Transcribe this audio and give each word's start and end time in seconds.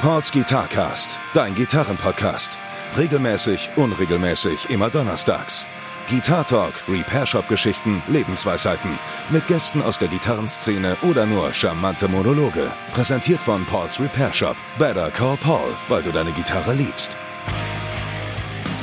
Pauls 0.00 0.32
Guitarcast, 0.32 1.18
dein 1.34 1.54
Gitarrenpodcast. 1.54 2.56
Regelmäßig, 2.96 3.68
unregelmäßig, 3.76 4.70
immer 4.70 4.88
donnerstags. 4.88 5.66
Guitar 6.08 6.42
Talk, 6.46 6.72
Repair 6.88 7.26
Shop 7.26 7.46
Geschichten, 7.48 8.02
Lebensweisheiten. 8.08 8.98
Mit 9.28 9.46
Gästen 9.46 9.82
aus 9.82 9.98
der 9.98 10.08
Gitarrenszene 10.08 10.96
oder 11.02 11.26
nur 11.26 11.52
charmante 11.52 12.08
Monologe. 12.08 12.72
Präsentiert 12.94 13.42
von 13.42 13.66
Pauls 13.66 14.00
Repair 14.00 14.32
Shop. 14.32 14.56
Better 14.78 15.10
call 15.10 15.36
Paul, 15.36 15.68
weil 15.88 16.02
du 16.02 16.10
deine 16.12 16.32
Gitarre 16.32 16.72
liebst. 16.72 17.14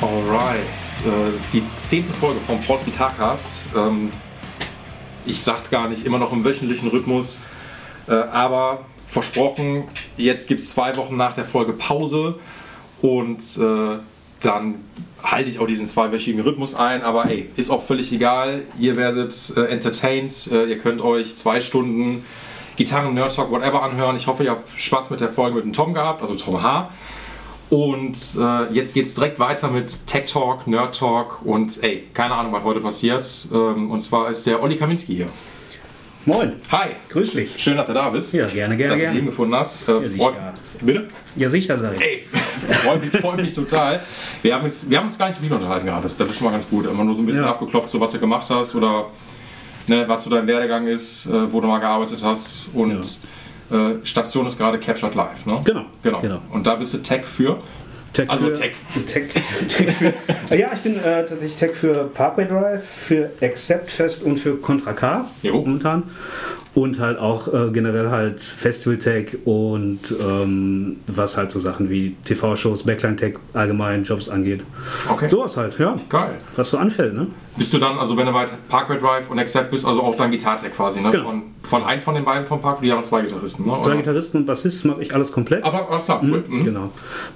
Alright, 0.00 0.60
äh, 1.04 1.32
das 1.32 1.46
ist 1.46 1.54
die 1.54 1.68
zehnte 1.72 2.14
Folge 2.14 2.38
vom 2.46 2.60
Pauls 2.60 2.84
Guitarcast. 2.84 3.48
Ähm, 3.74 4.12
ich 5.26 5.42
sagte 5.42 5.68
gar 5.70 5.88
nicht, 5.88 6.06
immer 6.06 6.18
noch 6.18 6.32
im 6.32 6.44
wöchentlichen 6.44 6.88
Rhythmus, 6.90 7.40
äh, 8.06 8.12
aber 8.12 8.84
versprochen, 9.08 9.84
jetzt 10.16 10.48
gibt 10.48 10.60
es 10.60 10.70
zwei 10.70 10.96
Wochen 10.96 11.16
nach 11.16 11.34
der 11.34 11.44
Folge 11.44 11.72
Pause 11.72 12.38
und 13.00 13.40
äh, 13.58 13.98
dann 14.40 14.74
halte 15.22 15.50
ich 15.50 15.58
auch 15.58 15.66
diesen 15.66 15.86
zweiwöchigen 15.86 16.40
Rhythmus 16.40 16.74
ein, 16.74 17.02
aber 17.02 17.26
ey, 17.26 17.48
ist 17.56 17.70
auch 17.70 17.82
völlig 17.82 18.12
egal. 18.12 18.62
Ihr 18.78 18.96
werdet 18.96 19.52
äh, 19.56 19.64
entertained, 19.64 20.48
äh, 20.52 20.66
ihr 20.66 20.78
könnt 20.78 21.00
euch 21.00 21.36
zwei 21.36 21.60
Stunden 21.60 22.24
Gitarren, 22.76 23.14
Nerd 23.14 23.34
Talk, 23.34 23.50
whatever 23.50 23.82
anhören. 23.82 24.14
Ich 24.14 24.28
hoffe, 24.28 24.44
ihr 24.44 24.52
habt 24.52 24.68
Spaß 24.80 25.10
mit 25.10 25.20
der 25.20 25.30
Folge 25.30 25.56
mit 25.56 25.64
dem 25.64 25.72
Tom 25.72 25.94
gehabt, 25.94 26.20
also 26.20 26.36
Tom 26.36 26.62
H. 26.62 26.90
Und 27.70 28.16
äh, 28.38 28.72
jetzt 28.72 28.94
geht 28.94 29.06
es 29.06 29.14
direkt 29.14 29.38
weiter 29.40 29.68
mit 29.68 30.06
Tech 30.06 30.30
Talk, 30.30 30.66
Nerd 30.66 30.96
Talk 30.96 31.40
und 31.44 31.82
ey, 31.82 32.04
keine 32.14 32.34
Ahnung, 32.34 32.52
was 32.52 32.62
heute 32.62 32.80
passiert. 32.80 33.26
Ähm, 33.52 33.90
und 33.90 34.00
zwar 34.00 34.30
ist 34.30 34.46
der 34.46 34.62
Olli 34.62 34.76
Kaminski 34.76 35.16
hier. 35.16 35.28
Moin. 36.26 36.52
Hi. 36.70 36.88
Grüß 37.08 37.32
dich. 37.32 37.54
Schön, 37.62 37.76
dass 37.76 37.86
du 37.86 37.94
da 37.94 38.10
bist. 38.10 38.34
Ja, 38.34 38.46
gerne, 38.46 38.76
gerne, 38.76 38.94
dass 38.94 39.06
du 39.08 39.12
gerne. 39.14 39.22
gefunden 39.22 39.54
hast. 39.54 39.88
Äh, 39.88 39.92
Ja, 40.02 40.08
sicher. 40.08 40.54
Bitte? 40.82 41.08
Ja, 41.36 41.48
sicher, 41.48 41.92
ich. 41.94 42.00
Ey, 42.02 42.26
freut 42.84 43.00
mich, 43.02 43.10
freut 43.20 43.36
mich 43.38 43.54
total. 43.54 44.00
Wir 44.42 44.54
haben, 44.54 44.64
jetzt, 44.64 44.90
wir 44.90 44.98
haben 44.98 45.04
uns 45.06 45.16
gar 45.16 45.26
nicht 45.28 45.36
so 45.36 45.42
viel 45.42 45.52
unterhalten 45.52 45.86
gehabt. 45.86 46.04
Das 46.18 46.28
ist 46.28 46.36
schon 46.36 46.44
mal 46.44 46.50
ganz 46.50 46.68
gut. 46.68 46.86
Immer 46.86 47.04
nur 47.04 47.14
so 47.14 47.22
ein 47.22 47.26
bisschen 47.26 47.44
Ja. 47.44 47.50
abgeklopft, 47.50 47.88
so 47.88 47.98
was 48.00 48.10
du 48.12 48.18
gemacht 48.18 48.46
hast 48.50 48.74
oder 48.74 49.06
ne, 49.86 50.04
was 50.06 50.24
so 50.24 50.30
dein 50.30 50.46
Werdegang 50.46 50.86
ist, 50.86 51.26
äh, 51.26 51.50
wo 51.52 51.60
du 51.60 51.66
mal 51.68 51.78
gearbeitet 51.78 52.20
hast. 52.22 52.68
Und 52.74 52.90
äh, 53.70 54.04
Station 54.04 54.46
ist 54.46 54.58
gerade 54.58 54.78
Captured 54.78 55.14
Live. 55.14 55.46
Ne? 55.46 55.54
Genau, 55.64 55.84
genau. 56.02 56.20
genau. 56.20 56.42
Und 56.52 56.66
da 56.66 56.74
bist 56.74 56.92
du 56.92 56.98
Tech 56.98 57.24
für. 57.24 57.58
Tech 58.12 58.30
Also 58.30 58.46
für, 58.46 58.52
Tech. 58.54 58.72
Tech, 59.06 59.24
Tech 59.68 59.94
für, 60.48 60.56
ja, 60.56 60.70
ich 60.72 60.80
bin 60.80 60.98
äh, 60.98 61.26
tatsächlich 61.26 61.56
Tech 61.56 61.74
für 61.74 62.04
Parkway 62.12 62.46
Drive, 62.46 62.82
für 62.84 63.30
Accept 63.40 63.90
Fest 63.90 64.22
und 64.22 64.38
für 64.38 64.56
Contra 64.56 64.92
K 64.92 65.28
Jo. 65.42 65.54
momentan. 65.54 66.04
Und 66.74 67.00
halt 67.00 67.18
auch 67.18 67.48
äh, 67.52 67.70
generell 67.72 68.10
halt 68.10 68.40
Festival 68.42 68.98
Tech 68.98 69.36
und 69.44 70.00
ähm, 70.20 70.96
was 71.08 71.36
halt 71.36 71.50
so 71.50 71.58
Sachen 71.58 71.90
wie 71.90 72.14
TV-Shows, 72.24 72.84
Backline 72.84 73.16
Tech, 73.16 73.34
allgemein 73.52 74.04
Jobs 74.04 74.28
angeht. 74.28 74.60
Okay. 75.10 75.28
Sowas 75.28 75.56
halt, 75.56 75.78
ja. 75.78 75.96
Geil. 76.08 76.34
Was 76.54 76.70
so 76.70 76.78
anfällt, 76.78 77.14
ne? 77.14 77.26
Bist 77.56 77.72
du 77.74 77.78
dann, 77.78 77.98
also 77.98 78.16
wenn 78.16 78.26
du 78.26 78.32
bei 78.32 78.46
Parkway 78.68 78.98
Drive 79.00 79.28
und 79.30 79.38
Accept 79.40 79.72
bist, 79.72 79.84
also 79.84 80.02
auch 80.02 80.16
dann 80.16 80.30
Gitarre 80.30 80.68
quasi, 80.68 81.00
ne? 81.00 81.10
Genau. 81.10 81.24
Von, 81.24 81.42
von 81.62 81.84
einem 81.84 82.00
von 82.00 82.14
den 82.14 82.24
beiden 82.24 82.46
vom 82.46 82.60
Park, 82.62 82.80
die 82.82 82.92
haben 82.92 83.02
zwei 83.02 83.22
Gitarristen, 83.22 83.66
ne? 83.66 83.74
Zwei 83.80 83.86
Oder? 83.88 83.96
Gitarristen 83.96 84.36
und 84.38 84.46
Bassisten 84.46 84.90
mache 84.92 85.02
ich 85.02 85.12
alles 85.12 85.32
komplett. 85.32 85.64
Aber 85.64 85.90
alles 85.90 86.04
klar, 86.04 86.20
cool. 86.22 86.44
Mhm. 86.46 86.64
Genau. 86.64 86.90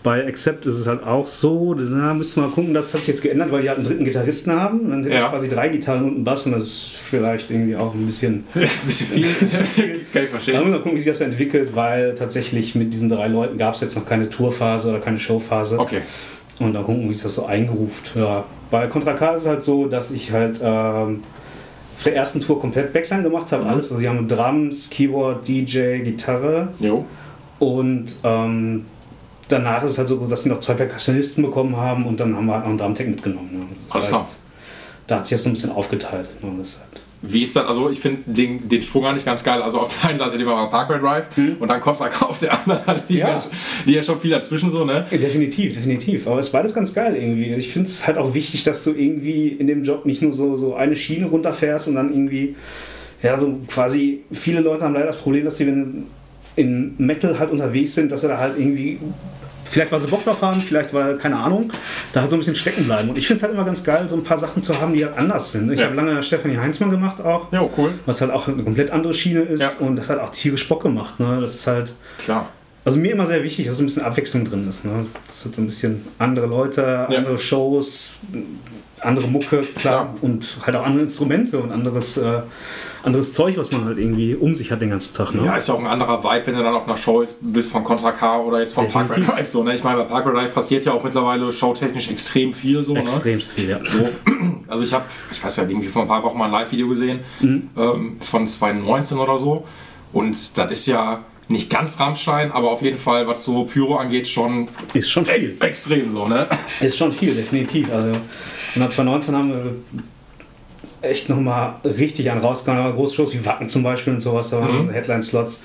Bei 0.05 0.24
Accept 0.27 0.64
ist 0.67 0.77
es 0.78 0.86
halt 0.86 1.05
auch 1.05 1.27
so, 1.27 1.74
da 1.74 2.14
müssen 2.14 2.41
wir 2.41 2.46
mal 2.48 2.55
gucken, 2.55 2.72
das 2.72 2.92
hat 2.94 3.00
sich 3.00 3.08
jetzt 3.08 3.22
geändert, 3.22 3.50
weil 3.50 3.62
die 3.62 3.69
halt 3.69 3.78
einen 3.78 3.89
dritten 3.89 4.05
Gitarristen 4.05 4.52
haben. 4.52 4.89
Dann 4.91 5.02
hätte 5.02 5.14
Ja. 5.17 5.24
ich 5.27 5.30
quasi 5.33 5.48
drei 5.48 5.69
Gitarren 5.70 6.05
und 6.05 6.14
einen 6.17 6.24
Bass 6.24 6.46
und 6.46 6.52
das 6.52 6.62
ist 6.64 6.91
vielleicht 6.94 7.50
irgendwie 7.50 7.74
auch 7.74 7.92
ein 7.92 8.06
bisschen. 8.06 8.44
Ein 8.55 8.61
bisschen 8.86 9.08
viel. 9.08 9.21
Kann 10.12 10.22
ich 10.24 10.28
verstehen. 10.28 10.54
müssen 10.54 10.66
wir 10.66 10.70
mal 10.72 10.78
gucken, 10.82 10.94
wie 10.94 11.00
sich 11.00 11.12
das 11.12 11.20
entwickelt, 11.20 11.74
weil 11.74 12.14
tatsächlich 12.14 12.74
mit 12.74 12.92
diesen 12.92 13.08
drei 13.08 13.28
Leuten 13.28 13.58
gab 13.58 13.74
es 13.74 13.80
jetzt 13.80 13.96
noch 13.96 14.06
keine 14.06 14.28
Tourphase 14.28 14.90
oder 14.90 15.00
keine 15.00 15.18
Showphase. 15.18 15.78
Okay. 15.78 16.02
Und 16.58 16.74
dann 16.74 16.84
gucken, 16.84 17.08
wie 17.08 17.14
sich 17.14 17.22
das 17.22 17.34
so 17.34 17.46
eingeruft. 17.46 18.12
Ja. 18.14 18.44
Bei 18.70 18.86
Contra 18.86 19.14
K 19.14 19.34
ist 19.34 19.42
es 19.42 19.48
halt 19.48 19.62
so, 19.64 19.86
dass 19.86 20.10
ich 20.10 20.30
halt 20.32 20.60
ähm, 20.62 21.22
auf 21.96 22.02
der 22.05 22.14
ersten 22.16 22.40
Tour 22.40 22.61
komplett 22.61 22.92
Backline 22.92 23.22
gemacht 23.22 23.50
habe, 23.52 23.64
Mhm. 23.64 23.70
alles. 23.70 23.90
Also 23.90 24.00
die 24.00 24.08
haben 24.08 24.28
Drums, 24.28 24.90
Keyboard, 24.90 25.46
DJ, 25.48 25.98
Gitarre. 25.98 26.68
Jo. 26.80 27.05
Und 27.58 28.06
ähm, 28.24 28.86
danach 29.48 29.82
ist 29.84 29.92
es 29.92 29.98
halt 29.98 30.08
so, 30.08 30.16
dass 30.27 30.42
sie 30.42 30.48
noch 30.48 30.61
zwei 30.61 30.74
Percussionisten 30.74 31.44
bekommen 31.44 31.77
haben 31.77 32.06
und 32.06 32.18
dann 32.20 32.34
haben 32.36 32.46
wir 32.46 32.55
halt 32.55 32.62
noch 32.64 32.70
einen 32.70 32.78
Drumtech 32.78 33.06
mitgenommen. 33.08 33.50
Ne? 33.52 33.64
Alles 33.90 34.08
klar. 34.08 34.28
da 35.06 35.16
hat 35.18 35.27
sich 35.27 35.36
das 35.36 35.44
so 35.44 35.50
ein 35.50 35.55
bisschen 35.55 35.72
aufgeteilt. 35.72 36.28
Ne? 36.42 36.50
Das 36.58 36.78
halt 36.78 37.02
Wie 37.22 37.42
ist 37.42 37.55
das? 37.55 37.66
Also 37.66 37.88
ich 37.88 38.00
finde 38.00 38.22
den, 38.27 38.68
den 38.68 38.83
Sprung 38.83 39.06
eigentlich 39.06 39.24
ganz 39.24 39.44
geil. 39.44 39.62
Also 39.62 39.78
auf 39.78 39.96
der 39.96 40.10
einen 40.10 40.18
Seite 40.18 40.36
die 40.36 40.44
wir 40.44 40.66
Parkway 40.66 40.98
Drive 40.98 41.27
und 41.36 41.68
dann 41.68 41.80
Contra 41.80 42.08
K 42.08 42.27
auf 42.28 42.40
der 42.40 42.58
anderen. 42.58 43.00
Die 43.08 43.18
Ja. 43.18 43.34
ja. 43.34 43.42
die 43.86 43.92
ja 43.92 44.02
schon 44.02 44.20
viel 44.20 44.30
dazwischen 44.30 44.70
so, 44.70 44.84
ne? 44.84 45.06
Ja, 45.10 45.18
definitiv, 45.18 45.72
definitiv. 45.72 46.27
Aber 46.27 46.40
es 46.40 46.46
ist 46.46 46.52
beides 46.52 46.74
ganz 46.74 46.92
geil 46.92 47.14
irgendwie. 47.14 47.55
Ich 47.55 47.72
finde 47.72 47.88
es 47.88 48.06
halt 48.06 48.18
auch 48.18 48.34
wichtig, 48.34 48.64
dass 48.64 48.82
du 48.82 48.90
irgendwie 48.90 49.48
in 49.48 49.68
dem 49.68 49.84
Job 49.84 50.05
nicht 50.05 50.20
nur 50.20 50.32
so, 50.32 50.56
so 50.56 50.74
eine 50.74 50.96
Schiene 50.96 51.27
runterfährst 51.27 51.88
und 51.88 51.94
dann 51.94 52.12
irgendwie, 52.12 52.56
ja, 53.22 53.38
so 53.38 53.61
quasi, 53.68 54.22
viele 54.32 54.61
Leute 54.61 54.84
haben 54.84 54.94
leider 54.94 55.06
das 55.06 55.18
Problem, 55.18 55.44
dass 55.44 55.58
sie, 55.58 55.68
wenn 55.68 56.06
in 56.56 56.94
Metal 56.98 57.38
halt 57.38 57.50
unterwegs 57.50 57.94
sind, 57.94 58.12
dass 58.12 58.22
sie 58.22 58.28
da 58.28 58.38
halt 58.38 58.58
irgendwie, 58.58 58.98
vielleicht 59.72 59.90
weil 59.92 60.00
sie 60.00 60.06
Bock 60.08 60.24
drauf 60.24 60.40
haben, 60.42 60.60
vielleicht 60.60 60.92
weil, 60.94 61.16
keine 61.18 61.36
Ahnung, 61.36 61.72
da 62.12 62.20
halt 62.20 62.30
so 62.30 62.36
ein 62.36 62.40
bisschen 62.40 62.55
stecken 62.56 62.84
bleiben. 62.84 63.08
Und 63.08 63.18
ich 63.18 63.27
finde 63.27 63.38
es 63.38 63.42
halt 63.42 63.52
immer 63.55 63.64
ganz 63.64 63.83
geil, 63.83 64.06
so 64.08 64.16
ein 64.16 64.22
paar 64.24 64.38
Sachen 64.38 64.62
zu 64.62 64.80
haben, 64.80 64.94
die 64.94 65.05
halt 65.05 65.16
anders 65.18 65.52
sind. 65.52 65.70
Ich 65.72 65.80
Ja. 65.80 65.86
habe 65.86 65.96
lange 65.96 66.22
Stefanie 66.22 66.56
Heinzmann 66.58 66.90
gemacht 66.90 67.20
auch. 67.20 67.50
Jo, 67.52 67.70
cool. 67.77 67.92
Was 68.06 68.20
halt 68.20 68.30
auch 68.30 68.46
eine 68.48 68.62
komplett 68.62 68.90
andere 68.90 69.14
Schiene 69.14 69.40
ist 69.42 69.61
Ja. 69.61 69.72
und 69.80 69.96
das 69.96 70.08
hat 70.11 70.20
auch 70.20 70.30
tierisch 70.30 70.68
Bock 70.68 70.82
gemacht. 70.82 71.18
Ne? 71.18 71.40
Das 71.40 71.55
ist 71.55 71.66
halt, 71.66 71.92
Klar. 72.18 72.48
also 72.84 72.98
mir 72.98 73.12
immer 73.12 73.27
sehr 73.27 73.42
wichtig, 73.42 73.66
dass 73.66 73.78
so 73.78 73.82
ein 73.82 73.86
bisschen 73.86 74.02
Abwechslung 74.05 74.44
drin 74.44 74.68
ist. 74.68 74.84
Ne? 74.84 75.06
Das 75.27 75.42
sind 75.42 75.55
so 75.55 75.62
ein 75.62 75.66
bisschen 75.66 76.05
andere 76.18 76.46
Leute, 76.46 77.06
andere 77.08 77.38
Shows, 77.38 78.14
andere 79.02 79.27
Mucke, 79.29 79.61
klar, 79.61 80.05
Klar. 80.05 80.14
und 80.23 80.46
halt 80.64 80.77
auch 80.77 80.85
andere 80.86 81.02
Instrumente 81.05 81.58
und 81.58 81.73
anderes, 81.73 82.17
äh, 82.17 82.40
anderes 83.02 83.33
Zeug, 83.33 83.57
was 83.58 83.73
man 83.73 83.85
halt 83.85 83.98
irgendwie 83.98 84.35
um 84.35 84.55
sich 84.55 84.70
hat 84.70 84.80
den 84.80 84.90
ganzen 84.90 85.14
Tag. 85.17 85.35
Ne? 85.35 85.45
Ja, 85.45 85.57
ist 85.57 85.68
ja 85.68 85.74
auch 85.74 85.80
ein 85.80 85.86
anderer 85.86 86.23
Vibe, 86.23 86.46
wenn 86.46 86.55
du 86.55 86.63
dann 86.63 86.74
auf 86.74 86.86
einer 86.86 86.96
Show 86.96 87.20
ist, 87.20 87.39
bist 87.41 87.70
von 87.73 87.83
Contra 87.83 88.12
K 88.12 88.41
oder 88.41 88.61
jetzt 88.61 88.74
von 88.74 88.89
Parkway. 88.89 89.20
Drive. 89.20 89.48
So, 89.48 89.64
ne? 89.64 89.74
Ich 89.74 89.83
meine, 89.83 89.98
bei 89.98 90.05
Parkway 90.05 90.33
Drive 90.33 90.55
passiert 90.55 90.85
ja 90.85 90.92
auch 90.92 91.02
mittlerweile 91.02 91.51
showtechnisch 91.52 92.11
extrem 92.11 92.52
viel. 92.55 92.85
So, 92.85 92.92
ne? 92.92 93.01
Extremst 93.01 93.52
viel, 93.52 93.70
ja. 93.70 93.80
So, 93.85 94.08
also 94.68 94.85
ich 94.85 94.92
habe, 94.92 95.05
ich 95.33 95.42
weiß 95.42 95.57
ja, 95.57 95.64
irgendwie 95.64 95.89
vor 95.89 96.02
ein 96.02 96.08
paar 96.08 96.23
Wochen 96.23 96.39
mal 96.39 96.45
ein 96.46 96.52
Live-Video 96.52 96.89
gesehen 96.89 97.20
ähm, 97.42 98.18
von 98.20 98.46
2019 98.46 99.18
oder 99.18 99.36
so. 99.36 99.64
Und 100.12 100.36
das 100.57 100.70
ist 100.70 100.86
ja 100.86 101.24
nicht 101.48 101.68
ganz 101.70 101.98
Rammstein, 101.98 102.52
aber 102.52 102.70
auf 102.70 102.83
jeden 102.83 102.98
Fall, 102.98 103.27
was 103.27 103.45
so 103.45 103.64
Pyro 103.64 103.96
angeht, 103.96 104.29
schon 104.29 104.68
Ist 104.95 105.11
schon 105.11 105.27
viel. 105.27 105.57
e 105.61 105.64
extrem 105.64 106.12
so, 106.12 106.29
ne? 106.29 106.46
Ist 106.80 106.96
schon 106.96 107.12
viel, 107.12 107.35
definitiv. 107.35 107.92
Also 107.92 108.17
in 108.74 108.80
der 108.80 108.90
2019 108.90 109.36
haben 109.36 109.50
wir 109.50 109.74
echt 111.02 111.28
nochmal 111.28 111.74
richtig 111.84 112.30
an 112.30 112.38
rausgegangen. 112.38 112.84
Aber 112.84 112.94
große 112.94 113.16
Shows 113.16 113.34
wie 113.34 113.44
Wacken 113.44 113.68
zum 113.68 113.83
Beispiel 113.83 114.12
und 114.14 114.20
sowas, 114.20 114.50
da 114.50 114.60
waren 114.60 114.86
Mhm. 114.86 114.90
Headline-Slots. 114.90 115.62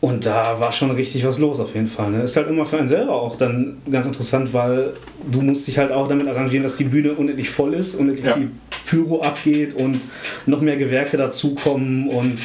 Und 0.00 0.26
da 0.26 0.60
war 0.60 0.72
schon 0.72 0.90
richtig 0.90 1.26
was 1.26 1.38
los 1.38 1.58
auf 1.58 1.74
jeden 1.74 1.88
Fall. 1.88 2.10
Ne? 2.10 2.22
Ist 2.22 2.36
halt 2.36 2.48
immer 2.48 2.66
für 2.66 2.78
einen 2.78 2.86
selber 2.88 3.12
auch 3.14 3.36
dann 3.38 3.78
ganz 3.90 4.06
interessant, 4.06 4.52
weil 4.52 4.92
du 5.30 5.40
musst 5.40 5.66
dich 5.66 5.78
halt 5.78 5.90
auch 5.90 6.06
damit 6.06 6.28
arrangieren, 6.28 6.64
dass 6.64 6.76
die 6.76 6.84
Bühne 6.84 7.12
unendlich 7.12 7.48
voll 7.48 7.74
ist, 7.74 7.94
unendlich 7.96 8.24
Ja. 8.26 8.34
viel 8.34 8.50
Pyro 8.86 9.20
abgeht 9.22 9.74
und 9.80 9.98
noch 10.44 10.60
mehr 10.60 10.76
Gewerke 10.76 11.16
dazukommen 11.16 12.08
und 12.08 12.38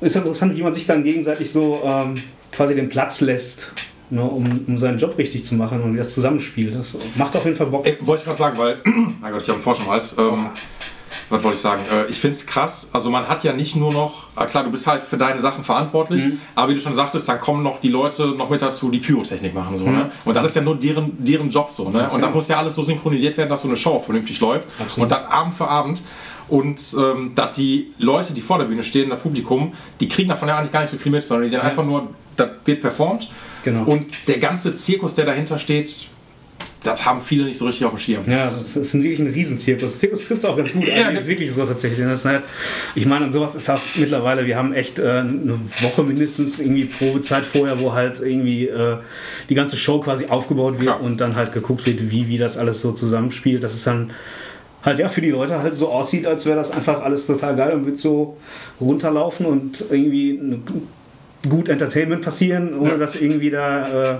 ist 0.00 0.14
halt 0.14 0.26
interessant, 0.26 0.56
wie 0.56 0.62
man 0.62 0.74
sich 0.74 0.86
dann 0.86 1.02
gegenseitig 1.02 1.50
so 1.50 1.80
ähm, 1.84 2.14
quasi 2.52 2.74
den 2.74 2.88
Platz 2.88 3.20
lässt, 3.22 3.72
ne, 4.10 4.22
um, 4.22 4.44
um 4.66 4.78
seinen 4.78 4.98
Job 4.98 5.16
richtig 5.18 5.44
zu 5.44 5.54
machen 5.54 5.82
und 5.82 5.96
das 5.96 6.14
zusammenspielt. 6.14 6.74
Das 6.74 6.94
macht 7.16 7.36
auf 7.36 7.44
jeden 7.44 7.56
Fall 7.56 7.66
Bock. 7.66 7.86
Ey, 7.86 7.96
wollte 8.00 8.20
ich 8.20 8.26
gerade 8.26 8.38
sagen, 8.38 8.58
weil, 8.58 8.78
mein 9.20 9.32
Gott, 9.32 9.42
ich 9.42 9.48
habe 9.48 9.54
einen 9.54 9.62
Frosch 9.62 9.80
im 9.80 9.90
Hals. 9.90 10.16
Ähm, 10.18 10.48
was 11.30 11.42
wollte 11.42 11.54
ich 11.56 11.60
sagen? 11.60 11.82
Äh, 11.92 12.10
ich 12.10 12.18
finde 12.18 12.36
es 12.36 12.46
krass. 12.46 12.90
Also, 12.92 13.10
man 13.10 13.28
hat 13.28 13.44
ja 13.44 13.52
nicht 13.52 13.76
nur 13.76 13.92
noch, 13.92 14.24
ah, 14.34 14.46
klar, 14.46 14.64
du 14.64 14.70
bist 14.70 14.86
halt 14.86 15.04
für 15.04 15.16
deine 15.16 15.40
Sachen 15.40 15.64
verantwortlich, 15.64 16.22
aber 16.54 16.70
wie 16.70 16.74
du 16.74 16.80
schon 16.80 16.94
sagtest, 16.94 17.28
dann 17.28 17.40
kommen 17.40 17.62
noch 17.62 17.80
die 17.80 17.88
Leute 17.88 18.28
noch 18.28 18.50
mit 18.50 18.62
dazu, 18.62 18.90
die 18.90 18.98
Pyrotechnik 18.98 19.54
machen. 19.54 19.76
So, 19.76 19.88
ne? 19.88 20.10
Und 20.24 20.34
das 20.34 20.46
ist 20.46 20.56
ja 20.56 20.62
nur 20.62 20.76
deren, 20.76 21.24
deren 21.24 21.50
Job 21.50 21.70
so. 21.70 21.84
Ne? 21.84 21.88
Und 21.88 21.94
dann 21.96 22.20
genau. 22.20 22.30
muss 22.32 22.48
ja 22.48 22.58
alles 22.58 22.74
so 22.74 22.82
synchronisiert 22.82 23.36
werden, 23.36 23.48
dass 23.48 23.62
so 23.62 23.68
eine 23.68 23.76
Show 23.76 24.00
vernünftig 24.00 24.40
läuft. 24.40 24.66
Absolut. 24.78 25.04
Und 25.04 25.12
dann 25.12 25.26
Abend 25.26 25.54
für 25.54 25.68
Abend. 25.68 26.02
Und 26.48 26.80
ähm, 26.98 27.32
dass 27.34 27.56
die 27.56 27.92
Leute, 27.98 28.32
die 28.32 28.40
vor 28.40 28.58
der 28.58 28.64
Bühne 28.64 28.82
stehen, 28.82 29.10
das 29.10 29.20
Publikum, 29.20 29.72
die 30.00 30.08
kriegen 30.08 30.30
davon 30.30 30.48
ja 30.48 30.56
eigentlich 30.56 30.72
gar 30.72 30.80
nicht 30.80 30.90
so 30.90 30.96
viel 30.96 31.12
mit, 31.12 31.22
sondern 31.22 31.44
die 31.44 31.50
sehen 31.50 31.60
einfach 31.60 31.84
nur, 31.84 32.08
das 32.36 32.48
wird 32.64 32.80
performt. 32.80 33.28
Genau. 33.70 33.84
Und 33.84 34.06
der 34.28 34.38
ganze 34.38 34.74
Zirkus, 34.74 35.14
der 35.14 35.26
dahinter 35.26 35.58
steht, 35.58 36.08
das 36.82 37.04
haben 37.04 37.20
viele 37.20 37.44
nicht 37.44 37.58
so 37.58 37.66
richtig 37.66 37.84
auf 37.86 37.92
dem 37.92 37.98
Schirm. 37.98 38.30
Ja, 38.30 38.44
das 38.44 38.76
ist 38.76 38.94
wirklich 38.94 39.18
ein 39.18 39.26
Riesenzirkus. 39.26 39.98
Zirkus 39.98 40.26
trifft 40.26 40.44
es 40.44 40.48
auch 40.48 40.56
ganz 40.56 40.72
gut. 40.72 40.86
Ja, 40.86 40.96
Ja, 40.96 41.08
ist 41.10 41.26
wirklich 41.26 41.52
so 41.52 41.66
tatsächlich. 41.66 42.06
Das 42.06 42.20
ist 42.20 42.24
halt, 42.24 42.44
ich 42.94 43.04
meine, 43.04 43.26
und 43.26 43.32
sowas 43.32 43.54
ist 43.54 43.68
auch 43.68 43.80
mittlerweile, 43.96 44.46
wir 44.46 44.56
haben 44.56 44.72
echt 44.72 44.98
äh, 44.98 45.02
eine 45.02 45.58
Woche 45.80 46.02
mindestens 46.04 46.60
irgendwie 46.60 46.84
Probezeit 46.84 47.44
vorher, 47.44 47.80
wo 47.80 47.92
halt 47.92 48.20
irgendwie 48.20 48.68
äh, 48.68 48.96
die 49.48 49.54
ganze 49.54 49.76
Show 49.76 50.00
quasi 50.00 50.26
aufgebaut 50.26 50.74
wird 50.74 50.82
Klar. 50.84 51.00
und 51.02 51.20
dann 51.20 51.34
halt 51.34 51.52
geguckt 51.52 51.86
wird, 51.86 52.10
wie, 52.10 52.28
wie 52.28 52.38
das 52.38 52.56
alles 52.56 52.80
so 52.80 52.92
zusammenspielt. 52.92 53.62
Das 53.64 53.74
ist 53.74 53.86
dann 53.86 54.12
halt 54.82 55.00
ja 55.00 55.08
für 55.08 55.20
die 55.20 55.30
Leute 55.30 55.58
halt 55.60 55.76
so 55.76 55.88
aussieht, 55.88 56.26
als 56.26 56.46
wäre 56.46 56.56
das 56.56 56.70
einfach 56.70 57.02
alles 57.02 57.26
total 57.26 57.56
geil 57.56 57.72
und 57.74 57.86
wird 57.86 57.98
so 57.98 58.36
runterlaufen 58.80 59.44
und 59.46 59.84
irgendwie 59.90 60.38
eine 60.40 60.60
gut 61.48 61.68
Entertainment 61.68 62.22
passieren, 62.22 62.74
ohne 62.78 62.92
Ja. 62.92 62.96
dass 62.96 63.20
irgendwie 63.20 63.50
da 63.50 64.12
äh, 64.14 64.16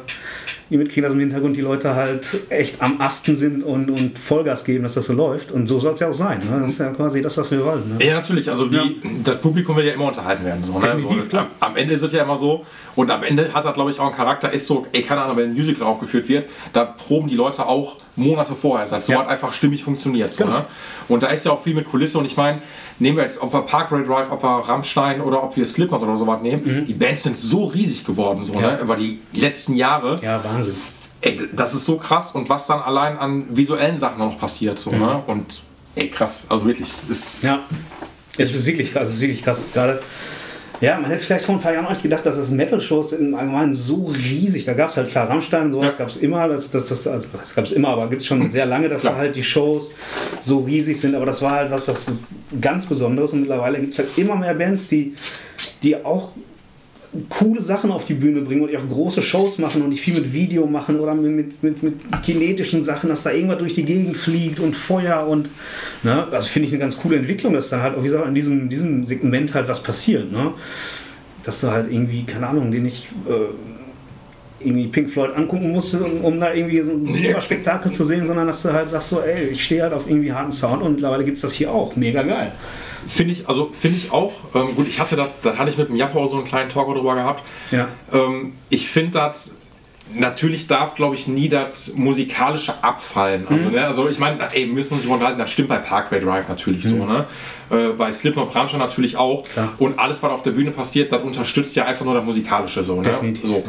ihr 0.71 0.79
mitkriegen, 0.79 1.05
dass 1.05 1.13
im 1.15 1.21
Hintergrund 1.21 1.57
die 1.57 1.63
Leute 1.63 1.95
halt 1.95 2.27
echt 2.51 2.81
am 2.81 3.01
Asten 3.01 3.37
sind 3.37 3.63
und, 3.65 3.91
und 3.91 4.19
Vollgas 4.19 4.65
geben, 4.65 4.83
dass 4.85 4.95
das 4.95 5.07
so 5.07 5.15
läuft. 5.15 5.51
Und 5.51 5.67
so 5.67 5.79
soll 5.81 5.95
es 5.95 6.01
ja 6.01 6.09
auch 6.11 6.15
sein. 6.15 6.39
Ne? 6.39 6.61
Das 6.63 6.73
ist 6.73 6.79
ja 6.79 6.91
quasi 6.91 7.23
das, 7.23 7.37
was 7.39 7.51
wir 7.51 7.65
wollen. 7.65 7.97
Ne? 7.99 8.05
Ja, 8.05 8.15
natürlich. 8.17 8.49
Also 8.51 8.67
die, 8.67 9.01
das 9.25 9.41
Publikum 9.41 9.77
will 9.77 9.87
ja 9.87 9.95
immer 9.95 10.07
unterhalten 10.07 10.45
werden. 10.45 10.63
So, 10.63 10.79
ne? 10.79 10.97
So, 10.99 11.09
klar. 11.29 11.49
am, 11.61 11.71
am 11.71 11.77
Ende 11.77 11.95
ist 11.95 12.03
es 12.03 12.13
ja 12.13 12.23
immer 12.23 12.37
so. 12.39 12.65
Und 12.95 13.11
am 13.11 13.23
Ende 13.23 13.53
hat 13.55 13.65
er, 13.65 13.73
glaube 13.73 13.91
ich, 13.91 13.99
auch 13.99 14.07
einen 14.07 14.15
Charakter. 14.15 14.53
Ist 14.53 14.67
so, 14.67 14.87
ey, 14.93 15.03
keine 15.03 15.23
Ahnung, 15.23 15.39
wenn 15.39 15.51
ein 15.51 15.55
Musical 15.55 15.87
aufgeführt 15.87 16.29
wird, 16.29 16.49
da 16.73 16.85
proben 16.85 17.29
die 17.29 17.37
Leute 17.37 17.65
auch 17.67 17.97
Monate 18.17 18.55
vorher. 18.55 18.85
Es 18.85 18.93
hat 18.93 19.05
so 19.05 19.13
Ja. 19.13 19.21
hat 19.21 19.29
einfach 19.29 19.53
stimmig 19.53 19.83
funktioniert. 19.85 20.31
So, 20.31 20.45
Genau. 20.45 20.59
ne? 20.59 20.65
Und 21.09 21.23
da 21.23 21.29
ist 21.29 21.47
ja 21.47 21.53
auch 21.53 21.63
viel 21.63 21.75
mit 21.75 21.89
Kulisse. 21.89 22.19
Und 22.19 22.27
ich 22.27 22.37
meine, 22.37 22.59
nehmen 22.99 23.17
wir 23.17 23.25
jetzt, 23.25 23.41
ob 23.43 23.53
wir 23.53 23.63
Parkway 23.63 24.05
Drive, 24.05 24.31
ob 24.31 24.43
wir 24.43 24.49
Rammstein 24.69 25.21
oder 25.21 25.43
ob 25.43 25.57
wir 25.57 25.67
Slipknot 25.67 26.03
oder 26.03 26.17
sowas 26.17 26.41
nehmen, 26.43 26.85
die 26.87 26.95
Bands 26.95 27.23
sind 27.23 27.37
so 27.39 27.65
riesig 27.67 28.05
geworden, 28.05 28.41
so, 28.43 28.55
Mhm. 28.55 28.61
Ja. 28.61 28.71
ne? 28.73 28.81
über 28.81 28.97
die 28.97 29.21
letzten 29.33 29.75
Jahre. 29.77 30.21
Ja, 30.23 30.43
Wahnsinn. 30.45 30.75
Ey, 31.21 31.41
das 31.53 31.75
ist 31.75 31.85
so 31.85 31.97
krass. 31.97 32.33
Und 32.35 32.49
was 32.49 32.67
dann 32.67 32.81
allein 32.81 33.19
an 33.19 33.47
visuellen 33.51 33.99
Sachen 33.99 34.19
noch 34.19 34.39
passiert. 34.39 34.79
So, 34.79 34.91
ne? 34.93 35.23
Und 35.27 35.63
ey, 35.97 36.09
krass. 36.11 36.47
Also 36.49 36.65
wirklich. 36.67 36.91
Ist, 37.09 37.43
Mhm. 37.45 37.49
Ja, 37.49 37.59
es 38.37 38.55
ist 38.55 38.65
wirklich 38.67 38.93
krass, 38.93 39.09
es 39.09 39.15
ist 39.17 39.21
wirklich 39.23 39.43
krass. 39.43 39.65
Gerade, 39.75 40.01
ja, 40.81 40.99
man 40.99 41.11
hätte 41.11 41.25
vielleicht 41.25 41.45
vor 41.45 41.57
ein 41.57 41.61
paar 41.61 41.73
Jahren 41.73 41.87
auch 41.87 41.91
nicht 41.91 42.03
gedacht, 42.03 42.25
dass 42.25 42.37
das 42.37 42.51
Metal-Shows 42.51 43.13
im 43.13 43.35
Allgemeinen 43.35 43.75
so 43.75 44.07
riesig, 44.15 44.65
da 44.65 44.75
gab 44.75 44.91
es 44.91 44.97
halt 44.97 45.11
klar 45.11 45.29
Rammstein 45.29 45.65
und 45.67 45.73
sowas 45.73 45.93
Ja. 45.93 45.99
gab 45.99 46.09
es 46.09 46.17
immer, 46.17 46.47
das, 46.49 46.71
das, 46.71 46.89
das, 46.89 47.07
also, 47.07 47.27
das 47.33 47.55
gab 47.55 47.65
es 47.65 47.73
immer, 47.73 47.89
aber 47.89 48.09
gibt 48.09 48.23
es 48.23 48.29
schon 48.29 48.49
sehr 48.51 48.67
lange, 48.67 48.89
dass 48.89 49.03
da 49.03 49.17
halt 49.17 49.35
die 49.35 49.43
Shows 49.43 49.95
so 50.43 50.61
riesig 50.61 51.01
sind, 51.01 51.15
aber 51.15 51.27
das 51.27 51.43
war 51.43 51.53
halt 51.53 51.71
was, 51.71 51.89
was 51.89 52.07
ganz 52.61 52.87
Besonderes 52.87 53.33
und 53.33 53.41
mittlerweile 53.41 53.81
gibt 53.81 53.93
es 53.93 53.99
halt 53.99 54.09
immer 54.17 54.37
mehr 54.37 54.55
Bands, 54.55 54.89
die, 54.89 55.15
die 55.83 55.97
auch 55.97 56.31
coole 57.31 57.63
Sachen 57.63 57.91
auf 57.91 58.05
die 58.05 58.15
Bühne 58.15 58.43
bringen 58.43 58.63
und 58.63 58.71
die 58.71 58.77
auch 58.77 58.87
große 58.89 59.23
Shows 59.23 59.59
machen 59.59 59.83
und 59.83 59.89
nicht 59.89 60.01
viel 60.03 60.15
mit 60.15 60.33
Video 60.33 60.67
machen 60.67 61.01
oder 61.01 61.15
mit, 61.15 61.63
mit, 61.63 61.83
mit 61.83 61.95
kinetischen 62.23 62.85
Sachen, 62.85 63.09
dass 63.09 63.23
da 63.23 63.31
irgendwas 63.31 63.59
durch 63.59 63.75
die 63.75 63.85
Gegend 63.85 64.17
fliegt 64.17 64.61
und 64.61 64.77
Feuer 64.77 65.27
und 65.27 65.49
ne, 66.03 66.27
das 66.31 66.49
finde 66.49 66.69
ich 66.69 66.75
eine 66.75 66.81
ganz 66.81 66.99
coole 66.99 67.17
Entwicklung, 67.17 67.55
dass 67.55 67.71
dann 67.71 67.83
halt 67.83 67.97
auch 67.97 68.03
wie 68.03 68.09
gesagt, 68.09 68.27
in 68.27 68.35
diesem, 68.35 68.69
diesem 68.69 69.05
Segment 69.05 69.55
halt 69.55 69.69
was 69.69 69.83
passiert. 69.83 70.31
Ne? 70.31 70.53
Dass 71.45 71.61
du 71.63 71.71
halt 71.71 71.91
irgendwie, 71.91 72.25
keine 72.25 72.49
Ahnung, 72.49 72.71
den 72.71 72.83
nicht 72.83 73.09
äh, 73.27 73.55
irgendwie 74.61 74.89
Pink 74.89 75.11
Floyd 75.11 75.35
angucken 75.35 75.71
musst, 75.71 75.95
um, 75.95 76.25
um 76.25 76.41
da 76.41 76.53
irgendwie 76.53 76.83
so 76.83 76.93
ein 76.93 77.07
super 77.07 77.41
Spektakel 77.41 77.93
zu 77.93 78.05
sehen, 78.05 78.27
sondern 78.27 78.47
dass 78.47 78.63
du 78.63 78.73
halt 78.73 78.91
sagst 78.91 79.11
so, 79.11 79.21
ey, 79.21 79.47
ich 79.53 79.65
stehe 79.65 79.83
halt 79.83 79.95
auf 79.95 80.09
irgendwie 80.09 80.33
harten 80.33 80.53
Sound 80.53 80.83
und 80.83 80.95
mittlerweile 80.95 81.25
gibt 81.25 81.37
es 81.37 81.43
das 81.43 81.55
hier 81.55 81.73
auch. 81.73 81.97
Mega 81.97 82.23
geil. 82.23 82.53
Finde 83.09 83.33
ich, 83.33 83.49
also 83.49 83.71
finde 83.73 83.97
ich 83.97 84.13
auch. 84.13 84.33
Ähm, 84.55 84.75
gut, 84.77 84.87
ich 84.87 85.01
hatte 85.01 85.17
da, 85.17 85.29
da 85.43 85.57
hatte 85.57 85.71
ich 85.71 85.79
mit 85.79 85.89
dem 85.89 85.97
Japo 85.97 86.27
so 86.27 86.37
einen 86.37 86.45
kleinen 86.45 86.69
Talk 86.69 86.95
drüber 86.95 87.15
gehabt. 87.15 87.43
Ja. 87.71 87.89
Ähm, 88.13 88.53
ich 88.69 88.89
finde 88.89 89.13
das. 89.13 89.53
Natürlich 90.15 90.67
darf, 90.67 90.95
glaube 90.95 91.15
ich, 91.17 91.29
nie 91.29 91.49
das 91.49 91.95
musikalische 91.95 92.73
abfallen. 92.83 93.47
Also, 93.49 93.67
Mhm. 93.67 93.75
ne, 93.75 93.87
also 93.87 94.09
ich 94.09 94.19
meine, 94.19 94.39
ey, 94.55 94.65
müssen 94.67 94.91
wir 94.91 94.95
uns 94.97 95.05
nicht 95.05 95.13
unterhalten, 95.13 95.39
das 95.39 95.51
stimmt 95.51 95.69
bei 95.69 95.77
Parkway 95.79 96.19
Drive 96.21 96.49
natürlich 96.49 96.85
so. 96.85 96.97
Ne? 97.05 97.27
Äh, 97.71 97.89
bei 97.97 98.11
Slipknot 98.11 98.55
Rammstein 98.55 98.81
natürlich 98.81 99.17
auch. 99.19 99.45
Mhm. 99.45 99.49
Klar. 99.53 99.69
Und 99.79 99.99
alles, 99.99 100.23
was 100.23 100.31
auf 100.33 100.43
der 100.43 100.53
Bühne 100.53 100.71
passiert, 100.71 101.13
das 101.13 101.23
unterstützt 101.23 101.77
ja 101.77 101.85
einfach 101.85 102.05
nur 102.07 102.15
das 102.15 102.25
Musikalische. 102.25 102.83
So, 102.85 103.01
ne? 103.03 103.11
So. 103.43 103.57
ja. 103.57 103.63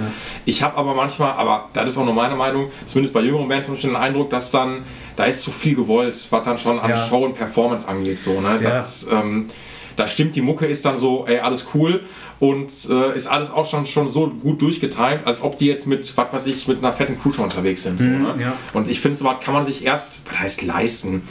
Ich 0.45 0.63
habe 0.63 0.77
aber 0.77 0.94
manchmal, 0.94 1.33
aber 1.33 1.69
das 1.74 1.91
ist 1.91 1.97
auch 1.97 2.06
nur 2.06 2.13
meine 2.13 2.36
Meinung, 2.38 2.71
zumindest 2.85 3.13
bei 3.13 3.21
jüngeren 3.21 3.47
Bands 3.50 3.68
habe 3.68 3.75
ich 3.75 3.81
den 3.83 3.95
Eindruck, 3.97 4.30
dass 4.30 4.50
dann, 4.51 4.83
da 5.18 5.25
ist 5.25 5.42
zu 5.42 5.51
viel 5.51 5.75
gewollt, 5.75 6.18
was 6.30 6.44
dann 6.44 6.57
schon 6.57 6.80
an 6.80 6.89
Ja. 6.92 6.97
Show 6.97 7.25
und 7.25 7.33
Performance 7.35 7.88
angeht. 7.88 8.19
So, 8.21 8.39
ne? 8.39 8.59
Ja. 8.62 8.69
Das, 8.69 9.06
ähm, 9.12 9.50
da 9.99 10.07
stimmt 10.07 10.35
die 10.35 10.41
Mucke, 10.41 10.65
ist 10.65 10.85
dann 10.85 10.97
so, 10.97 11.25
ey, 11.27 11.39
alles 11.39 11.67
cool 11.73 12.01
und 12.39 12.71
äh, 12.89 13.15
ist 13.15 13.27
alles 13.27 13.51
auch 13.51 13.69
schon, 13.69 13.85
schon 13.85 14.07
so 14.07 14.27
gut 14.29 14.61
durchgetimt, 14.61 15.25
als 15.25 15.41
ob 15.41 15.57
die 15.57 15.65
jetzt 15.65 15.87
mit, 15.87 16.15
was 16.15 16.31
weiß 16.31 16.45
ich, 16.45 16.67
mit 16.67 16.77
einer 16.77 16.93
fetten 16.93 17.19
Crew 17.19 17.33
schon 17.33 17.43
unterwegs 17.43 17.83
sind. 17.83 17.99
So, 17.99 18.07
ne? 18.07 18.33
ja. 18.39 18.53
Und 18.73 18.89
ich 18.89 19.01
finde, 19.01 19.17
so 19.17 19.25
was 19.25 19.41
kann 19.41 19.53
man 19.53 19.65
sich 19.65 19.85
erst, 19.85 20.21
was 20.29 20.39
heißt 20.39 20.61
leisten? 20.61 21.23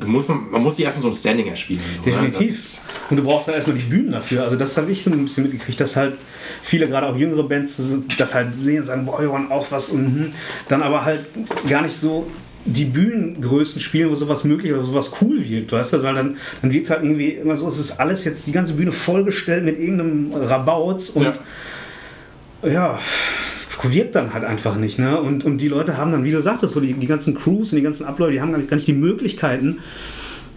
Du 0.00 0.08
musst, 0.08 0.28
man, 0.28 0.50
man 0.50 0.62
muss 0.62 0.76
die 0.76 0.82
erstmal 0.82 1.02
so 1.02 1.08
ein 1.08 1.14
Standing 1.14 1.46
erspielen. 1.46 1.82
So, 1.96 2.10
Ne? 2.10 2.12
Definitiv. 2.12 2.78
Und 3.10 3.18
du 3.18 3.22
brauchst 3.22 3.48
dann 3.48 3.54
erstmal 3.54 3.76
die 3.76 3.84
Bühnen 3.84 4.12
dafür. 4.12 4.44
Also 4.44 4.56
das 4.56 4.76
habe 4.76 4.90
ich 4.90 5.04
so 5.04 5.10
ein 5.10 5.22
bisschen 5.22 5.44
mitgekriegt, 5.44 5.80
dass 5.80 5.94
halt 5.94 6.14
viele, 6.62 6.88
gerade 6.88 7.06
auch 7.06 7.16
jüngere 7.16 7.44
Bands, 7.44 7.80
das 8.18 8.34
halt 8.34 8.48
sehen 8.62 8.80
und 8.80 8.86
sagen, 8.86 9.06
boah, 9.06 9.20
wir 9.20 9.30
wollen 9.30 9.50
auch 9.50 9.66
was 9.70 9.90
und 9.90 10.02
mhm. 10.02 10.32
dann 10.68 10.82
aber 10.82 11.04
halt 11.04 11.20
gar 11.68 11.82
nicht 11.82 11.94
so 11.94 12.26
die 12.66 12.84
Bühnengrößen 12.84 13.80
spielen, 13.80 14.10
wo 14.10 14.14
sowas 14.14 14.44
möglich 14.44 14.72
oder 14.72 14.82
sowas 14.82 15.12
cool 15.20 15.38
wirkt, 15.48 15.72
weißt 15.72 15.92
du, 15.94 16.02
weil 16.02 16.14
dann, 16.14 16.36
dann 16.62 16.72
wirkt 16.72 16.90
halt 16.90 17.02
irgendwie 17.04 17.30
immer 17.30 17.54
so, 17.56 17.68
es 17.68 17.78
ist 17.78 18.00
alles 18.00 18.24
jetzt 18.24 18.46
die 18.46 18.52
ganze 18.52 18.74
Bühne 18.74 18.92
vollgestellt 18.92 19.64
mit 19.64 19.78
irgendeinem 19.78 20.32
Rabauz 20.34 21.10
und 21.10 21.24
Ja. 22.62 22.68
ja, 22.68 22.98
wirkt 23.82 24.14
dann 24.16 24.34
halt 24.34 24.44
einfach 24.44 24.76
nicht. 24.76 24.98
Ne? 24.98 25.20
Und, 25.20 25.44
und 25.44 25.58
die 25.58 25.68
Leute 25.68 25.96
haben 25.96 26.10
dann, 26.10 26.24
wie 26.24 26.32
du 26.32 26.42
sagtest, 26.42 26.74
so 26.74 26.80
die, 26.80 26.94
die 26.94 27.06
ganzen 27.06 27.34
Crews 27.36 27.72
und 27.72 27.76
die 27.76 27.82
ganzen 27.82 28.04
Abläufe, 28.06 28.32
die 28.32 28.40
haben 28.40 28.50
gar 28.50 28.58
nicht, 28.58 28.70
gar 28.70 28.76
nicht 28.76 28.88
die 28.88 28.92
Möglichkeiten, 28.94 29.78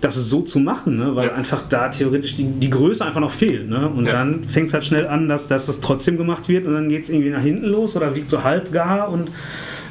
das 0.01 0.15
so 0.15 0.41
zu 0.41 0.59
machen, 0.59 0.95
ne? 0.97 1.15
weil 1.15 1.27
Ja. 1.27 1.33
einfach 1.35 1.63
da 1.67 1.89
theoretisch 1.89 2.38
die, 2.38 2.45
die 2.45 2.69
Größe 2.69 3.06
einfach 3.06 3.19
noch 3.19 3.31
fehlt. 3.33 3.69
Ne? 3.69 3.88
Und 3.89 4.06
Ja. 4.06 4.13
dann 4.13 4.45
fängt 4.45 4.67
es 4.69 4.73
halt 4.73 4.85
schnell 4.85 5.06
an, 5.07 5.27
dass, 5.27 5.47
dass 5.47 5.65
das 5.65 5.81
trotzdem 5.81 6.17
gemacht 6.17 6.47
wird 6.47 6.65
und 6.65 6.73
dann 6.73 6.88
geht 6.89 7.03
es 7.03 7.09
irgendwie 7.09 7.29
nach 7.29 7.41
hinten 7.44 7.65
los 7.65 7.95
oder 7.97 8.15
wiegt 8.15 8.29
so 8.29 8.44
halb 8.44 8.71
gar 8.71 9.09
und 9.11 9.29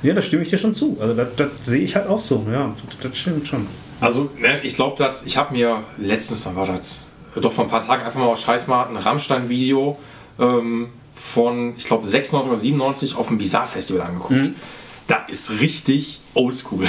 ja, 0.03 0.15
da 0.15 0.23
stimme 0.23 0.43
ich 0.43 0.51
dir 0.51 0.59
schon 0.59 0.75
zu. 0.75 0.97
Also 1.01 1.15
das, 1.15 1.29
das 1.37 1.49
sehe 1.65 1.81
ich 1.81 1.97
halt 1.97 2.09
auch 2.09 2.21
so. 2.21 2.47
Ja, 2.51 2.75
das, 2.87 3.11
das 3.11 3.19
stimmt 3.19 3.47
schon. 3.47 3.67
Also, 4.01 4.31
ne, 4.39 4.61
ich 4.63 4.77
glaube, 4.77 5.11
ich 5.25 5.37
habe 5.37 5.55
mir 5.55 5.83
letztens, 5.97 6.47
wann 6.47 6.57
war 6.57 6.67
das? 6.67 7.07
Doch 7.35 7.53
vor 7.53 7.65
ein 7.65 7.71
paar 7.71 7.85
Tagen 7.85 8.05
einfach 8.05 8.19
mal 8.19 8.27
aus 8.27 8.41
Scheiß 8.43 8.67
mal 8.67 8.87
ein 8.87 8.97
Rammstein-Video 8.97 9.99
ähm, 10.39 10.89
von, 11.15 11.75
ich 11.77 11.85
glaube, 11.85 12.07
96 12.07 12.49
oder 12.51 12.57
97 12.57 13.17
auf 13.17 13.29
dem 13.29 13.39
Bizarre-Festival 13.39 14.03
angeguckt. 14.03 14.51
Das 15.07 15.21
ist 15.29 15.61
richtig 15.61 16.21
oldschool. 16.39 16.85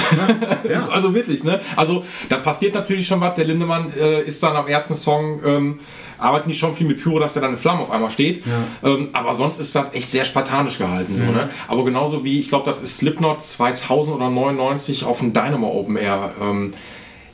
Das 0.64 0.84
ist 0.84 0.90
also 0.90 1.14
wirklich, 1.14 1.44
ne? 1.44 1.60
Also, 1.76 2.04
da 2.28 2.36
passiert 2.36 2.74
natürlich 2.74 3.06
schon 3.06 3.20
was. 3.20 3.34
Der 3.34 3.44
Lindemann 3.44 3.92
äh, 3.92 4.22
ist 4.22 4.42
dann 4.42 4.56
am 4.56 4.66
ersten 4.66 4.94
Song, 4.94 5.40
ähm, 5.44 5.80
arbeiten 6.18 6.48
die 6.48 6.54
schon 6.54 6.74
viel 6.74 6.86
mit 6.86 7.02
Pyro, 7.02 7.18
dass 7.18 7.32
der 7.32 7.42
dann 7.42 7.52
in 7.52 7.58
Flammen 7.58 7.80
auf 7.80 7.90
einmal 7.90 8.10
steht. 8.10 8.44
Ähm, 8.84 9.08
aber 9.12 9.34
sonst 9.34 9.58
ist 9.58 9.74
das 9.74 9.86
echt 9.92 10.10
sehr 10.10 10.24
spartanisch 10.24 10.78
gehalten. 10.78 11.16
So, 11.16 11.24
ne? 11.24 11.48
Aber 11.66 11.84
genauso 11.84 12.24
wie, 12.24 12.38
ich 12.38 12.48
glaube, 12.50 12.70
das 12.70 12.82
ist 12.82 12.98
Slipknot 12.98 13.42
2000 13.42 14.16
oder 14.16 14.30
99 14.30 15.04
auf 15.04 15.20
dem 15.20 15.32
Dynamo 15.32 15.68
Open 15.68 15.96
Air. 15.96 16.32
Ähm, 16.40 16.74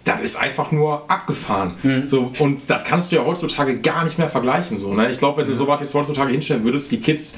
das 0.04 0.20
ist 0.20 0.36
einfach 0.36 0.70
nur 0.70 1.10
abgefahren. 1.10 1.74
So, 2.06 2.30
und 2.38 2.70
das 2.70 2.84
kannst 2.84 3.10
du 3.10 3.16
ja 3.16 3.24
heutzutage 3.24 3.80
gar 3.80 4.04
nicht 4.04 4.18
mehr 4.18 4.28
vergleichen. 4.28 4.78
So, 4.78 4.94
ne? 4.94 5.10
Ich 5.10 5.18
glaube, 5.18 5.42
wenn 5.42 5.48
du 5.48 5.54
sowas 5.54 5.80
jetzt 5.80 5.94
heutzutage 5.94 6.30
hinstellen 6.30 6.62
würdest, 6.62 6.92
die 6.92 7.00
Kids, 7.00 7.36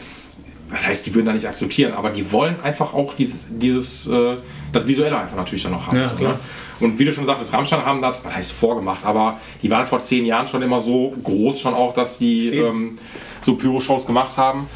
was 0.70 0.86
heißt, 0.86 1.06
die 1.06 1.14
würden 1.14 1.26
da 1.26 1.32
nicht 1.32 1.46
akzeptieren, 1.46 1.92
aber 1.94 2.10
die 2.10 2.30
wollen 2.32 2.60
einfach 2.62 2.92
auch 2.94 3.14
dieses, 3.14 3.46
dieses 3.48 4.06
äh, 4.06 4.36
das 4.72 4.86
Visuelle 4.86 5.16
einfach 5.18 5.36
natürlich 5.36 5.62
dann 5.62 5.72
noch 5.72 5.86
haben. 5.86 5.96
Ja, 5.98 6.08
so, 6.08 6.16
ne? 6.22 6.34
Und 6.80 6.98
wie 6.98 7.04
du 7.04 7.12
schon 7.12 7.24
sagtest, 7.26 7.52
Rammstein 7.52 7.84
haben 7.84 8.00
das, 8.02 8.24
was 8.24 8.34
heißt 8.34 8.52
vorgemacht, 8.52 9.04
aber 9.04 9.38
die 9.62 9.70
waren 9.70 9.84
vor 9.86 9.98
zehn 10.00 10.24
Jahren 10.26 10.46
schon 10.46 10.62
immer 10.62 10.78
so 10.78 11.12
groß 11.24 11.58
schon 11.60 11.74
auch, 11.74 11.92
dass 11.94 12.18
die 12.18 12.50
ähm, 12.50 12.98
so 13.40 13.56
Pyro-Shows 13.56 14.06
gemacht 14.06 14.36
haben 14.38 14.68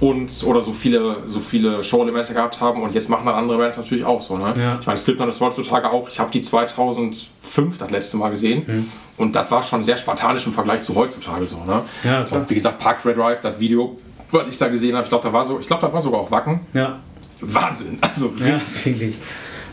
und 0.00 0.30
oder 0.44 0.60
so 0.60 0.72
viele, 0.72 1.22
so 1.26 1.40
viele 1.40 1.82
Show-Elemente 1.82 2.34
gehabt 2.34 2.60
haben 2.60 2.82
und 2.82 2.92
jetzt 2.94 3.08
machen 3.08 3.24
dann 3.24 3.36
andere 3.36 3.56
Bands 3.56 3.78
natürlich 3.78 4.04
auch 4.04 4.20
so. 4.20 4.36
Ne? 4.36 4.52
Ja. 4.58 4.76
Ich 4.80 4.86
meine, 4.86 4.98
Slipknot 4.98 5.28
ist 5.30 5.40
heutzutage 5.40 5.90
auch, 5.90 6.08
ich 6.10 6.18
habe 6.20 6.30
die 6.30 6.42
2005 6.42 7.78
das 7.78 7.90
letzte 7.90 8.16
Mal 8.18 8.30
gesehen 8.30 8.62
Mhm. 8.66 8.90
und 9.16 9.34
das 9.34 9.50
war 9.50 9.62
schon 9.62 9.82
sehr 9.82 9.96
spartanisch 9.96 10.46
im 10.46 10.52
Vergleich 10.52 10.82
zu 10.82 10.94
heutzutage 10.94 11.44
so. 11.46 11.58
Ne? 11.64 11.82
Ja, 12.04 12.26
und 12.30 12.50
wie 12.50 12.54
gesagt, 12.54 12.78
Park 12.78 13.04
Red 13.06 13.16
Drive, 13.16 13.40
das 13.40 13.58
Video, 13.58 13.96
was 14.30 14.48
ich 14.48 14.58
da 14.58 14.68
gesehen 14.68 14.94
habe, 14.94 15.04
ich 15.04 15.08
glaube, 15.08 15.24
da 15.24 15.32
war 15.32 15.44
so, 15.44 15.58
ich 15.60 15.66
glaube, 15.66 15.82
da 15.86 15.92
war 15.92 16.02
sogar 16.02 16.20
auch 16.20 16.30
Wacken. 16.30 16.60
Ja, 16.74 16.98
Wahnsinn! 17.40 17.98
Also 18.00 18.32
Ja, 18.38 18.60
wirklich. 18.84 19.16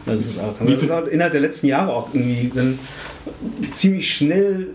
Das 0.06 0.20
ist 0.22 0.38
auch. 0.40 0.54
Das 0.60 0.82
ist 0.84 0.92
auch 0.92 1.06
innerhalb 1.08 1.32
der 1.32 1.42
letzten 1.42 1.68
Jahre 1.68 1.94
auch 1.94 2.10
irgendwie 2.14 2.52
dann 2.54 2.78
ziemlich 3.74 4.14
schnell 4.14 4.68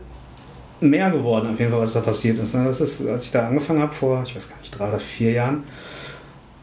mehr 0.81 1.11
geworden, 1.11 1.51
auf 1.53 1.59
jeden 1.59 1.71
Fall, 1.71 1.81
was 1.81 1.93
da 1.93 2.01
passiert 2.01 2.39
ist. 2.39 2.55
ne? 2.55 2.65
Das 2.65 2.81
ist, 2.81 3.07
als 3.07 3.27
ich 3.27 3.33
da 3.33 3.47
angefangen 3.49 3.83
habe, 3.83 3.95
vor, 3.95 4.23
ich 4.25 4.35
weiß 4.35 4.49
gar 4.49 4.57
nicht, 4.59 4.79
drei 4.79 4.89
oder 4.89 5.01
vier 5.01 5.33
Jahren, 5.33 5.65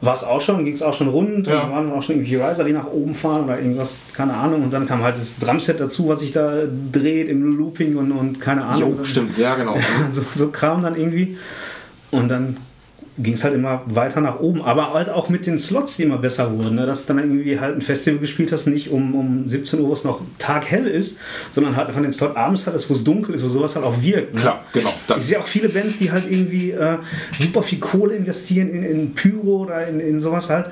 war 0.02 0.14
es 0.14 0.24
auch 0.24 0.42
schon, 0.42 0.64
ging 0.66 0.74
es 0.74 0.82
auch 0.82 0.94
schon 0.94 1.10
rund 1.10 1.46
Ja. 1.48 1.62
und 1.62 1.70
da 1.70 1.76
waren 1.76 1.92
auch 1.92 2.02
schon 2.02 2.16
irgendwie 2.16 2.36
Riser, 2.38 2.64
die 2.64 2.72
nach 2.74 2.88
oben 2.88 3.14
fahren 3.14 3.44
oder 3.44 3.60
irgendwas, 3.60 4.00
keine 4.16 4.34
Ahnung. 4.34 4.64
Und 4.64 4.74
dann 4.74 4.88
kam 4.88 5.04
halt 5.04 5.18
das 5.20 5.38
Drumset 5.38 5.80
dazu, 5.80 6.08
was 6.08 6.22
sich 6.22 6.32
da 6.32 6.64
dreht 6.92 7.28
im 7.30 7.58
Looping 7.58 7.98
und, 7.98 8.12
und 8.12 8.40
keine 8.42 8.64
Ahnung. 8.66 8.98
Jo, 9.00 9.04
stimmt, 9.04 9.38
ja 9.38 9.56
genau. 9.56 9.78
so, 10.12 10.24
so 10.36 10.48
Kram 10.50 10.82
dann 10.82 10.96
irgendwie. 10.96 11.38
Und 12.12 12.30
dann 12.30 12.58
ging 13.18 13.34
es 13.36 13.44
halt 13.46 13.54
immer 13.54 13.82
weiter 13.86 14.20
nach 14.20 14.42
oben, 14.42 14.62
aber 14.62 14.94
halt 14.94 15.10
auch 15.10 15.30
mit 15.30 15.46
den 15.48 15.58
Slots, 15.58 15.96
die 15.96 16.04
immer 16.04 16.18
besser 16.18 16.52
wurden. 16.52 16.76
Ne? 16.76 16.86
Dass 16.86 17.06
du 17.06 17.14
dann 17.14 17.24
irgendwie 17.24 17.58
halt 17.60 17.76
ein 17.78 17.82
Festival 17.82 18.20
gespielt 18.20 18.52
hast, 18.52 18.68
nicht 18.68 18.90
um, 18.92 19.16
um 19.16 19.48
17 19.48 19.80
Uhr, 19.80 19.88
wo 19.88 19.94
es 19.94 20.04
noch 20.04 20.20
taghell 20.38 20.86
ist, 20.86 21.18
sondern 21.52 21.78
halt 21.78 21.90
von 21.92 22.04
den 22.04 22.12
Slot 22.12 22.36
abends 22.36 22.68
hattest, 22.68 22.90
wo 22.90 22.94
es 22.94 23.06
dunkel 23.06 23.34
ist, 23.34 23.46
wo 23.46 23.48
sowas 23.48 23.74
halt 23.76 23.86
auch 23.86 24.02
wirkt. 24.02 24.36
Ne? 24.36 24.42
Klar, 24.42 24.64
genau. 24.74 24.94
Das- 25.08 25.20
Ich 25.20 25.26
sehe 25.28 25.40
auch 25.40 25.48
viele 25.48 25.70
Bands, 25.70 25.98
die 25.98 26.12
halt 26.12 26.26
irgendwie 26.30 26.72
äh, 26.72 26.98
super 27.40 27.64
viel 27.64 27.80
Kohle 27.80 28.16
investieren 28.16 28.70
in, 28.70 28.84
in 28.84 29.14
Pyro 29.14 29.60
oder 29.64 29.88
in, 29.88 30.02
in 30.02 30.20
sowas 30.20 30.50
halt. 30.50 30.66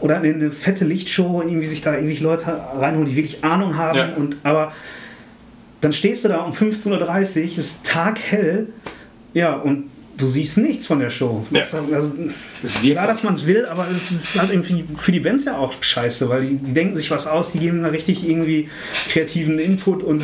Oder 0.00 0.24
in 0.24 0.36
eine 0.36 0.50
fette 0.50 0.86
Lichtshow, 0.86 1.42
irgendwie 1.42 1.66
sich 1.66 1.82
da 1.82 1.94
irgendwie 1.94 2.16
Leute 2.16 2.46
reinholen, 2.78 3.10
die 3.10 3.16
wirklich 3.16 3.44
Ahnung 3.44 3.76
haben. 3.76 3.98
Ja. 3.98 4.14
Und, 4.14 4.36
aber 4.42 4.72
dann 5.82 5.92
stehst 5.92 6.24
du 6.24 6.28
da 6.28 6.38
um 6.40 6.52
15.30 6.52 7.40
Uhr, 7.42 7.58
ist 7.58 7.84
taghell, 7.86 8.68
ja, 9.34 9.54
und 9.56 9.84
du 10.20 10.28
siehst 10.28 10.58
nichts 10.58 10.86
von 10.86 11.00
der 11.00 11.10
Show. 11.10 11.44
Ja. 11.50 11.60
Das, 11.60 11.74
also, 11.74 12.12
Es 12.62 12.82
wird 12.82 12.94
klar, 12.94 13.06
dass 13.08 13.22
man 13.22 13.34
es 13.34 13.46
will, 13.46 13.66
aber 13.66 13.86
es 13.94 14.10
ist 14.10 14.38
halt 14.40 14.50
irgendwie 14.52 14.84
für 14.96 15.10
die 15.12 15.20
Bands 15.20 15.44
ja 15.44 15.56
auch 15.58 15.72
scheiße, 15.80 16.28
weil 16.28 16.46
die, 16.46 16.56
die 16.56 16.72
denken 16.74 16.96
sich 16.96 17.10
was 17.10 17.26
aus, 17.26 17.52
die 17.52 17.58
geben 17.58 17.82
da 17.82 17.88
richtig 17.88 18.28
irgendwie 18.28 18.68
kreativen 19.10 19.58
Input 19.58 20.02
und 20.02 20.22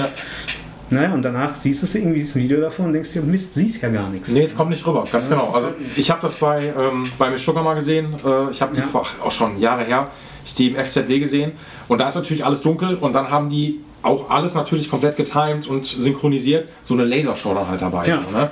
naja, 0.89 1.13
und 1.15 1.23
danach 1.23 1.57
siehst 1.57 1.83
du 1.83 1.99
irgendwie 1.99 2.23
das 2.23 2.37
Video 2.37 2.61
davon 2.61 2.87
und 2.87 2.93
denkst 2.93 3.13
dir, 3.13 3.23
Mist, 3.23 3.55
siehst 3.55 3.83
ja 3.83 3.89
gar 3.89 4.09
nichts. 4.09 4.29
Nee, 4.29 4.43
es 4.45 4.55
kommt 4.55 4.71
nicht 4.71 4.87
rüber, 4.87 5.05
ganz 5.11 5.29
Ja, 5.29 5.35
genau. 5.35 5.47
das 5.47 5.55
Also 5.57 5.67
halt- 5.69 5.77
ich 5.97 6.11
habe 6.13 6.23
das 6.23 6.37
bei, 6.37 6.73
ähm, 6.79 7.03
bei 7.19 7.29
Miss 7.31 7.45
Sugar 7.45 7.65
mal 7.65 7.75
gesehen. 7.75 8.15
Äh, 8.25 8.51
ich 8.53 8.63
habe 8.63 8.73
die 8.73 8.83
Ja. 8.83 8.87
vor, 8.87 9.05
auch 9.25 9.33
schon 9.33 9.59
Jahre 9.59 9.83
her, 9.85 10.13
ich 10.47 10.55
die 10.55 10.69
im 10.69 10.77
FZW 10.77 11.19
gesehen. 11.19 11.53
Und 11.89 11.99
da 11.99 12.07
ist 12.07 12.15
natürlich 12.15 12.45
alles 12.45 12.63
dunkel 12.63 12.95
und 12.99 13.13
dann 13.15 13.31
haben 13.31 13.51
die 13.51 13.81
auch 14.03 14.31
alles 14.31 14.55
natürlich 14.55 14.89
komplett 14.89 15.17
getimed 15.17 15.67
und 15.67 15.87
synchronisiert. 15.87 16.69
So 16.83 16.95
eine 16.95 17.05
Lasershow 17.05 17.53
dann 17.53 17.67
halt 17.67 17.83
dabei. 17.83 18.07
Ja. 18.07 18.23
So, 18.23 18.31
ne? 18.31 18.51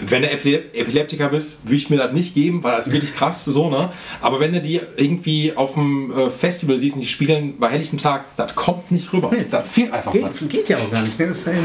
Wenn 0.00 0.22
du 0.22 0.30
Epile 0.30 0.72
Epileptiker 0.72 1.28
bist, 1.28 1.64
würde 1.64 1.76
ich 1.76 1.90
mir 1.90 1.96
das 1.96 2.12
nicht 2.12 2.34
geben, 2.34 2.62
weil 2.62 2.76
das 2.76 2.86
ist 2.86 2.92
wirklich 2.92 3.14
krass 3.16 3.44
so, 3.44 3.68
ne? 3.70 3.90
Aber 4.20 4.38
wenn 4.40 4.52
du 4.52 4.60
die 4.60 4.80
irgendwie 4.96 5.52
auf 5.56 5.74
dem 5.74 6.12
äh, 6.12 6.30
Festival 6.30 6.76
siehst 6.76 6.96
und 6.96 7.02
die 7.02 7.08
spielen 7.08 7.58
bei 7.58 7.68
helllichtem 7.70 7.98
Tag, 7.98 8.24
das 8.36 8.54
kommt 8.54 8.90
nicht 8.92 9.12
rüber. 9.12 9.30
Das 9.50 9.66
fehlt 9.68 9.92
einfach 9.92 10.14
was. 10.14 10.40
Geht, 10.40 10.50
geht 10.50 10.68
ja 10.68 10.76
auch 10.76 10.90
gar 10.90 11.02
nicht. 11.02 11.18
ne? 11.18 11.26
Das 11.28 11.38
ist, 11.38 11.46
halt, 11.46 11.56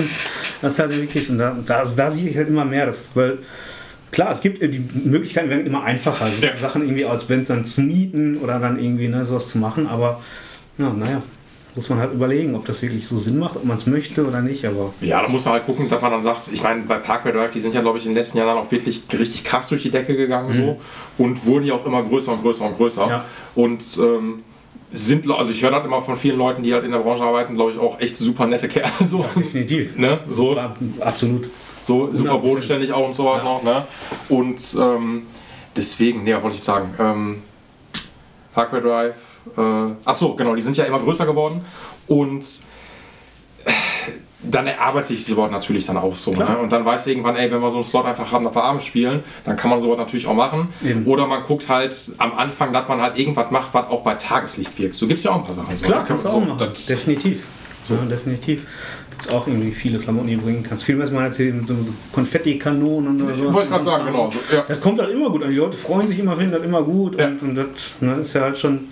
das 0.61 0.73
ist 0.73 0.79
halt 0.79 0.97
wirklich, 1.01 1.29
und 1.29 1.37
da, 1.37 1.55
da, 1.65 1.79
also 1.79 1.95
da 1.95 2.09
sehe 2.09 2.27
ich 2.29 2.35
halt 2.37 2.47
immer 2.47 2.65
mehr, 2.65 2.85
das, 2.87 3.09
weil 3.13 3.39
klar, 4.11 4.31
es 4.31 4.41
gibt 4.41 4.61
die 4.61 4.83
Möglichkeiten 5.05 5.49
werden 5.49 5.65
immer 5.65 5.83
einfacher, 5.83 6.25
also 6.25 6.41
Ja. 6.41 6.55
Sachen 6.55 6.83
irgendwie 6.83 7.05
als 7.05 7.25
Band 7.25 7.49
dann 7.49 7.65
zu 7.65 7.81
mieten 7.81 8.37
oder 8.37 8.59
dann 8.59 8.79
irgendwie 8.79 9.07
ne, 9.07 9.25
sowas 9.25 9.49
zu 9.49 9.57
machen, 9.57 9.87
aber 9.87 10.21
ja, 10.77 10.89
naja, 10.91 11.21
muss 11.75 11.89
man 11.89 11.97
halt 11.99 12.13
überlegen, 12.13 12.53
ob 12.55 12.65
das 12.65 12.81
wirklich 12.83 13.07
so 13.07 13.17
Sinn 13.17 13.39
macht, 13.39 13.55
ob 13.55 13.63
man 13.65 13.77
es 13.77 13.87
möchte 13.87 14.25
oder 14.27 14.41
nicht, 14.41 14.65
aber 14.65 14.93
Ja, 15.01 15.21
da 15.23 15.27
muss 15.27 15.45
man 15.45 15.55
halt 15.55 15.65
gucken, 15.65 15.89
dass 15.89 16.01
man 16.01 16.11
dann 16.11 16.21
sagt, 16.23 16.47
ich 16.53 16.61
meine, 16.61 16.81
bei 16.83 16.97
Parkway 16.97 17.31
Drive, 17.31 17.51
die 17.51 17.59
sind 17.59 17.73
ja, 17.73 17.81
glaube 17.81 17.97
ich, 17.97 18.05
in 18.05 18.11
den 18.11 18.17
letzten 18.17 18.37
Jahren 18.37 18.57
auch 18.57 18.71
wirklich 18.71 19.01
richtig 19.11 19.43
krass 19.43 19.69
durch 19.69 19.81
die 19.81 19.89
Decke 19.89 20.15
gegangen 20.15 20.53
so 20.53 20.79
und 21.23 21.45
wurden 21.45 21.65
ja 21.65 21.73
auch 21.73 21.85
immer 21.85 22.03
größer 22.03 22.31
und 22.33 22.41
größer 22.43 22.65
und 22.65 22.77
größer. 22.77 23.05
Mhm. 23.05 23.11
Ja. 23.11 23.25
Und 23.55 23.83
ähm, 23.99 24.43
sind, 24.93 25.27
also 25.31 25.51
ich 25.51 25.63
höre 25.63 25.71
das 25.71 25.83
immer 25.85 26.01
von 26.01 26.15
vielen 26.15 26.37
Leuten, 26.37 26.61
die 26.61 26.71
halt 26.73 26.83
in 26.85 26.91
der 26.91 26.99
Branche 26.99 27.23
arbeiten, 27.23 27.55
glaube 27.55 27.71
ich, 27.71 27.79
auch 27.79 27.99
echt 27.99 28.15
super 28.17 28.45
nette 28.45 28.67
Kerle. 28.67 28.91
So, 29.05 29.25
definitiv. 29.35 29.97
ne? 29.97 30.19
so, 30.29 30.55
Ab- 30.55 30.77
Absolut. 30.99 31.49
so 31.83 32.09
super 32.13 32.33
100%. 32.35 32.37
bodenständig 32.37 32.91
auch 32.93 33.07
und 33.07 33.13
so 33.13 33.25
weiter 33.25 33.43
noch. 33.45 33.63
Ne? 33.63 33.85
Und 34.29 34.61
ähm, 34.79 35.23
deswegen, 35.75 36.23
nee, 36.23 36.35
was 36.35 36.43
wollte 36.43 36.57
ich 36.57 36.63
sagen? 36.63 36.93
Ähm, 36.99 37.41
Parkway 38.53 38.81
Drive, 38.81 39.15
äh, 39.57 39.93
ach 40.05 40.13
so, 40.13 40.35
genau, 40.35 40.55
die 40.55 40.61
sind 40.61 40.77
ja 40.77 40.85
immer 40.85 40.99
größer 40.99 41.25
geworden 41.25 41.65
und 42.07 42.43
äh, 43.65 43.71
dann 44.45 44.67
erarbeitet 44.67 45.19
sich 45.19 45.35
Wort 45.37 45.51
natürlich 45.51 45.85
dann 45.85 45.97
auch 45.97 46.15
so. 46.15 46.33
Ne? 46.33 46.57
Und 46.57 46.69
dann 46.71 46.83
weiß 46.83 47.07
irgendwann, 47.07 47.37
ey, 47.37 47.49
wenn 47.49 47.61
wir 47.61 47.69
so 47.69 47.77
einen 47.77 47.85
Slot 47.85 48.05
einfach 48.05 48.29
haben, 48.31 48.43
dass 48.43 48.53
wir 48.53 48.63
abends 48.63 48.83
spielen, 48.85 49.23
dann 49.45 49.55
kann 49.55 49.69
man 49.69 49.79
sowas 49.79 49.97
natürlich 49.97 50.27
auch 50.27 50.33
machen. 50.33 50.67
Eben. 50.83 51.05
Oder 51.05 51.27
man 51.27 51.43
guckt 51.43 51.69
halt 51.69 51.95
am 52.17 52.33
Anfang, 52.37 52.73
dass 52.73 52.87
man 52.89 53.01
halt 53.01 53.17
irgendwas 53.17 53.51
macht, 53.51 53.73
was 53.73 53.87
auch 53.89 54.01
bei 54.03 54.15
Tageslicht 54.15 54.77
wirkt. 54.77 54.95
So 54.95 55.07
gibt 55.07 55.19
es 55.19 55.23
ja 55.23 55.31
auch 55.31 55.37
ein 55.37 55.45
paar 55.45 55.53
Sachen. 55.55 55.75
So, 55.77 55.85
Klar, 55.85 56.01
ne? 56.01 56.05
kannst 56.09 56.25
du 56.25 56.29
so, 56.29 56.35
auch 56.37 56.41
machen. 56.41 56.57
das- 56.59 56.85
definitiv. 56.85 57.43
Ja, 57.89 57.95
definitiv. 57.97 58.65
Gibt 59.23 59.35
auch 59.35 59.47
irgendwie 59.47 59.71
viele 59.71 59.99
Klamotten, 59.99 60.27
die 60.27 60.35
du 60.35 60.41
bringen 60.41 60.65
kannst. 60.67 60.83
Viel, 60.83 60.99
was 60.99 61.11
man 61.11 61.23
erzählt 61.23 61.55
mit 61.55 61.67
so, 61.67 61.75
so 61.75 61.93
Konfetti-Kanonen 62.11 63.21
oder 63.21 63.35
so. 63.35 63.45
Wollte 63.45 63.61
ich 63.63 63.69
gerade 63.69 63.83
sagen, 63.83 64.05
genau. 64.07 64.29
So, 64.29 64.55
ja. 64.55 64.65
Das 64.67 64.81
kommt 64.81 64.99
halt 64.99 65.11
immer 65.11 65.29
gut 65.29 65.43
an. 65.43 65.49
Die 65.49 65.55
Leute 65.55 65.77
freuen 65.77 66.07
sich 66.07 66.19
immer, 66.19 66.35
finden 66.35 66.51
das 66.51 66.63
immer 66.63 66.83
gut. 66.83 67.17
Ja. 67.17 67.27
Und, 67.27 67.41
und 67.41 67.55
das 67.55 67.65
ne, 68.01 68.15
ist 68.21 68.33
ja 68.33 68.41
halt 68.41 68.57
schon, 68.59 68.89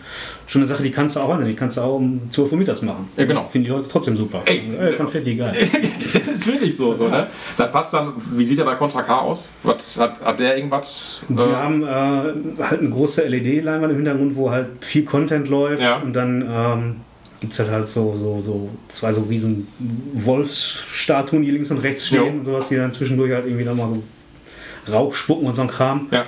schon 0.47 0.61
eine 0.61 0.67
Sache, 0.67 0.83
die 0.83 0.91
kannst 0.91 1.15
du 1.15 1.19
auch, 1.19 1.37
die 1.43 1.53
kannst 1.53 1.77
du 1.77 1.81
auch 1.81 1.95
um 1.95 2.31
12 2.31 2.51
Uhr 2.51 2.57
mittags 2.57 2.81
machen. 2.81 3.09
Ja, 3.17 3.25
genau. 3.25 3.47
Finden 3.49 3.65
die 3.65 3.71
Leute 3.71 3.89
trotzdem 3.89 4.15
super. 4.15 4.41
Ey, 4.45 4.71
Ey 4.79 4.95
Konfetti, 4.95 5.35
geil. 5.35 5.67
das 5.99 6.15
ist 6.15 6.47
wirklich 6.47 6.75
so, 6.77 6.93
so 6.95 7.09
ne? 7.09 7.27
Das 7.57 7.71
passt 7.71 7.93
dann, 7.93 8.13
wie 8.33 8.45
sieht 8.45 8.57
der 8.57 8.65
bei 8.65 8.75
Contra 8.75 9.01
K 9.01 9.19
aus? 9.19 9.51
Was, 9.63 9.99
hat, 9.99 10.21
hat 10.21 10.39
der 10.39 10.55
irgendwas? 10.55 11.19
Wir 11.27 11.45
äh, 11.45 11.55
haben 11.55 11.83
äh, 11.83 12.63
halt 12.63 12.79
eine 12.79 12.89
große 12.89 13.27
LED-Leinwand 13.27 13.91
im 13.91 13.97
Hintergrund, 13.97 14.35
wo 14.35 14.49
halt 14.49 14.67
viel 14.81 15.03
Content 15.03 15.49
läuft 15.49 15.83
Ja. 15.83 15.97
und 15.97 16.13
dann 16.13 16.45
ähm, 16.49 16.95
gibt 17.41 17.53
es 17.53 17.59
halt, 17.59 17.71
halt 17.71 17.89
so, 17.89 18.15
so, 18.17 18.39
so 18.41 18.69
zwei 18.87 19.11
so 19.11 19.21
riesen 19.23 19.67
Wolfsstatuen, 20.13 21.41
die 21.43 21.51
links 21.51 21.71
und 21.71 21.79
rechts 21.79 22.07
stehen 22.07 22.23
Jo. 22.23 22.29
und 22.29 22.45
sowas, 22.45 22.69
die 22.69 22.75
dann 22.75 22.93
zwischendurch 22.93 23.33
halt 23.33 23.45
irgendwie 23.45 23.65
nochmal 23.65 23.89
so 23.89 24.93
Rauch 24.93 25.13
spucken 25.13 25.47
und 25.47 25.55
so 25.55 25.63
ein 25.63 25.67
Kram. 25.67 26.07
ja. 26.11 26.25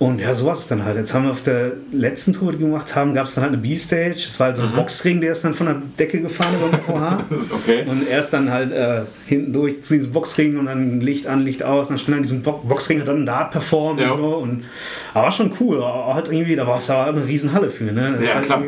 Und 0.00 0.18
ja, 0.18 0.34
sowas 0.34 0.60
ist 0.60 0.70
dann 0.70 0.82
halt. 0.86 0.96
Jetzt 0.96 1.12
haben 1.12 1.24
wir 1.24 1.30
auf 1.30 1.42
der 1.42 1.72
letzten 1.92 2.32
Tour, 2.32 2.52
die 2.52 2.58
wir 2.58 2.68
gemacht 2.68 2.96
haben, 2.96 3.12
gab 3.12 3.26
es 3.26 3.34
dann 3.34 3.44
halt 3.44 3.52
eine 3.52 3.60
B-Stage. 3.60 4.14
Das 4.14 4.40
war 4.40 4.46
halt 4.46 4.56
so 4.56 4.62
ein 4.62 4.72
Boxring, 4.72 5.20
der 5.20 5.32
ist 5.32 5.44
dann 5.44 5.52
von 5.52 5.66
der 5.66 5.76
Decke 5.98 6.20
gefahren 6.22 6.54
über 6.56 6.78
VH. 6.78 7.24
Okay. 7.52 7.84
Und 7.86 8.08
erst 8.08 8.32
dann 8.32 8.50
halt 8.50 8.72
äh, 8.72 9.02
hinten 9.26 9.52
durch 9.52 9.82
zu 9.84 9.94
diesem 9.98 10.10
Boxring 10.12 10.58
und 10.58 10.64
dann 10.66 11.02
Licht 11.02 11.26
an, 11.26 11.42
Licht 11.42 11.62
aus. 11.62 11.88
Dann 11.88 11.98
stand 11.98 12.16
an 12.16 12.22
diesem 12.22 12.40
Bo 12.40 12.52
Boxring 12.66 12.98
hat 13.00 13.08
dann 13.08 13.26
da 13.26 13.44
performt 13.44 14.00
Ja. 14.00 14.12
und 14.12 14.16
so. 14.18 14.36
Und, 14.36 14.64
aber 15.12 15.24
war 15.24 15.32
schon 15.32 15.52
cool. 15.60 15.84
Aber 15.84 16.14
halt 16.14 16.32
irgendwie, 16.32 16.56
da 16.56 16.66
war 16.66 16.78
es 16.78 16.88
aber 16.88 17.10
eine 17.18 17.26
riesen 17.26 17.52
Halle 17.52 17.68
für. 17.68 17.84
Ne? 17.84 18.12
Das 18.14 18.22
ist 18.22 18.28
Ja, 18.28 18.34
halt 18.36 18.44
klar. 18.46 18.62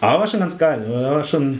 Aber 0.00 0.20
war 0.20 0.26
schon 0.28 0.38
ganz 0.40 0.56
geil. 0.56 0.84
War 0.88 1.24
schon, 1.24 1.58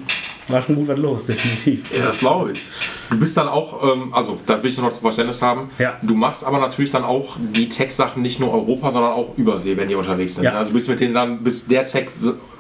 war 0.49 0.63
schon 0.63 0.77
gut 0.77 0.89
was 0.89 0.99
los, 0.99 1.27
definitiv. 1.27 1.91
Ja, 1.97 2.07
das 2.07 2.19
glaube 2.19 2.53
ich. 2.53 2.63
Du 3.11 3.19
bist 3.19 3.37
dann 3.37 3.49
auch, 3.49 3.83
ähm, 3.83 4.13
also 4.13 4.39
da 4.47 4.63
will 4.63 4.71
ich 4.71 4.79
noch 4.79 4.91
zum 4.91 5.03
Verständnis 5.03 5.41
haben, 5.43 5.71
Ja. 5.79 5.97
du 6.03 6.15
machst 6.15 6.45
aber 6.45 6.59
natürlich 6.59 6.91
dann 6.91 7.05
auch 7.05 7.37
die 7.39 7.69
Tech-Sachen 7.69 8.21
nicht 8.23 8.41
nur 8.41 8.53
Europa, 8.53 8.91
sondern 8.91 9.13
auch 9.13 9.37
Übersee, 9.37 9.77
wenn 9.77 9.89
die 9.89 9.95
unterwegs 9.95 10.35
sind. 10.37 10.45
Ja. 10.45 10.53
Also 10.53 10.73
bist 10.73 10.89
mit 10.89 11.01
denen 11.01 11.15
dann, 11.15 11.43
bis 11.45 11.67
der 11.67 11.87
Tech, 11.87 12.09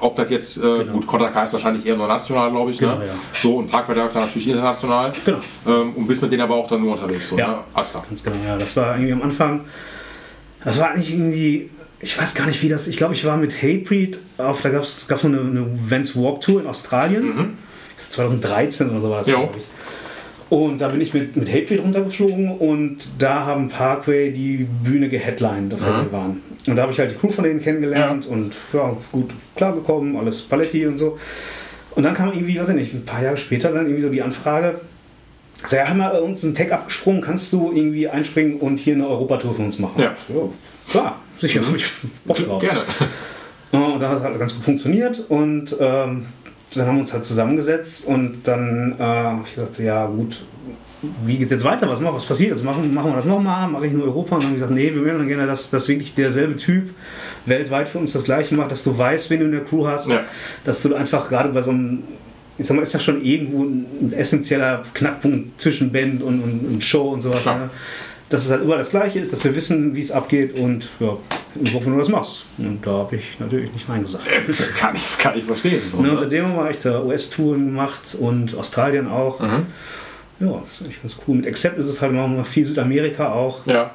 ob 0.00 0.16
das 0.16 0.30
jetzt, 0.30 0.56
äh, 0.58 0.84
gut, 0.84 1.06
Contra 1.06 1.28
K 1.28 1.42
ist 1.44 1.52
wahrscheinlich 1.52 1.84
eher 1.86 1.96
nur 1.96 2.06
national, 2.08 2.50
glaube 2.50 2.70
ich, 2.70 2.78
Genau, 2.78 2.98
ne? 2.98 3.06
ja. 3.06 3.12
So, 3.32 3.56
und 3.56 3.72
Drive 3.72 3.86
dann 4.12 4.22
natürlich 4.22 4.48
international. 4.48 5.12
Genau. 5.24 5.38
Ähm, 5.66 5.92
und 5.94 6.06
bist 6.06 6.22
mit 6.22 6.30
denen 6.32 6.42
aber 6.42 6.54
auch 6.56 6.68
dann 6.68 6.80
nur 6.80 6.92
unterwegs, 6.94 7.28
so, 7.28 7.38
Ja. 7.38 7.48
ne? 7.48 7.58
Alles 7.74 7.90
klar. 7.90 8.04
Ganz 8.08 8.22
genau, 8.22 8.36
ja. 8.46 8.56
Das 8.56 8.76
war 8.76 8.94
irgendwie 8.94 9.12
am 9.12 9.22
Anfang. 9.22 9.60
Das 10.64 10.78
war 10.78 10.90
eigentlich 10.90 11.10
irgendwie. 11.12 11.70
Ich 11.98 12.20
weiß 12.20 12.34
gar 12.34 12.46
nicht, 12.46 12.62
wie 12.62 12.68
das. 12.68 12.88
Ich 12.88 12.96
glaube, 12.98 13.14
ich 13.14 13.24
war 13.24 13.36
mit 13.38 13.62
Hatebreed 13.62 14.18
auf. 14.38 14.60
Da 14.60 14.68
gab 14.68 14.82
es 14.82 15.06
gab's 15.08 15.22
so 15.22 15.28
eine, 15.28 15.40
eine 15.40 15.66
Vans 15.88 16.14
Walk 16.14 16.40
Tour 16.42 16.60
in 16.60 16.66
Australien. 16.66 17.24
Das 17.26 17.36
ist 17.98 18.12
2013 18.14 18.90
oder 18.90 19.00
so 19.00 19.10
war 19.10 19.18
das, 19.18 19.26
Mhm. 19.28 19.32
Jo. 19.32 19.38
glaube 19.40 19.54
ich. 19.58 19.64
Und 20.48 20.78
da 20.80 20.88
bin 20.88 21.00
ich 21.00 21.12
mit, 21.12 21.34
mit 21.36 21.48
Hatebreed 21.52 21.82
runtergeflogen 21.82 22.50
und 22.58 22.98
da 23.18 23.44
haben 23.46 23.68
Parkway 23.68 24.30
die 24.30 24.66
Bühne 24.84 25.08
geheadlined, 25.08 25.74
auf 25.74 25.80
der 25.80 25.90
Mhm. 25.92 26.02
wir 26.04 26.12
waren. 26.12 26.42
Und 26.68 26.76
da 26.76 26.82
habe 26.82 26.92
ich 26.92 26.98
halt 27.00 27.10
die 27.10 27.16
Crew 27.16 27.30
von 27.30 27.44
denen 27.44 27.60
kennengelernt 27.60 28.26
und 28.26 28.54
ja, 28.72 28.96
gut 29.10 29.30
klargekommen, 29.56 30.16
alles 30.16 30.42
Paletti 30.42 30.86
und 30.86 30.98
so. 30.98 31.18
Und 31.96 32.02
dann 32.04 32.14
kam 32.14 32.28
irgendwie, 32.32 32.60
weiß 32.60 32.68
ich 32.68 32.74
nicht, 32.76 32.94
ein 32.94 33.04
paar 33.04 33.22
Jahre 33.22 33.36
später 33.36 33.72
dann 33.72 33.86
irgendwie 33.86 34.02
so 34.02 34.08
die 34.08 34.22
Anfrage, 34.22 34.80
so, 35.66 35.74
ja, 35.76 35.88
haben 35.88 35.98
wir 35.98 36.22
uns 36.22 36.44
einen 36.44 36.54
Tag 36.54 36.70
abgesprungen, 36.70 37.22
kannst 37.22 37.52
du 37.52 37.72
irgendwie 37.74 38.08
einspringen 38.08 38.58
und 38.60 38.76
hier 38.78 38.94
eine 38.94 39.08
Europatour 39.08 39.54
für 39.54 39.62
uns 39.62 39.78
machen? 39.78 40.00
Ja. 40.02 40.14
So, 40.28 40.52
klar, 40.90 41.18
sicher, 41.40 41.66
habe 41.66 41.76
ich 41.76 41.86
Bock 42.24 42.36
drauf. 42.36 42.60
Gerne. 42.60 42.82
Ja, 43.72 43.80
Und 43.80 44.00
dann 44.00 44.10
hat 44.10 44.18
es 44.18 44.22
halt 44.24 44.38
ganz 44.38 44.54
gut 44.54 44.62
funktioniert 44.64 45.24
und 45.28 45.74
ähm, 45.80 46.26
dann 46.74 46.86
haben 46.86 46.96
wir 46.96 47.00
uns 47.00 47.12
halt 47.12 47.24
zusammengesetzt 47.24 48.04
und 48.06 48.40
dann 48.44 48.94
äh, 48.98 49.34
ich 49.48 49.54
sagte, 49.56 49.82
ja 49.84 50.06
gut, 50.06 50.44
wie 51.24 51.36
geht's 51.36 51.50
jetzt 51.52 51.64
weiter? 51.64 51.88
Was, 51.88 52.02
was 52.02 52.26
passiert 52.26 52.50
jetzt? 52.50 52.64
Machen, 52.64 52.92
machen 52.92 53.12
wir 53.12 53.16
das 53.16 53.26
nochmal? 53.26 53.68
Mache 53.68 53.86
ich 53.86 53.92
in 53.92 54.02
Europa? 54.02 54.34
Und 54.36 54.42
dann 54.42 54.48
haben 54.48 54.54
wir 54.54 54.60
gesagt, 54.60 54.72
nee, 54.72 54.92
wir 54.92 55.02
würden 55.02 55.18
dann 55.18 55.28
gerne, 55.28 55.46
dass, 55.46 55.70
dass 55.70 55.88
wirklich 55.88 56.14
derselbe 56.14 56.56
Typ 56.56 56.90
weltweit 57.44 57.88
für 57.88 57.98
uns 57.98 58.12
das 58.12 58.24
gleiche 58.24 58.54
macht, 58.54 58.72
dass 58.72 58.82
du 58.82 58.96
weißt, 58.96 59.30
wen 59.30 59.40
du 59.40 59.46
in 59.46 59.52
der 59.52 59.64
Crew 59.64 59.86
hast, 59.86 60.08
Ja. 60.08 60.20
dass 60.64 60.82
du 60.82 60.94
einfach 60.94 61.28
gerade 61.28 61.50
bei 61.50 61.62
so 61.62 61.70
einem 61.70 62.02
ich 62.58 62.66
sag 62.66 62.74
mal, 62.74 62.82
ist 62.82 62.94
ja 62.94 63.00
schon 63.00 63.22
irgendwo 63.22 63.64
ein 63.64 64.14
essentieller 64.16 64.82
Knackpunkt 64.94 65.60
zwischen 65.60 65.92
Band 65.92 66.22
und, 66.22 66.40
und, 66.42 66.66
und 66.66 66.82
Show 66.82 67.10
und 67.10 67.20
sowas. 67.20 67.44
Ne? 67.44 67.68
Dass 68.30 68.46
es 68.46 68.50
halt 68.50 68.62
überall 68.62 68.78
das 68.78 68.90
Gleiche 68.90 69.20
ist, 69.20 69.30
dass 69.30 69.44
wir 69.44 69.54
wissen, 69.54 69.94
wie 69.94 70.00
es 70.00 70.10
abgeht 70.10 70.58
und 70.58 70.88
ja, 70.98 71.18
ich 71.62 71.74
hoffe, 71.74 71.90
du 71.90 71.98
das 71.98 72.08
machst. 72.08 72.44
Und 72.58 72.86
da 72.86 72.92
habe 72.92 73.16
ich 73.16 73.38
natürlich 73.38 73.72
nicht 73.72 73.88
Nein 73.88 74.02
gesagt. 74.02 74.24
kann, 74.78 74.96
ich, 74.96 75.18
kann 75.18 75.36
ich 75.38 75.44
verstehen. 75.44 75.80
So, 75.90 76.00
Ne, 76.00 76.16
seitdem 76.18 76.46
haben 76.46 76.56
wir 76.56 76.70
echt 76.70 76.84
da 76.84 77.02
US-Touren 77.02 77.66
gemacht 77.66 78.16
und 78.18 78.56
Australien 78.56 79.08
auch. 79.08 79.40
Mhm. 79.40 79.66
Ja, 80.40 80.62
das 80.68 80.80
ist 80.80 80.82
eigentlich 80.82 81.02
ganz 81.02 81.18
cool. 81.26 81.36
Mit 81.36 81.46
Accept 81.46 81.78
ist 81.78 81.86
es 81.86 82.00
halt 82.00 82.12
machen 82.12 82.36
wir 82.36 82.44
viel 82.44 82.64
Südamerika 82.66 83.32
auch. 83.32 83.64
Ja. 83.66 83.90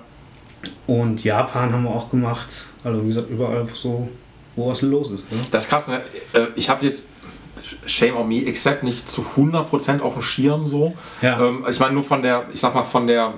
Und 0.87 1.23
Japan 1.23 1.71
haben 1.71 1.83
wir 1.83 1.91
auch 1.91 2.09
gemacht. 2.09 2.47
Also 2.83 3.03
wie 3.03 3.07
gesagt, 3.09 3.29
überall 3.29 3.67
so, 3.73 4.07
wo 4.55 4.69
was 4.69 4.81
los 4.81 5.11
ist. 5.11 5.31
Ne? 5.31 5.37
Das 5.51 5.65
ist 5.65 5.69
krass, 5.69 5.87
ne? 5.87 6.01
Äh, 6.33 6.47
Ich 6.55 6.69
habe 6.69 6.85
jetzt 6.85 7.09
Shame 7.85 8.17
on 8.17 8.27
me, 8.27 8.45
except 8.45 8.83
nicht 8.83 9.09
zu 9.09 9.25
100% 9.37 10.01
auf 10.01 10.13
dem 10.13 10.21
Schirm 10.21 10.67
so. 10.67 10.93
Ja. 11.21 11.39
Ähm, 11.39 11.65
ich 11.69 11.79
meine 11.79 11.93
nur 11.93 12.03
von 12.03 12.21
der, 12.21 12.45
ich 12.51 12.59
sag 12.59 12.73
mal, 12.73 12.83
von 12.83 13.07
der 13.07 13.33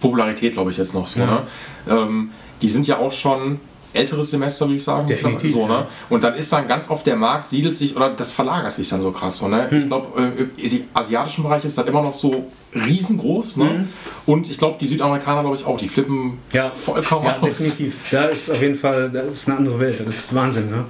Popularität, 0.00 0.54
glaube 0.54 0.70
ich, 0.70 0.76
jetzt 0.78 0.94
noch 0.94 1.06
so. 1.06 1.20
Ja. 1.20 1.46
Ne? 1.86 2.28
Die 2.62 2.68
sind 2.68 2.86
ja 2.86 2.98
auch 2.98 3.12
schon 3.12 3.60
älteres 3.92 4.30
Semester, 4.30 4.66
würde 4.66 4.76
ich 4.76 4.84
sagen. 4.84 5.06
Definitiv, 5.06 5.52
So, 5.52 5.66
ne? 5.66 5.72
ja. 5.72 5.86
Und 6.10 6.22
dann 6.22 6.34
ist 6.34 6.52
dann 6.52 6.68
ganz 6.68 6.90
oft 6.90 7.06
der 7.06 7.16
Markt, 7.16 7.48
siedelt 7.48 7.74
sich 7.74 7.96
oder 7.96 8.10
das 8.10 8.32
verlagert 8.32 8.72
sich 8.72 8.88
dann 8.88 9.00
so 9.00 9.10
krass. 9.10 9.38
So, 9.38 9.48
ne? 9.48 9.70
Hm. 9.70 9.78
Ich 9.78 9.86
glaube, 9.86 10.22
äh, 10.22 10.42
im 10.62 10.84
asiatischen 10.94 11.42
Bereich 11.42 11.64
ist 11.64 11.78
das 11.78 11.86
immer 11.86 12.02
noch 12.02 12.12
so 12.12 12.50
riesengroß. 12.74 13.56
Ne? 13.58 13.64
Mhm. 13.64 13.88
Und 14.26 14.50
ich 14.50 14.58
glaube, 14.58 14.76
die 14.80 14.86
Südamerikaner, 14.86 15.40
glaube 15.42 15.56
ich, 15.56 15.64
auch, 15.64 15.78
die 15.78 15.88
flippen 15.88 16.38
Ja. 16.52 16.68
vollkommen 16.68 17.24
Ja, 17.26 17.36
aus. 17.40 17.58
definitiv. 17.58 17.94
Da 18.10 18.24
ist 18.26 18.50
auf 18.50 18.60
jeden 18.60 18.76
Fall, 18.76 19.10
das 19.10 19.26
ist 19.32 19.48
eine 19.48 19.58
andere 19.58 19.80
Welt. 19.80 20.00
Das 20.04 20.14
ist 20.14 20.34
Wahnsinn. 20.34 20.70
Ne? 20.70 20.84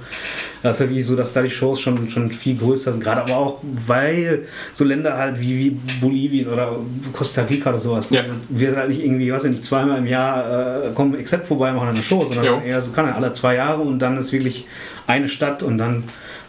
Das 0.63 0.77
ist 0.77 0.79
wirklich 0.89 1.05
so, 1.05 1.15
dass 1.15 1.33
da 1.33 1.41
die 1.43 1.49
Shows 1.49 1.79
schon, 1.79 2.09
schon 2.09 2.31
viel 2.31 2.57
größer 2.57 2.91
sind. 2.91 3.03
Gerade 3.03 3.21
aber 3.21 3.37
auch, 3.37 3.59
weil 3.85 4.47
so 4.73 4.83
Länder 4.83 5.15
halt 5.17 5.39
wie, 5.39 5.57
wie 5.57 5.69
Bolivien 6.01 6.47
oder 6.49 6.77
Costa 7.13 7.43
Rica 7.43 7.69
oder 7.69 7.79
sowas, 7.79 8.09
Ja. 8.09 8.23
wir 8.49 8.75
halt 8.75 8.89
nicht 8.89 9.03
irgendwie, 9.03 9.31
weiß 9.31 9.45
ich 9.45 9.51
nicht, 9.51 9.63
zweimal 9.63 9.99
im 9.99 10.07
Jahr 10.07 10.83
äh, 10.85 10.89
kommen 10.93 11.15
Except 11.17 11.47
vorbei, 11.47 11.71
machen 11.71 11.89
eine 11.89 12.03
Show, 12.03 12.25
sondern 12.25 12.45
Jo. 12.45 12.59
eher 12.65 12.81
so 12.81 12.91
kann 12.91 13.07
er 13.07 13.15
alle 13.15 13.31
zwei 13.33 13.55
Jahre 13.55 13.81
und 13.83 13.99
dann 13.99 14.17
ist 14.17 14.33
wirklich 14.33 14.65
eine 15.05 15.27
Stadt 15.27 15.61
und 15.63 15.77
dann 15.77 16.03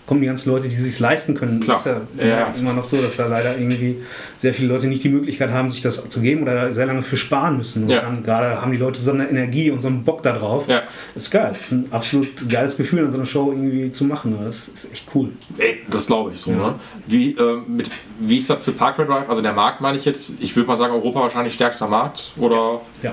kommen 0.08 0.22
die 0.22 0.26
ganzen 0.26 0.48
Leute, 0.50 0.68
die 0.68 0.74
sich 0.74 0.98
leisten 0.98 1.34
können. 1.34 1.60
Klar. 1.60 1.76
Ist 1.76 1.86
ja, 2.18 2.26
Ja, 2.26 2.54
immer 2.58 2.72
noch 2.72 2.84
so, 2.86 2.96
dass 2.96 3.16
da 3.18 3.26
leider 3.26 3.56
irgendwie 3.58 3.98
sehr 4.40 4.54
viele 4.54 4.68
Leute 4.72 4.86
nicht 4.86 5.04
die 5.04 5.10
Möglichkeit 5.10 5.50
haben, 5.50 5.70
sich 5.70 5.82
das 5.82 6.08
zu 6.08 6.20
geben 6.22 6.42
oder 6.42 6.72
sehr 6.72 6.86
lange 6.86 7.02
für 7.02 7.18
sparen 7.18 7.58
müssen. 7.58 7.84
Und 7.84 7.90
Ja. 7.90 8.00
dann 8.00 8.22
gerade 8.22 8.60
haben 8.62 8.72
die 8.72 8.78
Leute 8.78 8.98
so 8.98 9.12
eine 9.12 9.28
Energie 9.28 9.70
und 9.70 9.82
so 9.82 9.88
einen 9.88 10.04
Bock 10.04 10.22
da 10.22 10.32
drauf. 10.32 10.64
Ja. 10.66 10.82
Ist 11.14 11.30
geil. 11.30 11.52
Ist 11.52 11.72
ein 11.72 11.88
absolut 11.90 12.48
geiles 12.48 12.78
Gefühl, 12.78 13.04
an 13.04 13.12
so 13.12 13.18
einer 13.18 13.26
Show 13.26 13.50
irgendwie 13.52 13.92
zu 13.92 14.04
machen. 14.04 14.34
Das 14.42 14.68
ist 14.68 14.90
echt 14.90 15.06
cool. 15.14 15.28
Ey, 15.58 15.80
das 15.90 16.06
glaube 16.06 16.32
ich 16.34 16.40
so. 16.40 16.52
Ne? 16.52 16.76
Wie, 17.06 17.32
äh, 17.32 17.58
mit, 17.68 17.90
wie 18.18 18.38
ist 18.38 18.48
das 18.48 18.64
für 18.64 18.72
Parkway 18.72 19.04
Drive? 19.04 19.28
Also 19.28 19.42
der 19.42 19.52
Markt 19.52 19.82
meine 19.82 19.98
ich 19.98 20.06
jetzt, 20.06 20.32
ich 20.40 20.56
würde 20.56 20.66
mal 20.68 20.76
sagen, 20.76 20.94
Europa 20.94 21.20
wahrscheinlich 21.20 21.52
stärkster 21.52 21.86
Markt 21.86 22.32
oder 22.38 22.80
Ja. 23.02 23.12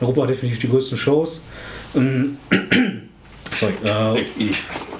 Europa 0.00 0.22
hat 0.22 0.30
definitiv 0.30 0.58
die 0.60 0.68
größten 0.68 0.98
Shows. 0.98 1.44
Ähm, 1.96 2.36
Sorry, 3.54 3.74
äh. 3.84 4.24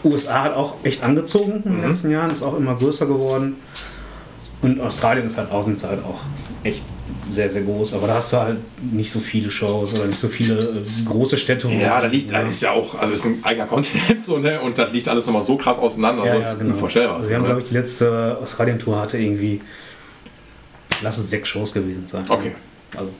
USA 0.04 0.44
hat 0.44 0.54
auch 0.54 0.74
echt 0.84 1.02
angezogen 1.02 1.52
in 1.56 1.62
den 1.62 1.80
Mhm. 1.80 1.88
letzten 1.88 2.10
Jahren, 2.10 2.30
ist 2.30 2.42
auch 2.42 2.56
immer 2.56 2.74
größer 2.76 3.06
geworden. 3.06 3.56
Und 4.62 4.80
Australien 4.80 5.26
ist 5.28 5.36
halt 5.36 5.50
außen 5.50 5.76
halt 5.82 6.04
auch 6.04 6.20
echt 6.64 6.82
sehr, 7.30 7.48
sehr 7.50 7.62
groß. 7.62 7.94
Aber 7.94 8.06
da 8.06 8.14
hast 8.14 8.32
du 8.32 8.36
halt 8.38 8.58
nicht 8.92 9.12
so 9.12 9.20
viele 9.20 9.50
Shows 9.50 9.94
oder 9.94 10.06
nicht 10.06 10.18
so 10.18 10.28
viele 10.28 10.58
äh, 10.58 11.04
große 11.04 11.38
Städte. 11.38 11.68
Ja, 11.68 12.00
da 12.00 12.06
liegt, 12.08 12.32
da 12.32 12.40
ist 12.42 12.62
ja 12.62 12.72
auch, 12.72 12.98
also 12.98 13.12
ist 13.12 13.24
ein 13.24 13.38
eigener 13.42 13.66
Kontinent 13.66 14.22
so, 14.24 14.38
ne? 14.38 14.60
Und 14.60 14.78
da 14.78 14.84
liegt 14.84 15.08
alles 15.08 15.26
nochmal 15.26 15.42
so 15.42 15.56
krass 15.56 15.78
auseinander. 15.78 16.24
ja, 16.24 16.34
ja, 16.34 16.38
das 16.40 16.58
genau. 16.58 16.74
unvorstellbar. 16.74 17.16
Also 17.16 17.24
so, 17.24 17.30
wir 17.30 17.36
haben, 17.36 17.42
ne? 17.42 17.48
glaube 17.48 17.62
ich, 17.62 17.68
die 17.68 17.74
letzte 17.74 18.38
Australien-Tour 18.42 19.00
hatte 19.00 19.18
irgendwie, 19.18 19.60
lass 21.02 21.18
es 21.18 21.30
sechs 21.30 21.48
Shows 21.48 21.72
gewesen 21.72 22.06
sein. 22.10 22.24
Okay. 22.28 22.52
Also, 22.96 23.10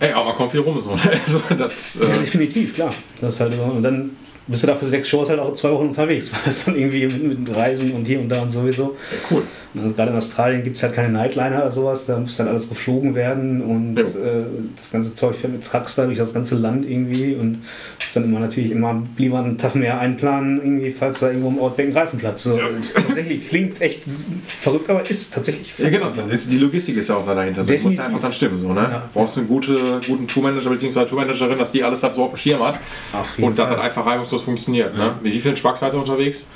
Ey, 0.00 0.12
aber 0.12 0.26
man 0.26 0.36
kommt 0.36 0.52
viel 0.52 0.60
rum 0.60 0.80
so. 0.80 0.90
Ne? 1.50 1.56
Das, 1.56 1.94
ja, 1.94 2.02
äh, 2.06 2.18
definitiv, 2.20 2.74
klar. 2.74 2.92
Das 3.20 3.40
halt. 3.40 3.58
Und 3.58 3.82
dann 3.82 4.10
bist 4.48 4.62
du 4.62 4.66
da 4.66 4.74
für 4.74 4.86
sechs 4.86 5.08
Shows 5.08 5.28
halt 5.30 5.38
auch 5.40 5.54
zwei 5.54 5.70
Wochen 5.70 5.88
unterwegs, 5.88 6.32
weil 6.32 6.40
es 6.50 6.64
dann 6.64 6.76
irgendwie 6.76 7.04
mit, 7.06 7.46
mit 7.46 7.56
Reisen 7.56 7.92
und 7.92 8.04
hier 8.06 8.18
und 8.20 8.28
da 8.28 8.42
und 8.42 8.50
sowieso. 8.50 8.96
cool. 9.30 9.42
Und 9.74 9.82
also 9.82 9.94
gerade 9.94 10.10
in 10.10 10.16
Australien 10.16 10.64
gibt 10.64 10.76
es 10.78 10.82
halt 10.82 10.94
keine 10.94 11.10
Nightliner 11.10 11.58
oder 11.58 11.70
sowas, 11.70 12.06
da 12.06 12.18
muss 12.18 12.36
dann 12.38 12.48
alles 12.48 12.68
geflogen 12.70 13.14
werden 13.14 13.60
und 13.62 13.96
Ja. 13.96 14.02
äh, 14.04 14.44
das 14.74 14.90
ganze 14.90 15.14
Zeug 15.14 15.36
fährt 15.36 15.52
mit 15.52 15.64
Trucks 15.64 15.94
da 15.96 16.06
durch 16.06 16.16
das 16.18 16.32
ganze 16.32 16.54
Land 16.56 16.88
irgendwie 16.88 17.34
und 17.34 17.62
ist 18.00 18.16
dann 18.16 18.24
immer 18.24 18.40
natürlich 18.40 18.70
immer 18.70 19.02
lieber 19.18 19.40
einen 19.40 19.58
Tag 19.58 19.74
mehr 19.74 20.00
einplanen, 20.00 20.58
irgendwie, 20.62 20.90
falls 20.90 21.20
da 21.20 21.28
irgendwo 21.28 21.48
im 21.50 21.58
Outback 21.58 21.88
ein 21.88 21.92
Reifenplatz. 21.92 22.44
So, 22.44 22.56
Ja. 22.56 22.64
tatsächlich 22.94 23.46
klingt 23.46 23.80
echt 23.82 24.02
verrückt, 24.48 24.88
aber 24.88 25.08
ist 25.08 25.34
tatsächlich 25.34 25.72
Ja, 25.76 25.90
genau. 25.90 26.12
verrückt. 26.12 26.32
Das 26.32 26.42
ist, 26.44 26.52
die 26.52 26.58
Logistik 26.58 26.96
ist 26.96 27.08
ja 27.10 27.16
auch 27.16 27.26
da 27.26 27.34
dahinter. 27.34 27.62
So, 27.62 27.70
die 27.72 27.78
muss 27.78 27.98
einfach 27.98 28.20
dann 28.22 28.32
stimmen. 28.32 28.56
So, 28.56 28.72
ne? 28.72 28.80
Ja. 28.80 29.10
Brauchst 29.12 29.36
du 29.36 29.40
einen 29.40 29.48
gute, 29.48 29.76
guten 30.06 30.26
Tourmanager 30.26 30.70
bzw. 30.70 31.04
Tourmanagerin, 31.04 31.58
dass 31.58 31.72
die 31.72 31.84
alles 31.84 32.00
dann 32.00 32.12
so 32.14 32.24
auf 32.24 32.30
dem 32.32 32.36
Schirm 32.38 32.64
hat 32.66 32.78
Auf 33.12 33.38
und 33.38 33.58
das 33.58 33.76
einfach 33.78 34.06
reibungslos 34.06 34.37
funktioniert. 34.42 34.96
Ne? 34.96 35.14
Mit 35.22 35.32
wie 35.32 35.40
vielen 35.40 35.54
Trucks 35.54 35.80
seid 35.80 35.92
ihr 35.92 35.98
unterwegs? 35.98 36.46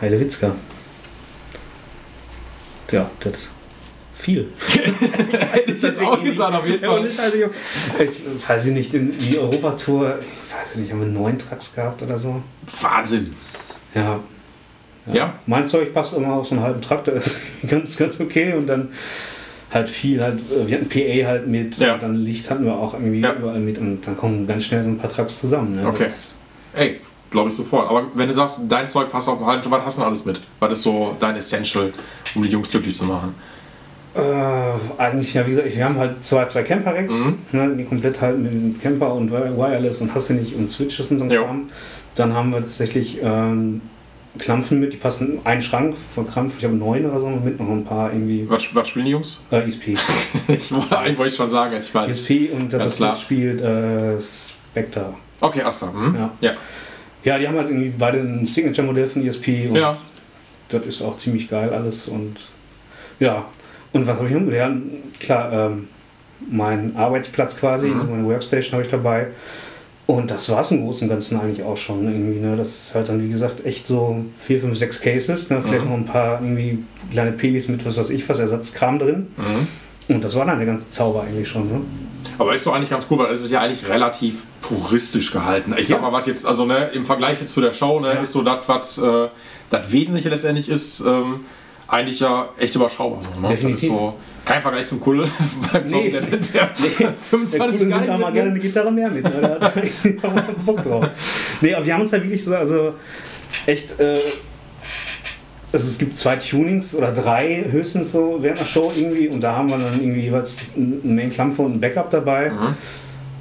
Heidewitzka. 0.00 0.52
Ja, 2.90 3.10
das 3.20 3.32
ist 3.34 3.50
viel. 4.16 4.48
Ich 5.66 5.82
jetzt 5.82 6.02
auch 6.02 6.22
gesagt, 6.22 6.54
auf 6.54 6.66
jeden 6.66 6.82
Ja, 6.82 6.90
Fall. 6.90 7.06
ich, 7.06 7.16
ich 7.16 8.48
weiß 8.48 8.66
ich 8.66 8.72
nicht, 8.72 8.92
in 8.94 9.16
die 9.16 9.38
Europatour, 9.38 10.18
ich 10.20 10.54
weiß 10.54 10.76
nicht, 10.76 10.92
haben 10.92 11.00
wir 11.00 11.06
neun 11.06 11.38
Trucks 11.38 11.74
gehabt 11.74 12.02
oder 12.02 12.18
so? 12.18 12.42
Wahnsinn. 12.80 13.34
Ja. 13.94 14.20
Ja. 15.12 15.34
Mein 15.46 15.66
Zeug 15.66 15.94
passt 15.94 16.14
immer 16.16 16.34
auf 16.34 16.48
so 16.48 16.54
einen 16.54 16.64
halben 16.64 16.82
Traktor, 16.82 17.14
ist 17.16 17.38
ganz, 17.66 17.96
ganz 17.96 18.20
okay 18.20 18.52
und 18.52 18.66
dann 18.66 18.90
halt 19.72 19.88
viel, 19.88 20.20
halt, 20.22 20.38
äh, 20.50 20.68
wir 20.68 20.76
hatten 20.78 20.88
PA 20.88 21.28
halt 21.28 21.46
mit, 21.46 21.76
Ja. 21.78 21.96
dann 21.96 22.16
Licht 22.16 22.50
hatten 22.50 22.64
wir 22.64 22.74
auch 22.74 22.94
irgendwie 22.94 23.20
Ja. 23.20 23.34
überall 23.34 23.60
mit 23.60 23.78
und 23.78 24.06
dann 24.06 24.16
kommen 24.16 24.46
ganz 24.46 24.64
schnell 24.64 24.82
so 24.82 24.88
ein 24.90 24.98
paar 24.98 25.10
Trucks 25.12 25.40
zusammen. 25.40 25.76
Ne? 25.76 25.86
Okay. 25.86 26.04
Das- 26.04 26.32
Ey, 26.74 27.00
glaube 27.30 27.48
ich 27.50 27.54
sofort. 27.56 27.88
Aber 27.88 28.04
wenn 28.14 28.28
du 28.28 28.34
sagst, 28.34 28.60
dein 28.68 28.86
Zeug 28.86 29.08
passt 29.10 29.28
auf 29.28 29.38
den 29.38 29.46
halben, 29.46 29.70
was 29.70 29.84
hast 29.84 29.96
du 29.98 30.00
denn 30.02 30.08
alles 30.08 30.24
mit? 30.24 30.40
Was 30.60 30.72
ist 30.72 30.82
so 30.82 31.16
dein 31.20 31.36
Essential, 31.36 31.92
um 32.34 32.42
die 32.42 32.48
Jungs 32.48 32.70
glücklich 32.70 32.94
zu 32.96 33.04
machen? 33.04 33.34
Äh, 34.12 34.20
eigentlich, 35.00 35.34
ja, 35.34 35.46
wie 35.46 35.50
gesagt, 35.50 35.74
wir 35.74 35.84
haben 35.84 35.96
halt 35.96 36.24
zwei, 36.24 36.44
zwei 36.46 36.64
Camper-Racks, 36.64 37.14
Mhm. 37.14 37.38
ne, 37.52 37.76
die 37.76 37.84
komplett 37.84 38.20
halt 38.20 38.38
mit 38.38 38.50
dem 38.52 38.80
Camper 38.80 39.14
und 39.14 39.30
Wi- 39.30 39.56
Wireless 39.56 40.00
und 40.00 40.12
hast 40.14 40.30
du 40.30 40.34
nicht 40.34 40.56
und 40.56 40.68
Switches 40.68 41.10
und 41.12 41.20
so. 41.20 41.26
Kram. 41.26 41.68
Dann 42.16 42.34
haben 42.34 42.50
wir 42.52 42.60
tatsächlich 42.60 43.20
ähm, 43.22 43.80
Klampfen 44.38 44.78
mit, 44.80 44.92
die 44.92 44.96
passen 44.96 45.34
in 45.40 45.46
einen 45.46 45.60
Schrank 45.60 45.96
von 46.14 46.26
Krampf, 46.28 46.54
ich 46.58 46.64
habe 46.64 46.74
neun 46.74 47.04
oder 47.04 47.18
so 47.20 47.28
mit, 47.28 47.58
noch 47.58 47.68
ein 47.68 47.84
paar 47.84 48.12
irgendwie 48.12 48.48
Was, 48.48 48.72
was 48.74 48.88
spielen 48.88 49.06
die 49.06 49.10
Jungs? 49.12 49.40
äh, 49.50 49.66
ESP. 49.68 49.88
ich 50.48 50.72
wollte, 50.72 50.98
eigentlich 50.98 51.34
schon 51.34 51.50
sagen, 51.50 51.74
ich 51.76 51.92
weiß. 51.92 52.08
ESP 52.10 52.52
und 52.52 52.72
das 52.72 52.96
klar. 52.96 53.16
spielt 53.16 53.60
äh, 53.60 54.20
Spectre. 54.20 55.14
Okay, 55.40 55.62
Astra. 55.62 55.92
Hm? 55.92 56.14
Ja. 56.14 56.30
Ja. 56.40 56.52
Ja, 57.24 57.38
die 57.38 57.48
haben 57.48 57.56
halt 57.56 57.68
irgendwie 57.68 57.92
beide 57.98 58.18
ein 58.20 58.46
Signature-Modell 58.46 59.08
von 59.08 59.26
ESP 59.26 59.68
und 59.68 59.76
Ja. 59.76 59.96
das 60.68 60.86
ist 60.86 61.02
auch 61.02 61.18
ziemlich 61.18 61.48
geil 61.50 61.70
alles 61.70 62.06
und 62.08 62.36
ja. 63.18 63.44
Und 63.92 64.06
was 64.06 64.16
habe 64.16 64.28
ich 64.28 64.34
noch? 64.34 64.52
Ja, 64.52 64.70
klar, 65.18 65.52
ähm, 65.52 65.88
mein 66.50 66.94
Arbeitsplatz 66.96 67.56
quasi, 67.58 67.88
Mhm. 67.88 68.10
meine 68.10 68.24
Workstation 68.26 68.74
habe 68.74 68.84
ich 68.84 68.90
dabei. 68.90 69.26
Und 70.10 70.30
das 70.30 70.48
war 70.50 70.60
es 70.60 70.70
im 70.72 70.82
Großen 70.84 71.06
und 71.08 71.14
Ganzen 71.14 71.38
eigentlich 71.40 71.62
auch 71.62 71.76
schon 71.76 72.04
irgendwie. 72.04 72.40
Ne? 72.40 72.56
Das 72.56 72.68
ist 72.68 72.94
halt 72.94 73.08
dann, 73.08 73.22
wie 73.22 73.28
gesagt, 73.30 73.64
echt 73.64 73.86
so 73.86 74.24
vier, 74.44 74.60
fünf, 74.60 74.76
sechs 74.76 75.00
Cases. 75.00 75.48
Ne? 75.50 75.62
Vielleicht 75.64 75.84
Mhm. 75.84 75.90
noch 75.90 75.96
ein 75.98 76.04
paar 76.04 76.40
irgendwie 76.42 76.78
kleine 77.12 77.32
Pelis 77.32 77.68
mit 77.68 77.84
was 77.86 77.96
weiß 77.96 78.10
ich 78.10 78.28
was, 78.28 78.38
Ersatzkram 78.38 78.98
drin. 78.98 79.28
Mhm. 79.36 80.14
Und 80.16 80.24
das 80.24 80.34
war 80.34 80.44
dann 80.44 80.58
der 80.58 80.66
ganze 80.66 80.88
Zauber 80.90 81.22
eigentlich 81.22 81.48
schon. 81.48 81.68
Ne? 81.68 81.80
Aber 82.38 82.54
ist 82.54 82.66
doch 82.66 82.74
eigentlich 82.74 82.90
ganz 82.90 83.06
cool, 83.10 83.18
weil 83.18 83.32
es 83.32 83.42
ist 83.42 83.50
ja 83.50 83.60
eigentlich 83.60 83.88
relativ 83.88 84.44
puristisch 84.62 85.30
gehalten. 85.30 85.74
Ich 85.78 85.86
sag 85.88 85.98
Ja. 85.98 86.02
mal, 86.02 86.12
was 86.12 86.26
jetzt, 86.26 86.46
also 86.46 86.64
ne, 86.64 86.88
im 86.94 87.06
Vergleich 87.06 87.40
jetzt 87.40 87.52
zu 87.52 87.60
der 87.60 87.72
Show, 87.72 88.00
ne, 88.00 88.14
Ja. 88.14 88.20
ist 88.22 88.32
so 88.32 88.42
das, 88.42 88.66
was 88.68 88.98
äh, 88.98 89.28
das 89.70 89.92
Wesentliche 89.92 90.28
letztendlich 90.30 90.68
ist, 90.68 91.00
ähm, 91.00 91.40
eigentlich 91.86 92.18
ja 92.20 92.48
echt 92.58 92.74
überschaubar. 92.74 93.20
So, 93.22 93.40
ne? 93.40 93.48
Das 93.48 93.52
ist 93.52 93.58
Definitiv. 93.62 93.88
so 93.90 94.14
kein 94.44 94.62
Vergleich 94.62 94.86
zum 94.86 95.00
Kull 95.00 95.28
beim 95.72 95.84
Nee. 95.86 96.10
der, 96.10 96.22
der 96.22 96.38
Der 96.40 97.12
25 97.30 97.60
Kumpel 97.60 97.86
nimmt 97.86 98.08
da 98.08 98.18
mal 98.18 98.32
gerne 98.32 98.50
mitnimmt. 98.50 98.50
eine 98.50 98.58
Gitarre 98.60 98.92
mehr 98.92 99.10
mit. 99.10 99.24
Ne? 99.24 99.58
Da 100.22 100.32
hat 100.34 100.64
Bock 100.66 100.82
drauf. 100.82 101.06
Nee, 101.60 101.74
aber 101.74 101.86
wir 101.86 101.94
haben 101.94 102.02
uns 102.02 102.12
halt 102.12 102.22
wirklich 102.24 102.44
so, 102.44 102.54
also 102.54 102.94
echt, 103.66 103.98
äh, 104.00 104.16
also 105.72 105.86
es 105.86 105.98
gibt 105.98 106.18
zwei 106.18 106.36
Tunings 106.36 106.94
oder 106.94 107.12
drei 107.12 107.64
höchstens 107.70 108.10
so 108.12 108.38
während 108.40 108.60
der 108.60 108.64
Show 108.66 108.90
irgendwie 108.96 109.28
und 109.28 109.40
da 109.40 109.54
haben 109.54 109.68
wir 109.70 109.78
dann 109.78 110.00
irgendwie 110.00 110.22
jeweils 110.22 110.56
einen 110.76 111.14
Main-Klampfer 111.14 111.62
und 111.62 111.74
ein 111.76 111.80
Backup 111.80 112.10
dabei. 112.10 112.50
Mhm. 112.50 112.74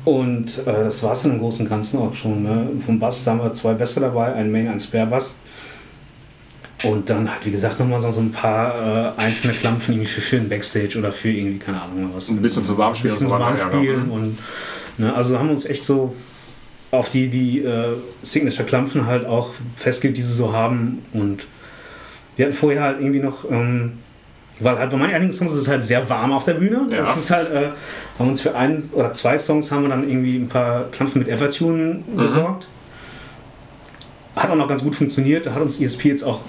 Und 0.06 0.60
äh, 0.60 0.66
das 0.66 1.04
war 1.04 1.14
es 1.14 1.24
dann 1.24 1.34
im 1.34 1.40
Großen 1.40 1.66
und 1.66 1.70
Ganzen 1.70 2.00
auch 2.00 2.14
schon. 2.16 2.44
Ne? 2.44 2.68
Vom 2.86 3.00
Bass 3.00 3.24
da 3.24 3.32
haben 3.32 3.40
wir 3.42 3.54
zwei 3.54 3.74
Bässe 3.74 4.00
dabei, 4.00 4.34
ein 4.34 4.52
Main, 4.52 4.68
ein 4.68 4.80
Spare-Bass. 4.80 5.36
Und 6.86 7.10
dann 7.10 7.30
halt, 7.30 7.46
wie 7.46 7.52
gesagt, 7.52 7.80
nochmal 7.80 8.00
so, 8.00 8.10
so 8.12 8.22
ein 8.22 8.32
paar 8.32 9.16
äh, 9.18 9.22
einzelne 9.22 9.54
Klampfen 9.54 9.96
irgendwie 9.96 10.10
für, 10.10 10.22
für 10.22 10.40
Backstage 10.40 10.98
oder 10.98 11.12
für 11.12 11.30
irgendwie, 11.30 11.60
keine 11.60 11.82
Ahnung, 11.82 12.12
was. 12.14 12.30
Ein 12.30 12.42
bisschen 12.42 12.64
zum 12.64 12.78
Warmspielen 12.78 13.16
Ein 13.16 13.20
bisschen 13.20 13.28
zum 13.28 13.40
ja, 13.40 13.46
Warmspielen 13.46 14.04
genau. 14.04 14.16
und 14.16 14.38
ne, 14.98 15.14
also 15.14 15.38
haben 15.38 15.48
wir 15.48 15.54
uns 15.56 15.66
echt 15.66 15.84
so 15.84 16.16
auf 16.92 17.10
die, 17.10 17.28
die 17.28 17.60
äh, 17.64 17.98
Signature-Klampfen 18.24 19.06
halt 19.06 19.26
auch 19.26 19.50
festgelegt, 19.76 20.18
die 20.18 20.22
sie 20.22 20.34
so 20.34 20.54
haben. 20.54 21.04
Und 21.14 21.46
wir 22.36 22.46
hatten 22.46 22.56
vorher 22.56 22.82
halt 22.82 23.00
irgendwie 23.02 23.20
noch, 23.20 23.50
ähm, 23.52 23.94
weil 24.60 24.80
halt 24.80 24.90
bei 24.92 24.98
manchen 24.98 25.16
einigen 25.16 25.34
Songs 25.34 25.52
ist 25.54 25.60
es 25.60 25.68
halt 25.68 25.86
sehr 25.86 26.10
warm 26.10 26.32
auf 26.32 26.46
der 26.46 26.56
Bühne. 26.56 26.88
Ja. 26.90 26.98
Das 27.02 27.18
ist 27.18 27.30
halt, 27.30 27.52
äh, 27.52 27.68
haben 28.18 28.30
uns 28.30 28.42
für 28.42 28.56
ein 28.56 28.90
oder 28.94 29.14
zwei 29.14 29.38
Songs 29.38 29.72
haben 29.72 29.84
wir 29.84 29.90
dann 29.90 30.10
irgendwie 30.10 30.38
ein 30.38 30.48
paar 30.48 30.86
Klampfen 30.92 31.20
mit 31.20 31.28
Evertune 31.28 32.04
Mhm. 32.08 32.16
besorgt. 32.16 32.68
Hat 34.36 34.50
auch 34.52 34.56
noch 34.56 34.68
ganz 34.68 34.84
gut 34.84 34.96
funktioniert. 34.96 35.46
Da 35.46 35.54
hat 35.54 35.62
uns 35.62 35.82
ESP 35.82 36.06
jetzt 36.06 36.24
auch 36.24 36.42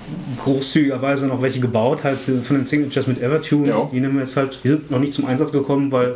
großzügigerweise 0.44 1.26
noch 1.26 1.42
welche 1.42 1.60
gebaut, 1.60 2.04
halt 2.04 2.18
von 2.18 2.56
den 2.56 2.66
Signatures 2.66 3.06
mit 3.06 3.20
Evertune. 3.22 3.68
Ja. 3.68 3.88
Die 3.90 4.00
nehmen 4.00 4.14
wir 4.14 4.20
jetzt 4.20 4.36
halt, 4.36 4.58
die 4.62 4.68
sind 4.68 4.90
noch 4.90 4.98
nicht 4.98 5.14
zum 5.14 5.26
Einsatz 5.26 5.50
gekommen, 5.50 5.90
weil 5.90 6.14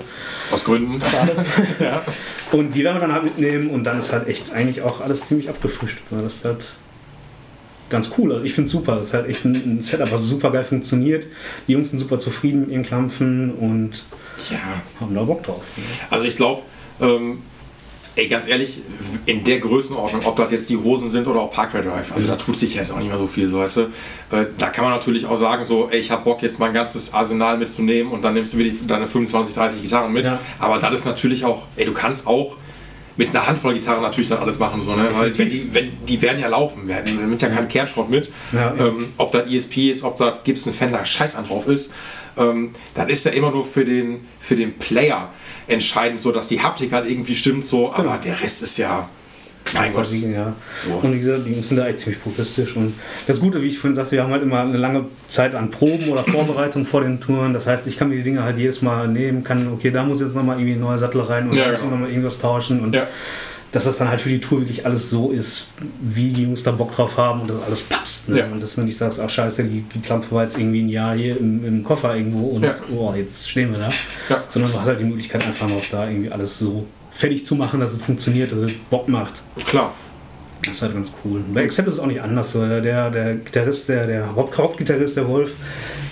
Aus 0.52 0.64
Gründen. 0.64 1.00
ja. 1.80 2.02
und 2.52 2.72
die 2.74 2.84
werden 2.84 2.96
wir 2.96 3.00
dann 3.00 3.12
halt 3.12 3.24
mitnehmen 3.24 3.70
und 3.70 3.84
dann 3.84 3.98
ist 3.98 4.12
halt 4.12 4.28
echt 4.28 4.52
eigentlich 4.52 4.82
auch 4.82 5.00
alles 5.00 5.24
ziemlich 5.24 5.48
abgefrühstückt. 5.48 6.12
ne? 6.12 6.20
Das 6.22 6.34
ist 6.34 6.44
halt 6.44 6.66
ganz 7.90 8.10
cool. 8.18 8.32
Also 8.32 8.44
ich 8.44 8.52
finde 8.52 8.66
es 8.66 8.72
super. 8.72 8.96
Das 8.96 9.08
ist 9.08 9.14
halt 9.14 9.28
echt 9.28 9.44
ein, 9.44 9.80
Setup, 9.80 10.10
was 10.12 10.22
super 10.22 10.50
geil 10.50 10.64
funktioniert. 10.64 11.26
Die 11.66 11.72
Jungs 11.72 11.90
sind 11.90 11.98
super 11.98 12.18
zufrieden 12.18 12.60
mit 12.62 12.70
ihren 12.70 12.82
Klampfen 12.82 13.52
und 13.54 14.04
ja. 14.50 14.58
haben 15.00 15.14
da 15.14 15.22
Bock 15.22 15.42
drauf. 15.42 15.62
Also 16.10 16.26
ich 16.26 16.36
glaube, 16.36 16.62
ähm, 17.00 17.38
ey, 18.16 18.28
ganz 18.28 18.46
ehrlich, 18.48 18.80
in 19.26 19.42
der 19.44 19.58
Größenordnung, 19.58 20.22
ob 20.26 20.36
das 20.36 20.50
jetzt 20.50 20.68
die 20.70 20.76
Hosen 20.76 21.10
sind 21.10 21.26
oder 21.26 21.40
auch 21.40 21.50
Parkway 21.50 21.82
Drive, 21.82 22.12
also 22.12 22.26
da 22.26 22.36
tut 22.36 22.56
sich 22.56 22.74
jetzt 22.74 22.92
auch 22.92 22.98
nicht 22.98 23.08
mehr 23.08 23.18
so 23.18 23.26
viel, 23.26 23.48
so 23.48 23.58
weißt 23.58 23.76
du. 23.78 23.80
Äh, 24.30 24.46
da 24.58 24.68
kann 24.68 24.84
man 24.84 24.92
natürlich 24.92 25.26
auch 25.26 25.36
sagen, 25.36 25.64
so, 25.64 25.88
ey, 25.90 25.98
ich 26.00 26.10
habe 26.10 26.22
Bock 26.24 26.42
jetzt 26.42 26.58
mein 26.60 26.72
ganzes 26.72 27.12
Arsenal 27.14 27.58
mitzunehmen 27.58 28.12
und 28.12 28.22
dann 28.22 28.34
nimmst 28.34 28.52
du 28.54 28.58
wieder 28.58 28.70
die- 28.70 28.86
deine 28.86 29.06
25, 29.06 29.54
30 29.54 29.82
Gitarren 29.82 30.12
mit. 30.12 30.24
Ja. 30.24 30.38
Aber 30.58 30.78
das 30.78 30.92
ist 31.00 31.04
natürlich 31.06 31.44
auch, 31.44 31.62
ey, 31.76 31.84
du 31.86 31.92
kannst 31.92 32.26
auch 32.26 32.56
mit 33.16 33.30
einer 33.30 33.46
Handvoll 33.46 33.74
Gitarren 33.74 34.02
natürlich 34.02 34.28
dann 34.28 34.38
alles 34.38 34.58
machen, 34.58 34.80
so, 34.80 34.90
ne? 34.94 35.08
weil 35.16 35.36
wenn 35.38 35.48
die, 35.48 35.68
wenn, 35.72 35.92
die 36.04 36.20
werden 36.20 36.40
ja 36.40 36.48
laufen, 36.48 36.88
wir 36.88 36.96
haben 36.96 37.38
ja 37.38 37.48
keinen 37.48 37.68
Kernschrott 37.68 38.10
mit. 38.10 38.28
Ja. 38.52 38.74
ähm, 38.78 39.06
ob 39.18 39.30
das 39.30 39.48
ESP 39.48 39.90
ist, 39.90 40.02
ob 40.02 40.16
da 40.16 40.38
Gibson 40.42 40.72
Fender 40.72 41.04
Scheiß 41.04 41.36
an 41.36 41.46
drauf 41.46 41.68
ist, 41.68 41.94
ähm, 42.36 42.70
dann 42.94 43.08
ist 43.08 43.24
ja 43.26 43.32
immer 43.32 43.50
nur 43.50 43.64
für 43.64 43.84
den, 43.84 44.20
für 44.40 44.54
den 44.56 44.74
Player 44.78 45.30
entscheidend, 45.66 46.20
so 46.20 46.32
dass 46.32 46.48
die 46.48 46.60
Haptik 46.60 46.92
halt 46.92 47.08
irgendwie 47.08 47.34
stimmt, 47.36 47.64
so, 47.64 47.92
aber 47.92 48.02
Genau. 48.04 48.16
der 48.22 48.40
Rest 48.40 48.62
ist 48.62 48.76
ja. 48.78 49.08
Mein 49.72 49.94
Gott. 49.94 50.12
Ja. 50.12 50.52
So. 50.86 50.92
Und 51.02 51.14
wie 51.14 51.18
gesagt, 51.20 51.46
die 51.46 51.54
sind 51.54 51.78
da 51.78 51.86
echt 51.88 52.00
ziemlich 52.00 52.22
puristisch. 52.22 52.76
Und 52.76 52.92
das 53.26 53.40
Gute, 53.40 53.62
wie 53.62 53.68
ich 53.68 53.78
vorhin 53.78 53.94
sagte, 53.94 54.12
wir 54.12 54.22
haben 54.22 54.30
halt 54.30 54.42
immer 54.42 54.60
eine 54.60 54.76
lange 54.76 55.06
Zeit 55.26 55.54
an 55.54 55.70
Proben 55.70 56.10
oder 56.10 56.22
Vorbereitung 56.22 56.84
vor 56.84 57.00
den 57.00 57.18
Touren. 57.18 57.54
Das 57.54 57.66
heißt, 57.66 57.86
ich 57.86 57.96
kann 57.96 58.10
mir 58.10 58.16
die 58.16 58.22
Dinge 58.24 58.42
halt 58.42 58.58
jedes 58.58 58.82
Mal 58.82 59.08
nehmen, 59.08 59.42
kann, 59.42 59.72
okay, 59.72 59.90
da 59.90 60.04
muss 60.04 60.20
jetzt 60.20 60.34
nochmal 60.34 60.56
irgendwie 60.58 60.74
ein 60.74 60.80
neuer 60.80 60.98
Sattel 60.98 61.22
rein 61.22 61.48
und 61.48 61.56
Ja, 61.56 61.64
da 61.64 61.70
muss 61.72 61.80
genau. 61.80 61.92
nochmal 61.92 62.10
irgendwas 62.10 62.38
tauschen. 62.38 62.80
Und 62.80 62.94
Ja. 62.94 63.06
Dass 63.74 63.84
das 63.84 63.98
dann 63.98 64.08
halt 64.08 64.20
für 64.20 64.28
die 64.28 64.38
Tour 64.40 64.60
wirklich 64.60 64.86
alles 64.86 65.10
so 65.10 65.30
ist, 65.32 65.66
wie 66.00 66.30
die 66.30 66.44
Jungs 66.44 66.62
da 66.62 66.70
Bock 66.70 66.94
drauf 66.94 67.16
haben 67.18 67.40
und 67.40 67.50
das 67.50 67.56
alles 67.66 67.82
passt. 67.82 68.28
Ne? 68.28 68.38
Ja. 68.38 68.46
Und 68.46 68.62
dass 68.62 68.76
du 68.76 68.82
nicht 68.82 68.96
sagst, 68.96 69.18
ach 69.18 69.28
scheiße, 69.28 69.64
die, 69.64 69.80
die 69.92 69.98
Klampe 70.00 70.26
war 70.30 70.44
jetzt 70.44 70.56
irgendwie 70.56 70.80
ein 70.82 70.88
Jahr 70.88 71.16
hier 71.16 71.36
im, 71.38 71.64
im 71.64 71.82
Koffer 71.82 72.14
irgendwo 72.16 72.46
und 72.50 72.62
Ja. 72.62 72.76
oh, 72.96 73.12
jetzt 73.16 73.50
stehen 73.50 73.72
wir 73.72 73.80
da. 73.80 73.88
Ja. 74.28 74.44
Sondern 74.48 74.70
du 74.70 74.78
hast 74.78 74.86
halt 74.86 75.00
die 75.00 75.04
Möglichkeit 75.04 75.44
einfach 75.44 75.68
noch 75.68 75.84
da 75.90 76.08
irgendwie 76.08 76.30
alles 76.30 76.56
so 76.58 76.86
fertig 77.10 77.44
zu 77.44 77.56
machen, 77.56 77.80
dass 77.80 77.92
es 77.92 78.00
funktioniert, 78.00 78.52
dass 78.52 78.58
es 78.60 78.74
Bock 78.90 79.08
macht. 79.08 79.42
Klar. 79.66 79.92
Das 80.64 80.76
ist 80.76 80.82
halt 80.82 80.94
ganz 80.94 81.12
cool. 81.24 81.40
Bei 81.52 81.62
Accept 81.64 81.88
ist 81.88 81.94
es 81.94 82.00
auch 82.00 82.06
nicht 82.06 82.22
anders. 82.22 82.52
Der, 82.52 82.80
der 83.10 83.34
Gitarrist, 83.34 83.88
der, 83.88 84.06
der 84.06 84.34
Haupt- 84.34 84.56
Hauptgitarrist, 84.56 85.16
der 85.16 85.28
Wolf, 85.28 85.50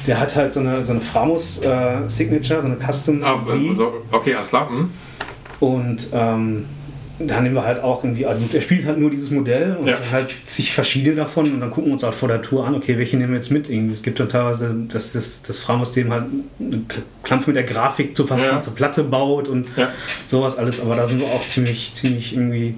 der 0.06 0.20
hat 0.20 0.36
halt 0.36 0.52
so 0.52 0.60
eine, 0.60 0.84
so 0.84 0.92
eine 0.92 1.00
Framus-Signature, 1.00 2.60
so 2.60 2.66
eine 2.66 2.76
Custom. 2.76 3.22
Ah, 3.24 3.38
also, 3.48 4.02
okay, 4.10 4.34
alles 4.34 4.48
klar. 4.48 4.68
Hm. 4.68 4.90
Und 5.60 6.08
ähm, 6.12 6.66
da 7.18 7.40
nehmen 7.40 7.54
wir 7.54 7.64
halt 7.64 7.82
auch 7.82 8.02
irgendwie, 8.02 8.26
also 8.26 8.42
er 8.52 8.60
spielt 8.62 8.84
halt 8.86 8.98
nur 8.98 9.10
dieses 9.10 9.30
Modell 9.30 9.76
und 9.76 9.86
Ja. 9.86 9.94
halt 10.10 10.34
zig 10.46 10.72
verschiedene 10.72 11.14
davon 11.16 11.52
und 11.52 11.60
dann 11.60 11.70
gucken 11.70 11.86
wir 11.86 11.92
uns 11.92 12.02
halt 12.02 12.14
vor 12.14 12.28
der 12.28 12.42
Tour 12.42 12.66
an, 12.66 12.74
okay, 12.74 12.98
welche 12.98 13.16
nehmen 13.16 13.30
wir 13.32 13.36
jetzt 13.36 13.50
mit? 13.52 13.68
Irgendwie. 13.70 13.94
Es 13.94 14.02
gibt 14.02 14.18
dann 14.18 14.28
teilweise, 14.28 14.74
dass 14.88 15.12
das, 15.12 15.42
das 15.42 15.60
Framus-System 15.60 16.10
halt 16.12 16.24
eine 16.58 16.80
Klampfe 17.22 17.50
mit 17.50 17.56
der 17.56 17.64
Grafik 17.64 18.16
zu 18.16 18.26
passen, 18.26 18.46
Ja. 18.46 18.62
zur 18.62 18.74
Platte 18.74 19.04
baut 19.04 19.48
und 19.48 19.68
Ja. 19.76 19.90
sowas 20.26 20.56
alles, 20.58 20.80
aber 20.80 20.96
da 20.96 21.06
sind 21.06 21.20
wir 21.20 21.26
auch 21.28 21.46
ziemlich, 21.46 21.92
ziemlich 21.94 22.32
irgendwie 22.34 22.76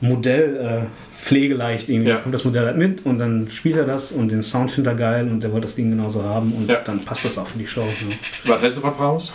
Modell 0.00 0.56
äh, 0.56 1.20
pflegeleicht 1.22 1.88
irgendwie. 1.88 2.08
Ja. 2.08 2.16
Da 2.16 2.20
kommt 2.22 2.34
das 2.34 2.44
Modell 2.44 2.64
halt 2.66 2.76
mit 2.76 3.04
und 3.06 3.18
dann 3.18 3.48
spielt 3.50 3.76
er 3.76 3.84
das 3.84 4.12
und 4.12 4.30
den 4.30 4.42
Sound 4.42 4.70
findet 4.70 4.94
er 4.94 4.96
geil 4.96 5.28
und 5.28 5.40
der 5.42 5.52
wollte 5.52 5.66
das 5.66 5.76
Ding 5.76 5.90
genauso 5.90 6.22
haben 6.24 6.52
und 6.52 6.68
Ja. 6.68 6.76
dann 6.84 7.04
passt 7.04 7.24
das 7.24 7.38
auch 7.38 7.46
für 7.46 7.58
die 7.58 7.66
Show. 7.66 7.82
Ne? 7.82 8.14
Was 8.46 8.60
hältst 8.62 8.78
du 8.78 8.82
von 8.82 8.94
Fraus? 8.94 9.32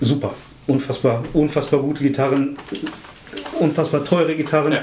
Super. 0.00 0.34
Unfassbar, 0.66 1.22
unfassbar 1.32 1.80
gute 1.80 2.02
Gitarren, 2.02 2.56
unfassbar 3.60 4.04
teure 4.04 4.34
Gitarren. 4.34 4.72
Ja. 4.72 4.80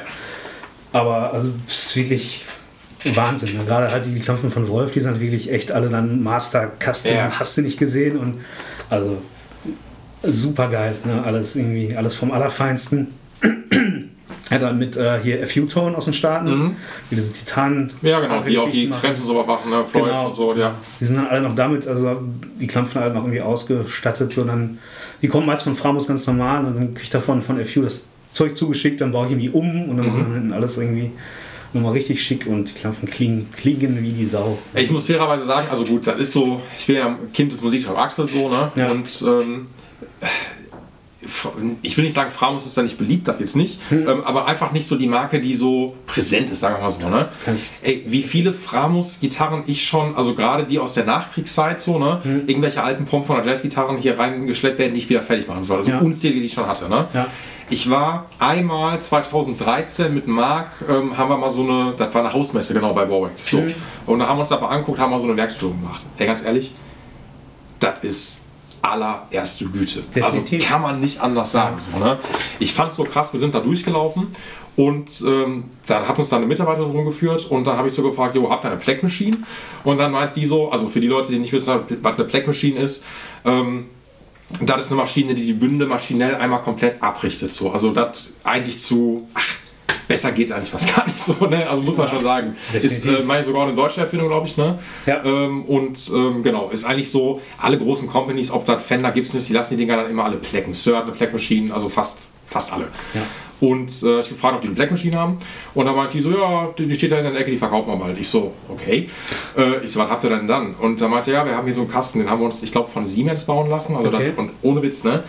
Aber 0.92 1.34
also 1.34 1.52
es 1.68 1.88
ist 1.88 1.96
wirklich 1.96 2.46
Wahnsinn. 3.16 3.58
Ne? 3.58 3.66
Gerade 3.66 3.92
halt 3.92 4.06
die 4.06 4.20
Klampfen 4.20 4.52
von 4.52 4.68
Wolf, 4.68 4.94
die 4.94 5.00
sind 5.02 5.20
wirklich 5.20 5.52
echt 5.52 5.72
alle 5.72 5.90
dann 5.90 6.22
Master 6.24 6.72
Custom, 6.80 7.14
Ja. 7.14 7.32
hast 7.40 7.58
du 7.58 7.62
nicht 7.62 7.78
gesehen 7.80 8.18
und 8.18 8.42
also 8.90 9.18
super 10.24 10.70
geil. 10.70 10.96
Ne? 11.04 11.22
Alles 11.26 11.56
irgendwie, 11.56 11.96
alles 11.96 12.16
vom 12.16 12.32
Allerfeinsten. 12.32 13.08
Er 14.50 14.56
hat 14.56 14.64
dann 14.64 14.78
mit 14.78 14.98
äh, 14.98 15.20
hier 15.24 15.48
FU-Tone 15.48 15.96
aus 15.98 16.06
den 16.06 16.14
Staaten, 16.14 16.50
Mhm. 16.50 16.76
wie 17.10 17.16
diese 17.16 17.32
Titan. 17.32 17.92
Ja, 18.02 18.20
genau, 18.20 18.42
die 18.42 18.58
auch 18.58 18.70
die 18.70 18.90
Trends 18.90 19.22
und 19.22 19.28
so 19.28 19.42
machen, 19.44 19.70
ne? 19.72 19.84
Floyds 19.86 20.08
Genau. 20.10 20.26
und 20.28 20.34
so, 20.36 20.56
ja. 20.56 20.76
Die 21.00 21.06
sind 21.06 21.16
dann 21.16 21.28
alle 21.28 21.42
noch 21.42 21.56
damit, 21.56 21.88
also 21.88 22.22
die 22.60 22.68
Klampfen 22.68 23.02
alle 23.02 23.14
noch 23.14 23.22
irgendwie 23.24 23.42
ausgestattet, 23.42 24.34
sondern 24.34 24.80
die 25.22 25.28
kommen 25.30 25.48
meist 25.48 25.64
von 25.64 25.76
Framus 25.78 26.08
ganz 26.08 26.28
normal 26.28 26.66
und 26.66 26.76
dann 26.76 26.94
kriegt 26.94 27.14
er 27.14 27.22
von, 27.22 27.42
von 27.42 27.64
FU 27.66 27.82
das 27.84 28.08
Zeug 28.34 28.58
zugeschickt, 28.58 29.00
dann 29.02 29.12
baue 29.12 29.26
ich 29.28 29.32
irgendwie 29.32 29.50
um 29.50 29.90
und 29.90 29.98
dann 29.98 30.06
Mhm. 30.08 30.12
machen 30.12 30.28
wir 30.30 30.34
hinten 30.36 30.54
alles 30.54 30.78
irgendwie 30.78 31.12
nochmal 31.74 31.94
richtig 31.94 32.22
schick 32.24 32.46
und 32.46 32.70
die 32.70 32.74
Klampfen 32.74 33.10
klingen, 33.10 33.50
klingen 33.56 33.98
wie 34.04 34.12
die 34.12 34.26
Sau. 34.26 34.60
Ich 34.76 34.92
muss 34.92 35.06
fairerweise 35.08 35.46
sagen, 35.46 35.68
also 35.72 35.84
gut, 35.86 36.06
das 36.06 36.18
ist 36.18 36.32
so, 36.34 36.62
ich 36.78 36.86
bin 36.86 36.98
ja 36.98 37.08
ein 37.08 37.34
Kind 37.34 37.52
des 37.52 37.62
Musikschreibers 37.64 38.00
Axel 38.04 38.28
so, 38.28 38.50
ne? 38.50 38.72
Ja. 38.76 38.92
Und 38.92 39.24
ähm, 39.28 39.68
ich 41.82 41.96
will 41.98 42.04
nicht 42.04 42.14
sagen, 42.14 42.30
Framus 42.32 42.66
ist 42.66 42.78
da 42.78 42.82
nicht 42.82 42.98
beliebt, 42.98 43.28
das 43.30 43.40
jetzt 43.40 43.56
nicht, 43.56 43.80
ähm, 43.92 44.24
aber 44.26 44.46
einfach 44.46 44.74
nicht 44.74 44.86
so 44.86 44.98
die 44.98 45.08
Marke, 45.08 45.40
die 45.40 45.54
so 45.56 45.96
präsent 46.06 46.50
ist, 46.52 46.60
sagen 46.60 46.76
wir 46.76 46.82
mal 46.84 46.92
so, 46.92 47.08
ne? 47.10 47.30
Ey, 47.82 48.04
wie 48.08 48.22
viele 48.24 48.54
Framus-Gitarren 48.54 49.64
ich 49.66 49.86
schon, 49.86 50.16
also 50.18 50.36
gerade 50.36 50.66
die 50.66 50.80
aus 50.80 50.96
der 50.96 51.06
Nachkriegszeit 51.06 51.80
so, 51.80 51.98
ne? 51.98 52.20
Irgendwelche 52.46 52.84
alten 52.84 53.06
Pomp 53.06 53.26
von 53.26 53.38
der 53.38 53.46
Jazz-Gitarren 53.46 53.98
hier 53.98 54.20
reingeschleppt 54.20 54.80
werden, 54.80 54.94
die 54.94 55.00
ich 55.00 55.10
wieder 55.10 55.22
fertig 55.22 55.48
machen 55.48 55.64
soll. 55.64 55.78
Also 55.78 55.92
Ja. 55.92 56.00
unzählige, 56.00 56.42
die 56.42 56.48
ich 56.48 56.54
schon 56.54 56.68
hatte, 56.68 56.90
ne? 56.90 57.08
Ja. 57.14 57.28
Ich 57.70 57.90
war 57.90 58.26
einmal 58.40 59.02
2013 59.02 60.14
mit 60.14 60.28
Marc, 60.28 60.70
ähm, 60.90 61.18
haben 61.18 61.30
wir 61.30 61.38
mal 61.38 61.50
so 61.50 61.64
eine, 61.64 61.94
das 61.98 62.14
war 62.14 62.22
eine 62.22 62.34
Hausmesse 62.34 62.74
genau 62.74 62.94
bei 62.94 63.10
Warwick. 63.10 63.32
So. 63.46 63.62
Mhm. 63.62 63.74
Und 64.06 64.20
da 64.20 64.28
haben 64.28 64.38
wir 64.38 64.42
uns 64.42 64.50
das 64.50 64.60
mal 64.62 64.68
angeguckt, 64.68 65.00
haben 65.00 65.12
mal 65.12 65.20
so 65.20 65.26
eine 65.26 65.38
Werkstour 65.38 65.72
gemacht. 65.72 66.04
Ey, 66.18 66.28
ganz 66.28 66.44
ehrlich, 66.44 66.74
das 67.80 68.04
ist 68.04 68.42
allererste 68.82 69.66
Güte. 69.66 70.02
Definitiv. 70.14 70.62
Also 70.62 70.74
kann 70.74 70.82
man 70.82 71.00
nicht 71.00 71.22
anders 71.22 71.52
sagen. 71.52 71.78
So, 71.80 71.98
ne? 71.98 72.20
Ich 72.60 72.74
fand 72.74 72.92
es 72.92 72.98
so 72.98 73.06
krass, 73.06 73.32
wir 73.32 73.40
sind 73.40 73.56
da 73.56 73.62
durchgelaufen 73.62 74.28
und 74.76 75.24
ähm, 75.26 75.66
dann 75.88 76.08
hat 76.08 76.18
uns 76.20 76.30
da 76.30 76.38
eine 76.38 76.46
Mitarbeiterin 76.46 76.92
rumgeführt 76.92 77.50
und 77.50 77.66
dann 77.66 77.78
habe 77.78 77.88
ich 77.88 77.94
so 77.94 78.04
gefragt, 78.04 78.36
jo, 78.36 78.50
habt 78.50 78.66
ihr 78.66 78.72
eine 78.72 78.80
Pleck 78.80 79.04
Machine? 79.04 79.38
Und 79.84 80.00
dann 80.00 80.12
meint 80.12 80.36
die 80.36 80.46
so, 80.46 80.70
also 80.70 80.90
für 80.90 81.00
die 81.00 81.08
Leute, 81.08 81.32
die 81.32 81.40
nicht 81.40 81.54
wissen, 81.54 81.74
was 82.02 82.16
eine 82.16 82.26
Pleck 82.26 82.46
Machine 82.46 82.80
ist, 82.80 83.06
ähm, 83.46 83.86
das 84.62 84.86
ist 84.86 84.92
eine 84.92 85.02
Maschine, 85.02 85.36
die 85.36 85.44
die 85.44 85.54
Bünde 85.54 85.86
maschinell 85.86 86.36
einmal 86.36 86.62
komplett 86.62 87.02
abrichtet. 87.02 87.54
So. 87.54 87.72
Also 87.72 87.92
das 87.92 88.30
eigentlich 88.44 88.80
zu, 88.80 89.28
ach, 89.34 89.56
besser 90.08 90.32
geht 90.32 90.46
es 90.46 90.52
eigentlich 90.52 90.70
fast 90.70 90.96
gar 90.96 91.06
nicht 91.06 91.20
so. 91.20 91.34
Ne? 91.46 91.68
Also 91.68 91.82
muss 91.84 91.98
man 91.98 92.08
schon 92.08 92.24
sagen. 92.24 92.56
Ist 92.74 93.04
Definitiv. 93.04 93.24
äh, 93.24 93.24
meine 93.24 93.44
sogar 93.44 93.64
eine 93.64 93.76
deutsche 93.76 94.02
Erfindung, 94.02 94.28
glaube 94.30 94.48
ich. 94.48 94.58
Ne? 94.58 94.80
Ja. 95.06 95.24
Ähm, 95.24 95.64
und 95.66 96.00
ähm, 96.14 96.44
genau, 96.44 96.70
ist 96.70 96.86
eigentlich 96.86 97.12
so, 97.12 97.42
alle 97.58 97.78
großen 97.78 98.08
Companies, 98.08 98.52
ob 98.52 98.66
das 98.66 98.84
Fender, 98.84 99.12
Gibson 99.12 99.38
ist, 99.38 99.50
die 99.50 99.54
lassen 99.54 99.76
die 99.76 99.86
Dinger 99.86 99.98
dann 99.98 100.10
immer 100.10 100.26
alle 100.26 100.38
plecken. 100.38 100.74
Sir 100.74 100.98
hat 100.98 101.04
eine 101.04 101.14
Pleck 101.14 101.34
Machine, 101.34 101.74
also 101.74 101.90
fast, 101.90 102.20
fast 102.48 102.72
alle. 102.72 102.88
Ja. 103.14 103.22
Und 103.64 104.04
äh, 104.04 104.20
ich 104.20 104.28
gefragt, 104.28 104.56
ob 104.56 104.62
die 104.62 104.68
eine 104.68 104.76
Black 104.76 104.92
Machine 104.92 105.18
haben. 105.18 105.38
Und 105.74 105.86
da 105.86 105.94
meinte 105.94 106.18
die 106.18 106.22
so, 106.22 106.32
ja, 106.32 106.70
die, 106.78 106.86
die 106.86 106.96
steht 106.96 107.14
da 107.14 107.18
in 107.20 107.24
der 107.24 107.34
Ecke, 107.34 107.50
die 107.50 107.58
verkaufen 107.58 107.88
wir 107.88 107.96
bald. 107.96 108.20
Ich 108.20 108.28
so, 108.28 108.52
okay. 108.68 109.10
Äh, 109.58 109.86
ich 109.86 109.92
so, 109.92 110.02
was 110.02 110.10
habt 110.10 110.22
ihr 110.26 110.32
denn 110.32 110.48
dann? 110.50 110.76
Und 110.76 111.00
da 111.00 111.08
meinte 111.08 111.32
er, 111.32 111.40
ja, 111.40 111.46
wir 111.46 111.56
haben 111.56 111.64
hier 111.64 111.74
so 111.74 111.82
einen 111.82 111.90
Kasten, 111.90 112.20
den 112.20 112.30
haben 112.30 112.42
wir 112.42 112.46
uns, 112.48 112.62
ich 112.62 112.74
glaube, 112.74 112.90
von 112.90 113.06
Siemens 113.06 113.46
bauen 113.46 113.70
lassen. 113.70 113.96
Also 113.96 114.10
Okay. 114.10 114.34
das, 114.36 114.38
und 114.38 114.52
ohne 114.64 114.82
Witz, 114.82 115.06
ne? 115.06 115.24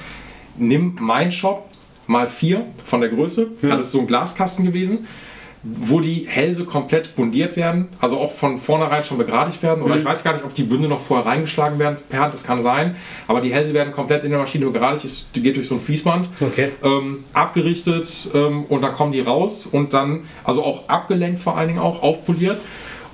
Nimm 0.56 0.96
mein 1.00 1.30
Shop 1.30 1.68
mal 2.08 2.26
vier 2.26 2.66
von 2.84 3.00
der 3.00 3.10
Größe. 3.10 3.52
Das 3.62 3.86
ist 3.86 3.92
so 3.92 4.00
ein 4.00 4.08
Glaskasten 4.08 4.64
gewesen 4.64 5.06
wo 5.66 6.00
die 6.00 6.26
Hälse 6.28 6.64
komplett 6.66 7.16
bundiert 7.16 7.56
werden, 7.56 7.88
also 7.98 8.18
auch 8.18 8.32
von 8.32 8.58
vornherein 8.58 9.02
schon 9.02 9.16
begradigt 9.16 9.62
werden. 9.62 9.82
Oder 9.82 9.96
ich 9.96 10.04
weiß 10.04 10.22
gar 10.22 10.34
nicht, 10.34 10.44
ob 10.44 10.54
die 10.54 10.62
Bünde 10.62 10.88
noch 10.88 11.00
vorher 11.00 11.24
reingeschlagen 11.26 11.78
werden 11.78 11.96
per 12.10 12.20
Hand, 12.20 12.34
das 12.34 12.44
kann 12.44 12.60
sein. 12.62 12.96
Aber 13.28 13.40
die 13.40 13.52
Hälse 13.52 13.72
werden 13.72 13.92
komplett 13.92 14.24
in 14.24 14.30
der 14.30 14.38
Maschine 14.40 14.66
begradigt, 14.66 15.34
die 15.34 15.40
geht 15.42 15.56
durch 15.56 15.68
so 15.68 15.76
ein 15.76 15.80
Fließband, 15.80 16.28
Okay. 16.40 16.68
ähm, 16.82 17.24
abgerichtet 17.32 18.28
ähm, 18.34 18.64
und 18.64 18.82
dann 18.82 18.92
kommen 18.92 19.12
die 19.12 19.20
raus 19.20 19.66
und 19.66 19.94
dann, 19.94 20.24
also 20.44 20.62
auch 20.62 20.88
abgelenkt 20.88 21.40
vor 21.40 21.56
allen 21.56 21.68
Dingen 21.68 21.80
auch, 21.80 22.02
aufpoliert. 22.02 22.58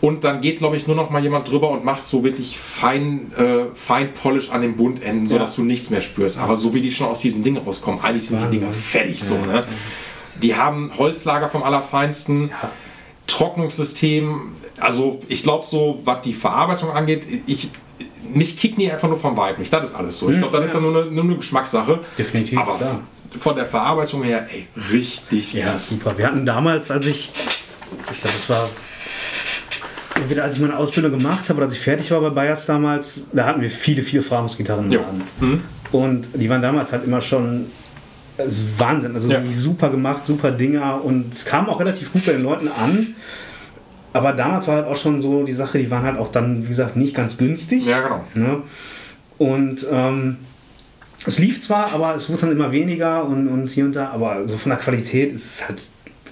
Und 0.01 0.25
dann 0.25 0.41
geht, 0.41 0.57
glaube 0.59 0.77
ich, 0.77 0.87
nur 0.87 0.97
noch 0.97 1.11
mal 1.11 1.23
jemand 1.23 1.47
drüber 1.47 1.69
und 1.71 1.85
macht 1.85 2.03
so 2.05 2.25
wirklich 2.25 2.59
fein, 2.59 3.33
äh, 3.37 3.67
fein 3.75 4.15
Polish 4.15 4.51
an 4.51 4.63
den 4.63 4.75
Bundenden, 4.77 5.27
sodass 5.27 5.57
du 5.57 5.63
nichts 5.63 5.91
mehr 5.91 6.01
spürst. 6.01 6.39
Aber 6.41 6.57
so 6.57 6.75
wie 6.75 6.81
die 6.81 6.91
schon 6.91 7.07
aus 7.07 7.21
diesem 7.21 7.43
Ding 7.43 7.59
rauskommen, 7.59 8.01
eigentlich 8.03 8.27
sind 8.27 8.39
die 8.41 8.45
Wahnsinn. 8.47 8.61
Dinger 8.61 8.73
fertig 8.73 9.23
so. 9.23 9.35
Ja, 9.35 9.41
Ne? 9.47 9.65
Die 10.43 10.55
haben 10.57 10.91
Holzlager 10.97 11.49
vom 11.49 11.63
Allerfeinsten. 11.63 12.49
Ja. 12.49 12.71
Trocknungssystem, 13.27 14.53
also 14.81 15.21
ich 15.29 15.43
glaube 15.43 15.65
so, 15.65 16.01
was 16.05 16.23
die 16.23 16.35
Verarbeitung 16.35 16.91
angeht, 16.91 17.25
ich, 17.47 17.71
mich 18.35 18.59
kickt 18.59 18.77
nie 18.77 18.91
einfach 18.91 19.09
nur 19.09 19.17
vom 19.17 19.37
Vibe 19.37 19.61
nicht, 19.61 19.73
das 19.73 19.91
ist 19.91 19.95
alles 19.97 20.19
so. 20.19 20.31
Ich 20.31 20.39
glaube, 20.39 20.57
das 20.59 20.67
ist 20.71 20.75
dann 20.75 20.83
nur 20.83 21.03
eine, 21.03 21.11
nur 21.11 21.25
eine 21.25 21.37
Geschmackssache. 21.37 22.01
Definitiv, 22.19 22.59
Aber 22.59 22.77
klar. 22.77 23.01
von 23.39 23.55
der 23.57 23.67
Verarbeitung 23.67 24.25
her, 24.25 24.47
ey, 24.53 24.67
richtig 24.93 25.53
Ja, 25.55 25.67
krass. 25.67 25.91
super. 25.91 26.19
Wir 26.19 26.27
hatten 26.27 26.45
damals, 26.45 26.91
als 26.91 27.07
ich, 27.07 27.31
ich 28.13 28.21
glaube, 28.21 28.37
es 28.37 28.51
war 28.51 28.69
entweder 30.17 30.45
als 30.45 30.57
ich 30.57 30.63
meine 30.63 30.77
Ausbildung 30.77 31.13
gemacht 31.13 31.49
habe 31.49 31.55
oder 31.59 31.65
als 31.67 31.75
ich 31.75 31.81
fertig 31.81 32.11
war 32.11 32.21
bei 32.21 32.31
Bayers 32.31 32.67
damals, 32.67 33.29
da 33.33 33.47
hatten 33.47 33.61
wir 33.61 33.71
viele, 33.71 34.03
viele. 34.03 34.23
Laden. 34.29 35.23
Mhm. 35.41 35.63
Und 35.93 36.29
die 36.35 36.49
waren 36.51 36.63
damals 36.63 36.93
halt 36.93 37.05
immer 37.05 37.21
schon 37.21 37.67
Wahnsinn. 38.79 39.15
Also 39.15 39.31
Ja. 39.31 39.41
super 39.51 39.91
gemacht, 39.91 40.27
super 40.27 40.51
Dinger 40.51 41.05
und 41.05 41.45
kamen 41.45 41.69
auch 41.69 41.81
relativ 41.81 42.13
gut 42.13 42.25
bei 42.27 42.33
den 42.33 42.43
Leuten 42.43 42.69
an. 42.69 43.15
Aber 44.13 44.33
damals 44.33 44.67
war 44.67 44.77
halt 44.77 44.87
auch 44.87 44.97
schon 44.97 45.21
so 45.21 45.45
die 45.45 45.53
Sache, 45.53 45.79
die 45.79 45.91
waren 45.91 46.03
halt 46.03 46.19
auch 46.19 46.33
dann, 46.33 46.65
wie 46.65 46.69
gesagt, 46.69 46.97
nicht 46.97 47.15
ganz 47.15 47.39
günstig. 47.39 47.87
Ja, 47.87 48.01
genau. 48.01 48.25
Ne? 48.35 48.63
Und 49.39 49.87
ähm, 49.91 50.39
es 51.27 51.39
lief 51.39 51.61
zwar, 51.61 51.93
aber 51.95 52.15
es 52.15 52.29
wurde 52.29 52.43
dann 52.43 52.53
immer 52.53 52.73
weniger 52.73 53.25
und, 53.25 53.47
und 53.49 53.69
hier 53.71 53.85
und 53.85 53.95
da, 53.95 54.09
aber 54.11 54.49
so 54.49 54.57
von 54.57 54.71
der 54.71 54.79
Qualität 54.79 55.33
ist 55.35 55.45
es 55.45 55.69
halt 55.69 55.79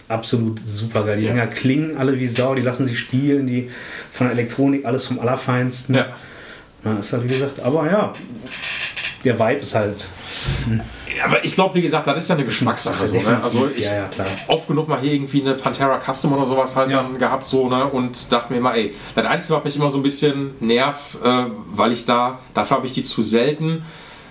absolut 0.09 0.61
super 0.67 1.05
geil. 1.05 1.19
Die 1.19 1.25
Ja. 1.27 1.33
Dinger 1.33 1.47
klingen 1.47 1.97
alle 1.99 2.19
wie 2.19 2.27
Sau, 2.29 2.55
die 2.55 2.63
lassen 2.63 2.87
sich 2.87 2.99
spielen, 2.99 3.47
die 3.47 3.71
von 4.13 4.27
der 4.27 4.37
Elektronik 4.37 4.85
alles 4.85 5.05
vom 5.07 5.21
Allerfeinsten. 5.21 5.95
Ja. 5.95 6.07
Ja, 6.85 6.99
ist 6.99 7.13
halt 7.13 7.25
wie 7.25 7.29
gesagt, 7.29 7.61
aber 7.61 7.87
ja, 7.91 8.13
der 9.25 9.39
Vibe 9.39 9.61
ist 9.61 9.75
halt. 9.75 10.07
Aber 11.25 11.45
ich 11.45 11.55
glaube, 11.55 11.75
wie 11.77 11.83
gesagt, 11.83 12.07
das 12.07 12.17
ist 12.25 12.29
ja 12.29 12.35
eine 12.37 12.45
Geschmackssache. 12.45 13.07
So, 13.07 13.17
ne? 13.21 13.41
Also 13.43 13.69
ich 13.75 13.85
ja, 13.85 13.95
ja, 13.95 14.05
klar. 14.09 14.27
oft 14.49 14.67
genug 14.69 14.89
mal 14.89 15.01
hier 15.01 15.13
irgendwie 15.13 15.41
eine 15.43 15.55
Pantera 15.55 15.99
Custom 15.99 16.33
oder 16.33 16.47
sowas 16.47 16.75
halt 16.77 16.91
Ja. 16.91 17.03
dann 17.03 17.19
gehabt 17.19 17.45
so 17.47 17.69
ne? 17.69 17.85
und 17.87 18.33
dachte 18.33 18.53
mir 18.53 18.59
immer, 18.59 18.75
ey, 18.75 18.95
das 19.15 19.27
Einzige, 19.27 19.55
was 19.59 19.65
mich 19.65 19.77
immer 19.77 19.91
so 19.91 19.99
ein 19.99 20.03
bisschen 20.03 20.55
nervt, 20.61 21.17
äh, 21.25 21.45
weil 21.73 21.93
ich 21.93 22.05
da, 22.05 22.39
dafür 22.55 22.79
habe 22.79 22.87
ich 22.87 22.93
die 22.93 23.03
zu 23.05 23.23
selten, 23.23 23.85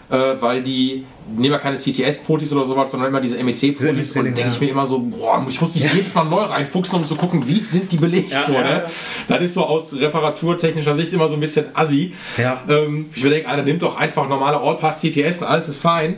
äh, 0.10 0.36
weil 0.40 0.64
die 0.64 1.06
nehmen 1.36 1.54
ja 1.54 1.58
keine 1.60 1.78
CTS-Protis 1.78 2.54
oder 2.54 2.66
sowas, 2.66 2.92
sondern 2.92 3.10
immer 3.10 3.22
diese 3.22 3.42
MEC-Protis 3.44 4.16
und 4.16 4.26
denke 4.26 4.48
ich 4.50 4.56
ja. 4.56 4.60
mir 4.66 4.70
immer 4.72 4.88
so, 4.88 5.00
boah, 5.00 5.46
ich 5.48 5.60
muss 5.60 5.74
mich 5.76 5.92
jedes 5.94 6.14
Mal 6.16 6.24
neu 6.26 6.42
reinfuchsen, 6.42 7.00
um 7.00 7.06
zu 7.06 7.16
gucken, 7.16 7.48
wie 7.48 7.60
sind 7.60 7.92
die 7.92 7.98
belegt. 7.98 8.32
Ja, 8.32 8.44
so, 8.44 8.54
ja, 8.54 8.62
ne? 8.62 8.70
ja. 8.70 8.84
Das 9.28 9.42
ist 9.42 9.54
so 9.54 9.64
aus 9.66 9.94
reparaturtechnischer 10.00 10.96
Sicht 10.96 11.14
immer 11.14 11.28
so 11.28 11.36
ein 11.36 11.40
bisschen 11.40 11.66
assi. 11.74 12.14
Ja. 12.38 12.62
Ähm, 12.70 13.10
ich 13.14 13.22
überlege, 13.24 13.48
Alter, 13.48 13.64
nimmt 13.64 13.82
doch 13.82 13.98
einfach 13.98 14.28
normale 14.28 14.58
All-Parts 14.60 15.02
CTS, 15.02 15.44
alles 15.44 15.68
ist 15.70 15.78
fein. 15.78 16.18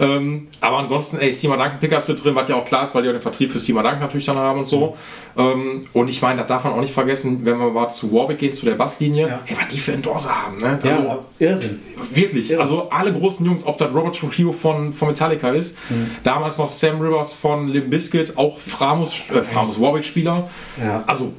Ähm, 0.00 0.48
aber 0.60 0.78
ansonsten, 0.78 1.18
ey, 1.18 1.32
Steamer 1.32 1.56
Duncan 1.56 1.80
Pickups 1.80 2.06
mit 2.08 2.22
drin, 2.24 2.34
was 2.34 2.48
ja 2.48 2.56
auch 2.56 2.64
klar 2.64 2.82
ist, 2.84 2.94
weil 2.94 3.02
die 3.02 3.08
auch 3.08 3.12
den 3.12 3.20
Vertrieb 3.20 3.50
für 3.50 3.58
Steamer 3.60 3.82
Duncan 3.82 4.00
natürlich 4.00 4.26
dann 4.26 4.36
haben 4.36 4.60
und 4.60 4.64
so. 4.66 4.96
Ähm, 5.36 5.80
und 5.92 6.08
ich 6.10 6.22
meine, 6.22 6.38
das 6.38 6.46
darf 6.46 6.64
man 6.64 6.72
auch 6.72 6.80
nicht 6.80 6.94
vergessen, 6.94 7.40
wenn 7.44 7.58
wir 7.58 7.70
mal 7.70 7.88
zu 7.90 8.12
Warwick 8.12 8.38
gehen, 8.38 8.52
zu 8.52 8.64
der 8.64 8.74
Basslinie, 8.74 9.28
Ja. 9.28 9.40
ey, 9.46 9.56
was 9.58 9.68
die 9.68 9.78
für 9.78 9.92
Endorser 9.92 10.30
haben, 10.44 10.58
ne? 10.58 10.78
Ja, 10.82 10.90
Also, 10.90 11.24
Irrsinn. 11.38 11.80
Wirklich, 12.12 12.48
Ja. 12.50 12.58
also 12.60 12.88
alle 12.90 13.12
großen 13.12 13.44
Jungs, 13.44 13.66
ob 13.66 13.78
das 13.78 13.92
Robert 13.92 14.16
Trujillo 14.16 14.47
von, 14.52 14.92
von 14.92 15.08
Metallica 15.08 15.50
ist, 15.50 15.76
Mhm. 15.90 16.10
damals 16.22 16.58
noch 16.58 16.68
Sam 16.68 17.00
Rivers 17.00 17.32
von 17.32 17.68
Limp 17.68 17.90
Bizkit, 17.90 18.36
auch 18.36 18.58
Framus, 18.58 19.20
äh, 19.34 19.42
Framus 19.42 19.80
Warwick-Spieler. 19.80 20.48
Ja. 20.82 21.04
Also, 21.06 21.32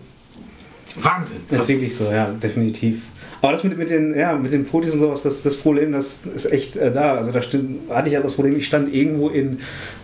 Wahnsinn. 0.96 1.42
Das 1.50 1.60
Das, 1.60 1.70
ist 1.70 1.76
wirklich 1.76 1.96
so, 1.96 2.12
ja, 2.12 2.26
definitiv. 2.32 3.02
Aber 3.42 3.54
das 3.54 3.64
mit, 3.64 3.78
mit 3.78 3.90
den, 3.90 4.18
ja, 4.18 4.36
mit 4.36 4.52
den 4.52 4.66
Fotos 4.66 4.94
und 4.94 5.00
sowas, 5.00 5.24
das, 5.24 5.42
das 5.44 5.56
Problem, 5.58 5.94
das 5.94 6.20
ist 6.36 6.52
echt 6.52 6.76
äh, 6.76 6.92
da. 6.92 7.16
Also 7.16 7.32
da 7.32 7.42
stimmt, 7.42 7.90
hatte 7.90 8.08
ich 8.10 8.14
ja 8.14 8.20
das 8.22 8.34
Problem, 8.34 8.58
ich 8.58 8.66
stand 8.66 8.94
irgendwo 8.94 9.30
in, 9.30 9.60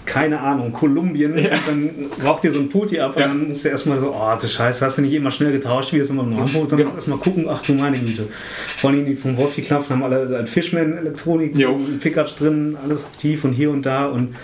keine 0.06 0.39
Ahnung, 0.39 0.71
Kolumbien 0.71 1.34
und 1.34 1.43
dann 1.67 1.89
raucht 2.24 2.43
dir 2.43 2.52
so 2.54 2.60
ein 2.60 2.69
Puti 2.69 3.00
ab 3.00 3.15
Ja. 3.17 3.26
und 3.26 3.30
dann 3.32 3.50
musst 3.50 3.65
du 3.65 3.69
erstmal 3.69 4.00
so, 4.00 4.13
oh, 4.13 4.38
du 4.39 4.48
Scheiße, 4.48 4.86
hast 4.86 4.98
du 4.98 5.02
nicht 5.02 5.13
immer 5.13 5.32
schnell 5.32 5.52
getauscht, 5.52 5.91
wie 5.91 6.00
es 6.00 6.10
immer 6.10 6.24
im 6.24 6.30
Nordpol, 6.36 6.62
sondern 6.69 6.78
Genau. 6.80 6.95
erstmal 6.95 7.17
gucken, 7.17 7.45
ach 7.50 7.62
du 7.63 7.74
meine 7.74 7.98
Güte. 7.98 8.28
Vor 8.78 8.91
allem 8.91 9.06
die 9.06 9.15
vom 9.15 9.36
Wolf, 9.38 9.56
die 9.56 9.63
Klappen 9.63 9.89
haben 9.89 10.04
alle 10.04 10.30
halt 10.30 10.48
Fishman-Elektronik, 10.50 11.58
Jo. 11.58 11.80
Pickups 12.02 12.38
drin, 12.38 12.78
alles 12.84 13.04
aktiv 13.06 13.43
und 13.43 13.52
hier 13.54 13.69
und 13.71 13.86
da 13.86 14.06
und 14.08 14.36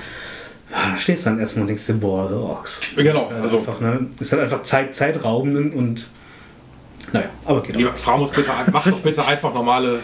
ja, 0.69 0.91
da 0.93 0.97
stehst 0.99 1.25
du 1.25 1.29
dann 1.29 1.39
erstmal 1.39 1.61
und 1.63 1.67
denkst 1.67 1.85
dir, 1.85 1.93
boah, 1.93 2.29
Rocks. 2.31 2.81
Genau, 2.95 3.21
ist 3.23 3.29
halt 3.31 3.41
also- 3.41 3.57
einfach, 3.59 3.79
ne, 3.81 4.05
ist 4.19 4.31
halt 4.31 4.41
einfach 4.41 4.63
Zeit, 4.63 4.95
zeitraubend 4.95 5.73
und 5.75 6.07
naja, 7.13 7.29
aber 7.45 7.59
auch. 7.59 7.67
Lieber 7.67 7.93
Frau 7.93 8.17
muss 8.17 8.31
bitte, 8.31 8.49
mach 8.71 8.83
doch 8.87 8.99
bitte 9.03 9.25
einfach 9.25 9.53
normale, 9.53 9.99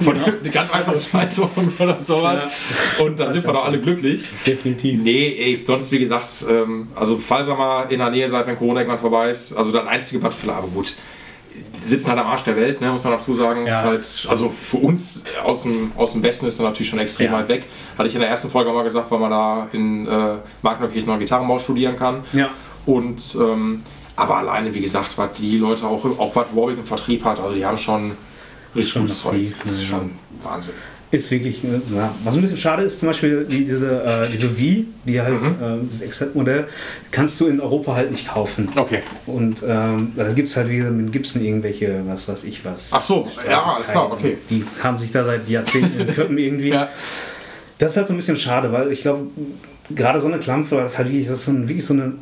von 0.00 0.16
die 0.44 0.50
ganz 0.50 0.72
einfache 0.72 0.98
Zeitung 0.98 1.50
oder 1.78 2.00
sowas. 2.00 2.40
Und 2.98 3.18
dann 3.18 3.32
sind 3.32 3.46
wir 3.46 3.52
doch 3.52 3.64
alle 3.64 3.80
glücklich. 3.80 4.24
Definitiv. 4.46 5.00
Nee, 5.02 5.36
ey, 5.38 5.62
sonst 5.64 5.92
wie 5.92 5.98
gesagt, 5.98 6.44
ähm, 6.48 6.88
also 6.94 7.16
falls 7.18 7.48
ihr 7.48 7.54
mal 7.54 7.84
in 7.90 7.98
der 7.98 8.10
Nähe 8.10 8.28
seid, 8.28 8.46
wenn 8.46 8.56
Corona 8.58 8.80
irgendwann 8.80 9.00
vorbei 9.00 9.30
ist, 9.30 9.52
also 9.54 9.72
das 9.72 9.86
einzige 9.86 10.22
Villa, 10.22 10.54
aber 10.54 10.68
gut, 10.68 10.96
die 11.82 11.86
sitzen 11.86 12.08
halt 12.10 12.18
am 12.18 12.26
Arsch 12.26 12.42
der 12.44 12.56
Welt, 12.56 12.80
ne, 12.80 12.90
muss 12.90 13.04
man 13.04 13.14
dazu 13.14 13.34
sagen. 13.34 13.66
Ja. 13.66 13.82
Halt, 13.82 14.26
also 14.28 14.50
für 14.50 14.78
uns 14.78 15.24
aus 15.44 15.62
dem, 15.62 15.92
aus 15.96 16.12
dem 16.12 16.22
Westen 16.22 16.46
ist 16.46 16.58
das 16.58 16.64
natürlich 16.66 16.88
schon 16.88 16.98
extrem 16.98 17.32
Ja. 17.32 17.38
weit 17.38 17.48
weg. 17.48 17.64
Hatte 17.96 18.08
ich 18.08 18.14
in 18.14 18.20
der 18.20 18.30
ersten 18.30 18.50
Folge 18.50 18.72
mal 18.72 18.82
gesagt, 18.84 19.10
weil 19.10 19.18
man 19.18 19.30
da 19.30 19.68
in 19.72 20.06
äh, 20.06 20.36
Magdenkirchen 20.62 21.08
noch 21.10 21.18
Gitarrenbau 21.18 21.58
studieren 21.58 21.96
kann. 21.96 22.24
Ja. 22.32 22.50
Und 22.86 23.36
ähm, 23.40 23.82
aber 24.18 24.38
alleine, 24.38 24.74
wie 24.74 24.80
gesagt, 24.80 25.16
was 25.16 25.32
die 25.34 25.58
Leute 25.58 25.86
auch, 25.86 26.04
auch 26.18 26.34
was 26.34 26.48
Warwick 26.52 26.78
im 26.78 26.84
Vertrieb 26.84 27.24
hat, 27.24 27.38
also 27.38 27.54
die 27.54 27.64
haben 27.64 27.78
schon 27.78 28.12
richtig 28.74 28.92
Schon 28.92 29.02
gutes 29.02 29.22
Zeug. 29.22 29.52
Das 29.62 29.72
ist 29.72 29.86
schon 29.86 30.10
Wahnsinn. 30.42 30.74
Ist 31.10 31.30
wirklich, 31.30 31.62
äh, 31.64 31.68
ja. 31.94 32.12
was 32.24 32.34
ein 32.34 32.42
bisschen 32.42 32.58
schade 32.58 32.82
ist, 32.82 32.98
zum 33.00 33.08
Beispiel 33.08 33.46
die, 33.48 33.64
diese, 33.64 34.02
äh, 34.02 34.28
diese 34.28 34.50
V, 34.50 34.84
die 35.06 35.20
halt, 35.20 35.40
Mhm. 35.40 35.46
äh, 35.62 35.78
dieses 35.84 36.00
Exzent-Modell, 36.02 36.66
kannst 37.12 37.40
du 37.40 37.46
in 37.46 37.60
Europa 37.60 37.94
halt 37.94 38.10
nicht 38.10 38.28
kaufen. 38.28 38.68
Okay. 38.76 39.02
Und 39.26 39.58
ähm, 39.66 40.12
da 40.16 40.32
gibt 40.32 40.48
es 40.50 40.56
halt 40.56 40.68
wieder 40.68 40.90
mit 40.90 41.12
Gibson 41.12 41.42
irgendwelche, 41.42 42.02
was 42.06 42.28
weiß 42.28 42.44
ich 42.44 42.62
was. 42.64 42.88
Ach 42.90 43.00
so, 43.00 43.26
ja, 43.48 43.62
alles 43.62 43.88
klar, 43.92 44.12
okay. 44.12 44.36
Die 44.50 44.64
haben 44.82 44.98
sich 44.98 45.12
da 45.12 45.24
seit 45.24 45.48
Jahrzehnten 45.48 45.98
in 46.00 46.12
Köppen 46.14 46.36
irgendwie. 46.46 46.70
Ja. 46.70 46.88
Das 47.78 47.92
ist 47.92 47.96
halt 47.98 48.08
so 48.08 48.12
ein 48.14 48.16
bisschen 48.16 48.36
schade, 48.36 48.70
weil 48.72 48.90
ich 48.92 49.00
glaube, 49.02 49.28
gerade 49.94 50.20
so 50.20 50.26
eine 50.26 50.38
Klampfe, 50.40 50.74
das 50.76 50.92
ist 50.92 50.98
halt 50.98 51.08
wirklich, 51.08 51.28
das 51.28 51.40
ist 51.40 51.48
ein, 51.48 51.68
wirklich 51.68 51.86
so 51.86 51.94
eine 51.94 52.12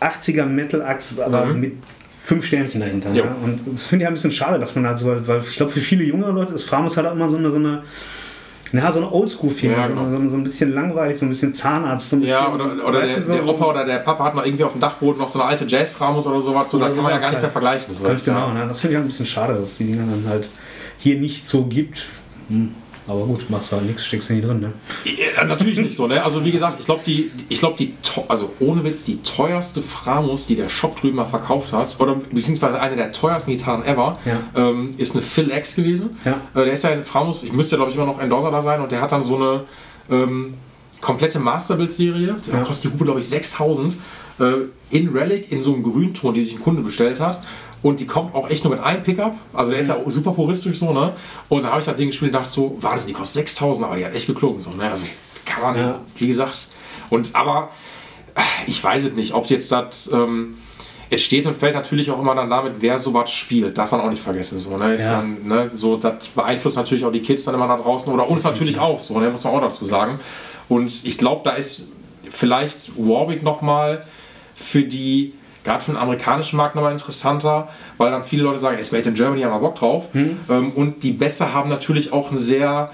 80er 0.00 0.44
Metal-Axt, 0.46 1.20
aber 1.20 1.46
Mhm. 1.46 1.60
mit 1.60 1.72
fünf 2.22 2.44
Sternchen 2.46 2.80
dahinter. 2.80 3.10
Jo. 3.12 3.24
Ne? 3.24 3.30
Und 3.44 3.60
das 3.74 3.84
finde 3.86 4.04
ich 4.04 4.08
ein 4.08 4.14
bisschen 4.14 4.32
schade, 4.32 4.58
dass 4.58 4.74
man 4.74 4.86
halt 4.86 4.98
so, 4.98 5.06
weil 5.26 5.40
ich 5.48 5.56
glaube, 5.56 5.72
für 5.72 5.80
viele 5.80 6.04
jüngere 6.04 6.32
Leute 6.32 6.54
ist 6.54 6.64
Framus 6.64 6.96
halt 6.96 7.06
auch 7.06 7.12
immer 7.12 7.28
so 7.30 7.36
eine, 7.36 7.50
so 7.50 7.56
eine 7.58 7.82
na, 8.72 8.90
so 8.90 8.98
eine 8.98 9.10
Oldschool-Firma, 9.12 9.76
Ja, 9.78 9.84
so, 9.86 9.94
genau. 9.94 10.10
so, 10.10 10.28
so 10.28 10.36
ein 10.36 10.42
bisschen 10.42 10.74
langweilig, 10.74 11.16
so 11.18 11.24
ein 11.24 11.28
bisschen 11.28 11.54
Zahnarzt, 11.54 12.10
so 12.10 12.16
ein 12.16 12.20
bisschen, 12.20 12.34
Ja, 12.34 12.52
oder, 12.52 12.84
oder 12.84 12.98
der, 12.98 13.06
so, 13.22 13.32
der 13.32 13.46
Opa 13.46 13.64
oder 13.66 13.84
der 13.84 13.98
Papa 14.00 14.24
hat 14.24 14.34
noch 14.34 14.44
irgendwie 14.44 14.64
auf 14.64 14.72
dem 14.72 14.80
Dachboden 14.80 15.18
noch 15.20 15.28
so 15.28 15.40
eine 15.40 15.48
alte 15.48 15.64
Jazz-Framus 15.66 16.26
oder 16.26 16.40
sowas, 16.40 16.68
so, 16.68 16.78
da 16.80 16.88
kann 16.88 16.96
man 16.96 17.12
ja 17.12 17.18
gar 17.18 17.18
nicht 17.18 17.26
halt. 17.34 17.42
mehr 17.42 17.50
vergleichen. 17.50 17.94
So 17.94 18.02
Ganz 18.02 18.24
genau, 18.24 18.48
ja, 18.48 18.54
ne? 18.54 18.64
das 18.68 18.80
finde 18.80 18.94
ich 18.94 18.96
halt 18.98 19.06
ein 19.06 19.10
bisschen 19.10 19.26
schade, 19.26 19.54
dass 19.54 19.76
die 19.78 19.84
Dinger 19.84 20.02
dann 20.10 20.24
halt 20.28 20.48
hier 20.98 21.18
nicht 21.20 21.48
so 21.48 21.64
gibt. 21.64 22.08
Hm. 22.48 22.74
Aber 23.08 23.24
gut, 23.24 23.48
machst 23.50 23.70
du 23.70 23.76
halt 23.76 23.86
nichts, 23.86 24.04
steckst 24.04 24.30
du 24.30 24.34
nicht 24.34 24.46
drin, 24.48 24.60
ne? 24.60 24.72
Ja, 25.04 25.44
natürlich 25.44 25.78
nicht 25.78 25.94
so, 25.94 26.06
ne? 26.08 26.22
Also 26.24 26.44
wie 26.44 26.50
gesagt, 26.50 26.78
ich 26.80 26.86
glaube 26.86 27.02
die, 27.06 27.30
ich 27.48 27.60
glaube 27.60 27.76
die, 27.78 27.94
also 28.26 28.52
ohne 28.58 28.82
Witz, 28.82 29.04
die 29.04 29.22
teuerste 29.22 29.80
Framus, 29.82 30.46
die 30.48 30.56
der 30.56 30.68
Shop 30.68 31.00
drüben 31.00 31.16
mal 31.16 31.24
verkauft 31.24 31.72
hat, 31.72 31.94
oder 32.00 32.16
beziehungsweise 32.32 32.80
eine 32.80 32.96
der 32.96 33.12
teuersten 33.12 33.52
Gitarren 33.52 33.84
ever, 33.84 34.18
Ja. 34.24 34.40
ähm, 34.56 34.90
ist 34.98 35.14
eine 35.14 35.22
Phil 35.22 35.50
X 35.50 35.76
gewesen. 35.76 36.16
Ja. 36.24 36.40
Äh, 36.60 36.64
der 36.64 36.72
ist 36.72 36.82
ja 36.84 36.90
in 36.90 37.04
Framus, 37.04 37.42
ich 37.44 37.52
müsste 37.52 37.76
glaube 37.76 37.90
ich 37.92 37.96
immer 37.96 38.06
noch 38.06 38.20
Endorser 38.20 38.50
da 38.50 38.60
sein 38.62 38.80
und 38.80 38.90
der 38.90 39.00
hat 39.00 39.12
dann 39.12 39.22
so 39.22 39.36
eine 39.36 39.60
ähm, 40.10 40.54
komplette 41.00 41.38
Masterbild-Serie, 41.38 42.36
da 42.50 42.56
Ja. 42.58 42.64
kostet 42.64 42.90
die 42.90 42.94
Hupe 42.94 43.04
glaube 43.04 43.20
ich 43.20 43.28
6000, 43.28 43.94
äh, 44.40 44.44
in 44.90 45.08
Relic 45.10 45.50
in 45.52 45.62
so 45.62 45.74
einem 45.74 45.82
Grünton, 45.82 46.34
die 46.34 46.40
sich 46.40 46.54
ein 46.56 46.60
Kunde 46.60 46.82
bestellt 46.82 47.20
hat. 47.20 47.42
Und 47.86 48.00
die 48.00 48.06
kommt 48.06 48.34
auch 48.34 48.50
echt 48.50 48.64
nur 48.64 48.74
mit 48.74 48.82
einem 48.82 49.02
Pickup. 49.04 49.34
Also 49.52 49.70
der 49.70 49.78
ist 49.78 49.88
ja 49.88 49.96
super 50.08 50.32
puristisch 50.32 50.78
so, 50.80 50.92
ne? 50.92 51.12
Und 51.48 51.62
da 51.62 51.68
habe 51.70 51.78
ich 51.80 51.86
das 51.86 51.94
Ding 51.96 52.08
gespielt 52.08 52.32
und 52.32 52.40
dachte 52.40 52.50
so, 52.50 52.76
Wahnsinn, 52.80 53.08
die 53.08 53.12
kostet 53.14 53.46
6000, 53.46 53.86
aber 53.86 53.96
die 53.96 54.04
hat 54.04 54.12
echt 54.14 54.26
geklungen 54.26 54.58
so, 54.58 54.70
ne? 54.70 54.90
Also 54.90 55.06
kann 55.44 55.62
man, 55.62 55.76
Ja. 55.78 56.00
wie 56.16 56.26
gesagt. 56.26 56.66
Und 57.10 57.34
aber 57.36 57.68
äh, 58.34 58.40
ich 58.66 58.82
weiß 58.82 59.04
es 59.04 59.12
nicht, 59.12 59.34
ob 59.34 59.46
jetzt 59.46 59.70
das. 59.70 60.10
Ähm, 60.12 60.58
es 61.10 61.22
steht 61.22 61.46
und 61.46 61.56
fällt 61.56 61.76
natürlich 61.76 62.10
auch 62.10 62.18
immer 62.18 62.34
dann 62.34 62.50
damit, 62.50 62.72
wer 62.80 62.98
sowas 62.98 63.30
spielt. 63.30 63.78
Darf 63.78 63.92
man 63.92 64.00
auch 64.00 64.10
nicht 64.10 64.20
vergessen. 64.20 64.58
So, 64.58 64.76
ne? 64.76 64.92
Ist 64.94 65.02
Ja. 65.02 65.18
dann, 65.20 65.46
ne? 65.46 65.70
so, 65.72 65.96
das 65.96 66.26
beeinflusst 66.26 66.76
natürlich 66.76 67.04
auch 67.04 67.12
die 67.12 67.22
Kids 67.22 67.44
dann 67.44 67.54
immer 67.54 67.68
da 67.68 67.76
draußen 67.76 68.12
oder 68.12 68.28
uns 68.28 68.42
natürlich 68.42 68.80
auch 68.80 68.98
so, 68.98 69.20
ne? 69.20 69.30
muss 69.30 69.44
man 69.44 69.54
auch 69.54 69.60
dazu 69.60 69.84
sagen. 69.84 70.18
Und 70.68 71.04
ich 71.04 71.16
glaube, 71.18 71.42
da 71.44 71.52
ist 71.52 71.86
vielleicht 72.28 72.90
Warwick 72.98 73.44
nochmal 73.44 74.04
für 74.56 74.82
die, 74.82 75.34
gerade 75.66 75.84
für 75.84 75.90
den 75.92 75.98
amerikanischen 75.98 76.56
Markt 76.56 76.74
nochmal 76.74 76.92
interessanter, 76.92 77.68
weil 77.98 78.10
dann 78.10 78.24
viele 78.24 78.44
Leute 78.44 78.58
sagen, 78.58 78.78
es 78.80 78.90
made 78.92 79.06
in 79.08 79.14
Germany, 79.14 79.42
haben 79.42 79.52
wir 79.52 79.58
Bock 79.58 79.76
drauf. 79.76 80.08
Hm. 80.12 80.38
Ähm, 80.48 80.70
und 80.74 81.02
die 81.02 81.12
Bässe 81.12 81.52
haben 81.52 81.68
natürlich 81.68 82.12
auch 82.14 82.30
einen 82.30 82.38
sehr 82.38 82.90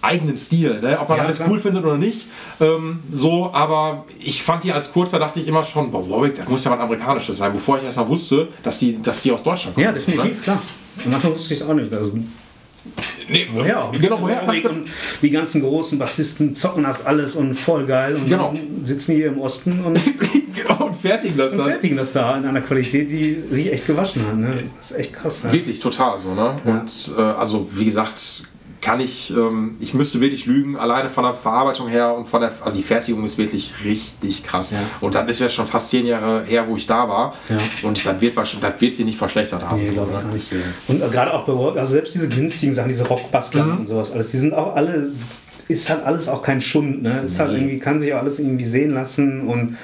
eigenen 0.00 0.38
Stil, 0.38 0.80
ne? 0.80 0.98
ob 1.00 1.08
man 1.08 1.18
Ja, 1.18 1.24
alles 1.24 1.36
klar. 1.38 1.48
cool 1.50 1.58
findet 1.58 1.84
oder 1.84 1.96
nicht. 1.98 2.26
Ähm, 2.60 3.00
so, 3.12 3.50
aber 3.52 4.04
ich 4.20 4.42
fand 4.42 4.64
die 4.64 4.72
als 4.72 4.92
kurzer, 4.92 5.18
dachte 5.18 5.40
ich 5.40 5.46
immer 5.48 5.62
schon, 5.62 5.90
boah, 5.90 6.08
Warwick, 6.08 6.36
das 6.36 6.48
muss 6.48 6.64
ja 6.64 6.70
was 6.70 6.78
Amerikanisches 6.80 7.36
sein, 7.36 7.52
bevor 7.52 7.78
ich 7.78 7.84
erst 7.84 7.98
mal 7.98 8.08
wusste, 8.08 8.48
dass 8.62 8.78
die, 8.78 9.00
dass 9.02 9.22
die 9.22 9.32
aus 9.32 9.42
Deutschland 9.42 9.74
kommen. 9.74 9.84
Ja, 9.86 9.92
definitiv, 9.92 10.42
klar. 10.42 10.60
Und 11.04 11.10
manchmal 11.10 11.34
wusste 11.34 11.54
ich 11.54 11.60
es 11.60 11.66
auch 11.68 11.74
nicht. 11.74 11.92
Also, 11.94 12.12
Ne? 12.14 12.24
Nee, 13.28 13.46
woher 13.52 13.84
auch? 13.84 13.92
Genau, 13.92 14.18
woher? 14.20 14.42
Und 14.48 14.90
die 15.20 15.30
ganzen 15.30 15.60
großen 15.60 15.98
Bassisten 15.98 16.54
zocken 16.54 16.84
das 16.84 17.04
alles 17.04 17.36
und 17.36 17.54
voll 17.54 17.84
geil 17.84 18.14
und 18.14 18.26
Genau. 18.28 18.54
sitzen 18.84 19.16
hier 19.16 19.26
im 19.28 19.38
Osten 19.40 19.84
und, 19.84 20.00
genau, 20.54 20.86
und 20.86 20.87
fertigen 21.00 21.36
das 21.36 21.52
und 21.52 21.58
dann. 21.58 21.68
fertigen 21.68 21.96
das 21.96 22.12
da 22.12 22.36
in 22.36 22.44
einer 22.44 22.60
Qualität, 22.60 23.10
die 23.10 23.42
sich 23.50 23.72
echt 23.72 23.86
gewaschen 23.86 24.26
hat. 24.26 24.36
Ne? 24.36 24.64
Das 24.80 24.90
ist 24.90 24.96
echt 24.98 25.12
krass. 25.14 25.42
Ja. 25.44 25.52
Wirklich 25.52 25.80
total 25.80 26.18
so, 26.18 26.34
ne? 26.34 26.60
Und 26.64 27.12
äh, 27.16 27.20
also 27.20 27.68
wie 27.74 27.84
gesagt, 27.84 28.42
kann 28.80 29.00
ich, 29.00 29.30
ähm, 29.36 29.74
ich 29.80 29.92
müsste 29.92 30.20
wirklich 30.20 30.46
lügen, 30.46 30.76
alleine 30.76 31.08
von 31.08 31.24
der 31.24 31.34
Verarbeitung 31.34 31.88
her 31.88 32.14
und 32.14 32.28
von 32.28 32.40
der, 32.42 32.52
also 32.64 32.76
die 32.76 32.84
Fertigung 32.84 33.24
ist 33.24 33.36
wirklich 33.36 33.74
richtig 33.84 34.44
krass. 34.44 34.70
Ja. 34.70 34.78
Und 35.00 35.16
das 35.16 35.26
ist 35.28 35.40
ja 35.40 35.48
schon 35.50 35.66
fast 35.66 35.90
zehn 35.90 36.06
Jahre 36.06 36.44
her, 36.44 36.64
wo 36.68 36.76
ich 36.76 36.86
da 36.86 37.08
war. 37.08 37.34
Ja. 37.48 37.56
Und 37.82 38.06
das 38.06 38.20
wird 38.20 38.36
wahrscheinlich, 38.36 38.70
das 38.70 38.80
wird 38.80 38.92
sie 38.94 39.02
nicht 39.04 39.18
verschlechtert 39.18 39.64
haben. 39.68 39.82
Nee, 39.82 39.90
glaube 39.90 40.12
ich 40.30 40.52
nicht. 40.52 40.62
Und 40.86 41.02
äh, 41.02 41.08
gerade 41.08 41.34
auch 41.34 41.44
bei 41.44 41.80
also 41.80 41.92
selbst 41.92 42.14
diese 42.14 42.28
günstigen 42.28 42.72
Sachen, 42.72 42.88
diese 42.88 43.04
Rockbastler 43.06 43.64
Mhm. 43.64 43.78
und 43.80 43.86
sowas, 43.88 44.12
alles, 44.12 44.30
die 44.30 44.38
sind 44.38 44.54
auch 44.54 44.76
alle, 44.76 45.10
ist 45.66 45.90
halt 45.90 46.04
alles 46.04 46.28
auch 46.28 46.42
kein 46.42 46.60
Schund, 46.60 47.02
ne? 47.02 47.22
Ist 47.22 47.40
halt 47.40 47.50
Nee. 47.50 47.58
irgendwie, 47.58 47.78
kann 47.80 48.00
sich 48.00 48.14
auch 48.14 48.20
alles 48.20 48.38
irgendwie 48.38 48.64
sehen 48.64 48.94
lassen 48.94 49.40
und 49.48 49.76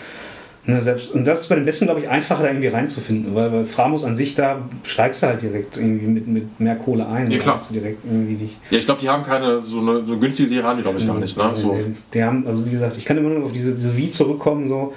ne, 0.67 0.81
selbst, 0.81 1.13
und 1.13 1.27
das 1.27 1.43
ist 1.43 1.49
bei 1.49 1.55
den 1.55 1.65
Besten, 1.65 1.87
glaube 1.87 2.01
ich, 2.01 2.09
einfacher 2.09 2.43
da 2.43 2.49
irgendwie 2.49 2.69
reinzufinden, 2.69 3.35
weil, 3.35 3.53
weil 3.53 3.65
Framus 3.65 4.05
an 4.05 4.17
sich, 4.17 4.35
da 4.35 4.63
steigst 4.85 5.23
du 5.23 5.27
halt 5.27 5.43
direkt 5.43 5.77
irgendwie 5.77 6.07
mit, 6.07 6.27
mit 6.27 6.61
mehr 6.61 6.77
Kohle 6.77 7.07
ein. 7.07 7.31
Ja, 7.31 7.39
klar. 7.39 7.61
direkt 7.71 8.05
irgendwie 8.05 8.35
dich. 8.35 8.57
Ja, 8.71 8.79
ich 8.79 8.85
glaube, 8.85 9.01
die 9.01 9.09
haben 9.09 9.25
keine 9.25 9.63
so 9.63 9.81
eine, 9.81 10.05
so 10.07 10.13
eine 10.13 10.21
günstige 10.21 10.49
Serie, 10.49 10.65
haben 10.65 10.77
die 10.79 10.83
glaube 10.83 10.99
ich 10.99 11.07
gar 11.07 11.19
nicht. 11.19 11.37
Ne? 11.37 11.51
So. 11.55 11.75
Die, 11.75 11.95
die 12.15 12.23
haben, 12.25 12.47
also 12.47 12.65
wie 12.65 12.71
gesagt, 12.71 12.97
ich 12.97 13.05
kann 13.05 13.19
immer 13.19 13.31
nur 13.31 13.45
auf 13.45 13.53
diese, 13.53 13.73
diese 13.73 13.97
Wie 13.97 14.11
zurückkommen, 14.11 14.67
so. 14.67 14.93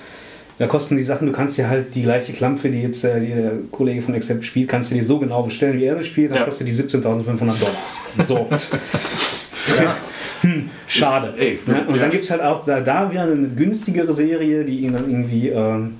Da 0.59 0.65
kosten 0.65 0.97
die 0.97 1.03
Sachen, 1.03 1.27
du 1.27 1.33
kannst 1.33 1.55
dir 1.59 1.69
halt 1.69 1.93
die 1.93 2.01
gleiche 2.01 2.33
Klampfe, 2.33 2.69
die 2.69 2.81
jetzt 2.81 3.03
der, 3.03 3.19
die 3.19 3.27
der 3.27 3.51
Kollege 3.71 4.01
von 4.01 4.15
Accept 4.15 4.43
spielt, 4.43 4.67
kannst 4.67 4.89
du 4.89 4.95
die 4.95 5.01
so 5.01 5.19
genau 5.19 5.43
bestellen, 5.43 5.77
wie 5.77 5.85
er 5.85 5.97
sie 5.97 6.03
spielt, 6.03 6.31
dann 6.31 6.39
Ja. 6.39 6.45
kostet 6.45 6.67
die 6.67 6.73
17.500 6.73 7.03
Dollar. 7.03 8.25
So. 8.25 8.47
ja. 9.79 9.95
Hm, 10.41 10.69
schade. 10.87 11.33
Ey, 11.37 11.59
ne? 11.65 11.85
Und 11.87 11.95
ja. 11.95 12.01
dann 12.01 12.11
gibt 12.11 12.23
es 12.23 12.31
halt 12.31 12.41
auch 12.41 12.65
da, 12.65 12.79
da 12.81 13.09
wieder 13.11 13.23
eine 13.23 13.47
günstigere 13.47 14.13
Serie, 14.13 14.63
die 14.63 14.79
ihnen 14.79 14.93
dann 14.93 15.09
irgendwie 15.09 15.49
ähm, 15.49 15.95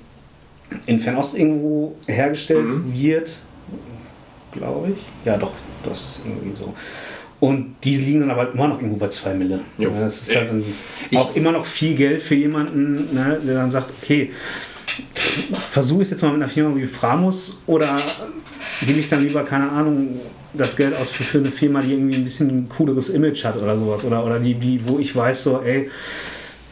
in 0.86 1.00
Fernost 1.00 1.36
irgendwo 1.38 1.96
hergestellt 2.06 2.64
Mhm. 2.66 2.92
wird, 2.94 3.30
glaube 4.52 4.90
ich. 4.92 4.98
Ja, 5.24 5.36
doch, 5.36 5.52
das 5.84 6.04
ist 6.04 6.22
irgendwie 6.26 6.56
so. 6.56 6.74
Und 7.40 7.76
die 7.84 7.96
liegen 7.96 8.20
dann 8.20 8.30
aber 8.32 8.52
immer 8.52 8.66
noch 8.68 8.78
irgendwo 8.78 8.96
bei 8.98 9.08
2 9.08 9.34
Mille. 9.34 9.60
Jo. 9.78 9.90
Ja, 9.90 10.00
das 10.00 10.22
ist 10.22 10.34
halt 10.34 10.50
Ich- 11.10 11.16
auch 11.18 11.34
immer 11.36 11.52
noch 11.52 11.64
viel 11.66 11.94
Geld 11.94 12.20
für 12.20 12.34
jemanden, 12.34 13.14
ne, 13.14 13.38
der 13.46 13.54
dann 13.54 13.70
sagt, 13.70 13.90
okay, 14.02 14.32
versuche 15.58 16.02
ich 16.02 16.06
es 16.08 16.10
jetzt 16.12 16.22
mal 16.22 16.32
mit 16.32 16.42
einer 16.42 16.50
Firma 16.50 16.76
wie 16.76 16.86
Framus 16.86 17.62
oder 17.66 17.96
gebe 18.86 18.98
ich 19.00 19.08
dann 19.08 19.22
lieber, 19.24 19.42
keine 19.44 19.70
Ahnung, 19.70 20.20
das 20.54 20.76
Geld 20.76 20.94
aus 20.96 21.10
für, 21.10 21.22
für 21.24 21.38
eine 21.38 21.50
Firma, 21.50 21.80
die 21.80 21.92
irgendwie 21.92 22.16
ein 22.16 22.24
bisschen 22.24 22.48
ein 22.48 22.68
cooleres 22.68 23.10
Image 23.10 23.44
hat 23.44 23.56
oder 23.56 23.78
sowas. 23.78 24.04
Oder, 24.04 24.24
oder 24.24 24.38
die, 24.38 24.54
die, 24.54 24.80
wo 24.86 24.98
ich 24.98 25.14
weiß, 25.14 25.44
so, 25.44 25.60
ey, 25.62 25.90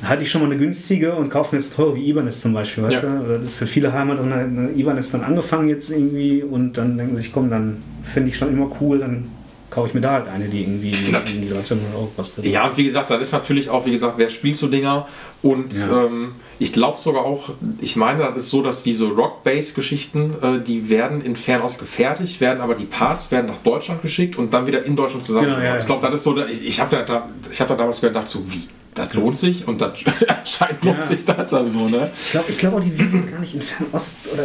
hatte 0.02 0.22
ich 0.22 0.30
schon 0.30 0.42
mal 0.42 0.50
eine 0.50 0.58
günstige 0.58 1.14
und 1.14 1.30
kaufe 1.30 1.54
mir 1.54 1.60
jetzt 1.62 1.74
teure 1.76 1.94
wie 1.96 2.08
Ibanez 2.10 2.40
zum 2.40 2.52
Beispiel, 2.52 2.84
weißt 2.84 3.02
Ja. 3.02 3.18
du? 3.18 3.38
Das 3.38 3.52
ist 3.52 3.58
für 3.58 3.66
viele 3.66 3.92
Heimat 3.92 4.18
drin, 4.18 4.32
eine 4.32 4.70
Ibanez 4.72 5.10
dann 5.10 5.22
angefangen 5.24 5.68
jetzt 5.68 5.90
irgendwie 5.90 6.42
und 6.42 6.74
dann 6.74 6.96
denken 6.98 7.16
sie 7.16 7.22
sich, 7.22 7.32
komm, 7.32 7.50
dann 7.50 7.82
finde 8.04 8.28
ich 8.30 8.36
schon 8.36 8.52
immer 8.52 8.70
cool, 8.80 8.98
dann 8.98 9.28
kaufe 9.76 9.88
ich 9.88 9.94
mir 9.94 10.00
da 10.00 10.12
halt 10.12 10.28
eine, 10.28 10.46
die 10.48 10.62
irgendwie 10.62 10.90
Ja. 10.90 11.18
irgendwie 11.26 11.52
1300 11.54 11.94
Euro 11.94 12.10
kostet. 12.16 12.46
Ja, 12.46 12.66
und 12.66 12.76
wie 12.78 12.84
gesagt, 12.84 13.10
dann 13.10 13.20
ist 13.20 13.32
natürlich 13.32 13.68
auch, 13.68 13.84
wie 13.84 13.90
gesagt, 13.92 14.14
wer 14.16 14.30
spielt 14.30 14.56
so 14.56 14.68
Dinger? 14.68 15.06
Und 15.42 15.74
Ja. 15.74 16.06
ähm, 16.06 16.32
ich 16.58 16.72
glaube 16.72 16.96
sogar 16.98 17.26
auch, 17.26 17.50
ich 17.78 17.94
meine, 17.94 18.20
das 18.22 18.36
ist 18.44 18.48
so, 18.50 18.62
dass 18.62 18.82
diese 18.82 19.04
Rock-Bass-Geschichten, 19.06 20.34
äh, 20.42 20.60
die 20.66 20.88
werden 20.88 21.20
in 21.20 21.36
Fernost 21.36 21.78
gefertigt, 21.78 22.40
werden 22.40 22.62
aber 22.62 22.74
die 22.74 22.86
Parts 22.86 23.30
werden 23.30 23.48
nach 23.48 23.58
Deutschland 23.62 24.00
geschickt 24.00 24.36
und 24.38 24.54
dann 24.54 24.66
wieder 24.66 24.82
in 24.82 24.96
Deutschland 24.96 25.22
zusammengebaut. 25.24 25.60
Genau, 25.62 25.74
ja. 25.74 25.78
Ich 25.78 25.84
glaube, 25.86 26.06
das 26.06 26.14
ist 26.14 26.22
so, 26.24 26.36
ich, 26.46 26.64
ich 26.66 26.80
habe 26.80 26.96
da, 26.96 27.02
da, 27.02 27.28
ich 27.52 27.60
hab 27.60 27.68
da 27.68 27.74
damals 27.74 28.00
gedacht, 28.00 28.30
so 28.30 28.40
wie? 28.50 28.62
Das 28.96 29.12
lohnt 29.14 29.36
sich 29.36 29.68
und 29.68 29.80
das 29.80 29.92
anscheinend 30.28 30.84
lohnt 30.84 30.98
Ja. 31.00 31.06
sich 31.06 31.24
das 31.24 31.50
dann 31.50 31.70
so, 31.70 31.86
ne? 31.86 32.10
Ich 32.24 32.30
glaube 32.32 32.46
ich 32.50 32.58
glaub 32.58 32.74
auch, 32.74 32.80
die 32.80 32.98
werden 32.98 33.30
gar 33.30 33.38
nicht 33.40 33.54
in 33.54 33.60
Fernost 33.62 34.16
oder 34.32 34.44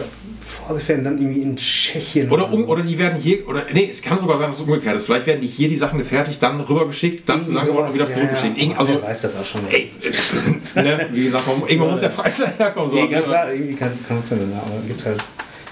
vorgefertigt, 0.68 1.06
dann 1.06 1.18
irgendwie 1.18 1.42
in 1.42 1.56
Tschechien. 1.56 2.30
Oder, 2.30 2.52
um, 2.52 2.62
so. 2.62 2.68
oder 2.68 2.84
die 2.84 2.98
werden 2.98 3.18
hier, 3.20 3.48
oder 3.48 3.64
nee, 3.74 3.88
es 3.90 4.02
kann 4.02 4.20
sogar 4.20 4.38
sein, 4.38 4.50
dass 4.50 4.60
es 4.60 4.66
umgekehrt 4.66 4.96
ist. 4.98 5.06
Vielleicht 5.06 5.26
werden 5.26 5.40
die 5.42 5.48
hier 5.48 5.70
die 5.70 5.78
Sachen 5.78 5.98
gefertigt, 6.00 6.44
dann 6.44 6.60
rübergeschickt, 6.60 7.28
dann 7.30 7.38
Irgendwie 7.40 7.54
zusammengebaut 7.54 7.88
und 7.90 7.94
wieder 7.96 8.06
sowas, 8.06 8.16
zurückgeschickt. 8.18 8.58
Ja, 8.58 8.62
Irgend- 8.64 8.74
ja. 8.74 8.80
Also, 8.80 8.94
Wer 8.94 9.04
weiß 9.04 9.22
das 9.22 9.36
auch 9.38 9.46
schon. 9.46 9.62
ey, 9.70 9.92
ne, 10.76 11.08
wie 11.14 11.24
gesagt, 11.24 11.44
irgendwo 11.68 11.88
muss 11.90 12.00
der 12.02 12.10
Preis 12.10 12.38
daherkommen. 12.58 12.90
So, 12.90 12.98
ja, 12.98 13.22
klar, 13.22 13.54
irgendwie 13.54 13.76
kann 13.76 13.92
es 14.24 14.30
ja 14.30 14.36
dann, 14.38 14.54
aber 14.54 14.86
gibt 14.88 15.06
halt 15.06 15.20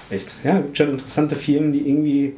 echt, 0.08 0.26
ja, 0.42 0.58
gibt 0.58 0.76
schon 0.78 0.90
interessante 0.90 1.36
Firmen, 1.36 1.72
die 1.74 1.80
irgendwie 1.86 2.34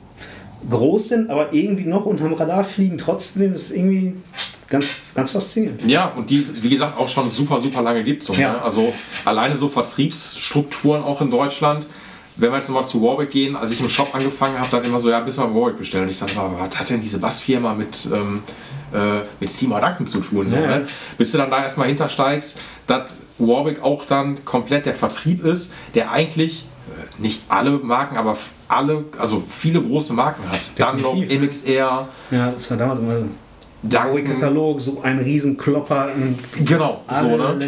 groß 0.69 1.09
sind, 1.11 1.31
aber 1.31 1.53
irgendwie 1.53 1.85
noch 1.85 2.05
unterm 2.07 2.35
Radar 2.35 2.65
fliegen. 2.65 2.99
Trotzdem 2.99 3.55
ist 3.55 3.71
irgendwie 3.71 4.15
ganz, 4.73 4.87
ganz 5.15 5.31
faszinierend. 5.31 5.83
Ja, 5.87 6.07
und 6.17 6.29
die, 6.31 6.45
wie 6.63 6.71
gesagt, 6.71 6.97
auch 6.99 7.09
schon 7.09 7.29
super, 7.31 7.61
super 7.61 7.83
lange 7.83 8.03
gibt. 8.03 8.25
So, 8.25 8.33
Ja. 8.33 8.55
ne? 8.55 8.63
Also 8.63 8.93
alleine 9.25 9.57
so 9.57 9.69
Vertriebsstrukturen 9.69 11.03
auch 11.05 11.21
in 11.21 11.31
Deutschland. 11.31 11.87
Wenn 12.37 12.51
wir 12.51 12.57
jetzt 12.57 12.69
nochmal 12.69 12.85
zu 12.85 13.03
Warwick 13.03 13.31
gehen, 13.31 13.55
als 13.57 13.71
ich 13.73 13.81
im 13.81 13.89
Shop 13.91 14.15
angefangen 14.15 14.59
habe, 14.59 14.69
dann 14.71 14.85
immer 14.85 14.99
so, 14.99 15.11
ja, 15.11 15.21
bis 15.21 15.37
wir 15.39 15.55
Warwick 15.55 15.79
bestellen. 15.79 16.05
Und 16.05 16.11
ich 16.11 16.19
dachte, 16.19 16.35
was 16.37 16.79
hat 16.79 16.89
denn 16.91 17.03
diese 17.03 17.19
Bassfirma 17.19 17.75
mit, 17.75 18.09
ähm, 18.13 18.43
äh, 18.95 19.21
mit 19.39 19.53
Seymour 19.53 19.81
Duncan 19.81 20.07
zu 20.07 20.21
tun? 20.21 20.49
So, 20.49 20.57
Ja, 20.57 20.67
ne? 20.79 20.87
Bis 21.19 21.31
du 21.33 21.39
dann 21.39 21.51
da 21.51 21.63
erstmal 21.63 21.89
hintersteigst, 21.89 22.59
dass 22.87 23.13
Warwick 23.39 23.83
auch 23.83 24.07
dann 24.07 24.43
komplett 24.47 24.87
der 24.87 24.95
Vertrieb 24.95 25.45
ist, 25.45 25.75
der 25.95 26.11
eigentlich 26.11 26.65
äh, 26.89 27.21
nicht 27.23 27.43
alle 27.49 27.73
Marken, 27.73 28.17
aber 28.17 28.39
alle, 28.69 29.05
also 29.19 29.43
viele 29.51 29.83
große 29.83 30.15
Marken 30.15 30.43
hat. 30.51 30.59
Dann 30.77 30.97
noch 31.03 31.15
Definitiv? 31.15 31.43
MXR, 31.67 32.09
Ja, 32.31 32.51
das 32.53 32.71
war 32.71 32.79
damals 32.79 33.01
immer 33.01 33.19
Katalog, 33.91 34.81
so 34.81 35.01
ein 35.03 35.19
Riesenklopper. 35.19 36.11
Genau, 36.65 37.03
so, 37.11 37.37
ne? 37.37 37.59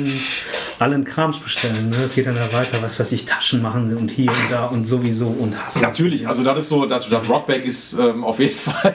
allen, 0.78 1.04
Krams 1.04 1.38
bestellen. 1.38 1.90
Ne? 1.90 1.96
Geht 2.14 2.26
dann 2.26 2.36
da 2.36 2.52
weiter, 2.52 2.78
was 2.80 2.98
weiß 2.98 3.12
ich, 3.12 3.24
Taschen 3.26 3.62
machen 3.62 3.96
und 3.96 4.10
hier 4.10 4.30
und 4.30 4.50
da 4.50 4.66
und 4.66 4.86
sowieso 4.86 5.26
und 5.26 5.54
hast. 5.58 5.80
Natürlich, 5.80 6.26
also 6.26 6.44
das 6.44 6.60
ist 6.60 6.68
so, 6.68 6.86
das, 6.86 7.08
das 7.08 7.28
Rockback 7.28 7.64
ist 7.64 7.94
ähm, 7.98 8.24
auf 8.24 8.38
jeden 8.38 8.54
Fall 8.58 8.94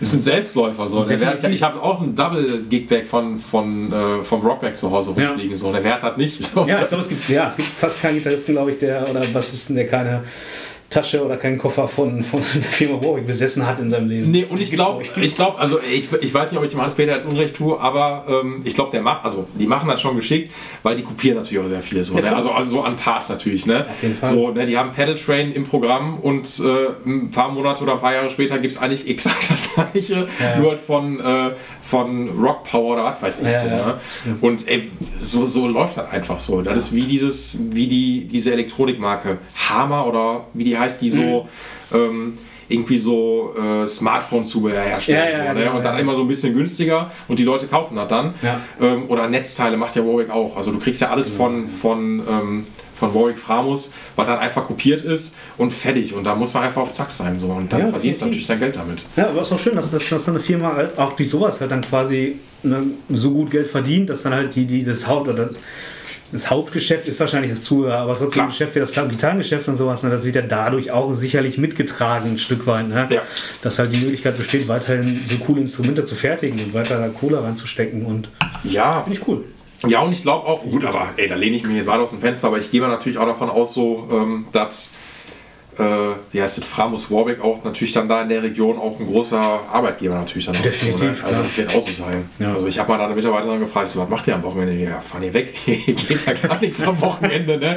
ist 0.00 0.14
ein 0.14 0.20
Selbstläufer. 0.20 0.88
So. 0.88 1.08
Wert, 1.08 1.44
ich 1.44 1.62
habe 1.62 1.80
auch 1.82 2.00
ein 2.00 2.14
Double 2.14 2.64
Gigback 2.68 3.06
von, 3.06 3.38
von, 3.38 3.92
äh, 3.92 4.22
vom 4.22 4.40
Rockback 4.42 4.76
zu 4.76 4.90
Hause 4.90 5.14
Ja. 5.16 5.28
rumfliegen. 5.28 5.56
So. 5.56 5.72
Der 5.72 5.84
Wert 5.84 6.02
hat 6.02 6.18
nicht. 6.18 6.42
So. 6.44 6.66
Ja, 6.66 6.82
ich 6.82 6.88
glaube, 6.88 7.02
es 7.02 7.08
gibt, 7.08 7.28
ja, 7.28 7.50
es 7.50 7.56
gibt 7.56 7.68
fast 7.68 8.02
keinen 8.02 8.16
Gitarristen, 8.16 8.52
glaube 8.52 8.72
ich, 8.72 8.78
der 8.78 9.08
oder 9.08 9.20
Bassisten, 9.32 9.76
der 9.76 9.86
keine 9.86 10.24
Tasche 10.94 11.24
oder 11.24 11.36
keinen 11.36 11.58
Koffer 11.58 11.88
von, 11.88 12.22
von 12.22 12.40
der 12.54 12.62
Firma 12.62 13.02
Warwick 13.04 13.26
besessen 13.26 13.66
hat 13.66 13.80
in 13.80 13.90
seinem 13.90 14.08
Leben. 14.08 14.30
Nee, 14.30 14.46
und 14.48 14.60
ich 14.60 14.70
glaube, 14.70 15.02
ich 15.20 15.34
glaube, 15.36 15.58
also 15.58 15.78
ich, 15.80 16.08
ich 16.20 16.32
weiß 16.32 16.50
nicht, 16.52 16.58
ob 16.58 16.64
ich 16.64 16.70
dem 16.70 16.80
Hans-Peter 16.80 17.14
jetzt 17.16 17.26
Unrecht 17.26 17.56
tue, 17.56 17.78
aber 17.80 18.24
ähm, 18.28 18.62
ich 18.64 18.74
glaube, 18.74 18.90
der 18.92 19.02
macht, 19.02 19.24
also 19.24 19.46
die 19.58 19.66
machen 19.66 19.88
das 19.88 20.00
schon 20.00 20.14
geschickt, 20.16 20.52
weil 20.82 20.94
die 20.94 21.02
kopieren 21.02 21.36
natürlich 21.38 21.64
auch 21.64 21.68
sehr 21.68 21.80
viel 21.82 22.02
so, 22.04 22.14
Ja, 22.14 22.22
ne? 22.22 22.34
also, 22.36 22.50
also 22.52 22.70
so 22.76 22.82
an 22.82 22.96
Parts 22.96 23.28
natürlich, 23.28 23.66
ne? 23.66 23.86
Auf 23.88 24.02
jeden 24.02 24.14
Fall. 24.16 24.28
So, 24.30 24.50
ne, 24.50 24.66
die 24.66 24.76
haben 24.78 24.92
Pedal 24.92 25.16
Train 25.16 25.52
im 25.52 25.64
Programm 25.64 26.18
und 26.20 26.46
äh, 26.60 26.88
ein 27.06 27.30
paar 27.30 27.50
Monate 27.50 27.82
oder 27.82 27.94
ein 27.94 28.00
paar 28.00 28.14
Jahre 28.14 28.30
später 28.30 28.58
gibt 28.58 28.74
es 28.74 28.80
eigentlich 28.80 29.08
exakt 29.14 29.50
das 29.50 29.74
gleiche, 29.92 30.28
Ja. 30.40 30.58
nur 30.58 30.70
halt 30.70 30.80
von, 30.80 31.18
äh, 31.20 31.50
von 31.82 32.28
Rock 32.40 32.64
Power 32.64 32.92
oder 32.94 33.04
was 33.04 33.20
weiß 33.22 33.40
ich 33.40 33.46
Ja, 33.48 33.78
so, 33.78 33.86
ne? 33.88 33.98
Und 34.40 34.66
ey, 34.68 34.90
so, 35.18 35.44
so 35.46 35.66
läuft 35.68 35.96
das 35.96 36.08
einfach 36.10 36.40
so. 36.40 36.62
Das 36.62 36.76
ist 36.78 36.94
wie 36.94 37.00
dieses, 37.02 37.58
wie 37.70 37.86
die, 37.88 38.26
diese 38.26 38.52
Elektronikmarke 38.52 39.38
Hammer 39.68 40.06
oder 40.06 40.46
wie 40.54 40.64
die 40.64 40.78
heißt, 40.78 40.83
die 40.98 41.10
so 41.10 41.48
Mhm. 41.92 41.96
ähm, 41.96 42.38
irgendwie 42.68 42.96
so 42.96 43.54
äh, 43.60 43.86
Smartphone-Zubehör 43.86 44.80
herstellen. 44.82 45.18
Ja, 45.18 45.30
ja, 45.30 45.48
so, 45.48 45.52
ne? 45.58 45.64
genau, 45.64 45.76
und 45.76 45.84
dann 45.84 45.94
ja. 45.96 46.00
immer 46.00 46.14
so 46.14 46.22
ein 46.22 46.28
bisschen 46.28 46.54
günstiger 46.54 47.10
und 47.28 47.38
die 47.38 47.44
Leute 47.44 47.66
kaufen 47.66 47.94
das 47.94 48.08
dann. 48.08 48.34
Ja. 48.42 48.60
Ähm, 48.80 49.04
oder 49.08 49.28
Netzteile 49.28 49.76
macht 49.76 49.94
ja 49.96 50.02
Warwick 50.04 50.30
auch. 50.30 50.56
Also 50.56 50.72
du 50.72 50.78
kriegst 50.78 51.02
ja 51.02 51.10
alles 51.10 51.28
von, 51.28 51.68
von, 51.68 52.22
ähm, 52.28 52.66
von 52.94 53.14
Warwick 53.14 53.36
Framus, 53.36 53.92
was 54.16 54.26
dann 54.26 54.38
einfach 54.38 54.64
kopiert 54.64 55.02
ist 55.02 55.36
und 55.58 55.74
fertig. 55.74 56.14
Und 56.14 56.24
da 56.24 56.34
musst 56.34 56.54
du 56.54 56.58
einfach 56.60 56.80
auf 56.80 56.92
Zack 56.92 57.12
sein. 57.12 57.38
So. 57.38 57.48
Und 57.48 57.70
dann 57.70 57.80
Ja, 57.80 57.88
verdienst 57.90 58.22
du 58.22 58.26
natürlich 58.26 58.46
dein 58.46 58.60
Geld 58.60 58.76
damit. 58.76 59.00
Ja, 59.14 59.28
aber 59.28 59.42
es 59.42 59.48
ist 59.48 59.52
auch 59.52 59.60
schön, 59.60 59.76
dass, 59.76 59.90
dass, 59.90 60.08
dass 60.08 60.26
eine 60.28 60.40
Firma 60.40 60.74
halt 60.74 60.98
auch 60.98 61.12
durch 61.16 61.28
sowas 61.28 61.60
halt 61.60 61.70
dann 61.70 61.82
quasi 61.82 62.36
ne, 62.62 62.82
so 63.10 63.30
gut 63.32 63.50
Geld 63.50 63.66
verdient, 63.66 64.08
dass 64.08 64.22
dann 64.22 64.32
halt 64.32 64.54
die, 64.54 64.64
die 64.64 64.84
das 64.84 65.06
Haupt 65.06 65.28
oder 65.28 65.50
das 66.34 66.50
Hauptgeschäft 66.50 67.06
ist 67.06 67.20
wahrscheinlich 67.20 67.52
das 67.52 67.62
Zubehör, 67.62 67.98
aber 67.98 68.14
trotzdem 68.18 68.32
Klar. 68.32 68.46
Geschäft 68.48 68.74
wie 68.74 68.80
das 68.80 68.92
Gitarrengeschäft 68.92 69.68
und 69.68 69.76
sowas, 69.76 70.02
ne, 70.02 70.10
das 70.10 70.24
wird 70.24 70.34
ja 70.34 70.42
dadurch 70.42 70.90
auch 70.90 71.14
sicherlich 71.14 71.58
mitgetragen 71.58 72.32
ein 72.32 72.38
Stück 72.38 72.66
weit. 72.66 72.88
Ne? 72.88 73.06
Ja. 73.08 73.22
Dass 73.62 73.78
halt 73.78 73.92
die 73.92 73.98
Möglichkeit 73.98 74.36
besteht, 74.36 74.66
weiterhin 74.66 75.24
so 75.28 75.36
coole 75.36 75.60
Instrumente 75.60 76.04
zu 76.04 76.16
fertigen 76.16 76.58
und 76.58 76.74
weiter 76.74 76.98
da 76.98 77.08
Kohle 77.08 77.40
reinzustecken 77.40 78.04
und 78.04 78.30
Ja, 78.64 79.00
finde 79.02 79.20
ich 79.20 79.28
cool. 79.28 79.44
Ja, 79.86 80.00
und 80.00 80.10
ich 80.10 80.22
glaube 80.22 80.48
auch, 80.48 80.64
gut, 80.64 80.84
aber 80.84 81.10
ey, 81.16 81.28
da 81.28 81.36
lehne 81.36 81.56
ich 81.56 81.64
mich 81.64 81.76
jetzt 81.76 81.86
weit 81.86 82.00
aus 82.00 82.10
dem 82.10 82.18
Fenster, 82.18 82.48
aber 82.48 82.58
ich 82.58 82.68
gehe 82.68 82.80
mal 82.80 82.88
natürlich 82.88 83.18
auch 83.18 83.26
davon 83.26 83.48
aus, 83.48 83.72
so, 83.72 84.08
ähm, 84.10 84.46
dass, 84.50 84.90
äh, 85.78 86.14
wie 86.32 86.40
heißt 86.42 86.58
es, 86.58 86.64
Framus 86.64 87.10
Warwick 87.10 87.40
auch 87.42 87.62
natürlich 87.64 87.92
dann 87.92 88.08
da 88.08 88.22
in 88.22 88.28
der 88.28 88.42
Region 88.42 88.78
auch 88.78 88.98
ein 89.00 89.06
großer 89.06 89.40
Arbeitgeber 89.72 90.14
natürlich 90.16 90.46
dann 90.46 90.54
auch. 90.56 90.60
So, 90.60 90.66
ne? 90.66 90.70
Definitiv, 90.70 91.24
Also 91.24 91.28
klar. 91.36 91.42
das 91.42 91.56
wird 91.58 91.76
auch 91.76 91.88
so 91.88 92.02
sein. 92.04 92.28
Ja. 92.38 92.54
Also 92.54 92.66
ich 92.66 92.78
habe 92.78 92.92
mal 92.92 92.98
da 92.98 93.06
eine 93.06 93.14
Mitarbeiterin 93.14 93.60
gefragt, 93.60 93.88
so, 93.90 94.00
was 94.00 94.08
macht 94.08 94.26
ihr 94.28 94.34
am 94.34 94.42
Wochenende? 94.42 94.72
Ja, 94.74 95.00
fahren 95.00 95.22
ihr 95.22 95.34
weg? 95.34 95.54
Geht 95.66 96.26
ja 96.26 96.32
gar 96.34 96.60
nichts 96.60 96.82
am 96.86 97.00
Wochenende, 97.00 97.58
ne? 97.58 97.76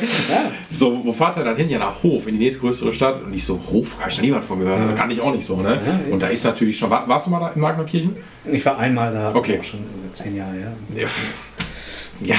So, 0.71 1.01
wo 1.03 1.13
fahrt 1.13 1.37
ihr 1.37 1.43
dann 1.43 1.57
hin? 1.57 1.69
Ja, 1.69 1.79
nach 1.79 2.03
Hof, 2.03 2.27
in 2.27 2.33
die 2.37 2.43
nächstgrößere 2.45 2.93
Stadt. 2.93 3.21
Und 3.23 3.33
ich 3.35 3.43
so, 3.45 3.59
Hof, 3.71 3.95
habe 3.99 4.09
ich 4.09 4.17
noch 4.17 4.23
nie 4.23 4.31
was 4.31 4.45
von 4.45 4.59
gehört. 4.59 4.81
Also 4.81 4.93
kann 4.93 5.09
ich 5.11 5.19
auch 5.21 5.33
nicht 5.33 5.45
so, 5.45 5.57
ne? 5.57 5.79
Ja, 5.85 6.13
Und 6.13 6.21
da 6.21 6.27
ist 6.27 6.43
natürlich 6.45 6.77
schon, 6.77 6.89
war, 6.89 7.07
warst 7.07 7.27
du 7.27 7.31
mal 7.31 7.39
da 7.39 7.49
in 7.49 7.61
Magnerkirchen? 7.61 8.15
Ich 8.45 8.65
war 8.65 8.77
einmal 8.79 9.11
da, 9.13 9.27
das 9.29 9.35
Okay. 9.35 9.59
schon 9.63 9.79
über 9.79 10.13
zehn 10.13 10.35
Jahre 10.35 10.53
her. 10.53 10.73
Ja. 10.95 11.07
Ja. 12.21 12.35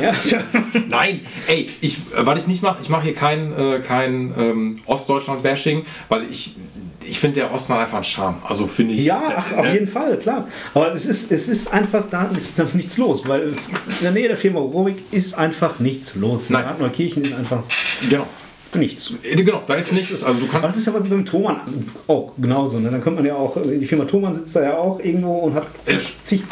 Ja, 0.00 0.12
Nein, 0.88 1.20
ey, 1.48 1.66
ich, 1.80 1.96
äh, 2.16 2.24
weil 2.26 2.38
ich 2.38 2.46
nicht 2.46 2.62
mache, 2.62 2.78
ich 2.82 2.88
mache 2.88 3.02
hier 3.04 3.14
kein, 3.14 3.52
äh, 3.58 3.80
kein 3.80 4.32
ähm, 4.38 4.76
Ostdeutschland-Bashing, 4.86 5.84
weil 6.08 6.24
ich, 6.30 6.56
ich 7.04 7.18
finde 7.18 7.40
der 7.40 7.52
Osten 7.52 7.72
hat 7.74 7.80
einfach 7.80 7.96
einen 7.96 8.04
Charme. 8.04 8.36
Also 8.46 8.66
finde 8.66 8.94
ich. 8.94 9.04
Ja, 9.04 9.20
ach, 9.36 9.56
auf 9.56 9.66
äh, 9.66 9.72
jeden 9.72 9.88
Fall, 9.88 10.16
klar. 10.18 10.46
Aber 10.74 10.92
es 10.94 11.06
ist, 11.06 11.32
es 11.32 11.48
ist 11.48 11.72
einfach, 11.72 12.04
da 12.10 12.24
ist 12.34 12.58
noch 12.58 12.72
nichts 12.74 12.98
los, 12.98 13.26
weil 13.26 13.48
in 13.48 13.56
der 14.02 14.12
Nähe 14.12 14.28
der 14.28 14.36
Firma 14.36 14.60
Warwick 14.60 14.98
ist 15.10 15.34
einfach 15.34 15.78
nichts 15.80 16.14
los. 16.14 16.50
Nein. 16.50 16.66
In 16.78 16.82
Neukirchen 16.84 17.22
ist 17.22 17.34
einfach 17.34 17.62
Genau. 18.08 18.26
nichts. 18.74 19.12
Äh, 19.22 19.36
Genau, 19.42 19.62
da 19.66 19.74
ist 19.74 19.92
nichts. 19.92 20.22
Also 20.22 20.40
du 20.40 20.46
Aber 20.46 20.60
kannst. 20.60 20.76
das 20.76 20.82
ist 20.82 20.88
aber 20.88 21.00
beim 21.00 21.24
Thomann 21.24 21.60
auch 22.06 22.32
genauso. 22.38 22.78
Ne? 22.78 22.90
Dann 22.90 23.02
kommt 23.02 23.16
man 23.16 23.24
ja 23.26 23.34
auch, 23.34 23.56
die 23.62 23.84
Firma 23.86 24.04
Thomann 24.04 24.34
sitzt 24.34 24.54
da 24.54 24.62
ja 24.62 24.76
auch 24.76 25.00
irgendwo 25.00 25.38
und 25.38 25.54
hat 25.54 25.66
Ja. 25.88 25.98
zig, 26.24 26.42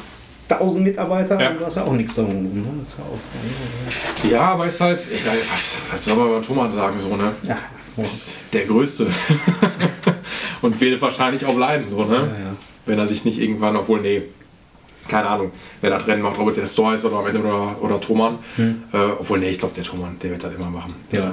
zigtausend 0.48 0.84
Mitarbeiter 0.84 1.40
Ja. 1.40 1.50
du 1.50 1.64
hast 1.64 1.76
ja 1.76 1.84
auch 1.84 1.92
nichts 1.92 2.14
da 2.14 2.22
oben. 2.22 2.62
Ne? 2.62 2.64
Das 2.84 4.24
ist 4.24 4.24
ja. 4.24 4.30
Ja, 4.30 4.42
aber 4.52 4.66
ist 4.66 4.80
halt. 4.80 5.06
Egal, 5.10 5.36
was, 5.52 5.78
was 5.92 6.04
soll 6.04 6.16
man 6.16 6.30
beim 6.30 6.42
Thomann 6.42 6.72
sagen, 6.72 6.98
so, 6.98 7.16
ne? 7.16 7.32
Ja. 7.42 7.56
Ist 7.96 8.38
der 8.52 8.64
Größte. 8.64 9.08
Und 10.62 10.80
wird 10.80 11.00
wahrscheinlich 11.02 11.44
auch 11.44 11.54
bleiben, 11.54 11.84
so, 11.84 12.04
ne? 12.04 12.14
ja, 12.14 12.22
ja. 12.22 12.56
Wenn 12.86 12.98
er 12.98 13.06
sich 13.06 13.24
nicht 13.24 13.38
irgendwann, 13.40 13.76
obwohl, 13.76 14.00
nee. 14.00 14.22
Keine 15.08 15.26
Ahnung, 15.26 15.52
wer 15.80 15.88
das 15.88 16.06
Rennen 16.06 16.20
macht, 16.22 16.38
ob 16.38 16.48
es 16.50 16.56
der 16.56 16.66
Store 16.66 16.94
ist 16.94 17.04
oder 17.06 17.16
am 17.16 17.26
Ende 17.26 17.40
oder, 17.40 17.82
oder 17.82 17.98
Thomann. 17.98 18.38
Äh, 18.58 18.96
obwohl, 19.18 19.38
nee, 19.38 19.48
ich 19.48 19.58
glaube, 19.58 19.74
der 19.74 19.82
Thomann, 19.82 20.18
der 20.22 20.32
wird 20.32 20.44
das 20.44 20.52
immer 20.52 20.68
machen. 20.68 20.94
Hm. 21.10 21.18
Ja. 21.18 21.32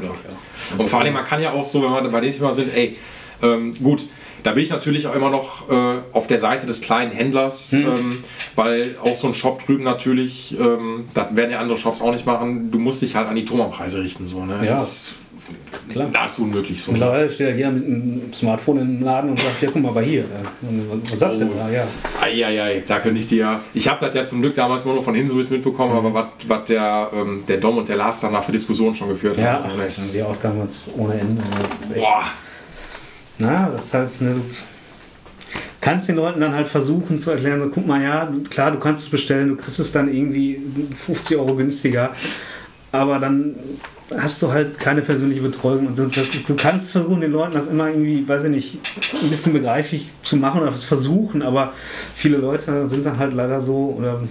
Und 0.77 0.89
vor 0.89 1.01
allem, 1.01 1.13
man 1.13 1.25
kann 1.25 1.41
ja 1.41 1.51
auch 1.51 1.65
so, 1.65 1.83
wenn 1.83 1.91
wir 1.91 2.09
bei 2.09 2.21
dem 2.21 2.31
Thema 2.31 2.53
sind, 2.53 2.73
ey, 2.73 2.95
ähm, 3.41 3.73
gut, 3.83 4.07
Da 4.45 4.51
bin 4.51 4.63
ich 4.63 4.69
natürlich 4.69 5.07
auch 5.07 5.15
immer 5.15 5.31
noch 5.31 5.69
äh, 5.71 5.73
auf 6.13 6.27
der 6.27 6.37
Seite 6.37 6.67
des 6.67 6.79
kleinen 6.79 7.11
Händlers, 7.11 7.71
Mhm. 7.71 7.81
ähm, 7.87 8.23
weil 8.55 8.85
auch 9.03 9.15
so 9.15 9.25
ein 9.27 9.33
Shop 9.33 9.65
drüben 9.65 9.83
natürlich, 9.83 10.55
ähm, 10.59 11.05
das 11.15 11.35
werden 11.35 11.49
ja 11.51 11.59
andere 11.59 11.77
Shops 11.79 11.99
auch 12.01 12.11
nicht 12.11 12.27
machen, 12.27 12.69
du 12.71 12.77
musst 12.77 13.01
dich 13.01 13.15
halt 13.15 13.27
an 13.27 13.35
die 13.35 13.43
Thomann-Preise 13.43 14.03
richten. 14.03 14.27
So, 14.27 14.45
ne? 14.45 14.59
Ja. 14.63 14.75
ist 14.75 15.15
Klar. 15.91 16.09
nahezu 16.13 16.43
unmöglich. 16.43 16.81
So. 16.81 16.91
Mittlerweile 16.91 17.31
steht 17.31 17.49
ja 17.49 17.55
jeder 17.55 17.71
mit 17.71 17.85
einem 17.85 18.33
Smartphone 18.33 18.79
im 18.81 18.99
Laden 19.01 19.31
und 19.31 19.39
sagt, 19.39 19.61
ja, 19.63 19.69
guck 19.73 19.81
mal 19.81 19.91
bei 19.93 20.03
hier. 20.03 20.21
Ja, 20.21 20.69
Was 21.01 21.11
ist 21.13 21.21
das 21.21 21.39
denn 21.39 21.49
Oh. 21.49 21.57
da? 21.57 21.69
Ja. 21.71 21.87
Eieiei, 22.21 22.83
da 22.85 22.99
könnte 22.99 23.19
ich 23.19 23.27
dir. 23.27 23.59
Ich 23.73 23.87
habe 23.87 24.03
das 24.05 24.13
ja 24.15 24.23
zum 24.23 24.41
Glück 24.41 24.53
damals 24.55 24.85
nur 24.85 25.01
von 25.03 25.13
Hinsuis 25.15 25.49
mitbekommen, 25.49 25.91
Mhm. 25.99 26.05
aber 26.05 26.27
was, 26.47 26.65
der, 26.65 27.09
ähm, 27.15 27.43
der 27.47 27.57
Dom 27.57 27.77
und 27.77 27.89
der 27.89 27.95
Lars 27.97 28.19
danach 28.21 28.43
für 28.43 28.51
Diskussionen 28.51 28.93
schon 28.95 29.09
geführt 29.09 29.37
Ja, 29.37 29.53
haben. 29.53 29.65
ach, 29.67 29.71
so, 29.71 29.77
das 29.77 29.97
ist- 29.97 30.15
wir 30.15 30.27
auch 30.27 30.35
damals 30.41 30.79
ohne 30.97 31.13
Ende. 31.19 31.41
Boah, 31.95 32.23
Na, 33.37 33.69
das 33.69 33.85
ist 33.85 33.93
halt 33.93 34.21
ne, 34.21 34.35
du 34.35 34.41
kannst 35.81 36.09
den 36.09 36.15
Leuten 36.15 36.39
dann 36.39 36.55
halt 36.55 36.67
versuchen 36.67 37.19
zu 37.19 37.31
erklären, 37.31 37.61
so 37.61 37.69
guck 37.69 37.85
mal, 37.85 38.01
ja, 38.01 38.31
klar, 38.49 38.71
du 38.71 38.79
kannst 38.79 39.05
es 39.05 39.11
bestellen, 39.11 39.49
du 39.49 39.55
kriegst 39.55 39.79
es 39.79 39.91
dann 39.91 40.11
irgendwie 40.11 40.59
50 41.05 41.37
Euro 41.37 41.55
günstiger, 41.55 42.11
aber 42.91 43.19
dann 43.19 43.55
hast 44.17 44.41
du 44.41 44.51
halt 44.51 44.79
keine 44.79 45.01
persönliche 45.01 45.41
Betreuung 45.41 45.87
und 45.87 45.99
du, 45.99 46.05
das, 46.07 46.27
du 46.45 46.55
kannst 46.55 46.91
versuchen, 46.91 47.21
den 47.21 47.31
Leuten 47.31 47.53
das 47.53 47.67
immer 47.67 47.87
irgendwie, 47.87 48.27
weiß 48.27 48.45
ich 48.45 48.49
nicht, 48.49 48.79
ein 49.21 49.29
bisschen 49.29 49.53
begreiflich 49.53 50.09
zu 50.23 50.37
machen 50.37 50.61
oder 50.61 50.71
versuchen, 50.71 51.43
aber 51.43 51.73
viele 52.15 52.37
Leute 52.37 52.89
sind 52.89 53.05
dann 53.05 53.19
halt 53.19 53.33
leider 53.33 53.61
so 53.61 53.95
oder 53.97 54.21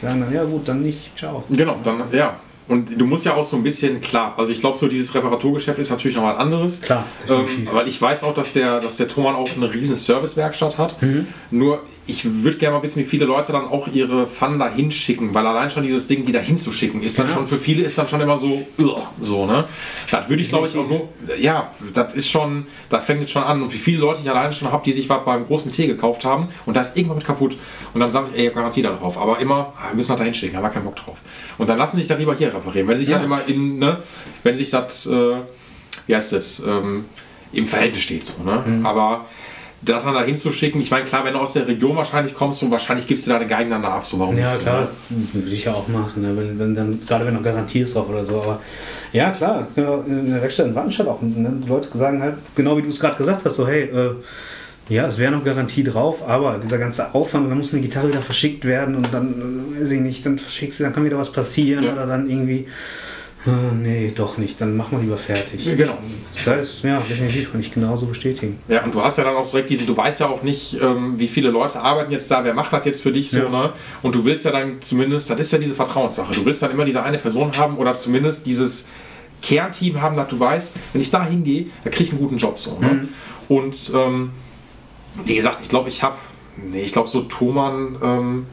sagen 0.00 0.20
dann, 0.20 0.32
ja 0.32 0.44
gut, 0.44 0.66
dann 0.68 0.82
nicht, 0.82 1.16
ciao. 1.16 1.44
genau, 1.48 1.78
dann, 1.84 2.02
ja. 2.12 2.36
Und 2.68 2.98
du 2.98 3.06
musst 3.06 3.26
ja 3.26 3.34
auch 3.34 3.44
so 3.44 3.56
ein 3.56 3.62
bisschen, 3.62 4.00
klar, 4.00 4.34
also 4.36 4.50
ich 4.50 4.60
glaube, 4.60 4.78
so 4.78 4.86
dieses 4.88 5.14
Reparaturgeschäft 5.14 5.78
ist 5.78 5.90
natürlich 5.90 6.16
noch 6.16 6.24
was 6.24 6.36
anderes. 6.36 6.80
Klar, 6.80 7.04
Ähm, 7.28 7.46
weil 7.72 7.88
ich 7.88 8.00
weiß 8.00 8.22
auch, 8.22 8.34
dass 8.34 8.52
der, 8.52 8.80
dass 8.80 8.96
der 8.96 9.08
Thomann 9.08 9.34
auch 9.34 9.48
eine 9.56 9.72
riesen 9.72 9.96
Servicewerkstatt 9.96 10.78
hat. 10.78 11.02
Mhm. 11.02 11.26
Nur, 11.50 11.82
ich 12.04 12.24
würde 12.42 12.56
gerne 12.58 12.76
mal 12.76 12.82
wissen, 12.82 12.98
wie 13.00 13.04
viele 13.04 13.26
Leute 13.26 13.52
dann 13.52 13.64
auch 13.68 13.86
ihre 13.86 14.26
Pfannen 14.26 14.58
da 14.58 14.68
hinschicken, 14.68 15.32
weil 15.34 15.46
allein 15.46 15.70
schon 15.70 15.84
dieses 15.84 16.08
Ding, 16.08 16.24
die 16.24 16.32
da 16.32 16.40
hinzuschicken, 16.40 17.00
ist 17.00 17.16
dann 17.18 17.28
Ja. 17.28 17.34
schon, 17.34 17.46
für 17.46 17.58
viele 17.58 17.84
ist 17.84 17.96
dann 17.96 18.08
schon 18.08 18.20
immer 18.20 18.36
so, 18.36 18.66
so, 19.20 19.46
ne? 19.46 19.66
Das 20.10 20.28
würde 20.28 20.42
ich, 20.42 20.48
glaube 20.48 20.66
ich, 20.66 20.76
auch 20.76 20.88
nur, 20.88 21.08
ja, 21.38 21.70
das 21.94 22.14
ist 22.14 22.28
schon, 22.28 22.66
da 22.90 22.98
fängt 23.00 23.22
es 23.24 23.30
schon 23.30 23.44
an. 23.44 23.62
Und 23.62 23.72
wie 23.72 23.78
viele 23.78 23.98
Leute 23.98 24.20
ich 24.20 24.28
alleine 24.28 24.52
schon 24.52 24.72
habe, 24.72 24.82
die 24.84 24.92
sich 24.92 25.08
was 25.08 25.24
beim 25.24 25.46
großen 25.46 25.70
Tee 25.70 25.86
gekauft 25.86 26.24
haben 26.24 26.48
und 26.66 26.74
da 26.76 26.80
ist 26.80 26.96
irgendwann 26.96 27.18
mit 27.18 27.26
kaputt. 27.26 27.56
Und 27.94 28.00
dann 28.00 28.10
sage 28.10 28.28
ich, 28.32 28.34
ey, 28.38 28.40
ich 28.42 28.46
habe 28.48 28.56
Garantie 28.56 28.82
da 28.82 28.90
drauf. 28.92 29.16
Aber 29.16 29.38
immer, 29.38 29.72
ah, 29.78 29.90
wir 29.90 29.96
müssen 29.96 30.08
das 30.10 30.18
da 30.18 30.24
hinschicken, 30.24 30.56
haben 30.56 30.64
wir 30.64 30.70
keinen 30.70 30.84
Bock 30.84 30.96
drauf. 30.96 31.18
Und 31.58 31.68
dann 31.70 31.78
lassen 31.78 31.98
sich 31.98 32.08
das 32.08 32.18
lieber 32.18 32.34
hier 32.34 32.52
reparieren. 32.52 32.88
Wenn 32.88 32.98
sich 32.98 33.08
Ja. 33.10 33.18
dann 33.18 33.26
immer 33.26 33.40
in, 33.46 33.78
ne, 33.78 34.02
wenn 34.42 34.56
sich 34.56 34.70
das, 34.70 35.06
äh, 35.06 35.36
wie 36.08 36.16
heißt 36.16 36.32
das, 36.32 36.60
ähm, 36.66 37.04
im 37.52 37.66
Verhältnis 37.66 38.02
steht 38.02 38.24
so, 38.24 38.42
ne? 38.42 38.64
Mhm. 38.66 38.86
Aber 38.86 39.26
das 39.84 40.04
dann 40.04 40.14
da 40.14 40.22
hinzuschicken, 40.22 40.80
ich 40.80 40.90
meine, 40.90 41.04
klar, 41.04 41.24
wenn 41.24 41.32
du 41.32 41.40
aus 41.40 41.52
der 41.54 41.66
Region 41.66 41.96
wahrscheinlich 41.96 42.34
kommst, 42.34 42.60
so 42.60 42.70
wahrscheinlich 42.70 43.06
gibst 43.08 43.26
du 43.26 43.30
deine 43.30 43.46
Geigen 43.48 43.70
dann 43.70 43.82
da 43.82 43.88
ab, 43.96 44.04
so 44.04 44.18
warum 44.18 44.38
Ja, 44.38 44.44
nicht? 44.46 44.56
so, 44.56 44.62
klar, 44.62 44.88
ne? 45.10 45.16
würde 45.32 45.50
ich 45.50 45.64
ja 45.64 45.74
auch 45.74 45.88
machen, 45.88 46.22
ne? 46.22 46.36
wenn, 46.36 46.58
wenn 46.58 46.74
dann, 46.74 47.00
gerade 47.06 47.26
wenn 47.26 47.34
noch 47.34 47.42
Garantie 47.42 47.80
ist 47.80 47.96
drauf 47.96 48.08
oder 48.08 48.24
so. 48.24 48.40
Aber 48.42 48.60
ja, 49.12 49.30
klar, 49.32 49.58
das 49.60 49.74
kann 49.74 49.84
ja 49.84 49.94
in 50.06 50.30
der 50.32 50.40
Werkstatt 50.40 50.66
in 50.66 50.74
Wattenscheid 50.74 51.06
auch. 51.08 51.20
Ne? 51.20 51.52
Die 51.64 51.68
Leute 51.68 51.88
sagen 51.98 52.22
halt, 52.22 52.36
genau 52.54 52.76
wie 52.76 52.82
du 52.82 52.88
es 52.88 53.00
gerade 53.00 53.16
gesagt 53.16 53.44
hast, 53.44 53.56
so 53.56 53.66
hey, 53.66 53.82
äh, 53.82 54.10
ja, 54.88 55.06
es 55.06 55.18
wäre 55.18 55.32
noch 55.32 55.44
Garantie 55.44 55.84
drauf, 55.84 56.22
aber 56.28 56.58
dieser 56.62 56.78
ganze 56.78 57.14
Aufwand, 57.14 57.50
dann 57.50 57.58
muss 57.58 57.72
eine 57.72 57.82
Gitarre 57.82 58.08
wieder 58.08 58.22
verschickt 58.22 58.64
werden 58.64 58.94
und 58.94 59.12
dann, 59.12 59.74
äh, 59.78 59.82
weiß 59.82 59.90
ich 59.92 60.00
nicht, 60.00 60.24
dann 60.26 60.38
verschickst 60.38 60.78
du, 60.80 60.84
dann 60.84 60.92
kann 60.92 61.04
wieder 61.04 61.18
was 61.18 61.32
passieren 61.32 61.84
Ja. 61.84 61.92
oder 61.92 62.06
dann 62.06 62.28
irgendwie, 62.30 62.66
nee, 63.44 64.12
doch 64.14 64.38
nicht, 64.38 64.60
dann 64.60 64.76
machen 64.76 64.98
wir 64.98 65.02
lieber 65.02 65.16
fertig. 65.16 65.64
Genau. 65.76 65.98
Das 66.44 66.66
ist, 66.68 66.84
ja, 66.84 66.98
definitiv, 66.98 67.50
kann 67.52 67.60
ich 67.60 67.72
genauso 67.72 68.06
bestätigen. 68.06 68.58
Ja, 68.68 68.84
und 68.84 68.94
du 68.94 69.02
hast 69.02 69.18
ja 69.18 69.24
dann 69.24 69.34
auch 69.34 69.48
direkt 69.50 69.70
diesen, 69.70 69.86
du 69.86 69.96
weißt 69.96 70.20
ja 70.20 70.28
auch 70.28 70.42
nicht, 70.42 70.78
ähm, 70.80 71.18
wie 71.18 71.26
viele 71.26 71.50
Leute 71.50 71.80
arbeiten 71.80 72.12
jetzt 72.12 72.30
da, 72.30 72.44
wer 72.44 72.54
macht 72.54 72.72
das 72.72 72.84
jetzt 72.84 73.02
für 73.02 73.10
dich 73.12 73.30
so, 73.30 73.38
Ja. 73.38 73.48
ne? 73.48 73.72
Und 74.02 74.14
du 74.14 74.24
willst 74.24 74.44
ja 74.44 74.52
dann 74.52 74.80
zumindest, 74.80 75.28
das 75.30 75.38
ist 75.40 75.52
ja 75.52 75.58
diese 75.58 75.74
Vertrauenssache, 75.74 76.32
du 76.32 76.44
willst 76.44 76.62
dann 76.62 76.70
immer 76.70 76.84
diese 76.84 77.02
eine 77.02 77.18
Person 77.18 77.50
haben 77.56 77.76
oder 77.78 77.94
zumindest 77.94 78.46
dieses 78.46 78.88
Kernteam 79.42 80.00
haben, 80.00 80.16
dass 80.16 80.28
du 80.28 80.38
weißt, 80.38 80.74
wenn 80.92 81.02
ich 81.02 81.10
da 81.10 81.24
hingehe, 81.26 81.66
da 81.82 81.90
kriege 81.90 82.04
ich 82.04 82.10
einen 82.10 82.20
guten 82.20 82.38
Job 82.38 82.58
so. 82.58 82.78
Ne? 82.78 82.88
Mhm. 82.88 83.08
Und 83.48 83.92
ähm, 83.94 84.30
wie 85.24 85.34
gesagt, 85.34 85.58
ich 85.62 85.68
glaube, 85.68 85.88
ich 85.88 86.02
habe, 86.02 86.16
nee, 86.70 86.82
ich 86.82 86.92
glaube 86.92 87.08
so 87.08 87.22
Thomann 87.22 87.96
ähm, 88.02 88.46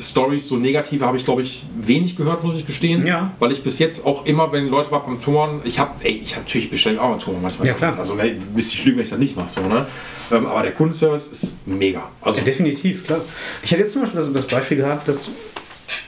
Stories, 0.00 0.48
so 0.48 0.56
negative 0.56 1.04
habe 1.04 1.16
ich 1.16 1.24
glaube 1.24 1.42
ich 1.42 1.64
wenig 1.80 2.16
gehört, 2.16 2.42
muss 2.44 2.56
ich 2.56 2.66
gestehen. 2.66 3.06
Ja. 3.06 3.32
Weil 3.38 3.52
ich 3.52 3.62
bis 3.62 3.78
jetzt 3.78 4.04
auch 4.06 4.26
immer, 4.26 4.52
wenn 4.52 4.68
Leute 4.68 4.90
waren 4.90 5.02
beim 5.06 5.22
Thomann, 5.22 5.60
ich 5.64 5.78
habe, 5.78 5.92
ey, 6.04 6.20
ich 6.22 6.34
habe 6.34 6.44
natürlich 6.44 6.70
bestellt 6.70 6.98
auch 6.98 7.10
einen 7.10 7.20
Thomann 7.20 7.42
manchmal. 7.42 7.68
Ja, 7.68 7.74
klar. 7.74 7.96
Also 7.98 8.14
ne, 8.14 8.36
müsste 8.54 8.74
ich 8.74 8.84
lügen, 8.84 8.98
wenn 8.98 9.04
ich 9.04 9.10
das 9.10 9.18
nicht 9.18 9.36
mache, 9.36 9.48
so, 9.48 9.60
ne? 9.62 9.86
Ähm, 10.30 10.46
aber 10.46 10.62
der 10.62 10.72
Kundenservice 10.72 11.28
ist 11.28 11.54
mega. 11.66 12.02
Also 12.20 12.38
Ja, 12.40 12.44
definitiv, 12.44 13.06
klar. 13.06 13.20
Ich 13.62 13.70
hatte 13.72 13.82
jetzt 13.82 13.92
zum 13.92 14.02
Beispiel 14.02 14.20
das, 14.20 14.32
das 14.32 14.46
Beispiel 14.46 14.76
gehabt, 14.78 15.08
dass 15.08 15.28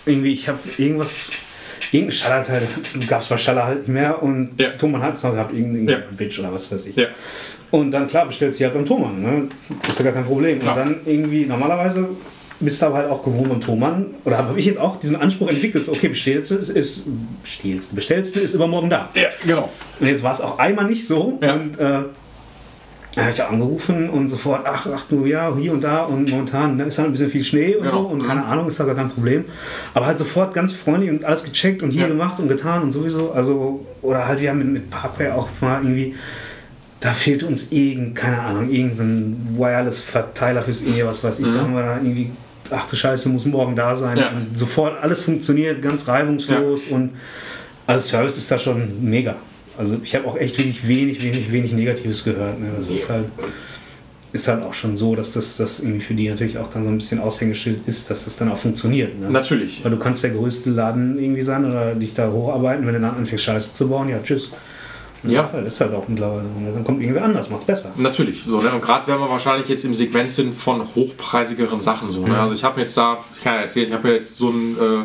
irgendwie, 0.06 0.32
ich 0.32 0.46
habe 0.48 0.58
irgendwas, 0.78 1.30
irgendein 1.92 2.12
Schallerteil, 2.16 2.68
gab 3.08 3.22
es 3.22 3.28
bei 3.28 3.38
Schaller 3.38 3.64
halt 3.64 3.78
nicht 3.80 3.88
mehr 3.88 4.22
und 4.22 4.50
Ja. 4.58 4.70
Thomann 4.70 5.02
hat 5.02 5.14
es 5.16 5.22
noch 5.22 5.32
gehabt, 5.32 5.52
irgendein 5.54 5.88
Ja. 5.88 5.98
Bitch 6.16 6.38
oder 6.38 6.52
was 6.52 6.70
weiß 6.70 6.86
ich. 6.86 6.96
ja, 6.96 7.06
Und 7.70 7.90
dann, 7.92 8.08
klar, 8.08 8.26
bestellt 8.26 8.54
sie 8.54 8.64
halt 8.64 8.74
beim 8.74 8.84
Thomann, 8.84 9.22
ne? 9.22 9.48
ist 9.88 9.98
ja 9.98 10.04
gar 10.04 10.12
kein 10.12 10.24
Problem. 10.26 10.58
Klar. 10.60 10.76
Und 10.76 10.78
dann 10.86 10.96
irgendwie, 11.06 11.46
normalerweise 11.46 12.08
bist 12.60 12.82
aber 12.82 12.96
halt 12.98 13.10
auch 13.10 13.22
gewohnt 13.24 13.48
beim 13.48 13.60
Thomann, 13.60 14.06
oder 14.24 14.38
habe 14.38 14.58
ich 14.58 14.66
jetzt 14.66 14.78
auch 14.78 15.00
diesen 15.00 15.16
Anspruch 15.16 15.48
entwickelt, 15.48 15.88
okay, 15.88 16.08
bestellst 16.08 16.50
du, 16.50 16.54
ist, 16.56 17.06
bestellst 17.42 17.94
bestellst 17.94 18.36
du, 18.36 18.40
ist 18.40 18.54
übermorgen 18.54 18.90
da. 18.90 19.08
ja, 19.14 19.28
genau. 19.46 19.70
Und 19.98 20.06
jetzt 20.06 20.22
war 20.22 20.32
es 20.32 20.40
auch 20.40 20.58
einmal 20.58 20.84
nicht 20.86 21.06
so. 21.06 21.38
Ja. 21.42 21.54
Und 21.54 21.78
äh, 21.78 22.00
da 23.16 23.22
habe 23.22 23.30
ich 23.32 23.42
auch 23.42 23.50
angerufen 23.50 24.08
und 24.08 24.28
sofort, 24.28 24.60
ach, 24.64 24.86
ach 24.94 25.04
du, 25.08 25.26
ja, 25.26 25.52
hier 25.56 25.72
und 25.72 25.82
da 25.82 26.04
und 26.04 26.30
momentan 26.30 26.76
ne, 26.76 26.84
ist 26.84 26.96
halt 26.98 27.08
ein 27.08 27.12
bisschen 27.12 27.28
viel 27.30 27.42
Schnee 27.42 27.74
und 27.74 27.82
Genau. 27.82 28.02
so 28.04 28.08
und 28.08 28.18
Mhm. 28.22 28.26
keine 28.26 28.44
Ahnung, 28.44 28.68
ist 28.68 28.78
da 28.78 28.84
gar 28.84 28.94
kein 28.94 29.10
Problem. 29.10 29.46
Aber 29.94 30.06
halt 30.06 30.16
sofort 30.18 30.54
ganz 30.54 30.74
freundlich 30.74 31.10
und 31.10 31.24
alles 31.24 31.42
gecheckt 31.42 31.82
und 31.82 31.90
hier 31.90 32.02
Ja. 32.02 32.08
gemacht 32.08 32.38
und 32.38 32.46
getan 32.46 32.82
und 32.82 32.92
sowieso. 32.92 33.32
Also, 33.32 33.84
oder 34.02 34.28
halt 34.28 34.40
wir 34.40 34.50
haben 34.50 34.58
mit, 34.58 34.68
mit 34.68 34.90
Parkware 34.90 35.34
auch 35.34 35.48
mal 35.60 35.82
irgendwie, 35.82 36.14
da 37.00 37.10
fehlt 37.12 37.42
uns 37.42 37.72
irgend, 37.72 38.14
keine 38.14 38.38
Ahnung, 38.40 38.70
irgendein 38.70 39.56
Wireless-Verteiler 39.58 40.62
fürs 40.62 40.82
irgendwie, 40.82 41.04
was 41.04 41.24
weiß 41.24 41.40
ich. 41.40 41.46
Mhm. 41.46 41.54
Da 41.54 41.60
haben 41.62 41.74
wir 41.74 41.82
da 41.82 41.96
irgendwie, 41.96 42.30
ach 42.70 42.88
du 42.88 42.96
Scheiße, 42.96 43.28
muss 43.28 43.46
morgen 43.46 43.76
da 43.76 43.94
sein. 43.94 44.18
Ja. 44.18 44.28
Und 44.28 44.56
sofort 44.56 45.02
alles 45.02 45.22
funktioniert, 45.22 45.82
ganz 45.82 46.06
reibungslos 46.08 46.86
und 46.88 47.10
also 47.86 48.08
Service 48.08 48.38
ist 48.38 48.50
da 48.50 48.58
schon 48.58 49.08
mega. 49.08 49.36
Also 49.76 49.98
ich 50.02 50.14
habe 50.14 50.26
auch 50.26 50.36
echt 50.36 50.58
wirklich 50.58 50.86
wenig, 50.86 51.22
wenig, 51.24 51.50
wenig 51.50 51.72
Negatives 51.72 52.24
gehört. 52.24 52.60
Ne? 52.60 52.68
Das 52.76 52.88
ist 52.88 53.08
halt, 53.08 53.26
ist 54.32 54.46
halt 54.46 54.62
auch 54.62 54.74
schon 54.74 54.96
so, 54.96 55.16
dass 55.16 55.32
das, 55.32 55.56
das 55.56 55.80
irgendwie 55.80 56.00
für 56.00 56.14
die 56.14 56.28
natürlich 56.28 56.58
auch 56.58 56.70
dann 56.70 56.84
so 56.84 56.90
ein 56.90 56.98
bisschen 56.98 57.18
Aushängeschild 57.20 57.80
ist, 57.86 58.10
dass 58.10 58.26
das 58.26 58.36
dann 58.36 58.50
auch 58.50 58.58
funktioniert. 58.58 59.18
Ne? 59.18 59.30
Natürlich. 59.30 59.82
Weil 59.82 59.90
du 59.90 59.98
kannst 59.98 60.22
der 60.22 60.30
größte 60.30 60.70
Laden 60.70 61.18
irgendwie 61.18 61.42
sein 61.42 61.64
oder 61.64 61.94
dich 61.94 62.14
da 62.14 62.30
hocharbeiten, 62.30 62.86
wenn 62.86 62.94
du 62.94 63.00
dann 63.00 63.16
anfängst 63.16 63.44
Scheiße 63.44 63.74
zu 63.74 63.88
bauen, 63.88 64.08
ja 64.08 64.18
tschüss. 64.22 64.52
Ja. 65.22 65.42
Das 65.52 65.74
ist 65.74 65.80
halt, 65.80 65.92
auch 65.94 66.08
mittlerweile. 66.08 66.44
so, 66.54 66.60
ne? 66.60 66.72
Dann 66.72 66.84
kommt 66.84 67.00
irgendwer 67.00 67.24
anders, 67.24 67.50
macht's 67.50 67.66
besser. 67.66 67.92
Natürlich. 67.96 68.42
So, 68.42 68.58
ne? 68.60 68.70
Und 68.72 68.80
gerade 68.82 69.06
wenn 69.06 69.18
wir 69.18 69.28
wahrscheinlich 69.28 69.68
jetzt 69.68 69.84
im 69.84 69.94
Segment 69.94 70.30
sind 70.32 70.56
von 70.56 70.82
hochpreisigeren 70.94 71.80
Sachen. 71.80 72.10
So, 72.10 72.22
ne? 72.22 72.28
Mhm. 72.34 72.40
Also 72.40 72.54
ich 72.54 72.64
habe 72.64 72.80
jetzt 72.80 72.96
da, 72.96 73.18
ich 73.36 73.42
kann 73.42 73.54
ja 73.54 73.60
erzählen, 73.62 73.88
ich 73.88 73.94
habe 73.94 74.08
ja 74.08 74.14
jetzt 74.14 74.36
so 74.36 74.48
ein, 74.50 74.76
äh, 74.76 75.04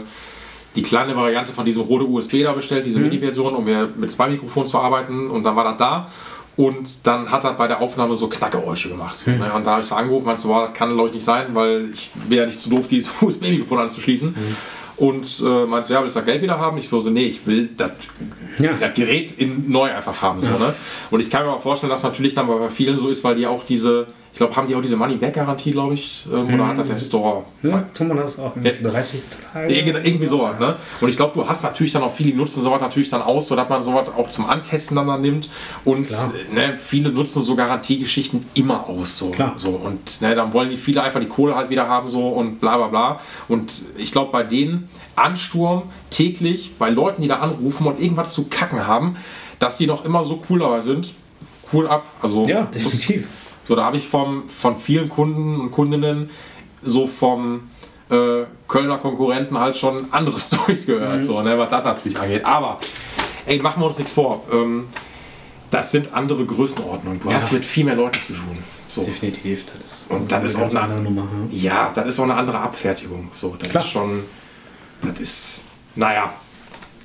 die 0.75 0.83
kleine 0.83 1.15
Variante 1.15 1.53
von 1.53 1.65
diesem 1.65 1.83
Rode 1.83 2.05
USB 2.05 2.43
da 2.43 2.53
bestellt, 2.53 2.85
diese 2.85 2.99
Mhm. 2.99 3.05
Mini-Version, 3.09 3.55
um 3.55 3.63
mir 3.65 3.89
mit 3.95 4.11
zwei 4.11 4.27
Mikrofonen 4.27 4.67
zu 4.67 4.77
arbeiten. 4.79 5.29
Und 5.29 5.43
dann 5.43 5.55
war 5.55 5.63
das 5.65 5.77
da. 5.77 6.09
Und 6.57 7.05
dann 7.05 7.29
hat 7.29 7.43
er 7.43 7.53
bei 7.53 7.67
der 7.67 7.81
Aufnahme 7.81 8.15
so 8.15 8.29
Knackegeräusche 8.29 8.87
gemacht. 8.89 9.27
Mhm. 9.27 9.39
Ne? 9.39 9.51
Und 9.53 9.65
da 9.67 9.71
habe 9.71 9.81
ich 9.81 9.87
so 9.87 9.95
angerufen, 9.95 10.37
so, 10.37 10.47
boah, 10.47 10.67
das 10.67 10.73
kann 10.73 10.93
glaube 10.93 11.09
ich 11.09 11.15
nicht 11.15 11.25
sein, 11.25 11.47
weil 11.53 11.89
ich 11.93 12.11
bin 12.29 12.37
ja 12.37 12.45
nicht 12.45 12.61
zu 12.61 12.69
doof, 12.69 12.87
dieses 12.89 13.11
USB-Mikrofon 13.21 13.79
anzuschließen. 13.79 14.29
Mhm. 14.29 14.55
Und 14.97 15.41
äh, 15.45 15.65
meinte 15.65 15.91
ja, 15.93 16.01
willst 16.01 16.15
du 16.15 16.19
das 16.19 16.25
Geld 16.25 16.41
wieder 16.41 16.57
haben? 16.57 16.77
Ich 16.77 16.87
so, 16.87 17.01
so 17.01 17.09
nee, 17.09 17.25
ich 17.25 17.45
will 17.45 17.69
das 17.75 17.91
Ja. 18.59 18.73
das 18.79 18.93
Gerät 18.93 19.33
in 19.37 19.69
neu 19.69 19.91
einfach 19.91 20.21
haben. 20.21 20.39
So, 20.39 20.47
Ja. 20.47 20.57
ne? 20.57 20.73
Und 21.11 21.19
ich 21.19 21.29
kann 21.29 21.45
mir 21.45 21.51
auch 21.51 21.61
vorstellen, 21.61 21.89
dass 21.89 22.03
natürlich 22.03 22.33
dann 22.33 22.47
bei 22.47 22.69
vielen 22.69 22.97
so 22.97 23.09
ist, 23.09 23.23
weil 23.23 23.35
die 23.35 23.45
auch 23.45 23.65
diese, 23.65 24.07
ich 24.35 24.37
glaube, 24.39 24.53
haben 24.57 24.67
die 24.67 24.75
auch 24.75 24.81
diese 24.81 24.97
Money-Back-Garantie, 24.97 25.71
glaube 25.71 25.93
ich, 25.93 26.25
ähm, 26.29 26.53
oder 26.55 26.67
hat 26.67 26.77
das 26.77 26.89
der 26.89 26.97
Store? 26.97 27.43
Ja, 27.63 27.85
Thomann 27.93 28.19
hat 28.19 28.25
das 28.27 28.37
auch 28.37 28.53
mit 28.53 28.83
30 28.83 29.21
Tage. 29.53 29.73
Irgendwie, 29.73 30.25
sowas, 30.25 30.59
ne? 30.59 30.75
Und 30.99 31.07
ich 31.07 31.15
glaube, 31.15 31.31
du 31.35 31.47
hast 31.47 31.63
natürlich 31.63 31.93
dann 31.93 32.03
auch 32.03 32.11
viele, 32.11 32.31
die 32.31 32.35
nutzen 32.35 32.61
sowas 32.61 32.81
natürlich 32.81 33.09
dann 33.09 33.21
aus, 33.21 33.47
sodass 33.47 33.69
man 33.69 33.81
sowas 33.81 34.09
auch 34.17 34.27
zum 34.27 34.49
Antesten 34.49 34.97
dann, 34.97 35.07
dann 35.07 35.21
nimmt. 35.21 35.49
Und 35.85 36.11
äh, 36.11 36.53
ne, 36.53 36.75
viele 36.75 37.13
nutzen 37.13 37.41
so 37.43 37.55
Garantiegeschichten 37.55 38.45
immer 38.55 38.89
aus. 38.89 39.17
So, 39.17 39.29
Klar. 39.31 39.53
so. 39.55 39.69
Und 39.69 40.21
ne, 40.21 40.35
dann 40.35 40.51
wollen 40.51 40.69
die 40.69 40.75
viele 40.75 41.01
einfach 41.01 41.21
die 41.21 41.27
Kohle 41.27 41.55
halt 41.55 41.69
wieder 41.69 41.87
haben 41.87 42.09
so 42.09 42.27
und 42.27 42.59
bla 42.59 42.75
bla 42.75 42.87
bla. 42.87 43.19
Und 43.47 43.83
ich 43.95 44.11
glaube, 44.11 44.33
bei 44.33 44.43
denen 44.43 44.89
Ansturm 45.15 45.83
täglich 46.09 46.73
bei 46.77 46.89
Leuten, 46.89 47.21
die 47.21 47.29
da 47.29 47.37
anrufen 47.37 47.87
und 47.87 48.01
irgendwas 48.01 48.33
zu 48.33 48.47
kacken 48.49 48.85
haben, 48.85 49.15
dass 49.59 49.77
die 49.77 49.87
noch 49.87 50.03
immer 50.03 50.25
so 50.25 50.43
cool 50.49 50.59
dabei 50.59 50.81
sind. 50.81 51.13
Cool 51.71 51.87
ab. 51.87 52.03
Also 52.21 52.45
Ja, 52.45 52.63
muss- 52.63 52.71
definitiv. 52.71 53.29
So, 53.67 53.75
da 53.75 53.83
habe 53.85 53.97
ich 53.97 54.07
vom, 54.07 54.47
von 54.49 54.77
vielen 54.77 55.09
Kunden 55.09 55.59
und 55.59 55.71
Kundinnen 55.71 56.29
so 56.83 57.07
vom 57.07 57.69
äh, 58.09 58.43
Kölner 58.67 58.97
Konkurrenten 58.99 59.57
halt 59.59 59.75
schon 59.77 60.07
andere 60.11 60.39
Stories 60.47 60.85
gehört, 60.85 61.23
so, 61.23 61.41
ne, 61.41 61.57
was 61.57 61.69
das 61.69 61.83
natürlich 61.83 62.19
angeht. 62.19 62.45
Aber, 62.45 62.79
ey, 63.45 63.59
machen 63.59 63.81
wir 63.81 63.87
uns 63.87 63.97
nichts 63.97 64.13
vor. 64.13 64.43
Ähm, 64.51 64.85
das 65.71 65.91
sind 65.91 66.13
andere 66.13 66.45
Größenordnungen. 66.45 67.19
Du 67.21 67.29
Ja. 67.29 67.35
hast 67.35 67.51
mit 67.51 67.65
viel 67.65 67.85
mehr 67.85 67.95
Leuten 67.95 68.19
zu 68.19 68.33
tun. 68.33 68.57
So. 68.87 69.03
Definitiv. 69.03 69.65
Das 69.65 69.75
ist 70.03 70.11
Und 70.11 70.31
dann 70.31 70.45
ist 70.45 70.55
auch 70.55 70.61
eine 70.61 70.69
eine- 70.69 70.79
andere 70.81 71.01
Nummer. 71.01 71.21
ne? 71.23 71.47
Ja, 71.51 71.91
das 71.93 72.05
ist 72.05 72.19
auch 72.19 72.23
eine 72.25 72.35
andere 72.35 72.59
Abfertigung. 72.59 73.29
So, 73.33 73.55
das 73.59 73.69
Klar. 73.69 73.83
ist 73.83 73.89
schon, 73.89 74.23
das 75.01 75.19
ist, 75.19 75.63
naja, 75.95 76.31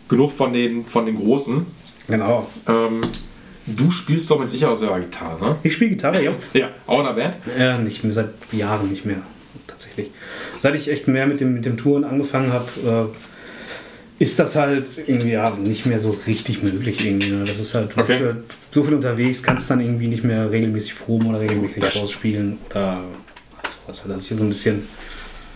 genug 0.08 0.32
von 0.32 0.52
den, 0.52 0.84
von 0.84 1.06
den 1.06 1.16
Großen. 1.16 1.66
Genau. 2.06 2.46
Ähm, 2.68 3.00
du 3.76 3.90
spielst 3.90 4.30
doch 4.30 4.38
mit 4.38 4.48
Sicherheit 4.48 4.78
selber 4.78 5.00
Gitarre, 5.00 5.44
ne? 5.44 5.56
Ich 5.62 5.74
spiele 5.74 5.90
Gitarre, 5.90 6.22
ja. 6.22 6.32
Ja, 6.52 6.68
auch 6.86 7.00
in 7.00 7.06
der 7.06 7.12
Band. 7.12 7.36
Ja, 7.58 7.78
nicht 7.78 8.04
mehr, 8.04 8.12
seit 8.12 8.28
Jahren 8.52 8.90
nicht 8.90 9.04
mehr. 9.06 9.22
Tatsächlich. 9.66 10.08
Seit 10.62 10.74
ich 10.76 10.88
echt 10.90 11.08
mehr 11.08 11.26
mit 11.26 11.40
dem, 11.40 11.54
mit 11.54 11.64
dem 11.64 11.76
Touren 11.76 12.04
angefangen 12.04 12.52
habe, 12.52 13.10
äh, 13.10 14.22
ist 14.22 14.38
das 14.38 14.54
halt 14.56 14.86
irgendwie 15.06 15.30
ja, 15.30 15.50
nicht 15.50 15.86
mehr 15.86 15.98
so 16.00 16.16
richtig 16.26 16.62
möglich 16.62 17.04
irgendwie. 17.04 17.30
Ne? 17.30 17.44
Das 17.44 17.58
ist 17.58 17.74
halt, 17.74 17.96
du 17.96 18.00
Okay. 18.00 18.12
bist 18.18 18.24
halt 18.24 18.36
so 18.70 18.82
viel 18.82 18.94
unterwegs, 18.94 19.42
kannst 19.42 19.70
dann 19.70 19.80
irgendwie 19.80 20.08
nicht 20.08 20.24
mehr 20.24 20.50
regelmäßig 20.50 20.98
proben 20.98 21.26
oder 21.26 21.40
regelmäßig 21.40 21.82
rausspielen 21.96 22.58
oder 22.70 23.00
sowas. 23.86 24.02
Das 24.06 24.18
ist 24.18 24.28
hier 24.28 24.36
so 24.36 24.42
ein 24.44 24.48
bisschen. 24.50 24.82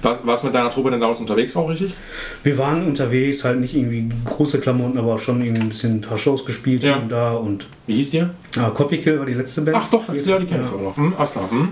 War, 0.05 0.19
warst 0.25 0.43
du 0.43 0.47
mit 0.49 0.55
deiner 0.55 0.71
Truppe 0.71 0.91
denn 0.91 1.01
damals 1.01 1.19
unterwegs 1.21 1.57
auch 1.57 1.69
richtig? 1.69 1.95
Wir 2.43 2.57
waren 2.59 2.87
unterwegs, 2.87 3.43
halt 3.45 3.59
nicht 3.61 3.75
irgendwie 3.75 4.09
große 4.27 4.61
Klamotten, 4.61 4.99
aber 4.99 5.19
schon 5.19 5.43
irgendwie 5.43 5.63
ein 5.63 5.69
bisschen 5.71 5.95
ein 5.95 6.01
paar 6.03 6.19
Shows 6.19 6.45
gespielt 6.45 6.83
Ja. 6.85 6.97
und 6.97 7.09
da 7.09 7.33
und 7.33 7.67
Wie 7.87 7.95
hieß 7.95 8.11
dir? 8.11 8.31
ah, 8.59 8.71
Copykill 8.71 9.19
war 9.19 9.27
die 9.27 9.35
letzte 9.35 9.63
Band. 9.63 9.79
Ach 9.81 9.89
doch, 9.91 10.09
ja, 10.15 10.39
die 10.39 10.47
kennst 10.47 10.71
du 10.73 10.77
auch 10.77 10.83
noch. 10.83 10.97
Hm, 10.97 11.15
klar. 11.17 11.51
Hm? 11.51 11.69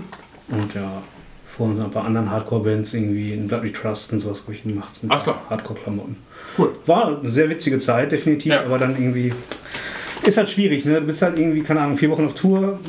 Und 0.49 0.73
ja, 0.75 1.01
vorhin 1.45 1.77
so 1.77 1.83
ein 1.83 1.91
paar 1.91 2.05
anderen 2.05 2.29
Hardcore-Bands, 2.31 2.93
irgendwie 2.95 3.33
in 3.33 3.47
Bloody 3.47 3.71
Trust 3.71 4.11
und 4.13 4.19
sowas 4.19 4.41
habe 4.43 4.53
ich 4.55 4.63
gemacht. 4.63 4.89
Klar. 5.07 5.41
Hardcore-Klamotten. 5.49 6.17
Cool. 6.57 6.71
War 6.85 7.19
eine 7.19 7.29
sehr 7.29 7.49
witzige 7.49 7.79
Zeit, 7.79 8.11
definitiv, 8.11 8.51
Ja. 8.51 8.61
aber 8.63 8.77
dann 8.77 8.91
irgendwie. 8.95 9.31
Ist 10.23 10.37
halt 10.37 10.49
schwierig, 10.49 10.85
ne? 10.85 11.01
Du 11.01 11.05
bist 11.07 11.21
halt 11.21 11.37
irgendwie, 11.37 11.61
keine 11.61 11.81
Ahnung, 11.81 11.97
vier 11.97 12.09
Wochen 12.09 12.25
auf 12.25 12.33
Tour, 12.33 12.79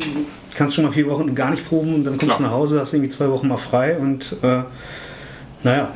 kannst 0.55 0.75
schon 0.77 0.85
mal 0.85 0.93
vier 0.93 1.09
Wochen 1.09 1.35
gar 1.35 1.51
nicht 1.51 1.69
proben 1.69 1.95
und 1.97 2.05
dann 2.05 2.17
kommst 2.17 2.37
Klar. 2.37 2.39
du 2.39 2.45
nach 2.45 2.51
Hause, 2.53 2.79
hast 2.81 2.95
irgendwie 2.95 3.11
zwei 3.11 3.29
Wochen 3.29 3.49
mal 3.49 3.57
frei 3.57 3.99
und 3.99 4.37
äh, 4.43 4.61
naja, 5.65 5.93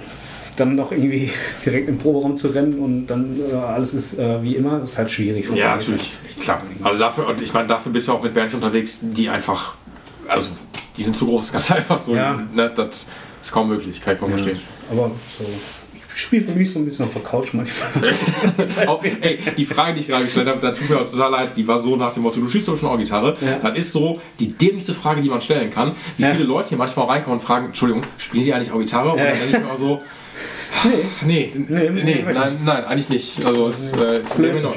dann 0.57 0.75
noch 0.75 0.93
irgendwie 0.93 1.31
direkt 1.65 1.89
im 1.89 1.99
Proberaum 1.99 2.37
zu 2.37 2.49
rennen 2.49 2.79
und 2.79 3.07
dann 3.07 3.39
äh, 3.51 3.55
alles 3.55 3.95
ist 3.95 4.19
äh, 4.19 4.43
wie 4.43 4.57
immer, 4.57 4.83
ist 4.83 4.99
halt 4.99 5.11
schwierig. 5.11 5.49
Ja, 5.55 5.77
natürlich. 5.77 6.19
halt. 6.25 6.41
Klar. 6.41 6.63
Also 6.83 6.99
dafür, 6.99 7.29
und 7.29 7.41
ich 7.41 7.53
meine, 7.53 7.69
dafür 7.69 7.93
bist 7.93 8.09
du 8.09 8.13
auch 8.13 8.23
mit 8.23 8.35
Bands 8.35 8.55
unterwegs, 8.55 9.01
die 9.03 9.29
einfach, 9.29 9.75
also 10.27 10.51
die 10.97 11.03
sind 11.03 11.17
zu 11.17 11.27
groß, 11.27 11.53
ganz 11.53 11.71
einfach 11.71 11.99
so. 11.99 12.15
Ja. 12.15 12.43
Ne, 12.53 12.73
das 12.75 13.07
ist 13.43 13.53
kaum 13.53 13.69
möglich, 13.69 14.01
kann 14.01 14.15
ich 14.15 14.19
voll 14.19 14.29
verstehen. 14.29 14.61
Aber 14.91 15.11
so, 15.39 15.45
spiele 16.15 16.43
für 16.43 16.53
mich 16.53 16.71
so 16.73 16.79
ein 16.79 16.85
bisschen 16.85 17.05
auf 17.05 17.13
der 17.13 17.23
Couch 17.23 17.49
manchmal. 17.53 17.89
ey, 19.21 19.39
die 19.57 19.67
Frage, 19.67 19.95
die 19.95 20.01
ich 20.01 20.09
gerade 20.09 20.25
gestellt 20.25 20.49
habe, 20.49 20.61
da 20.61 20.73
tut 20.73 20.89
mir 20.91 21.01
auch 21.01 21.11
total 21.11 21.31
leid, 21.31 21.51
die 21.57 21.67
war 21.69 21.79
so 21.79 21.97
nach 21.97 22.13
dem 22.13 22.23
Motto, 22.23 22.41
du 22.41 22.49
spielst 22.49 22.69
doch 22.69 22.79
schon 22.79 22.89
auch 22.89 22.99
Gitarre. 22.99 23.37
Ja. 23.41 23.59
Das 23.61 23.77
ist 23.79 23.93
so 23.93 24.21
die 24.41 24.49
dämlichste 24.49 24.95
Frage, 24.95 25.21
die 25.21 25.29
man 25.29 25.41
stellen 25.41 25.73
kann. 25.73 25.93
Wie 26.17 26.23
Ja. 26.23 26.31
viele 26.33 26.45
Leute 26.45 26.71
hier 26.71 26.79
manchmal 26.79 27.07
reinkommen 27.07 27.39
und 27.41 27.45
fragen, 27.45 27.67
Entschuldigung, 27.67 28.03
spielen 28.19 28.45
Sie 28.45 28.53
eigentlich 28.55 28.73
auch 28.73 28.79
Gitarre? 28.79 29.11
Und 29.13 29.19
dann 29.19 29.27
denke 29.39 29.57
ich 29.59 29.63
mir 29.65 29.71
auch 29.71 29.77
so, 29.77 30.03
Nee. 31.25 31.53
nee, 31.57 31.67
Nee, 31.69 31.91
nee, 31.91 32.25
nein, 32.33 32.59
nein, 32.65 32.85
eigentlich 32.85 33.09
nicht. 33.09 33.45
Also 33.45 33.69
es 33.69 33.93
äh, 33.95 34.21
ist 34.23 34.39
mir 34.39 34.53
neu. 34.55 34.73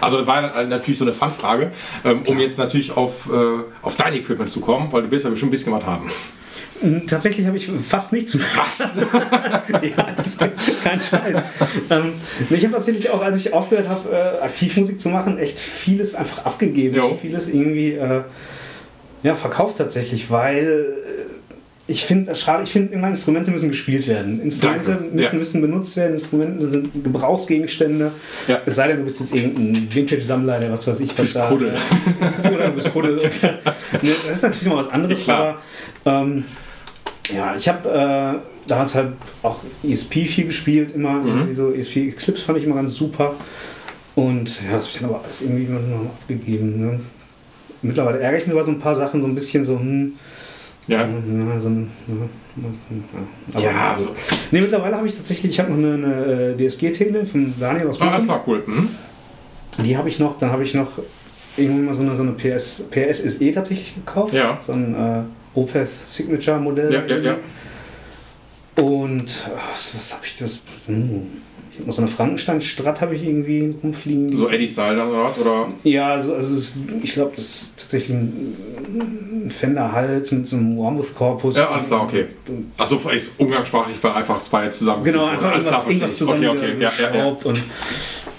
Also 0.00 0.26
war 0.26 0.42
dann 0.50 0.68
natürlich 0.68 0.98
so 0.98 1.04
eine 1.04 1.14
Fun-Frage, 1.14 1.72
ähm, 2.04 2.22
um 2.26 2.38
jetzt 2.38 2.58
natürlich 2.58 2.96
auf, 2.96 3.28
äh, 3.32 3.62
auf 3.82 3.96
dein 3.96 4.14
Equipment 4.14 4.48
zu 4.50 4.60
kommen, 4.60 4.92
weil 4.92 5.02
du 5.02 5.10
wirst 5.10 5.24
ja 5.24 5.30
bestimmt 5.30 5.48
ein 5.48 5.52
bisschen 5.52 5.72
was 5.72 5.84
haben. 5.84 6.10
Tatsächlich 7.06 7.46
habe 7.46 7.56
ich 7.56 7.68
fast 7.88 8.12
nichts 8.12 8.34
mehr. 8.34 8.46
Was? 8.56 8.96
ja, 8.96 10.06
das 10.16 10.26
ist 10.26 10.38
kein 10.84 11.00
Scheiß. 11.00 11.42
ähm, 11.90 12.12
ich 12.50 12.64
habe 12.64 12.74
tatsächlich 12.74 13.10
auch, 13.10 13.22
als 13.22 13.36
ich 13.38 13.52
aufgehört 13.52 13.88
habe, 13.88 14.10
äh, 14.10 14.44
Aktivmusik 14.44 15.00
zu 15.00 15.08
machen, 15.08 15.38
echt 15.38 15.58
vieles 15.58 16.14
einfach 16.14 16.44
abgegeben. 16.44 16.94
Jo. 16.96 17.18
Vieles 17.20 17.48
irgendwie 17.48 17.92
äh, 17.94 18.22
ja, 19.22 19.34
verkauft 19.34 19.78
tatsächlich, 19.78 20.30
weil 20.30 20.94
äh, 20.96 21.28
ich 21.90 22.04
finde 22.04 22.36
schade, 22.36 22.64
ich 22.64 22.70
finde 22.70 22.92
immer 22.92 23.08
Instrumente 23.08 23.50
müssen 23.50 23.70
gespielt 23.70 24.06
werden. 24.06 24.40
Instrumente 24.42 24.90
Danke. 24.90 25.04
müssen, 25.04 25.32
Ja. 25.32 25.38
müssen 25.38 25.60
benutzt 25.62 25.96
werden, 25.96 26.12
Instrumente 26.12 26.70
sind 26.70 27.02
Gebrauchsgegenstände. 27.02 28.12
Ja. 28.46 28.60
Es 28.66 28.76
sei 28.76 28.88
denn, 28.88 28.98
du 28.98 29.04
bist 29.04 29.20
jetzt 29.20 29.34
irgendein 29.34 29.88
Vintage-Sammler, 29.92 30.60
der 30.60 30.70
was 30.70 30.86
weiß 30.86 31.00
ich, 31.00 31.10
was 31.10 31.32
Bist 31.32 31.40
Kuddel. 31.48 31.72
oder 32.54 32.66
du 32.68 32.72
bist 32.74 32.92
Kuddel. 32.92 33.18
das 34.02 34.28
ist 34.30 34.42
natürlich 34.42 34.66
noch 34.68 34.76
was 34.76 34.88
anderes, 34.88 35.28
aber 35.28 35.62
ähm, 36.04 36.44
ja, 37.34 37.54
ich 37.56 37.68
habe 37.68 37.88
äh, 37.88 38.68
damals 38.68 38.94
halt 38.94 39.12
auch 39.42 39.56
ESP 39.82 40.26
viel 40.28 40.46
gespielt, 40.46 40.94
immer 40.94 41.14
Mhm. 41.14 41.54
so 41.54 41.72
ESP 41.72 42.08
Eclipse 42.08 42.44
fand 42.44 42.58
ich 42.58 42.64
immer 42.64 42.76
ganz 42.76 42.94
super. 42.94 43.34
Und 44.14 44.48
ja, 44.62 44.72
das 44.72 44.84
habe 44.86 44.92
ich 44.94 45.00
dann 45.00 45.10
aber 45.10 45.24
alles 45.24 45.42
irgendwie 45.42 45.64
immer 45.64 45.80
noch 45.80 46.06
abgegeben. 46.10 46.80
Ne? 46.80 47.00
Mittlerweile 47.82 48.18
ärgere 48.18 48.40
ich 48.40 48.46
mich 48.46 48.54
über 48.54 48.64
so 48.64 48.72
ein 48.72 48.78
paar 48.80 48.94
Sachen 48.94 49.20
so 49.20 49.26
ein 49.28 49.34
bisschen 49.34 49.64
so, 49.64 49.78
hm, 49.78 50.14
Ja. 50.88 51.02
ja, 51.02 51.60
so, 51.60 51.68
ein- 51.68 51.88
ja, 52.08 52.14
aber 53.54 53.64
Ja, 53.64 53.90
also, 53.92 54.06
so. 54.06 54.10
Nee, 54.50 54.60
mittlerweile 54.60 54.96
habe 54.96 55.06
ich 55.06 55.14
tatsächlich, 55.14 55.52
ich 55.52 55.60
habe 55.60 55.70
noch 55.70 55.78
eine, 55.78 55.94
eine 55.94 56.54
äh, 56.54 56.68
DSG-Tele 56.68 57.26
von 57.26 57.54
Daniel 57.60 57.86
aus 57.88 58.00
Ah, 58.00 58.10
das 58.12 58.26
war 58.26 58.42
cool. 58.48 58.62
Mhm. 58.66 58.88
Die 59.84 59.96
habe 59.96 60.08
ich 60.08 60.18
noch, 60.18 60.38
dann 60.38 60.50
habe 60.50 60.64
ich 60.64 60.74
noch 60.74 60.90
irgendwann 61.56 61.84
mal 61.84 61.94
so 61.94 62.02
eine, 62.02 62.16
so 62.16 62.22
eine 62.22 62.32
PS, 62.32 62.84
PS 62.90 63.22
SE 63.22 63.52
tatsächlich 63.52 63.94
gekauft. 63.94 64.34
Ja. 64.34 64.58
So 64.60 64.72
ein 64.72 64.94
äh, 64.94 65.22
Opeth 65.54 65.88
Signature 66.08 66.58
Modell. 66.58 66.92
Ja, 66.92 67.04
ja, 67.06 67.16
ja. 67.18 67.36
Und 68.76 69.24
äh, 69.30 69.50
was, 69.72 69.94
was 69.94 70.14
habe 70.14 70.24
ich 70.24 70.36
das? 70.38 70.60
Hm, 70.86 71.26
Ich 71.74 71.80
habe 71.80 71.92
so 71.92 72.00
eine 72.02 72.08
Frankenstein-Strat 72.08 73.00
habe 73.00 73.14
ich 73.16 73.24
irgendwie 73.24 73.74
rumfliegen. 73.82 74.36
So 74.36 74.48
Eddie-Style 74.48 74.96
dann 74.96 75.08
oder? 75.10 75.68
Ja, 75.84 76.12
also, 76.14 76.34
also 76.34 76.54
es 76.56 76.60
ist, 76.60 76.72
ich 77.02 77.12
glaube, 77.14 77.32
das 77.36 77.44
ist 77.44 77.72
tatsächlich 77.78 78.10
ein, 78.16 78.54
ein 79.46 79.50
Fender-Hals 79.50 80.30
mit 80.32 80.48
so 80.48 80.56
einem 80.56 80.76
Wormwood-Korpus. 80.76 81.56
Ja, 81.56 81.70
alles 81.70 81.86
klar, 81.88 82.02
okay. 82.04 82.26
Achso, 82.76 83.00
ist 83.10 83.38
umgangssprachlich, 83.40 83.96
weil 84.02 84.12
einfach 84.12 84.40
zwei 84.40 84.68
zusammen. 84.68 85.02
Genau, 85.04 85.26
einfach 85.26 85.52
Alles 85.52 85.64
irgendwas, 85.66 85.86
irgendwas 85.86 86.18
verstehe 86.18 86.36
ich. 86.36 86.42
zusammen 86.42 86.58
Okay, 86.58 86.86
okay. 86.86 87.18
Ja, 87.18 87.24
und 87.44 87.62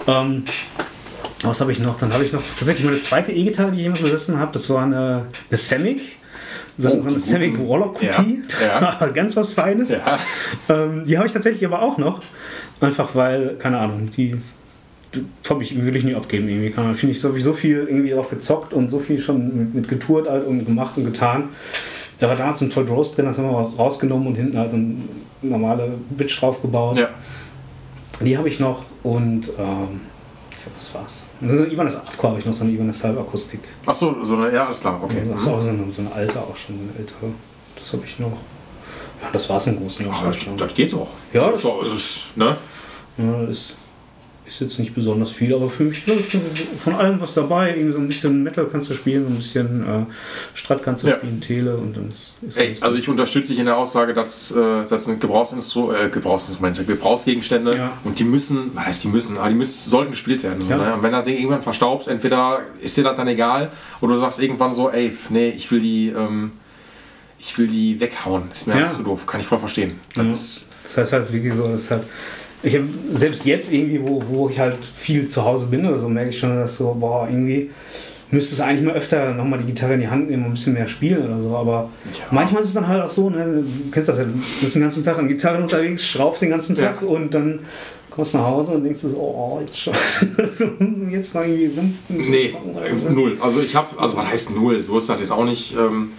ähm, 0.06 0.44
was 1.42 1.60
habe 1.60 1.72
ich 1.72 1.78
noch? 1.80 1.98
Dann 1.98 2.12
habe 2.12 2.24
ich 2.24 2.32
noch 2.32 2.42
tatsächlich 2.42 2.84
meine 2.86 3.00
zweite 3.00 3.32
E-Gitarre, 3.32 3.70
die 3.72 3.78
ich 3.78 3.82
jemals 3.84 4.02
besessen 4.02 4.38
habe. 4.38 4.52
Das 4.52 4.68
war 4.70 4.84
eine, 4.84 5.26
eine 5.50 5.58
Semic. 5.58 6.00
So, 6.80 6.88
Oh, 6.90 7.00
so 7.18 7.34
eine 7.36 7.50
guten. 7.50 7.68
Warlock-Kopie. 7.68 8.42
Ja, 8.62 9.06
Ganz 9.14 9.36
was 9.36 9.52
Feines. 9.52 9.90
Ja. 9.90 10.18
Ähm, 10.68 11.04
die 11.04 11.16
habe 11.18 11.26
ich 11.26 11.32
tatsächlich 11.32 11.64
aber 11.64 11.82
auch 11.82 11.98
noch. 11.98 12.20
Einfach 12.80 13.14
weil, 13.14 13.56
keine 13.58 13.78
Ahnung, 13.78 14.10
die, 14.16 14.36
die 15.14 15.24
hab 15.48 15.60
ich, 15.60 15.80
will 15.84 15.94
ich 15.96 16.04
nie 16.04 16.14
abgeben. 16.14 16.48
Irgendwie 16.48 16.70
kann 16.70 16.84
man, 16.84 16.94
finde 16.94 17.14
ich, 17.14 17.20
so, 17.20 17.36
so 17.38 17.52
viel 17.52 17.86
irgendwie 17.88 18.10
drauf 18.10 18.30
gezockt 18.30 18.72
und 18.72 18.88
so 18.90 18.98
viel 18.98 19.18
schon 19.20 19.56
mit, 19.56 19.74
mit 19.74 19.88
getourt 19.88 20.28
halt 20.28 20.46
und 20.46 20.64
gemacht 20.64 20.96
und 20.96 21.04
getan. 21.04 21.50
Da 22.18 22.28
war 22.28 22.36
damals 22.36 22.60
ein 22.60 22.70
Toy 22.70 22.84
Rose 22.84 23.14
drin, 23.16 23.24
das 23.26 23.38
haben 23.38 23.44
wir 23.50 23.72
rausgenommen 23.78 24.26
und 24.28 24.34
hinten 24.34 24.58
halt 24.58 24.72
eine 24.74 24.94
normale 25.42 25.94
Bitch 26.10 26.40
draufgebaut. 26.40 26.96
ja. 26.98 27.08
Die 28.22 28.36
habe 28.36 28.48
ich 28.48 28.60
noch 28.60 28.84
und 29.02 29.48
ähm, 29.58 30.00
ich 30.60 30.64
glaube, 30.64 30.78
das 30.78 30.94
war's. 30.94 31.24
Und 31.40 31.48
so 31.48 31.56
eine 31.56 31.66
Ibanez 31.72 31.96
Artcore 31.96 32.28
habe 32.32 32.40
ich 32.40 32.46
noch, 32.46 32.52
so 32.52 32.64
eine 32.64 32.72
Ibanez 32.74 33.02
Halbakustik. 33.02 33.60
Achso, 33.86 34.22
so 34.22 34.36
eine, 34.36 34.52
ja, 34.54 34.66
alles 34.66 34.80
klar, 34.80 35.00
okay. 35.02 35.22
Das 35.32 35.42
ist 35.42 35.48
auch 35.48 35.62
so 35.62 35.70
eine, 35.70 35.90
so 35.90 36.02
eine 36.02 36.12
alte, 36.12 36.38
auch 36.38 36.54
schon 36.56 36.76
so 36.76 36.82
eine 36.82 36.98
ältere. 36.98 37.30
Das 37.76 37.92
habe 37.94 38.02
ich 38.04 38.18
noch. 38.18 38.32
Ja, 39.22 39.28
das 39.32 39.48
war's 39.48 39.66
im 39.66 39.78
Großen 39.80 40.04
und 40.04 40.12
Ach, 40.14 40.24
das, 40.24 40.36
Ganzen. 40.36 40.56
das 40.58 40.74
geht 40.74 40.92
doch. 40.92 41.08
Ja, 41.32 41.48
das 41.50 41.62
das- 41.62 41.72
ist, 41.72 41.84
das 41.86 41.94
ist, 41.96 42.36
ne? 42.36 42.56
Ja, 43.18 43.42
ist, 43.44 43.74
ist 44.50 44.60
jetzt 44.60 44.78
nicht 44.80 44.94
besonders 44.94 45.30
viel, 45.30 45.54
aber 45.54 45.70
für 45.70 45.84
mich 45.84 46.04
von 46.82 46.94
allem 46.94 47.20
was 47.20 47.34
dabei. 47.34 47.70
Irgendwie 47.70 47.92
so 47.92 47.98
ein 47.98 48.08
bisschen 48.08 48.42
Metal 48.42 48.66
kannst 48.70 48.90
du 48.90 48.94
spielen, 48.94 49.24
so 49.24 49.30
ein 49.30 49.36
bisschen 49.36 49.82
äh, 49.82 50.04
Strat 50.54 50.82
kannst 50.82 51.04
du 51.04 51.08
Ja. 51.08 51.16
spielen, 51.16 51.40
Tele 51.40 51.76
und 51.76 51.96
dann 51.96 52.08
ist, 52.10 52.34
ist 52.46 52.56
Ey, 52.56 52.76
also 52.80 52.98
ich 52.98 53.08
unterstütze 53.08 53.50
dich 53.50 53.60
in 53.60 53.66
der 53.66 53.76
Aussage, 53.76 54.12
dass 54.12 54.50
äh, 54.50 54.84
das 54.88 55.04
sind 55.04 55.20
Gebrauchsinstru 55.20 55.92
äh, 55.92 56.08
Gebrauchsinstrumente, 56.10 56.84
Gebrauchsgegenstände 56.84 57.76
Ja. 57.76 57.92
und 58.02 58.18
die 58.18 58.24
müssen, 58.24 58.72
was 58.74 58.86
heißt 58.86 59.04
die 59.04 59.08
müssen, 59.08 59.38
aber 59.38 59.48
die 59.50 59.54
müssen, 59.54 59.88
sollten 59.88 60.10
gespielt 60.10 60.42
werden. 60.42 60.60
So, 60.62 60.70
Ja. 60.70 60.76
ne? 60.78 60.94
Und 60.94 61.02
wenn 61.04 61.12
das 61.12 61.24
Ding 61.24 61.36
irgendwann 61.36 61.62
verstaubt, 61.62 62.08
entweder 62.08 62.60
ist 62.80 62.96
dir 62.96 63.04
das 63.04 63.16
dann 63.16 63.28
egal 63.28 63.70
oder 64.00 64.14
du 64.14 64.18
sagst 64.18 64.40
irgendwann 64.42 64.74
so, 64.74 64.90
ey, 64.90 65.16
nee, 65.28 65.50
ich 65.50 65.70
will 65.70 65.80
die, 65.80 66.08
ähm, 66.08 66.52
ich 67.38 67.56
will 67.56 67.68
die 67.68 68.00
weghauen. 68.00 68.50
Ist 68.52 68.66
mir 68.66 68.80
Ja. 68.80 68.86
zu 68.86 69.02
doof, 69.04 69.26
kann 69.26 69.40
ich 69.40 69.46
voll 69.46 69.58
verstehen. 69.60 70.00
Das 70.16 70.68
Das 70.82 70.96
heißt 70.96 71.12
halt 71.12 71.32
wirklich 71.32 71.54
so, 71.54 71.68
das 71.68 71.82
ist 71.82 71.90
halt, 71.92 72.02
ich 72.62 72.74
habe 72.74 72.84
selbst 73.14 73.44
jetzt 73.46 73.72
irgendwie, 73.72 74.00
wo, 74.02 74.22
wo 74.28 74.48
ich 74.48 74.58
halt 74.58 74.76
viel 74.96 75.28
zu 75.28 75.44
Hause 75.44 75.66
bin 75.66 75.86
oder 75.86 75.98
so, 75.98 76.08
merke 76.08 76.30
ich 76.30 76.38
schon, 76.38 76.54
dass 76.56 76.76
so, 76.76 76.94
boah, 76.98 77.26
irgendwie 77.28 77.70
müsste 78.32 78.54
es 78.54 78.60
eigentlich 78.60 78.86
mal 78.86 78.94
öfter 78.94 79.32
nochmal 79.34 79.58
die 79.58 79.66
Gitarre 79.72 79.94
in 79.94 80.00
die 80.00 80.08
Hand 80.08 80.30
nehmen 80.30 80.44
und 80.44 80.50
ein 80.50 80.54
bisschen 80.54 80.74
mehr 80.74 80.86
spielen 80.86 81.24
oder 81.24 81.40
so, 81.40 81.56
aber 81.56 81.90
Ja. 82.12 82.24
manchmal 82.30 82.62
ist 82.62 82.68
es 82.68 82.74
dann 82.74 82.86
halt 82.86 83.02
auch 83.02 83.10
so, 83.10 83.28
ne, 83.30 83.44
du 83.64 83.90
kennst 83.90 84.08
das 84.08 84.18
ja, 84.18 84.24
du 84.24 84.32
bist 84.60 84.74
den 84.74 84.82
ganzen 84.82 85.04
Tag 85.04 85.18
an 85.18 85.26
Gitarren 85.28 85.62
unterwegs, 85.62 86.04
schraubst 86.06 86.42
den 86.42 86.50
ganzen 86.50 86.76
Tag 86.76 87.02
Ja. 87.02 87.08
und 87.08 87.34
dann 87.34 87.60
kommst 88.10 88.34
du 88.34 88.38
nach 88.38 88.46
Hause 88.46 88.72
und 88.72 88.84
denkst 88.84 89.00
du 89.02 89.08
so, 89.08 89.16
oh, 89.18 89.58
jetzt 89.60 89.80
schon, 89.80 89.94
jetzt 91.10 91.34
noch 91.34 91.42
irgendwie 91.42 91.70
rum. 91.76 91.98
Nee, 92.08 92.46
äh, 92.46 93.10
null. 93.12 93.36
Also 93.40 93.60
ich 93.62 93.74
habe, 93.74 93.98
also 94.00 94.16
was 94.16 94.26
heißt 94.26 94.50
null? 94.54 94.80
So 94.82 94.98
ist 94.98 95.08
das 95.08 95.18
jetzt 95.18 95.32
auch 95.32 95.44
nicht. 95.44 95.74
Ähm, 95.76 96.10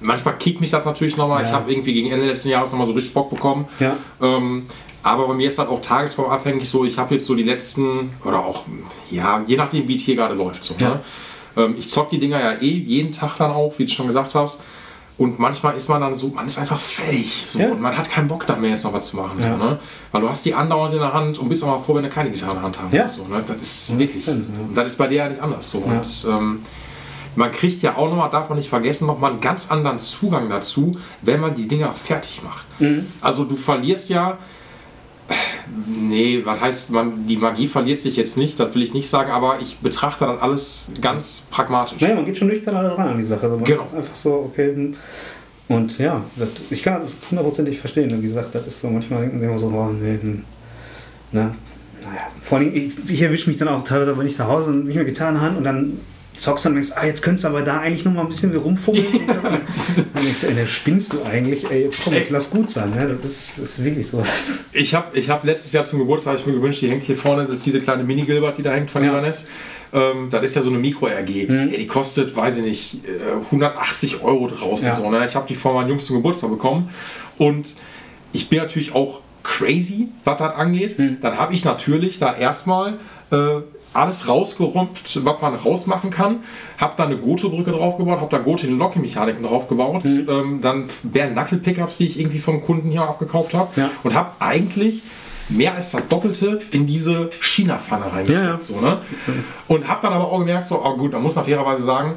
manchmal 0.00 0.36
kickt 0.38 0.60
mich 0.60 0.70
das 0.70 0.84
natürlich 0.84 1.16
nochmal. 1.16 1.42
Ja. 1.42 1.48
Ich 1.48 1.52
habe 1.54 1.70
irgendwie 1.72 1.92
gegen 1.92 2.10
Ende 2.10 2.26
letzten 2.26 2.48
Jahres 2.50 2.70
nochmal 2.72 2.86
so 2.86 2.92
richtig 2.92 3.14
Bock 3.14 3.30
bekommen. 3.30 3.66
Ja. 3.80 3.96
Ähm, 4.20 4.66
aber 5.02 5.28
bei 5.28 5.34
mir 5.34 5.48
ist 5.48 5.58
das 5.58 5.68
auch 5.68 5.80
tagesformabhängig 5.82 6.68
so. 6.68 6.84
Ich 6.84 6.98
habe 6.98 7.14
jetzt 7.14 7.26
so 7.26 7.34
die 7.34 7.42
letzten, 7.44 8.10
oder 8.24 8.44
auch, 8.44 8.64
ja, 9.10 9.42
je 9.46 9.56
nachdem, 9.56 9.86
wie 9.88 9.96
es 9.96 10.02
hier 10.02 10.16
gerade 10.16 10.34
läuft. 10.34 10.64
So, 10.64 10.74
Ja. 10.78 10.88
ne? 10.88 11.00
Ähm, 11.56 11.74
ich 11.78 11.88
zock 11.88 12.10
die 12.10 12.18
Dinger 12.18 12.40
ja 12.40 12.52
eh 12.60 12.66
jeden 12.66 13.12
Tag 13.12 13.36
dann 13.36 13.50
auch, 13.50 13.74
wie 13.78 13.84
du 13.86 13.90
schon 13.92 14.06
gesagt 14.06 14.34
hast. 14.34 14.62
Und 15.16 15.40
manchmal 15.40 15.74
ist 15.74 15.88
man 15.88 16.00
dann 16.00 16.14
so, 16.14 16.28
man 16.28 16.46
ist 16.46 16.58
einfach 16.58 16.78
fertig. 16.78 17.44
So, 17.48 17.58
Ja. 17.58 17.70
Und 17.72 17.80
man 17.80 17.96
hat 17.96 18.08
keinen 18.08 18.28
Bock 18.28 18.46
da 18.46 18.54
mehr 18.54 18.70
jetzt 18.70 18.84
noch 18.84 18.92
was 18.92 19.08
zu 19.08 19.16
machen. 19.16 19.40
Ja. 19.40 19.50
So, 19.50 19.64
ne? 19.64 19.78
Weil 20.12 20.20
du 20.20 20.28
hast 20.28 20.44
die 20.46 20.54
andauernd 20.54 20.94
in 20.94 21.00
der 21.00 21.12
Hand 21.12 21.38
und 21.40 21.48
bist 21.48 21.64
auch 21.64 21.68
mal 21.68 21.78
froh, 21.78 21.96
wenn 21.96 22.04
du 22.04 22.08
keine 22.10 22.30
Gitarre 22.30 22.52
in 22.52 22.56
der 22.58 22.64
Hand 22.64 22.78
haben 22.80 22.94
Ja. 22.94 23.08
So, 23.08 23.24
ne? 23.24 23.42
Das 23.46 23.56
ist 23.60 23.98
wirklich. 23.98 24.26
ja. 24.26 24.32
Und 24.34 24.74
das 24.76 24.92
ist 24.92 24.98
bei 24.98 25.08
dir 25.08 25.16
ja 25.16 25.28
nicht 25.28 25.40
anders. 25.40 25.70
So. 25.70 25.78
Und, 25.78 26.26
ähm, 26.28 26.60
man 27.34 27.50
kriegt 27.52 27.82
ja 27.82 27.96
auch 27.96 28.08
nochmal, 28.08 28.30
darf 28.30 28.48
man 28.48 28.58
nicht 28.58 28.68
vergessen, 28.68 29.06
nochmal 29.06 29.32
einen 29.32 29.40
ganz 29.40 29.70
anderen 29.70 29.98
Zugang 30.00 30.48
dazu, 30.48 30.98
wenn 31.22 31.40
man 31.40 31.54
die 31.54 31.68
Dinger 31.68 31.92
fertig 31.92 32.40
macht. 32.44 32.64
Mhm. 32.80 33.06
Also 33.20 33.44
du 33.44 33.54
verlierst 33.56 34.10
ja, 34.10 34.38
nee, 35.86 36.42
was 36.44 36.60
heißt, 36.60 36.90
man, 36.90 37.26
die 37.26 37.36
Magie 37.36 37.68
verliert 37.68 37.98
sich 37.98 38.16
jetzt 38.16 38.36
nicht, 38.36 38.58
das 38.58 38.74
will 38.74 38.82
ich 38.82 38.94
nicht 38.94 39.08
sagen, 39.08 39.30
aber 39.30 39.60
ich 39.60 39.78
betrachte 39.78 40.26
das 40.26 40.40
alles 40.40 40.90
ganz 41.00 41.46
pragmatisch. 41.50 42.00
Naja, 42.00 42.14
man 42.16 42.24
geht 42.24 42.36
schon 42.38 42.48
nüchtern 42.48 42.76
alle 42.76 42.96
ran 42.96 43.08
an 43.08 43.16
die 43.16 43.22
Sache. 43.22 43.42
Also 43.42 43.56
man 43.56 43.64
Genau. 43.64 43.84
ist 43.84 43.94
einfach 43.94 44.14
so, 44.14 44.50
okay. 44.52 44.92
Und 45.68 45.98
ja, 45.98 46.22
das, 46.36 46.48
ich 46.70 46.82
kann 46.82 47.02
das 47.02 47.10
hundertprozentig 47.30 47.78
verstehen. 47.78 48.22
Wie 48.22 48.28
gesagt, 48.28 48.54
das 48.54 48.66
ist 48.66 48.80
so, 48.80 48.88
manchmal 48.88 49.20
denken 49.22 49.38
sie 49.40 49.46
immer 49.46 49.58
so, 49.58 49.66
oh, 49.68 49.88
nee, 49.90 50.18
hm. 50.20 50.44
Na, 51.32 51.40
naja. 51.42 51.54
Vor 52.42 52.58
allem, 52.58 52.74
ich, 52.74 52.92
ich 53.06 53.20
erwische 53.22 53.50
mich 53.50 53.58
dann 53.58 53.68
auch 53.68 53.84
teilweise, 53.84 54.16
wenn 54.16 54.26
ich 54.26 54.38
nach 54.38 54.48
Hause 54.48 54.70
und 54.70 54.86
nicht 54.86 54.94
mehr 54.94 55.04
Gitarre 55.04 55.30
in 55.30 55.34
der 55.34 55.42
Hand 55.42 55.58
und 55.58 55.64
dann 55.64 55.98
zockst 56.38 56.66
und 56.66 56.74
denkst, 56.74 56.90
ah, 56.94 57.06
jetzt 57.06 57.22
könntest 57.22 57.44
du 57.44 57.48
aber 57.48 57.62
da 57.62 57.80
eigentlich 57.80 58.04
noch 58.04 58.12
mal 58.12 58.22
ein 58.22 58.28
bisschen 58.28 58.54
rumfummeln. 58.56 59.06
Und 59.28 59.44
dann 59.44 60.24
denkst 60.24 60.40
du, 60.42 60.46
ey, 60.48 60.54
dann 60.54 60.66
spinnst 60.66 61.12
du 61.12 61.22
eigentlich, 61.24 61.70
ey, 61.70 61.90
komm, 62.02 62.14
jetzt 62.14 62.30
lass 62.30 62.50
gut 62.50 62.70
sein. 62.70 62.90
Ne? 62.90 63.18
Das, 63.20 63.30
ist, 63.30 63.58
das 63.58 63.68
ist 63.70 63.84
wirklich 63.84 64.06
so. 64.06 64.24
Ich 64.72 64.94
habe 64.94 65.18
ich 65.18 65.28
hab 65.30 65.44
letztes 65.44 65.72
Jahr 65.72 65.84
zum 65.84 65.98
Geburtstag 65.98 66.38
ich 66.38 66.46
mir 66.46 66.52
gewünscht, 66.52 66.80
die 66.82 66.88
hängt 66.88 67.02
hier 67.02 67.16
vorne, 67.16 67.46
das 67.46 67.56
ist 67.56 67.66
diese 67.66 67.80
kleine 67.80 68.04
Mini-Gilbert, 68.04 68.58
die 68.58 68.62
da 68.62 68.72
hängt 68.72 68.90
von 68.90 69.02
Ja. 69.02 69.10
Ibanez. 69.10 69.48
Ähm, 69.92 70.28
das 70.30 70.42
ist 70.44 70.56
ja 70.56 70.62
so 70.62 70.68
eine 70.68 70.78
Micro-RG. 70.78 71.48
Mhm. 71.48 71.68
Ey, 71.70 71.78
die 71.78 71.86
kostet, 71.86 72.36
weiß 72.36 72.58
ich 72.58 72.64
nicht, 72.64 72.94
äh, 73.06 73.44
180 73.46 74.22
Euro 74.22 74.48
draußen. 74.48 74.88
Ja. 74.88 74.94
So, 74.94 75.10
ne? 75.10 75.24
Ich 75.26 75.34
habe 75.34 75.46
die 75.48 75.54
von 75.54 75.74
meinem 75.74 75.88
Jungs 75.88 76.06
zum 76.06 76.16
Geburtstag 76.16 76.50
bekommen. 76.50 76.90
Und 77.38 77.74
ich 78.32 78.48
bin 78.48 78.58
natürlich 78.58 78.94
auch 78.94 79.20
crazy, 79.42 80.08
was 80.24 80.38
das 80.38 80.54
angeht. 80.54 80.98
Mhm. 80.98 81.18
Dann 81.20 81.38
habe 81.38 81.54
ich 81.54 81.64
natürlich 81.64 82.18
da 82.18 82.36
erstmal 82.36 82.98
äh, 83.30 83.60
alles 83.98 84.28
rausgeräumt, 84.28 85.24
was 85.24 85.42
man 85.42 85.54
rausmachen 85.54 86.10
kann. 86.10 86.40
Habe 86.78 86.94
da 86.96 87.04
eine 87.04 87.16
Gote-Brücke 87.16 87.72
draufgebaut, 87.72 88.20
habe 88.20 88.30
da 88.30 88.38
Gote-Lock-Mechaniken 88.38 89.42
draufgebaut. 89.42 90.04
Mhm. 90.04 90.26
Ähm, 90.28 90.60
dann 90.60 90.88
Bären-Knuckle-Pickups, 91.02 91.98
die 91.98 92.06
ich 92.06 92.20
irgendwie 92.20 92.40
vom 92.40 92.62
Kunden 92.62 92.90
hier 92.90 93.02
abgekauft 93.02 93.54
habe. 93.54 93.68
Ja. 93.80 93.90
Und 94.02 94.14
habe 94.14 94.30
eigentlich 94.38 95.02
mehr 95.48 95.74
als 95.74 95.90
das 95.92 96.06
Doppelte 96.08 96.58
in 96.72 96.86
diese 96.86 97.30
China-Pfanne 97.40 98.12
reingesteckt. 98.12 98.44
Ja, 98.44 98.56
ja. 98.56 98.60
So, 98.60 98.80
ne? 98.80 98.98
Und 99.66 99.88
habe 99.88 100.00
dann 100.02 100.12
aber 100.12 100.30
auch 100.30 100.38
gemerkt, 100.38 100.66
so, 100.66 100.84
oh 100.84 100.96
gut, 100.96 101.14
da 101.14 101.18
muss 101.18 101.36
man 101.36 101.44
fairerweise 101.44 101.82
sagen, 101.82 102.16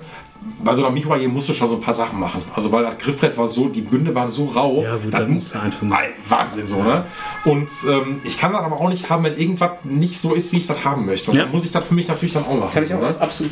bei 0.64 0.74
so 0.74 0.84
einer 0.84 0.94
Mikro 0.94 1.14
AG 1.14 1.28
musst 1.28 1.50
du 1.50 1.54
schon 1.54 1.70
so 1.70 1.76
ein 1.76 1.82
paar 1.82 1.94
Sachen 1.94 2.20
machen. 2.20 2.42
Also 2.54 2.72
weil 2.72 2.84
das 2.84 2.98
Griffbrett 2.98 3.38
war 3.38 3.48
so, 3.48 3.68
die 3.70 3.82
Bünde 3.82 4.14
waren 4.16 4.30
so 4.30 4.46
rau. 4.46 4.82
Ja, 4.84 4.96
gut, 4.98 5.14
das 5.14 5.28
musst 5.28 5.54
du 5.56 5.60
einfach 5.60 5.82
machen. 5.82 6.04
Wahnsinn 6.28 6.68
so, 6.68 6.82
ne? 6.82 7.06
Und 7.46 7.70
ähm, 7.90 8.22
ich 8.24 8.40
kann 8.40 8.52
das 8.54 8.62
aber 8.62 8.80
auch 8.80 8.90
nicht 8.90 9.10
haben, 9.10 9.24
wenn 9.24 9.38
irgendwas 9.38 9.72
nicht 9.84 10.20
so 10.20 10.34
ist, 10.34 10.52
wie 10.52 10.58
ich 10.58 10.68
das 10.68 10.84
haben 10.84 11.06
möchte. 11.06 11.32
Und 11.32 11.38
Ja. 11.38 11.44
dann 11.44 11.52
muss 11.52 11.64
ich 11.66 11.72
das 11.72 11.86
für 11.86 11.94
mich 11.94 12.08
natürlich 12.08 12.34
dann 12.34 12.44
auch 12.46 12.60
machen. 12.60 12.72
Kann 12.74 12.84
ich 12.84 12.94
auch 12.94 13.02
ne? 13.02 13.16
absolut. 13.20 13.52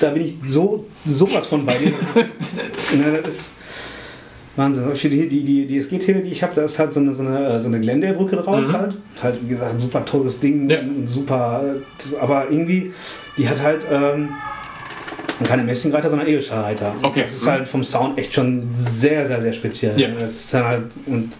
Da 0.00 0.10
bin 0.10 0.24
ich 0.26 0.34
so 0.46 0.84
sowas 1.04 1.46
von 1.46 1.64
bei 1.64 1.74
dir. 1.76 1.92
Ne, 2.94 3.20
das 3.22 3.34
ist 3.34 3.54
Wahnsinn. 4.56 4.84
Ich 4.94 5.00
finde 5.00 5.16
hier 5.18 5.28
die, 5.28 5.42
die, 5.44 5.66
die 5.66 5.78
SG-Tele, 5.78 6.20
die 6.22 6.30
ich 6.30 6.42
habe, 6.42 6.54
da 6.54 6.62
ist 6.64 6.78
halt 6.78 6.94
so 6.94 7.00
eine, 7.00 7.12
so 7.14 7.22
eine, 7.22 7.60
so 7.60 7.66
eine 7.68 7.80
Glendale-Brücke 7.80 8.36
drauf. 8.36 8.60
Mhm. 8.60 8.72
Halt. 8.72 8.96
halt, 9.22 9.38
wie 9.42 9.48
gesagt, 9.48 9.72
ein 9.72 9.78
super 9.78 10.04
tolles 10.04 10.40
Ding. 10.40 10.70
Ja. 10.70 10.78
Super. 11.04 11.76
äh, 12.12 12.16
Aber 12.18 12.50
irgendwie, 12.50 12.92
die 13.36 13.48
hat 13.48 13.60
halt. 13.62 13.86
Ähm, 13.90 14.30
keine 15.44 15.62
Messingreiter, 15.64 16.08
sondern 16.10 16.28
Edelstahlreiter. 16.28 16.94
Okay. 17.02 17.22
Das 17.22 17.32
ist 17.34 17.44
Mhm. 17.44 17.50
halt 17.50 17.68
vom 17.68 17.84
Sound 17.84 18.18
echt 18.18 18.34
schon 18.34 18.68
sehr, 18.74 19.26
sehr, 19.26 19.40
sehr 19.40 19.52
speziell. 19.52 19.98
Ja. 20.00 20.08
Das 20.18 20.32
ist 20.32 20.54
dann 20.54 20.64
halt. 20.64 20.82
Und 21.06 21.32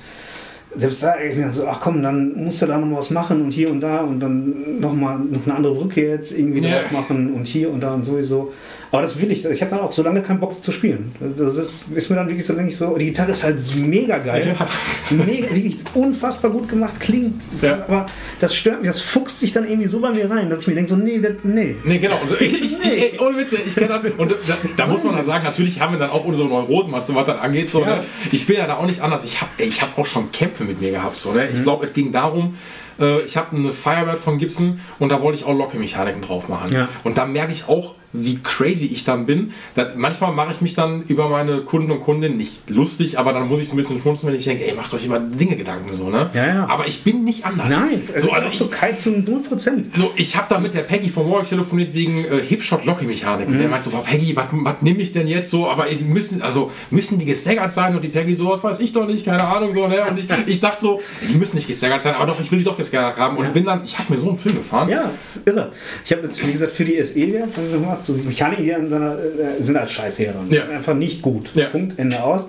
selbst 0.79 1.03
da, 1.03 1.15
ich 1.19 1.35
mir 1.37 1.51
so, 1.53 1.67
ach 1.67 1.81
komm, 1.81 2.03
dann 2.03 2.35
musst 2.45 2.61
du 2.61 2.67
da 2.67 2.77
noch 2.79 2.87
mal 2.87 2.99
was 2.99 3.11
machen 3.11 3.43
und 3.43 3.51
hier 3.51 3.71
und 3.71 3.81
da 3.81 4.01
und 4.03 4.21
dann 4.21 4.79
noch 4.81 4.93
mal 4.93 5.19
noch 5.19 5.47
eine 5.47 5.55
andere 5.57 5.75
Brücke 5.75 6.07
jetzt 6.07 6.37
irgendwie 6.37 6.61
Ja. 6.61 6.81
drauf 6.81 6.91
machen 6.91 7.33
und 7.33 7.47
hier 7.47 7.71
und 7.71 7.81
da 7.81 7.95
und 7.95 8.05
sowieso. 8.05 8.53
Aber 8.93 9.03
das 9.03 9.21
will 9.21 9.31
ich. 9.31 9.45
Ich 9.45 9.61
habe 9.61 9.71
dann 9.71 9.81
auch 9.81 9.93
so 9.93 10.03
lange 10.03 10.23
keinen 10.23 10.41
Bock 10.41 10.63
zu 10.63 10.73
spielen. 10.73 11.13
Das 11.37 11.55
ist, 11.57 11.85
ist 11.95 12.09
mir 12.11 12.17
dann 12.17 12.29
wirklich 12.29 12.47
so, 12.47 12.57
ich 12.59 12.77
so, 12.77 12.97
die 12.97 13.07
Gitarre 13.07 13.33
ist 13.33 13.43
halt 13.45 13.57
mega 13.77 14.19
geil. 14.19 14.55
Mega, 15.11 15.49
wirklich 15.55 15.77
unfassbar 15.95 16.51
gut 16.51 16.69
gemacht, 16.69 17.01
klingt. 17.01 17.41
Ja. 17.63 17.85
Aber 17.87 18.07
das 18.41 18.55
stört 18.55 18.81
mich, 18.81 18.89
das 18.91 19.01
fuchst 19.01 19.41
sich 19.41 19.53
dann 19.53 19.69
irgendwie 19.69 19.89
so 19.89 20.01
bei 20.01 20.11
mir 20.11 20.31
rein, 20.31 20.49
dass 20.51 20.61
ich 20.63 20.67
mir 20.69 20.75
denke, 20.75 20.91
so, 20.91 20.97
nee, 20.97 21.19
das, 21.19 21.33
nee. 21.43 21.77
Nee, 21.85 21.99
genau. 21.99 22.17
Und 22.23 22.41
ich, 22.41 22.63
ich, 22.63 22.73
ich, 22.83 23.21
ohne 23.21 23.37
Witze, 23.37 23.57
ich 23.65 23.75
kenne 23.75 23.89
das. 23.89 24.05
Und 24.05 24.33
da, 24.47 24.57
da 24.77 24.87
muss 24.87 25.03
man 25.05 25.17
ja 25.17 25.25
sagen, 25.25 25.45
natürlich 25.45 25.81
haben 25.81 25.93
wir 25.95 25.99
dann 25.99 26.11
auch 26.11 26.25
unsere 26.25 26.49
Neurosen, 26.49 26.93
was 26.93 27.07
so 27.07 27.15
was 27.15 27.27
das 27.27 27.41
angeht. 27.41 27.71
So, 27.71 27.81
Ja. 27.81 27.97
ne? 27.97 28.01
Ich 28.33 28.47
bin 28.47 28.57
ja 28.57 28.67
da 28.67 28.77
auch 28.77 28.87
nicht 28.87 29.01
anders. 29.01 29.25
Ich 29.25 29.41
habe 29.41 29.51
ich 29.59 29.81
hab 29.83 29.99
auch 29.99 30.07
schon 30.07 30.31
Kämpfe 30.33 30.65
mit 30.65 30.81
mir 30.81 30.93
gehabt. 30.93 31.17
So, 31.17 31.33
ne? 31.33 31.49
Ich 31.55 31.63
glaube, 31.63 31.87
es 31.87 31.93
ging 31.93 32.13
darum, 32.13 32.57
äh, 33.01 33.21
ich 33.23 33.37
habe 33.37 33.57
eine 33.57 33.73
Firebird 33.73 34.19
von 34.19 34.39
Gibson 34.39 34.81
und 34.99 35.11
da 35.11 35.21
wollte 35.23 35.39
ich 35.39 35.45
auch 35.45 35.57
Lockmechaniken 35.57 36.23
drauf 36.23 36.49
machen. 36.49 36.73
Ja. 36.73 36.89
Und 37.05 37.19
da 37.19 37.27
merke 37.27 37.53
ich 37.53 37.69
auch, 37.69 37.95
wie 38.25 38.39
crazy 38.43 38.87
ich 38.87 39.05
dann 39.05 39.27
bin. 39.27 39.53
Da, 39.75 39.93
manchmal 39.97 40.33
mache 40.33 40.53
ich 40.53 40.61
mich 40.61 40.75
dann 40.75 41.03
über 41.03 41.29
meine 41.29 41.61
Kunden 41.63 41.91
und 41.91 42.01
Kundinnen 42.01 42.37
nicht 42.37 42.69
lustig, 42.69 43.19
aber 43.19 43.33
dann 43.33 43.49
muss 43.49 43.61
ich 43.61 43.69
so 43.69 43.75
ein 43.75 43.79
bisschen 43.79 44.01
schmunzeln, 44.01 44.33
wenn 44.33 44.39
ich 44.39 44.45
denke, 44.45 44.67
ey, 44.67 44.75
macht 44.75 44.93
euch 44.95 45.05
über 45.07 45.19
Dinge 45.19 45.57
Gedanken 45.57 45.93
so, 45.93 46.09
ne? 46.11 46.31
Ja, 46.35 46.47
ja. 46.47 46.67
Aber 46.69 46.87
ich 46.87 47.03
bin 47.05 47.25
nicht 47.25 47.45
anders. 47.45 47.71
Nein, 47.71 48.03
so, 48.17 48.31
also 48.31 48.47
auch 48.49 48.53
ich, 48.53 48.59
so 48.59 48.69
kein 48.69 48.99
zu 48.99 49.11
0 49.11 49.41
Prozent. 49.43 49.97
so, 49.97 50.13
ich 50.17 50.37
habe 50.37 50.47
da 50.49 50.59
mit 50.59 50.75
der 50.75 50.81
Peggy 50.81 51.09
von 51.09 51.31
Warwick 51.31 51.49
telefoniert 51.49 51.95
wegen 51.95 52.17
äh, 52.17 52.41
Hipshot-Locky-Mechanik. 52.47 53.47
Mhm. 53.49 53.55
Und 53.55 53.61
der 53.61 53.69
meinte 53.69 53.85
so, 53.85 53.91
boah, 53.91 54.05
Peggy, 54.05 54.35
was 54.37 54.47
nehme 54.83 55.01
ich 55.01 55.13
denn 55.13 55.27
jetzt 55.29 55.51
so? 55.51 55.69
Aber 55.69 55.87
müssen, 56.05 56.43
also 56.43 56.71
müssen 56.91 57.19
die 57.19 57.25
gestaggert 57.25 57.71
sein? 57.73 57.95
Und 57.97 58.03
die 58.03 58.09
Peggy 58.09 58.35
so, 58.35 58.49
was 58.49 58.63
weiß 58.63 58.81
ich 58.81 58.93
doch 58.93 59.07
nicht, 59.07 59.25
keine 59.25 59.45
Ahnung 59.45 59.73
so. 59.73 59.87
Ne? 59.87 60.05
Und 60.09 60.19
ich, 60.19 60.27
ich 60.47 60.61
dachte 60.61 60.81
so, 60.81 61.01
die 61.29 61.37
müssen 61.37 61.57
nicht 61.57 61.67
gestaggert 61.69 62.03
sein, 62.03 62.15
aber 62.15 62.27
doch, 62.27 62.41
ich 62.41 62.51
will 62.51 62.59
die 62.59 62.65
doch 62.65 62.77
gestaggert 62.77 63.17
haben. 63.17 63.37
Und 63.37 63.45
Ja. 63.47 63.51
bin 63.51 63.65
dann, 63.65 63.85
ich 63.85 63.99
habe 63.99 64.13
mir 64.13 64.19
so 64.19 64.29
einen 64.29 64.39
Film 64.39 64.57
gefahren. 64.57 64.89
Ja, 64.89 65.11
das 65.23 65.37
ist 65.37 65.47
irre. 65.47 65.73
Ich 66.05 66.13
habe 66.13 66.23
jetzt, 66.23 66.39
wie 66.47 66.53
gesagt, 66.53 66.73
für 66.73 66.85
die 66.85 67.03
SE 67.03 67.27
so 68.07 68.15
die 68.15 68.27
Mechaniken, 68.27 68.65
die 68.65 68.75
an 68.75 68.89
seiner, 68.89 69.19
äh, 69.19 69.63
sind 69.63 69.79
halt 69.79 69.91
scheiße 69.91 70.23
hier 70.23 70.33
dran. 70.33 70.51
Ja. 70.51 70.69
Einfach 70.69 70.95
nicht 70.95 71.23
gut. 71.23 71.51
Ja. 71.55 71.67
Punkt, 71.67 71.99
Ende 71.99 72.23
aus. 72.23 72.49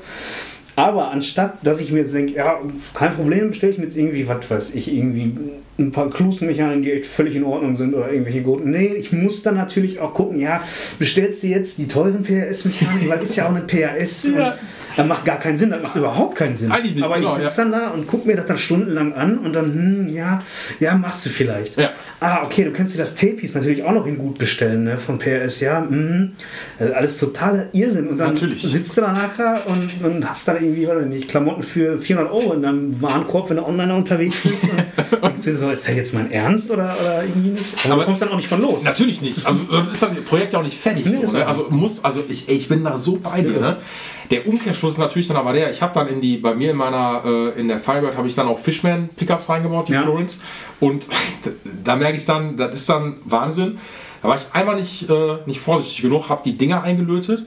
Aber 0.77 1.09
anstatt, 1.09 1.57
dass 1.63 1.81
ich 1.81 1.91
mir 1.91 1.99
jetzt 1.99 2.13
denke, 2.13 2.33
ja, 2.33 2.59
kein 2.93 3.15
Problem, 3.15 3.49
bestelle 3.49 3.71
ich 3.71 3.79
mir 3.79 3.85
jetzt 3.85 3.97
irgendwie, 3.97 4.27
was 4.27 4.47
weiß 4.47 4.75
ich, 4.75 4.93
irgendwie 4.93 5.35
ein 5.79 5.91
paar 5.91 6.11
Klusenmechaniken, 6.11 6.83
die 6.83 6.91
echt 6.91 7.07
völlig 7.07 7.35
in 7.35 7.43
Ordnung 7.43 7.75
sind 7.77 7.95
oder 7.95 8.11
irgendwelche 8.11 8.43
guten. 8.43 8.69
Nee, 8.69 8.93
ich 8.93 9.11
muss 9.11 9.41
dann 9.41 9.55
natürlich 9.55 9.99
auch 9.99 10.13
gucken, 10.13 10.39
ja, 10.39 10.61
bestellst 10.99 11.41
du 11.41 11.47
jetzt 11.47 11.79
die 11.79 11.87
teuren 11.87 12.21
PRS-Mechaniken, 12.21 13.09
weil 13.09 13.23
ist 13.23 13.35
ja 13.35 13.45
auch 13.45 13.55
eine 13.55 13.61
PRS. 13.61 14.27
Ja. 14.37 14.55
Das 14.95 15.05
macht 15.05 15.25
gar 15.25 15.39
keinen 15.39 15.59
Sinn, 15.59 15.69
das 15.69 15.81
macht 15.83 15.95
überhaupt 15.95 16.35
keinen 16.35 16.57
Sinn. 16.57 16.71
Eigentlich 16.71 16.95
nicht, 16.95 17.03
Aber 17.03 17.19
genau, 17.19 17.35
ich 17.37 17.43
sitze 17.43 17.61
dann 17.61 17.71
da 17.71 17.89
und 17.91 18.07
gucke 18.07 18.27
mir 18.27 18.35
das 18.35 18.47
dann 18.47 18.57
stundenlang 18.57 19.13
an 19.13 19.37
und 19.37 19.53
dann, 19.53 19.65
hm, 20.07 20.15
ja, 20.15 20.41
ja, 20.79 20.95
machst 20.95 21.25
du 21.27 21.29
vielleicht. 21.29 21.77
Ja. 21.77 21.91
Ah, 22.19 22.41
okay, 22.43 22.63
du 22.63 22.71
kannst 22.73 22.95
dir 22.95 22.97
das 22.97 23.13
Tapepiece 23.13 23.53
natürlich 23.53 23.83
auch 23.83 23.91
noch 23.91 24.07
in 24.07 24.17
gut 24.17 24.39
bestellen, 24.39 24.85
ne, 24.85 24.97
von 24.97 25.19
PRS, 25.19 25.59
ja. 25.59 25.81
Mhm. 25.81 26.31
Also 26.79 26.93
alles 26.93 27.17
totaler 27.19 27.67
Irrsinn. 27.73 28.07
Und 28.07 28.17
dann 28.17 28.33
Natürlich. 28.33 28.63
sitzt 28.63 28.97
du 28.97 29.01
da 29.01 29.11
nachher 29.11 29.61
und, 29.67 30.03
und 30.03 30.27
hast 30.27 30.47
dann 30.47 30.55
irgendwie, 30.55 30.87
weiß 30.87 31.03
ich 31.03 31.09
nicht, 31.09 31.29
Klamotten 31.29 31.61
für 31.61 31.99
400 31.99 32.33
Euro 32.33 32.53
in 32.53 32.63
deinem 32.63 32.99
Warenkorb, 32.99 33.51
wenn 33.51 33.57
du 33.57 33.65
online 33.67 33.93
unterwegs 33.93 34.37
bist. 34.41 34.63
und 34.63 35.21
denkst 35.23 35.43
dir 35.43 35.55
so, 35.55 35.69
ist 35.69 35.87
das 35.87 35.95
jetzt 35.95 36.15
mein 36.15 36.31
Ernst 36.31 36.71
oder, 36.71 36.95
oder 36.99 37.21
irgendwie 37.23 37.49
nicht? 37.49 37.85
Aber, 37.85 37.93
Aber- 37.93 38.01
du 38.01 38.07
kommst 38.07 38.21
dann 38.23 38.29
auch 38.29 38.35
nicht 38.37 38.47
von 38.49 38.61
los. 38.63 38.81
Natürlich 38.83 39.21
nicht. 39.21 39.45
Also 39.45 39.59
sonst 39.69 39.91
ist 39.91 40.01
dann 40.01 40.15
das 40.15 40.23
Projekt 40.25 40.53
ja 40.53 40.59
auch 40.59 40.63
nicht 40.63 40.77
fertig. 40.79 41.05
Nee, 41.05 41.23
so, 41.23 41.37
ne? 41.37 41.45
Also 41.45 41.67
muss, 41.69 42.03
also 42.03 42.23
ich, 42.27 42.49
ich 42.49 42.67
bin 42.67 42.83
da 42.83 42.97
so 42.97 43.17
bei 43.17 43.41
dir. 43.41 43.59
Ne? 43.59 43.77
Der 44.31 44.45
Umkehrschluss 44.45 44.93
ist 44.93 44.99
natürlich 44.99 45.27
dann 45.27 45.37
aber 45.37 45.53
der, 45.53 45.69
ich 45.69 45.81
habe 45.81 45.93
dann 45.93 46.07
in 46.07 46.19
die, 46.19 46.37
bei 46.37 46.53
mir 46.53 46.71
in 46.71 46.77
meiner, 46.77 47.21
äh, 47.55 47.59
in 47.61 47.67
der 47.69 47.79
Firebird 47.79 48.17
habe 48.17 48.27
ich 48.27 48.35
dann 48.35 48.47
auch 48.47 48.59
Fishman 48.59 49.07
Pickups 49.15 49.49
reingebaut, 49.49 49.87
die 49.87 49.93
Ja. 49.93 50.01
Florence. 50.01 50.39
Und 50.79 51.05
da 51.83 51.95
merke 51.95 52.17
ich 52.17 52.25
dann, 52.25 52.57
das 52.57 52.73
ist 52.73 52.89
dann 52.89 53.17
Wahnsinn. 53.23 53.79
Da 54.21 54.29
war 54.29 54.35
ich 54.35 54.43
einmal 54.53 54.75
nicht, 54.75 55.09
äh, 55.09 55.37
nicht 55.45 55.59
vorsichtig 55.59 56.01
genug, 56.01 56.29
habe 56.29 56.41
die 56.43 56.57
Dinger 56.57 56.83
eingelötet. 56.83 57.45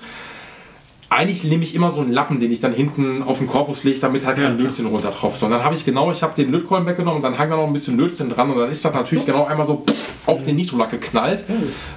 Eigentlich 1.09 1.43
nehme 1.43 1.65
ich 1.65 1.75
immer 1.75 1.91
so 1.91 2.01
einen 2.01 2.13
Lappen, 2.13 2.39
den 2.39 2.53
ich 2.53 2.61
dann 2.61 2.73
hinten 2.73 3.25
auf 3.25 3.39
den 3.39 3.49
Korpus 3.49 3.83
lege, 3.83 3.99
damit 3.99 4.25
halt 4.25 4.37
kein 4.37 4.57
Lötzinn 4.57 4.87
runter 4.87 5.13
tropft. 5.13 5.39
Sondern 5.39 5.59
dann 5.59 5.67
habe 5.67 5.75
ich 5.75 5.85
genau, 5.85 6.13
ich 6.13 6.23
habe 6.23 6.41
den 6.41 6.53
Lötkolben 6.53 6.87
weggenommen 6.87 7.17
und 7.17 7.23
dann 7.23 7.37
hang 7.37 7.51
da 7.51 7.57
noch 7.57 7.67
ein 7.67 7.73
bisschen 7.73 7.99
Lötzinn 7.99 8.31
dran 8.31 8.51
und 8.51 8.59
dann 8.59 8.71
ist 8.71 8.85
das 8.85 8.95
natürlich 8.95 9.27
genau 9.27 9.45
einmal 9.45 9.67
so 9.67 9.85
auf 10.27 10.45
den 10.45 10.55
Nitrolack 10.55 10.93
geknallt. 10.93 11.45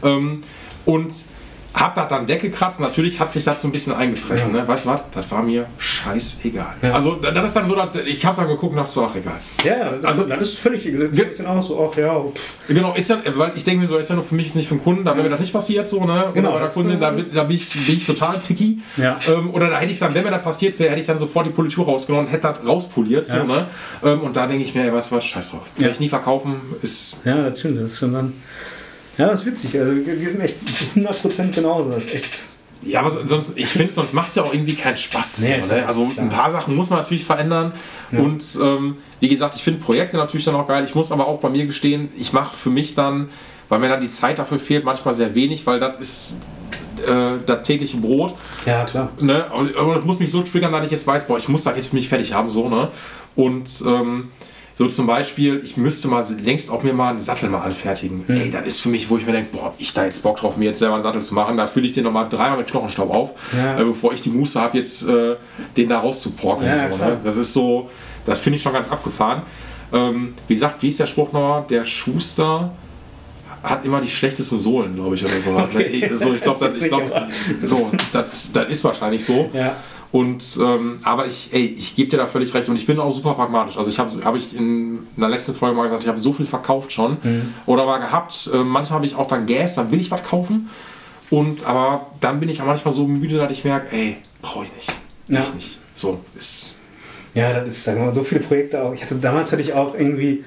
Ähm, 0.02 0.44
und 0.86 1.14
hab 1.74 1.96
das 1.96 2.08
dann 2.08 2.28
weggekratzt. 2.28 2.80
Natürlich 2.80 3.20
hat 3.20 3.30
sich 3.30 3.44
das 3.44 3.62
so 3.62 3.68
ein 3.68 3.72
bisschen 3.72 3.94
eingefressen. 3.94 4.52
Ne? 4.52 4.68
Weißt 4.68 4.86
du 4.86 4.90
was? 4.90 5.02
Das 5.12 5.30
war 5.32 5.42
mir 5.42 5.66
scheißegal. 5.80 6.76
Ja. 6.82 6.92
Also 6.94 7.16
da- 7.16 7.32
das 7.32 7.46
ist 7.48 7.56
dann 7.56 7.68
so, 7.68 7.76
dass 7.76 7.96
ich 8.06 8.24
habe 8.26 8.38
dann 8.38 8.48
geguckt 8.48 8.72
und 8.74 8.78
dachte 8.78 8.92
so, 8.92 9.06
ach 9.10 9.16
egal. 9.16 9.40
Ja, 9.64 9.78
ja, 9.78 9.92
das, 9.96 10.06
Also- 10.06 10.24
das 10.26 10.42
ist 10.42 10.60
völlig, 10.60 10.84
das 10.84 11.12
Ge- 11.12 11.32
ist 11.32 11.40
dann 11.40 11.48
auch 11.48 11.62
so, 11.64 11.90
ach 11.92 11.98
ja, 11.98 12.20
pff, 12.22 12.68
Genau, 12.68 12.94
ist 12.94 13.10
dann, 13.10 13.22
weil 13.36 13.52
ich 13.56 13.64
denke 13.64 13.82
mir 13.82 13.88
so, 13.88 13.98
ist 13.98 14.10
ja 14.10 14.16
nur 14.16 14.24
für 14.24 14.36
mich, 14.36 14.48
ist 14.48 14.56
nicht 14.56 14.68
für 14.70 14.76
den 14.76 14.84
Kunden, 14.84 15.04
da 15.04 15.12
wäre 15.16 15.24
mir 15.24 15.30
das 15.32 15.40
nicht 15.40 15.52
passiert, 15.52 15.90
so, 15.90 16.06
ne? 16.06 16.30
Genau, 16.34 16.52
Oder 16.52 16.60
der 16.62 16.70
Kundin, 16.70 16.98
äh, 16.98 17.00
da, 17.00 17.10
bin- 17.12 17.26
da 17.34 17.44
bin, 17.44 17.56
ich, 17.58 17.70
bin 17.70 17.96
ich 17.98 18.06
total 18.06 18.36
picky. 18.48 18.80
Ja. 18.98 19.18
Ähm, 19.28 19.50
oder 19.54 19.70
da 19.70 19.80
hätte 19.80 19.92
ich 19.92 20.00
dann, 20.00 20.14
wenn 20.14 20.24
mir 20.24 20.32
das 20.32 20.44
passiert 20.44 20.78
wäre, 20.80 20.92
hätte 20.92 21.02
ich 21.02 21.08
dann 21.08 21.18
sofort 21.18 21.46
die 21.48 21.52
Politur 21.52 21.86
rausgenommen, 21.86 22.28
hätte 22.30 22.54
das 22.54 22.66
rauspoliert, 22.68 23.28
so, 23.28 23.38
Ja. 23.38 23.44
ne? 23.44 23.66
Ähm, 24.04 24.22
und 24.22 24.36
da 24.38 24.48
denke 24.48 24.64
ich 24.64 24.74
mir, 24.76 24.84
ey, 24.86 24.94
weißt 24.94 25.12
du 25.12 25.16
was, 25.16 25.26
scheiß 25.26 25.52
drauf. 25.52 25.62
Werde 25.76 25.88
Ja. 25.90 25.92
ich 25.94 26.00
nie 26.00 26.10
verkaufen, 26.10 26.56
ist. 26.82 27.18
ja, 27.26 27.50
das 27.50 27.60
stimmt, 27.60 27.82
das 27.82 27.92
ist 27.92 28.00
schon 28.00 28.14
dann. 28.14 28.34
Ja, 29.18 29.28
das 29.28 29.42
ist 29.42 29.46
witzig. 29.46 29.80
Also, 29.80 29.94
wir 29.96 30.16
sind 30.16 30.42
echt 30.42 30.58
100% 30.96 31.56
genauso. 31.56 31.90
Das 31.92 32.04
ist 32.04 32.16
echt. 32.16 32.40
Ja, 32.86 33.00
aber 33.02 33.28
sonst, 33.28 33.54
ich 33.56 33.68
finde, 33.68 33.94
sonst 33.94 34.14
macht 34.14 34.30
es 34.30 34.36
ja 34.36 34.44
auch 34.44 34.54
irgendwie 34.54 34.76
keinen 34.76 34.98
Spaß. 34.98 35.40
Nee, 35.40 35.62
so, 35.62 35.74
ne? 35.74 35.86
Also 35.88 36.10
ein 36.18 36.30
paar 36.30 36.50
Sachen 36.50 36.76
muss 36.76 36.90
man 36.90 37.00
natürlich 37.00 37.24
verändern. 37.24 37.74
Ja. 38.12 38.20
Und 38.20 38.44
ähm, 38.62 38.98
wie 39.20 39.30
gesagt, 39.30 39.56
ich 39.56 39.64
finde 39.64 39.80
Projekte 39.80 40.18
natürlich 40.18 40.46
dann 40.46 40.56
auch 40.56 40.68
geil. 40.68 40.84
Ich 40.84 40.94
muss 40.94 41.12
aber 41.12 41.28
auch 41.28 41.40
bei 41.40 41.50
mir 41.50 41.66
gestehen, 41.66 42.10
ich 42.18 42.34
mache 42.34 42.56
für 42.56 42.70
mich 42.70 42.96
dann, 42.96 43.30
weil 43.70 43.80
mir 43.80 43.88
dann 43.88 44.02
die 44.02 44.10
Zeit 44.10 44.38
dafür 44.40 44.60
fehlt, 44.60 44.84
manchmal 44.84 45.14
sehr 45.14 45.34
wenig, 45.34 45.66
weil 45.66 45.80
das 45.80 45.98
ist 45.98 46.38
äh, 47.08 47.38
das 47.46 47.64
tägliche 47.64 47.98
Brot. 47.98 48.36
Ja, 48.66 48.84
klar. 48.84 49.10
Ne? 49.20 49.46
Aber 49.50 49.70
aber 49.80 49.96
das 49.96 50.04
muss 50.04 50.20
mich 50.20 50.32
so 50.32 50.42
triggern, 50.42 50.72
dass 50.72 50.86
ich 50.86 50.92
jetzt 50.92 51.08
weiß, 51.08 51.28
boah, 51.28 51.38
ich 51.38 51.48
muss 51.48 51.64
das 51.64 51.76
jetzt 51.76 51.90
für 51.90 51.96
mich 51.96 52.10
fertig 52.10 52.34
haben. 52.34 52.50
So, 52.50 52.70
ne? 52.70 52.90
Und 53.36 53.70
ähm, 53.86 54.32
so 54.76 54.88
zum 54.88 55.06
Beispiel, 55.06 55.62
ich 55.64 55.78
müsste 55.78 56.08
mal 56.08 56.26
längst 56.44 56.72
auch 56.72 56.82
mir 56.82 56.94
mal 56.94 57.12
einen 57.12 57.20
Sattel 57.20 57.50
mal 57.50 57.62
anfertigen. 57.62 58.24
Hm. 58.26 58.38
Ey, 58.38 58.50
das 58.50 58.66
ist 58.66 58.80
für 58.80 58.90
mich, 58.90 59.10
wo 59.10 59.18
ich 59.18 59.26
mir 59.26 59.34
denke, 59.34 59.56
boah, 59.56 59.74
ich 59.78 59.94
da 59.94 60.04
jetzt 60.06 60.24
Bock 60.24 60.38
drauf, 60.38 60.58
mir 60.58 60.66
jetzt 60.66 60.80
selber 60.80 60.96
einen 60.96 61.04
Sattel 61.04 61.22
zu 61.22 61.36
machen. 61.36 61.58
Da 61.58 61.68
fülle 61.68 61.86
ich 61.86 61.94
den 61.94 62.04
nochmal 62.04 62.28
dreimal 62.28 62.58
mit 62.58 62.68
Knochenstaub 62.68 63.14
auf, 63.14 63.32
Ja. 63.56 63.80
äh, 63.80 63.84
bevor 63.84 64.14
ich 64.14 64.22
die 64.22 64.30
Muße 64.30 64.60
habe, 64.60 64.78
jetzt 64.78 65.08
äh, 65.08 65.36
den 65.78 65.90
da 65.90 66.00
rauszuporkeln. 66.00 66.70
Ja, 66.70 66.90
so, 66.90 66.98
ne? 66.98 67.20
Das 67.24 67.38
ist 67.38 67.54
so, 67.54 67.90
das 68.26 68.40
finde 68.40 68.58
ich 68.58 68.64
schon 68.64 68.74
ganz 68.74 68.90
abgefahren. 68.90 69.44
Ähm, 69.92 70.34
wie 70.48 70.56
gesagt, 70.56 70.82
wie 70.82 70.88
ist 70.88 71.00
der 71.00 71.06
Spruch 71.08 71.32
nochmal? 71.32 71.66
Der 71.70 71.86
Schuster 71.86 72.72
hat 73.62 73.86
immer 73.86 74.02
die 74.02 74.10
schlechtesten 74.10 74.60
Sohlen, 74.60 74.96
glaube 74.96 75.16
ich, 75.16 75.24
oder 75.24 75.40
so. 75.40 75.58
Okay. 75.58 76.10
so 76.14 76.34
ich 76.34 76.42
glaube, 76.42 76.68
das, 76.68 76.80
glaub, 76.90 77.08
so, 77.64 77.92
das, 78.12 78.52
das 78.52 78.70
ist 78.70 78.84
wahrscheinlich 78.84 79.24
so. 79.24 79.50
Ja. 79.54 79.78
Und 80.14 80.44
ähm, 80.62 81.00
aber 81.04 81.26
ich, 81.26 81.50
ey, 81.54 81.66
ich 81.76 81.96
gebe 81.96 82.10
dir 82.12 82.18
da 82.18 82.28
völlig 82.28 82.54
recht 82.54 82.70
und 82.70 82.76
ich 82.76 82.86
bin 82.86 83.00
auch 83.00 83.12
super 83.12 83.34
pragmatisch. 83.34 83.78
Also 83.78 83.90
ich 83.90 83.98
habe, 83.98 84.12
habe 84.24 84.38
ich 84.38 84.56
in 84.56 85.00
einer 85.18 85.28
letzten 85.28 85.56
Folge 85.56 85.76
mal 85.76 85.84
gesagt, 85.84 86.04
ich 86.04 86.08
habe 86.08 86.20
so 86.20 86.32
viel 86.34 86.46
verkauft 86.46 86.94
schon 86.94 87.18
oder 87.66 87.86
mal 87.88 87.98
gehabt. 87.98 88.48
Äh, 88.54 88.58
manchmal 88.58 88.98
habe 88.98 89.06
ich 89.08 89.16
auch 89.16 89.28
dann 89.28 89.48
Gas, 89.48 89.74
dann 89.74 89.90
will 89.92 90.00
ich 90.00 90.12
was 90.12 90.24
kaufen. 90.24 90.70
Und 91.32 91.66
aber 91.66 92.12
dann 92.22 92.40
bin 92.40 92.48
ich 92.48 92.62
auch 92.62 92.68
manchmal 92.68 92.94
so 92.94 93.08
müde, 93.08 93.38
dass 93.40 93.52
ich 93.52 93.66
merke, 93.66 93.88
ey, 93.96 94.18
brauche 94.44 94.66
ich 94.66 94.72
nicht, 94.76 94.92
Ja. 95.30 95.42
ich 95.42 95.54
nicht. 95.56 95.78
So 95.96 96.20
ist 96.38 96.78
Ja, 97.34 97.52
das 97.62 97.70
ist, 97.70 97.84
sagen 97.84 98.00
wir 98.02 98.06
mal, 98.06 98.14
so 98.16 98.22
viele 98.24 98.42
Projekte 98.42 98.84
auch. 98.84 98.94
Ich 98.94 99.02
hatte, 99.02 99.16
damals 99.16 99.52
hatte 99.52 99.64
ich 99.64 99.74
auch 99.74 99.96
irgendwie 99.96 100.44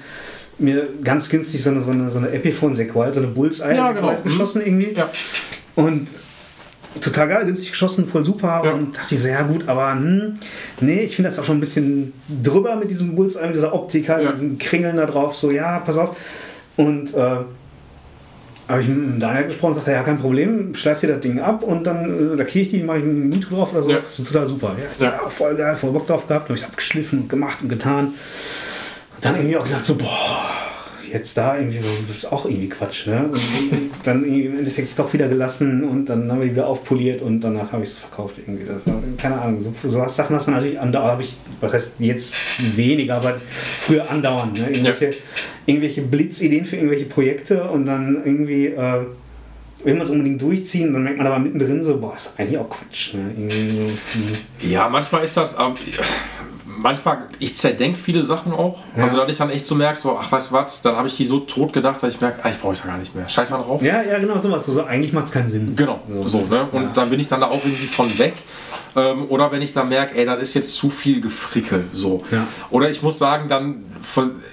mir 0.59 0.87
ganz 1.03 1.27
günstig 1.27 1.61
so 1.61 1.71
eine, 1.71 1.81
so 1.83 1.91
eine, 1.91 2.09
so 2.09 2.19
eine 2.19 2.29
Epiphone-Sequal, 2.31 3.13
so 3.13 3.19
eine 3.19 3.27
Bullseye 3.27 3.75
Ja, 3.75 3.91
genau. 3.91 4.07
Sequal 4.11 4.23
geschossen 4.23 4.61
irgendwie. 4.65 4.93
ja, 4.93 5.09
Und 5.75 6.07
total 7.01 7.27
geil, 7.27 7.45
günstig 7.45 7.71
geschossen, 7.71 8.07
voll 8.07 8.23
super. 8.25 8.61
Ja. 8.65 8.71
Und 8.73 8.97
dachte 8.97 9.15
ich 9.15 9.21
so, 9.21 9.27
ja 9.27 9.41
gut, 9.43 9.67
aber 9.67 9.93
hm, 9.93 10.33
nee, 10.81 11.01
ich 11.01 11.15
finde 11.15 11.29
das 11.29 11.39
auch 11.39 11.43
schon 11.43 11.57
ein 11.57 11.61
bisschen 11.61 12.13
drüber 12.43 12.75
mit 12.75 12.89
diesem 12.91 13.15
Bullseye, 13.15 13.47
mit 13.47 13.55
dieser 13.55 13.73
Optik, 13.73 14.09
halt, 14.09 14.23
Ja. 14.23 14.29
mit 14.31 14.39
diesen 14.39 14.57
Kringeln 14.57 14.97
da 14.97 15.05
drauf. 15.05 15.35
So, 15.35 15.51
ja, 15.51 15.79
pass 15.79 15.97
auf. 15.97 16.15
Und 16.77 17.13
äh, 17.15 17.37
habe 18.69 18.81
ich 18.81 18.87
mit 18.89 19.21
Daniel 19.21 19.45
gesprochen 19.45 19.69
und 19.71 19.75
sagte, 19.77 19.91
ja, 19.91 20.03
kein 20.03 20.17
Problem, 20.17 20.75
schleif 20.75 20.99
dir 20.99 21.07
das 21.07 21.21
Ding 21.21 21.39
ab 21.39 21.63
und 21.63 21.85
dann 21.87 22.33
äh, 22.33 22.35
lackiere 22.35 22.63
ich 22.63 22.69
die, 22.69 22.83
mache 22.83 22.97
ich 22.97 23.03
ein 23.05 23.29
Nitro 23.29 23.55
drauf 23.55 23.71
oder 23.73 23.83
so. 23.83 23.89
Ja. 23.89 23.95
Das 23.95 24.19
ist 24.19 24.27
total 24.27 24.47
super. 24.47 24.75
Ja, 24.99 25.05
Ja. 25.05 25.19
ah, 25.25 25.29
voll 25.29 25.55
geil, 25.55 25.75
voll 25.77 25.91
Bock 25.91 26.05
drauf 26.07 26.27
gehabt. 26.27 26.49
Habe 26.49 26.57
ich 26.59 26.65
abgeschliffen 26.65 27.19
und 27.21 27.29
gemacht 27.29 27.59
und 27.61 27.69
getan. 27.69 28.07
Und 28.07 29.25
dann 29.25 29.35
irgendwie 29.35 29.55
auch 29.57 29.63
gedacht, 29.63 29.85
so, 29.85 29.95
boah, 29.95 30.49
jetzt 31.11 31.37
da 31.37 31.57
irgendwie, 31.57 31.79
das 32.07 32.17
ist 32.17 32.31
auch 32.31 32.45
irgendwie 32.45 32.69
Quatsch. 32.69 33.07
Ne? 33.07 33.29
Und 33.31 33.39
dann 34.03 34.23
im 34.23 34.57
Endeffekt 34.57 34.85
ist 34.85 34.91
es 34.91 34.95
doch 34.95 35.11
wieder 35.13 35.27
gelassen 35.27 35.83
und 35.83 36.05
dann 36.05 36.31
haben 36.31 36.39
wir 36.39 36.47
die 36.47 36.53
wieder 36.53 36.67
aufpoliert 36.67 37.21
und 37.21 37.41
danach 37.41 37.71
habe 37.71 37.83
ich 37.83 37.89
es 37.89 37.97
verkauft 37.97 38.35
irgendwie. 38.37 38.67
War, 38.67 38.81
keine 39.17 39.41
Ahnung, 39.41 39.61
so, 39.61 39.73
so 39.85 39.99
was 39.99 40.15
Sachen 40.15 40.35
hast 40.35 40.47
du 40.47 40.51
natürlich 40.51 40.79
andauernd, 40.79 41.11
habe 41.11 41.23
ich, 41.23 41.37
was 41.61 41.73
heißt 41.73 41.91
jetzt 41.99 42.35
weniger, 42.75 43.15
aber 43.15 43.35
früher 43.81 44.09
andauernd. 44.09 44.59
Ne? 44.59 44.69
Irgendwelche, 44.69 45.11
irgendwelche 45.65 46.01
Blitzideen 46.01 46.65
für 46.65 46.75
irgendwelche 46.75 47.05
Projekte 47.05 47.69
und 47.69 47.85
dann 47.85 48.21
irgendwie. 48.23 48.67
Äh, 48.67 49.05
will 49.83 49.93
man 49.93 50.03
es 50.03 50.09
unbedingt 50.09 50.41
durchziehen, 50.41 50.91
dann 50.91 51.03
merkt 51.03 51.17
man 51.17 51.27
aber 51.27 51.39
mittendrin 51.39 51.83
so, 51.83 51.97
boah, 51.97 52.15
ist 52.15 52.33
eigentlich 52.37 52.57
auch 52.57 52.69
Quatsch. 52.69 53.13
Ne? 53.13 53.49
So, 53.49 53.57
hm. 53.57 54.71
ja, 54.71 54.89
manchmal 54.89 55.23
ist 55.23 55.37
das. 55.37 55.55
Manchmal, 56.77 57.23
ich 57.39 57.55
zerdenke 57.55 57.97
viele 57.99 58.23
Sachen 58.23 58.53
auch. 58.53 58.79
Ja. 58.95 59.03
Also, 59.03 59.17
dass 59.17 59.31
ich 59.31 59.37
dann 59.37 59.49
echt 59.49 59.65
so 59.65 59.75
merke, 59.75 59.99
so, 59.99 60.17
ach, 60.21 60.31
weißt 60.31 60.51
du 60.51 60.55
was, 60.55 60.81
dann 60.81 60.95
habe 60.95 61.07
ich 61.07 61.17
die 61.17 61.25
so 61.25 61.39
tot 61.39 61.73
gedacht, 61.73 62.01
dass 62.01 62.13
ich 62.13 62.21
merke, 62.21 62.43
eigentlich 62.45 62.61
brauche 62.61 62.73
ich 62.73 62.81
da 62.81 62.87
gar 62.87 62.97
nicht 62.97 63.15
mehr. 63.15 63.27
Scheiß 63.27 63.49
mal 63.51 63.57
drauf. 63.61 63.81
Ja, 63.81 64.01
ja, 64.03 64.19
genau 64.19 64.37
sowas. 64.37 64.65
So, 64.65 64.83
eigentlich 64.85 65.13
macht 65.13 65.25
es 65.25 65.31
keinen 65.31 65.49
Sinn. 65.49 65.75
Genau, 65.75 65.99
so, 66.23 66.39
ne? 66.41 66.67
Und 66.71 66.83
Ja. 66.83 66.89
dann 66.93 67.09
bin 67.09 67.19
ich 67.19 67.27
dann 67.27 67.41
da 67.41 67.47
auch 67.47 67.63
irgendwie 67.63 67.87
von 67.87 68.17
weg. 68.17 68.33
Ähm, 68.95 69.25
oder 69.29 69.51
wenn 69.51 69.61
ich 69.61 69.73
dann 69.73 69.89
merke, 69.89 70.17
ey, 70.17 70.25
das 70.25 70.39
ist 70.41 70.53
jetzt 70.55 70.73
zu 70.73 70.89
viel 70.89 71.21
Gefrickel, 71.21 71.85
so. 71.91 72.23
Ja. 72.31 72.47
Oder 72.71 72.89
ich 72.89 73.03
muss 73.03 73.19
sagen, 73.19 73.47
dann, 73.47 73.85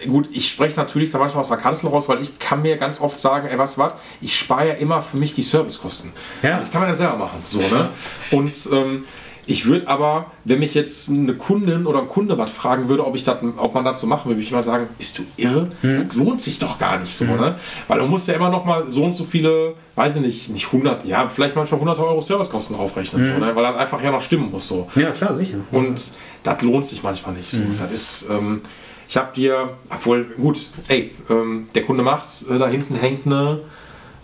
gut, 0.06 0.28
ich 0.32 0.50
spreche 0.50 0.76
natürlich 0.78 1.10
dann 1.10 1.20
manchmal 1.20 1.40
aus 1.42 1.48
der 1.48 1.56
Kanzel 1.56 1.88
raus, 1.88 2.08
weil 2.08 2.20
ich 2.20 2.38
kann 2.38 2.60
mir 2.60 2.76
ganz 2.76 3.00
oft 3.00 3.18
sagen, 3.18 3.48
ey, 3.48 3.56
was, 3.58 3.78
was, 3.78 3.92
ich 4.20 4.36
spare 4.36 4.68
ja 4.68 4.74
immer 4.74 5.00
für 5.00 5.16
mich 5.16 5.34
die 5.34 5.42
Servicekosten. 5.42 6.12
Ja. 6.42 6.58
Das 6.58 6.70
kann 6.70 6.82
man 6.82 6.90
ja 6.90 6.96
selber 6.96 7.16
machen, 7.16 7.42
so, 7.46 7.60
ne? 7.60 7.88
Und 8.32 8.52
ähm, 8.72 9.04
ich 9.46 9.66
würde 9.66 9.88
aber, 9.88 10.26
wenn 10.44 10.58
mich 10.58 10.74
jetzt 10.74 11.08
eine 11.10 11.34
Kundin 11.34 11.86
oder 11.86 12.00
ein 12.00 12.08
Kunde 12.08 12.38
was 12.38 12.50
fragen 12.50 12.88
würde, 12.88 13.06
ob, 13.06 13.14
ich 13.14 13.24
dat, 13.24 13.40
ob 13.56 13.74
man 13.74 13.84
das 13.84 14.00
so 14.00 14.06
machen 14.06 14.26
würde, 14.26 14.36
würde 14.36 14.44
ich 14.44 14.52
mal 14.52 14.62
sagen, 14.62 14.88
bist 14.98 15.18
du 15.18 15.22
irre? 15.36 15.70
Hm. 15.82 16.06
Das 16.08 16.16
lohnt 16.16 16.42
sich 16.42 16.58
doch 16.58 16.78
gar 16.78 16.98
nicht 16.98 17.14
so, 17.14 17.24
ne? 17.24 17.56
Weil 17.88 17.98
du 17.98 18.06
musst 18.06 18.26
ja 18.28 18.34
immer 18.34 18.50
noch 18.50 18.64
mal 18.64 18.88
so 18.88 19.04
und 19.04 19.12
so 19.12 19.24
viele, 19.24 19.74
weiß 19.96 20.16
ich 20.16 20.22
nicht, 20.22 20.50
nicht 20.50 20.66
100, 20.66 21.04
ja, 21.04 21.28
vielleicht 21.28 21.56
manchmal 21.56 21.78
100 21.80 21.98
Euro 21.98 22.20
Servicekosten 22.20 22.76
draufrechnen, 22.76 23.22
Hm. 23.24 23.34
so, 23.34 23.38
ne? 23.44 23.54
weil 23.54 23.62
das 23.64 23.76
einfach 23.76 24.02
ja 24.02 24.10
noch 24.10 24.22
stimmen 24.22 24.50
muss, 24.50 24.66
so. 24.68 24.88
Ja, 24.94 25.10
klar, 25.10 25.34
sicher. 25.34 25.58
Und 25.70 26.00
das 26.42 26.62
lohnt 26.62 26.84
sich 26.86 27.02
manchmal 27.02 27.34
nicht 27.34 27.50
so. 27.50 27.58
Mhm. 27.58 27.78
Das 27.80 27.92
ist, 27.92 28.28
ähm, 28.30 28.60
ich 29.08 29.16
habe 29.16 29.34
dir, 29.34 29.70
obwohl, 29.90 30.24
gut, 30.36 30.58
ey, 30.88 31.10
ähm, 31.28 31.68
der 31.74 31.82
Kunde 31.84 32.02
macht's, 32.02 32.42
äh, 32.48 32.58
da 32.58 32.68
hinten 32.68 32.94
hängt 32.96 33.26
eine 33.26 33.60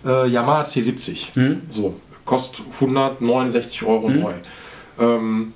äh, 0.04 0.26
Yamaha 0.28 0.62
C70. 0.62 1.28
Mhm. 1.34 1.62
So, 1.68 1.94
kostet 2.24 2.64
169 2.80 3.82
Euro 3.84 4.08
neu. 4.08 4.32
Ähm, 4.98 5.52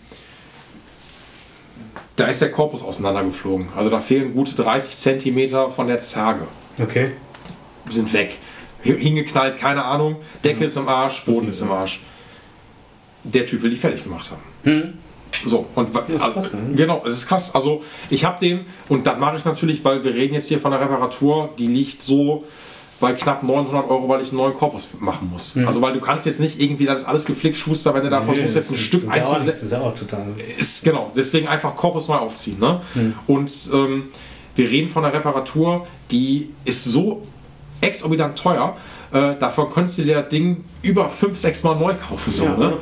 da 2.16 2.26
ist 2.26 2.41
der 2.41 2.53
Korpus 2.53 2.82
auseinandergeflogen. 2.82 3.68
Also 3.76 3.91
da 3.91 4.01
fehlen 4.01 4.35
gute 4.35 4.55
30 4.55 4.97
Zentimeter 4.97 5.70
von 5.70 5.87
der 5.89 6.01
Zerge. 6.01 6.47
Okay. 6.80 7.12
Sind 7.91 8.12
weg. 8.12 8.39
Hingeknallt, 8.82 9.59
keine 9.59 9.85
Ahnung. 9.85 10.16
Decke 10.45 10.64
ist 10.64 10.76
im 10.76 10.89
Arsch, 10.89 11.24
Boden 11.24 11.49
ist 11.49 11.61
im 11.62 11.72
Arsch. 11.72 12.01
Der 13.24 13.47
Typ 13.47 13.62
will 13.62 13.70
die 13.70 13.76
fertig 13.76 14.05
gemacht 14.05 14.30
haben. 14.30 14.43
Hm. 14.64 14.99
So, 15.45 15.66
und 15.74 15.95
Ja, 15.95 16.01
ist 16.01 16.18
krass, 16.35 16.53
ne? 16.53 16.74
genau, 16.76 17.03
es 17.05 17.14
ist 17.14 17.26
krass. 17.26 17.55
Also, 17.55 17.82
ich 18.11 18.24
habe 18.24 18.39
den, 18.41 18.66
und 18.89 19.07
das 19.07 19.18
mache 19.18 19.37
ich 19.37 19.45
natürlich, 19.45 19.85
weil 19.85 20.05
wir 20.05 20.14
reden 20.14 20.35
jetzt 20.35 20.49
hier 20.49 20.61
von 20.61 20.70
der 20.70 20.80
Reparatur, 20.80 21.51
die 21.59 21.66
liegt 21.66 22.03
so 22.03 22.45
bei 23.01 23.12
knapp 23.12 23.42
900 23.42 23.90
Euro, 23.90 24.09
weil 24.09 24.20
ich 24.22 24.28
einen 24.28 24.38
neuen 24.38 24.55
Korpus 24.55 24.88
machen 25.01 25.28
muss. 25.30 25.57
Also, 25.66 25.82
weil 25.82 25.92
du 25.95 26.01
kannst 26.01 26.26
jetzt 26.26 26.40
nicht 26.40 26.61
irgendwie, 26.61 26.86
das 26.86 27.03
ist 27.03 27.07
alles 27.09 27.24
geflickt, 27.24 27.57
Schuster, 27.57 27.92
wenn 27.95 28.03
du 28.03 28.11
da 28.11 28.22
versuchst, 28.22 28.55
jetzt 28.55 28.70
ein 28.70 28.76
Stück 28.76 29.05
Das 29.07 29.30
einzusetzen. 29.32 29.64
ist 29.66 29.72
ja 29.72 29.80
auch 29.80 29.95
total. 29.95 30.26
Ist, 30.59 30.84
genau, 30.84 31.11
deswegen 31.16 31.49
einfach 31.49 31.74
Korpus 31.76 32.09
neu 32.09 32.16
aufziehen. 32.16 32.59
Ne? 32.61 32.80
Hm. 32.95 33.14
Und 33.26 33.53
ähm, 33.72 34.05
wir 34.57 34.70
reden 34.70 34.88
von 34.88 35.05
einer 35.05 35.12
Reparatur, 35.12 35.86
die 36.11 36.51
ist 36.64 36.84
so 36.84 37.22
exorbitant 37.80 38.38
teuer. 38.38 38.76
Äh, 39.12 39.36
davon 39.38 39.72
könntest 39.72 39.99
du 39.99 40.03
dir 40.03 40.22
das 40.22 40.28
Ding 40.28 40.64
über 40.82 41.09
5, 41.09 41.38
6 41.38 41.62
Mal 41.62 41.76
neu 41.76 41.95
kaufen. 41.95 42.32
So, 42.32 42.45
Ja, 42.47 42.57
ne? 42.57 42.76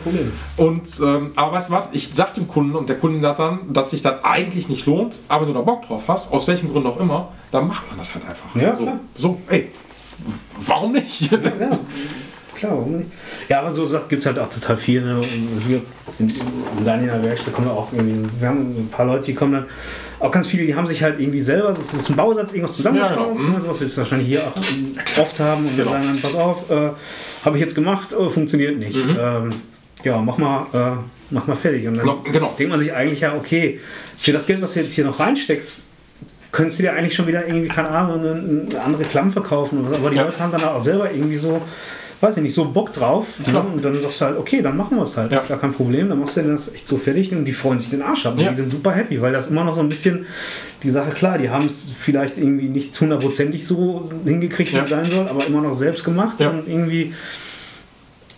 Und, 0.57 0.89
ähm, 1.03 1.33
aber 1.35 1.53
weißt 1.57 1.69
du 1.69 1.73
was, 1.75 1.89
ich 1.93 2.11
sag 2.15 2.35
dem 2.35 2.49
Kunden 2.49 2.75
und 2.75 2.89
der 2.89 2.97
Kunde 2.97 3.21
sagt 3.21 3.39
dann, 3.39 3.73
dass 3.73 3.91
sich 3.91 4.03
das 4.03 4.25
eigentlich 4.25 4.69
nicht 4.69 4.87
lohnt, 4.87 5.15
aber 5.29 5.45
du 5.47 5.53
da 5.53 5.61
Bock 5.61 5.87
drauf 5.87 6.05
hast, 6.09 6.33
aus 6.33 6.49
welchem 6.49 6.71
Grund 6.71 6.87
auch 6.87 6.99
immer, 6.99 7.29
dann 7.51 7.69
macht 7.69 7.89
man 7.91 7.99
das 8.07 8.15
halt 8.15 8.27
einfach. 8.27 8.55
Ja, 8.57 8.75
so, 8.77 8.85
klar. 8.85 9.01
so, 9.15 9.39
ey, 9.49 9.71
warum 10.67 10.93
nicht? 10.93 11.31
Ja, 11.33 11.39
klar, 12.69 12.77
warum 12.79 12.97
nicht? 12.99 13.11
Ja, 13.49 13.61
aber 13.61 13.73
so 13.73 13.85
gibt 14.09 14.21
es 14.21 14.27
halt 14.27 14.39
auch 14.39 14.49
total 14.49 14.77
viel. 14.77 15.03
Ne? 15.03 15.21
Wir 15.67 15.83
in, 16.19 16.29
in 16.79 16.85
deiner 16.85 17.23
Werkstatt 17.23 17.55
kommen 17.55 17.69
auch 17.69 17.93
irgendwie, 17.93 18.29
wir 18.39 18.49
haben 18.49 18.61
ein 18.85 18.89
paar 18.91 19.07
Leute, 19.07 19.27
die 19.27 19.35
kommen 19.35 19.53
dann, 19.53 19.65
auch 20.21 20.31
ganz 20.31 20.47
viele, 20.47 20.65
die 20.67 20.75
haben 20.75 20.87
sich 20.87 21.03
halt 21.03 21.19
irgendwie 21.19 21.41
selber, 21.41 21.73
das 21.77 21.93
ist 21.93 22.09
ein 22.09 22.15
Bausatz, 22.15 22.53
irgendwas 22.53 22.77
zusammengeschraubt, 22.77 23.35
Ja, 23.37 23.43
genau. 23.43 23.57
ne, 23.57 23.61
sowas 23.61 23.81
wir 23.81 23.87
es 23.89 23.99
wahrscheinlich 23.99 24.29
hier 24.29 24.43
auch 24.43 25.21
oft 25.21 25.41
haben 25.41 25.67
und 25.67 25.77
Genau. 25.77 25.91
dann 25.93 26.03
sagen 26.05 26.21
dann, 26.23 26.31
pass 26.31 26.41
auf, 26.41 26.71
äh, 26.71 26.91
habe 27.45 27.57
ich 27.57 27.63
jetzt 27.63 27.75
gemacht, 27.75 28.13
äh, 28.13 28.29
funktioniert 28.31 28.79
nicht. 28.79 28.97
Ähm, 28.97 29.49
ja, 30.05 30.21
mach 30.21 30.39
mal, 30.39 30.67
äh, 30.73 31.03
mach 31.31 31.47
mal 31.49 31.57
fertig. 31.57 31.89
Und 31.89 31.97
dann 31.97 32.07
genau. 32.25 32.55
denkt 32.57 32.71
man 32.71 32.79
sich 32.79 32.93
eigentlich 32.93 33.21
ja, 33.21 33.35
okay, 33.35 33.81
für 34.21 34.33
das 34.33 34.47
Geld, 34.47 34.63
was 34.63 34.75
du 34.75 34.81
jetzt 34.81 34.93
hier 34.93 35.05
noch 35.05 35.19
reinsteckst, 35.19 35.87
könntest 36.53 36.79
du 36.79 36.83
dir 36.85 36.93
eigentlich 36.93 37.15
schon 37.15 37.27
wieder 37.27 37.47
irgendwie, 37.47 37.69
keine 37.69 37.89
Ahnung, 37.89 38.21
eine, 38.21 38.81
andere 38.81 39.05
Klamm 39.05 39.33
verkaufen. 39.33 39.87
Oder. 39.87 39.97
Aber 39.97 40.11
die 40.11 40.17
Ja. 40.17 40.25
Leute 40.25 40.39
haben 40.39 40.53
dann 40.53 40.63
auch 40.65 40.85
selber 40.85 41.11
irgendwie 41.11 41.37
so, 41.37 41.61
weiß 42.21 42.37
ich 42.37 42.43
nicht, 42.45 42.55
so 42.55 42.67
Bock 42.67 42.93
drauf. 42.93 43.27
Ne? 43.51 43.59
Und 43.61 43.85
dann 43.85 43.95
sagst 44.01 44.21
du 44.21 44.25
halt, 44.27 44.39
okay, 44.39 44.63
dann 44.63 44.77
machen 44.77 44.97
wir 44.97 45.03
es 45.03 45.17
halt. 45.17 45.33
Ja. 45.33 45.39
Ist 45.39 45.49
gar 45.49 45.59
kein 45.59 45.73
Problem. 45.73 46.09
Dann 46.09 46.21
machst 46.21 46.37
du 46.37 46.43
das 46.43 46.73
echt 46.73 46.87
so 46.87 46.99
fertig 46.99 47.33
und 47.33 47.47
die 47.47 47.53
freuen 47.53 47.79
sich 47.81 47.91
den 47.91 48.03
Arsch 48.03 48.27
ab. 48.27 48.35
Und 48.35 48.41
Ja. 48.45 48.51
die 48.51 48.57
sind 48.57 48.71
super 48.71 48.93
happy, 48.93 49.21
weil 49.21 49.33
das 49.33 49.49
immer 49.49 49.65
noch 49.65 49.75
so 49.75 49.81
ein 49.81 49.89
bisschen 49.89 50.27
die 50.83 50.91
Sache, 50.91 51.11
klar, 51.13 51.39
die 51.39 51.49
haben 51.51 51.67
es 51.67 51.91
vielleicht 51.99 52.37
irgendwie 52.39 52.69
nicht 52.69 53.01
hundertprozentig 53.01 53.67
so 53.67 54.11
hingekriegt, 54.25 54.73
wie 54.73 54.77
Ja. 54.77 54.83
es 54.83 54.91
sein 54.91 55.05
soll, 55.07 55.27
aber 55.29 55.47
immer 55.47 55.63
noch 55.63 55.75
selbst 55.75 56.05
gemacht 56.05 56.39
Ja. 56.39 56.51
und 56.51 56.69
irgendwie 56.69 57.15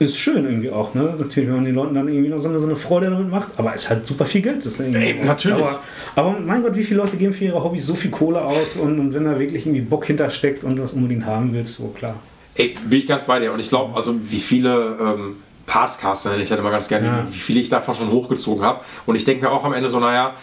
ist 0.01 0.19
schön 0.19 0.45
irgendwie 0.45 0.71
auch, 0.71 0.95
ne? 0.95 1.15
Natürlich, 1.19 1.49
wenn 1.49 1.57
man 1.57 1.65
den 1.65 1.75
Leuten 1.75 1.95
dann 1.95 2.09
irgendwie 2.09 2.29
noch 2.29 2.39
so 2.39 2.49
eine, 2.49 2.59
so 2.59 2.67
eine 2.67 2.77
Freude 2.77 3.11
damit 3.11 3.31
macht, 3.31 3.49
aber 3.57 3.75
es 3.75 3.85
ist 3.85 3.91
halt 3.91 4.07
super 4.07 4.25
viel 4.25 4.43
Geld. 4.43 4.65
Das 4.65 4.81
Ey, 4.81 5.17
natürlich. 5.25 5.59
Aber, 5.65 5.81
aber 6.17 6.39
mein 6.41 6.63
Gott, 6.63 6.75
wie 6.77 6.83
viele 6.85 7.01
Leute 7.01 7.17
geben 7.17 7.35
für 7.35 7.45
ihre 7.45 7.63
Hobbys 7.63 7.87
so 7.87 7.95
viel 7.95 8.11
Kohle 8.11 8.43
aus 8.45 8.77
und, 8.77 8.99
und 8.99 9.15
wenn 9.15 9.25
da 9.25 9.39
wirklich 9.39 9.67
irgendwie 9.67 9.83
Bock 9.83 10.05
hintersteckt 10.07 10.65
und 10.65 10.77
das 10.77 10.93
unbedingt 10.95 11.27
haben 11.27 11.53
willst, 11.53 11.77
so 11.77 11.89
klar. 11.89 12.15
Ey, 12.57 12.75
bin 12.89 12.99
ich 12.99 13.07
ganz 13.07 13.25
bei 13.25 13.41
dir. 13.41 13.53
Und 13.53 13.61
ich 13.61 13.69
glaube, 13.69 13.97
also 13.97 14.15
wie 14.31 14.39
viele 14.39 14.97
ähm, 15.01 15.37
Partscaster 15.67 16.31
nenne 16.31 16.43
ich 16.43 16.49
das 16.49 16.59
immer 16.59 16.71
ganz 16.71 16.89
gerne, 16.89 17.07
Ja. 17.07 17.27
wie 17.31 17.39
viele 17.39 17.61
ich 17.61 17.69
davon 17.69 17.95
schon 17.95 18.11
hochgezogen 18.11 18.63
habe. 18.65 18.81
Und 19.07 19.17
ich 19.17 19.25
denke 19.25 19.45
mir 19.45 19.51
auch 19.51 19.65
am 19.65 19.73
Ende 19.73 19.89
so, 19.89 19.99
naja, 20.01 20.35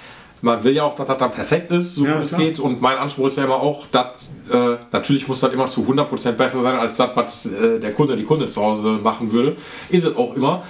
man 0.41 0.63
will 0.63 0.73
ja 0.75 0.83
auch, 0.83 0.95
dass 0.95 1.07
das 1.07 1.17
dann 1.17 1.31
perfekt 1.31 1.71
ist, 1.71 1.95
so 1.95 2.05
Ja, 2.05 2.13
gut 2.13 2.23
es 2.23 2.29
klar. 2.29 2.41
geht. 2.41 2.59
Und 2.59 2.81
mein 2.81 2.97
Anspruch 2.97 3.27
ist 3.27 3.37
ja 3.37 3.43
immer 3.45 3.61
auch, 3.61 3.85
dass 3.91 4.31
äh, 4.51 4.77
natürlich 4.91 5.27
muss 5.27 5.39
das 5.39 5.53
immer 5.53 5.67
zu 5.67 5.81
100% 5.81 6.31
besser 6.33 6.61
sein, 6.61 6.75
als 6.79 6.95
das, 6.95 7.09
was 7.15 7.45
äh, 7.45 7.79
der 7.79 7.93
Kunde, 7.93 8.15
die 8.15 8.23
Kunde 8.23 8.47
zu 8.47 8.61
Hause 8.61 8.81
machen 9.03 9.31
würde. 9.31 9.55
Ist 9.89 10.05
es 10.05 10.15
auch 10.15 10.35
immer. 10.35 10.63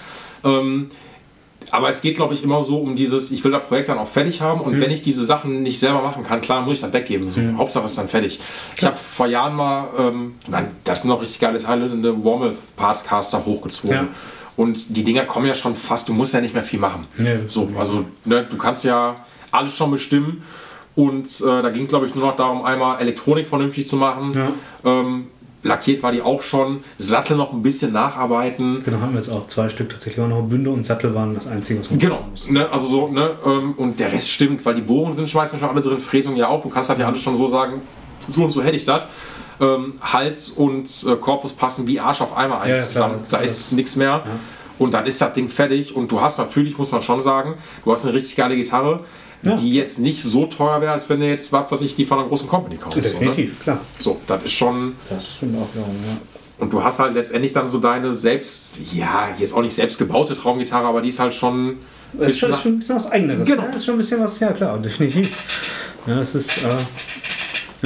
Ähm, 0.44 0.92
aber 1.70 1.88
es 1.90 2.02
geht, 2.02 2.16
glaube 2.16 2.34
ich, 2.34 2.44
immer 2.44 2.62
so 2.62 2.80
um 2.80 2.96
dieses, 2.96 3.32
ich 3.32 3.44
will 3.46 3.52
das 3.52 3.66
Projekt 3.66 3.88
dann 3.88 3.98
auch 3.98 4.08
fertig 4.08 4.42
haben 4.42 4.60
und 4.62 4.80
wenn 4.82 4.92
ich 4.92 5.04
diese 5.04 5.24
Sachen 5.24 5.64
nicht 5.64 5.80
selber 5.80 6.02
machen 6.02 6.24
kann, 6.24 6.42
klar, 6.42 6.64
muss 6.64 6.76
ich 6.76 6.82
das 6.82 6.92
weggeben. 6.92 7.30
So. 7.30 7.40
Hauptsache 7.56 7.86
es 7.86 7.92
ist 7.92 7.98
dann 7.98 8.10
fertig. 8.10 8.40
Ich 8.76 8.84
habe 8.84 8.98
vor 8.98 9.28
Jahren 9.28 9.56
mal, 9.56 9.88
ähm, 9.98 10.36
nein, 10.48 10.68
das 10.84 11.02
sind 11.02 11.10
noch 11.10 11.22
richtig 11.22 11.40
geile 11.40 11.62
Teile, 11.62 11.86
eine 11.90 12.26
Warmouth 12.26 12.58
Parts 12.76 13.06
Caster 13.06 13.46
hochgezogen. 13.46 13.96
Ja. 13.96 14.08
Und 14.58 14.98
die 14.98 15.04
Dinger 15.04 15.24
kommen 15.24 15.46
ja 15.46 15.56
schon 15.56 15.76
fast, 15.76 16.10
du 16.10 16.14
musst 16.14 16.34
ja 16.34 16.42
nicht 16.42 16.54
mehr 16.54 16.64
viel 16.64 16.80
machen. 16.80 17.06
Nee. 17.18 17.38
So, 17.48 17.70
also 17.78 18.06
ne, 18.26 18.46
du 18.50 18.58
kannst 18.58 18.84
ja 18.84 19.16
alles 19.52 19.76
schon 19.76 19.92
bestimmen. 19.92 20.44
Und 20.96 21.28
äh, 21.42 21.62
da 21.62 21.70
ging, 21.70 21.88
glaube 21.88 22.06
ich, 22.06 22.16
nur 22.16 22.28
noch 22.28 22.36
darum, 22.36 22.66
einmal 22.66 23.00
Elektronik 23.00 23.48
vernünftig 23.48 23.88
zu 23.88 23.96
machen. 23.96 24.34
Ja. 24.34 24.52
Ähm, 24.84 25.28
lackiert 25.64 26.04
war 26.04 26.12
die 26.12 26.22
auch 26.22 26.42
schon. 26.42 26.84
Sattel 26.98 27.38
noch 27.38 27.54
ein 27.54 27.62
bisschen 27.62 27.94
nacharbeiten. 27.94 28.82
Genau, 28.84 29.00
haben 29.00 29.14
wir 29.14 29.20
jetzt 29.20 29.30
auch 29.30 29.48
zwei 29.48 29.70
Stück 29.70 29.90
tatsächlich. 29.90 30.24
Auch 30.24 30.30
noch 30.30 30.42
Bünde 30.42 30.70
und 30.70 30.86
Sattel 30.86 31.16
waren 31.16 31.34
das 31.34 31.48
Einzige, 31.48 31.80
was 31.80 31.90
man 31.92 32.00
Genau, 32.00 32.28
ne, 32.50 32.70
also 32.70 32.88
so, 32.88 33.08
ne, 33.08 33.32
ähm, 33.46 33.74
und 33.78 34.00
der 34.00 34.12
Rest 34.12 34.32
stimmt, 34.32 34.66
weil 34.66 34.76
die 34.76 34.82
Bohrungen 34.82 35.14
sind 35.14 35.30
schmeißen 35.30 35.60
schon 35.60 35.70
alle 35.70 35.82
drin, 35.82 36.00
Fräsung 36.00 36.36
ja 36.36 36.48
auch. 36.48 36.62
Du 36.62 36.70
kannst 36.70 36.90
halt 36.90 37.00
ja 37.00 37.08
alles 37.08 37.22
schon 37.22 37.38
so 37.38 37.48
sagen, 37.48 37.82
so 38.28 38.44
und 38.44 38.50
so 38.50 38.62
hätte 38.62 38.76
ich 38.76 38.86
das. 38.86 39.04
Ähm, 39.62 39.94
Hals 40.02 40.50
und 40.50 40.90
äh, 41.08 41.16
Korpus 41.16 41.54
passen 41.54 41.86
wie 41.88 42.00
Arsch 42.00 42.20
auf 42.22 42.36
einmal 42.36 42.62
eigentlich 42.62 42.70
Ja, 42.70 42.76
ja, 42.78 42.80
klar, 42.80 42.92
zusammen. 42.92 43.26
das 43.30 43.40
da 43.40 43.46
ist 43.46 43.60
ist 43.60 43.72
nichts 43.74 43.96
mehr. 43.96 44.24
Und 44.80 44.96
dann 44.96 45.06
ist 45.06 45.22
das 45.22 45.34
Ding 45.34 45.48
fertig. 45.48 45.96
Und 45.96 46.12
du 46.12 46.20
hast 46.20 46.40
natürlich, 46.40 46.76
muss 46.80 46.92
man 46.92 47.04
schon 47.04 47.22
sagen, 47.22 47.54
du 47.86 47.92
hast 47.92 48.04
eine 48.04 48.16
richtig 48.16 48.36
geile 48.36 48.56
Gitarre, 48.56 49.02
Ja. 49.44 49.56
die 49.56 49.74
jetzt 49.74 49.98
nicht 49.98 50.22
so 50.22 50.46
teuer 50.46 50.82
wäre, 50.82 50.92
als 50.92 51.10
wenn 51.10 51.20
du 51.20 51.28
jetzt, 51.28 51.52
was 51.52 51.72
weiß 51.72 51.82
ich, 51.82 51.96
die 51.96 52.06
von 52.06 52.20
einer 52.20 52.28
großen 52.28 52.48
Company 52.48 52.78
kaufst. 52.78 52.96
So, 52.96 53.02
ne? 53.02 53.10
Definitiv, 53.10 53.64
klar. 53.64 53.80
so, 54.00 54.18
das 54.28 54.44
ist 54.46 54.54
schon. 54.54 54.94
Das 55.10 55.36
stimmt 55.36 55.58
auch 55.58 55.68
ja. 55.76 55.84
Und 56.60 56.72
du 56.72 56.84
hast 56.84 57.00
halt 57.00 57.16
letztendlich 57.16 57.52
dann 57.54 57.68
so 57.68 57.80
deine 57.80 58.14
selbst, 58.14 58.74
ja, 58.94 59.30
jetzt 59.40 59.54
auch 59.56 59.64
nicht 59.64 59.74
selbst 59.76 59.98
gebaute 59.98 60.36
Traumgitarre, 60.36 60.86
aber 60.86 61.02
die 61.02 61.10
ist 61.10 61.20
halt 61.20 61.34
schon. 61.34 61.78
Das 62.14 62.32
ist 62.32 62.40
schon, 62.40 62.54
schon 62.54 62.74
ein 62.74 62.80
bisschen 62.80 62.96
was 62.98 63.12
Eigenes. 63.12 63.48
Genau. 63.48 63.62
Ne? 63.64 63.68
Das 63.70 63.78
ist 63.78 63.86
schon 63.86 63.96
ein 63.96 63.98
bisschen 63.98 64.22
was, 64.22 64.40
ja 64.40 64.52
klar, 64.52 64.78
definitiv. 64.84 65.32
Ja, 66.06 66.20
es 66.22 66.36
ist. 66.36 66.64
Äh, 66.64 66.70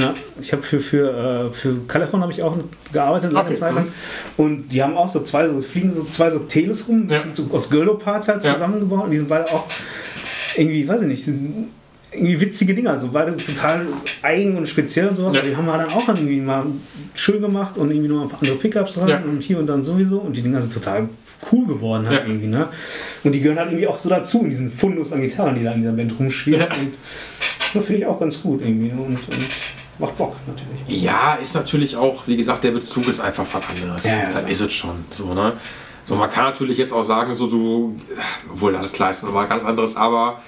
ja, 0.02 0.12
ich 0.42 0.52
habe 0.52 0.62
für, 0.62 0.78
für, 0.80 1.48
äh, 1.50 1.54
für 1.54 1.74
Califon 1.88 2.20
habe 2.20 2.30
ich 2.30 2.42
auch 2.42 2.54
gearbeitet 2.92 3.32
lange 3.32 3.48
Okay, 3.48 3.58
Zeit 3.58 3.74
lang. 3.74 3.86
Und 4.36 4.68
die 4.68 4.82
haben 4.82 4.94
auch 4.94 5.08
so 5.08 5.22
zwei, 5.22 5.48
so 5.48 5.62
fliegen 5.62 5.94
so 5.94 6.04
zwei 6.04 6.28
so 6.28 6.40
Teles 6.40 6.86
rum, 6.86 7.08
Ja. 7.08 7.20
so 7.32 7.46
aus 7.50 7.70
Göldo-Parts 7.70 8.28
halt 8.28 8.44
Ja. 8.44 8.52
zusammengebaut. 8.52 9.04
Und 9.04 9.10
die 9.12 9.16
sind 9.16 9.28
beide 9.30 9.46
auch 9.46 9.64
irgendwie, 10.56 10.86
weiß 10.86 11.02
ich 11.02 11.08
nicht, 11.08 11.28
irgendwie 12.12 12.40
witzige 12.40 12.74
Dinger, 12.74 12.92
also 12.92 13.08
beide 13.12 13.36
total 13.36 13.86
eigen 14.22 14.56
und 14.56 14.68
speziell 14.68 15.08
und 15.08 15.16
sowas. 15.16 15.34
Ja. 15.34 15.42
Die 15.42 15.54
haben 15.56 15.66
wir 15.66 15.76
dann 15.76 15.90
auch 15.90 16.08
irgendwie 16.08 16.40
mal 16.40 16.64
schön 17.14 17.40
gemacht 17.40 17.76
und 17.76 17.90
irgendwie 17.90 18.08
noch 18.08 18.22
ein 18.22 18.28
paar 18.28 18.38
andere 18.40 18.56
Pickups 18.56 18.94
dran 18.94 19.08
Ja. 19.08 19.20
und 19.22 19.42
hier 19.42 19.58
und 19.58 19.66
dann 19.66 19.82
sowieso. 19.82 20.18
Und 20.18 20.36
die 20.36 20.42
Dinger 20.42 20.62
sind 20.62 20.72
total 20.72 21.08
cool 21.52 21.66
geworden 21.66 22.06
halt 22.08 22.20
Ja. 22.20 22.26
irgendwie, 22.26 22.46
ne? 22.46 22.68
Und 23.24 23.32
die 23.32 23.40
gehören 23.40 23.58
halt 23.58 23.68
irgendwie 23.70 23.86
auch 23.86 23.98
so 23.98 24.08
dazu, 24.08 24.42
in 24.42 24.50
diesen 24.50 24.70
Fundus 24.70 25.12
an 25.12 25.20
Gitarren, 25.20 25.56
die 25.56 25.64
da 25.64 25.72
in 25.72 25.80
dieser 25.80 25.92
Band 25.92 26.14
rumspielen. 26.18 26.60
Ja. 26.60 26.66
Und 26.68 26.94
das 27.74 27.84
finde 27.84 28.00
ich 28.00 28.06
auch 28.06 28.18
ganz 28.18 28.40
gut 28.40 28.62
irgendwie. 28.62 28.90
Und, 28.92 29.08
und 29.16 29.20
macht 29.98 30.16
Bock 30.16 30.36
natürlich. 30.46 31.02
Ja, 31.02 31.34
ist 31.42 31.54
natürlich 31.54 31.96
auch, 31.96 32.26
wie 32.26 32.36
gesagt, 32.36 32.64
der 32.64 32.70
Bezug 32.70 33.08
ist 33.08 33.20
einfach 33.20 33.46
was 33.52 33.62
anderes. 33.68 34.04
Ja, 34.04 34.10
ja, 34.12 34.32
Dann 34.32 34.46
ist 34.48 34.60
es 34.60 34.72
schon 34.72 35.04
so, 35.10 35.34
ne? 35.34 35.54
So, 36.06 36.14
man 36.14 36.30
kann 36.30 36.44
natürlich 36.44 36.78
jetzt 36.78 36.92
auch 36.92 37.02
sagen, 37.02 37.34
so 37.34 37.48
du, 37.48 38.00
obwohl 38.52 38.76
alles 38.76 38.92
klar 38.92 39.10
ist 39.10 39.24
nochmal 39.24 39.48
ganz 39.48 39.64
anderes, 39.64 39.96
aber 39.96 40.40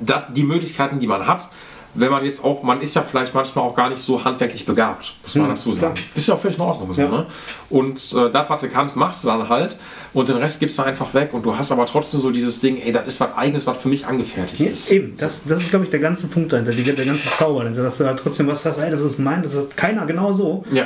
dat, 0.00 0.34
die 0.34 0.44
Möglichkeiten, 0.44 0.98
die 0.98 1.06
man 1.06 1.26
hat, 1.26 1.50
wenn 1.98 2.10
man 2.10 2.24
jetzt 2.24 2.42
auch, 2.44 2.62
man 2.62 2.80
ist 2.80 2.94
ja 2.96 3.02
vielleicht 3.02 3.34
manchmal 3.34 3.64
auch 3.64 3.74
gar 3.74 3.88
nicht 3.88 4.00
so 4.00 4.22
handwerklich 4.24 4.64
begabt, 4.66 5.14
muss 5.22 5.34
man 5.34 5.46
Mhm, 5.46 5.50
dazu 5.50 5.72
sagen. 5.72 5.94
klar. 5.94 6.06
Ist 6.14 6.28
ja 6.28 6.34
auch 6.34 6.40
völlig 6.40 6.56
in 6.58 6.62
Ordnung. 6.62 6.92
So, 6.94 7.00
Ja. 7.00 7.08
ne? 7.08 7.26
Und 7.70 7.96
äh, 8.16 8.30
das, 8.30 8.48
was 8.50 8.60
du 8.60 8.68
kannst, 8.68 8.96
machst 8.96 9.24
du 9.24 9.28
dann 9.28 9.48
halt 9.48 9.78
und 10.12 10.28
den 10.28 10.36
Rest 10.36 10.60
gibst 10.60 10.78
du 10.78 10.82
einfach 10.82 11.12
weg 11.14 11.30
und 11.32 11.44
du 11.44 11.56
hast 11.56 11.72
aber 11.72 11.86
trotzdem 11.86 12.20
so 12.20 12.30
dieses 12.30 12.60
Ding, 12.60 12.80
ey, 12.82 12.92
das 12.92 13.06
ist 13.06 13.20
was 13.20 13.36
Eigenes, 13.36 13.66
was 13.66 13.76
für 13.78 13.88
mich 13.88 14.06
angefertigt 14.06 14.60
Ja, 14.60 14.68
ist. 14.70 14.90
eben, 14.90 15.16
das, 15.16 15.44
das 15.44 15.62
ist, 15.62 15.70
glaube 15.70 15.84
ich, 15.84 15.90
der 15.90 16.00
ganze 16.00 16.26
Punkt 16.26 16.52
dahinter, 16.52 16.70
die, 16.72 16.82
der 16.82 17.04
ganze 17.04 17.28
Zauber 17.30 17.60
dahinter, 17.64 17.82
dass 17.82 17.98
du 17.98 18.06
halt 18.06 18.18
trotzdem 18.22 18.46
was 18.46 18.64
hast, 18.64 18.78
ey, 18.78 18.90
das 18.90 19.02
ist 19.02 19.18
mein, 19.18 19.42
das 19.42 19.54
ist 19.54 19.76
keiner 19.76 20.06
genau 20.06 20.32
so. 20.32 20.64
Ja. 20.72 20.84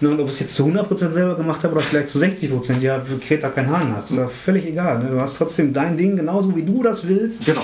Ne, 0.00 0.08
und 0.10 0.18
ob 0.20 0.26
ich 0.26 0.32
es 0.34 0.40
jetzt 0.40 0.54
zu 0.56 0.64
100% 0.66 1.12
selber 1.12 1.36
gemacht 1.36 1.62
habe 1.62 1.74
oder 1.74 1.82
vielleicht 1.82 2.08
zu 2.08 2.18
60%, 2.18 2.80
ja, 2.80 3.00
kräht 3.26 3.44
da 3.44 3.50
kein 3.50 3.70
Hahn 3.70 3.92
nach. 3.92 4.02
Ist 4.04 4.16
ja 4.16 4.26
völlig 4.28 4.66
egal. 4.66 4.98
Ne? 4.98 5.10
Du 5.10 5.20
hast 5.20 5.38
trotzdem 5.38 5.72
dein 5.72 5.96
Ding 5.96 6.16
genauso, 6.16 6.56
wie 6.56 6.62
du 6.64 6.82
das 6.82 7.06
willst. 7.06 7.46
Genau. 7.46 7.62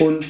Und 0.00 0.26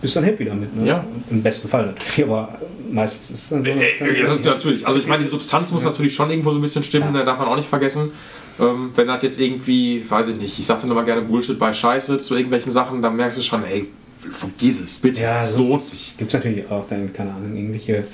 bist 0.00 0.16
dann 0.16 0.24
happy 0.24 0.44
damit. 0.44 0.74
Ne? 0.76 0.86
Ja. 0.86 1.04
Im 1.30 1.42
besten 1.42 1.68
Fall 1.68 1.86
natürlich, 1.86 2.24
aber 2.30 2.58
meistens 2.90 3.30
ist 3.30 3.42
es 3.44 3.48
dann 3.50 3.62
so. 3.62 3.70
Äh, 3.70 4.20
Ja, 4.20 4.34
natürlich. 4.36 4.86
Also 4.86 4.98
ich 4.98 5.06
meine, 5.06 5.22
die 5.22 5.28
Substanz 5.28 5.70
muss 5.72 5.84
natürlich 5.84 6.14
schon 6.14 6.30
irgendwo 6.30 6.50
so 6.52 6.58
ein 6.58 6.62
bisschen 6.62 6.82
stimmen, 6.82 7.12
da 7.14 7.22
darf 7.24 7.38
man 7.38 7.48
auch 7.48 7.56
nicht 7.56 7.68
vergessen. 7.68 8.12
Ähm, 8.58 8.90
wenn 8.94 9.06
das 9.06 9.22
jetzt 9.22 9.40
irgendwie, 9.40 10.04
weiß 10.08 10.28
ich 10.28 10.36
nicht, 10.36 10.58
ich 10.58 10.66
sage 10.66 10.82
dann 10.82 10.90
immer 10.90 11.04
gerne 11.04 11.22
Bullshit 11.22 11.58
bei 11.58 11.72
Scheiße 11.72 12.18
zu 12.18 12.34
irgendwelchen 12.34 12.72
Sachen, 12.72 13.00
dann 13.00 13.16
merkst 13.16 13.38
du 13.38 13.42
schon, 13.42 13.64
ey, 13.64 13.88
vergiss 14.32 14.80
es, 14.80 14.98
bitte, 14.98 15.22
Ja, 15.22 15.40
es 15.40 15.56
lohnt 15.56 15.82
sich. 15.82 16.14
Gibt 16.18 16.30
es 16.30 16.34
natürlich 16.34 16.70
auch 16.70 16.86
dann, 16.88 17.12
keine 17.12 17.32
Ahnung, 17.32 17.56
irgendwelche 17.56 18.04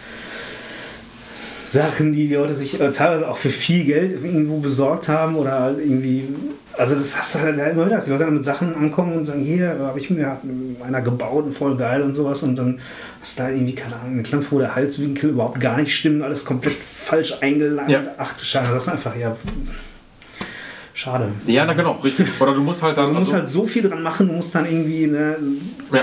Sachen, 1.68 2.12
die 2.12 2.28
die 2.28 2.34
Leute 2.34 2.54
sich 2.54 2.80
äh, 2.80 2.92
teilweise 2.92 3.28
auch 3.28 3.38
für 3.38 3.50
viel 3.50 3.84
Geld 3.84 4.12
irgendwo 4.24 4.58
besorgt 4.58 5.08
haben 5.08 5.36
oder 5.36 5.60
halt 5.60 5.78
irgendwie. 5.78 6.24
Also 6.78 6.94
das 6.94 7.16
hast 7.16 7.34
du 7.34 7.38
halt 7.38 7.54
immer 7.56 7.86
wieder, 7.86 7.96
dass 7.96 8.04
die 8.04 8.10
Leute 8.10 8.24
dann 8.24 8.34
mit 8.34 8.44
Sachen 8.44 8.74
ankommen 8.74 9.14
und 9.14 9.24
sagen, 9.24 9.42
hier 9.42 9.78
habe 9.78 9.98
ich 9.98 10.10
mir 10.10 10.38
einer 10.86 11.00
gebaut 11.00 11.46
und 11.46 11.54
voll 11.54 11.76
geil 11.76 12.02
und 12.02 12.14
sowas 12.14 12.42
und 12.42 12.56
dann 12.56 12.80
hast 13.22 13.38
du 13.38 13.42
da 13.42 13.48
irgendwie, 13.48 13.74
keine 13.74 13.96
Ahnung, 13.96 14.24
eine 14.24 14.50
wo 14.50 14.58
der 14.58 14.74
Halswinkel 14.74 15.30
überhaupt 15.30 15.58
gar 15.60 15.78
nicht 15.78 15.94
stimmt, 15.94 16.22
alles 16.22 16.44
komplett 16.44 16.74
falsch 16.74 17.34
eingelangt. 17.40 17.88
Ja. 17.88 18.02
Ach 18.18 18.36
du 18.36 18.44
Scheiße, 18.44 18.72
das 18.72 18.82
ist 18.82 18.88
einfach, 18.90 19.16
ja, 19.16 19.36
schade. 20.92 21.28
Ja, 21.46 21.64
na 21.64 21.72
genau, 21.72 21.92
richtig. 21.92 22.28
Oder 22.40 22.54
du 22.54 22.62
musst 22.62 22.82
halt 22.82 22.98
dann. 22.98 23.06
Du 23.06 23.12
musst 23.14 23.32
also- 23.32 23.38
halt 23.38 23.48
so 23.48 23.66
viel 23.66 23.88
dran 23.88 24.02
machen, 24.02 24.28
du 24.28 24.34
musst 24.34 24.54
dann 24.54 24.66
irgendwie, 24.66 25.06
ne, 25.06 25.36
ja. 25.92 26.00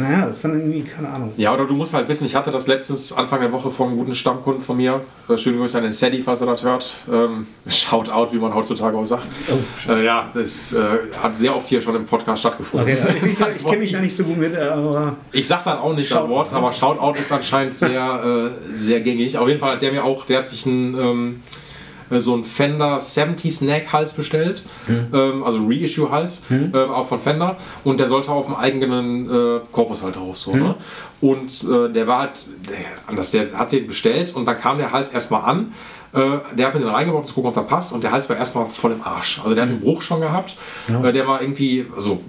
Naja, 0.00 0.26
das 0.26 0.36
ist 0.36 0.44
dann 0.44 0.58
irgendwie, 0.58 0.82
keine 0.82 1.08
Ahnung. 1.08 1.32
ja, 1.36 1.52
oder 1.54 1.66
du 1.66 1.74
musst 1.74 1.94
halt 1.94 2.08
wissen, 2.08 2.24
ich 2.26 2.34
hatte 2.34 2.50
das 2.50 2.66
letztens 2.66 3.12
Anfang 3.12 3.40
der 3.40 3.52
Woche 3.52 3.70
von 3.70 3.88
einem 3.88 3.96
guten 3.98 4.14
Stammkunden 4.14 4.62
von 4.62 4.76
mir. 4.76 5.00
Äh, 5.28 5.36
Schöne 5.38 5.58
Grüße 5.58 5.78
an 5.78 5.84
den 5.84 5.92
Sadie, 5.92 6.22
falls 6.22 6.40
er 6.40 6.46
das 6.48 6.62
hört. 6.64 6.92
Ähm, 7.10 7.46
shout 7.68 8.08
out, 8.10 8.32
wie 8.32 8.38
man 8.38 8.54
heutzutage 8.54 8.96
auch 8.96 9.04
sagt. 9.04 9.26
Oh, 9.50 9.90
Äh, 9.92 10.04
ja, 10.04 10.30
das 10.32 10.72
äh, 10.72 10.98
hat 11.22 11.36
sehr 11.36 11.54
oft 11.54 11.68
hier 11.68 11.80
schon 11.80 11.94
im 11.96 12.06
Podcast 12.06 12.40
stattgefunden. 12.40 12.88
Okay, 12.90 12.98
ich, 13.18 13.24
ich, 13.24 13.32
ich 13.32 13.40
Wort 13.40 13.72
kenne 13.72 13.76
mich 13.78 13.92
da 13.92 14.00
nicht 14.00 14.16
so 14.16 14.24
gut 14.24 14.38
mit, 14.38 14.54
äh, 14.54 14.60
aber 14.62 15.16
Ich 15.32 15.46
sag 15.46 15.64
dann 15.64 15.78
auch 15.78 15.94
nicht 15.94 16.10
das 16.10 16.28
Wort, 16.28 16.52
aber 16.52 16.72
Shoutout 16.72 17.18
ist 17.18 17.30
anscheinend 17.32 17.74
sehr, 17.74 18.52
äh, 18.72 18.74
sehr 18.76 19.00
gängig. 19.00 19.36
Auf 19.38 19.48
jeden 19.48 19.60
Fall 19.60 19.74
hat 19.74 19.82
der 19.82 19.92
mir 19.92 20.04
auch, 20.04 20.24
der 20.26 20.38
hat 20.38 20.46
sich 20.46 20.66
ein, 20.66 20.94
ähm, 20.98 21.42
äh, 21.48 21.69
so 22.18 22.34
ein 22.34 22.44
Fender 22.44 22.98
70s 22.98 23.64
Neck 23.64 23.92
Hals 23.92 24.12
bestellt, 24.12 24.64
ähm, 24.88 25.44
also 25.44 25.60
Reissue 25.66 26.10
Hals, 26.10 26.42
ähm, 26.50 26.74
auch 26.74 27.06
von 27.06 27.20
Fender 27.20 27.56
und 27.84 27.98
der 27.98 28.08
sollte 28.08 28.32
auf 28.32 28.46
dem 28.46 28.56
eigenen 28.56 29.30
äh, 29.30 29.60
Korpus 29.70 30.02
halt 30.02 30.16
drauf 30.16 30.36
so. 30.36 30.54
Ne? 30.54 30.74
Und 31.20 31.52
äh, 31.64 31.92
der 31.92 32.06
war 32.06 32.20
halt 32.20 32.32
der, 32.68 32.78
anders, 33.06 33.30
der 33.30 33.52
hat 33.52 33.72
den 33.72 33.86
bestellt 33.86 34.34
und 34.34 34.46
dann 34.46 34.58
kam 34.58 34.78
der 34.78 34.90
Hals 34.92 35.10
erstmal 35.10 35.42
an. 35.42 35.72
Äh, 36.12 36.38
der 36.56 36.66
hat 36.66 36.74
mir 36.74 36.80
den 36.80 36.88
reingebracht, 36.88 37.28
zu 37.28 37.34
gucken, 37.34 37.50
ob 37.50 37.56
er 37.56 37.62
passt 37.62 37.92
und 37.92 38.02
der 38.02 38.10
Hals 38.10 38.28
war 38.28 38.36
erstmal 38.36 38.66
voll 38.66 38.92
im 38.92 39.02
Arsch. 39.04 39.40
Also 39.42 39.54
der 39.54 39.64
hat 39.64 39.70
einen 39.70 39.80
Bruch 39.80 40.02
schon 40.02 40.20
gehabt. 40.20 40.56
Äh, 40.88 41.12
der 41.12 41.28
war 41.28 41.40
irgendwie, 41.40 41.86
also 41.94 42.20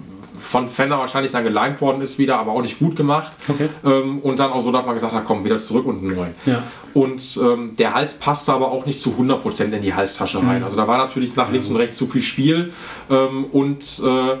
von 0.42 0.68
Fender 0.68 0.98
wahrscheinlich 0.98 1.32
dann 1.32 1.44
geleimt 1.44 1.80
worden 1.80 2.02
ist 2.02 2.18
wieder, 2.18 2.38
aber 2.38 2.52
auch 2.52 2.62
nicht 2.62 2.78
gut 2.78 2.96
gemacht. 2.96 3.32
Okay. 3.48 3.68
Ähm, 3.84 4.18
und 4.18 4.38
dann 4.38 4.50
auch 4.50 4.60
so, 4.60 4.72
dass 4.72 4.84
man 4.84 4.94
gesagt 4.94 5.12
hat, 5.12 5.24
komm, 5.24 5.44
wieder 5.44 5.58
zurück 5.58 5.86
und 5.86 6.02
neu. 6.02 6.26
Ja. 6.44 6.62
Und 6.94 7.38
ähm, 7.42 7.76
der 7.76 7.94
Hals 7.94 8.14
passte 8.14 8.52
aber 8.52 8.70
auch 8.70 8.84
nicht 8.84 9.00
zu 9.00 9.10
100% 9.10 9.72
in 9.72 9.82
die 9.82 9.94
Halstasche 9.94 10.38
rein. 10.38 10.62
Also 10.62 10.76
da 10.76 10.86
war 10.86 10.98
natürlich 10.98 11.36
nach 11.36 11.50
links 11.50 11.68
und 11.68 11.76
rechts 11.76 11.96
zu 11.96 12.06
viel 12.06 12.22
Spiel 12.22 12.72
ähm, 13.10 13.44
und 13.52 13.82
äh, 14.04 14.36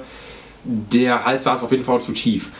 der 0.64 1.24
Hals 1.24 1.44
saß 1.44 1.64
auf 1.64 1.70
jeden 1.70 1.84
Fall 1.84 2.00
zu 2.00 2.12
tief. 2.12 2.50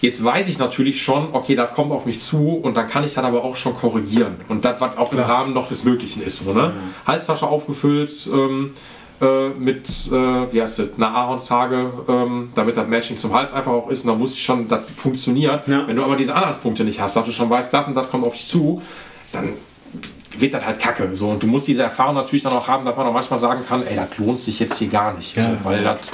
Jetzt 0.00 0.22
weiß 0.22 0.48
ich 0.48 0.58
natürlich 0.58 1.02
schon, 1.02 1.28
okay, 1.32 1.56
das 1.56 1.72
kommt 1.72 1.90
auf 1.90 2.06
mich 2.06 2.20
zu 2.20 2.54
und 2.54 2.76
dann 2.76 2.88
kann 2.88 3.04
ich 3.04 3.14
das 3.14 3.24
aber 3.24 3.42
auch 3.42 3.56
schon 3.56 3.74
korrigieren. 3.74 4.36
Und 4.48 4.64
das, 4.64 4.80
was 4.80 4.96
auch 4.96 5.12
im 5.12 5.18
Rahmen 5.18 5.54
noch 5.54 5.68
des 5.68 5.82
Möglichen 5.82 6.22
ist. 6.22 6.44
So, 6.44 6.52
ne? 6.52 6.72
Halstasche 7.06 7.46
aufgefüllt 7.46 8.28
ähm, 8.32 8.74
äh, 9.20 9.48
mit, 9.48 9.88
äh, 9.88 10.52
wie 10.52 10.62
heißt 10.62 10.78
das, 10.78 10.88
einer 10.96 11.14
Ahornzage, 11.14 11.92
ähm, 12.08 12.50
damit 12.54 12.76
das 12.76 12.86
Matching 12.86 13.16
zum 13.16 13.34
Hals 13.34 13.52
einfach 13.52 13.72
auch 13.72 13.90
ist. 13.90 14.04
Und 14.04 14.12
dann 14.12 14.20
wusste 14.20 14.36
ich 14.36 14.44
schon, 14.44 14.68
das 14.68 14.80
funktioniert. 14.96 15.66
Ja. 15.66 15.86
Wenn 15.86 15.96
du 15.96 16.04
aber 16.04 16.16
diese 16.16 16.34
Anhaltspunkte 16.34 16.84
nicht 16.84 17.00
hast, 17.00 17.16
dass 17.16 17.24
du 17.24 17.32
schon 17.32 17.50
weißt, 17.50 17.72
das 17.72 17.86
und 17.86 17.94
das 17.94 18.10
kommt 18.10 18.24
auf 18.24 18.34
dich 18.34 18.46
zu, 18.46 18.80
dann 19.32 19.54
wird 20.36 20.54
das 20.54 20.64
halt 20.64 20.78
kacke. 20.78 21.10
So. 21.14 21.30
Und 21.30 21.42
du 21.42 21.46
musst 21.46 21.66
diese 21.66 21.82
Erfahrung 21.82 22.14
natürlich 22.14 22.42
dann 22.42 22.52
auch 22.52 22.68
haben, 22.68 22.84
dass 22.84 22.96
man 22.96 23.06
auch 23.06 23.12
manchmal 23.12 23.38
sagen 23.38 23.62
kann, 23.68 23.86
ey, 23.86 23.96
das 23.96 24.18
lohnt 24.18 24.38
sich 24.38 24.60
jetzt 24.60 24.78
hier 24.78 24.88
gar 24.88 25.16
nicht. 25.16 25.36
Ja. 25.36 25.44
So, 25.44 25.64
weil 25.64 25.82
das, 25.82 26.12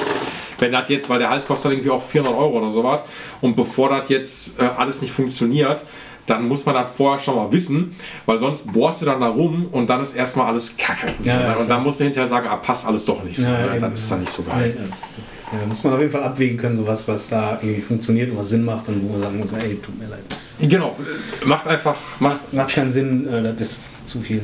wenn 0.58 0.72
das 0.72 0.88
jetzt, 0.88 1.08
weil 1.10 1.18
der 1.18 1.30
Hals 1.30 1.46
kostet 1.46 1.72
irgendwie 1.72 1.90
auch 1.90 2.02
400 2.02 2.34
Euro 2.34 2.58
oder 2.58 2.70
sowas 2.70 3.00
und 3.40 3.56
bevor 3.56 3.90
das 3.90 4.08
jetzt 4.08 4.60
äh, 4.60 4.68
alles 4.76 5.02
nicht 5.02 5.12
funktioniert, 5.12 5.82
dann 6.26 6.48
muss 6.48 6.64
man 6.66 6.74
das 6.74 6.90
vorher 6.90 7.18
schon 7.22 7.36
mal 7.36 7.50
wissen, 7.52 7.94
weil 8.26 8.38
sonst 8.38 8.72
bohrst 8.72 9.02
du 9.02 9.06
dann 9.06 9.20
da 9.20 9.28
rum 9.28 9.66
und 9.72 9.88
dann 9.90 10.00
ist 10.00 10.14
erstmal 10.14 10.46
alles 10.48 10.76
kacke. 10.76 11.08
So, 11.20 11.28
Ja, 11.30 11.40
ja, 11.40 11.56
und 11.56 11.68
dann 11.70 11.82
musst 11.82 12.00
du 12.00 12.04
hinterher 12.04 12.26
sagen, 12.28 12.48
ah, 12.48 12.56
passt 12.56 12.86
alles 12.86 13.04
doch 13.04 13.22
nicht 13.22 13.36
so. 13.38 13.46
Ja, 13.46 13.66
ne? 13.72 13.78
dann 13.78 13.92
ist 13.92 14.10
dann 14.10 14.20
nicht 14.20 14.32
so 14.32 14.42
geil. 14.42 14.74
Ja, 14.78 14.84
das- 14.88 15.68
muss 15.68 15.84
man 15.84 15.92
auf 15.92 16.00
jeden 16.00 16.10
Fall 16.10 16.24
abwägen 16.24 16.56
können, 16.58 16.74
so 16.74 16.84
was, 16.86 17.06
was 17.06 17.28
da 17.28 17.58
irgendwie 17.62 17.80
funktioniert 17.80 18.28
und 18.30 18.38
was 18.38 18.48
Sinn 18.48 18.64
macht 18.64 18.88
und 18.88 19.04
wo 19.06 19.12
man 19.12 19.20
sagen 19.22 19.38
muss, 19.38 19.52
ey, 19.52 19.76
tut 19.80 19.96
mir 20.00 20.08
leid, 20.08 20.20
das 20.28 20.56
Genau, 20.60 20.96
macht 21.44 21.68
einfach, 21.68 21.94
macht, 22.18 22.52
macht 22.52 22.70
keinen 22.74 22.90
Sinn, 22.90 23.28
äh, 23.28 23.54
das 23.56 23.70
ist 23.70 23.82
zu 24.04 24.20
viel. 24.20 24.42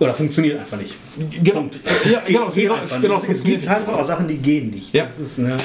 Oder 0.00 0.14
funktioniert 0.14 0.58
einfach 0.58 0.78
nicht. 0.78 0.94
genau, 1.44 1.68
ja, 2.10 2.22
genau, 2.26 2.46
es, 2.46 2.54
Geht 2.54 2.64
genau, 2.64 2.80
nicht. 2.80 3.02
genau, 3.02 3.16
es 3.28 3.44
gibt 3.44 3.68
halt 3.68 3.86
auch 3.86 4.02
Sachen, 4.02 4.26
die 4.26 4.38
gehen 4.38 4.70
nicht. 4.70 4.94
Ja. 4.94 5.04
Ist, 5.04 5.38
ne, 5.38 5.58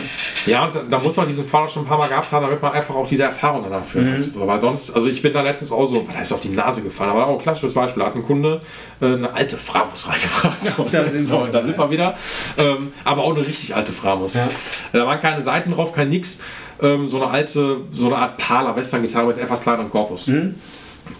Ja, 0.46 0.66
und 0.66 0.76
da, 0.76 0.84
da 0.90 1.00
muss 1.00 1.16
man 1.16 1.26
diesen 1.26 1.46
Fall 1.46 1.64
auch 1.64 1.70
schon 1.70 1.84
ein 1.84 1.88
paar 1.88 1.98
Mal 1.98 2.10
gehabt 2.10 2.30
haben, 2.34 2.46
damit 2.46 2.62
man 2.62 2.74
einfach 2.74 2.94
auch 2.96 3.08
diese 3.08 3.24
Erfahrung 3.24 3.64
dann 3.64 3.72
dafür 3.72 4.02
Mhm. 4.02 4.18
hat. 4.18 4.24
So, 4.26 4.46
weil 4.46 4.60
sonst, 4.60 4.94
also 4.94 5.08
ich 5.08 5.22
bin 5.22 5.32
da 5.32 5.42
letztens 5.42 5.72
auch 5.72 5.86
so, 5.86 6.06
da 6.14 6.20
ist 6.20 6.34
auf 6.34 6.42
die 6.42 6.50
Nase 6.50 6.82
gefallen, 6.82 7.12
aber 7.12 7.28
auch 7.28 7.38
ein 7.38 7.42
klassisches 7.42 7.74
Beispiel, 7.74 8.04
hat 8.04 8.14
ein 8.16 8.24
Kunde 8.24 8.60
äh, 9.02 9.06
eine 9.06 9.34
alte 9.34 9.56
Framus 9.56 10.06
reingebracht. 10.10 10.66
So, 10.66 10.84
da 10.92 11.08
sind 11.08 11.26
so, 11.26 11.46
wir. 11.46 11.52
da 11.54 11.64
sind 11.64 11.78
wir 11.78 11.90
wieder. 11.90 12.18
Ähm, 12.58 12.92
aber 13.06 13.24
auch 13.24 13.34
eine 13.34 13.48
richtig 13.48 13.74
alte 13.74 13.94
Framus. 13.94 14.34
Ja. 14.34 14.50
Da 14.92 15.08
waren 15.08 15.22
keine 15.22 15.40
Seiten 15.40 15.72
drauf, 15.72 15.94
kein 15.94 16.10
nix. 16.10 16.42
Ähm, 16.82 17.08
so 17.08 17.22
eine 17.24 17.32
alte, 17.32 17.78
so 17.94 18.08
eine 18.08 18.18
Art 18.18 18.36
Parler-Western-Gitarre 18.38 19.28
mit 19.28 19.38
etwas 19.38 19.62
kleinerem 19.62 19.90
Korpus. 19.90 20.28
Mhm. 20.28 20.56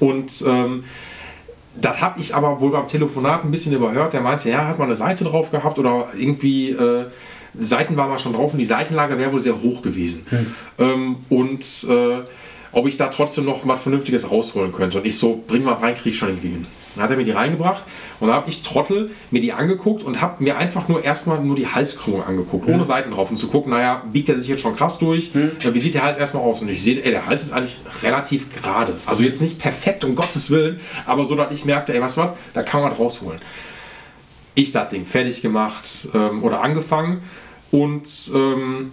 Und 0.02 0.44
ähm, 0.46 0.84
das 1.82 2.02
habe 2.02 2.20
ich 2.20 2.34
aber 2.34 2.60
wohl 2.62 2.72
beim 2.72 2.88
Telefonat 2.88 3.44
ein 3.44 3.52
bisschen 3.52 3.74
überhört. 3.74 4.14
Der 4.14 4.22
meinte, 4.22 4.50
ja, 4.50 4.68
hat 4.68 4.80
mal 4.80 4.86
eine 4.86 4.96
Seite 4.96 5.24
drauf 5.24 5.52
gehabt 5.52 5.78
oder 5.80 6.10
irgendwie 6.18 6.72
äh, 6.72 7.06
Seiten 7.60 7.96
war 7.96 8.08
mal 8.08 8.20
schon 8.20 8.34
drauf 8.34 8.54
und 8.54 8.60
die 8.60 8.66
Seitenlage 8.66 9.18
wäre 9.18 9.32
wohl 9.32 9.42
sehr 9.42 9.62
hoch 9.62 9.82
gewesen. 9.82 10.26
Ähm, 10.78 11.18
und 11.30 11.64
äh, 11.90 12.22
ob 12.72 12.88
ich 12.88 12.98
da 12.98 13.08
trotzdem 13.08 13.46
noch 13.46 13.66
was 13.66 13.82
Vernünftiges 13.82 14.30
rausholen 14.30 14.74
könnte. 14.74 15.00
Und 15.00 15.06
ich 15.06 15.18
so, 15.18 15.44
bring 15.48 15.64
mal 15.64 15.74
rein, 15.74 15.96
krieg 15.96 16.14
ich 16.14 16.18
schon 16.18 16.30
irgendwie 16.30 16.50
hin. 16.50 16.68
Dann 16.96 17.04
hat 17.04 17.12
er 17.12 17.18
mir 17.18 17.26
die 17.26 17.32
reingebracht 17.32 17.84
und 18.20 18.28
dann 18.28 18.36
habe 18.36 18.50
ich 18.50 18.62
Trottel 18.62 19.12
mir 19.32 19.42
die 19.42 19.52
angeguckt 19.54 20.04
und 20.04 20.22
habe 20.22 20.44
mir 20.44 20.58
einfach 20.58 20.88
nur 20.88 21.04
erstmal 21.04 21.40
nur 21.42 21.56
die 21.56 21.68
Halskrümmung 21.68 22.24
angeguckt, 22.24 22.68
ohne 22.68 22.84
Seiten 22.84 23.12
drauf, 23.12 23.30
um 23.30 23.36
zu 23.36 23.48
gucken, 23.48 23.72
naja, 23.72 24.04
biegt 24.12 24.30
er 24.30 24.38
sich 24.40 24.48
jetzt 24.48 24.62
schon 24.62 24.76
krass 24.76 24.98
durch? 24.98 25.32
Äh, 25.36 25.74
Wie 25.74 25.80
sieht 25.80 25.94
der 25.94 26.04
Hals 26.04 26.18
erstmal 26.18 26.44
aus? 26.44 26.62
Und 26.62 26.70
ich 26.70 26.82
sehe, 26.82 27.02
ey, 27.04 27.12
der 27.12 27.26
Hals 27.26 27.44
ist 27.44 27.54
eigentlich 27.54 27.78
relativ 28.02 28.54
gerade. 28.56 28.94
Also 29.06 29.24
jetzt 29.24 29.42
nicht 29.42 29.60
perfekt, 29.60 30.04
um 30.04 30.16
Gottes 30.16 30.50
Willen, 30.50 30.80
aber 31.06 31.26
so, 31.26 31.36
dass 31.36 31.52
ich 31.52 31.66
merkte, 31.66 31.94
ey, 31.94 32.02
was 32.02 32.18
was, 32.18 32.32
da 32.54 32.64
kann 32.64 32.82
man 32.82 32.92
rausholen. 32.92 33.40
Ich 34.56 34.72
das 34.72 34.90
Ding 34.90 35.06
fertig 35.06 35.42
gemacht 35.42 36.08
ähm, 36.14 36.44
oder 36.44 36.62
angefangen 36.62 37.24
und 37.72 38.08
ähm, 38.34 38.92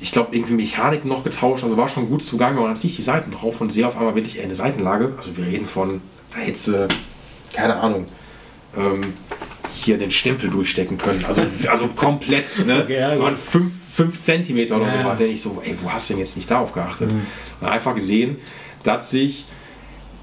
ich 0.00 0.12
glaube, 0.12 0.34
irgendwie 0.36 0.54
Mechanik 0.54 1.04
noch 1.04 1.24
getauscht, 1.24 1.64
also 1.64 1.76
war 1.76 1.88
schon 1.88 2.08
gut 2.08 2.22
zugange. 2.22 2.60
Und 2.60 2.66
dann 2.66 2.76
ziehe 2.76 2.90
ich 2.90 2.96
die 2.96 3.02
Seiten 3.02 3.30
drauf 3.30 3.60
und 3.60 3.72
sehe 3.72 3.86
auf 3.86 3.96
einmal 3.96 4.14
wirklich 4.14 4.40
eine 4.42 4.54
Seitenlage. 4.54 5.14
Also 5.16 5.36
wir 5.36 5.46
reden 5.46 5.66
von, 5.66 6.00
da 6.32 6.38
hättest 6.38 6.68
du, 6.68 6.88
keine 7.52 7.76
Ahnung, 7.76 8.06
ähm, 8.76 9.14
hier 9.72 9.98
den 9.98 10.10
Stempel 10.10 10.50
durchstecken 10.50 10.98
können. 10.98 11.24
Also, 11.26 11.42
also 11.68 11.88
komplett, 11.88 12.64
ne? 12.66 12.84
Okay, 12.84 12.98
ja, 13.00 13.18
waren 13.18 13.34
gut. 13.34 13.38
5 13.38 13.72
fünf 13.96 14.20
Zentimeter 14.20 14.76
oder 14.76 14.86
Ja, 14.88 14.98
so. 14.98 15.04
War 15.04 15.16
der 15.16 15.26
nicht 15.28 15.40
so, 15.40 15.62
ey, 15.64 15.74
wo 15.82 15.90
hast 15.90 16.10
du 16.10 16.14
denn 16.14 16.20
jetzt 16.20 16.36
nicht 16.36 16.50
darauf 16.50 16.72
geachtet? 16.72 17.10
Mhm. 17.10 17.26
Und 17.62 17.68
einfach 17.68 17.94
gesehen, 17.94 18.36
dass 18.82 19.10
sich 19.10 19.46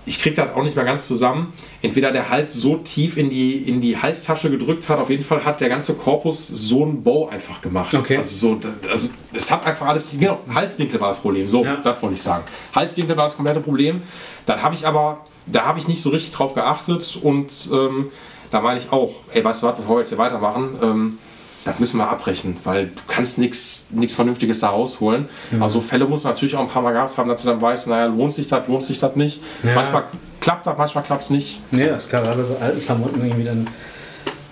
ich 0.05 0.21
kriege 0.21 0.35
das 0.35 0.51
auch 0.51 0.63
nicht 0.63 0.75
mehr 0.75 0.85
ganz 0.85 1.07
zusammen. 1.07 1.53
Entweder 1.81 2.11
der 2.11 2.29
Hals 2.29 2.53
so 2.53 2.77
tief 2.77 3.15
in 3.15 3.29
die, 3.29 3.57
in 3.57 3.79
die 3.79 3.97
Halstasche 3.97 4.49
gedrückt 4.51 4.89
hat, 4.89 4.99
auf 4.99 5.09
jeden 5.09 5.23
Fall 5.23 5.45
hat 5.45 5.61
der 5.61 5.69
ganze 5.69 5.93
Korpus 5.93 6.45
so 6.47 6.83
einen 6.83 7.03
Bow 7.03 7.29
einfach 7.29 7.61
gemacht. 7.61 7.93
Okay. 7.93 8.17
Also, 8.17 8.35
so, 8.35 8.69
also 8.89 9.09
es 9.33 9.49
hat 9.49 9.65
einfach 9.65 9.87
alles, 9.87 10.09
genau, 10.19 10.39
Halswinkel 10.53 10.99
war 10.99 11.07
das 11.07 11.19
Problem. 11.19 11.47
So, 11.47 11.63
Ja. 11.63 11.77
das 11.77 12.01
wollte 12.01 12.15
ich 12.15 12.21
sagen. 12.21 12.43
Halswinkel 12.75 13.15
war 13.15 13.23
das 13.25 13.35
komplette 13.35 13.61
Problem. 13.61 14.01
Dann 14.45 14.61
habe 14.61 14.75
ich 14.75 14.85
aber, 14.85 15.25
da 15.45 15.65
habe 15.65 15.79
ich 15.79 15.87
nicht 15.87 16.01
so 16.01 16.09
richtig 16.09 16.33
drauf 16.33 16.53
geachtet 16.53 17.17
und 17.21 17.51
ähm, 17.71 18.11
da 18.51 18.61
meine 18.61 18.79
ich 18.79 18.91
auch, 18.91 19.11
ey, 19.31 19.43
weißt 19.43 19.63
du 19.63 19.67
was, 19.67 19.75
bevor 19.77 19.95
wir 19.95 19.99
jetzt 20.01 20.09
hier 20.09 20.17
weitermachen, 20.17 20.77
ähm, 20.81 21.17
das 21.65 21.79
müssen 21.79 21.97
wir 21.97 22.09
abbrechen, 22.09 22.57
weil 22.65 22.87
du 22.87 23.01
kannst 23.07 23.37
nichts 23.37 23.87
Vernünftiges 24.15 24.59
da 24.59 24.69
rausholen. 24.69 25.29
Also 25.61 25.79
Fälle 25.79 26.05
muss 26.05 26.25
man 26.25 26.33
natürlich 26.33 26.55
auch 26.55 26.59
ein 26.59 26.67
paar 26.67 26.81
Mal 26.81 26.91
gehabt 26.91 27.17
haben, 27.17 27.29
dass 27.29 27.41
du 27.41 27.47
dann 27.47 27.61
weißt, 27.61 27.87
naja, 27.87 28.05
lohnt 28.07 28.33
sich 28.33 28.49
das, 28.49 28.67
lohnt 28.67 28.83
sich 28.83 28.99
das 28.99 29.15
nicht. 29.15 29.41
Ja. 29.63 29.73
Manchmal 29.73 30.03
klappt 30.41 30.67
das, 30.67 30.77
manchmal 30.77 31.05
klappt 31.05 31.23
es 31.23 31.29
nicht. 31.29 31.61
Das 31.71 32.03
ist 32.03 32.09
gerade 32.09 32.27
bei 32.35 32.43
so 32.43 32.57
alten 32.59 32.83
Klamotten 32.83 33.25
irgendwie 33.25 33.45
dann, 33.45 33.67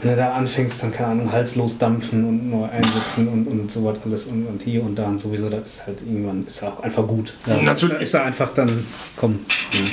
wenn 0.02 0.12
du 0.12 0.18
da 0.18 0.34
anfängst, 0.34 0.82
dann 0.82 0.92
keine 0.92 1.10
Ahnung, 1.10 1.32
halslos 1.32 1.78
dampfen 1.78 2.26
und 2.26 2.50
neu 2.50 2.66
einsetzen 2.66 3.28
und, 3.28 3.48
und 3.48 3.72
so 3.72 3.84
was 3.86 3.98
alles 4.04 4.26
und, 4.28 4.48
und 4.48 4.62
hier 4.64 4.84
und 4.84 4.96
da 4.96 5.06
und 5.06 5.20
sowieso, 5.20 5.50
das 5.50 5.68
ist 5.68 5.88
halt 5.88 6.00
irgendwann, 6.02 6.46
ist 6.48 6.64
auch 6.64 6.82
einfach 6.82 7.06
gut. 7.06 7.34
Ja, 7.46 7.62
Natürlich. 7.62 8.02
Ist 8.02 8.14
er 8.14 8.26
einfach 8.26 8.54
dann, 8.54 8.86
komm. 9.16 9.40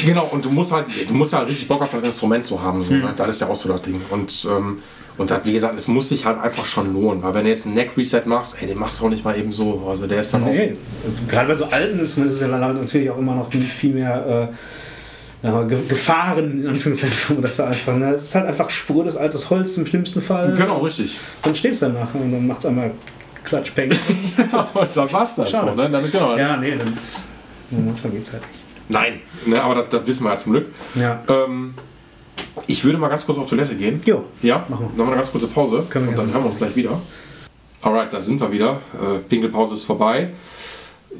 Genau, 0.04 0.26
und 0.26 0.44
du 0.44 0.50
musst 0.50 0.72
halt, 0.72 0.86
du 1.08 1.14
musst 1.14 1.32
halt 1.32 1.48
richtig 1.48 1.68
Bock 1.68 1.82
auf 1.82 1.90
das 1.90 2.02
Instrument 2.02 2.44
so 2.44 2.60
haben. 2.60 2.78
Mhm. 2.78 2.84
So, 2.84 2.94
ne? 2.94 3.14
Das 3.16 3.28
ist 3.28 3.40
ja 3.40 3.48
auch 3.48 3.56
so 3.56 3.68
das 3.68 3.82
Ding. 3.82 4.00
Und, 4.10 4.46
ähm, 4.50 4.82
und 5.18 5.30
das, 5.30 5.44
wie 5.44 5.52
gesagt, 5.52 5.78
es 5.78 5.88
muss 5.88 6.08
sich 6.08 6.24
halt 6.24 6.40
einfach 6.40 6.64
schon 6.64 6.92
lohnen. 6.92 7.22
Weil 7.22 7.34
wenn 7.34 7.44
du 7.44 7.50
jetzt 7.50 7.66
einen 7.66 7.74
Neck-Reset 7.74 8.22
machst, 8.24 8.56
ey, 8.60 8.66
den 8.66 8.78
machst 8.78 9.00
du 9.00 9.06
auch 9.06 9.10
nicht 9.10 9.24
mal 9.24 9.38
eben 9.38 9.52
so. 9.52 9.86
Also 9.88 10.06
der 10.06 10.20
ist 10.20 10.32
dann 10.32 10.44
auch. 10.44 10.48
Nee, 10.48 10.76
gerade 11.28 11.48
bei 11.48 11.54
so 11.54 11.66
alten 11.66 12.00
ist 12.00 12.16
ist 12.16 12.34
es 12.34 12.40
ja 12.40 12.48
natürlich 12.48 13.10
auch 13.10 13.18
immer 13.18 13.34
noch 13.34 13.52
viel 13.52 13.94
mehr 13.94 14.50
äh, 14.50 14.54
ja, 15.42 15.62
Ge- 15.64 15.86
Gefahren, 15.88 16.60
in 16.62 16.66
Anführungszeichen, 16.68 17.40
dass 17.42 17.56
da 17.56 17.66
einfach, 17.68 17.94
ne, 17.94 18.14
es 18.14 18.24
ist 18.24 18.34
halt 18.34 18.46
einfach 18.46 18.68
sprödes 18.70 19.16
altes 19.16 19.48
Holz 19.50 19.76
im 19.76 19.86
schlimmsten 19.86 20.20
Fall. 20.22 20.54
Genau, 20.56 20.78
richtig. 20.78 21.18
Dann 21.42 21.54
stehst 21.54 21.82
du 21.82 21.86
danach 21.86 22.12
und 22.14 22.32
dann 22.32 22.46
macht 22.46 22.58
es 22.60 22.66
einmal 22.66 22.90
Klatsch, 23.44 23.72
Peng. 23.74 23.90
und 24.72 24.96
dann 24.96 25.12
war's 25.12 25.36
das. 25.36 25.50
So, 25.50 25.74
ne? 25.74 25.88
dann, 25.90 26.10
genau, 26.10 26.36
das- 26.36 26.50
ja, 26.50 26.56
nee, 26.56 26.74
dann 26.76 26.92
ist, 26.92 27.24
manchmal 27.70 28.12
geht's 28.12 28.32
halt 28.32 28.42
nicht. 28.42 28.60
Nein, 28.90 29.20
ne? 29.46 29.62
aber 29.62 29.74
das, 29.76 29.84
das 29.90 30.06
wissen 30.06 30.24
wir 30.24 30.30
ja 30.30 30.36
zum 30.36 30.52
Glück. 30.52 30.66
Ja. 30.94 31.22
Ähm, 31.28 31.74
ich 32.66 32.82
würde 32.84 32.98
mal 32.98 33.08
ganz 33.08 33.24
kurz 33.26 33.38
auf 33.38 33.46
Toilette 33.48 33.74
gehen. 33.74 34.00
Jo. 34.04 34.24
Ja, 34.42 34.64
Machen 34.68 34.70
wir. 34.70 34.76
machen 34.78 34.96
wir 34.96 35.04
eine 35.06 35.16
ganz 35.16 35.30
kurze 35.30 35.46
Pause 35.46 35.84
Können 35.90 36.06
wir 36.06 36.12
und 36.12 36.18
dann 36.18 36.32
hören 36.32 36.44
wir 36.44 36.48
uns 36.50 36.58
gleich 36.58 36.74
wieder. 36.74 37.00
Alright, 37.82 38.12
da 38.12 38.20
sind 38.20 38.40
wir 38.40 38.50
wieder. 38.50 38.80
Äh, 38.94 39.18
Pinkelpause 39.28 39.74
ist 39.74 39.84
vorbei. 39.84 40.30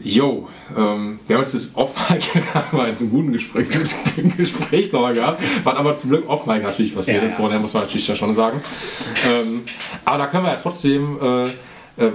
Yo, 0.02 0.48
ähm, 0.76 1.18
wir 1.26 1.36
haben 1.36 1.42
jetzt 1.42 1.54
das 1.54 1.74
Off-Mic, 1.74 2.28
wir 2.72 2.86
jetzt 2.88 3.00
einen 3.00 3.10
guten 3.10 3.32
Gespräch, 3.32 3.68
ein 4.16 4.36
Gespräch 4.36 4.92
noch 4.92 5.12
gehabt, 5.12 5.42
was 5.64 5.74
aber 5.74 5.96
zum 5.96 6.10
Glück 6.10 6.28
Off-Mic 6.28 6.62
natürlich 6.62 6.94
passiert 6.94 7.18
Ja, 7.18 7.26
ist, 7.26 7.38
ja. 7.38 7.44
so, 7.50 7.58
muss 7.58 7.72
man 7.72 7.82
natürlich 7.84 8.06
ja 8.06 8.14
schon 8.14 8.32
sagen. 8.34 8.60
Ähm, 9.26 9.62
aber 10.04 10.18
da 10.18 10.26
können 10.26 10.44
wir 10.44 10.50
ja 10.52 10.56
trotzdem, 10.56 11.18
äh, 11.20 11.44
äh, 11.44 11.50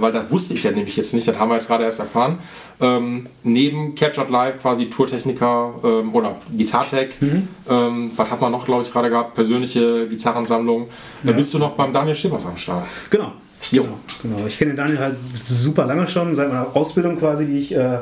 weil 0.00 0.12
das 0.12 0.30
wusste 0.30 0.54
ich 0.54 0.62
ja 0.62 0.70
nämlich 0.70 0.96
jetzt 0.96 1.12
nicht, 1.14 1.26
das 1.26 1.36
haben 1.38 1.48
wir 1.50 1.56
jetzt 1.56 1.66
gerade 1.66 1.84
erst 1.84 1.98
erfahren, 1.98 2.38
ähm, 2.80 3.26
neben 3.42 3.94
Captured 3.96 4.30
Live 4.30 4.62
quasi 4.62 4.86
Tourtechniker 4.86 5.74
ähm, 5.84 6.14
oder 6.14 6.36
Gitartech, 6.52 7.20
Mhm. 7.20 7.48
ähm, 7.68 8.10
was 8.16 8.30
hat 8.30 8.40
man 8.40 8.52
noch, 8.52 8.64
glaube 8.64 8.82
ich, 8.84 8.92
gerade 8.92 9.10
gehabt, 9.10 9.34
persönliche 9.34 10.08
Gitarrensammlung, 10.08 10.88
da 11.24 11.32
bist 11.32 11.52
du 11.52 11.58
noch 11.58 11.72
beim 11.72 11.92
Daniel 11.92 12.16
Schippers 12.16 12.46
am 12.46 12.56
Start. 12.56 12.86
Genau. 13.10 13.32
Jo. 13.70 13.82
Genau, 13.82 14.36
genau. 14.36 14.46
Ich 14.46 14.58
kenne 14.58 14.72
den 14.72 14.76
Daniel 14.76 14.98
halt 14.98 15.16
super 15.48 15.86
lange 15.86 16.06
schon, 16.06 16.34
seit 16.34 16.48
meiner 16.48 16.74
Ausbildung 16.76 17.18
quasi, 17.18 17.46
die 17.46 17.58
ich 17.58 17.74
äh, 17.74 17.98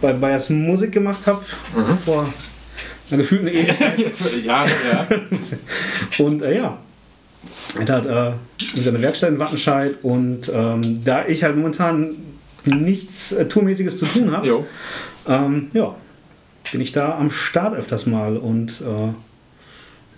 bei 0.00 0.12
Bayers 0.12 0.50
Musik 0.50 0.92
gemacht 0.92 1.26
habe. 1.26 1.40
Mhm. 1.74 1.98
Vor 2.04 2.28
einer 3.10 3.18
gefühlten 3.18 3.48
Ewigkeit. 3.48 3.98
ja, 4.44 4.64
ja. 4.64 5.06
Und 6.24 6.42
äh, 6.42 6.56
ja, 6.58 6.78
er 7.78 7.94
hat 7.94 8.06
äh, 8.06 8.32
seine 8.82 9.02
Werkstatt 9.02 9.30
in 9.30 9.38
Wattenscheid 9.38 9.96
und 10.02 10.50
ähm, 10.52 11.04
da 11.04 11.26
ich 11.26 11.44
halt 11.44 11.56
momentan 11.56 12.16
nichts 12.64 13.32
äh, 13.32 13.46
Tourmäßiges 13.46 13.98
zu 13.98 14.06
tun 14.06 14.30
habe, 14.32 14.64
ähm, 15.28 15.70
ja, 15.72 15.94
bin 16.72 16.80
ich 16.80 16.92
da 16.92 17.16
am 17.18 17.30
Start 17.30 17.74
öfters 17.74 18.06
mal 18.06 18.36
und 18.36 18.80
äh, 18.80 19.12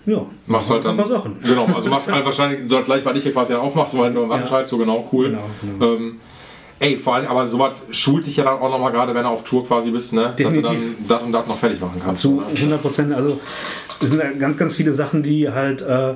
ja, 0.09 0.27
Machst 0.47 0.71
halt 0.71 0.85
dann. 0.85 0.93
ein 0.93 0.97
paar 0.97 1.07
Sachen. 1.07 1.37
Genau, 1.43 1.67
also 1.75 1.91
machst 1.91 2.11
halt 2.11 2.25
wahrscheinlich 2.25 2.69
so 2.69 2.83
gleich, 2.83 3.05
weil 3.05 3.17
ich 3.17 3.23
hier 3.23 3.33
quasi 3.33 3.55
auch 3.55 3.89
so 3.89 4.03
halt 4.03 4.15
nur 4.15 4.25
im 4.25 4.31
Wattenscheid, 4.31 4.67
so 4.67 4.79
genau, 4.79 5.09
cool. 5.13 5.31
Genau, 5.31 5.43
genau. 5.79 5.95
Ähm, 5.95 6.21
ey, 6.79 6.99
vor 6.99 7.15
allem, 7.15 7.27
aber 7.27 7.47
sowas 7.47 7.85
schult 7.91 8.27
dich 8.27 8.37
ja 8.37 8.45
dann 8.45 8.59
auch 8.59 8.71
nochmal 8.71 8.93
gerade, 8.93 9.15
wenn 9.15 9.23
du 9.23 9.29
auf 9.29 9.45
Tour 9.45 9.67
quasi 9.67 9.91
bist, 9.91 10.13
ne? 10.13 10.23
Dass 10.23 10.37
du 10.37 10.45
Definitiv. 10.45 10.81
dann 10.99 11.09
das 11.09 11.23
und 11.23 11.33
das 11.33 11.47
noch 11.47 11.59
fertig 11.59 11.81
machen 11.81 12.01
kannst. 12.05 12.23
Zu 12.23 12.37
ne? 12.37 12.47
100 12.55 12.81
Prozent. 12.83 13.13
Also 13.13 13.41
es 14.01 14.09
sind 14.11 14.19
ja 14.21 14.31
ganz, 14.33 14.57
ganz 14.57 14.75
viele 14.75 14.95
Sachen, 14.95 15.23
die 15.23 15.51
halt, 15.51 15.83
äh, 15.83 16.15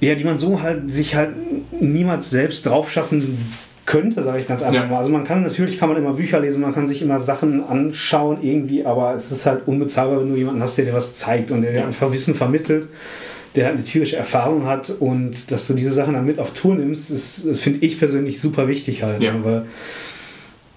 ja, 0.00 0.14
die 0.14 0.24
man 0.24 0.38
so 0.38 0.60
halt 0.60 0.92
sich 0.92 1.14
halt 1.14 1.34
niemals 1.80 2.30
selbst 2.30 2.66
drauf 2.66 2.90
schaffen 2.90 3.20
könnte, 3.86 4.22
sage 4.22 4.38
ich 4.40 4.48
ganz 4.48 4.62
einfach 4.62 4.82
Ja. 4.82 4.86
mal. 4.86 4.98
Also 4.98 5.10
man 5.10 5.24
kann 5.24 5.42
natürlich 5.42 5.78
kann 5.78 5.88
man 5.88 5.98
immer 5.98 6.12
Bücher 6.12 6.40
lesen, 6.40 6.60
man 6.62 6.72
kann 6.74 6.86
sich 6.88 7.02
immer 7.02 7.20
Sachen 7.20 7.64
anschauen 7.64 8.38
irgendwie, 8.42 8.84
aber 8.86 9.14
es 9.14 9.32
ist 9.32 9.44
halt 9.46 9.62
unbezahlbar, 9.66 10.20
wenn 10.20 10.30
du 10.30 10.36
jemanden 10.36 10.62
hast, 10.62 10.78
der 10.78 10.84
dir 10.86 10.94
was 10.94 11.16
zeigt 11.16 11.50
und 11.50 11.62
der 11.62 11.72
dir 11.72 11.86
einfach 11.86 12.12
Wissen 12.12 12.34
vermittelt, 12.34 12.88
der 13.56 13.66
halt 13.66 13.74
eine 13.76 13.84
tierische 13.84 14.16
Erfahrung 14.16 14.66
hat 14.66 14.90
und 14.98 15.50
dass 15.50 15.66
du 15.66 15.74
diese 15.74 15.92
Sachen 15.92 16.14
dann 16.14 16.24
mit 16.24 16.38
auf 16.38 16.52
Tour 16.54 16.74
nimmst, 16.76 17.10
ist, 17.10 17.46
finde 17.58 17.84
ich 17.84 17.98
persönlich 17.98 18.40
super 18.40 18.68
wichtig 18.68 19.02
halt. 19.02 19.22
Ja. 19.22 19.32
ne, 19.32 19.44
Weil 19.44 19.62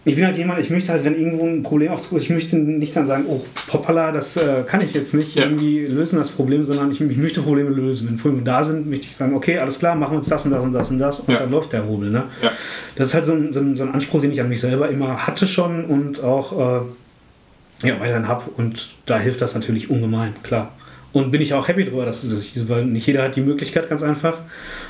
ich 0.08 0.16
bin 0.16 0.24
halt 0.26 0.38
jemand, 0.38 0.60
ich 0.60 0.70
möchte 0.70 0.91
halt, 0.91 1.03
wenn 1.03 1.16
irgendwo 1.18 1.45
ein 1.47 1.64
Problem 1.64 1.91
auftritt, 1.91 2.22
ich 2.22 2.30
möchte 2.30 2.56
nicht 2.58 2.95
dann 2.95 3.08
sagen, 3.08 3.26
oh, 3.28 3.41
hoppala, 3.74 4.12
das 4.12 4.38
äh, 4.38 4.62
kann 4.68 4.82
ich 4.82 4.93
jetzt 4.93 5.14
nicht 5.16 5.34
Ja. 5.36 5.43
irgendwie 5.45 5.80
lösen, 5.88 6.20
das 6.20 6.30
Problem, 6.30 6.64
sondern 6.64 6.91
ich, 6.91 7.01
ich 7.01 7.18
möchte 7.18 7.41
Probleme 7.41 7.72
lösen. 7.72 8.08
Wenn 8.08 8.18
Probleme 8.18 8.43
da 8.43 8.64
sind, 8.64 8.88
möchte 8.88 9.06
ich 9.08 9.16
sagen, 9.16 9.34
okay, 9.36 9.58
alles 9.58 9.80
klar, 9.80 9.95
machen 9.95 10.14
wir 10.14 10.18
uns 10.20 10.30
das 10.30 10.45
und 10.45 10.51
das 10.51 10.62
und 10.64 10.74
das 10.74 10.89
und 10.91 10.99
das 10.99 11.20
und 11.22 11.34
Ja. 11.34 11.39
dann 11.39 11.51
läuft 11.51 11.74
der 11.74 11.86
Hobel. 11.88 12.12
Ne? 12.12 12.24
Ja. 12.43 12.51
Das 12.95 13.08
ist 13.10 13.14
halt 13.16 13.26
so 13.26 13.34
ein, 13.34 13.51
so, 13.51 13.60
ein, 13.60 13.76
so 13.76 13.84
ein 13.84 13.93
Anspruch, 13.93 14.22
den 14.22 14.32
ich 14.32 14.39
an 14.39 14.47
mich 14.49 14.62
selber 14.62 14.89
immer 14.89 15.26
hatte 15.26 15.47
schon 15.47 15.84
und 15.86 16.24
auch, 16.24 16.51
äh, 16.53 17.88
ja, 17.88 17.99
weiterhin 17.99 18.28
habe. 18.28 18.43
Und 18.58 18.89
da 19.08 19.18
hilft 19.20 19.41
das 19.41 19.56
natürlich 19.56 19.89
ungemein, 19.89 20.34
klar. 20.43 20.72
Und 21.16 21.32
bin 21.32 21.39
ich 21.41 21.53
auch 21.53 21.66
happy 21.70 21.86
drüber, 21.86 22.05
dass, 22.05 22.26
ich, 22.26 22.68
weil 22.68 22.84
nicht 22.84 23.07
jeder 23.07 23.24
hat 23.24 23.38
die 23.38 23.41
Möglichkeit, 23.41 23.89
ganz 23.89 24.03
einfach. 24.03 24.38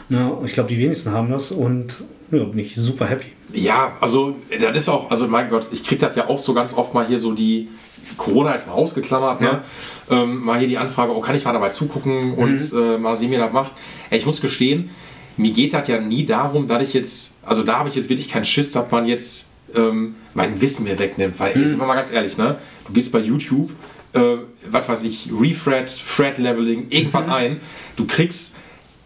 Ja, 0.09 0.35
ich 0.43 0.53
glaube, 0.53 0.69
die 0.69 0.79
wenigsten 0.79 1.11
haben 1.11 1.29
das 1.29 1.51
und 1.51 1.97
ja, 2.31 2.43
bin 2.45 2.57
ich 2.57 2.73
super 2.75 3.05
happy. 3.05 3.27
Ja, 3.53 3.91
also 4.01 4.35
das 4.59 4.75
ist 4.75 4.89
auch, 4.89 5.11
also 5.11 5.27
mein 5.27 5.49
Gott, 5.49 5.67
ich 5.71 5.83
kriege 5.83 6.01
das 6.01 6.15
ja 6.15 6.27
auch 6.27 6.39
so 6.39 6.55
ganz 6.55 6.73
oft 6.75 6.95
mal 6.95 7.05
hier 7.05 7.19
so 7.19 7.33
die 7.33 7.67
Corona 8.17 8.53
jetzt 8.53 8.65
mal 8.65 8.73
ausgeklammert, 8.73 9.39
ne? 9.41 9.61
ähm, 10.09 10.43
mal 10.43 10.57
hier 10.57 10.67
die 10.67 10.79
Anfrage, 10.79 11.15
oh, 11.15 11.21
kann 11.21 11.35
ich 11.35 11.45
mal 11.45 11.53
dabei 11.53 11.69
zugucken 11.69 12.33
und 12.33 12.73
Mhm. 12.73 12.79
äh, 12.79 12.97
mal 12.97 13.15
sehen, 13.15 13.29
wie 13.29 13.37
das 13.37 13.53
macht. 13.53 13.73
Ey, 14.09 14.17
ich 14.17 14.25
muss 14.25 14.41
gestehen, 14.41 14.89
mir 15.37 15.51
geht 15.51 15.75
das 15.75 15.87
ja 15.87 15.99
nie 16.01 16.25
darum, 16.25 16.67
dass 16.67 16.83
ich 16.83 16.95
jetzt, 16.95 17.35
also 17.45 17.61
da 17.61 17.77
habe 17.77 17.89
ich 17.89 17.95
jetzt 17.95 18.09
wirklich 18.09 18.29
keinen 18.29 18.45
Schiss, 18.45 18.71
dass 18.71 18.89
man 18.89 19.05
jetzt 19.05 19.45
ähm, 19.75 20.15
mein 20.33 20.59
Wissen 20.59 20.85
mir 20.85 20.97
wegnimmt, 20.97 21.39
weil, 21.39 21.53
Mhm. 21.55 21.61
ey, 21.61 21.67
sind 21.67 21.79
wir 21.79 21.85
mal 21.85 21.93
ganz 21.95 22.11
ehrlich, 22.11 22.35
ne? 22.37 22.57
Du 22.87 22.93
gehst 22.93 23.11
bei 23.11 23.19
YouTube, 23.19 23.69
äh, 24.15 24.37
was 24.69 24.87
weiß 24.89 25.03
ich, 25.03 25.29
Refret, 25.39 25.87
Thread 26.15 26.37
Leveling, 26.37 26.81
Mhm. 26.85 26.87
irgendwann 26.89 27.29
ein, 27.29 27.61
du 27.95 28.05
kriegst 28.05 28.57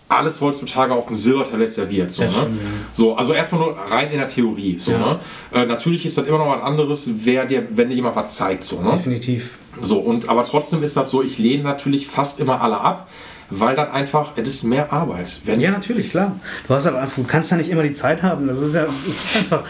alles 0.08 0.42
heutzutage 0.42 0.92
auf 0.94 1.06
dem 1.06 1.16
Silbertablett 1.16 1.72
serviert. 1.72 2.12
So, 2.12 2.24
ne? 2.24 2.32
stimmt, 2.32 2.62
ja. 2.62 2.68
so, 2.96 3.16
also 3.16 3.34
erstmal 3.34 3.62
nur 3.62 3.78
rein 3.78 4.10
in 4.12 4.18
der 4.18 4.28
Theorie. 4.28 4.80
So, 4.80 4.92
Ja. 4.92 4.98
ne? 4.98 5.20
äh, 5.54 5.66
natürlich 5.68 6.04
ist 6.06 6.18
das 6.18 6.26
immer 6.26 6.40
noch 6.40 6.48
was 6.50 6.64
anderes, 6.64 7.10
wer 7.24 7.46
dir, 7.46 7.68
wenn 7.76 7.90
dir 7.90 7.96
jemand 7.96 8.16
was 8.16 8.36
zeigt. 8.36 8.64
So, 8.64 8.82
ne? 8.82 8.94
Definitiv. 8.94 9.52
so, 9.82 10.00
und, 10.00 10.28
aber 10.28 10.44
trotzdem 10.46 10.82
ist 10.82 10.98
das 10.98 11.12
so, 11.12 11.22
ich 11.22 11.38
lehne 11.38 11.64
natürlich 11.64 12.08
fast 12.08 12.40
immer 12.40 12.60
alle 12.62 12.82
ab, 12.82 13.08
weil 13.50 13.76
das 13.76 13.90
einfach, 13.92 14.32
es 14.36 14.48
ist 14.56 14.64
mehr 14.64 14.92
Arbeit. 14.94 15.42
Wenn 15.46 15.60
Ja, 15.60 15.72
natürlich, 15.72 16.12
klar. 16.12 16.40
Du, 16.68 16.74
hast 16.74 16.86
aber, 16.86 17.08
du 17.16 17.24
kannst 17.24 17.52
ja 17.52 17.58
nicht 17.58 17.70
immer 17.70 17.84
die 17.84 17.94
Zeit 17.94 18.22
haben. 18.22 18.48
Das 18.48 18.60
ist 18.60 18.76
ja 18.76 18.86
das 18.86 19.08
ist 19.08 19.38
einfach. 19.38 19.64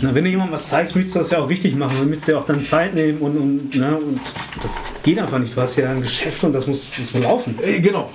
Na, 0.00 0.14
wenn 0.14 0.24
du 0.24 0.30
jemandem 0.30 0.54
was 0.54 0.68
zeigst, 0.68 0.94
möchtest 0.94 1.16
du 1.16 1.20
das 1.20 1.30
ja 1.30 1.38
auch 1.38 1.48
richtig 1.48 1.74
machen. 1.74 1.96
Du 2.00 2.06
möchtest 2.06 2.28
ja 2.28 2.38
auch 2.38 2.46
dann 2.46 2.64
Zeit 2.64 2.94
nehmen 2.94 3.18
und, 3.18 3.36
und, 3.36 3.74
ne, 3.74 3.96
und 3.96 4.20
das 4.62 4.72
geht 5.02 5.18
einfach 5.18 5.38
nicht. 5.38 5.56
Du 5.56 5.60
hast 5.60 5.76
ja 5.76 5.90
ein 5.90 6.02
Geschäft 6.02 6.44
und 6.44 6.52
das 6.52 6.66
muss, 6.66 6.86
muss 6.98 7.22
laufen. 7.22 7.58
Äh, 7.62 7.80
genau. 7.80 8.08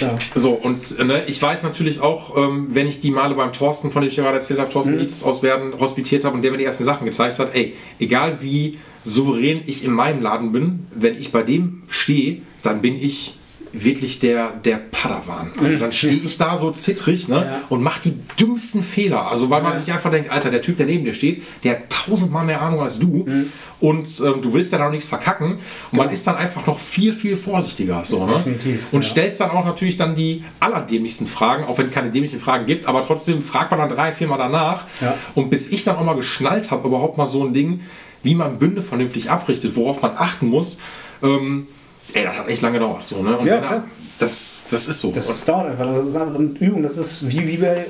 Ja. 0.00 0.18
So, 0.34 0.50
und 0.52 0.98
äh, 0.98 1.04
ne, 1.04 1.22
ich 1.26 1.40
weiß 1.40 1.62
natürlich 1.62 2.00
auch, 2.00 2.36
ähm, 2.36 2.68
wenn 2.72 2.86
ich 2.88 3.00
die 3.00 3.10
Male 3.10 3.34
beim 3.34 3.52
Thorsten, 3.52 3.92
von 3.92 4.02
dem 4.02 4.08
ich 4.08 4.16
ja 4.16 4.24
gerade 4.24 4.36
erzählt 4.38 4.58
habe, 4.58 4.68
Mhm. 4.68 4.72
Thorsten 4.72 4.96
Nietz 4.96 5.22
aus 5.22 5.42
Werden 5.42 5.78
hospitiert 5.78 6.24
habe 6.24 6.34
und 6.34 6.42
der 6.42 6.50
mir 6.50 6.58
die 6.58 6.64
ersten 6.64 6.84
Sachen 6.84 7.04
gezeigt 7.04 7.38
hat, 7.38 7.54
ey, 7.54 7.74
egal 7.98 8.38
wie 8.40 8.78
souverän 9.04 9.60
ich 9.66 9.84
in 9.84 9.90
meinem 9.92 10.22
Laden 10.22 10.52
bin, 10.52 10.86
wenn 10.94 11.14
ich 11.14 11.30
bei 11.32 11.42
dem 11.42 11.82
stehe, 11.88 12.42
dann 12.62 12.80
bin 12.80 12.94
ich 12.96 13.34
wirklich 13.74 14.18
der, 14.18 14.50
der 14.64 14.76
Padawan. 14.76 15.50
Also 15.60 15.78
dann 15.78 15.92
stehe 15.92 16.12
ich 16.14 16.36
da 16.36 16.56
so 16.56 16.70
zittrig 16.72 17.28
ne. 17.28 17.36
Ja. 17.36 17.60
und 17.70 17.82
mache 17.82 18.00
die 18.04 18.14
dümmsten 18.38 18.82
Fehler. 18.82 19.28
Also 19.30 19.48
weil 19.50 19.62
man 19.62 19.72
Ja. 19.72 19.78
sich 19.78 19.92
einfach 19.92 20.10
denkt, 20.10 20.30
Alter, 20.30 20.50
der 20.50 20.60
Typ, 20.62 20.76
der 20.76 20.86
neben 20.86 21.04
dir 21.04 21.14
steht, 21.14 21.42
der 21.64 21.72
hat 21.72 21.90
tausendmal 21.90 22.44
mehr 22.44 22.60
Ahnung 22.60 22.80
als 22.80 22.98
du 22.98 23.24
Mhm. 23.26 23.52
und 23.80 24.06
ähm, 24.24 24.42
du 24.42 24.52
willst 24.52 24.72
ja 24.72 24.78
da 24.78 24.84
noch 24.84 24.90
nichts 24.90 25.06
verkacken 25.08 25.58
und 25.90 25.98
man 25.98 26.10
ist 26.10 26.26
dann 26.26 26.36
einfach 26.36 26.66
noch 26.66 26.78
viel, 26.78 27.12
viel 27.14 27.36
vorsichtiger. 27.36 28.04
So, 28.04 28.26
ne? 28.26 28.44
Und 28.92 29.04
ja. 29.04 29.10
stellst 29.10 29.40
dann 29.40 29.50
auch 29.50 29.64
natürlich 29.64 29.96
dann 29.96 30.14
die 30.14 30.44
allerdämlichsten 30.60 31.26
Fragen, 31.26 31.64
auch 31.64 31.78
wenn 31.78 31.86
es 31.86 31.92
keine 31.92 32.10
dämlichen 32.10 32.40
Fragen 32.40 32.66
gibt, 32.66 32.86
aber 32.86 33.06
trotzdem 33.06 33.42
fragt 33.42 33.70
man 33.70 33.80
dann 33.80 33.88
drei, 33.88 34.12
viermal 34.12 34.38
danach. 34.38 34.84
Ja. 35.00 35.16
Und 35.34 35.48
bis 35.50 35.70
ich 35.70 35.84
dann 35.84 35.96
auch 35.96 36.04
mal 36.04 36.14
geschnallt 36.16 36.70
habe, 36.70 36.86
überhaupt 36.88 37.16
mal 37.16 37.26
so 37.26 37.44
ein 37.44 37.54
Ding, 37.54 37.80
wie 38.22 38.34
man 38.34 38.58
Bünde 38.58 38.82
vernünftig 38.82 39.30
abrichtet, 39.30 39.74
worauf 39.76 40.02
man 40.02 40.12
achten 40.16 40.46
muss, 40.46 40.78
ähm, 41.22 41.66
ey, 42.14 42.24
das 42.24 42.36
hat 42.36 42.48
echt 42.48 42.62
lange 42.62 42.74
gedauert. 42.78 43.04
So, 43.04 43.22
ne? 43.22 43.36
Und 43.38 43.46
Ja, 43.46 43.58
klar. 43.58 43.84
das, 44.18 44.64
das 44.70 44.88
ist 44.88 45.00
so. 45.00 45.12
Das 45.12 45.28
Und- 45.28 45.48
dauert 45.48 45.70
einfach. 45.70 45.86
Das 45.94 46.06
ist 46.06 46.16
einfach 46.16 46.34
eine 46.38 46.48
Übung. 46.60 46.82
Das 46.82 46.96
ist 46.98 47.28
wie, 47.28 47.46
wie 47.48 47.56
bei 47.56 47.86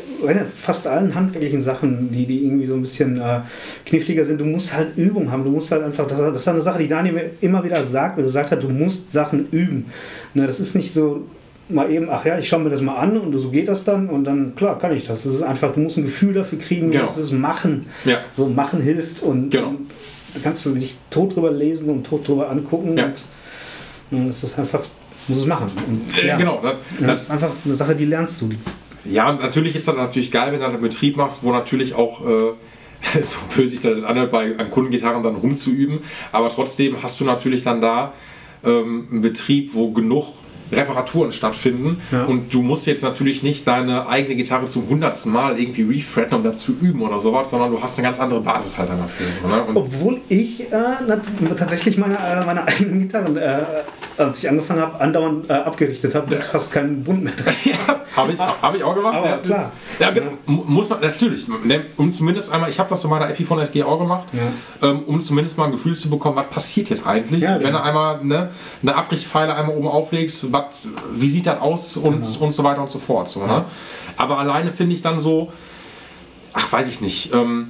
fast 0.57 0.87
allen 0.87 1.15
handwerklichen 1.15 1.63
Sachen, 1.63 2.11
die, 2.13 2.27
die 2.27 2.45
irgendwie 2.45 2.67
so 2.67 2.75
ein 2.75 2.83
bisschen 2.83 3.21
äh, 3.21 3.41
kniffliger 3.87 4.25
sind. 4.25 4.41
Du 4.41 4.45
musst 4.45 4.75
halt 4.75 4.97
Übung 4.97 5.31
haben. 5.31 5.45
Du 5.45 5.51
musst 5.51 5.71
halt 5.73 5.83
einfach, 5.83 6.07
das, 6.07 6.19
das 6.19 6.37
ist 6.41 6.49
eine 6.49 6.61
Sache, 6.61 6.79
die 6.79 6.89
Daniel 6.89 7.15
mir 7.15 7.31
immer 7.41 7.63
wieder 7.65 7.83
sagt, 7.85 8.17
wenn 8.17 8.25
er 8.25 8.27
gesagt 8.27 8.51
hat, 8.51 8.63
du 8.63 8.69
musst 8.69 9.13
Sachen 9.13 9.49
üben. 9.51 9.87
Ne, 10.35 10.47
das 10.47 10.61
ist 10.61 10.75
nicht 10.75 10.93
so 10.95 11.27
mal 11.69 11.91
eben, 11.91 12.09
ach 12.11 12.25
ja, 12.27 12.37
ich 12.39 12.49
schaue 12.49 12.61
mir 12.61 12.71
das 12.71 12.83
mal 12.83 12.97
an 12.97 13.17
und 13.17 13.39
so 13.39 13.49
geht 13.51 13.67
das 13.69 13.85
dann 13.85 14.09
und 14.11 14.25
dann, 14.25 14.55
klar, 14.57 14.79
kann 14.79 14.95
ich 14.95 15.07
das. 15.07 15.23
Das 15.23 15.33
ist 15.35 15.43
einfach, 15.43 15.73
du 15.73 15.81
musst 15.81 15.97
ein 15.97 16.05
Gefühl 16.05 16.35
dafür 16.35 16.59
kriegen, 16.59 16.91
Genau. 16.91 17.07
das 17.07 17.17
ist 17.17 17.33
Machen. 17.33 17.87
Ja. 18.05 18.19
So 18.35 18.47
Machen 18.49 18.83
hilft 18.83 19.23
und 19.23 19.51
Genau. 19.51 19.69
und 19.69 19.91
da 20.35 20.41
kannst 20.43 20.67
du 20.67 20.75
dich 20.75 20.97
tot 21.09 21.35
drüber 21.35 21.51
lesen 21.51 21.89
und 21.89 22.05
tot 22.07 22.29
drüber 22.29 22.51
angucken 22.51 22.99
Ja. 22.99 23.07
und, 23.07 23.15
das 24.13 24.45
ist 24.45 24.59
einfach, 24.59 24.81
du 24.81 25.33
musst 25.33 25.43
es 25.43 25.49
machen. 25.49 25.71
Und, 25.87 26.17
äh, 26.17 26.29
ja. 26.29 26.37
Genau. 26.37 26.61
Das, 26.63 26.79
Das 26.99 27.07
das, 27.07 27.23
ist 27.23 27.31
einfach 27.31 27.51
eine 27.65 27.75
Sache, 27.75 27.95
die 27.95 28.05
lernst 28.05 28.41
du. 28.41 28.51
ja, 29.05 29.31
und 29.31 29.41
natürlich 29.41 29.75
ist 29.75 29.89
das 29.89 29.97
natürlich 29.97 30.31
geil, 30.31 30.53
wenn 30.53 30.61
du 30.61 30.67
einen 30.67 30.81
Betrieb 30.81 31.17
machst, 31.17 31.43
wo 31.43 31.53
natürlich 31.53 31.95
auch. 31.95 32.27
Äh, 32.27 32.53
so 33.21 33.39
böse 33.57 33.73
sich 33.73 33.81
dann 33.81 33.95
das 33.95 34.05
anhört, 34.05 34.31
bei 34.31 34.57
an 34.57 34.71
Kundengitarren 34.71 35.25
dann 35.25 35.35
rumzuüben. 35.35 36.01
Aber 36.31 36.49
trotzdem 36.51 37.03
hast 37.03 37.21
du 37.21 37.25
natürlich 37.25 37.65
dann 37.65 37.81
da 37.81 38.13
ähm, 38.65 39.09
einen 39.11 39.23
Betrieb, 39.23 39.75
wo 39.75 39.91
genug 39.91 40.39
Reparaturen 40.73 41.33
stattfinden. 41.33 42.01
Ja. 42.11 42.25
Und 42.25 42.53
du 42.53 42.63
musst 42.63 42.87
jetzt 42.87 43.03
natürlich 43.03 43.43
nicht 43.43 43.67
deine 43.67 44.07
eigene 44.09 44.35
Gitarre 44.37 44.67
zum 44.67 44.89
hundertsten 44.89 45.33
Mal 45.33 45.59
irgendwie 45.59 45.83
refretten, 45.83 46.37
um 46.37 46.43
dazu 46.43 46.73
üben 46.81 47.03
oder 47.03 47.21
sowas, 47.21 47.51
sondern 47.51 47.71
du 47.71 47.81
hast 47.83 47.99
eine 47.99 48.07
ganz 48.07 48.19
andere 48.21 48.41
Basis 48.41 48.79
halt 48.79 48.91
dann 48.91 48.99
dafür. 48.99 49.27
So, 49.43 49.49
ne? 49.49 49.65
Obwohl 49.75 50.21
ich 50.29 50.73
äh, 50.73 50.77
tatsächlich 51.57 51.99
meine, 51.99 52.17
äh, 52.17 52.45
meine 52.45 52.65
eigenen 52.67 53.01
Gitarren, 53.01 53.37
äh, 53.37 53.61
als 54.19 54.43
ich 54.43 54.49
angefangen 54.49 54.81
habe, 54.81 55.01
andauernd 55.01 55.49
äh, 55.49 55.53
abgerichtet 55.55 56.15
habe, 56.15 56.27
bis 56.27 56.47
fast 56.47 56.73
kein 56.73 57.03
Bund 57.03 57.25
mehr 57.25 57.33
drin. 57.35 57.55
ja, 57.65 58.01
habe 58.17 58.33
ich, 58.33 58.39
hab 58.39 58.75
ich 58.75 58.83
auch 58.85 58.95
gemacht. 58.95 59.15
Aber 59.17 59.27
ja, 59.29 59.37
klar. 59.39 59.73
Ja, 59.99 60.11
genau. 60.11 60.33
Mu- 60.47 60.65
muss 60.67 60.89
man 60.89 61.01
natürlich. 61.01 61.47
Ne, 61.65 61.83
um 61.97 62.11
zumindest 62.11 62.53
einmal, 62.53 62.71
ich 62.71 62.79
habe 62.79 62.89
das 62.91 63.03
bei 63.03 63.09
meiner 63.09 63.31
Epiphone 63.31 63.61
SG 63.61 63.83
auch 63.83 63.99
gemacht, 63.99 64.27
ähm, 64.83 65.03
um 65.07 65.21
zumindest 65.21 65.59
mal 65.59 65.67
ein 65.67 65.73
Gefühl 65.73 65.95
zu 65.95 66.11
bekommen, 66.11 66.37
was 66.37 66.47
passiert 66.49 66.91
jetzt 66.91 67.07
eigentlich, 67.07 67.43
Ja, 67.43 67.55
wenn 67.55 67.61
genau. 67.61 67.79
du 67.79 67.85
einmal 67.85 68.25
ne, 68.25 68.51
eine 68.83 68.95
Abrichtpfeile 68.95 69.55
einmal 69.55 69.77
oben 69.77 69.89
auflegst, 69.89 70.53
was, 70.53 70.62
wie 71.15 71.29
sieht 71.29 71.47
das 71.47 71.61
aus 71.61 71.97
und, 71.97 72.23
Genau. 72.23 72.45
und 72.45 72.53
so 72.53 72.65
weiter 72.65 72.81
und 72.81 72.91
so 72.91 72.99
fort. 72.99 73.29
So, 73.29 73.45
ne? 73.47 73.65
Aber 74.17 74.39
alleine 74.39 74.71
finde 74.71 74.95
ich 74.95 75.03
dann 75.03 75.19
so, 75.21 75.53
ach 76.53 76.71
weiß 76.73 76.89
ich 76.89 77.01
nicht, 77.01 77.33
ähm, 77.33 77.69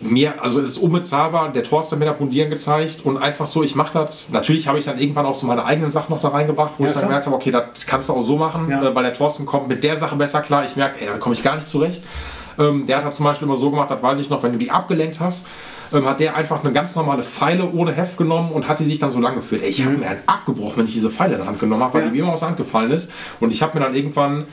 mir, 0.00 0.42
also 0.42 0.60
es 0.60 0.70
ist 0.70 0.78
unbezahlbar, 0.78 1.52
der 1.52 1.62
Thorsten 1.62 1.94
hat 1.94 2.00
mir 2.00 2.04
das 2.06 2.18
Bundieren 2.18 2.50
gezeigt 2.50 3.00
und 3.04 3.16
einfach 3.16 3.46
so, 3.46 3.62
ich 3.62 3.74
mache 3.74 3.94
das. 3.94 4.28
Natürlich 4.30 4.68
habe 4.68 4.78
ich 4.78 4.84
dann 4.84 4.98
irgendwann 4.98 5.24
auch 5.24 5.34
so 5.34 5.46
meine 5.46 5.64
eigenen 5.64 5.90
Sachen 5.90 6.12
noch 6.12 6.20
da 6.20 6.28
reingebracht, 6.28 6.72
wo 6.76 6.82
Ja, 6.84 6.90
ich 6.90 6.94
dann 6.94 7.00
klar. 7.04 7.08
gemerkt 7.08 7.26
habe, 7.26 7.36
okay, 7.36 7.50
das 7.50 7.86
kannst 7.86 8.10
du 8.10 8.12
auch 8.12 8.20
so 8.22 8.36
machen, 8.36 8.68
Ja. 8.68 8.82
äh, 8.82 8.94
weil 8.94 9.04
der 9.04 9.14
Thorsten 9.14 9.46
kommt 9.46 9.68
mit 9.68 9.82
der 9.82 9.96
Sache 9.96 10.14
besser 10.16 10.42
klar. 10.42 10.64
Ich 10.64 10.76
merke, 10.76 11.00
ey, 11.00 11.06
dann 11.06 11.18
komme 11.18 11.34
ich 11.34 11.42
gar 11.42 11.54
nicht 11.54 11.66
zurecht. 11.66 12.02
Ähm, 12.58 12.86
der 12.86 12.98
hat 12.98 13.06
das 13.06 13.16
zum 13.16 13.24
Beispiel 13.24 13.48
immer 13.48 13.56
so 13.56 13.70
gemacht, 13.70 13.90
das 13.90 14.02
weiß 14.02 14.20
ich 14.20 14.28
noch, 14.28 14.42
wenn 14.42 14.52
du 14.52 14.58
die 14.58 14.70
abgelenkt 14.70 15.18
hast, 15.20 15.46
ähm, 15.92 16.06
hat 16.06 16.20
der 16.20 16.36
einfach 16.36 16.62
eine 16.64 16.72
ganz 16.72 16.94
normale 16.96 17.22
Pfeile 17.22 17.70
ohne 17.72 17.92
Heft 17.92 18.16
genommen 18.16 18.52
und 18.52 18.68
hat 18.68 18.78
die 18.80 18.84
sich 18.84 18.98
dann 18.98 19.10
so 19.10 19.20
lang 19.20 19.34
geführt. 19.34 19.62
Ey, 19.62 19.70
ich 19.70 19.84
habe 19.84 19.96
mir 19.96 20.08
einen 20.08 20.20
abgebrochen, 20.26 20.78
wenn 20.78 20.86
ich 20.86 20.92
diese 20.94 21.10
Pfeile 21.10 21.32
in 21.34 21.38
der 21.40 21.46
Hand 21.46 21.60
genommen 21.60 21.82
habe, 21.82 21.94
weil 21.94 22.02
Ja. 22.02 22.06
die 22.08 22.16
mir 22.16 22.22
immer 22.24 22.32
aus 22.32 22.40
der 22.40 22.48
Hand 22.48 22.58
gefallen 22.58 22.90
ist. 22.90 23.10
Und 23.40 23.50
ich 23.52 23.62
habe 23.62 23.78
mir 23.78 23.84
dann 23.84 23.94
irgendwann 23.94 24.44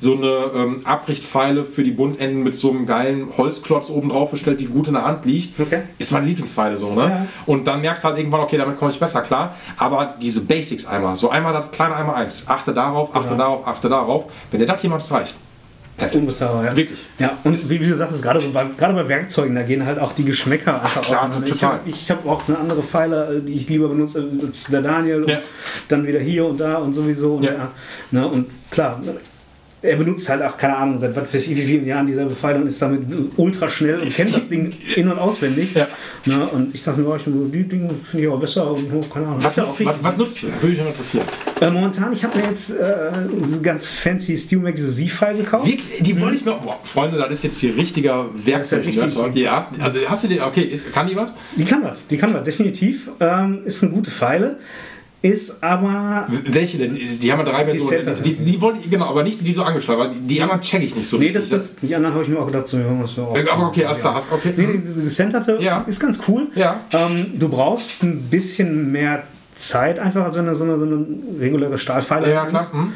so 0.00 0.14
eine 0.14 0.28
ähm, 0.54 0.80
Abrichtpfeile 0.84 1.64
für 1.64 1.82
die 1.82 1.90
Bundenden 1.90 2.44
mit 2.44 2.54
so 2.56 2.70
einem 2.70 2.86
geilen 2.86 3.36
Holzklotz 3.36 3.90
oben 3.90 4.10
drauf 4.10 4.30
gestellt, 4.30 4.60
die 4.60 4.66
gut 4.66 4.86
in 4.86 4.92
der 4.94 5.04
Hand 5.04 5.24
liegt. 5.24 5.58
Okay. 5.58 5.82
Ist 5.98 6.12
meine 6.12 6.24
Lieblingspfeile 6.26 6.76
so, 6.76 6.94
ne? 6.94 7.00
Ja. 7.02 7.26
Und 7.46 7.66
dann 7.66 7.80
merkst 7.80 8.04
du 8.04 8.08
halt 8.08 8.18
irgendwann, 8.18 8.42
okay, 8.42 8.58
damit 8.58 8.76
komme 8.78 8.92
ich 8.92 9.00
besser 9.00 9.22
klar. 9.22 9.56
Aber 9.76 10.14
diese 10.22 10.42
Basics 10.44 10.86
einmal, 10.86 11.16
so 11.16 11.30
einmal 11.30 11.52
das 11.52 11.72
kleine 11.72 11.96
einmal 11.96 12.14
eins, 12.14 12.46
achte 12.46 12.72
darauf, 12.72 13.12
achte 13.16 13.30
Genau. 13.30 13.38
darauf, 13.42 13.66
achte 13.66 13.88
darauf. 13.88 14.24
Wenn 14.52 14.60
dir 14.60 14.66
das 14.66 14.80
jemand 14.84 15.02
zeigt, 15.02 15.34
perfekt. 15.98 16.16
Unbezahlbar, 16.16 16.64
ja. 16.64 16.76
Wirklich. 16.76 16.98
Ja, 17.18 17.36
und 17.44 17.68
wie, 17.70 17.78
du 17.78 17.94
sagst, 17.94 18.22
gerade 18.22 18.40
so 18.40 18.50
bei, 18.50 18.64
gerade 18.76 18.94
bei 18.94 19.08
Werkzeugen, 19.08 19.54
da 19.54 19.62
gehen 19.62 19.84
halt 19.84 19.98
auch 19.98 20.12
die 20.12 20.24
Geschmäcker 20.24 20.82
einfach 20.82 21.02
klar, 21.02 21.28
auseinander. 21.28 21.46
Ich 21.86 22.10
habe 22.10 22.20
hab 22.20 22.26
auch 22.26 22.48
eine 22.48 22.58
andere 22.58 22.82
Pfeile, 22.82 23.42
die 23.44 23.52
ich 23.52 23.68
lieber 23.68 23.88
benutze 23.88 24.26
als 24.42 24.64
der 24.64 24.82
Daniel 24.82 25.24
Ja. 25.28 25.36
und 25.36 25.44
dann 25.88 26.06
wieder 26.06 26.20
hier 26.20 26.46
und 26.46 26.58
da 26.58 26.76
und 26.76 26.94
sowieso. 26.94 27.34
Und, 27.34 27.44
Ja. 27.44 27.52
ja. 27.52 27.70
ne, 28.12 28.26
und 28.28 28.46
klar, 28.70 29.00
er 29.80 29.96
benutzt 29.96 30.28
halt 30.28 30.42
auch, 30.42 30.56
keine 30.56 30.76
Ahnung, 30.76 30.98
seit 30.98 31.14
was 31.14 31.32
weiß 31.32 31.46
ich, 31.46 31.56
wie 31.56 31.62
vielen 31.62 31.86
Jahren 31.86 32.06
dieselbe 32.06 32.34
Pfeile 32.34 32.60
und 32.60 32.66
ist 32.66 32.82
damit 32.82 33.02
ultra 33.36 33.70
schnell 33.70 34.00
und 34.00 34.12
kennt 34.12 34.36
das 34.36 34.48
Ding 34.48 34.72
in- 34.96 35.08
und 35.08 35.18
auswendig. 35.18 35.74
Ja. 35.74 35.86
Ne, 36.24 36.46
und 36.48 36.74
ich 36.74 36.82
sage 36.82 37.00
mir, 37.00 37.08
oh, 37.08 37.16
die 37.16 37.62
Dinge 37.62 37.90
finde 38.04 38.26
ich 38.26 38.30
aber 38.30 38.40
besser 38.40 38.72
und 38.72 38.90
keine 39.10 39.26
Ahnung. 39.26 39.38
Was, 39.42 39.58
auch 39.58 39.66
nutzt, 39.66 39.84
was, 39.84 39.96
was 40.02 40.16
nutzt 40.16 40.42
du? 40.42 40.46
Würde 40.60 40.66
mich 40.68 40.78
interessieren. 40.80 41.24
Äh, 41.60 41.70
momentan, 41.70 42.12
ich 42.12 42.24
habe 42.24 42.38
mir 42.38 42.46
jetzt 42.46 42.70
äh, 42.70 43.10
ganz 43.62 43.92
fancy 43.92 44.36
SteelMac, 44.36 44.74
diese 44.74 44.92
Z-File 44.92 45.36
gekauft. 45.36 45.66
Wirklich, 45.66 46.02
die 46.02 46.20
wollte 46.20 46.36
ich 46.36 46.44
mir. 46.44 46.54
Boah, 46.54 46.80
Freunde, 46.82 47.16
das 47.16 47.32
ist 47.32 47.44
jetzt 47.44 47.60
hier 47.60 47.76
richtiger 47.76 48.26
Werkzeug. 48.34 48.84
Ja 48.84 49.04
richtig. 49.04 49.34
Ja, 49.34 49.70
also 49.78 49.98
hast 50.08 50.24
du 50.24 50.28
den, 50.28 50.40
okay, 50.40 50.62
ist, 50.62 50.92
kann 50.92 51.06
die 51.06 51.14
was? 51.14 51.30
Die 51.56 51.64
kann 51.64 51.82
was, 51.84 51.98
die 52.10 52.16
kann 52.16 52.34
was, 52.34 52.42
definitiv. 52.42 53.10
Ähm, 53.20 53.60
ist 53.64 53.82
eine 53.82 53.92
gute 53.92 54.10
Pfeile. 54.10 54.58
Ist 55.20 55.62
aber. 55.64 56.28
Welche 56.46 56.78
denn? 56.78 56.94
Die 56.94 57.32
haben 57.32 57.40
ja 57.40 57.44
drei 57.44 57.64
Versionen. 57.64 58.22
Die, 58.22 58.34
die, 58.34 58.44
die 58.44 58.60
wollte 58.60 58.78
ich, 58.84 58.90
genau, 58.90 59.06
aber 59.06 59.24
nicht 59.24 59.40
die, 59.40 59.44
die 59.44 59.52
so 59.52 59.64
angeschlagen 59.64 60.00
waren. 60.00 60.28
Die 60.28 60.40
anderen 60.40 60.60
check 60.60 60.82
ich 60.82 60.94
nicht 60.94 61.08
so. 61.08 61.18
Nee, 61.18 61.32
das, 61.32 61.48
das, 61.48 61.74
die 61.82 61.92
anderen 61.94 62.14
habe 62.14 62.22
ich 62.24 62.30
mir 62.30 62.38
auch 62.38 62.46
gedacht, 62.46 62.68
so, 62.68 62.78
ja, 62.78 62.84
so 63.06 63.34
Aber 63.52 63.66
okay, 63.66 63.84
alles 63.84 63.98
klar, 64.00 64.14
hast 64.14 64.30
okay. 64.32 64.52
Nee, 64.56 64.66
nee, 64.66 64.78
diese 64.78 65.02
gecenterte 65.02 65.58
Ja. 65.60 65.84
ist 65.88 65.98
ganz 65.98 66.20
cool. 66.28 66.46
Ja. 66.54 66.80
Ähm, 66.92 67.32
du 67.36 67.48
brauchst 67.48 68.04
ein 68.04 68.22
bisschen 68.30 68.92
mehr 68.92 69.24
Zeit 69.56 69.98
einfach 69.98 70.24
als 70.24 70.36
wenn 70.36 70.46
du 70.46 70.54
so 70.54 70.62
eine, 70.62 70.78
so 70.78 70.84
eine 70.84 71.04
reguläre 71.40 71.78
Stahlpfeile 71.78 72.30
Ja, 72.32 72.44
nimmst. 72.44 72.70
klar. 72.70 72.72
Hm. 72.72 72.92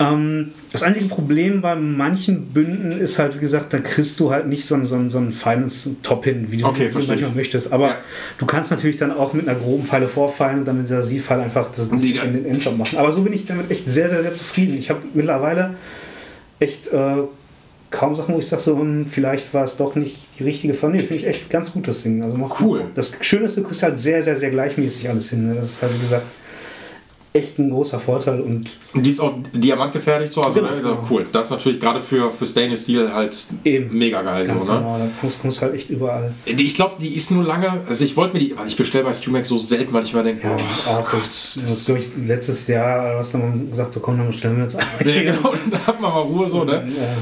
Ähm, 0.00 0.50
das 0.72 0.82
einzige 0.82 1.06
Problem 1.06 1.60
bei 1.60 1.76
manchen 1.76 2.46
Bünden 2.46 2.90
ist 2.90 3.18
halt, 3.20 3.36
wie 3.36 3.40
gesagt, 3.40 3.72
da 3.72 3.78
kriegst 3.78 4.18
du 4.18 4.30
halt 4.32 4.48
nicht 4.48 4.66
so 4.66 4.74
ein, 4.74 4.86
so 4.86 4.96
ein, 4.96 5.08
so 5.08 5.18
ein 5.18 5.32
feines 5.32 5.88
Top 6.02 6.24
hin, 6.24 6.46
wie 6.50 6.56
du, 6.58 6.66
Okay, 6.66 6.88
wie 6.92 7.00
du 7.00 7.06
manchmal 7.06 7.30
möchtest. 7.30 7.72
Aber 7.72 7.88
Ja. 7.88 7.96
du 8.38 8.46
kannst 8.46 8.72
natürlich 8.72 8.96
dann 8.96 9.12
auch 9.12 9.34
mit 9.34 9.48
einer 9.48 9.56
groben 9.58 9.86
Pfeile 9.86 10.08
vorfeilen 10.08 10.60
und 10.60 10.64
dann 10.64 10.78
mit 10.78 10.86
dieser 10.88 11.04
Sie-Pfeile 11.04 11.42
einfach 11.44 11.68
das, 11.76 11.88
das 11.88 12.02
in 12.02 12.14
den 12.32 12.44
Endjob 12.46 12.76
machen. 12.76 12.98
Aber 12.98 13.12
so 13.12 13.22
bin 13.22 13.32
ich 13.32 13.46
damit 13.46 13.70
echt 13.70 13.88
sehr, 13.88 14.08
sehr, 14.08 14.22
sehr 14.22 14.34
zufrieden. 14.34 14.76
Ich 14.78 14.90
habe 14.90 15.00
mittlerweile 15.14 15.74
echt 16.58 16.88
äh, 16.88 17.16
kaum 17.92 18.16
Sachen, 18.16 18.34
wo 18.34 18.40
ich 18.40 18.46
sage, 18.48 18.62
so, 18.62 18.76
hm, 18.76 19.06
vielleicht 19.06 19.54
war 19.54 19.64
es 19.64 19.76
doch 19.76 19.94
nicht 19.94 20.16
die 20.38 20.42
richtige. 20.42 20.72
Nee, 20.72 20.98
finde 20.98 21.14
ich 21.14 21.26
echt 21.26 21.50
ganz 21.50 21.72
gut, 21.72 21.86
das 21.86 22.02
Ding. 22.02 22.20
Also 22.22 22.36
Cool. 22.60 22.86
Das 22.96 23.12
Schöne 23.20 23.44
ist, 23.44 23.56
du 23.56 23.62
kriegst 23.62 23.84
halt 23.84 24.00
sehr, 24.00 24.24
sehr, 24.24 24.34
sehr 24.34 24.50
gleichmäßig 24.50 25.08
alles 25.08 25.30
hin. 25.30 25.46
Ne? 25.48 25.54
Das 25.54 25.66
ist 25.70 25.82
halt, 25.82 25.94
wie 25.94 26.02
gesagt, 26.02 26.26
echt 27.36 27.58
ein 27.58 27.68
großer 27.70 27.98
Vorteil 27.98 28.40
und 28.40 28.70
Und 28.94 29.02
die 29.04 29.10
ist 29.10 29.18
auch 29.18 29.34
diamantgefertigt 29.52 30.32
so, 30.32 30.42
also 30.42 30.60
Genau, 30.60 30.70
ne, 30.70 30.98
cool. 31.10 31.26
Das 31.32 31.46
ist 31.46 31.50
natürlich 31.50 31.80
gerade 31.80 32.00
für, 32.00 32.30
für 32.30 32.46
Stainless 32.46 32.84
Steel 32.84 33.12
halt 33.12 33.36
Eben. 33.64 33.98
mega 33.98 34.22
geil. 34.22 34.46
ganz 34.46 34.64
so, 34.64 34.72
ne? 34.72 34.78
genau, 34.78 34.98
da 34.98 35.08
kommst, 35.20 35.40
kommst 35.42 35.60
halt 35.60 35.74
echt 35.74 35.90
überall. 35.90 36.32
Ich 36.46 36.76
glaube, 36.76 36.94
die 37.00 37.12
ist 37.16 37.32
nur 37.32 37.42
lange, 37.42 37.80
also 37.88 38.04
ich 38.04 38.16
wollte 38.16 38.34
mir 38.34 38.38
die, 38.38 38.56
weil 38.56 38.68
ich 38.68 38.76
bestelle 38.76 39.02
bei 39.02 39.12
StreamX 39.12 39.48
so 39.48 39.58
selten, 39.58 39.92
weil 39.92 40.04
ich 40.04 40.14
mir 40.14 40.22
denke, 40.22 40.46
Ja, 40.46 40.56
oh, 40.86 40.90
auch 40.90 41.10
das, 41.10 41.58
das 41.60 41.88
ich, 41.88 42.06
letztes 42.24 42.68
Jahr 42.68 43.16
hast 43.18 43.34
du 43.34 43.38
mal 43.38 43.52
gesagt, 43.68 43.92
so 43.94 43.98
komm, 43.98 44.16
dann 44.18 44.28
bestellen 44.28 44.56
wir 44.56 44.62
uns 44.64 44.76
ein. 44.76 44.86
nee, 45.04 45.24
genau, 45.24 45.54
dann 45.70 45.86
hat 45.88 46.00
man 46.00 46.12
mal 46.12 46.20
Ruhe 46.20 46.48
so, 46.48 46.62
ne? 46.62 46.84
Ja, 46.86 47.16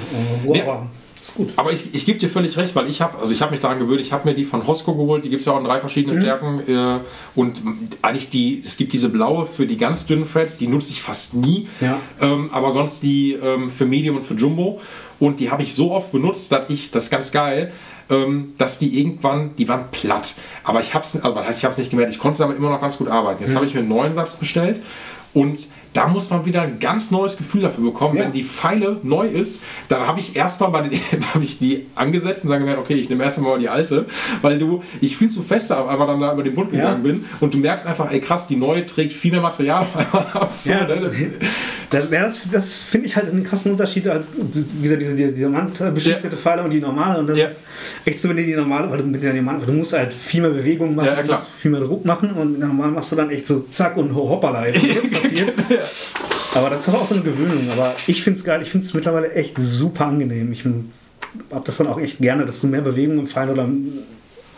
wow, 0.44 0.52
Nee. 0.54 0.60
aber 0.62 0.86
gut. 1.34 1.50
Aber 1.56 1.72
ich, 1.72 1.94
ich 1.94 2.06
gebe 2.06 2.18
dir 2.18 2.28
völlig 2.28 2.56
recht, 2.56 2.74
weil 2.74 2.88
ich 2.88 3.00
habe, 3.00 3.18
also 3.18 3.32
ich 3.32 3.42
habe 3.42 3.50
mich 3.52 3.60
daran 3.60 3.78
gewöhnt, 3.78 4.00
ich 4.00 4.12
habe 4.12 4.28
mir 4.28 4.34
die 4.34 4.44
von 4.44 4.66
Hosco 4.66 4.94
geholt, 4.94 5.24
die 5.24 5.30
gibt 5.30 5.40
es 5.40 5.46
ja 5.46 5.52
auch 5.52 5.58
in 5.58 5.64
drei 5.64 5.80
verschiedenen 5.80 6.16
Mhm. 6.18 6.22
Stärken. 6.22 6.60
Äh, 6.68 7.00
und 7.34 7.62
eigentlich 8.02 8.30
die, 8.30 8.62
es 8.64 8.76
gibt 8.76 8.92
diese 8.92 9.08
blaue 9.08 9.46
für 9.46 9.66
die 9.66 9.76
ganz 9.76 10.06
dünnen 10.06 10.26
Threads, 10.30 10.58
die 10.58 10.66
nutze 10.68 10.90
ich 10.90 11.02
fast 11.02 11.34
nie. 11.34 11.68
Ja. 11.80 11.98
Ähm, 12.20 12.50
aber 12.52 12.72
sonst 12.72 13.02
die 13.02 13.32
ähm, 13.32 13.70
für 13.70 13.86
Medium 13.86 14.16
und 14.16 14.24
für 14.24 14.34
Jumbo. 14.34 14.80
Und 15.18 15.40
die 15.40 15.50
habe 15.50 15.62
ich 15.62 15.74
so 15.74 15.92
oft 15.92 16.10
benutzt, 16.12 16.50
dass 16.52 16.68
ich, 16.68 16.90
das 16.90 17.04
ist 17.04 17.10
ganz 17.10 17.30
geil, 17.32 17.72
ähm, 18.10 18.54
dass 18.58 18.78
die 18.78 18.98
irgendwann, 18.98 19.50
die 19.56 19.68
waren 19.68 19.84
platt. 19.92 20.34
Aber 20.64 20.80
ich 20.80 20.94
habe 20.94 21.04
es, 21.04 21.22
also 21.22 21.36
was 21.36 21.46
heißt, 21.46 21.58
ich 21.60 21.64
habe 21.64 21.72
es 21.72 21.78
nicht 21.78 21.90
gemerkt, 21.90 22.12
ich 22.12 22.18
konnte 22.18 22.38
damit 22.40 22.56
immer 22.56 22.70
noch 22.70 22.80
ganz 22.80 22.98
gut 22.98 23.08
arbeiten. 23.08 23.42
Jetzt 23.42 23.54
habe 23.54 23.64
ich 23.64 23.74
mir 23.74 23.80
einen 23.80 23.88
neuen 23.88 24.12
Satz 24.12 24.34
bestellt 24.34 24.80
und 25.32 25.60
da 25.94 26.06
muss 26.08 26.30
man 26.30 26.44
wieder 26.46 26.62
ein 26.62 26.78
ganz 26.78 27.10
neues 27.10 27.36
Gefühl 27.36 27.62
dafür 27.62 27.84
bekommen. 27.84 28.16
Ja. 28.16 28.24
Wenn 28.24 28.32
die 28.32 28.44
Pfeile 28.44 28.98
neu 29.02 29.26
ist, 29.28 29.62
dann 29.88 30.06
habe 30.06 30.20
ich 30.20 30.34
erstmal 30.34 30.70
bei 30.70 30.82
den, 30.88 30.98
habe 31.34 31.44
ich 31.44 31.58
die 31.58 31.86
angesetzt 31.94 32.44
und 32.44 32.50
dann 32.50 32.60
gemerkt, 32.60 32.80
okay, 32.80 32.94
ich 32.94 33.10
nehme 33.10 33.22
erst 33.24 33.38
einmal 33.38 33.58
die 33.58 33.68
alte, 33.68 34.06
weil 34.40 34.58
du, 34.58 34.82
ich 35.00 35.16
viel 35.16 35.28
zu 35.30 35.42
fester 35.42 35.76
aber 35.88 36.06
dann 36.06 36.20
da 36.20 36.32
über 36.32 36.42
den 36.42 36.54
Bund 36.54 36.72
Ja. 36.72 36.78
gegangen 36.78 37.02
bin 37.02 37.24
und 37.40 37.52
du 37.54 37.58
merkst 37.58 37.86
einfach, 37.86 38.10
ey 38.10 38.20
krass, 38.20 38.46
die 38.46 38.56
neue 38.56 38.86
trägt 38.86 39.12
viel 39.12 39.32
mehr 39.32 39.40
Material 39.42 39.82
auf 39.82 39.96
einmal 39.96 40.26
ab. 40.32 40.50
So, 40.54 40.72
Ja, 40.72 40.80
ne? 40.86 40.86
das, 40.88 41.00
das, 41.90 42.10
ja, 42.10 42.22
das, 42.22 42.42
das 42.50 42.74
finde 42.74 43.06
ich 43.08 43.16
halt 43.16 43.28
einen 43.30 43.44
krassen 43.44 43.72
Unterschied 43.72 44.08
als 44.08 44.26
wie 44.34 44.82
gesagt, 44.82 45.02
diese, 45.02 45.32
Diamantbeschichtete 45.32 46.36
Pfeile 46.36 46.62
und 46.62 46.70
die 46.70 46.80
normale. 46.80 47.18
Und 47.20 47.26
das 47.28 47.36
Ja. 47.38 47.46
ist 47.46 47.56
echt 48.06 48.20
so, 48.20 48.28
wenn 48.30 48.36
du 48.38 48.44
die 48.44 48.54
normale, 48.54 48.90
weil 48.90 48.98
du 48.98 49.04
mit 49.04 49.22
der 49.22 49.32
Diamant, 49.32 49.66
du 49.66 49.72
musst 49.72 49.92
halt 49.92 50.14
viel 50.14 50.40
mehr 50.40 50.50
Bewegung 50.50 50.94
machen, 50.94 51.06
Ja, 51.06 51.16
ja, 51.16 51.22
du 51.22 51.32
musst 51.32 51.50
viel 51.58 51.70
mehr 51.70 51.80
Druck 51.80 52.04
machen 52.06 52.30
und 52.32 52.58
normal 52.58 52.90
machst 52.92 53.12
du 53.12 53.16
dann 53.16 53.28
echt 53.30 53.46
so 53.46 53.60
zack 53.70 53.96
und 53.98 54.14
ho- 54.14 54.28
hoppala. 54.30 54.68
jetzt 54.68 54.82
ist 54.84 55.81
passiert. 55.82 56.56
Aber 56.56 56.70
das 56.70 56.86
ist 56.86 56.94
auch 56.94 57.06
so 57.08 57.14
eine 57.14 57.22
Gewöhnung. 57.22 57.68
Aber 57.72 57.94
ich 58.06 58.22
finde 58.22 58.38
es 58.38 58.44
geil, 58.44 58.60
ich 58.62 58.70
finde 58.70 58.86
es 58.86 58.94
mittlerweile 58.94 59.32
echt 59.32 59.54
super 59.58 60.06
angenehm. 60.06 60.52
Ich 60.52 60.64
habe 60.64 61.64
das 61.64 61.76
dann 61.78 61.86
auch 61.86 61.98
echt 61.98 62.18
gerne, 62.18 62.44
dass 62.46 62.60
du 62.60 62.66
mehr 62.66 62.82
Bewegung 62.82 63.18
im 63.18 63.26
Pfeil 63.26 63.50
oder 63.50 63.68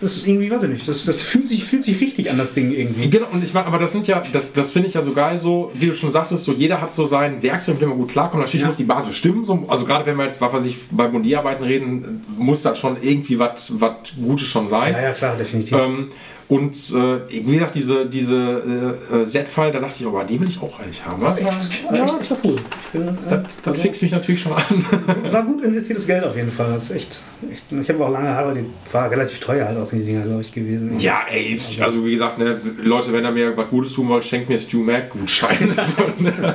das 0.01 0.17
ist 0.17 0.27
irgendwie, 0.27 0.51
weiß 0.51 0.65
ich 0.65 0.69
nicht, 0.69 0.89
das, 0.89 1.05
das 1.05 1.23
fühlt, 1.23 1.47
sich, 1.47 1.65
fühlt 1.65 1.85
sich 1.85 1.99
richtig 2.01 2.31
an, 2.31 2.37
das 2.37 2.53
Ding 2.53 2.73
irgendwie. 2.73 3.09
Genau, 3.09 3.29
und 3.33 3.45
ich 3.45 3.55
meine, 3.55 3.67
aber 3.67 3.79
das 3.79 3.93
sind 3.93 4.07
ja, 4.09 4.23
das, 4.33 4.53
das 4.53 4.73
finde 4.73 4.89
ich 4.89 4.95
ja 4.95 5.03
so 5.03 5.13
geil, 5.13 5.39
so, 5.39 5.71
wie 5.75 5.87
du 5.87 5.95
schon 5.95 6.11
sagtest, 6.11 6.45
so 6.45 6.53
jeder 6.53 6.81
hat 6.81 6.93
so 6.93 7.07
sein 7.07 7.43
Werkzeug, 7.43 7.77
mit 7.77 7.83
dem 7.83 7.89
man 7.91 7.99
gut 7.99 8.11
klarkommt. 8.11 8.43
Natürlich 8.43 8.63
Ja. 8.63 8.67
muss 8.67 8.77
die 8.77 8.85
Basis 8.85 9.15
stimmen. 9.17 9.45
So, 9.45 9.65
also 9.69 9.85
gerade 9.87 10.05
wenn 10.05 10.17
wir 10.17 10.25
jetzt, 10.25 10.41
was 10.41 10.53
weiß 10.53 10.65
ich, 10.65 10.77
bei 10.91 11.09
Mundierarbeiten 11.09 11.65
reden, 11.65 12.25
muss 12.37 12.63
da 12.63 12.75
schon 12.75 12.97
irgendwie 13.01 13.39
was 13.39 13.81
was 13.81 13.93
Gutes 14.21 14.49
schon 14.49 14.67
sein. 14.69 14.93
Ja, 14.95 15.03
ja, 15.03 15.13
klar, 15.13 15.37
definitiv. 15.37 15.79
Ähm, 15.79 16.09
und 16.49 16.73
äh, 16.75 17.21
wie 17.31 17.43
gesagt, 17.55 17.75
diese, 17.75 18.07
diese 18.07 18.97
äh, 19.13 19.23
äh, 19.23 19.25
Z-File, 19.25 19.73
da 19.73 19.81
dachte 19.81 19.95
ich, 20.01 20.07
aber 20.07 20.25
die 20.25 20.39
will 20.41 20.49
ich 20.49 20.61
auch 20.61 20.79
eigentlich 20.79 21.05
haben. 21.05 21.23
Was? 21.23 21.41
ja, 21.41 21.49
echt 21.49 22.31
cool. 22.45 22.57
Ich 22.57 22.91
bin, 22.93 23.09
äh, 23.09 23.13
Das, 23.31 23.57
das 23.57 23.69
also- 23.69 23.81
fixt 23.83 24.03
mich 24.03 24.13
natürlich 24.13 24.43
schon 24.43 24.53
an. 24.53 24.63
War 25.33 25.43
gut 25.45 25.65
investiertes 25.65 26.07
Geld 26.07 26.23
auf 26.25 26.37
jeden 26.37 26.53
Fall. 26.53 26.73
Das 26.73 26.85
ist 26.85 26.91
echt. 26.97 27.21
echt 27.51 27.65
ich 27.73 27.89
habe 27.89 28.05
auch 28.05 28.11
lange 28.11 28.29
Haare, 28.29 28.55
die 28.55 28.65
war 28.93 29.11
relativ 29.11 29.41
teuer 29.41 29.67
halt 29.67 29.79
aus 29.79 29.91
den 29.91 30.05
Dinger, 30.05 30.23
glaube 30.23 30.43
ich, 30.43 30.53
gewesen. 30.53 30.99
Ja, 30.99 31.23
ey, 31.31 31.59
also 31.81 32.05
wie 32.05 32.11
gesagt, 32.13 32.39
ne, 32.39 32.61
Leute, 32.83 33.13
wenn 33.13 33.25
ihr 33.25 33.31
mir 33.31 33.57
was 33.57 33.69
Gutes 33.71 33.93
tun 33.95 34.09
wollt, 34.09 34.25
schenkt 34.25 34.49
mir 34.49 34.59
Stu 34.59 34.79
Mac 34.85 35.11
Gutschein. 35.11 35.73
so, 35.73 36.23
ne? 36.23 36.55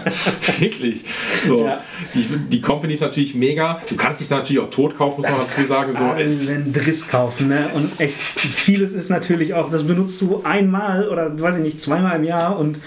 Wirklich. 0.60 1.03
So, 1.45 1.66
Ja. 1.66 1.82
die, 2.14 2.26
die 2.49 2.61
Company 2.61 2.94
ist 2.94 3.02
natürlich 3.02 3.34
mega. 3.36 3.82
Du 3.90 3.95
kannst 3.95 4.22
dich 4.22 4.30
natürlich 4.30 4.61
auch 4.61 4.70
tot 4.70 4.95
kaufen, 4.98 5.22
muss 5.22 5.30
man 5.30 5.40
dazu 5.40 5.64
sagen. 5.68 5.94
So, 5.94 6.03
einen 6.03 6.72
Driss 6.74 7.07
kaufen. 7.07 7.48
Ne? 7.49 7.70
Und 7.74 7.99
echt 7.99 8.14
vieles 8.14 8.94
ist 8.94 9.10
natürlich 9.10 9.53
auch, 9.53 9.70
das 9.72 9.79
benutzt 9.88 10.22
du 10.22 10.42
einmal 10.44 11.10
oder 11.10 11.40
weiß 11.40 11.58
ich 11.58 11.64
nicht, 11.64 11.82
zweimal 11.82 12.18
im 12.18 12.24
Jahr 12.24 12.58
und 12.58 12.78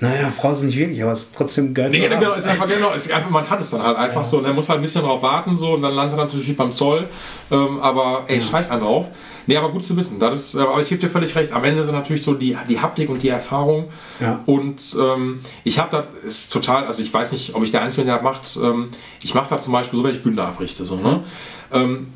naja, 0.00 0.32
brauchst 0.36 0.62
du 0.62 0.66
nicht 0.66 0.78
wirklich, 0.78 1.02
aber 1.02 1.10
es 1.10 1.22
ist 1.22 1.34
trotzdem 1.36 1.74
geil. 1.74 1.90
Nee, 1.90 2.08
genau, 2.08 2.34
ist 2.34 2.46
einfach, 2.46 2.68
genau, 2.68 2.92
ist 2.92 3.10
einfach, 3.10 3.30
man 3.30 3.50
hat 3.50 3.60
es 3.60 3.70
dann 3.70 3.82
halt 3.82 3.96
einfach 3.96 4.22
so. 4.22 4.38
Und 4.38 4.44
er 4.44 4.52
muss 4.52 4.68
halt 4.68 4.78
ein 4.78 4.82
bisschen 4.82 5.02
drauf 5.02 5.22
warten 5.22 5.58
so 5.58 5.72
und 5.72 5.82
dann 5.82 5.92
landet 5.92 6.16
er 6.16 6.24
natürlich 6.24 6.56
beim 6.56 6.70
Zoll. 6.70 7.08
Ähm, 7.50 7.80
aber 7.80 8.22
ey, 8.28 8.40
scheiß 8.40 8.70
einen 8.70 8.82
drauf. 8.82 9.08
Nee, 9.48 9.56
aber 9.56 9.70
gut 9.70 9.82
zu 9.82 9.96
wissen. 9.96 10.20
Das 10.20 10.38
ist, 10.38 10.54
äh, 10.54 10.60
aber 10.60 10.80
ich 10.80 10.88
gebe 10.88 11.00
dir 11.00 11.08
völlig 11.08 11.34
recht. 11.34 11.52
Am 11.52 11.64
Ende 11.64 11.82
sind 11.82 11.96
natürlich 11.96 12.22
so 12.22 12.34
die, 12.34 12.56
die 12.68 12.80
Haptik 12.80 13.08
und 13.08 13.24
die 13.24 13.28
Erfahrung. 13.28 13.88
Ja. 14.20 14.40
Und 14.46 14.80
ähm, 15.00 15.40
ich 15.64 15.80
habe 15.80 15.90
das 15.90 16.06
ist 16.24 16.52
total, 16.52 16.84
also 16.84 17.02
ich 17.02 17.12
weiß 17.12 17.32
nicht, 17.32 17.56
ob 17.56 17.64
ich 17.64 17.72
der 17.72 17.80
der 17.80 18.04
das 18.04 18.22
macht. 18.22 18.56
Ähm, 18.62 18.90
ich 19.20 19.34
mache 19.34 19.50
das 19.50 19.64
zum 19.64 19.72
Beispiel 19.72 19.98
so, 19.98 20.04
wenn 20.04 20.14
ich 20.14 20.22
Bünde 20.22 20.44
abrichte. 20.44 20.84
So, 20.84 20.94
ne? 20.94 21.08
ähm, 21.08 21.24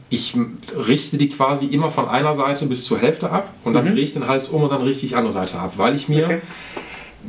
ich 0.08 0.34
m- 0.34 0.58
richte 0.88 1.18
die 1.18 1.28
quasi 1.28 1.66
immer 1.66 1.90
von 1.90 2.08
einer 2.08 2.34
Seite 2.34 2.64
bis 2.66 2.84
zur 2.84 2.98
Hälfte 2.98 3.30
ab 3.30 3.52
und 3.64 3.74
dann 3.74 3.86
drehe 3.86 4.02
ich 4.04 4.14
den 4.14 4.26
Hals 4.26 4.48
um 4.48 4.62
und 4.62 4.70
dann 4.72 4.82
richte 4.82 5.04
ich 5.04 5.10
die 5.10 5.16
andere 5.16 5.32
Seite 5.32 5.58
ab, 5.58 5.74
weil 5.76 5.94
ich 5.94 6.08
mir 6.08 6.24
Okay. 6.24 6.40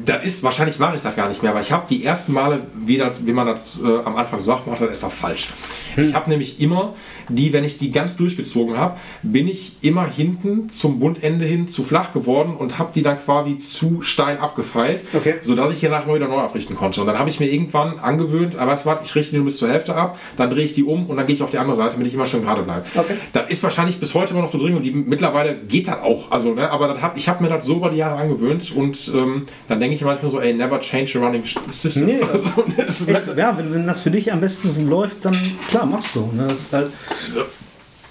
das 0.06 0.24
ist, 0.26 0.42
wahrscheinlich 0.44 0.80
mache 0.80 0.96
ich 0.96 1.02
das 1.02 1.16
gar 1.16 1.28
nicht 1.28 1.42
mehr, 1.44 1.52
aber 1.52 1.60
ich 1.60 1.72
habe 1.72 1.84
die 1.90 2.04
ersten 2.04 2.34
Male, 2.34 2.62
wie, 2.86 2.98
das, 2.98 3.12
wie 3.26 3.34
man 3.34 3.46
das 3.48 3.82
äh, 3.82 3.88
am 4.06 4.16
Anfang 4.16 4.40
so 4.40 4.52
macht, 4.52 4.66
macht 4.68 4.80
das 4.82 4.90
erstmal 4.90 5.12
falsch. 5.12 5.50
Ich 5.98 6.14
habe 6.14 6.30
nämlich 6.30 6.60
immer 6.62 6.94
die, 7.30 7.54
wenn 7.54 7.64
ich 7.64 7.78
die 7.78 7.92
ganz 7.92 8.18
durchgezogen 8.18 8.78
habe, 8.78 8.98
bin 9.22 9.48
ich 9.48 9.74
immer 9.82 10.08
hinten 10.08 10.70
zum 10.70 11.00
Bundende 11.00 11.46
hin 11.46 11.68
zu 11.68 11.84
flach 11.84 12.14
geworden 12.14 12.56
und 12.58 12.80
habe 12.80 12.92
die 12.96 13.04
dann 13.04 13.18
quasi 13.24 13.58
zu 13.58 14.02
steil 14.02 14.38
abgefeilt, 14.38 15.04
Okay. 15.14 15.36
sodass 15.42 15.72
ich 15.72 15.80
hier 15.80 15.90
nachher 15.90 16.14
wieder 16.14 16.28
neu 16.28 16.40
abrichten 16.40 16.76
konnte. 16.76 17.02
Und 17.02 17.08
dann 17.08 17.20
habe 17.20 17.30
ich 17.30 17.40
mir 17.40 17.52
irgendwann 17.52 18.00
angewöhnt, 18.00 18.56
aber 18.56 18.72
weißt 18.72 18.86
du 18.86 18.90
was, 18.90 19.00
ich 19.08 19.16
richte 19.16 19.32
die 19.32 19.38
nur 19.38 19.46
bis 19.46 19.58
zur 19.58 19.70
Hälfte 19.70 19.96
ab, 19.96 20.18
dann 20.38 20.50
drehe 20.50 20.66
ich 20.66 20.74
die 20.74 20.84
um 20.84 21.08
und 21.08 21.18
dann 21.18 21.28
gehe 21.28 21.36
ich 21.36 21.44
auf 21.44 21.52
die 21.52 21.58
andere 21.58 21.76
Seite, 21.76 21.92
damit 21.94 22.08
ich 22.08 22.14
immer 22.14 22.26
schön 22.26 22.44
gerade 22.44 22.62
bleibe. 22.64 22.86
Okay. 22.96 23.16
Das 23.34 23.50
ist 23.50 23.64
wahrscheinlich 23.64 24.00
bis 24.00 24.14
heute 24.14 24.34
immer 24.34 24.42
noch 24.42 24.50
so 24.50 24.58
drin 24.58 24.74
geblieben. 24.74 25.06
Mittlerweile 25.08 25.56
geht 25.56 25.88
das 25.88 26.02
auch. 26.02 26.32
Also, 26.32 26.54
ne, 26.54 26.70
aber 26.70 27.02
hab, 27.02 27.18
ich 27.18 27.28
habe 27.30 27.44
mir 27.44 27.50
das 27.50 27.66
so 27.66 27.78
über 27.78 27.90
die 27.90 27.98
Jahre 27.98 28.16
angewöhnt 28.16 28.72
und 28.76 29.12
ähm, 29.14 29.44
dann 29.68 29.80
denke 29.80 29.96
ich 29.96 30.02
manchmal 30.04 30.32
so, 30.32 30.40
ey, 30.40 30.54
never 30.54 30.80
change 30.80 31.18
a 31.18 31.26
running 31.26 31.44
system. 31.70 32.06
Nee, 32.06 32.16
so, 32.16 32.26
so, 32.38 32.64
ne, 32.68 32.86
es 32.88 33.08
ja, 33.08 33.58
wenn, 33.58 33.74
wenn 33.74 33.88
das 33.88 34.02
für 34.02 34.12
dich 34.12 34.32
am 34.32 34.42
besten 34.42 34.90
läuft, 34.90 35.24
dann 35.26 35.36
klar, 35.70 35.86
machst 35.86 36.16
du. 36.16 36.30
Ne? 36.34 36.48
Das 36.48 36.60
ist 36.60 36.74
halt, 36.74 36.92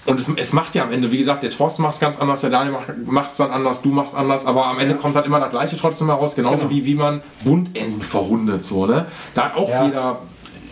und 0.05 0.19
es, 0.19 0.29
es 0.35 0.51
macht 0.53 0.75
ja 0.75 0.83
am 0.83 0.91
Ende, 0.91 1.11
wie 1.11 1.17
gesagt, 1.17 1.43
der 1.43 1.51
Thorsten 1.51 1.81
macht 1.81 1.93
es 1.95 1.99
ganz 1.99 2.19
anders, 2.19 2.41
der 2.41 2.49
Daniel 2.49 2.75
macht 3.05 3.31
es 3.31 3.37
dann 3.37 3.51
anders, 3.51 3.81
du 3.81 3.89
machst 3.89 4.15
anders, 4.15 4.45
aber 4.45 4.65
am 4.67 4.79
Ende 4.79 4.95
kommt 4.95 5.15
halt 5.15 5.25
immer 5.25 5.39
das 5.39 5.51
Gleiche 5.51 5.77
trotzdem 5.77 6.07
heraus, 6.07 6.35
genauso 6.35 6.67
Genau. 6.67 6.71
wie 6.71 6.85
wie 6.85 6.95
man 6.95 7.21
Bundenden 7.43 8.01
verrundet. 8.01 8.65
So, 8.65 8.85
ne? 8.85 9.05
Da 9.33 9.45
hat 9.45 9.55
auch 9.55 9.69
Ja. 9.69 9.85
jeder 9.85 10.19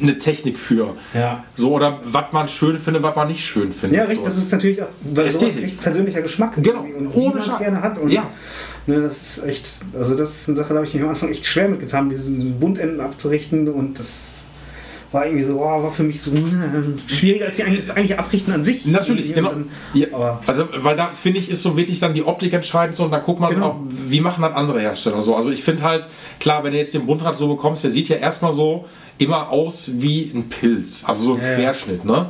eine 0.01 0.17
Technik 0.17 0.57
für. 0.57 0.95
ja. 1.13 1.43
So, 1.55 1.73
oder 1.75 1.99
was 2.03 2.25
man 2.31 2.47
schön 2.47 2.79
findet, 2.79 3.03
was 3.03 3.15
man 3.15 3.27
nicht 3.27 3.45
schön 3.45 3.71
findet. 3.71 3.97
Ja, 3.99 4.03
richtig, 4.03 4.19
so. 4.19 4.25
das 4.25 4.37
ist 4.37 4.51
natürlich 4.51 4.81
auch 4.81 4.87
Ästhetik. 5.15 5.63
echt 5.63 5.81
persönlicher 5.81 6.21
Geschmack 6.23 6.53
Genau, 6.57 6.81
und 6.81 7.07
ohne 7.13 7.35
wie 7.35 7.39
man 7.39 7.49
es 7.49 7.57
gerne 7.59 7.81
hat. 7.83 7.99
Und 7.99 8.09
Ja. 8.09 8.23
ne, 8.87 8.99
das 9.01 9.37
ist 9.37 9.45
echt, 9.45 9.69
also 9.93 10.15
das 10.15 10.31
ist 10.41 10.49
eine 10.49 10.57
Sache, 10.57 10.69
da 10.69 10.75
habe 10.75 10.87
ich 10.87 10.93
mich 10.95 11.03
am 11.03 11.09
Anfang 11.09 11.29
echt 11.29 11.45
schwer 11.45 11.69
mitgetan, 11.69 12.09
diese 12.09 12.31
Bundenden 12.45 12.99
abzurichten 12.99 13.69
und 13.69 13.99
das 13.99 14.40
war 15.11 15.25
irgendwie 15.25 15.43
so, 15.43 15.59
oh, 15.59 15.83
war 15.83 15.91
für 15.91 16.03
mich 16.03 16.21
so 16.21 16.31
schwieriger 17.07 17.45
als 17.47 17.57
die 17.57 17.63
eigentlich, 17.63 17.81
das 17.81 17.89
eigentliche 17.89 18.17
Abrichten 18.19 18.53
an 18.53 18.63
sich. 18.63 18.85
Natürlich, 18.85 19.33
genau. 19.33 19.51
Ja, 19.93 20.05
Dann, 20.05 20.13
aber 20.15 20.41
also, 20.47 20.67
weil 20.77 20.95
da 20.95 21.07
finde 21.07 21.39
ich, 21.39 21.49
ist 21.49 21.61
so 21.63 21.75
wirklich 21.75 21.99
dann 21.99 22.13
die 22.13 22.23
Optik 22.23 22.53
entscheidend 22.53 22.95
so 22.95 23.03
und 23.03 23.11
da 23.11 23.19
guckt 23.19 23.39
man 23.41 23.53
Genau. 23.53 23.67
auch, 23.67 23.79
wie 24.07 24.21
machen 24.21 24.41
das 24.41 24.53
andere 24.55 24.79
Hersteller 24.79 25.21
so. 25.21 25.35
Also 25.35 25.51
ich 25.51 25.63
finde 25.63 25.83
halt, 25.83 26.07
klar, 26.39 26.63
wenn 26.63 26.71
du 26.71 26.77
jetzt 26.77 26.93
den 26.93 27.05
Bundrad 27.05 27.35
so 27.35 27.47
bekommst, 27.49 27.83
der 27.83 27.91
sieht 27.91 28.07
ja 28.09 28.15
erstmal 28.17 28.53
so 28.53 28.85
immer 29.17 29.49
aus 29.49 29.91
wie 30.01 30.31
ein 30.33 30.47
Pilz, 30.49 31.03
also 31.05 31.23
so 31.23 31.33
ein 31.35 31.41
Ja, 31.41 31.49
ja. 31.49 31.55
Querschnitt, 31.55 32.05
ne? 32.05 32.29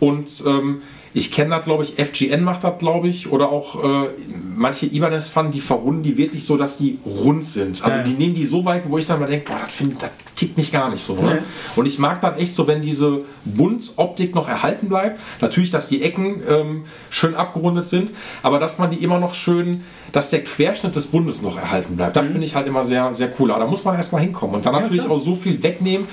Und 0.00 0.28
ähm, 0.46 0.82
ich 1.14 1.32
kenne 1.32 1.50
das, 1.56 1.64
glaube 1.64 1.84
ich, 1.84 1.94
FGN 1.96 2.42
macht 2.44 2.64
das, 2.64 2.78
glaube 2.78 3.08
ich, 3.08 3.30
oder 3.32 3.50
auch 3.50 3.82
äh, 3.82 4.08
manche 4.56 4.86
Ibanez-Pfannen, 4.86 5.52
die 5.52 5.60
verrunden 5.60 6.02
die 6.02 6.16
wirklich 6.16 6.44
so, 6.44 6.56
dass 6.56 6.78
die 6.78 6.98
rund 7.04 7.44
sind. 7.44 7.82
Also 7.84 7.98
Ja. 7.98 8.04
die 8.04 8.12
nehmen 8.12 8.34
die 8.34 8.44
so 8.44 8.64
weit, 8.64 8.82
wo 8.88 8.98
ich 8.98 9.06
dann 9.06 9.20
mal 9.20 9.26
denke, 9.28 9.50
boah, 9.50 9.60
das, 9.64 9.74
find, 9.74 10.02
das 10.02 10.10
tickt 10.36 10.56
mich 10.56 10.70
gar 10.70 10.90
nicht 10.90 11.02
so. 11.02 11.14
Ne? 11.16 11.36
Ja. 11.36 11.38
Und 11.76 11.86
ich 11.86 11.98
mag 11.98 12.20
dann 12.20 12.36
echt 12.36 12.52
so, 12.52 12.66
wenn 12.66 12.82
diese 12.82 13.22
Buntoptik 13.44 14.34
noch 14.34 14.48
erhalten 14.48 14.88
bleibt. 14.88 15.18
Natürlich, 15.40 15.70
dass 15.70 15.88
die 15.88 16.02
Ecken 16.02 16.42
ähm, 16.48 16.84
schön 17.10 17.34
abgerundet 17.34 17.88
sind, 17.88 18.10
aber 18.42 18.58
dass 18.58 18.78
man 18.78 18.90
die 18.90 19.02
immer 19.02 19.18
noch 19.18 19.34
schön, 19.34 19.82
dass 20.12 20.30
der 20.30 20.42
Querschnitt 20.44 20.94
des 20.96 21.08
Bundes 21.08 21.42
noch 21.42 21.56
erhalten 21.58 21.96
bleibt. 21.96 22.16
Das 22.16 22.26
finde 22.26 22.44
ich 22.46 22.54
halt 22.54 22.66
immer 22.66 22.82
sehr, 22.84 23.12
sehr 23.14 23.30
cool. 23.38 23.50
Aber 23.50 23.64
da 23.64 23.70
muss 23.70 23.84
man 23.84 23.96
erstmal 23.96 24.22
hinkommen 24.22 24.56
und 24.56 24.66
dann 24.66 24.74
Ja, 24.74 24.80
natürlich 24.80 25.02
klar. 25.04 25.14
auch 25.16 25.18
so 25.22 25.34
viel 25.34 25.62
wegnehmen, 25.62 26.06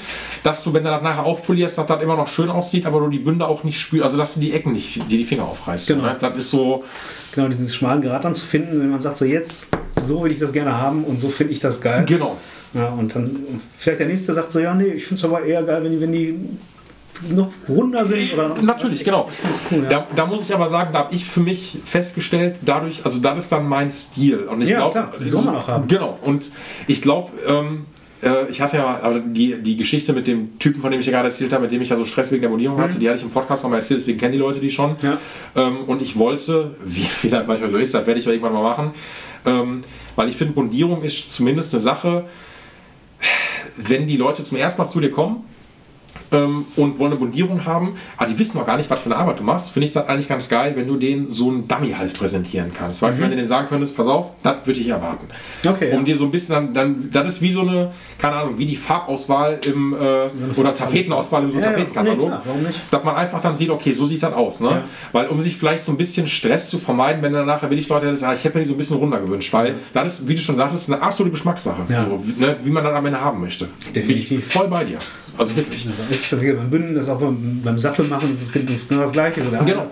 dass 0.43 0.63
du, 0.63 0.73
wenn 0.73 0.84
du 0.84 0.89
das 0.89 1.01
nachher 1.01 1.23
aufpolierst, 1.26 1.77
dass 1.77 1.85
das 1.88 2.01
immer 2.01 2.15
noch 2.17 2.27
schön 2.27 2.49
aussieht, 2.49 2.85
aber 2.85 2.99
du 2.99 3.07
die 3.09 3.19
Bünde 3.19 3.47
auch 3.47 3.63
nicht 3.63 3.80
spürst, 3.80 4.03
also 4.05 4.17
dass 4.17 4.34
du 4.34 4.39
die 4.41 4.51
Ecken 4.53 4.73
nicht, 4.73 4.85
die 4.94 5.18
die 5.18 5.26
Finger 5.26 5.44
aufreißt. 5.44 5.88
Genau. 5.88 6.03
Ne? 6.03 6.16
Das 6.20 6.36
ist 6.36 6.49
so, 6.52 6.84
Genau, 7.34 7.49
diesen 7.49 7.68
schmalen 7.68 8.02
Grat 8.02 8.24
dann 8.24 8.34
zu 8.34 8.45
finden, 8.45 8.80
wenn 8.80 8.90
man 8.90 9.02
sagt, 9.02 9.18
so 9.18 9.26
jetzt, 9.26 9.68
so 10.07 10.24
will 10.24 10.32
ich 10.32 10.40
das 10.40 10.53
gerne 10.53 10.78
haben 10.78 11.03
und 11.03 11.20
so 11.20 11.28
finde 11.28 11.52
ich 11.52 11.60
das 11.60 11.82
geil. 11.82 12.06
genau. 12.07 12.38
Ja, 12.74 12.88
und 12.90 13.14
dann 13.16 13.36
vielleicht 13.78 13.99
der 13.99 14.07
nächste 14.07 14.34
sagt 14.34 14.52
so, 14.53 14.60
ja, 14.60 14.74
nee, 14.74 14.86
ich 14.86 15.06
finde 15.06 15.20
es 15.20 15.26
aber 15.26 15.44
eher 15.44 15.64
geil, 15.64 15.84
wenn 15.84 15.91
die, 15.91 16.02
wenn 16.02 16.12
die 16.12 16.40
noch 17.34 17.49
runder 17.70 18.06
sind. 18.06 18.34
Oder 18.34 18.49
noch, 18.49 18.62
Natürlich, 18.62 19.03
genau. 19.03 19.30
Ganz 19.44 19.57
cool, 19.72 19.84
ja. 19.84 19.90
Da, 19.90 20.07
da 20.16 20.26
muss 20.26 20.41
ich 20.41 20.53
aber 20.53 20.68
sagen, 20.68 20.91
da 20.91 20.99
habe 20.99 21.14
ich 21.16 21.26
für 21.26 21.40
mich 21.40 21.78
festgestellt, 21.86 22.57
dadurch, 22.62 23.06
also 23.06 23.20
das 23.20 23.44
ist 23.44 23.52
dann 23.52 23.68
mein 23.68 23.91
Stil. 23.91 24.40
Und 24.44 24.62
ich 24.62 24.70
Ja, 24.70 24.90
glaube, 24.90 25.68
haben. 25.68 25.88
Genau. 25.88 26.20
Und 26.22 26.52
ich 26.88 27.02
glaube, 27.02 27.32
ähm, 27.48 27.86
äh, 28.26 28.47
ich 28.49 28.60
hatte 28.61 28.77
ja 28.77 28.99
aber 29.02 29.19
die, 29.19 29.61
die 29.61 29.77
Geschichte 29.77 30.14
mit 30.14 30.27
dem 30.27 30.57
Typen, 30.60 30.81
von 30.81 30.91
dem 30.91 30.99
ich 30.99 31.06
ja 31.06 31.11
gerade 31.11 31.30
erzählt 31.30 31.53
habe, 31.53 31.64
mit 31.64 31.72
dem 31.72 31.81
ich 31.81 31.89
ja 31.89 31.95
so 31.95 32.06
Stress 32.06 32.31
wegen 32.31 32.41
der 32.41 32.49
Modellierung 32.49 32.80
hatte, 32.80 32.97
die 32.97 33.07
hatte 33.07 33.19
ich 33.19 33.23
im 33.23 33.30
Podcast 33.30 33.64
nochmal 33.64 33.80
erzählt, 33.80 34.02
deswegen 34.02 34.19
kennen 34.19 34.34
die 34.34 34.39
Leute 34.39 34.60
die 34.60 34.72
schon. 34.72 34.91
Mhm. 34.91 34.97
Ja. 35.02 35.18
Ähm, 35.56 35.84
und 35.85 36.02
ich 36.02 36.18
wollte, 36.18 36.76
wie, 36.85 37.07
wie 37.22 37.30
das 37.30 37.47
manchmal 37.47 37.69
so 37.69 37.77
ist, 37.77 37.93
das 37.93 38.06
werde 38.06 38.19
ich 38.19 38.27
irgendwann 38.27 38.53
mal 38.53 38.64
machen, 38.64 38.91
ähm, 39.45 39.81
weil 40.15 40.30
ich 40.30 40.35
finde, 40.35 40.53
Bundierung 40.53 41.03
ist 41.03 41.31
zumindest 41.31 41.73
eine 41.73 41.81
Sache, 41.81 42.26
wenn 43.77 44.07
die 44.07 44.18
Leute 44.18 44.43
zum 44.43 44.57
ersten 44.57 44.81
Mal 44.81 44.88
zu 44.88 44.99
dir 44.99 45.11
kommen 45.11 45.43
ähm, 46.31 46.65
und 46.76 46.99
wollen 46.99 47.11
eine 47.11 47.19
Bundierung 47.19 47.65
haben, 47.65 47.95
aber 48.18 48.30
die 48.30 48.38
wissen 48.39 48.57
noch 48.57 48.65
gar 48.65 48.77
nicht, 48.77 48.89
was 48.89 48.99
für 49.02 49.06
eine 49.11 49.18
Arbeit 49.18 49.39
du 49.39 49.43
machst, 49.43 49.72
finde 49.72 49.85
ich 49.88 49.93
das 49.93 50.07
eigentlich 50.07 50.27
ganz 50.27 50.49
geil, 50.49 50.73
wenn 50.76 50.88
du 50.88 50.95
denen 50.97 51.30
so 51.30 51.49
einen 51.49 51.68
Dummy-Hals 51.68 52.14
präsentieren 52.14 52.72
kannst. 52.73 53.02
Weißt 53.02 53.18
du, 53.19 53.23
wenn 53.23 53.30
du 53.31 53.35
denen 53.35 53.47
sagen 53.47 53.68
könntest, 53.68 53.95
pass 53.95 54.07
auf, 54.07 54.31
das 54.43 54.56
würde 54.65 54.80
ich 54.80 54.88
erwarten. 54.88 55.27
Mhm. 55.64 55.69
Okay, 55.69 55.91
Um 55.91 55.99
ja. 55.99 56.03
dir 56.06 56.15
so 56.15 56.26
ein 56.26 56.31
bisschen 56.31 56.56
dann, 56.56 56.73
dann, 56.73 57.10
das 57.11 57.34
ist 57.34 57.41
wie 57.41 57.52
so 57.52 57.61
eine, 57.61 57.91
keine 58.18 58.35
Ahnung, 58.35 58.57
wie 58.57 58.65
die 58.65 58.76
Farbauswahl 58.76 59.60
im, 59.65 59.93
äh, 59.93 60.60
oder 60.60 60.73
Tapetenauswahl 60.73 61.43
im 61.43 61.52
so 61.52 61.60
Ja, 61.60 61.65
ja, 61.65 61.72
Tapetenkatalog. 61.72 62.30
nee, 62.30 62.35
warum 62.45 62.64
nicht? 62.64 62.80
Dass 62.91 63.03
man 63.03 63.15
einfach 63.15 63.41
dann 63.41 63.56
sieht, 63.56 63.69
okay, 63.69 63.91
so 63.91 64.06
sieht 64.06 64.22
das 64.23 64.34
aus. 64.34 64.60
Ne? 64.60 64.69
Ja. 64.69 64.84
Weil 65.11 65.27
um 65.27 65.39
sich 65.41 65.56
vielleicht 65.57 65.84
so 65.84 65.91
ein 65.91 65.97
bisschen 65.97 66.27
Stress 66.27 66.69
zu 66.69 66.80
vermeiden, 66.80 67.22
wenn 67.22 67.34
dann 67.34 67.45
nachher 67.45 67.69
will 67.69 67.80
ich 67.80 67.88
Leute 67.89 68.15
sagen, 68.15 68.35
ich 68.38 68.43
hätte 68.43 68.57
mir 68.57 68.64
die 68.64 68.68
so 68.69 68.73
ein 68.76 68.77
bisschen 68.77 68.97
runder 68.97 69.19
gewünscht, 69.19 69.52
weil 69.53 69.76
das 69.93 70.19
ist, 70.19 70.27
wie 70.27 70.35
du 70.35 70.41
schon 70.41 70.56
sagtest, 70.56 70.91
eine 70.91 71.02
absolute 71.02 71.31
Geschmackssache. 71.31 71.84
Ja. 71.89 72.02
So, 72.06 72.23
ne, 72.38 72.56
wie 72.64 72.69
man 72.69 72.84
dann 72.84 72.95
am 72.95 73.06
Ende 73.06 73.19
haben 73.22 73.41
möchte. 73.41 73.65
Bin 73.65 73.93
Definitiv. 73.93 74.47
ich 74.47 74.53
voll 74.53 74.68
bei 74.68 74.84
dir. 74.84 74.97
Also 75.38 75.56
wirklich. 75.56 75.88
Das 76.10 76.18
ist 76.18 76.41
wie 76.41 76.52
beim 76.53 76.70
Bünden, 76.70 76.95
das 76.95 77.06
ist 77.06 77.10
auch 77.10 77.20
beim, 77.20 77.62
beim 77.64 77.78
Sattel 77.80 78.06
machen, 78.06 78.30
das 78.32 78.41
ist 78.44 78.88
genau 78.90 79.02
das 79.03 79.12
Gleiche. 79.12 79.44
So 79.44 79.49
der 79.52 79.64
Genau. 79.64 79.91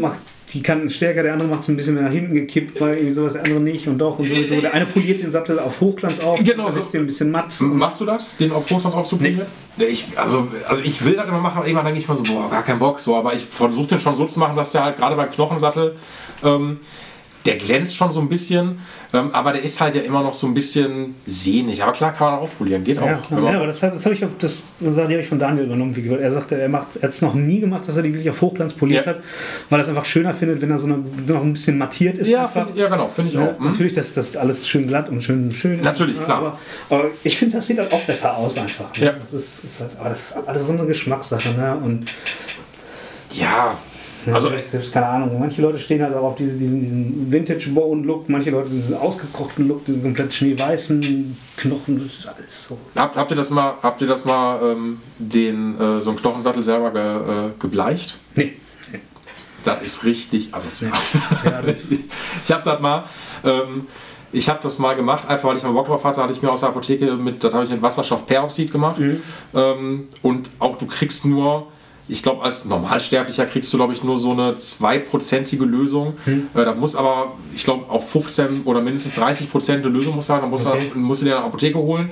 macht 0.00 0.18
die 0.52 0.62
kann 0.62 0.88
stärker, 0.88 1.22
der 1.22 1.34
andere 1.34 1.48
macht 1.48 1.60
es 1.60 1.68
ein 1.68 1.76
bisschen 1.76 1.94
mehr 1.94 2.04
nach 2.04 2.10
hinten 2.10 2.34
gekippt, 2.34 2.80
weil 2.80 2.94
irgendwie 2.94 3.12
sowas, 3.12 3.34
der 3.34 3.44
andere 3.44 3.60
nicht 3.60 3.86
und 3.86 3.98
doch 3.98 4.18
und 4.18 4.28
so. 4.28 4.34
so. 4.34 4.60
Der 4.60 4.72
eine 4.72 4.86
poliert 4.86 5.22
den 5.22 5.30
Sattel 5.30 5.58
auf 5.58 5.80
Hochglanz 5.80 6.20
auf, 6.20 6.38
Genau 6.42 6.70
so. 6.70 6.80
ist 6.80 6.94
ein 6.94 7.06
bisschen 7.06 7.30
matt. 7.30 7.54
Machst 7.60 8.00
du 8.00 8.06
das, 8.06 8.34
den 8.38 8.52
auf 8.52 8.64
Hochglanz 8.70 8.94
aufzupolieren? 8.94 9.46
Nee. 9.76 9.84
Ich, 9.84 10.06
also, 10.16 10.48
also 10.66 10.82
ich 10.82 11.04
will 11.04 11.14
das 11.14 11.28
immer 11.28 11.40
machen, 11.40 11.58
aber 11.58 11.66
irgendwann 11.66 11.84
denke 11.86 12.00
ich 12.00 12.08
mal 12.08 12.16
so, 12.16 12.22
boah, 12.22 12.48
gar 12.50 12.62
keinen 12.62 12.78
Bock. 12.78 13.00
So, 13.00 13.14
aber 13.16 13.34
ich 13.34 13.44
versuche 13.44 13.88
den 13.88 13.98
schon 13.98 14.14
so 14.14 14.24
zu 14.24 14.38
machen, 14.40 14.56
dass 14.56 14.72
der 14.72 14.84
halt 14.84 14.96
gerade 14.96 15.16
beim 15.16 15.30
Knochensattel, 15.30 15.96
ähm, 16.42 16.80
der 17.48 17.56
glänzt 17.58 17.94
schon 17.96 18.12
so 18.12 18.20
ein 18.20 18.28
bisschen, 18.28 18.78
ähm, 19.12 19.30
aber 19.32 19.52
der 19.52 19.62
ist 19.62 19.80
halt 19.80 19.94
ja 19.94 20.02
immer 20.02 20.22
noch 20.22 20.32
so 20.34 20.46
ein 20.46 20.54
bisschen 20.54 21.14
sehnig. 21.26 21.82
Aber 21.82 21.92
klar 21.92 22.12
kann 22.12 22.26
man 22.30 22.38
auch 22.38 22.42
aufpolieren, 22.42 22.84
geht 22.84 22.98
auch. 22.98 23.06
Ja, 23.06 23.14
klar. 23.14 23.42
ja, 23.50 23.56
aber 23.56 23.66
das, 23.66 23.82
hab- 23.82 23.92
das 23.92 24.04
habe 24.04 24.14
ich, 24.14 24.24
auf- 24.24 24.30
das, 24.38 24.58
die 24.80 24.86
habe 24.96 25.14
ich 25.14 25.28
von 25.28 25.38
Daniel 25.38 25.64
übernommen. 25.66 25.94
Wie 25.96 26.02
gesagt. 26.02 26.20
Er 26.20 26.30
sagte, 26.30 26.60
er 26.60 26.68
macht, 26.68 26.96
er 26.96 27.02
hat 27.02 27.10
es 27.10 27.22
noch 27.22 27.34
nie 27.34 27.60
gemacht, 27.60 27.88
dass 27.88 27.96
er 27.96 28.02
die 28.02 28.12
wirklich 28.12 28.30
auf 28.30 28.40
Hochglanz 28.40 28.72
poliert 28.74 29.06
Ja. 29.06 29.12
hat, 29.12 29.20
weil 29.70 29.80
er 29.80 29.82
es 29.82 29.88
einfach 29.88 30.04
schöner 30.04 30.34
findet, 30.34 30.60
wenn 30.60 30.70
er 30.70 30.78
so 30.78 30.86
eine, 30.86 30.98
noch 31.26 31.42
ein 31.42 31.52
bisschen 31.52 31.78
mattiert 31.78 32.18
ist. 32.18 32.28
ja, 32.28 32.46
find, 32.48 32.76
ja, 32.76 32.88
genau, 32.88 33.08
finde 33.14 33.30
ich 33.30 33.34
Ja, 33.36 33.50
auch. 33.52 33.58
Hm? 33.58 33.66
Natürlich, 33.66 33.94
dass 33.94 34.14
das 34.14 34.36
alles 34.36 34.68
schön 34.68 34.86
glatt 34.86 35.08
und 35.08 35.22
schön 35.22 35.50
schön 35.52 35.74
ist. 35.78 35.84
Natürlich, 35.84 36.18
Ja, 36.18 36.24
klar. 36.24 36.38
Aber, 36.38 36.58
aber 36.90 37.10
ich 37.24 37.36
finde, 37.38 37.56
das 37.56 37.66
sieht 37.66 37.78
halt 37.78 37.92
auch 37.92 38.02
besser 38.02 38.36
aus 38.36 38.58
einfach. 38.58 38.92
ne? 38.98 39.04
Ja. 39.06 39.12
Das 39.12 39.32
ist, 39.32 39.64
ist 39.64 39.80
halt, 39.80 39.90
aber 39.98 40.10
das 40.10 40.30
ist 40.30 40.36
alles 40.46 40.66
so 40.66 40.72
eine 40.72 40.86
Geschmackssache. 40.86 41.48
Ne? 41.58 41.80
Und 41.82 42.12
Ja, 43.32 43.76
also 44.26 44.48
selbst, 44.48 44.70
selbst, 44.72 44.92
keine 44.92 45.06
Ahnung, 45.06 45.38
manche 45.38 45.62
Leute 45.62 45.78
stehen 45.78 46.02
halt 46.02 46.14
auch 46.14 46.24
auf 46.24 46.36
diese, 46.36 46.56
diesen, 46.56 46.80
diesen 46.80 47.32
Vintage-Bone-Look, 47.32 48.28
manche 48.28 48.50
Leute 48.50 48.70
diesen 48.70 48.94
ausgekochten 48.94 49.68
Look, 49.68 49.84
diesen 49.84 50.02
komplett 50.02 50.34
schneeweißen 50.34 51.36
Knochen, 51.56 52.02
das 52.02 52.18
ist 52.18 52.26
alles 52.26 52.64
so. 52.64 52.78
habt, 52.94 53.16
habt 53.16 53.30
ihr 53.30 53.36
das 53.36 53.50
mal, 53.50 53.74
habt 53.82 54.00
ihr 54.00 54.08
das 54.08 54.24
mal 54.24 54.60
ähm, 54.62 55.00
den, 55.18 55.80
äh, 55.80 56.00
so 56.00 56.10
einen 56.10 56.18
Knochensattel 56.18 56.62
selber 56.62 56.90
ge, 56.90 57.48
äh, 57.48 57.50
gebleicht? 57.58 58.18
Nee. 58.34 58.54
Das 59.64 59.82
ist 59.82 60.04
richtig 60.04 60.54
asozial. 60.54 60.92
Ja, 61.44 61.62
ich 62.42 62.52
habe 62.52 62.62
das 62.64 62.80
mal, 62.80 63.04
ähm, 63.44 63.86
ich 64.32 64.48
habe 64.48 64.60
das 64.62 64.78
mal 64.78 64.94
gemacht, 64.94 65.28
einfach 65.28 65.48
weil 65.48 65.56
ich 65.56 65.62
mal 65.62 65.72
Bock 65.72 65.86
drauf 65.86 66.04
hatte, 66.04 66.22
hatte 66.22 66.32
ich 66.32 66.42
mir 66.42 66.50
aus 66.50 66.60
der 66.60 66.70
Apotheke 66.70 67.12
mit, 67.16 67.42
das 67.42 67.52
habe 67.52 67.64
ich 67.64 67.70
mit 67.70 67.82
Wasserstoffperoxid 67.82 68.70
gemacht. 68.70 69.00
Ähm, 69.54 70.08
und 70.22 70.50
auch 70.58 70.76
du 70.76 70.86
kriegst 70.86 71.24
nur, 71.24 71.66
ich 72.08 72.22
glaube, 72.22 72.42
als 72.42 72.64
Normalsterblicher 72.64 73.44
kriegst 73.46 73.72
du, 73.72 73.76
glaube 73.76 73.92
ich, 73.92 74.02
nur 74.02 74.16
so 74.16 74.32
eine 74.32 74.56
zweiprozentige 74.56 75.64
Lösung. 75.64 76.14
Äh, 76.26 76.64
da 76.64 76.74
muss 76.74 76.96
aber, 76.96 77.32
ich 77.54 77.64
glaube, 77.64 77.88
auch 77.90 78.02
15 78.02 78.62
oder 78.64 78.80
mindestens 78.80 79.14
30 79.14 79.50
Prozent 79.50 79.84
eine 79.84 79.92
Lösung 79.94 80.14
muss 80.16 80.26
sein. 80.26 80.40
Da 80.40 80.46
musst, 80.46 80.66
Okay. 80.66 80.90
du, 80.92 80.98
musst 80.98 81.20
du 81.22 81.26
dir 81.26 81.36
eine 81.36 81.44
Apotheke 81.44 81.78
holen. 81.78 82.10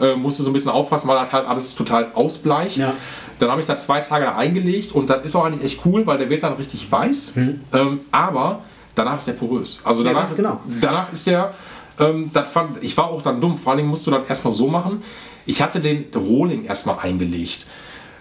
Äh, 0.00 0.14
musst 0.16 0.38
du 0.38 0.44
so 0.44 0.50
ein 0.50 0.52
bisschen 0.52 0.70
aufpassen, 0.70 1.08
weil 1.08 1.16
das 1.16 1.32
halt 1.32 1.46
alles 1.48 1.74
total 1.74 2.12
ausbleicht. 2.14 2.76
Ja. 2.76 2.92
Dann 3.40 3.50
habe 3.50 3.60
ich 3.60 3.66
da 3.66 3.74
zwei 3.76 4.00
Tage 4.00 4.24
da 4.26 4.36
eingelegt 4.36 4.92
und 4.92 5.08
das 5.10 5.24
ist 5.24 5.34
auch 5.36 5.44
eigentlich 5.44 5.64
echt 5.64 5.80
cool, 5.86 6.06
weil 6.06 6.18
der 6.18 6.28
wird 6.28 6.42
dann 6.42 6.52
richtig 6.54 6.90
weiß. 6.90 7.34
Ähm, 7.72 8.00
aber 8.12 8.60
danach 8.94 9.16
ist 9.18 9.26
der 9.28 9.32
porös. 9.32 9.80
Also 9.84 10.02
Ja, 10.02 10.08
danach, 10.12 10.24
ganz 10.24 10.36
genau. 10.36 10.60
danach 10.80 11.12
ist 11.12 11.26
der, 11.26 11.54
ähm, 11.98 12.30
fand, 12.52 12.82
ich 12.82 12.96
war 12.96 13.08
auch 13.10 13.22
dann 13.22 13.40
dumm. 13.40 13.56
Vor 13.56 13.70
allen 13.72 13.78
Dingen 13.78 13.88
musst 13.90 14.06
du 14.06 14.10
das 14.10 14.28
erstmal 14.28 14.52
so 14.52 14.68
machen. 14.68 15.02
Ich 15.46 15.62
hatte 15.62 15.80
den 15.80 16.04
Rohling 16.14 16.64
erstmal 16.64 16.98
eingelegt. 17.00 17.66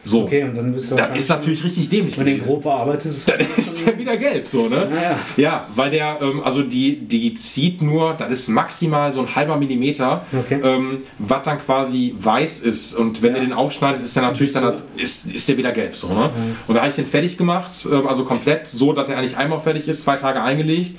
So. 0.07 0.23
Okay, 0.23 0.43
und 0.43 0.55
dann 0.55 0.71
bist 0.73 0.91
du 0.91 0.95
Das 0.95 1.09
ist 1.17 1.29
natürlich 1.29 1.63
richtig 1.63 1.89
dämlich. 1.89 2.17
Wenn 2.17 2.27
du 2.27 2.37
grob 2.37 2.63
bearbeitest, 2.63 3.29
Dann 3.29 3.39
ist 3.57 3.85
der 3.85 3.97
wieder 3.97 4.15
gelb, 4.17 4.47
so, 4.47 4.67
ne? 4.69 4.87
Naja. 4.89 5.19
Ja, 5.35 5.67
weil 5.75 5.91
der, 5.91 6.19
ähm, 6.21 6.41
also 6.43 6.63
die, 6.63 6.97
die 6.97 7.33
zieht 7.35 7.81
nur, 7.81 8.13
das 8.13 8.29
ist 8.31 8.47
maximal 8.47 9.11
so 9.11 9.21
ein 9.21 9.35
halber 9.35 9.57
Millimeter, 9.57 10.25
Okay. 10.37 10.59
ähm, 10.63 10.99
was 11.19 11.43
dann 11.43 11.59
quasi 11.59 12.15
weiß 12.19 12.61
ist. 12.61 12.93
Und 12.93 13.21
wenn 13.21 13.33
Ja. 13.33 13.39
du 13.39 13.45
den 13.47 13.53
aufschneidest, 13.53 14.05
ist 14.05 14.15
der 14.15 14.23
natürlich 14.23 14.53
dann, 14.53 14.75
ist, 14.95 15.31
ist 15.31 15.49
der 15.49 15.57
wieder 15.57 15.71
gelb, 15.73 15.95
so, 15.95 16.07
ne? 16.13 16.29
Und 16.67 16.75
da 16.75 16.81
habe 16.81 16.89
ich 16.89 16.95
den 16.95 17.05
fertig 17.05 17.37
gemacht, 17.37 17.71
ähm, 17.91 18.07
also 18.07 18.23
komplett 18.23 18.67
so, 18.67 18.93
dass 18.93 19.09
er 19.09 19.17
eigentlich 19.17 19.35
einmal 19.37 19.59
fertig 19.59 19.87
ist, 19.87 20.03
zwei 20.03 20.15
Tage 20.15 20.41
eingelegt. 20.41 20.95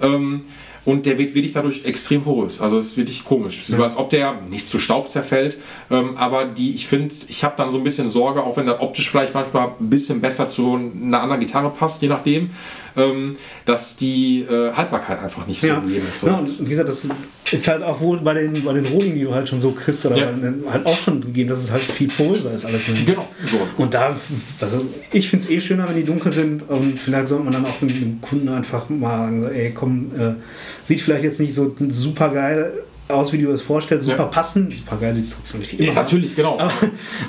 Ähm, 0.00 0.42
und 0.84 1.06
der 1.06 1.18
wird 1.18 1.34
wirklich 1.34 1.52
dadurch 1.52 1.84
extrem 1.84 2.22
porös. 2.22 2.60
Also 2.60 2.78
es 2.78 2.88
ist 2.88 2.96
wirklich 2.96 3.24
komisch. 3.24 3.64
So, 3.68 3.82
als 3.82 3.96
ob 3.96 4.10
der 4.10 4.34
nicht 4.50 4.66
zu 4.66 4.78
Staub 4.80 5.08
zerfällt. 5.08 5.58
Ähm, 5.90 6.16
aber 6.16 6.44
die, 6.44 6.74
ich 6.74 6.86
finde, 6.86 7.14
ich 7.28 7.44
habe 7.44 7.54
dann 7.56 7.70
so 7.70 7.78
ein 7.78 7.84
bisschen 7.84 8.10
Sorge, 8.10 8.42
auch 8.42 8.56
wenn 8.56 8.66
das 8.66 8.80
optisch 8.80 9.10
vielleicht 9.10 9.34
manchmal 9.34 9.74
ein 9.78 9.90
bisschen 9.90 10.20
besser 10.20 10.46
zu 10.46 10.74
einer 10.74 11.22
anderen 11.22 11.40
Gitarre 11.40 11.70
passt, 11.70 12.02
je 12.02 12.08
nachdem, 12.08 12.50
ähm, 12.96 13.36
dass 13.64 13.96
die 13.96 14.42
äh, 14.42 14.72
Haltbarkeit 14.72 15.20
einfach 15.22 15.46
nicht 15.46 15.60
so 15.60 15.66
Ja. 15.68 15.78
gegeben 15.80 16.06
ist. 16.08 16.20
So. 16.20 16.26
ja, 16.26 16.34
und 16.34 16.60
wie 16.66 16.70
gesagt, 16.70 16.88
das 16.88 17.06
ist 17.52 17.68
halt 17.68 17.82
auch 17.82 18.00
wohl 18.00 18.18
bei 18.18 18.34
den, 18.34 18.52
bei 18.64 18.72
den 18.72 18.86
Rohling, 18.86 19.14
die 19.14 19.22
du 19.22 19.34
halt 19.34 19.48
schon 19.48 19.60
so 19.60 19.72
kriegst, 19.72 20.04
oder 20.06 20.16
Ja. 20.16 20.28
halt 20.70 20.86
auch 20.86 20.96
schon 20.96 21.20
gegeben, 21.20 21.48
dass 21.50 21.62
es 21.62 21.70
halt 21.70 21.82
viel 21.82 22.08
poröser 22.08 22.52
ist 22.54 22.64
alles. 22.64 22.82
Genau, 23.06 23.28
so. 23.46 23.58
Und 23.78 23.94
da, 23.94 24.16
also 24.60 24.84
ich 25.10 25.28
finde 25.30 25.44
es 25.46 25.50
eh 25.50 25.60
schöner, 25.60 25.88
wenn 25.88 25.96
die 25.96 26.04
dunkel 26.04 26.32
sind 26.32 26.68
und 26.68 26.98
vielleicht 26.98 27.28
sollte 27.28 27.44
man 27.44 27.52
dann 27.54 27.64
auch 27.66 27.80
mit 27.80 27.90
dem 28.00 28.20
Kunden 28.20 28.48
einfach 28.48 28.88
mal 28.88 29.22
sagen, 29.22 29.48
ey 29.54 29.70
komm, 29.72 30.10
äh, 30.18 30.34
sieht 30.86 31.00
vielleicht 31.00 31.24
jetzt 31.24 31.40
nicht 31.40 31.54
so 31.54 31.74
super 31.90 32.30
geil 32.30 32.72
aus, 33.12 33.32
wie 33.32 33.38
du 33.38 33.50
es 33.52 33.62
vorstellst, 33.62 34.06
super 34.06 34.18
Ja. 34.24 34.28
passend, 34.28 34.72
super 34.72 34.96
geil 34.96 35.14
sieht 35.14 35.32
trotzdem 35.34 35.60
nicht 35.60 35.72
immer. 35.78 35.88
Ja, 35.88 35.94
natürlich, 35.94 36.34
genau. 36.34 36.58
Aber, 36.58 36.72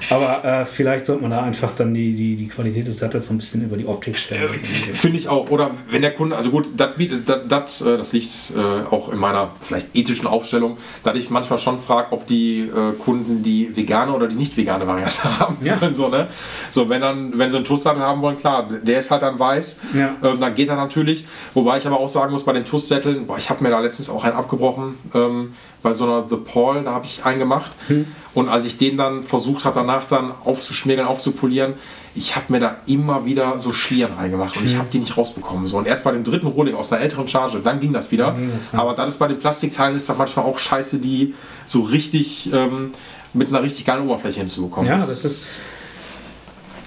aber 0.10 0.46
äh, 0.62 0.66
vielleicht 0.66 1.06
sollte 1.06 1.22
man 1.22 1.32
da 1.32 1.44
einfach 1.44 1.72
dann 1.76 1.94
die, 1.94 2.14
die, 2.16 2.36
die 2.36 2.48
Qualität 2.48 2.88
des 2.88 3.00
Sattels 3.00 3.28
so 3.28 3.34
ein 3.34 3.38
bisschen 3.38 3.64
über 3.64 3.78
die 3.78 3.86
Optik 3.86 4.16
stellen. 4.18 4.50
Finde 4.94 5.18
ich 5.18 5.28
auch. 5.30 5.50
Oder 5.50 5.72
wenn 5.90 6.02
der 6.02 6.14
Kunde, 6.14 6.36
also 6.36 6.50
gut, 6.52 6.68
das, 6.78 6.96
bietet- 6.96 7.28
das, 7.28 7.42
das, 7.48 7.82
äh, 7.82 7.98
das 7.98 8.14
liegt 8.14 8.30
äh, 8.56 8.60
auch 8.94 9.12
in 9.12 9.18
meiner 9.20 9.50
vielleicht 9.62 9.96
ethischen 9.96 10.28
Aufstellung, 10.28 10.78
dass 11.04 11.16
ich 11.18 11.30
manchmal 11.30 11.60
schon 11.60 11.80
frage, 11.80 12.08
ob 12.12 12.28
die 12.28 12.62
äh, 12.62 12.94
Kunden 13.00 13.44
die 13.44 13.76
vegane 13.76 14.14
oder 14.14 14.28
die 14.28 14.36
nicht 14.36 14.56
vegane 14.58 14.88
Variante 14.88 15.24
haben 15.40 15.58
Ja. 15.64 15.80
wollen. 15.82 15.94
So, 15.94 16.10
ne? 16.10 16.28
so 16.72 16.90
wenn, 16.90 17.02
dann, 17.02 17.38
wenn 17.38 17.50
sie 17.52 17.58
einen 17.58 17.66
Toastzettel 17.66 18.02
haben 18.02 18.22
wollen, 18.22 18.38
klar, 18.38 18.68
der 18.84 19.00
ist 19.00 19.12
halt 19.12 19.22
dann 19.22 19.38
weiß, 19.40 19.82
Ja. 19.94 20.16
ähm, 20.24 20.40
dann 20.40 20.56
geht 20.56 20.70
er 20.70 20.76
natürlich. 20.76 21.26
Wobei 21.54 21.78
ich 21.78 21.86
aber 21.88 22.00
auch 22.00 22.08
sagen 22.10 22.32
muss, 22.32 22.44
bei 22.44 22.54
den 22.54 22.66
Toastzetteln, 22.66 23.28
boah, 23.28 23.38
ich 23.38 23.50
habe 23.50 23.64
mir 23.64 23.70
da 23.70 23.80
letztens 23.80 24.10
auch 24.10 24.24
einen 24.24 24.36
abgebrochen, 24.36 24.96
ähm, 25.14 25.54
bei 25.84 25.94
so 25.94 26.06
einer 26.06 26.26
The 26.28 26.38
Paul, 26.38 26.84
da 26.84 26.94
habe 26.94 27.06
ich 27.06 27.26
einen 27.26 27.40
gemacht. 27.40 27.72
Hm. 27.88 28.08
Und 28.34 28.50
als 28.50 28.66
ich 28.66 28.78
den 28.78 28.98
dann 28.98 29.24
versucht 29.24 29.66
habe, 29.66 29.76
danach 29.76 30.08
dann 30.08 30.32
aufzuschmirgeln, 30.44 31.08
aufzupolieren, 31.08 31.76
ich 32.16 32.36
habe 32.36 32.46
mir 32.50 32.60
da 32.60 32.78
immer 32.88 33.26
wieder 33.26 33.60
so 33.60 33.74
Schlieren 33.74 34.14
reingemacht 34.14 34.58
und 34.58 34.66
ich 34.66 34.78
habe 34.78 34.88
die 34.92 35.00
nicht 35.00 35.18
rausbekommen. 35.18 35.68
So. 35.68 35.78
Und 35.78 35.88
erst 35.88 36.04
bei 36.04 36.12
dem 36.12 36.24
dritten 36.24 36.48
Rohling 36.48 36.76
aus 36.76 36.92
einer 36.92 37.02
älteren 37.02 37.28
Charge, 37.28 37.60
dann 37.64 37.80
ging 37.80 37.92
das 37.92 38.12
wieder. 38.12 38.36
Aber 38.72 38.94
dann 38.94 39.08
ist 39.08 39.18
bei 39.18 39.28
den 39.28 39.40
Plastikteilen 39.40 39.96
ist 39.96 40.10
da 40.10 40.16
manchmal 40.16 40.46
auch 40.46 40.60
scheiße, 40.60 41.00
die 41.00 41.34
so 41.66 41.82
richtig 41.82 42.52
ähm, 42.54 42.92
mit 43.34 43.50
einer 43.50 43.64
richtig 43.64 43.86
geilen 43.86 44.08
Oberfläche 44.08 44.40
hinzubekommen. 44.40 44.90
Ja, 44.90 44.96
das 44.96 45.26
ist. 45.26 45.62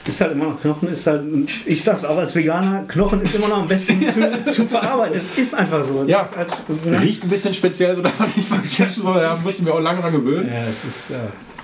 Ist 0.07 0.21
halt 0.21 0.33
immer 0.33 0.45
noch 0.47 0.61
Knochen, 0.61 0.89
ist 0.93 1.07
halt, 1.07 1.25
ich 1.67 1.83
sag's 1.83 2.05
auch 2.05 2.17
als 2.17 2.35
Veganer, 2.35 2.85
Knochen 2.87 3.21
ist 3.23 3.35
immer 3.35 3.49
noch 3.49 3.59
am 3.59 3.69
besten 3.69 4.01
zu, 4.01 4.53
zu 4.53 4.67
verarbeiten. 4.67 5.21
Es 5.33 5.39
ist 5.39 5.55
einfach 5.55 5.85
so. 5.85 6.03
Es 6.03 6.09
Ja. 6.09 6.29
halt, 6.37 6.49
ne? 6.87 7.01
Riecht 7.03 7.25
ein 7.25 7.29
bisschen 7.29 7.53
speziell, 7.55 7.97
so 7.97 8.03
darf 8.03 8.19
man 8.19 8.31
nicht 8.37 8.49
vergessen, 8.49 9.03
so, 9.03 9.13
da 9.15 9.37
müssen 9.43 9.67
wir 9.67 9.75
auch 9.75 9.81
lange 9.81 10.01
dran 10.01 10.13
gewöhnen. 10.13 10.49
Ja, 10.49 10.65
es 10.67 10.85
ist. 10.85 11.11
Äh, 11.11 11.15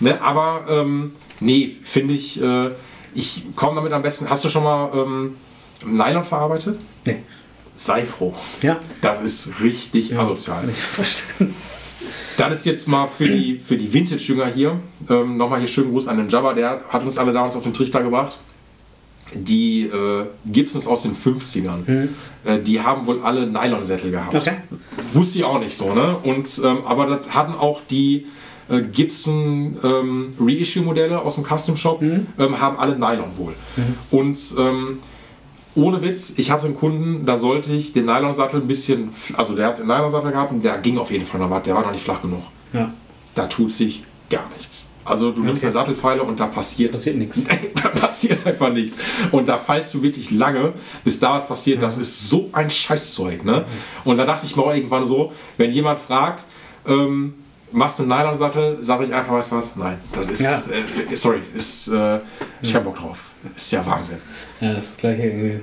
Ne, 0.00 0.20
aber 0.20 0.64
ähm, 0.68 1.12
nee, 1.38 1.76
finde 1.84 2.14
ich, 2.14 2.42
äh, 2.42 2.70
ich 3.14 3.44
komme 3.54 3.76
damit 3.76 3.92
am 3.92 4.02
besten. 4.02 4.28
Hast 4.28 4.44
du 4.44 4.48
schon 4.48 4.64
mal 4.64 4.90
ähm, 4.94 5.36
Nylon 5.84 6.24
verarbeitet? 6.24 6.80
nee. 7.04 7.18
Sei 7.76 8.04
froh. 8.04 8.34
Ja. 8.62 8.78
Das 9.00 9.20
ist 9.20 9.60
richtig 9.62 10.16
asozial. 10.18 10.60
Kann 10.60 10.70
ich 10.70 10.76
verstehen. 10.76 11.54
Das 12.36 12.54
ist 12.54 12.66
jetzt 12.66 12.88
mal 12.88 13.06
für 13.06 13.28
die, 13.28 13.58
für 13.58 13.76
die 13.76 13.92
Vintage-Jünger 13.92 14.46
hier. 14.46 14.80
Ähm, 15.08 15.36
Nochmal 15.36 15.60
hier 15.60 15.68
schönen 15.68 15.90
Gruß 15.90 16.08
an 16.08 16.16
den 16.16 16.28
Jabba, 16.28 16.54
der 16.54 16.82
hat 16.88 17.02
uns 17.02 17.18
alle 17.18 17.32
damals 17.32 17.56
auf 17.56 17.62
den 17.62 17.74
Trichter 17.74 18.02
gebracht. 18.02 18.38
Die 19.34 19.84
äh, 19.84 20.26
Gibsons 20.44 20.86
aus 20.86 21.02
den 21.02 21.16
50ern, 21.16 22.08
äh, 22.44 22.58
die 22.58 22.80
haben 22.80 23.06
wohl 23.06 23.22
alle 23.22 23.46
Nylonsättel 23.46 24.10
gehabt. 24.10 24.34
Okay. 24.34 24.56
Wusste 25.14 25.38
ich 25.38 25.44
auch 25.44 25.58
nicht 25.58 25.74
so, 25.74 25.94
ne? 25.94 26.18
Und, 26.22 26.60
ähm, 26.62 26.78
aber 26.86 27.06
das 27.06 27.32
hatten 27.34 27.54
auch 27.54 27.80
die 27.88 28.26
äh, 28.68 28.82
Gibson 28.82 29.78
ähm, 29.82 30.34
Reissue-Modelle 30.38 31.20
aus 31.20 31.36
dem 31.36 31.44
Custom 31.44 31.76
Shop, 31.76 32.02
ähm, 32.02 32.60
haben 32.60 32.78
alle 32.78 32.98
Nylon 32.98 33.36
wohl. 33.36 33.54
Und 34.10 34.38
ähm, 34.58 34.98
ohne 35.74 36.02
Witz, 36.02 36.34
ich 36.36 36.50
hatte 36.50 36.66
einen 36.66 36.76
Kunden, 36.76 37.24
da 37.24 37.36
sollte 37.36 37.72
ich 37.72 37.92
den 37.92 38.04
Nylonsattel 38.06 38.60
ein 38.60 38.66
bisschen, 38.68 39.10
also 39.36 39.54
der 39.56 39.68
hat 39.68 39.78
den 39.78 39.86
Nylonsattel 39.86 40.30
gehabt 40.32 40.52
und 40.52 40.62
der 40.62 40.78
ging 40.78 40.98
auf 40.98 41.10
jeden 41.10 41.26
Fall 41.26 41.40
noch 41.40 41.50
was, 41.50 41.62
der 41.62 41.74
war 41.74 41.82
noch 41.82 41.92
nicht 41.92 42.04
flach 42.04 42.20
genug. 42.20 42.42
Ja. 42.72 42.90
Da 43.34 43.46
tut 43.46 43.72
sich 43.72 44.04
gar 44.28 44.48
nichts. 44.56 44.90
Also 45.04 45.32
du 45.32 45.42
nimmst 45.42 45.62
Okay. 45.62 45.66
eine 45.66 45.72
Sattelfeile 45.72 46.22
und 46.22 46.38
da 46.38 46.46
passiert, 46.46 46.92
Passiert 46.92 47.16
nichts. 47.16 47.42
da 47.82 47.88
passiert 47.88 48.46
einfach 48.46 48.72
nichts. 48.72 48.98
Und 49.32 49.48
da 49.48 49.58
feilst 49.58 49.92
du 49.94 50.02
wirklich 50.02 50.30
lange, 50.30 50.74
bis 51.02 51.18
da 51.18 51.34
was 51.34 51.48
passiert. 51.48 51.82
Das 51.82 51.98
ist 51.98 52.28
so 52.28 52.48
ein 52.52 52.70
Scheißzeug. 52.70 53.44
Ne? 53.44 53.64
Und 54.04 54.16
da 54.18 54.24
dachte 54.24 54.46
ich 54.46 54.54
mir 54.54 54.62
auch 54.62 54.72
irgendwann 54.74 55.04
so, 55.06 55.32
wenn 55.56 55.72
jemand 55.72 55.98
fragt, 55.98 56.44
ähm, 56.86 57.34
machst 57.72 57.98
du 57.98 58.04
einen 58.04 58.10
Nylonsattel, 58.12 58.78
sage 58.80 59.06
ich 59.06 59.12
einfach, 59.14 59.32
weißt 59.32 59.52
du 59.52 59.56
was? 59.56 59.64
Nein, 59.74 59.98
das 60.14 60.26
ist, 60.26 60.40
Ja. 60.40 60.62
äh, 61.10 61.16
sorry, 61.16 61.40
ist, 61.56 61.88
äh, 61.88 62.20
ich 62.60 62.72
hab 62.74 62.84
Bock 62.84 62.96
drauf. 62.98 63.18
Ist 63.56 63.72
ja 63.72 63.84
Wahnsinn. 63.86 64.18
Ja, 64.60 64.74
das 64.74 64.84
ist 64.84 64.90
das 64.92 64.98
gleiche 64.98 65.22
irgendwie. 65.24 65.60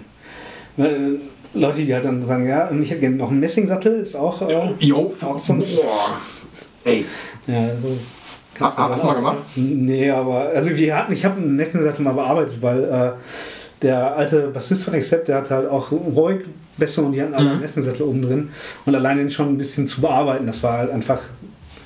Äh, 0.78 1.20
Leute, 1.54 1.82
die 1.84 1.94
halt 1.94 2.06
dann 2.06 2.26
sagen, 2.26 2.48
ja, 2.48 2.70
ich 2.72 2.90
hätte 2.92 3.00
gerne 3.02 3.16
noch 3.16 3.32
einen 3.32 3.40
Messingsattel, 3.40 4.00
ist 4.02 4.16
auch. 4.16 4.48
Äh, 4.48 4.74
Jo, 4.80 5.14
Auch 5.22 5.40
so 5.40 5.54
ein- 5.54 5.60
boah. 5.60 6.12
Ey, 6.84 7.06
ja, 7.48 7.70
so. 7.82 7.98
Hast- 8.60 8.78
hast 8.78 9.04
du 9.04 9.08
mal 9.08 9.14
gemacht? 9.16 9.38
Nee, 9.56 10.10
aber 10.12 10.50
also 10.54 10.70
wir 10.76 10.96
hatten, 10.98 11.14
ich 11.14 11.24
habe 11.24 11.38
einen 11.42 11.56
Messingsattel 11.56 12.04
mal 12.04 12.12
bearbeitet, 12.14 12.62
weil 12.62 12.84
äh, 12.84 13.12
der 13.82 14.16
alte 14.18 14.48
Bassist 14.50 14.84
von 14.84 14.94
Accept, 14.94 15.30
der 15.30 15.38
hat 15.38 15.50
halt 15.50 15.70
auch 15.70 15.92
Roig 15.92 16.42
besser 16.78 17.04
und 17.04 17.14
die 17.14 17.22
hatten 17.22 17.34
alle 17.34 17.46
Mhm. 17.46 17.52
einen 17.52 17.60
Messingsattel 17.62 18.02
oben 18.04 18.22
drin 18.22 18.50
und 18.86 18.94
alleine 18.96 19.22
den 19.22 19.32
schon 19.32 19.48
ein 19.48 19.58
bisschen 19.58 19.88
zu 19.88 20.02
bearbeiten, 20.02 20.46
das 20.46 20.62
war 20.62 20.80
halt 20.80 20.92
einfach 20.92 21.20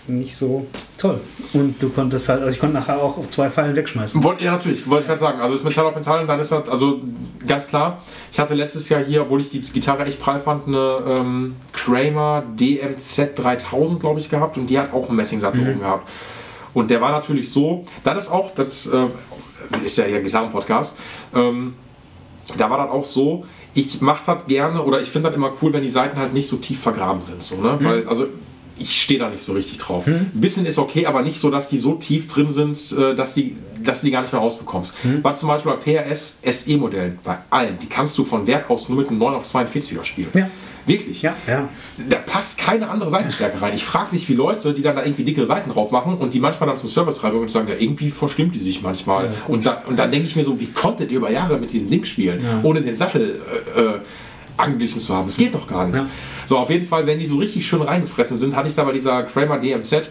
nicht 0.07 0.35
so 0.35 0.67
toll. 0.97 1.19
Und 1.53 1.81
du 1.81 1.89
konntest 1.89 2.27
halt, 2.29 2.41
also 2.41 2.51
ich 2.51 2.59
konnte 2.59 2.75
nachher 2.75 2.97
auch 2.97 3.27
zwei 3.29 3.49
Pfeilen 3.49 3.75
wegschmeißen. 3.75 4.21
Ja, 4.39 4.53
natürlich, 4.53 4.87
wollte 4.89 5.01
ich 5.01 5.07
gerade 5.07 5.19
sagen. 5.19 5.39
Also 5.39 5.53
das 5.55 5.63
Metall 5.63 5.85
auf 5.85 5.95
Metall 5.95 6.21
und 6.21 6.27
dann 6.27 6.39
ist 6.39 6.51
das, 6.51 6.67
also 6.69 7.01
ganz 7.47 7.67
klar. 7.67 8.01
Ich 8.31 8.39
hatte 8.39 8.53
letztes 8.53 8.89
Jahr 8.89 9.03
hier, 9.03 9.21
obwohl 9.21 9.41
ich 9.41 9.49
die 9.49 9.59
Gitarre 9.59 10.05
echt 10.05 10.19
prall 10.19 10.39
fand, 10.39 10.67
eine 10.67 10.99
ähm, 11.07 11.55
Kramer 11.71 12.43
DMZ 12.59 13.31
3000, 13.35 13.99
glaube 13.99 14.19
ich, 14.19 14.29
gehabt 14.29 14.57
und 14.57 14.67
die 14.67 14.77
hat 14.77 14.93
auch 14.93 15.07
einen 15.07 15.17
Messingsattel 15.17 15.61
oben 15.61 15.79
gehabt. 15.79 16.07
Und 16.73 16.89
der 16.89 17.01
war 17.01 17.11
natürlich 17.11 17.51
so, 17.51 17.85
das 18.03 18.25
ist 18.25 18.31
auch, 18.31 18.53
das 18.55 18.87
äh, 18.87 19.05
ist 19.85 19.97
ja 19.97 20.05
hier 20.05 20.17
ein 20.17 20.23
Gitarrenpodcast, 20.23 20.97
ähm, 21.35 21.75
da 22.57 22.69
war 22.69 22.77
das 22.77 22.89
auch 22.89 23.05
so, 23.05 23.45
ich 23.73 24.01
mache 24.01 24.23
das 24.25 24.45
gerne 24.47 24.83
oder 24.83 25.01
ich 25.01 25.09
finde 25.09 25.29
das 25.29 25.35
immer 25.37 25.51
cool, 25.61 25.73
wenn 25.73 25.81
die 25.81 25.89
Seiten 25.89 26.17
halt 26.17 26.33
nicht 26.33 26.47
so 26.47 26.57
tief 26.57 26.79
vergraben 26.79 27.21
sind. 27.23 27.43
So, 27.43 27.55
ne? 27.55 27.77
Weil, 27.81 28.07
also 28.07 28.27
ich 28.77 29.01
stehe 29.01 29.19
da 29.19 29.29
nicht 29.29 29.43
so 29.43 29.53
richtig 29.53 29.77
drauf. 29.77 30.07
Ein 30.07 30.31
bisschen 30.33 30.65
ist 30.65 30.77
okay, 30.77 31.05
aber 31.05 31.21
nicht 31.21 31.39
so, 31.39 31.49
dass 31.49 31.69
die 31.69 31.77
so 31.77 31.95
tief 31.95 32.27
drin 32.27 32.49
sind, 32.49 32.77
äh, 32.91 33.15
dass, 33.15 33.33
die, 33.33 33.55
dass 33.83 34.01
du 34.01 34.07
die 34.07 34.11
gar 34.11 34.21
nicht 34.21 34.33
mehr 34.33 34.41
rausbekommst. 34.41 34.95
Was 35.21 35.39
zum 35.39 35.49
Beispiel 35.49 35.71
bei 35.71 35.77
PRS 35.77 36.37
SE-Modellen, 36.43 37.19
bei 37.23 37.37
allen, 37.49 37.77
die 37.79 37.87
kannst 37.87 38.17
du 38.17 38.23
von 38.23 38.47
Werk 38.47 38.69
aus 38.69 38.89
nur 38.89 38.97
mit 38.97 39.09
einem 39.09 39.19
9 39.19 39.35
auf 39.35 39.45
42er 39.45 40.03
spielen. 40.03 40.29
Ja. 40.33 40.49
Wirklich. 40.85 41.21
Ja, 41.21 41.35
ja. 41.47 41.69
Da 42.09 42.17
passt 42.17 42.59
keine 42.59 42.89
andere 42.89 43.09
Seitenstärke 43.09 43.61
rein. 43.61 43.73
Ich 43.73 43.85
frage 43.85 44.07
mich, 44.11 44.27
wie 44.27 44.33
Leute, 44.33 44.73
die 44.73 44.81
dann 44.81 44.95
da 44.95 45.03
irgendwie 45.03 45.23
dickere 45.23 45.45
Seiten 45.45 45.69
drauf 45.69 45.91
machen 45.91 46.17
und 46.17 46.33
die 46.33 46.39
manchmal 46.39 46.67
dann 46.67 46.77
zum 46.77 46.89
Service 46.89 47.19
treiben 47.19 47.39
und 47.39 47.49
sagen, 47.49 47.69
ja, 47.69 47.75
irgendwie 47.77 48.11
verstimmt 48.11 48.55
die 48.55 48.59
sich 48.59 48.81
manchmal. 48.81 49.33
und, 49.47 49.65
da, 49.65 49.83
und 49.87 49.97
dann 49.97 50.11
denke 50.11 50.27
ich 50.27 50.35
mir 50.35 50.43
so, 50.43 50.59
wie 50.59 50.67
konntet 50.67 51.11
ihr 51.11 51.17
über 51.17 51.31
Jahre 51.31 51.57
mit 51.57 51.71
diesem 51.71 51.89
Ding 51.89 52.03
spielen, 52.05 52.43
ohne 52.63 52.81
den 52.81 52.95
Sattel 52.95 53.41
äh, 53.75 53.81
äh, 53.81 53.99
angeglichen 54.63 54.99
zu 54.99 55.13
haben? 55.15 55.27
Das 55.27 55.37
geht 55.37 55.53
doch 55.53 55.67
gar 55.67 55.85
nicht. 55.85 55.95
Ja. 55.95 56.07
So, 56.45 56.57
auf 56.57 56.69
jeden 56.69 56.85
Fall, 56.85 57.05
wenn 57.07 57.19
die 57.19 57.25
so 57.25 57.37
richtig 57.37 57.65
schön 57.67 57.81
reingefressen 57.81 58.37
sind, 58.37 58.55
hatte 58.55 58.67
ich 58.67 58.75
da 58.75 58.83
bei 58.83 58.91
dieser 58.93 59.23
Kramer 59.23 59.59
DMZ, 59.59 60.09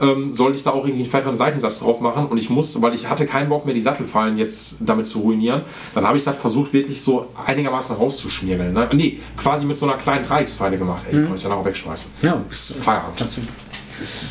ähm, 0.00 0.32
sollte 0.32 0.56
ich 0.56 0.64
da 0.64 0.70
auch 0.70 0.84
irgendwie 0.84 1.02
einen 1.04 1.10
fetteren 1.10 1.36
Seitensatz 1.36 1.80
drauf 1.80 2.00
machen 2.00 2.26
und 2.26 2.38
ich 2.38 2.50
musste, 2.50 2.80
weil 2.82 2.94
ich 2.94 3.08
hatte 3.08 3.26
keinen 3.26 3.48
Bock 3.48 3.64
mehr, 3.66 3.74
die 3.74 3.82
Sattelfallen 3.82 4.36
jetzt 4.36 4.76
damit 4.80 5.06
zu 5.06 5.20
ruinieren, 5.20 5.62
dann 5.94 6.06
habe 6.06 6.16
ich 6.16 6.24
das 6.24 6.36
versucht, 6.36 6.72
wirklich 6.72 7.00
so 7.02 7.26
einigermaßen 7.46 7.96
rauszuschmiergeln. 7.96 8.72
Ne? 8.72 8.88
Nee, 8.92 9.20
quasi 9.36 9.64
mit 9.64 9.76
so 9.76 9.86
einer 9.86 9.96
kleinen 9.98 10.24
Dreiecksfeile 10.24 10.78
gemacht. 10.78 11.02
Ey, 11.10 11.20
konnte 11.22 11.36
ich 11.36 11.42
dann 11.42 11.52
auch 11.52 11.64
wegschmeißen. 11.64 12.10
Ja, 12.22 12.40
Ist 12.50 12.76
Feierabend. 12.82 13.16
kannst 13.18 13.36
du, 13.36 13.40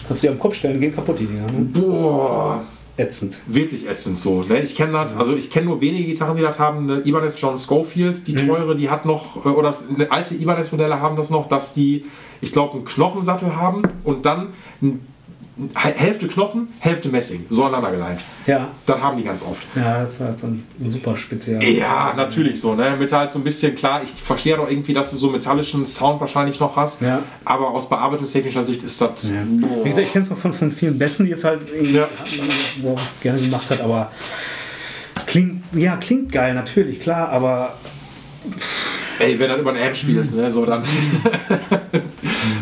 kannst 0.08 0.24
du 0.24 0.28
dir 0.28 0.32
am 0.34 0.40
Kopf 0.40 0.56
stellen, 0.56 0.80
gehen 0.80 0.94
kaputt 0.96 1.20
die 1.20 1.26
Dinger. 1.26 1.46
Ne? 1.46 1.60
Boah, 1.74 2.64
Ätzend. 2.98 3.38
wirklich 3.48 3.88
ätzend 3.88 4.20
so. 4.20 4.44
Ne? 4.44 4.62
Ich 4.62 4.76
kenne 4.76 4.92
das, 4.92 5.16
also 5.16 5.36
ich 5.36 5.50
kenne 5.50 5.68
nur 5.68 5.82
wenige 5.82 6.06
Gitarren, 6.06 6.36
die 6.36 6.44
das 6.44 6.60
haben. 6.60 6.90
Eine 6.90 7.02
Ibanez 7.06 7.40
John 7.40 7.58
Schofield, 7.58 8.28
die 8.28 8.36
teure, 8.36 8.76
die 8.76 8.90
hat 8.90 9.06
noch, 9.06 9.46
äh, 9.46 9.50
oder 9.50 9.74
alte 10.10 10.36
Ibanez-Modelle 10.36 11.00
haben 11.02 11.16
das 11.16 11.30
noch, 11.30 11.48
dass 11.48 11.74
die, 11.74 12.06
ich 12.42 12.52
glaube, 12.52 12.76
einen 12.76 12.86
Knochensattel 12.86 13.56
haben 13.56 13.82
und 14.04 14.26
dann 14.26 14.50
ein- 14.82 15.00
Hälfte 15.76 16.28
Knochen, 16.28 16.68
Hälfte 16.80 17.10
Messing, 17.10 17.46
so 17.50 17.64
aneinandergeleimt. 17.66 18.20
Ja, 18.48 18.70
Das 18.86 19.00
haben 19.00 19.18
die 19.18 19.24
ganz 19.24 19.44
oft. 19.44 19.64
ja, 19.76 20.04
das 20.04 20.14
ist 20.16 20.20
halt 20.22 20.44
ein 20.44 20.66
super 20.88 21.16
speziell. 21.18 21.64
Ja, 21.64 22.14
natürlich 22.16 22.60
so, 22.60 22.74
ne? 22.76 22.96
Mit 22.98 23.12
halt 23.12 23.32
so 23.32 23.40
ein 23.40 23.44
bisschen, 23.44 23.76
klar, 23.76 24.02
ich 24.04 24.10
verstehe 24.10 24.58
doch 24.58 24.70
irgendwie, 24.70 24.94
dass 24.94 25.12
du 25.12 25.18
so 25.18 25.30
metallischen 25.30 25.86
Sound 25.88 26.20
wahrscheinlich 26.22 26.60
noch 26.60 26.76
hast. 26.76 27.02
Ja. 27.02 27.22
Aber 27.46 27.70
aus 27.70 27.90
bearbeitungstechnischer 27.90 28.64
Sicht 28.64 28.84
ist 28.84 29.00
das. 29.02 29.30
Ja. 29.30 29.36
Wie 29.84 29.90
gesagt, 29.90 30.06
ich 30.08 30.12
kenne 30.14 30.24
es 30.24 30.30
noch 30.32 30.38
von, 30.38 30.54
von 30.54 30.72
vielen 30.72 30.98
Besten, 30.98 31.26
die 31.26 31.30
jetzt 31.32 31.44
halt 31.44 31.62
irgendwie 31.72 31.94
Ja. 31.96 32.08
er 32.84 32.98
gerne 33.22 33.40
gemacht 33.40 33.70
hat, 33.70 33.82
aber 33.82 34.12
klingt, 35.26 35.64
ja, 35.74 35.98
klingt 35.98 36.32
geil, 36.32 36.54
natürlich, 36.54 37.00
klar, 37.00 37.30
aber 37.30 37.78
Ey, 39.20 39.38
wenn 39.38 39.50
du 39.52 39.58
über 39.58 39.70
eine 39.70 39.82
App 39.82 39.96
spielst, 39.96 40.34
ne, 40.36 40.50
so 40.50 40.66
dann 40.66 40.84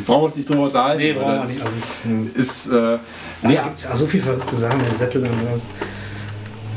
brauchen 0.09 0.21
wir 0.21 0.25
uns 0.25 0.35
nicht 0.35 0.49
drüber 0.49 0.63
unterhalten. 0.63 1.01
nee, 1.01 1.13
brauchen 1.13 1.33
wir 1.33 1.45
nicht. 1.45 1.61
Also, 1.61 1.73
hm. 2.03 2.31
Ist, 2.35 2.67
äh, 2.71 2.97
nee, 3.43 3.53
ja, 3.53 3.63
gibt 3.63 3.77
es 3.77 3.83
so 3.83 4.07
viele 4.07 4.23
verrückte 4.23 4.55
Sachen, 4.55 4.79
den 4.79 4.97
Sättel 4.97 5.21
und 5.21 5.29
was. 5.53 5.61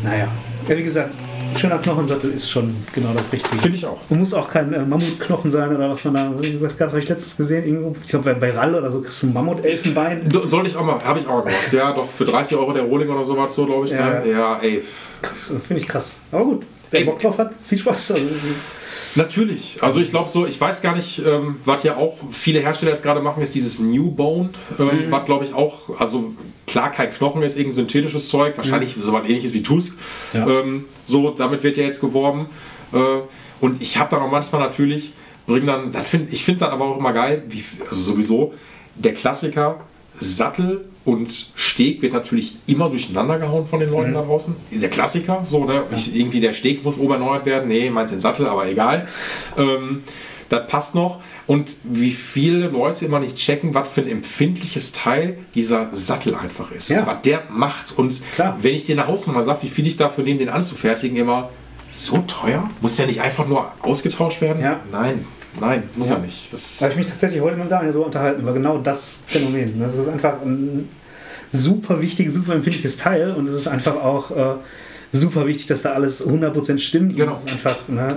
Naja, 0.05 0.29
ja, 0.69 0.77
wie 0.77 0.83
gesagt, 0.83 1.15
schöner 1.57 1.79
Knochensattel 1.79 2.31
ist 2.33 2.51
schon 2.51 2.75
genau 2.93 3.13
das 3.15 3.33
Richtige. 3.33 3.57
finde 3.57 3.77
ich 3.77 3.87
auch. 3.87 3.99
Und 4.09 4.19
muss 4.19 4.35
auch 4.35 4.49
kein 4.51 4.73
äh, 4.73 4.85
Mammutknochen 4.85 5.51
sein 5.51 5.75
oder 5.75 5.91
was 5.91 6.05
man 6.05 6.15
da, 6.15 6.33
was 6.61 6.77
gab 6.77 6.91
habe 6.91 6.99
ich 6.99 7.09
letztens 7.09 7.37
gesehen, 7.37 7.65
irgendwo, 7.65 7.97
ich 8.03 8.09
glaube 8.09 8.35
bei, 8.35 8.35
bei 8.35 8.57
Rall 8.57 8.75
oder 8.75 8.91
so 8.91 9.01
kriegst 9.01 9.23
du 9.23 9.29
ein 9.29 9.33
Mammutelfenbein. 9.33 10.29
Soll 10.45 10.67
ich 10.67 10.77
auch 10.77 10.85
mal, 10.85 11.03
habe 11.03 11.21
ich 11.21 11.27
auch 11.27 11.45
gemacht. 11.45 11.73
Ja, 11.73 11.93
doch 11.93 12.09
für 12.09 12.25
30 12.25 12.57
Euro 12.57 12.73
der 12.73 12.83
Rohling 12.83 13.09
oder 13.09 13.25
sowas, 13.25 13.55
so 13.55 13.67
glaube 13.67 13.87
ich. 13.87 13.93
Ja. 13.93 14.21
Ne? 14.21 14.31
Ja, 14.31 14.59
ey. 14.59 14.83
Krass, 15.21 15.53
Finde 15.67 15.83
ich 15.83 15.89
krass. 15.89 16.15
Aber 16.31 16.45
gut, 16.45 16.63
wer 16.91 17.01
Ey. 17.01 17.07
Bock 17.07 17.19
drauf 17.21 17.39
hat, 17.39 17.53
viel 17.67 17.79
Spaß. 17.79 18.13
Also, 18.13 18.25
Natürlich. 19.15 19.79
Also 19.83 20.01
ich 20.01 20.11
glaube 20.11 20.29
so, 20.29 20.47
ich 20.47 20.61
weiß 20.61 20.83
gar 20.83 20.95
nicht, 20.95 21.21
ähm, 21.25 21.57
was 21.65 21.83
ja 21.83 21.97
auch 21.97 22.17
viele 22.31 22.61
Hersteller 22.61 22.93
jetzt 22.93 23.03
gerade 23.03 23.21
machen, 23.21 23.43
ist 23.43 23.55
dieses 23.55 23.79
New 23.79 24.11
Bone, 24.11 24.51
ähm, 24.79 25.07
was 25.11 25.25
glaube 25.27 25.45
ich 25.45 25.53
auch, 25.55 25.99
also 26.01 26.33
klar 26.67 26.91
kein 26.91 27.13
Knochen 27.13 27.43
ist, 27.43 27.57
irgendein 27.57 27.77
synthetisches 27.77 28.29
Zeug, 28.29 28.57
wahrscheinlich 28.57 28.95
so 28.99 29.13
was 29.13 29.25
ähnliches 29.25 29.53
wie 29.53 29.63
Tusk. 29.63 29.99
Ja. 30.33 30.47
Ähm, 30.47 30.87
so, 31.05 31.31
damit 31.31 31.63
wird 31.63 31.77
ja 31.77 31.85
jetzt 31.85 32.01
geworben. 32.01 32.47
Äh, 32.93 32.99
und 33.61 33.81
ich 33.83 33.99
habe 33.99 34.11
dann 34.11 34.23
auch 34.23 34.31
manchmal 34.31 34.61
natürlich, 34.61 35.13
bring 35.47 35.67
dann, 35.67 35.93
das 35.93 36.09
find, 36.09 36.33
ich 36.33 36.45
finde 36.45 36.61
dann 36.61 36.71
aber 36.71 36.87
auch 36.87 36.99
immer 36.99 37.13
geil, 37.13 37.43
wie, 37.49 37.65
also 37.89 38.01
sowieso, 38.01 38.55
der 38.95 39.15
Klassiker, 39.15 39.81
Sattel 40.21 40.85
und 41.05 41.51
Steg 41.57 42.01
wird 42.03 42.13
natürlich 42.13 42.57
immer 42.67 42.89
durcheinander 42.89 43.39
gehauen 43.39 43.67
von 43.67 43.81
den 43.81 43.91
Leuten 43.91 44.15
da 44.15 44.23
draußen. 44.23 44.55
Der 44.71 44.91
Klassiker, 44.91 45.41
so, 45.45 45.65
ne? 45.65 45.85
Ich, 45.93 46.15
irgendwie 46.15 46.41
der 46.41 46.53
Steg 46.53 46.85
muss 46.85 46.99
oberneuert 46.99 47.45
werden. 47.45 47.69
Nee, 47.69 47.91
meint 47.91 48.11
den 48.11 48.21
Sattel, 48.21 48.47
aber 48.47 48.69
egal. 48.69 49.09
Ähm, 49.59 50.05
das 50.49 50.67
passt 50.69 50.95
noch. 50.95 51.21
Und 51.47 51.73
wie 51.83 52.13
viele 52.13 52.69
Leute 52.69 53.05
immer 53.05 53.19
nicht 53.19 53.37
checken, 53.37 53.75
was 53.75 53.89
für 53.89 54.03
ein 54.03 54.09
empfindliches 54.09 54.93
Teil 54.93 55.39
dieser 55.55 55.93
Sattel 55.93 56.37
einfach 56.37 56.71
ist. 56.71 56.91
Ja. 56.91 57.07
Was 57.07 57.23
der 57.23 57.43
macht. 57.51 57.99
Und 57.99 58.23
Klar. 58.35 58.57
wenn 58.61 58.75
ich 58.75 58.85
dir 58.85 58.99
eine 58.99 59.09
Hausnummer 59.09 59.43
sage, 59.43 59.63
wie 59.63 59.69
viel 59.69 59.87
ich 59.87 59.97
dafür 59.97 60.23
nehme, 60.23 60.39
den 60.39 60.51
anzufertigen, 60.51 61.17
immer 61.17 61.51
So 61.91 62.19
teuer? 62.29 62.71
Muss 62.81 62.97
der 62.97 63.07
nicht 63.07 63.21
einfach 63.21 63.47
nur 63.49 63.73
ausgetauscht 63.81 64.41
werden? 64.41 64.63
Ja. 64.63 64.81
Nein, 64.93 65.25
nein, 65.61 65.83
muss 65.97 66.09
Ja. 66.09 66.17
er 66.17 66.21
nicht. 66.23 66.53
Das, 66.53 66.79
Da 66.79 66.85
habe 66.87 66.93
ich 66.95 66.99
mich 66.99 67.07
tatsächlich 67.09 67.41
heute 67.41 67.57
mit 67.57 67.71
Daniel 67.71 67.93
so 67.93 68.05
unterhalten, 68.05 68.45
war 68.45 68.53
genau 68.53 68.79
das 68.79 69.19
Phänomen. 69.27 69.81
Das 69.81 69.97
ist 69.97 70.09
einfach 70.09 70.41
ein 70.43 70.89
super 71.53 72.01
wichtiges, 72.01 72.35
super 72.35 72.55
empfindliches 72.55 72.97
Teil 72.97 73.33
und 73.33 73.49
es 73.49 73.55
ist 73.57 73.69
einfach 73.69 73.97
auch 73.97 74.31
äh, 74.31 74.55
super 75.13 75.47
wichtig, 75.47 75.67
dass 75.67 75.83
da 75.83 75.93
alles 75.93 76.27
100% 76.27 76.79
stimmt. 76.79 77.17
Genau. 77.17 77.33
Und 77.33 77.39
es 77.39 77.45
ist 77.45 77.53
einfach 77.53 77.79
eine 77.89 78.17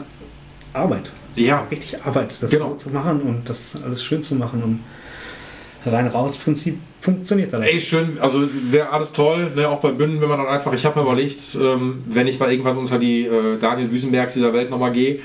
Arbeit. 0.73 1.09
ja, 1.35 1.65
Richtig 1.69 2.01
Arbeit, 2.03 2.35
das 2.41 2.49
Genau. 2.51 2.69
so 2.71 2.75
zu 2.75 2.89
machen 2.91 3.21
und 3.21 3.49
das 3.49 3.71
alles 3.83 4.03
schön 4.03 4.23
zu 4.23 4.35
machen 4.35 4.63
und 4.63 4.79
rein 5.91 6.07
raus 6.07 6.37
Prinzip 6.37 6.79
funktioniert 7.01 7.53
dann. 7.53 7.61
Ey, 7.61 7.79
schön, 7.79 8.17
also 8.19 8.41
wäre 8.71 8.89
alles 8.89 9.11
toll, 9.13 9.51
ne? 9.55 9.67
auch 9.69 9.79
bei 9.81 9.91
Bünden, 9.91 10.19
wenn 10.21 10.29
man 10.29 10.39
dann 10.39 10.47
einfach, 10.47 10.73
ich 10.73 10.83
habe 10.85 10.99
mir 10.99 11.05
überlegt, 11.05 11.55
ähm, 11.61 12.03
wenn 12.07 12.25
ich 12.25 12.39
mal 12.39 12.49
irgendwann 12.49 12.77
unter 12.77 12.97
die 12.97 13.25
äh, 13.27 13.57
Daniel 13.59 13.91
Wüsenbergs 13.91 14.33
dieser 14.33 14.51
Welt 14.53 14.69
nochmal 14.71 14.91
gehe, 14.91 15.19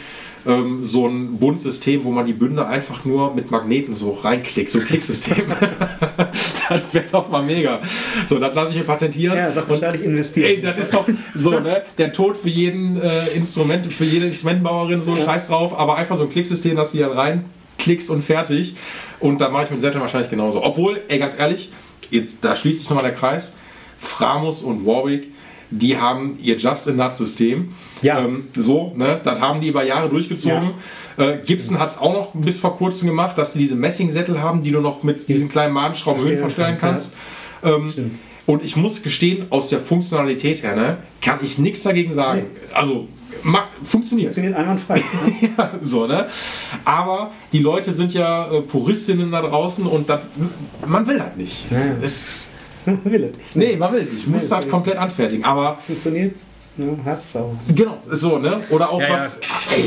ähm, 0.46 0.82
so 0.82 1.06
ein 1.06 1.38
Bundsystem, 1.38 2.04
wo 2.04 2.10
man 2.10 2.26
die 2.26 2.32
Bünde 2.32 2.66
einfach 2.66 3.04
nur 3.04 3.34
mit 3.34 3.50
Magneten 3.50 3.94
so 3.94 4.12
reinklickt, 4.12 4.70
so 4.70 4.80
ein 4.80 4.86
Klicksystem. 4.86 5.46
das 6.68 6.82
wäre 6.92 7.04
doch 7.12 7.28
mal 7.28 7.42
mega. 7.42 7.80
So, 8.26 8.38
das 8.38 8.54
lasse 8.54 8.72
ich 8.72 8.78
mir 8.78 8.84
patentieren. 8.84 9.36
Ja, 9.36 9.52
sag 9.52 9.68
wahrscheinlich 9.68 10.04
investieren. 10.04 10.48
Ey, 10.48 10.60
das 10.60 10.78
ist 10.78 10.94
doch 10.94 11.08
so, 11.34 11.58
ne? 11.60 11.82
Der 11.98 12.12
Tod 12.12 12.36
für 12.36 12.48
jeden 12.48 13.00
äh, 13.00 13.28
Instrument, 13.34 13.92
für 13.92 14.04
jede 14.04 14.26
Instrumentbauerin, 14.26 15.02
so 15.02 15.14
scheiß 15.14 15.48
drauf, 15.48 15.78
aber 15.78 15.96
einfach 15.96 16.16
so 16.16 16.24
ein 16.24 16.30
Klicksystem, 16.30 16.76
dass 16.76 16.92
die 16.92 16.98
dann 16.98 17.12
reinklickst 17.12 18.10
und 18.10 18.22
fertig. 18.22 18.76
Und 19.18 19.40
da 19.40 19.50
mache 19.50 19.64
ich 19.64 19.70
mit 19.70 19.80
Sätteln 19.80 20.00
wahrscheinlich 20.00 20.30
genauso. 20.30 20.62
Obwohl, 20.62 21.02
ey, 21.08 21.18
ganz 21.18 21.38
ehrlich, 21.38 21.72
jetzt, 22.10 22.38
da 22.42 22.54
schließt 22.54 22.80
sich 22.80 22.88
nochmal 22.88 23.04
der 23.04 23.14
Kreis. 23.14 23.54
Framus 23.98 24.62
und 24.62 24.86
Warwick, 24.86 25.28
die 25.70 25.98
haben 25.98 26.38
ihr 26.40 26.56
Just-in-Nut-System. 26.56 27.72
Ja. 28.02 28.20
Ähm, 28.20 28.44
so, 28.56 28.92
ne? 28.96 29.20
Das 29.22 29.40
haben 29.40 29.60
die 29.60 29.68
über 29.68 29.84
Jahre 29.84 30.08
durchgezogen. 30.08 30.70
Äh, 31.16 31.38
Gibson 31.44 31.78
hat 31.78 31.90
es 31.90 31.98
auch 31.98 32.12
noch 32.12 32.30
bis 32.34 32.58
vor 32.58 32.76
kurzem 32.78 33.08
gemacht, 33.08 33.36
dass 33.36 33.52
die 33.52 33.58
diese 33.58 33.76
Messingsättel 33.76 34.40
haben, 34.40 34.62
die 34.62 34.70
du 34.70 34.80
noch 34.80 35.02
mit 35.02 35.28
diesen 35.28 35.48
kleinen 35.48 35.74
Madenschrauben 35.74 36.22
Höhen 36.22 36.38
verstellen 36.38 36.76
kannst. 36.80 37.14
Ähm, 37.62 38.18
und 38.46 38.64
ich 38.64 38.74
muss 38.76 39.02
gestehen, 39.02 39.46
aus 39.50 39.68
der 39.68 39.80
Funktionalität 39.80 40.62
her, 40.62 40.74
ne, 40.74 40.96
kann 41.20 41.38
ich 41.42 41.58
nichts 41.58 41.82
dagegen 41.82 42.12
sagen. 42.12 42.44
Also, 42.72 43.06
ma, 43.42 43.64
funktioniert. 43.82 44.34
Funktioniert 44.34 44.56
einwandfrei. 44.56 45.02
Ja, 45.58 45.70
so, 45.82 46.06
ne? 46.06 46.26
Aber 46.84 47.30
die 47.52 47.58
Leute 47.60 47.92
sind 47.92 48.12
ja 48.14 48.50
äh, 48.50 48.62
Puristinnen 48.62 49.30
da 49.30 49.42
draußen 49.42 49.86
und 49.86 50.08
das, 50.08 50.22
man 50.86 51.06
will 51.06 51.18
das 51.18 51.36
nicht. 51.36 51.70
Ja. 51.70 51.78
Es, 52.02 52.48
Will 52.86 53.22
er 53.24 53.28
nicht. 53.36 53.54
nee, 53.56 53.76
man 53.76 53.92
will 53.92 54.04
nicht. 54.04 54.14
Ich 54.20 54.26
muss 54.26 54.44
Nee, 54.44 54.48
das 54.56 54.68
komplett 54.68 54.96
anfertigen. 54.96 55.44
Aber 55.44 55.78
Funktioniert. 55.86 56.34
Ja, 56.80 57.12
hat's 57.12 57.36
auch. 57.36 57.54
Genau, 57.74 57.98
so, 58.10 58.38
ne? 58.38 58.62
Oder 58.70 58.90
auch 58.90 59.00
Ja, 59.00 59.20
was. 59.20 59.38
Ey. 59.74 59.86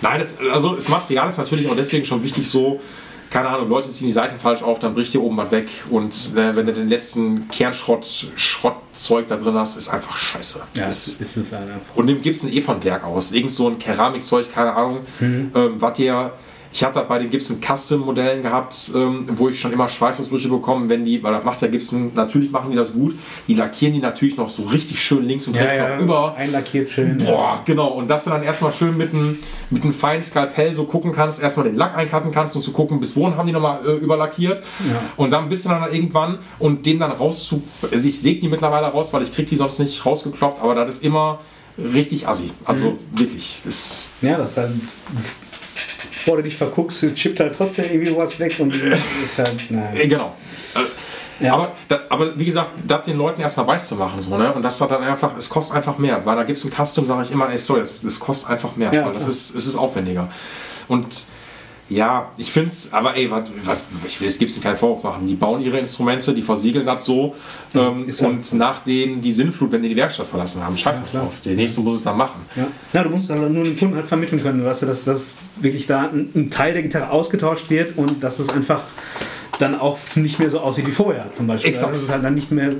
Nein, 0.00 0.20
das, 0.20 0.34
also 0.52 0.74
das 0.74 0.88
Material 0.88 1.28
ist 1.28 1.38
natürlich 1.38 1.68
auch 1.68 1.76
deswegen 1.76 2.04
schon 2.04 2.22
wichtig 2.22 2.48
so. 2.48 2.80
Keine 3.28 3.48
Ahnung, 3.48 3.68
Leute 3.68 3.90
ziehen 3.90 4.06
die 4.06 4.12
Seiten 4.12 4.38
falsch 4.38 4.62
auf, 4.62 4.78
dann 4.78 4.94
bricht 4.94 5.10
hier 5.10 5.20
oben 5.22 5.36
was 5.36 5.50
weg. 5.50 5.66
Und 5.90 6.12
äh, 6.36 6.54
wenn 6.54 6.64
du 6.66 6.72
den 6.72 6.88
letzten 6.88 7.48
Kernschrott, 7.48 8.28
Schrottzeug 8.36 9.26
da 9.26 9.36
drin 9.36 9.54
hast, 9.56 9.76
ist 9.76 9.88
einfach 9.88 10.16
scheiße. 10.16 10.62
Ja, 10.74 10.86
Das- 10.86 11.08
es 11.08 11.20
ist 11.20 11.36
es 11.36 11.52
einfach. 11.52 11.74
und 11.96 12.06
dem 12.06 12.22
Gibson 12.22 12.50
eh 12.52 12.60
von 12.62 12.82
Werk 12.84 13.04
aus. 13.04 13.32
Irgend 13.32 13.52
so 13.52 13.66
ein 13.68 13.78
Keramikzeug, 13.80 14.52
keine 14.54 14.72
Ahnung. 14.74 15.00
Mhm. 15.18 15.50
Ähm, 15.54 15.74
was 15.78 15.94
dir. 15.94 16.32
Ich 16.76 16.84
habe 16.84 16.92
das 16.92 17.08
bei 17.08 17.18
den 17.18 17.30
Gibson 17.30 17.56
Custom 17.58 18.00
Modellen 18.02 18.42
gehabt, 18.42 18.90
ähm, 18.94 19.24
wo 19.30 19.48
ich 19.48 19.58
schon 19.58 19.72
immer 19.72 19.88
Schweißausbrüche 19.88 20.50
bekomme, 20.50 20.90
wenn 20.90 21.06
die, 21.06 21.22
weil 21.22 21.32
das 21.32 21.42
macht 21.42 21.62
der 21.62 21.70
Gibson, 21.70 22.10
natürlich 22.14 22.50
machen 22.50 22.70
die 22.70 22.76
das 22.76 22.92
gut. 22.92 23.14
Die 23.48 23.54
lackieren 23.54 23.94
die 23.94 24.00
natürlich 24.00 24.36
noch 24.36 24.50
so 24.50 24.64
richtig 24.64 25.02
schön 25.02 25.24
links 25.24 25.46
und 25.48 25.54
Ja, 25.54 25.62
rechts 25.62 25.78
ja, 25.78 25.96
noch 25.96 26.02
über. 26.04 26.34
einlackiert 26.36 26.90
schön. 26.90 27.16
Boah, 27.16 27.62
genau. 27.64 27.88
Und 27.88 28.08
dass 28.10 28.24
du 28.24 28.30
dann 28.30 28.42
erstmal 28.42 28.74
schön 28.74 28.94
mit 28.94 29.14
einem 29.14 29.38
mit 29.70 29.84
einem 29.84 29.94
feinen 29.94 30.22
Skalpell 30.22 30.74
so 30.74 30.84
gucken 30.84 31.12
kannst, 31.12 31.40
erstmal 31.42 31.64
den 31.64 31.76
Lack 31.76 31.96
eincutten 31.96 32.30
kannst 32.30 32.54
und 32.56 32.60
zu 32.60 32.72
gucken, 32.72 33.00
bis 33.00 33.16
wohin 33.16 33.38
haben 33.38 33.46
die 33.46 33.54
nochmal 33.54 33.80
äh, 33.86 33.92
überlackiert. 33.92 34.58
Ja. 34.86 35.00
Und 35.16 35.30
dann 35.30 35.48
bist 35.48 35.64
du 35.64 35.70
dann 35.70 35.90
irgendwann 35.90 36.40
und 36.58 36.84
den 36.84 36.98
dann 36.98 37.12
rauszu. 37.12 37.62
Also 37.90 38.06
ich 38.06 38.20
säge 38.20 38.40
die 38.42 38.48
mittlerweile 38.48 38.88
raus, 38.88 39.14
weil 39.14 39.22
ich 39.22 39.32
krieg 39.34 39.48
die 39.48 39.56
sonst 39.56 39.78
nicht 39.78 40.04
rausgekloppt, 40.04 40.60
aber 40.62 40.74
das 40.74 40.96
ist 40.96 41.04
immer 41.04 41.38
richtig 41.78 42.28
assi. 42.28 42.50
Also 42.66 42.90
Mhm. 42.90 43.18
wirklich. 43.18 43.62
Das, 43.64 44.08
Ja, 44.20 44.36
das 44.36 44.50
ist 44.50 44.56
halt. 44.58 44.70
Bevor 46.26 46.38
du 46.38 46.42
dich 46.42 46.56
verguckst, 46.56 47.06
chippt 47.14 47.38
halt 47.38 47.54
trotzdem 47.56 47.84
irgendwie 47.84 48.16
was 48.16 48.36
weg 48.40 48.56
und 48.58 48.74
ist 48.74 49.38
halt. 49.38 49.70
Naja. 49.70 49.92
äh, 49.94 50.08
genau. 50.08 50.34
Äh, 50.74 51.44
Ja. 51.44 51.54
Aber, 51.54 51.72
aber 52.08 52.36
wie 52.36 52.46
gesagt, 52.46 52.70
das 52.84 53.04
den 53.04 53.16
Leuten 53.16 53.40
erstmal 53.42 53.68
weiß 53.68 53.86
zu 53.86 53.94
machen, 53.94 54.20
so, 54.20 54.36
ne? 54.36 54.52
Und 54.52 54.62
das 54.62 54.80
hat 54.80 54.90
dann 54.90 55.04
einfach, 55.04 55.36
es 55.38 55.48
kostet 55.48 55.76
einfach 55.76 55.98
mehr. 55.98 56.26
Weil 56.26 56.34
da 56.34 56.42
gibt 56.42 56.58
es 56.58 56.64
ein 56.64 56.72
Custom, 56.72 57.06
sage 57.06 57.22
ich 57.24 57.30
immer, 57.30 57.48
ey, 57.48 57.58
sorry, 57.58 57.82
das 58.02 58.18
kostet 58.18 58.50
einfach 58.50 58.74
mehr, 58.74 58.90
Ja, 58.92 59.04
weil 59.04 59.12
das 59.12 59.22
klar. 59.22 59.30
ist, 59.30 59.54
es 59.54 59.66
ist 59.68 59.76
aufwendiger. 59.76 60.28
Und 60.88 61.06
ja, 61.88 62.30
ich 62.36 62.50
finde 62.50 62.70
es, 62.70 62.92
aber 62.92 63.16
ey, 63.16 63.30
wat, 63.30 63.48
wat, 63.64 63.78
ich 64.04 64.20
will 64.20 64.26
es 64.26 64.38
Gibson 64.38 64.62
keinen 64.62 64.76
Vorwurf 64.76 65.04
machen. 65.04 65.26
Die 65.26 65.34
bauen 65.34 65.62
ihre 65.62 65.78
Instrumente, 65.78 66.34
die 66.34 66.42
versiegeln 66.42 66.84
das 66.84 67.04
so. 67.04 67.34
ähm, 67.74 68.06
ja- 68.08 68.26
und 68.26 68.52
nach 68.54 68.82
denen 68.82 69.20
die 69.20 69.30
Sinnflut, 69.30 69.70
wenn 69.70 69.82
die 69.82 69.90
die 69.90 69.96
Werkstatt 69.96 70.26
verlassen 70.26 70.62
haben, 70.64 70.76
scheiß 70.76 71.00
Ja, 71.12 71.20
drauf. 71.20 71.32
Der 71.44 71.54
nächste 71.54 71.80
muss 71.82 71.96
es 71.96 72.02
dann 72.02 72.16
machen. 72.16 72.40
Ja. 72.56 72.66
ja, 72.92 73.04
du 73.04 73.10
musst 73.10 73.30
aber 73.30 73.48
nur 73.48 73.62
dem 73.62 73.78
Kunden 73.78 73.94
halt 73.94 74.06
vermitteln 74.06 74.42
können, 74.42 74.64
weißt 74.64 74.82
du, 74.82 74.86
dass, 74.86 75.04
dass 75.04 75.36
wirklich 75.56 75.86
da 75.86 76.08
ein, 76.08 76.30
ein 76.34 76.50
Teil 76.50 76.72
der 76.72 76.82
Gitarre 76.82 77.10
ausgetauscht 77.10 77.70
wird 77.70 77.96
und 77.96 78.22
dass 78.22 78.40
es 78.40 78.48
einfach 78.48 78.80
dann 79.58 79.78
auch 79.80 79.98
nicht 80.16 80.38
mehr 80.38 80.50
so 80.50 80.60
aussieht 80.60 80.86
wie 80.86 80.92
vorher 80.92 81.26
zum 81.34 81.46
Beispiel. 81.46 81.70
Exakt. 81.70 81.88
Also 81.88 81.98
es 81.98 82.04
ist 82.06 82.10
halt 82.12 82.24
dann 82.24 82.34
nicht 82.34 82.52
mehr, 82.52 82.68
äh, 82.68 82.74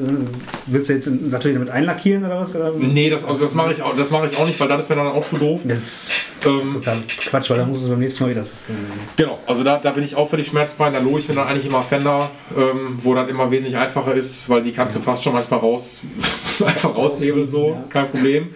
willst 0.67 0.91
du 0.91 0.95
jetzt 0.95 1.09
einen 1.09 1.31
Sattel 1.31 1.55
damit 1.55 1.71
einlackieren 1.71 2.25
oder 2.25 2.41
was? 2.41 2.55
Oder? 2.55 2.73
Nee, 2.79 3.09
das, 3.11 3.25
also 3.25 3.41
das 3.41 3.55
mache 3.55 3.73
ich, 3.73 3.83
auch- 3.83 3.97
das 3.97 4.11
mache 4.11 4.27
ich 4.27 4.37
auch 4.39 4.47
nicht, 4.47 4.61
weil 4.61 4.69
das 4.69 4.83
ist 4.83 4.89
mir 4.91 4.97
dann 4.97 5.07
auch 5.09 5.25
zu 5.25 5.37
doof. 5.37 5.61
Das 5.65 5.81
ist 5.81 6.11
Ähm, 6.45 6.75
total 6.75 6.99
Quatsch, 7.09 7.51
weil 7.51 7.57
da 7.59 7.65
muss 7.67 7.83
es 7.83 7.89
beim 7.89 7.99
nächsten 7.99 8.23
Mal 8.25 8.31
wieder. 8.31 8.41
Das 8.41 8.65
äh, 8.69 8.73
Genau, 9.17 9.39
also 9.47 9.65
da, 9.65 9.79
da 9.79 9.91
bin 9.93 10.05
ich 10.05 10.15
auch 10.15 10.29
völlig 10.29 10.47
schmerzfrei. 10.49 10.91
Da 10.91 10.99
lobe 11.01 11.19
ich 11.19 11.29
mir 11.29 11.35
dann 11.35 11.49
eigentlich 11.49 11.67
immer 11.67 11.83
Fender, 11.83 12.31
ähm, 12.57 12.99
wo 13.03 13.15
dann 13.15 13.29
immer 13.29 13.51
wesentlich 13.51 13.77
einfacher 13.77 14.15
ist, 14.15 14.49
weil 14.51 14.63
die 14.63 14.73
kannst 14.73 14.95
du 14.97 15.01
fast 15.01 15.25
schon 15.25 15.33
manchmal 15.33 15.61
raus, 15.61 16.03
einfach 16.67 16.95
raushebeln, 16.95 17.47
so, 17.47 17.71
Ja. 17.71 17.85
kein 17.89 18.09
Problem. 18.11 18.49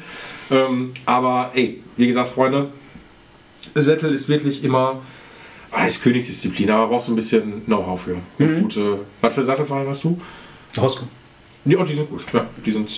Ähm, 0.51 0.93
aber 1.07 1.51
ey, 1.55 1.81
wie 1.97 2.07
gesagt, 2.07 2.31
Freunde, 2.35 2.69
Sättel 3.75 4.13
ist 4.13 4.29
wirklich 4.29 4.65
immer, 4.65 5.01
ist 5.87 6.03
Königsdisziplin, 6.03 6.71
aber 6.71 6.89
brauchst 6.89 7.09
du 7.09 7.13
ein 7.13 7.17
bisschen 7.17 7.65
Know-how 7.67 8.01
für. 8.01 8.17
Mhm. 8.45 8.63
Gute, 8.63 8.99
was 9.21 9.35
für 9.35 9.45
Sattelfallen 9.45 9.89
hast 9.89 10.05
du? 10.05 10.21
Roscoe. 10.77 11.05
Ja, 11.65 11.85
die 11.85 11.95
sind 11.95 12.09
gut. 12.11 12.25
Ja, 12.33 12.47
die 12.65 12.71
sind. 12.71 12.91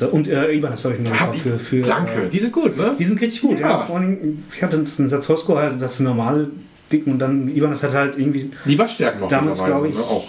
Äh, 0.00 0.04
Und 0.06 0.26
äh, 0.28 0.52
Ibanez 0.52 0.84
habe 0.84 0.94
ich 0.94 1.00
noch 1.00 1.18
hab 1.18 1.36
für, 1.36 1.58
für. 1.58 1.82
danke, 1.82 2.24
Äh, 2.24 2.28
die 2.28 2.38
sind 2.40 2.52
gut, 2.52 2.76
ne? 2.76 2.94
die 2.98 3.04
sind 3.04 3.20
richtig 3.20 3.42
gut, 3.42 3.60
ja. 3.60 3.68
Ja. 3.70 3.86
Vor 3.86 3.96
allem, 3.96 4.42
ich 4.54 4.62
hatte 4.62 4.76
einen 4.76 5.08
Satz 5.08 5.28
Roscoe 5.28 5.56
halt, 5.56 5.80
das 5.80 6.00
normale 6.00 6.50
Dicken 6.90 7.12
und 7.12 7.18
dann 7.20 7.48
Ibanez 7.48 7.82
hat 7.82 7.92
halt 7.92 8.18
irgendwie 8.18 8.50
Die 8.64 8.78
Waschstärken 8.78 9.20
noch 9.20 9.28
Damals, 9.28 9.60
mittlerweile, 9.60 9.92
glaub 9.92 10.04
ich, 10.04 10.10
ne? 10.10 10.16
auch. 10.16 10.28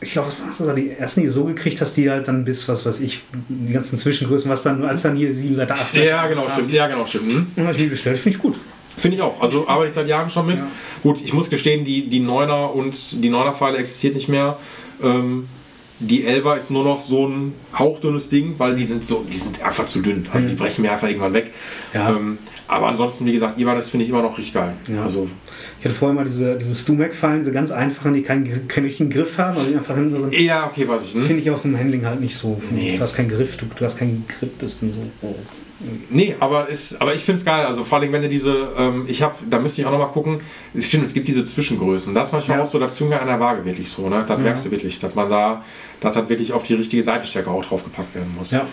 ich 0.00 0.12
glaube, 0.12 0.28
es 0.30 0.40
waren 0.40 0.52
sogar 0.52 0.74
die 0.74 0.90
ersten, 0.90 1.20
die 1.20 1.26
du 1.26 1.32
so 1.32 1.44
gekriegt 1.44 1.80
hast, 1.80 1.96
die 1.96 2.10
halt 2.10 2.26
dann 2.26 2.44
bis, 2.44 2.68
was 2.68 2.84
weiß 2.84 3.00
ich, 3.02 3.22
die 3.48 3.72
ganzen 3.72 3.98
Zwischengrößen, 3.98 4.50
was 4.50 4.62
dann, 4.64 4.84
als 4.84 5.02
dann 5.02 5.16
hier 5.16 5.32
7 5.32 5.54
Seite 5.54 5.74
8 5.74 5.96
Ja, 5.96 6.26
genau, 6.26 6.48
stimmt. 6.52 6.72
Ja, 6.72 6.88
genau, 6.88 7.06
stimmt. 7.06 7.32
Hm? 7.32 7.46
Und 7.56 7.64
habe 7.66 7.76
ich 7.76 7.82
mir 7.84 7.90
bestellt, 7.90 8.18
finde 8.18 8.36
ich 8.36 8.42
gut. 8.42 8.56
Finde 8.96 9.16
ich 9.16 9.22
auch. 9.22 9.40
Also 9.40 9.68
arbeite 9.68 9.88
ich 9.88 9.94
seit 9.94 10.08
Jahren 10.08 10.30
schon 10.30 10.46
mit. 10.46 10.58
Ja. 10.58 10.66
Gut, 11.02 11.22
ich 11.22 11.32
muss 11.32 11.50
gestehen, 11.50 11.84
die, 11.84 12.08
die 12.08 12.20
9er 12.20 12.66
und 12.72 13.22
die 13.24 13.30
9er 13.30 13.52
Pfeile 13.52 13.78
existiert 13.78 14.14
nicht 14.14 14.28
mehr. 14.28 14.58
Ähm, 15.02 15.48
die 16.00 16.26
11er 16.26 16.56
ist 16.56 16.70
nur 16.70 16.82
noch 16.82 17.00
so 17.00 17.26
ein 17.28 17.52
hauchdünnes 17.78 18.30
Ding, 18.30 18.54
weil 18.56 18.74
die 18.74 18.86
sind 18.86 19.06
so, 19.06 19.24
die 19.30 19.36
sind 19.36 19.62
einfach 19.62 19.86
zu 19.86 20.00
dünn. 20.00 20.26
Also 20.32 20.48
die 20.48 20.54
brechen 20.54 20.82
mir 20.82 20.92
einfach 20.92 21.08
irgendwann 21.08 21.34
weg. 21.34 21.52
Ja. 21.92 22.10
Ähm, 22.10 22.38
aber 22.68 22.86
ansonsten, 22.86 23.26
wie 23.26 23.32
gesagt, 23.32 23.58
Ibanez 23.58 23.88
finde 23.88 24.04
ich 24.04 24.10
immer 24.10 24.22
noch 24.22 24.38
richtig 24.38 24.54
geil. 24.54 24.74
Ja. 24.88 25.02
Also 25.02 25.28
Ich 25.78 25.84
hatte 25.84 25.94
vorher 25.94 26.14
mal 26.14 26.24
diese, 26.24 26.56
diese 26.56 26.74
Stumac-Fallen, 26.74 27.40
diese 27.40 27.52
ganz 27.52 27.70
einfachen, 27.70 28.14
die 28.14 28.22
keinen, 28.22 28.46
richtigen 28.76 29.10
Griff 29.10 29.36
haben, 29.36 29.58
also 29.58 29.70
die 29.70 29.76
einfach 29.76 29.94
hinten 29.94 30.10
so 30.10 30.20
sind. 30.20 30.38
ja, 30.38 30.66
okay, 30.68 30.88
weiß 30.88 31.02
ich. 31.02 31.14
Hm? 31.14 31.26
Finde 31.26 31.42
ich 31.42 31.50
auch 31.50 31.64
im 31.64 31.78
Handling 31.78 32.06
halt 32.06 32.20
nicht 32.20 32.36
so. 32.36 32.60
Nee. 32.70 32.96
Du 32.96 33.02
hast 33.02 33.14
keinen 33.14 33.28
Griff, 33.28 33.56
du, 33.58 33.66
du 33.66 33.84
hast 33.84 33.98
keinen 33.98 34.24
Grip, 34.26 34.58
das 34.58 34.72
ist 34.72 34.82
dann 34.82 34.92
so. 34.92 35.00
Oh. 35.20 35.34
Nee, 36.10 36.36
aber, 36.40 36.68
ist, 36.68 37.00
aber 37.00 37.14
ich 37.14 37.22
finde 37.24 37.38
es 37.38 37.44
geil. 37.44 37.64
Also 37.64 37.84
vor 37.84 37.98
allem, 37.98 38.12
wenn 38.12 38.20
du 38.22 38.28
diese, 38.28 38.68
ähm, 38.76 39.04
ich 39.08 39.22
habe, 39.22 39.34
da 39.48 39.58
müsste 39.58 39.80
ich 39.80 39.86
auch 39.86 39.90
nochmal 39.92 40.10
gucken, 40.10 40.40
es 40.74 40.86
stimmt, 40.86 41.04
es 41.04 41.14
gibt 41.14 41.26
diese 41.26 41.44
Zwischengrößen. 41.44 42.14
Das 42.14 42.28
ist 42.28 42.32
manchmal 42.32 42.58
Ja. 42.58 42.62
auch 42.62 42.66
so 42.66 42.78
der 42.78 42.88
Zünger 42.88 43.20
an 43.20 43.26
der 43.28 43.40
Waage 43.40 43.64
wirklich 43.64 43.88
so. 43.88 44.08
Ne? 44.08 44.24
Das 44.26 44.38
merkst 44.38 44.66
du 44.66 44.70
wirklich, 44.70 44.98
dass 44.98 45.14
man 45.14 45.30
da, 45.30 45.64
dass 46.00 46.16
halt 46.16 46.28
wirklich 46.28 46.52
auf 46.52 46.64
die 46.64 46.74
richtige 46.74 47.02
Seitenstärke 47.02 47.50
auch 47.50 47.64
draufgepackt 47.64 48.14
werden 48.14 48.30
muss. 48.36 48.50
Ja. 48.50 48.66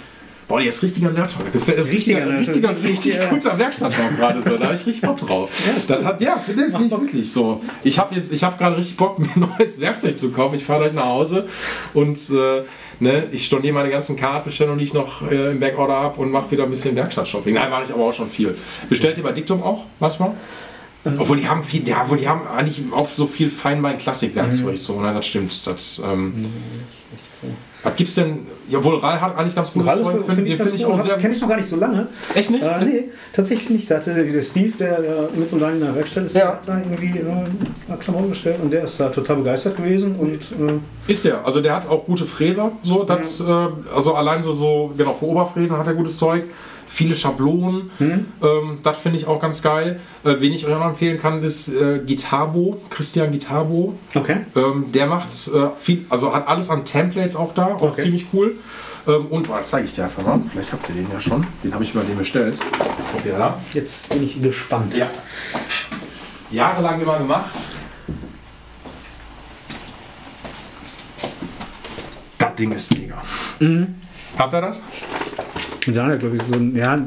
Boah, 0.47 0.61
die 0.61 0.67
ist 0.67 0.81
richtiger 0.81 1.11
Nerd 1.11 1.29
Talk. 1.33 1.51
Gefällt 1.51 1.77
das 1.77 1.91
Richtiger 1.91 2.39
richtiger, 2.39 2.73
Talk. 2.73 2.83
richtig 2.83 3.15
Ja. 3.15 3.25
guter 3.25 3.59
Werkstatttalk 3.59 4.15
gerade 4.15 4.41
so. 4.43 4.57
Da 4.57 4.65
habe 4.65 4.75
ich 4.75 4.85
richtig 4.85 5.01
Bock 5.01 5.19
drauf. 5.19 5.49
das 5.75 5.89
hat, 5.89 6.21
ja, 6.21 6.37
finde 6.37 6.71
find 6.71 6.85
ich 6.85 6.91
wirklich 6.91 7.31
so. 7.31 7.61
Ich 7.83 7.99
habe 7.99 8.15
jetzt, 8.15 8.31
ich 8.31 8.43
habe 8.43 8.57
gerade 8.57 8.77
richtig 8.77 8.95
Bock, 8.95 9.19
mir 9.19 9.27
ein 9.35 9.49
neues 9.57 9.77
Werkzeug 9.79 10.15
zu 10.17 10.29
kaufen. 10.31 10.55
Ich 10.55 10.63
fahre 10.63 10.83
gleich 10.83 10.93
nach 10.93 11.05
Hause 11.05 11.47
und 11.93 12.17
äh, 12.29 12.63
ne, 13.01 13.27
ich 13.31 13.45
storniere 13.45 13.73
meine 13.73 13.89
ganzen 13.89 14.15
Kartbestellungen, 14.15 14.79
die 14.79 14.85
ich 14.85 14.93
noch 14.93 15.29
äh, 15.29 15.51
im 15.51 15.59
Backorder 15.59 15.95
habe 15.95 16.21
und 16.21 16.31
mache 16.31 16.49
wieder 16.51 16.63
ein 16.63 16.69
bisschen 16.69 16.95
Werkstattshopping. 16.95 17.53
Nein, 17.53 17.69
mache 17.69 17.83
ich 17.83 17.91
aber 17.93 18.05
auch 18.05 18.13
schon 18.13 18.29
viel. 18.29 18.55
Bestellt 18.89 19.17
ihr 19.17 19.23
bei 19.23 19.33
Diktum 19.33 19.61
auch 19.61 19.83
manchmal? 19.99 20.31
Obwohl 21.17 21.37
die 21.37 21.47
haben 21.47 21.63
viel, 21.63 21.87
ja, 21.87 22.03
obwohl 22.03 22.17
die 22.17 22.27
haben 22.27 22.45
eigentlich 22.47 22.81
auch 22.91 23.07
so 23.09 23.27
viel 23.27 23.49
Feinbein-Klassik-Werkzeug, 23.49 24.77
so, 24.77 24.99
ne, 25.01 25.13
das 25.13 25.25
stimmt. 25.25 25.65
Das, 25.65 26.01
ähm, 26.03 26.47
Was 27.83 27.95
gibt's 27.95 28.15
denn? 28.15 28.39
Jawohl, 28.69 28.97
Ral 28.97 29.21
hat 29.21 29.37
eigentlich 29.37 29.55
ganz 29.55 29.71
gutes 29.71 30.01
Zeug. 30.01 30.21
Finde 30.25 30.45
find 30.47 30.61
find 30.61 30.73
ich, 30.75 30.85
auch 30.85 31.01
sehr 31.01 31.17
Kenne 31.17 31.35
ich 31.35 31.41
noch 31.41 31.47
gar 31.47 31.57
nicht 31.57 31.69
so 31.69 31.75
lange. 31.77 32.07
Echt 32.33 32.49
nicht? 32.49 32.63
Äh, 32.63 32.83
nee, 32.83 33.03
tatsächlich 33.33 33.69
nicht. 33.69 33.89
Da 33.91 33.97
hatte 33.97 34.13
der 34.13 34.41
Steve, 34.41 34.73
der, 34.77 35.01
der 35.01 35.29
mit 35.35 35.53
und 35.53 35.61
in 35.61 35.79
der 35.79 35.95
Werkstatt 35.95 36.25
ist, 36.25 36.35
Ja. 36.35 36.53
hat 36.53 36.67
da 36.67 36.79
irgendwie 36.79 37.19
äh, 37.19 37.97
Klamotten 37.97 38.29
bestellt 38.29 38.57
und 38.61 38.71
der 38.73 38.83
ist 38.83 38.99
da 38.99 39.09
total 39.09 39.37
begeistert 39.37 39.77
gewesen. 39.77 40.15
Und 40.15 40.33
äh, 40.33 41.11
Ist 41.11 41.23
der. 41.23 41.45
Also 41.45 41.61
der 41.61 41.75
hat 41.75 41.87
auch 41.87 42.05
gute 42.05 42.25
Fräser. 42.25 42.71
So, 42.83 43.03
das, 43.03 43.39
äh, 43.39 43.43
also 43.95 44.15
allein 44.15 44.41
so, 44.41 44.53
so, 44.55 44.91
genau, 44.97 45.13
für 45.13 45.25
Oberfräsen 45.25 45.77
hat 45.77 45.87
er 45.87 45.93
gutes 45.93 46.17
Zeug. 46.17 46.43
Viele 46.97 47.15
Schablonen. 47.15 47.91
Mhm. 47.99 48.25
Ähm, 48.41 48.79
das 48.81 48.97
finde 48.97 49.19
ich 49.19 49.27
auch 49.27 49.39
ganz 49.39 49.61
geil. 49.61 49.99
Äh, 50.23 50.37
wen 50.39 50.51
ich 50.51 50.65
euch 50.65 50.73
auch 50.73 50.79
noch 50.79 50.87
empfehlen 50.89 51.19
kann, 51.19 51.43
ist 51.43 51.67
äh, 51.67 51.99
Gitarbo, 52.03 52.81
Christian 52.89 53.31
Gitarbo. 53.31 53.93
okay. 54.15 54.37
Ähm, 54.55 54.91
der 54.91 55.05
macht 55.05 55.27
äh, 55.47 55.69
viel, 55.77 56.07
also 56.09 56.33
hat 56.33 56.47
alles 56.47 56.71
an 56.71 56.85
Templates 56.85 57.35
auch 57.35 57.53
da, 57.53 57.67
auch 57.75 57.81
Okay. 57.83 58.01
ziemlich 58.01 58.25
cool. 58.33 58.55
Ähm, 59.07 59.27
und 59.27 59.47
das 59.47 59.69
zeige 59.69 59.85
ich 59.85 59.93
dir 59.93 60.05
einfach 60.05 60.23
mal. 60.25 60.41
Vielleicht 60.51 60.73
habt 60.73 60.89
ihr 60.89 60.95
den 60.95 61.07
ja 61.13 61.19
schon. 61.19 61.45
Den 61.63 61.71
habe 61.71 61.83
ich 61.83 61.93
über 61.93 62.01
den 62.03 62.17
bestellt. 62.17 62.57
Da? 63.23 63.59
Jetzt 63.75 64.09
bin 64.09 64.23
ich 64.23 64.41
gespannt. 64.41 64.95
Ja. 64.95 65.05
Jahrelang 66.49 66.99
immer 66.99 67.19
gemacht. 67.19 67.51
Das 72.39 72.55
Ding 72.55 72.71
ist 72.71 72.91
mega. 72.97 73.21
Habt 74.39 74.53
ihr 74.53 74.61
das? 74.61 74.77
Ja, 75.87 76.07
glaube 76.15 76.35
ich, 76.37 76.43
so 76.43 76.53
ein, 76.55 76.75
ja, 76.75 76.99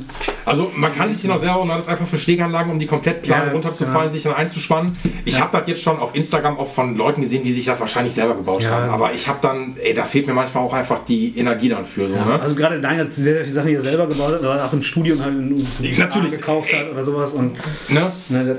Also 0.45 0.71
man 0.77 0.95
kann 0.95 1.11
sich 1.11 1.23
den 1.23 1.31
auch 1.31 1.39
selber 1.39 1.61
und 1.61 1.69
das 1.69 1.89
einfach 1.89 2.07
für 2.07 2.19
Steganlagen, 2.19 2.73
um 2.73 2.79
die 2.79 2.87
komplett 2.87 3.23
plan 3.23 3.47
Ja, 3.47 3.53
runterzufallen, 3.53 4.07
ja. 4.07 4.11
sich 4.11 4.23
dann 4.23 4.35
einzuspannen. 4.35 4.93
Ich 5.25 5.41
habe 5.41 5.57
das 5.57 5.69
jetzt 5.69 5.83
schon 5.83 5.99
auf 5.99 6.15
Instagram 6.15 6.59
auch 6.59 6.73
von 6.73 6.97
Leuten 6.97 7.21
gesehen, 7.21 7.43
die 7.45 7.53
sich 7.53 7.65
das 7.67 7.79
wahrscheinlich 7.79 8.15
selber 8.15 8.35
gebaut 8.35 8.63
Ja. 8.63 8.71
haben. 8.71 8.91
Aber 8.91 9.13
ich 9.13 9.27
habe 9.29 9.39
dann, 9.43 9.77
ey, 9.83 9.93
da 9.95 10.05
fehlt 10.05 10.27
mir 10.27 10.33
manchmal 10.35 10.65
auch 10.65 10.73
einfach 10.73 11.05
die 11.05 11.37
Energie 11.39 11.69
dann 11.69 11.85
für 11.85 12.09
so. 12.09 12.17
Ne? 12.17 12.41
Also 12.41 12.55
gerade 12.55 12.81
Dein 12.81 12.99
hat 12.99 13.13
sehr, 13.13 13.35
sehr 13.35 13.43
viele 13.45 13.55
Sachen 13.55 13.69
hier 13.69 13.83
selber 13.83 14.07
gebaut, 14.07 14.35
aber 14.43 14.65
auch 14.65 14.73
im 14.73 14.83
Studium 14.83 15.21
halt 15.23 15.35
in 15.35 15.53
USA 15.53 15.85
Natürlich. 15.99 16.31
gekauft 16.33 16.73
hat 16.73 16.91
oder 16.91 17.05
sowas. 17.05 17.33
Und 17.33 17.53
Ne? 17.89 18.11
ne, 18.31 18.45
das, 18.45 18.57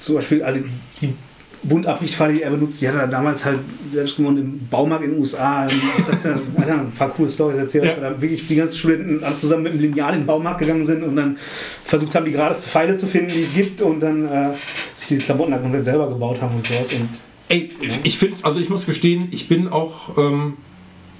zum 0.00 0.16
Beispiel 0.16 0.42
alle 0.42 0.64
die 1.00 1.14
Buntabrichtfalle, 1.64 2.32
die 2.32 2.42
er 2.42 2.50
benutzt, 2.50 2.80
die 2.80 2.88
hat 2.88 2.96
er 2.96 3.06
damals 3.06 3.44
halt 3.44 3.58
selbst 3.92 4.16
gewonnen 4.16 4.38
im 4.38 4.68
Baumarkt 4.68 5.04
in 5.04 5.10
den 5.12 5.20
USA. 5.20 5.62
Hat 5.64 6.68
er 6.68 6.80
ein 6.80 6.92
paar 6.92 7.10
coole 7.10 7.28
Storys 7.28 7.58
erzählt, 7.58 7.84
Ja. 7.84 7.90
dass 7.90 8.00
da 8.00 8.20
wirklich 8.20 8.46
die 8.48 8.56
ganzen 8.56 8.76
Studenten 8.76 9.20
zusammen 9.38 9.64
mit 9.64 9.74
dem 9.74 9.80
Lineal 9.80 10.14
in 10.14 10.20
den 10.20 10.26
Baumarkt 10.26 10.60
gegangen 10.60 10.84
sind 10.86 11.02
und 11.02 11.14
dann 11.16 11.36
versucht 11.84 12.14
haben, 12.14 12.24
die 12.24 12.32
geradeste 12.32 12.68
Pfeile 12.68 12.96
zu 12.96 13.06
finden, 13.06 13.32
die 13.32 13.42
es 13.42 13.54
gibt 13.54 13.80
und 13.82 14.00
dann 14.00 14.26
äh, 14.26 14.50
sich 14.96 15.08
diese 15.08 15.20
Klamotten 15.22 15.52
dann 15.52 15.62
komplett 15.62 15.84
selber 15.84 16.08
gebaut 16.08 16.40
haben 16.40 16.56
und 16.56 16.66
sowas. 16.66 16.92
Und 16.94 17.08
Ey, 17.48 17.68
ich 18.02 18.18
finde, 18.18 18.36
also 18.42 18.58
ich 18.60 18.68
muss 18.70 18.86
gestehen, 18.86 19.28
ich 19.30 19.46
bin 19.46 19.68
auch, 19.68 20.16
ähm, 20.16 20.54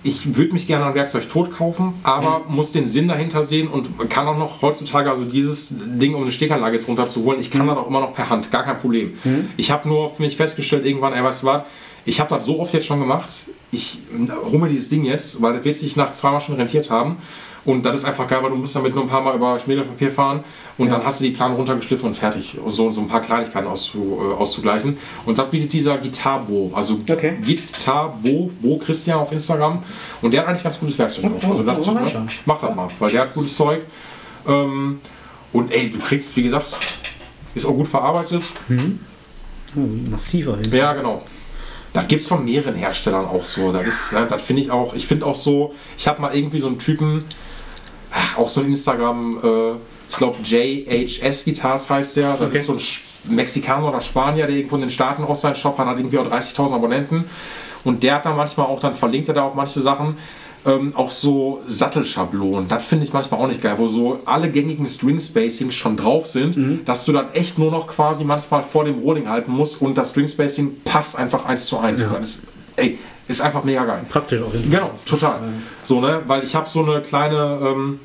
ich 0.05 0.37
würde 0.37 0.53
mich 0.53 0.67
gerne 0.67 0.87
ein 0.87 0.95
Werkzeug 0.95 1.29
tot 1.29 1.53
kaufen, 1.53 1.95
aber 2.03 2.43
muss 2.49 2.73
den 2.73 2.87
Sinn 2.87 3.09
dahinter 3.09 3.45
sehen 3.45 3.69
und 3.69 3.89
kann 4.11 4.27
auch 4.27 4.37
noch 4.37 4.63
heutzutage, 4.63 5.09
also 5.09 5.25
dieses 5.25 5.77
Ding, 5.79 6.15
um 6.15 6.23
eine 6.23 6.33
Steganlage 6.33 6.77
jetzt 6.77 6.89
runterzuholen, 6.89 7.41
ich 7.41 7.51
kann 7.51 7.67
das 7.67 7.77
auch 7.77 7.87
immer 7.87 8.01
noch 8.01 8.13
per 8.13 8.29
Hand, 8.29 8.51
gar 8.51 8.65
kein 8.65 8.79
Problem. 8.79 9.15
Ich 9.57 9.71
habe 9.71 9.89
nur 9.89 10.13
für 10.13 10.23
mich 10.23 10.37
festgestellt, 10.37 10.85
irgendwann, 10.87 11.13
ey, 11.13 11.23
weißt 11.23 11.45
du 11.45 11.47
was, 11.47 11.63
ich 12.05 12.19
habe 12.19 12.31
das 12.31 12.45
so 12.45 12.59
oft 12.59 12.75
jetzt 12.75 12.87
schon 12.87 12.99
gemacht, 12.99 13.29
ich 13.71 14.01
mir 14.11 14.69
dieses 14.69 14.89
Ding 14.89 15.05
jetzt, 15.05 15.41
weil 15.41 15.55
das 15.55 15.65
wird 15.65 15.77
sich 15.77 15.97
nach 15.97 16.13
zweimal 16.15 16.41
schon 16.41 16.57
rentiert 16.57 16.91
haben. 16.91 17.19
Und 17.65 17.85
das 17.85 18.01
ist 18.01 18.05
einfach 18.07 18.27
geil, 18.27 18.41
weil 18.43 18.51
du 18.51 18.57
musst 18.57 18.75
damit 18.75 18.93
nur 18.93 19.05
ein 19.05 19.09
paar 19.09 19.21
Mal 19.23 19.37
über 19.37 19.57
Schmiergelpapier 19.61 20.11
fahren 20.11 20.43
und 20.79 20.87
Ja. 20.89 20.97
dann 20.97 21.07
hast 21.07 21.21
du 21.21 21.25
die 21.25 21.31
Plane 21.31 21.55
runtergeschliffen 21.55 22.09
und 22.09 22.17
fertig. 22.17 22.59
So, 22.69 22.91
so 22.91 23.01
ein 23.01 23.07
paar 23.09 23.23
Kleinigkeiten 23.23 23.69
auszu, 23.69 24.19
äh, 24.21 24.35
auszugleichen. 24.35 24.99
Und 25.27 25.39
das 25.39 25.49
bietet 25.49 25.73
dieser 25.73 25.97
Gitarbo, 25.99 26.73
also 26.75 26.99
Okay. 27.09 27.37
Gitarbo, 27.45 28.51
Bo 28.61 28.79
Christian 28.79 29.21
auf 29.21 29.31
Instagram. 29.31 29.83
Und 30.23 30.33
der 30.33 30.41
hat 30.41 30.49
eigentlich 30.49 30.65
ganz 30.65 30.81
gutes 30.81 30.99
Werkzeug. 30.99 31.27
Oh, 31.27 31.51
also 31.51 31.61
oh, 31.61 31.63
das, 31.63 31.87
mal 31.87 31.95
ne, 31.95 32.01
reinschauen. 32.01 32.29
mach 32.47 32.61
das 32.61 32.75
mal, 32.75 32.89
weil 32.99 33.11
der 33.11 33.21
hat 33.23 33.35
gutes 33.35 33.57
Zeug. 33.57 33.83
Ähm, 34.49 34.99
und 35.53 35.71
ey, 35.71 35.89
du 35.91 35.99
kriegst, 35.99 36.35
wie 36.37 36.43
gesagt, 36.43 36.77
ist 37.55 37.65
auch 37.65 37.75
gut 37.75 37.87
verarbeitet. 37.87 38.43
oh, 39.77 39.81
massiv 40.11 40.49
auf 40.49 40.57
jeden 40.57 40.71
Fall. 40.71 40.79
Ja, 40.79 40.95
genau. 40.95 41.23
Das 41.93 42.09
gibt 42.09 42.23
es 42.23 42.27
von 42.27 42.45
mehreren 42.45 42.75
Herstellern 42.75 43.27
auch 43.27 43.45
so. 43.45 43.71
Das, 43.71 43.87
ist, 43.87 44.13
ne, 44.15 44.27
das 44.29 44.43
finde 44.43 44.63
ich 44.63 44.71
auch, 44.71 44.95
ich 44.95 45.07
finde 45.07 45.27
auch 45.27 45.35
so, 45.35 45.75
ich 45.99 46.09
habe 46.09 46.23
mal 46.23 46.35
irgendwie 46.35 46.59
so 46.59 46.67
einen 46.67 46.79
Typen, 46.79 47.25
ach, 48.13 48.39
auch 48.39 48.49
so 48.49 48.61
ein 48.61 48.69
Instagram, 48.69 49.39
äh, 49.43 49.73
ich 50.11 50.17
glaube 50.17 50.37
JHS 50.45 51.45
Guitars 51.45 51.89
heißt 51.91 52.17
der, 52.17 52.33
das 52.37 52.47
Okay. 52.49 52.59
ist 52.59 52.67
so 52.67 52.73
ein 52.75 53.35
Mexikaner 53.35 53.89
oder 53.89 54.01
Spanier, 54.01 54.47
der 54.47 54.57
irgendwo 54.57 54.75
in 54.77 54.83
den 54.83 54.91
Staaten 54.91 55.25
auch 55.25 55.35
seinen 55.35 55.57
Shop 55.57 55.79
hat, 55.79 55.87
hat 55.87 55.97
irgendwie 55.99 56.19
auch 56.19 56.27
30.000 56.31 56.75
Abonnenten 56.75 57.25
und 57.85 58.03
der 58.03 58.17
hat 58.17 58.27
dann 58.27 58.37
manchmal 58.37 58.67
auch, 58.67 58.81
dann 58.81 58.95
verlinkt 58.95 59.29
er 59.29 59.35
da 59.35 59.43
auch 59.45 59.55
manche 59.55 59.81
Sachen, 59.81 60.17
ähm, 60.65 60.93
auch 60.95 61.11
so 61.11 61.61
Sattelschablonen. 61.67 62.69
Das 62.69 62.85
finde 62.85 63.05
ich 63.05 63.13
manchmal 63.13 63.41
auch 63.41 63.49
nicht 63.49 63.61
geil, 63.63 63.75
wo 63.79 63.89
so 63.89 64.21
alle 64.27 64.49
gängigen 64.51 64.87
String 64.87 65.19
Spacings 65.21 65.75
schon 65.75 65.97
drauf 65.97 66.29
sind, 66.29 66.87
dass 66.89 67.05
du 67.05 67.13
dann 67.13 67.33
echt 67.33 67.59
nur 67.59 67.71
noch 67.73 67.89
quasi 67.89 68.23
manchmal 68.25 68.63
vor 68.63 68.85
dem 68.85 69.01
Rolling 69.01 69.29
halten 69.29 69.51
musst 69.51 69.81
und 69.83 69.97
das 69.99 70.11
String 70.11 70.29
Spacing 70.29 70.77
passt 70.85 71.17
einfach 71.19 71.47
eins 71.47 71.67
zu 71.67 71.79
eins. 71.79 72.03
Ja. 72.03 72.13
Ist, 72.17 72.43
ey, 72.77 72.99
ist 73.33 73.41
einfach 73.41 73.65
mega 73.65 73.85
geil. 73.85 74.05
Praktisch 74.09 74.41
Fall. 74.41 74.61
Genau, 74.71 74.91
total. 75.07 75.41
So, 75.85 76.01
ne? 76.01 76.23
Weil 76.27 76.45
ich 76.45 76.55
habe 76.55 76.69
so 76.69 76.85
eine 76.85 77.03
kleine, 77.03 77.59
ähm, 77.63 78.01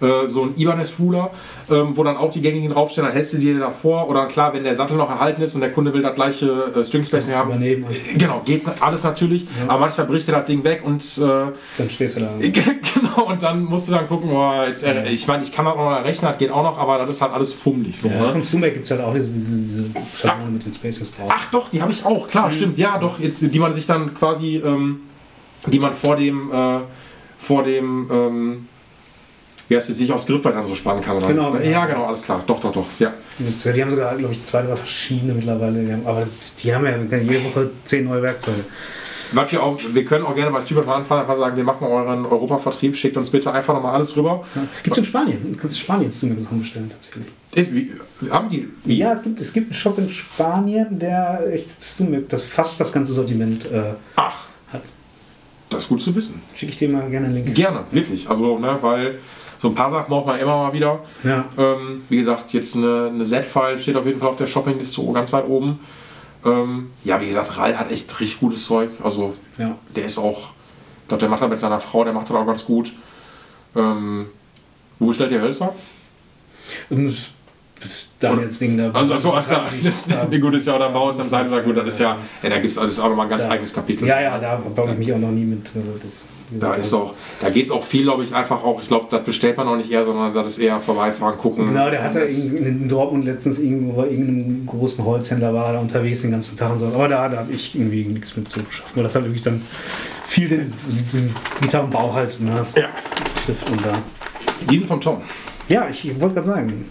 äh, 0.00 0.26
so 0.26 0.42
ein 0.42 0.54
Ibanez-Ruler, 0.56 1.30
ähm, 1.70 1.96
wo 1.96 2.04
dann 2.04 2.16
auch 2.16 2.30
die 2.30 2.40
gängigen 2.42 2.70
draufstehen, 2.70 3.06
dann 3.06 3.14
hältst 3.14 3.32
du 3.32 3.38
die 3.38 3.58
davor. 3.58 4.08
Oder 4.08 4.26
klar, 4.26 4.52
wenn 4.54 4.64
der 4.64 4.74
Sattel 4.74 4.96
noch 4.96 5.08
erhalten 5.10 5.40
ist 5.42 5.54
und 5.54 5.60
der 5.62 5.72
Kunde 5.72 5.92
will 5.94 6.02
das 6.02 6.14
gleiche 6.14 6.72
äh, 6.76 6.84
String 6.84 7.04
Spacing 7.04 7.10
Kannst 7.10 7.28
du 7.30 7.34
haben. 7.34 7.50
übernehmen. 7.50 7.86
Äh, 7.90 8.18
Genau, 8.18 8.42
geht 8.44 8.62
alles 8.80 9.04
natürlich, 9.04 9.46
aber 9.68 9.80
manchmal 9.80 10.06
bricht 10.06 10.28
er 10.28 10.38
das 10.38 10.46
Ding 10.46 10.62
weg 10.64 10.82
und 10.84 11.02
äh, 11.18 11.20
Dann 11.78 11.90
stehst 11.90 12.16
du 12.16 12.20
da. 12.20 12.28
genau, 12.40 13.26
und 13.28 13.42
dann 13.42 13.64
musst 13.64 13.88
du 13.88 13.92
dann 13.92 14.06
gucken, 14.08 14.30
oh, 14.32 14.52
jetzt, 14.66 14.84
äh, 14.84 15.08
ich 15.08 15.26
meine, 15.26 15.42
ich 15.42 15.52
kann 15.52 15.64
das 15.64 15.74
auch 15.74 15.90
noch 15.90 16.04
rechnen, 16.04 16.30
das 16.30 16.38
geht 16.38 16.50
auch 16.50 16.62
noch, 16.62 16.78
aber 16.78 16.98
das 16.98 17.16
ist 17.16 17.22
halt 17.22 17.32
alles 17.32 17.52
fummelig. 17.52 17.98
So, 18.00 18.08
Ja, 18.08 18.20
ne? 18.22 18.32
von 18.32 18.42
Sumac 18.42 18.72
gibt 18.74 18.84
es 18.84 18.90
halt 18.90 19.00
auch 19.02 19.14
diese, 19.14 19.32
diese, 19.38 19.90
Schablone 20.16 20.50
mit 20.50 20.64
den 20.66 20.74
Spaces 20.74 21.14
drauf. 21.14 21.30
Ach 21.32 21.50
doch, 21.50 21.68
die 21.70 21.80
habe 21.82 21.92
ich 21.92 22.04
auch, 22.04 22.26
klar, 22.28 22.50
stimmt. 22.50 22.78
Ja, 22.78 22.98
doch, 22.98 23.18
jetzt, 23.18 23.40
die 23.42 23.58
man 23.58 23.72
sich 23.72 23.86
dann 23.86 24.14
quasi, 24.14 24.56
ähm, 24.56 25.00
die 25.66 25.78
man 25.78 25.92
vor 25.92 26.16
dem, 26.16 26.50
äh, 26.52 26.80
vor 27.38 27.62
dem, 27.62 28.08
ähm, 28.10 28.68
wie 29.68 29.76
heißt 29.76 29.90
es, 29.90 29.98
sich 29.98 30.12
aufs 30.12 30.26
Griffbrett 30.26 30.54
dann 30.54 30.64
so 30.66 30.74
spannen 30.74 31.02
kann. 31.02 31.16
Oder 31.16 31.28
Genau, 31.28 31.50
nicht, 31.50 31.62
genau. 31.62 31.72
Ja, 31.72 31.86
genau, 31.86 32.04
alles 32.06 32.22
klar. 32.22 32.42
Doch, 32.46 32.60
doch, 32.60 32.72
doch. 32.72 32.86
Ja. 32.98 33.12
Jetzt, 33.38 33.64
Die 33.64 33.82
haben 33.82 33.90
sogar, 33.90 34.16
glaube 34.16 34.32
ich, 34.32 34.44
zwei, 34.44 34.62
drei 34.62 34.76
verschiedene 34.76 35.34
mittlerweile. 35.34 35.82
Die 35.82 35.92
haben, 35.92 36.06
aber 36.06 36.26
die 36.62 36.74
haben 36.74 36.84
ja 36.86 37.18
jede 37.18 37.44
Woche 37.44 37.70
zehn 37.84 38.04
neue 38.04 38.22
Werkzeuge. 38.22 38.64
Was 39.32 39.50
wir 39.50 39.60
auch, 39.62 39.76
wir 39.92 40.04
können 40.04 40.24
auch 40.24 40.36
gerne 40.36 40.52
bei 40.52 40.60
Stupid 40.60 40.86
anfangen, 40.86 41.22
einfach 41.22 41.36
sagen, 41.36 41.56
wir 41.56 41.64
machen 41.64 41.84
euren 41.84 42.24
Europavertrieb, 42.26 42.96
schickt 42.96 43.16
uns 43.16 43.30
bitte 43.30 43.52
einfach 43.52 43.74
nochmal 43.74 43.94
alles 43.96 44.16
rüber. 44.16 44.44
Gibt 44.84 44.96
es 44.96 44.98
in 44.98 45.04
Spanien. 45.04 45.38
Du 45.52 45.58
kannst 45.58 45.76
in 45.76 45.82
Spanien 45.82 46.10
Sumac 46.12 46.38
Sachen 46.40 46.60
bestellen, 46.60 46.90
tatsächlich. 46.90 47.26
Äh, 47.54 47.74
Wie, 47.74 48.30
haben 48.30 48.48
die, 48.48 48.68
wie? 48.84 48.98
Ja, 48.98 49.14
es 49.14 49.22
gibt, 49.22 49.40
es 49.40 49.52
gibt 49.52 49.66
einen 49.66 49.74
Shop 49.74 49.98
in 49.98 50.10
Spanien, 50.10 50.98
der 50.98 51.42
echt 51.52 51.66
das 52.28 52.42
fast 52.42 52.80
das 52.80 52.92
ganze 52.92 53.12
Sortiment 53.14 53.66
äh, 53.72 53.94
Ach, 54.14 54.44
hat. 54.72 54.82
das 55.70 55.84
ist 55.84 55.88
gut 55.88 56.02
zu 56.02 56.14
wissen. 56.14 56.40
Schicke 56.54 56.72
ich 56.72 56.78
dir 56.78 56.88
mal 56.88 57.10
gerne 57.10 57.26
einen 57.26 57.44
Link. 57.44 57.54
Gerne, 57.54 57.84
wirklich. 57.90 58.28
Also, 58.28 58.58
ne, 58.58 58.78
weil 58.80 59.18
so 59.58 59.68
ein 59.68 59.74
paar 59.74 59.90
Sachen 59.90 60.08
braucht 60.08 60.26
man 60.26 60.38
immer 60.38 60.56
mal 60.56 60.72
wieder. 60.72 61.00
Ja. 61.24 61.44
Ähm, 61.56 62.02
wie 62.08 62.16
gesagt, 62.16 62.52
jetzt 62.52 62.76
eine, 62.76 63.10
eine 63.12 63.24
Z-File 63.24 63.78
steht 63.78 63.96
auf 63.96 64.06
jeden 64.06 64.18
Fall 64.18 64.28
auf 64.28 64.36
der 64.36 64.46
Shoppingliste 64.46 65.02
ganz 65.12 65.32
weit 65.32 65.46
oben. 65.48 65.80
Ähm, 66.44 66.90
ja, 67.04 67.20
wie 67.20 67.26
gesagt, 67.26 67.56
Ral 67.58 67.78
hat 67.78 67.90
echt 67.90 68.20
richtig 68.20 68.40
gutes 68.40 68.64
Zeug. 68.66 68.90
Also 69.02 69.34
ja. 69.58 69.76
der 69.94 70.04
ist 70.04 70.18
auch, 70.18 70.50
ich 71.02 71.08
glaube, 71.08 71.20
der 71.20 71.28
macht 71.28 71.42
das 71.42 71.48
mit 71.48 71.58
seiner 71.58 71.80
Frau, 71.80 72.04
der 72.04 72.12
macht 72.12 72.28
das 72.28 72.36
auch 72.36 72.46
ganz 72.46 72.64
gut. 72.64 72.92
Ähm, 73.74 74.26
wo 74.98 75.12
stellt 75.12 75.32
ihr 75.32 75.40
Hölzer? 75.40 75.74
Das 76.88 78.08
Daniels 78.18 78.58
Ding 78.58 78.78
da. 78.78 78.90
Also, 78.90 79.12
achso, 79.12 79.34
ach, 79.34 79.46
da, 79.46 79.68
das, 79.82 80.08
wie 80.30 80.38
gut 80.38 80.54
ist 80.54 80.66
ja 80.66 80.74
auch 80.74 80.78
der 80.78 80.88
Bau 80.88 81.10
ist 81.10 81.18
dann 81.18 81.28
sein, 81.28 81.48
gut, 81.64 81.76
das 81.76 81.86
ist 81.88 82.00
ja, 82.00 82.16
ja 82.42 82.48
da 82.48 82.58
gibt 82.58 82.76
es 82.76 82.78
auch 82.98 83.08
nochmal 83.08 83.26
ein 83.26 83.30
ganz 83.30 83.44
Ja. 83.44 83.50
eigenes 83.50 83.74
Kapitel. 83.74 84.08
Ja, 84.08 84.20
ja, 84.20 84.38
da 84.38 84.56
baue 84.56 84.92
ich 84.92 84.98
mich 84.98 85.12
auch 85.12 85.18
noch 85.18 85.30
nie 85.30 85.44
mit. 85.44 85.66
Also 85.74 85.98
das, 86.02 86.24
Da 86.50 86.74
ist 86.74 86.92
auch, 86.94 87.14
da 87.42 87.50
geht 87.50 87.64
es 87.64 87.70
auch 87.70 87.82
viel, 87.84 88.02
glaube 88.04 88.22
ich, 88.22 88.34
einfach 88.34 88.62
auch, 88.62 88.80
ich 88.80 88.88
glaube, 88.88 89.06
das 89.10 89.24
bestellt 89.24 89.56
man 89.56 89.66
auch 89.68 89.76
nicht 89.76 89.90
eher, 89.90 90.04
sondern 90.04 90.32
das 90.32 90.52
ist 90.52 90.58
eher 90.58 90.78
vorbeifahren, 90.80 91.36
gucken. 91.38 91.66
Genau, 91.66 91.90
der 91.90 92.02
hatte 92.04 92.20
Das- 92.20 92.46
in, 92.46 92.88
Dortmund 92.88 93.24
letztens 93.24 93.58
irgendwo 93.58 93.94
bei 94.00 94.08
irgendeinem 94.08 94.64
großen 94.66 95.04
Holzhändler 95.04 95.52
war 95.52 95.72
da 95.72 95.80
unterwegs 95.80 96.22
den 96.22 96.30
ganzen 96.30 96.56
Tag 96.56 96.72
und 96.72 96.78
so. 96.80 96.86
Aber 96.86 97.08
da, 97.08 97.28
da 97.28 97.38
habe 97.38 97.52
ich 97.52 97.74
irgendwie 97.74 98.04
nichts 98.04 98.36
mit 98.36 98.50
so 98.50 98.62
geschafft. 98.62 98.90
Weil 98.94 99.02
das 99.04 99.14
halt 99.14 99.24
wirklich 99.24 99.42
dann 99.42 99.60
viel 100.26 100.48
den, 100.48 100.72
den 101.12 101.34
Gitarrenbau 101.60 102.12
halt 102.14 102.40
ne, 102.40 102.64
Ja. 102.76 102.88
und 103.70 103.84
da. 103.84 103.98
Die 104.70 104.78
sind 104.78 104.86
von 104.88 105.00
Tom. 105.00 105.22
Ja, 105.68 105.88
ich 105.90 106.20
wollte 106.20 106.34
gerade 106.36 106.46
sagen, 106.46 106.84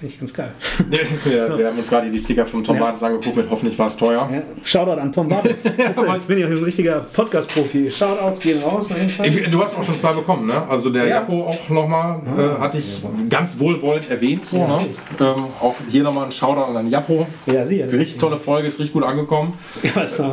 finde 0.00 0.14
ich 0.14 0.18
ganz 0.18 0.32
geil. 0.34 0.50
wir, 0.88 1.58
wir 1.58 1.66
haben 1.68 1.78
uns 1.78 1.88
gerade 1.88 2.10
die 2.10 2.18
Sticker 2.18 2.46
von 2.46 2.64
Tom 2.64 2.76
Ja. 2.76 2.82
Bartes 2.82 3.02
angeguckt, 3.02 3.36
mit 3.36 3.50
hoffentlich 3.50 3.78
war 3.78 3.86
es 3.86 3.96
teuer. 3.96 4.28
Ja, 4.32 4.42
Shoutout 4.64 5.00
an 5.00 5.12
Tom 5.12 5.28
Bartels. 5.28 5.62
Jetzt 5.76 6.26
bin 6.28 6.38
ich 6.38 6.44
auch 6.44 6.48
ein 6.50 6.56
richtiger 6.64 7.00
Podcast-Profi. 7.12 7.90
Shoutouts 7.92 8.40
gehen 8.40 8.62
raus. 8.62 8.88
Ich- 9.22 9.50
Du 9.50 9.62
hast 9.62 9.76
auch 9.78 9.84
schon 9.84 9.94
zwei 9.94 10.12
bekommen, 10.12 10.46
ne? 10.46 10.66
Also 10.68 10.90
der 10.90 11.04
Ja. 11.04 11.20
Japo 11.20 11.44
auch 11.46 11.68
nochmal, 11.68 12.20
äh, 12.36 12.60
hatte 12.60 12.78
ich 12.78 13.02
ganz 13.28 13.58
wohlwollend 13.58 14.10
erwähnt, 14.10 14.44
so, 14.46 14.58
Ja. 14.58 14.76
ne? 14.78 14.78
Ähm, 15.20 15.44
auch 15.60 15.74
hier 15.90 16.02
nochmal 16.02 16.24
ein 16.26 16.32
Shoutout 16.32 16.76
an 16.76 16.88
Japo. 16.90 17.26
Ja, 17.46 17.66
sicher. 17.66 17.92
Richtig 17.92 18.18
tolle 18.18 18.38
Folge, 18.38 18.68
ist 18.68 18.78
richtig 18.78 18.94
gut 18.94 19.04
angekommen. 19.04 19.54
Ja, 19.94 20.02
ist, 20.02 20.18
äh, 20.18 20.24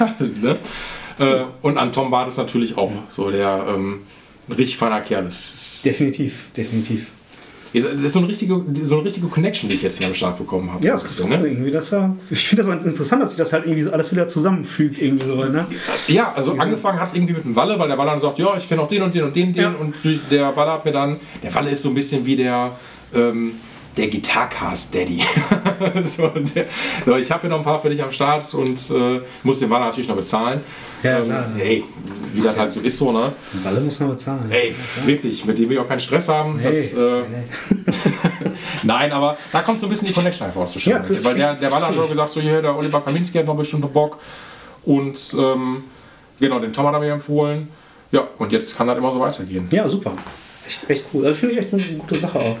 ja, 0.00 0.14
ne? 0.18 0.56
Äh, 1.18 1.44
und 1.62 1.78
an 1.78 1.92
Tom 1.92 2.10
Barth 2.10 2.28
ist 2.28 2.36
natürlich 2.38 2.76
auch 2.76 2.90
so 3.08 3.30
der 3.30 3.66
ähm, 3.68 4.00
richtig 4.50 4.76
feiner 4.76 5.00
Kerl 5.00 5.26
ist 5.26 5.84
Definitiv, 5.84 6.46
definitiv. 6.56 7.06
Das 7.82 8.02
ist 8.02 8.12
so 8.12 8.18
eine, 8.20 8.28
richtige, 8.28 8.62
so 8.82 8.96
eine 8.96 9.04
richtige 9.04 9.26
Connection, 9.26 9.68
die 9.68 9.76
ich 9.76 9.82
jetzt 9.82 9.98
hier 9.98 10.06
am 10.06 10.14
Start 10.14 10.38
bekommen 10.38 10.72
habe. 10.72 10.84
Ja, 10.84 10.96
so 10.96 11.02
das 11.04 11.12
ist 11.12 11.22
bisschen, 11.22 11.42
ne? 11.42 11.48
irgendwie. 11.48 11.70
Das, 11.70 11.90
ja- 11.90 12.14
ich 12.30 12.48
finde 12.48 12.64
das 12.64 12.84
interessant, 12.84 13.22
dass 13.22 13.30
sich 13.30 13.38
das 13.38 13.52
halt 13.52 13.64
irgendwie 13.66 13.82
so 13.84 13.92
alles 13.92 14.10
wieder 14.12 14.28
zusammenfügt. 14.28 14.98
Irgendwie 15.00 15.26
so, 15.26 15.34
ne? 15.44 15.66
Ja, 16.08 16.32
also 16.34 16.52
angefangen 16.54 17.00
hat 17.00 17.08
es 17.08 17.14
irgendwie 17.14 17.34
mit 17.34 17.44
dem 17.44 17.56
Walle, 17.56 17.78
weil 17.78 17.88
der 17.88 17.98
Walle 17.98 18.10
dann 18.12 18.20
sagt, 18.20 18.38
ja, 18.38 18.56
ich 18.56 18.68
kenne 18.68 18.82
auch 18.82 18.88
den 18.88 19.02
und 19.02 19.14
den 19.14 19.24
und 19.24 19.34
den, 19.36 19.52
den. 19.52 19.62
Ja. 19.62 19.74
Und 19.78 19.94
der 20.30 20.56
Walle 20.56 20.72
hat 20.72 20.84
mir 20.84 20.92
dann, 20.92 21.18
der 21.42 21.54
Walle 21.54 21.70
ist 21.70 21.82
so 21.82 21.88
ein 21.88 21.94
bisschen 21.94 22.24
wie 22.26 22.36
der, 22.36 22.72
ähm, 23.14 23.52
der 23.96 24.08
Gitarcast-Daddy. 24.08 25.22
so, 26.04 26.30
so, 27.06 27.16
ich 27.16 27.30
habe 27.30 27.40
hier 27.42 27.50
noch 27.50 27.58
ein 27.58 27.62
paar 27.64 27.80
für 27.80 27.88
dich 27.88 28.02
am 28.02 28.12
Start 28.12 28.52
und 28.54 28.78
äh, 28.90 29.20
muss 29.42 29.60
den 29.60 29.70
Walle 29.70 29.86
natürlich 29.86 30.08
noch 30.08 30.16
bezahlen. 30.16 30.60
Ja, 31.02 31.18
ähm, 31.18 31.24
klar. 31.24 31.48
Ey, 31.58 31.84
wie 32.34 32.40
das 32.42 32.56
halt 32.56 32.70
so 32.70 32.80
ist, 32.80 32.98
so, 32.98 33.10
ne? 33.12 33.32
Walle 33.62 33.80
muss 33.80 33.98
man 34.00 34.10
bezahlen. 34.10 34.50
Ey, 34.50 34.74
wirklich, 35.04 35.44
mit 35.44 35.58
dem 35.58 35.68
will 35.70 35.76
ich 35.76 35.82
auch 35.82 35.88
keinen 35.88 36.00
Stress 36.00 36.28
haben. 36.28 36.58
Hey, 36.58 36.76
Das, 36.76 36.92
äh, 36.92 37.22
hey. 37.24 37.44
Nein, 38.84 39.12
aber 39.12 39.36
da 39.52 39.60
kommt 39.62 39.80
so 39.80 39.86
ein 39.86 39.90
bisschen 39.90 40.08
die 40.08 40.14
Connection 40.14 40.46
einfach 40.46 40.60
aus 40.60 40.72
zustande. 40.72 41.08
Ja, 41.08 41.14
das- 41.14 41.24
Weil 41.24 41.34
der, 41.36 41.54
der 41.54 41.70
Walle 41.70 41.86
hat 41.86 41.96
nur 41.96 42.08
gesagt, 42.08 42.30
so 42.30 42.40
hier, 42.40 42.60
der 42.62 42.76
Oliver 42.76 43.00
Kaminski 43.00 43.38
hat 43.38 43.46
noch 43.46 43.56
bestimmt 43.56 43.82
noch 43.82 43.90
Bock. 43.90 44.18
Und 44.84 45.18
ähm, 45.38 45.84
genau, 46.38 46.58
den 46.60 46.72
Tom 46.72 46.86
hat 46.86 46.94
er 46.94 47.00
mir 47.00 47.12
empfohlen. 47.12 47.68
Ja, 48.12 48.24
und 48.38 48.52
jetzt 48.52 48.76
kann 48.76 48.86
das 48.86 48.96
immer 48.98 49.10
so 49.10 49.20
weitergehen. 49.20 49.66
Ja, 49.70 49.88
super. 49.88 50.12
Echt, 50.66 50.88
echt 50.90 51.04
cool. 51.12 51.24
Also 51.26 51.36
finde 51.38 51.54
ich 51.54 51.60
echt 51.62 51.72
eine 51.72 51.98
gute 51.98 52.14
Sache 52.14 52.38
auch. 52.38 52.56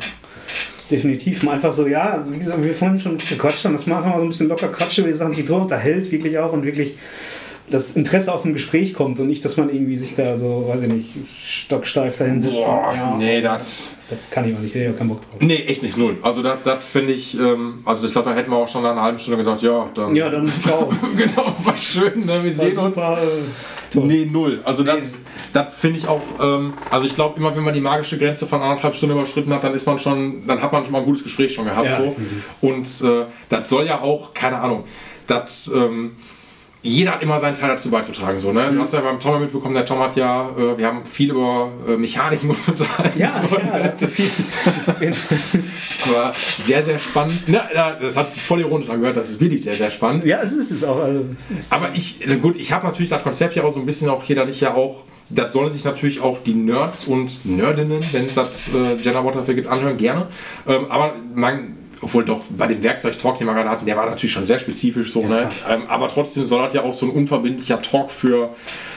Definitiv. 0.90 1.42
Mal 1.42 1.56
einfach 1.56 1.72
so, 1.72 1.86
ja, 1.86 2.24
wie 2.28 2.38
gesagt, 2.38 2.62
wir 2.62 2.74
vorhin 2.74 3.00
schon 3.00 3.18
gequatscht 3.18 3.64
haben, 3.64 3.72
dass 3.72 3.86
man 3.86 3.98
einfach 3.98 4.10
mal 4.10 4.18
so 4.18 4.24
ein 4.24 4.28
bisschen 4.28 4.48
locker 4.48 4.68
quatscht 4.68 4.98
über 4.98 5.08
die 5.08 5.14
Sachen, 5.14 5.32
sich 5.32 5.44
drüber 5.44 5.62
unterhält, 5.62 6.10
wirklich 6.12 6.38
auch 6.38 6.52
und 6.52 6.64
wirklich 6.64 6.96
das 7.68 7.96
Interesse 7.96 8.32
aus 8.32 8.42
dem 8.42 8.52
Gespräch 8.52 8.94
kommt 8.94 9.18
und 9.18 9.26
nicht, 9.26 9.44
dass 9.44 9.56
man 9.56 9.68
irgendwie 9.70 9.96
sich 9.96 10.14
da 10.14 10.38
so, 10.38 10.66
weiß 10.68 10.82
ich 10.82 10.88
nicht, 10.88 11.10
stocksteif 11.36 12.16
dahin 12.16 12.40
sitzt. 12.40 12.54
Boah, 12.54 12.90
und, 12.90 12.96
ja, 12.96 13.16
nee, 13.16 13.40
das. 13.40 13.96
das 14.08 14.18
kann 14.30 14.48
ich 14.48 14.54
auch 14.54 14.60
nicht, 14.60 14.68
ich 14.68 14.74
hätte 14.80 14.92
ja 14.92 14.96
keinen 14.96 15.08
Bock 15.08 15.22
drauf. 15.22 15.40
Nee, 15.40 15.64
echt 15.66 15.82
nicht, 15.82 15.96
null. 15.96 16.16
Also 16.22 16.42
das, 16.42 16.58
das 16.62 16.84
finde 16.84 17.12
ich, 17.12 17.38
ähm, 17.38 17.80
also 17.84 18.06
ich 18.06 18.12
glaube, 18.12 18.30
da 18.30 18.36
hätten 18.36 18.50
wir 18.50 18.56
auch 18.56 18.68
schon 18.68 18.82
nach 18.82 18.92
einer 18.92 19.02
halben 19.02 19.18
Stunde 19.18 19.38
gesagt, 19.38 19.62
ja, 19.62 19.88
dann. 19.94 20.14
Ja, 20.14 20.30
dann 20.30 20.46
ciao. 20.46 20.92
genau, 21.16 21.54
war 21.64 21.76
schön, 21.76 22.24
ne? 22.24 22.44
wir 22.44 22.56
War 22.56 22.64
sehen 22.66 22.78
uns. 22.78 22.94
super, 22.94 23.18
äh, 23.20 23.92
toll. 23.92 24.06
Nee, 24.06 24.28
null. 24.30 24.60
Also 24.64 24.84
das, 24.84 25.18
das 25.52 25.74
finde 25.76 25.98
ich 25.98 26.06
auch, 26.06 26.22
ähm, 26.40 26.74
also 26.90 27.06
ich 27.06 27.16
glaube 27.16 27.38
immer, 27.40 27.56
wenn 27.56 27.64
man 27.64 27.74
die 27.74 27.80
magische 27.80 28.16
Grenze 28.16 28.46
von 28.46 28.62
anderthalb 28.62 28.94
Stunden 28.94 29.16
überschritten 29.16 29.52
hat, 29.52 29.64
dann 29.64 29.74
ist 29.74 29.86
man 29.86 29.98
schon, 29.98 30.46
dann 30.46 30.62
hat 30.62 30.72
man 30.72 30.84
schon 30.84 30.92
mal 30.92 31.00
ein 31.00 31.04
gutes 31.04 31.24
Gespräch 31.24 31.52
schon 31.52 31.64
gehabt. 31.64 31.88
Ja, 31.88 31.96
so. 31.96 32.16
Und 32.60 32.86
äh, 33.02 33.24
das 33.48 33.68
soll 33.68 33.86
ja 33.86 34.02
auch, 34.02 34.34
keine 34.34 34.58
Ahnung, 34.58 34.84
das, 35.26 35.68
ähm, 35.74 36.12
jeder 36.86 37.12
hat 37.12 37.22
immer 37.22 37.38
seinen 37.38 37.54
Teil 37.54 37.70
dazu 37.70 37.90
beizutragen. 37.90 38.38
So, 38.38 38.48
Mhm. 38.50 38.54
ne? 38.54 38.72
Du 38.72 38.80
hast 38.80 38.94
ja 38.94 39.00
beim 39.00 39.20
Tom 39.20 39.40
mitbekommen, 39.40 39.74
der 39.74 39.84
Tom 39.84 39.98
hat 39.98 40.16
ja, 40.16 40.48
äh, 40.56 40.78
wir 40.78 40.86
haben 40.86 41.04
viel 41.04 41.30
über 41.30 41.70
äh, 41.88 41.96
Mechaniken 41.96 42.50
und 42.50 42.68
unterhalten. 42.68 43.18
Ja, 43.18 43.32
so, 43.36 43.56
ja, 43.56 43.78
ne? 43.78 43.94
das 45.00 46.12
war 46.12 46.32
sehr, 46.34 46.82
sehr 46.82 46.98
spannend. 46.98 47.34
Na, 47.48 47.64
das 48.00 48.16
hat 48.16 48.28
sich 48.28 48.42
voll 48.42 48.60
ironisch 48.60 48.88
angehört, 48.88 49.16
das 49.16 49.30
ist 49.30 49.40
wirklich 49.40 49.62
sehr, 49.62 49.72
sehr 49.74 49.90
spannend. 49.90 50.24
ja, 50.24 50.40
es 50.42 50.52
ist 50.52 50.70
es 50.70 50.84
auch. 50.84 51.00
Also, 51.00 51.24
Aber 51.70 51.90
ich, 51.94 52.20
gut, 52.40 52.56
ich 52.56 52.72
habe 52.72 52.86
natürlich 52.86 53.10
das 53.10 53.22
Konzept 53.22 53.54
ja 53.54 53.64
auch 53.64 53.70
so 53.70 53.80
ein 53.80 53.86
bisschen 53.86 54.08
auch 54.08 54.22
hier, 54.22 54.36
dass 54.36 54.50
ich 54.50 54.60
ja 54.60 54.74
auch, 54.74 55.04
das 55.28 55.52
sollen 55.52 55.70
sich 55.70 55.84
natürlich 55.84 56.20
auch 56.20 56.38
die 56.44 56.54
Nerds 56.54 57.04
und 57.04 57.44
Nerdinnen, 57.44 58.00
wenn 58.12 58.26
es 58.26 58.34
das 58.34 58.68
äh, 58.68 58.96
Gender 59.02 59.22
dafür 59.32 59.54
gibt, 59.54 59.66
anhören, 59.68 59.96
gerne. 59.96 60.28
Ähm, 60.66 60.86
aber 60.88 61.14
man, 61.34 61.76
obwohl 62.00 62.24
doch 62.24 62.42
bei 62.50 62.66
dem 62.66 62.82
Werkzeug-Talk, 62.82 63.38
den 63.38 63.46
wir 63.46 63.54
gerade 63.54 63.70
hatten, 63.70 63.86
der 63.86 63.96
war 63.96 64.06
natürlich 64.06 64.32
schon 64.32 64.44
sehr 64.44 64.58
spezifisch 64.58 65.12
so, 65.12 65.26
ne? 65.26 65.48
Ähm, 65.68 65.82
aber 65.88 66.08
trotzdem 66.08 66.44
soll 66.44 66.62
das 66.62 66.74
ja 66.74 66.82
auch 66.82 66.92
so 66.92 67.06
ein 67.06 67.12
unverbindlicher 67.12 67.80
Talk 67.82 68.10
für, 68.10 68.50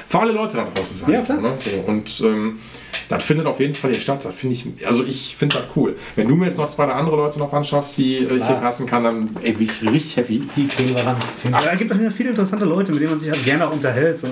für 0.08 0.20
alle 0.20 0.32
Leute 0.34 0.58
da 0.58 0.68
draußen 0.74 0.98
sein. 0.98 1.12
Ja, 1.12 1.22
klar. 1.22 1.38
So, 1.38 1.44
ne? 1.44 1.54
so, 1.58 1.70
und 1.92 2.22
ähm, 2.26 2.60
das 3.08 3.24
findet 3.24 3.48
auf 3.48 3.60
jeden 3.60 3.74
Fall 3.74 3.92
hier 3.92 4.00
statt. 4.00 4.24
Das 4.24 4.36
finde 4.36 4.56
ich, 4.56 4.86
also 4.86 5.04
ich 5.04 5.36
finde 5.38 5.58
das 5.58 5.66
cool. 5.76 5.98
Wenn 6.16 6.28
du 6.28 6.36
mir 6.36 6.46
jetzt 6.46 6.58
noch 6.58 6.70
zwei 6.70 6.86
oder 6.86 6.96
andere 6.96 7.16
Leute 7.16 7.40
noch 7.40 7.52
anschaffst, 7.54 7.98
die 7.98 8.18
äh, 8.18 8.38
ich 8.38 8.46
hier 8.46 8.56
passen 8.56 8.86
kann, 8.86 9.04
dann 9.04 9.30
ey, 9.42 9.54
bin 9.54 9.68
ich 9.68 9.82
richtig 9.82 10.18
happy. 10.18 10.42
Die 10.56 10.68
kriegen 10.68 10.96
wir 10.96 11.06
ran. 11.06 11.16
Ja, 11.50 11.72
es 11.72 11.80
gibt 11.80 11.92
auch 11.92 11.98
immer 11.98 12.12
viele 12.12 12.30
interessante 12.30 12.66
Leute, 12.66 12.92
mit 12.92 13.02
denen 13.02 13.12
man 13.12 13.20
sich 13.20 13.32
halt 13.32 13.44
gerne 13.44 13.68
auch 13.68 13.74
unterhält. 13.74 14.20
So. 14.20 14.28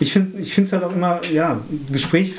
Ich 0.00 0.12
finde 0.12 0.40
es 0.40 0.72
halt 0.72 0.84
auch 0.84 0.92
immer, 0.92 1.20
ja, 1.32 1.60
Gespräch 1.90 2.34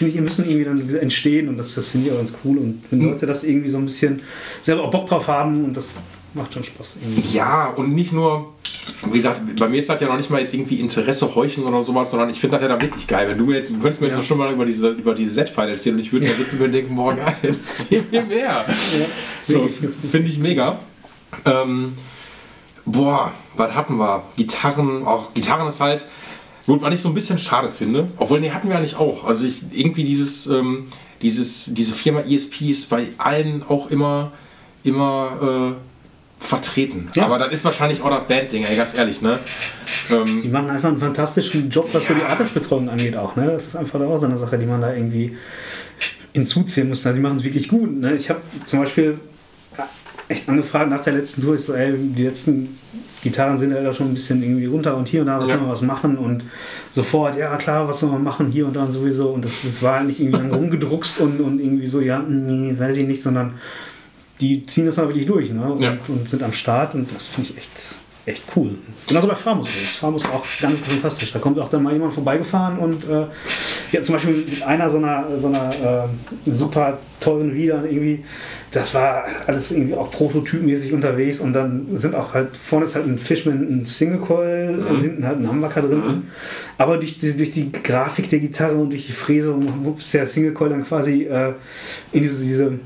finde 0.00 0.10
ich, 0.10 0.16
die 0.16 0.22
müssen 0.22 0.44
irgendwie 0.50 0.64
dann 0.64 1.00
entstehen 1.00 1.48
und 1.48 1.56
das, 1.56 1.74
das 1.76 1.86
finde 1.88 2.08
ich 2.08 2.12
auch 2.12 2.16
ganz 2.18 2.34
cool. 2.44 2.58
Und 2.58 2.82
wenn 2.90 3.00
Leute 3.02 3.24
das 3.26 3.44
irgendwie 3.44 3.70
so 3.70 3.78
ein 3.78 3.84
bisschen 3.84 4.20
selber 4.62 4.82
auch 4.82 4.90
Bock 4.90 5.06
drauf 5.06 5.28
haben 5.28 5.64
und 5.64 5.76
das 5.76 5.94
macht 6.34 6.52
schon 6.54 6.64
Spaß. 6.64 6.98
Irgendwie. 7.02 7.36
Ja, 7.36 7.68
und 7.76 7.92
nicht 7.94 8.12
nur, 8.12 8.52
wie 9.10 9.18
gesagt, 9.18 9.40
bei 9.58 9.68
mir 9.68 9.78
ist 9.78 9.88
das 9.88 10.00
ja 10.00 10.06
noch 10.08 10.16
nicht 10.16 10.30
mal 10.30 10.40
jetzt 10.40 10.52
irgendwie 10.54 10.76
Interesse 10.80 11.32
heucheln 11.34 11.66
oder 11.66 11.82
sowas, 11.82 12.10
sondern 12.10 12.30
ich 12.30 12.38
finde 12.40 12.56
das 12.56 12.62
ja 12.62 12.68
dann 12.68 12.80
wirklich 12.80 13.06
geil. 13.06 13.28
Wenn 13.28 13.38
du 13.38 13.44
mir 13.46 13.56
jetzt, 13.56 13.70
du 13.70 13.74
könntest 13.74 14.00
mir 14.00 14.06
jetzt 14.08 14.14
Ja. 14.14 14.18
noch 14.18 14.24
schon 14.26 14.38
mal 14.38 14.52
über 14.52 14.64
diese, 14.64 14.88
über 14.90 15.14
diese 15.14 15.32
Z-File 15.34 15.70
erzählen 15.70 15.96
und 15.96 16.00
ich 16.02 16.12
würde 16.12 16.26
da 16.26 16.34
sitzen 16.34 16.60
und 16.62 16.72
denken, 16.72 16.94
boah, 16.96 17.14
geil, 17.14 17.34
erzähl 17.42 18.04
mir 18.10 18.22
mehr. 18.26 18.64
So, 19.48 19.68
finde 20.10 20.28
ich 20.28 20.38
mega. 20.38 20.78
Ähm, 21.44 21.92
boah, 22.84 23.32
was 23.56 23.74
hatten 23.74 23.96
wir? 23.96 24.22
Gitarren, 24.36 25.04
auch 25.04 25.34
Gitarren 25.34 25.68
ist 25.68 25.80
halt, 25.80 26.06
gut, 26.70 26.82
was 26.82 26.94
ich 26.94 27.00
so 27.00 27.08
ein 27.08 27.14
bisschen 27.14 27.38
schade 27.38 27.70
finde, 27.70 28.06
obwohl, 28.16 28.40
nee, 28.40 28.50
hatten 28.50 28.68
wir 28.68 28.76
eigentlich 28.76 28.96
auch. 28.96 29.24
Also 29.24 29.46
ich, 29.46 29.62
irgendwie 29.72 30.04
dieses, 30.04 30.46
ähm, 30.46 30.86
dieses, 31.20 31.74
diese 31.74 31.92
Firma 31.92 32.20
ESP 32.20 32.70
ist 32.70 32.88
bei 32.88 33.08
allen 33.18 33.62
auch 33.68 33.90
immer, 33.90 34.32
immer 34.84 35.74
äh, 35.76 36.44
vertreten. 36.44 37.10
Ja. 37.14 37.24
Aber 37.24 37.38
das 37.38 37.52
ist 37.52 37.64
wahrscheinlich 37.64 38.02
auch 38.02 38.10
das 38.10 38.26
Bandding, 38.28 38.64
ey, 38.64 38.76
ganz 38.76 38.96
ehrlich, 38.96 39.20
ne? 39.20 39.40
Ähm, 40.10 40.42
Die 40.42 40.48
machen 40.48 40.70
einfach 40.70 40.88
einen 40.88 40.98
fantastischen 40.98 41.70
Job, 41.70 41.88
was 41.92 42.06
so 42.06 42.14
die 42.14 42.22
Artistbetreuung 42.22 42.88
angeht 42.88 43.16
auch. 43.16 43.34
Ne? 43.36 43.46
Das 43.46 43.66
ist 43.66 43.76
einfach 43.76 44.00
auch 44.00 44.18
so 44.18 44.26
eine 44.26 44.38
Sache, 44.38 44.56
die 44.56 44.66
man 44.66 44.80
da 44.80 44.94
irgendwie 44.94 45.36
hinzuziehen 46.32 46.88
muss. 46.88 47.04
Also 47.04 47.16
die 47.16 47.22
machen 47.22 47.36
es 47.36 47.44
wirklich 47.44 47.68
gut. 47.68 48.00
Ne? 48.00 48.14
Ich 48.14 48.30
habe 48.30 48.40
zum 48.64 48.78
Beispiel 48.78 49.18
echt 50.30 50.48
angefragt 50.48 50.88
nach 50.90 51.02
der 51.02 51.14
letzten 51.14 51.42
Tour, 51.42 51.54
ich 51.56 51.60
so, 51.62 51.74
ey, 51.74 51.92
die 51.96 52.22
letzten 52.24 52.78
Gitarren 53.22 53.58
sind 53.58 53.72
ja 53.72 53.82
da 53.82 53.92
schon 53.92 54.08
ein 54.08 54.14
bisschen 54.14 54.42
irgendwie 54.42 54.66
runter 54.66 54.96
und 54.96 55.08
hier 55.08 55.20
und 55.22 55.26
da, 55.26 55.40
Ja. 55.40 55.46
können 55.54 55.66
wir 55.66 55.72
was 55.72 55.82
machen 55.82 56.16
und 56.16 56.44
sofort, 56.92 57.36
ja 57.36 57.54
klar, 57.56 57.86
was 57.88 58.00
soll 58.00 58.10
man 58.10 58.22
machen, 58.24 58.46
hier 58.50 58.66
und 58.66 58.74
da 58.76 58.84
und 58.84 58.92
sowieso 58.92 59.28
und 59.30 59.44
das, 59.44 59.52
das 59.62 59.82
war 59.82 59.98
halt 59.98 60.06
nicht 60.06 60.20
irgendwie 60.20 60.38
dann 60.38 60.52
rumgedruckst 60.52 61.20
und, 61.20 61.40
und 61.40 61.60
irgendwie 61.60 61.86
so, 61.86 62.00
ja, 62.00 62.20
nee, 62.26 62.74
weiß 62.78 62.96
ich 62.96 63.06
nicht, 63.06 63.22
sondern 63.22 63.54
die 64.40 64.64
ziehen 64.64 64.86
das 64.86 64.94
dann 64.94 65.08
wirklich 65.08 65.26
durch 65.26 65.50
ne? 65.52 65.70
und, 65.72 65.80
Ja. 65.80 65.96
und 66.08 66.28
sind 66.28 66.42
am 66.42 66.52
Start 66.54 66.94
und 66.94 67.08
das 67.14 67.24
finde 67.24 67.50
ich 67.50 67.58
echt, 67.58 67.70
echt 68.30 68.42
cool. 68.56 68.78
Genauso 69.06 69.28
bei 69.28 69.34
Framus 69.34 69.68
übrigens. 69.68 69.96
Framus 69.96 70.24
auch 70.26 70.44
ganz 70.60 70.78
fantastisch. 70.80 71.32
Da 71.32 71.38
kommt 71.38 71.58
auch 71.58 71.70
dann 71.70 71.82
mal 71.82 71.92
jemand 71.92 72.14
vorbeigefahren 72.14 72.78
und 72.78 73.04
äh, 73.04 73.26
ja, 73.92 74.02
zum 74.02 74.14
Beispiel 74.14 74.34
mit 74.34 74.62
einer 74.62 74.88
so 74.90 74.98
einer, 74.98 75.26
so 75.40 75.48
einer 75.48 76.08
äh, 76.46 76.50
super 76.52 76.98
teuren 77.20 77.54
Wieder 77.54 77.84
irgendwie, 77.84 78.24
das 78.70 78.94
war 78.94 79.24
alles 79.46 79.72
irgendwie 79.72 79.94
auch 79.94 80.10
prototypmäßig 80.10 80.92
unterwegs 80.92 81.40
und 81.40 81.52
dann 81.52 81.86
sind 81.94 82.14
auch 82.14 82.34
halt, 82.34 82.56
vorne 82.56 82.86
ist 82.86 82.94
halt 82.94 83.06
ein 83.06 83.18
Fishman, 83.18 83.66
ein 83.68 83.84
Single 83.84 84.18
Coil 84.18 84.84
und 84.88 85.02
hinten 85.02 85.26
halt 85.26 85.38
ein 85.38 85.48
Humbucker 85.48 85.82
drin. 85.82 86.28
Aber 86.78 86.96
durch 86.96 87.18
die, 87.18 87.36
durch 87.36 87.52
die 87.52 87.70
Grafik 87.70 88.30
der 88.30 88.38
Gitarre 88.38 88.76
und 88.76 88.90
durch 88.90 89.06
die 89.06 89.12
Fräsung 89.12 89.96
ist 89.98 90.14
der 90.14 90.26
Single 90.26 90.52
Coil 90.52 90.70
dann 90.70 90.84
quasi 90.84 91.24
äh, 91.24 91.52
in 92.12 92.22
diese, 92.22 92.42
diese 92.42 92.78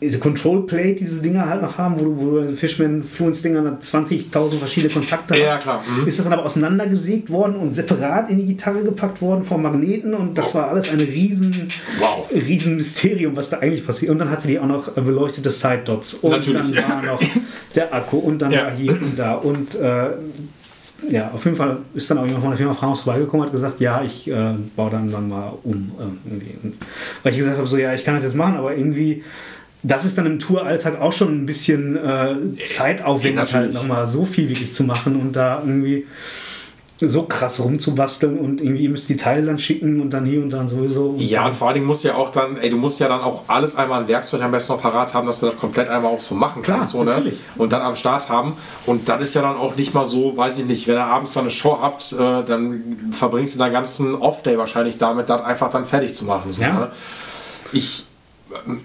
diese 0.00 0.18
Control 0.18 0.66
Plate, 0.66 0.94
die 0.96 1.04
diese 1.06 1.22
Dinger 1.22 1.48
halt 1.48 1.62
noch 1.62 1.78
haben, 1.78 1.98
wo 1.98 2.04
du, 2.04 2.16
wo 2.18 2.30
du 2.40 2.56
Fishman 2.56 3.02
Fluence 3.02 3.40
Dinger 3.42 3.60
20.000 3.80 4.58
verschiedene 4.58 4.92
Kontakte 4.92 5.38
Ja, 5.38 5.54
hast. 5.54 5.62
klar, 5.62 5.82
mhm. 6.00 6.06
Ist 6.06 6.18
das 6.18 6.24
dann 6.26 6.34
aber 6.34 6.44
auseinandergesägt 6.44 7.30
worden 7.30 7.56
und 7.56 7.72
separat 7.74 8.28
in 8.28 8.36
die 8.38 8.44
Gitarre 8.46 8.82
gepackt 8.82 9.22
worden 9.22 9.42
vom 9.44 9.62
Magneten 9.62 10.12
und 10.12 10.36
das 10.36 10.54
war 10.54 10.68
alles 10.68 10.90
ein 10.92 11.00
riesen, 11.00 11.68
Wow. 11.98 12.28
riesen 12.30 12.76
Mysterium, 12.76 13.36
was 13.36 13.48
da 13.50 13.58
eigentlich 13.60 13.86
passiert. 13.86 14.10
Und 14.12 14.18
dann 14.18 14.30
hatte 14.30 14.46
die 14.46 14.58
auch 14.58 14.66
noch 14.66 14.90
beleuchtete 14.92 15.50
Side 15.50 15.80
Dots 15.86 16.14
und 16.14 16.30
Natürlich, 16.30 16.60
dann 16.60 16.72
ja. 16.74 16.88
war 16.88 17.02
noch 17.02 17.22
der 17.74 17.94
Akku 17.94 18.18
und 18.18 18.38
dann 18.40 18.50
Ja. 18.52 18.64
war 18.66 18.72
hier 18.72 18.92
und 18.92 19.18
da 19.18 19.34
und 19.34 19.74
äh, 19.76 20.10
ja, 21.10 21.30
auf 21.32 21.44
jeden 21.44 21.56
Fall 21.56 21.78
ist 21.94 22.10
dann 22.10 22.18
auch 22.18 22.24
jemand 22.24 22.40
von 22.42 22.50
der 22.50 22.58
Firma 22.58 22.74
Framus 22.74 23.00
vorbeigekommen 23.02 23.42
und 23.42 23.46
hat 23.48 23.52
gesagt, 23.52 23.80
ja, 23.80 24.02
ich 24.02 24.28
äh, 24.30 24.54
baue 24.74 24.90
dann, 24.90 25.10
dann 25.10 25.28
mal 25.28 25.52
um. 25.62 25.92
Äh, 25.98 26.28
irgendwie. 26.30 26.54
Weil 27.22 27.32
ich 27.32 27.38
gesagt 27.38 27.58
habe, 27.58 27.66
so 27.68 27.76
ja, 27.76 27.94
ich 27.94 28.02
kann 28.04 28.14
das 28.14 28.24
jetzt 28.24 28.34
machen, 28.34 28.56
aber 28.56 28.74
irgendwie, 28.74 29.22
das 29.86 30.04
ist 30.04 30.18
dann 30.18 30.26
im 30.26 30.38
Touralltag 30.40 31.00
auch 31.00 31.12
schon 31.12 31.42
ein 31.42 31.46
bisschen 31.46 31.96
äh, 31.96 32.34
zeitaufwendig, 32.66 33.34
natürlich. 33.36 33.54
halt 33.54 33.72
nochmal 33.74 34.06
so 34.06 34.24
viel 34.24 34.48
wirklich 34.48 34.72
zu 34.72 34.84
machen 34.84 35.16
und 35.20 35.32
da 35.34 35.60
irgendwie 35.64 36.06
so 36.98 37.24
krass 37.24 37.60
rumzubasteln 37.62 38.38
und 38.38 38.58
irgendwie 38.62 38.84
ihr 38.84 38.88
müsst 38.88 39.06
die 39.10 39.18
Teile 39.18 39.44
dann 39.44 39.58
schicken 39.58 40.00
und 40.00 40.08
dann 40.14 40.24
hier 40.24 40.40
und 40.42 40.48
dann 40.48 40.66
sowieso. 40.66 41.10
Und 41.10 41.20
Ja, 41.20 41.40
dann, 41.42 41.50
und 41.50 41.56
vor 41.56 41.68
allen 41.68 41.74
Dingen 41.74 41.86
musst 41.86 42.04
du 42.04 42.08
ja 42.08 42.14
auch 42.14 42.32
dann, 42.32 42.56
ey, 42.56 42.70
du 42.70 42.78
musst 42.78 42.98
ja 43.00 43.06
dann 43.08 43.20
auch 43.20 43.42
alles 43.48 43.76
einmal 43.76 44.00
ein 44.00 44.08
Werkzeug 44.08 44.40
am 44.40 44.50
besten 44.50 44.72
noch 44.72 44.80
parat 44.80 45.12
haben, 45.12 45.26
dass 45.26 45.40
du 45.40 45.46
das 45.46 45.56
komplett 45.58 45.90
einmal 45.90 46.10
auch 46.10 46.22
so 46.22 46.34
machen 46.34 46.62
Klar, 46.62 46.78
kannst. 46.78 46.92
So, 46.92 47.04
ne? 47.04 47.10
natürlich. 47.10 47.38
Und 47.58 47.70
dann 47.74 47.82
am 47.82 47.96
Start 47.96 48.30
haben. 48.30 48.54
Und 48.86 49.10
dann 49.10 49.20
ist 49.20 49.34
ja 49.34 49.42
dann 49.42 49.56
auch 49.56 49.76
nicht 49.76 49.92
mal 49.92 50.06
so, 50.06 50.38
weiß 50.38 50.58
ich 50.60 50.64
nicht, 50.64 50.88
wenn 50.88 50.94
ihr 50.96 51.04
abends 51.04 51.34
dann 51.34 51.42
eine 51.42 51.50
Show 51.50 51.78
habt, 51.82 52.12
äh, 52.14 52.16
dann 52.16 53.10
verbringst 53.12 53.56
du 53.56 53.58
deinen 53.58 53.74
ganzen 53.74 54.14
Off-Day 54.14 54.56
wahrscheinlich 54.56 54.96
damit, 54.96 55.28
das 55.28 55.44
einfach 55.44 55.70
dann 55.70 55.84
fertig 55.84 56.14
zu 56.14 56.24
machen. 56.24 56.50
So, 56.50 56.62
Ja. 56.62 56.72
ne? 56.72 56.90
Ich, 57.72 58.05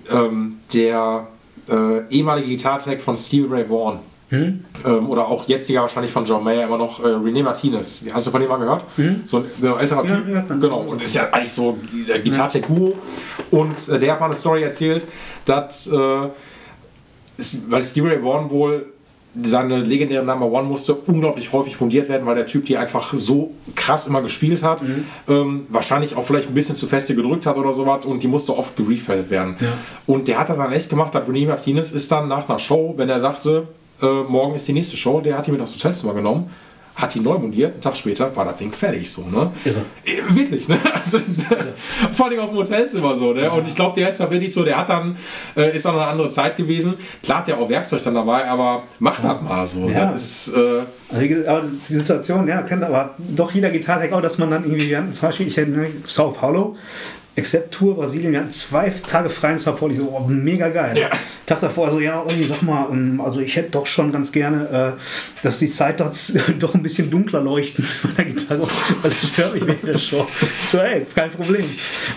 ähm, 0.09 0.57
der 0.73 1.27
äh, 1.69 2.07
ehemalige 2.09 2.47
Gitartech 2.49 3.01
von 3.01 3.15
Stevie 3.17 3.47
Ray 3.49 3.69
Vaughan, 3.69 3.99
Ähm, 4.31 5.09
oder 5.09 5.27
auch 5.27 5.45
jetziger 5.49 5.81
wahrscheinlich 5.81 6.11
von 6.13 6.23
John 6.25 6.41
Mayer 6.41 6.63
immer 6.65 6.77
noch 6.77 7.01
äh, 7.03 7.07
René 7.07 7.43
Martinez. 7.43 8.05
Hast 8.13 8.27
du 8.27 8.31
von 8.31 8.39
dem 8.39 8.49
mal 8.49 8.57
gehört? 8.57 8.85
So 9.25 9.39
ein 9.39 9.45
genau, 9.59 9.75
älterer 9.75 10.05
Ja, 10.05 10.15
Typ. 10.15 10.27
ja, 10.29 10.41
genau. 10.41 10.79
Und 10.87 11.01
ist 11.03 11.15
ja 11.15 11.27
eigentlich 11.33 11.51
so 11.51 11.77
der 12.07 12.19
Gitarre-Guru. 12.19 12.93
Und 13.51 13.89
äh, 13.89 13.99
der 13.99 14.13
hat 14.13 14.19
mal 14.21 14.27
eine 14.27 14.35
Story 14.35 14.63
erzählt, 14.63 15.05
dass, 15.43 15.87
äh, 15.87 16.29
es, 17.37 17.69
weil 17.69 17.83
Stevie 17.83 18.07
Ray 18.07 18.23
Vaughan 18.23 18.49
wohl 18.49 18.85
seine 19.43 19.79
legendäre 19.79 20.25
Number 20.25 20.45
One 20.47 20.67
musste 20.67 20.93
unglaublich 20.93 21.53
häufig 21.53 21.77
fundiert 21.77 22.09
werden, 22.09 22.25
weil 22.25 22.35
der 22.35 22.47
Typ 22.47 22.65
die 22.65 22.77
einfach 22.77 23.13
so 23.13 23.51
krass 23.75 24.07
immer 24.07 24.21
gespielt 24.21 24.61
hat. 24.61 24.81
Ähm, 25.29 25.65
wahrscheinlich 25.69 26.15
auch 26.15 26.23
vielleicht 26.25 26.49
ein 26.49 26.53
bisschen 26.53 26.75
zu 26.75 26.87
feste 26.87 27.15
gedrückt 27.15 27.45
hat 27.45 27.57
oder 27.57 27.71
sowas 27.71 28.05
und 28.05 28.23
die 28.23 28.27
musste 28.27 28.57
oft 28.57 28.75
gerefällt 28.75 29.29
werden. 29.29 29.55
Und 30.05 30.27
der 30.27 30.39
hat 30.39 30.49
das 30.49 30.57
dann 30.57 30.73
echt 30.73 30.89
gemacht, 30.89 31.15
dass 31.15 31.23
René 31.25 31.47
Martinez 31.47 31.91
ist 31.91 32.11
dann 32.11 32.27
nach 32.27 32.49
einer 32.49 32.59
Show, 32.59 32.93
wenn 32.97 33.09
er 33.09 33.19
sagte, 33.19 33.67
äh, 34.01 34.05
morgen 34.05 34.55
ist 34.55 34.67
die 34.67 34.73
nächste 34.73 34.97
Show, 34.97 35.21
der 35.21 35.37
hat 35.37 35.47
die 35.47 35.51
mit 35.51 35.61
aufs 35.61 35.75
Hotelzimmer 35.75 36.13
genommen, 36.13 36.49
hat 37.01 37.13
die 37.15 37.19
neu 37.19 37.37
montiert, 37.37 37.73
einen 37.73 37.81
Tag 37.81 37.97
später 37.97 38.33
war 38.35 38.45
das 38.45 38.57
Ding 38.57 38.71
fertig 38.71 39.11
so, 39.11 39.23
ne? 39.23 39.51
Irre. 39.65 39.81
Äh, 40.05 40.35
Wirklich, 40.35 40.67
ne? 40.67 40.77
Also, 40.93 41.17
vor 42.13 42.27
allem 42.27 42.39
auf 42.39 42.49
dem 42.49 42.57
Hotelzimmer 42.59 43.15
so, 43.15 43.33
ne? 43.33 43.51
Und 43.51 43.67
ich 43.67 43.75
glaube, 43.75 43.99
der 43.99 44.09
ist 44.09 44.19
da 44.19 44.29
wirklich 44.29 44.53
so, 44.53 44.63
der 44.63 44.77
hat 44.77 44.89
dann, 44.89 45.17
äh, 45.57 45.75
ist 45.75 45.85
dann 45.85 45.95
eine 45.95 46.05
andere 46.05 46.29
Zeit 46.29 46.57
gewesen. 46.57 46.95
Klar 47.23 47.39
hat 47.39 47.47
der 47.47 47.57
auch 47.57 47.69
Werkzeug 47.69 48.03
dann 48.03 48.15
dabei, 48.15 48.45
aber 48.45 48.83
macht 48.99 49.23
das 49.23 49.41
mal 49.41 49.65
so. 49.65 49.89
Ja. 49.89 50.11
Das 50.11 50.47
ist, 50.47 50.55
äh, 50.55 50.81
Also 51.09 51.49
aber 51.49 51.63
die 51.89 51.93
Situation, 51.93 52.47
ja, 52.47 52.61
kennt 52.61 52.83
aber 52.83 53.15
doch 53.17 53.51
jeder 53.51 53.69
Gitarre 53.71 54.13
auch, 54.15 54.21
dass 54.21 54.37
man 54.37 54.51
dann 54.51 54.63
irgendwie, 54.63 54.95
zum 55.13 55.27
Beispiel, 55.27 55.47
ich 55.47 55.57
hätte 55.57 55.71
ne, 55.71 55.87
Sao 56.05 56.31
Paulo, 56.31 56.75
Except 57.33 57.73
Tour 57.73 57.95
Brasilien, 57.95 58.33
wir 58.33 58.41
hatten 58.41 58.51
zwei 58.51 58.89
Tage 58.89 59.29
frei 59.29 59.53
in 59.53 59.57
Sao 59.57 59.73
Paulo, 59.73 59.93
ich 59.93 59.99
so, 59.99 60.13
oh, 60.13 60.27
mega 60.27 60.67
geil. 60.67 60.97
Ja. 60.97 61.09
Tag 61.45 61.61
davor, 61.61 61.85
also 61.85 62.01
ja, 62.01 62.21
Olli, 62.21 62.43
sag 62.43 62.61
mal, 62.61 62.89
ähm, 62.91 63.21
also 63.21 63.39
ich 63.39 63.55
hätte 63.55 63.71
doch 63.71 63.87
schon 63.87 64.11
ganz 64.11 64.33
gerne, 64.33 64.97
äh, 64.97 65.43
dass 65.43 65.59
die 65.59 65.67
Sidedots 65.67 66.33
doch 66.59 66.73
ein 66.73 66.83
bisschen 66.83 67.09
dunkler 67.09 67.39
leuchten 67.39 67.87
mit 68.03 68.17
meiner 68.17 68.29
Gitarre, 68.31 68.67
weil 69.01 69.11
das 69.11 69.29
stört 69.29 69.53
mich 69.53 69.65
während 69.65 69.87
der 69.87 69.97
Show. 69.97 70.27
So, 70.65 70.79
ey, 70.79 71.05
kein 71.15 71.31
Problem. 71.31 71.63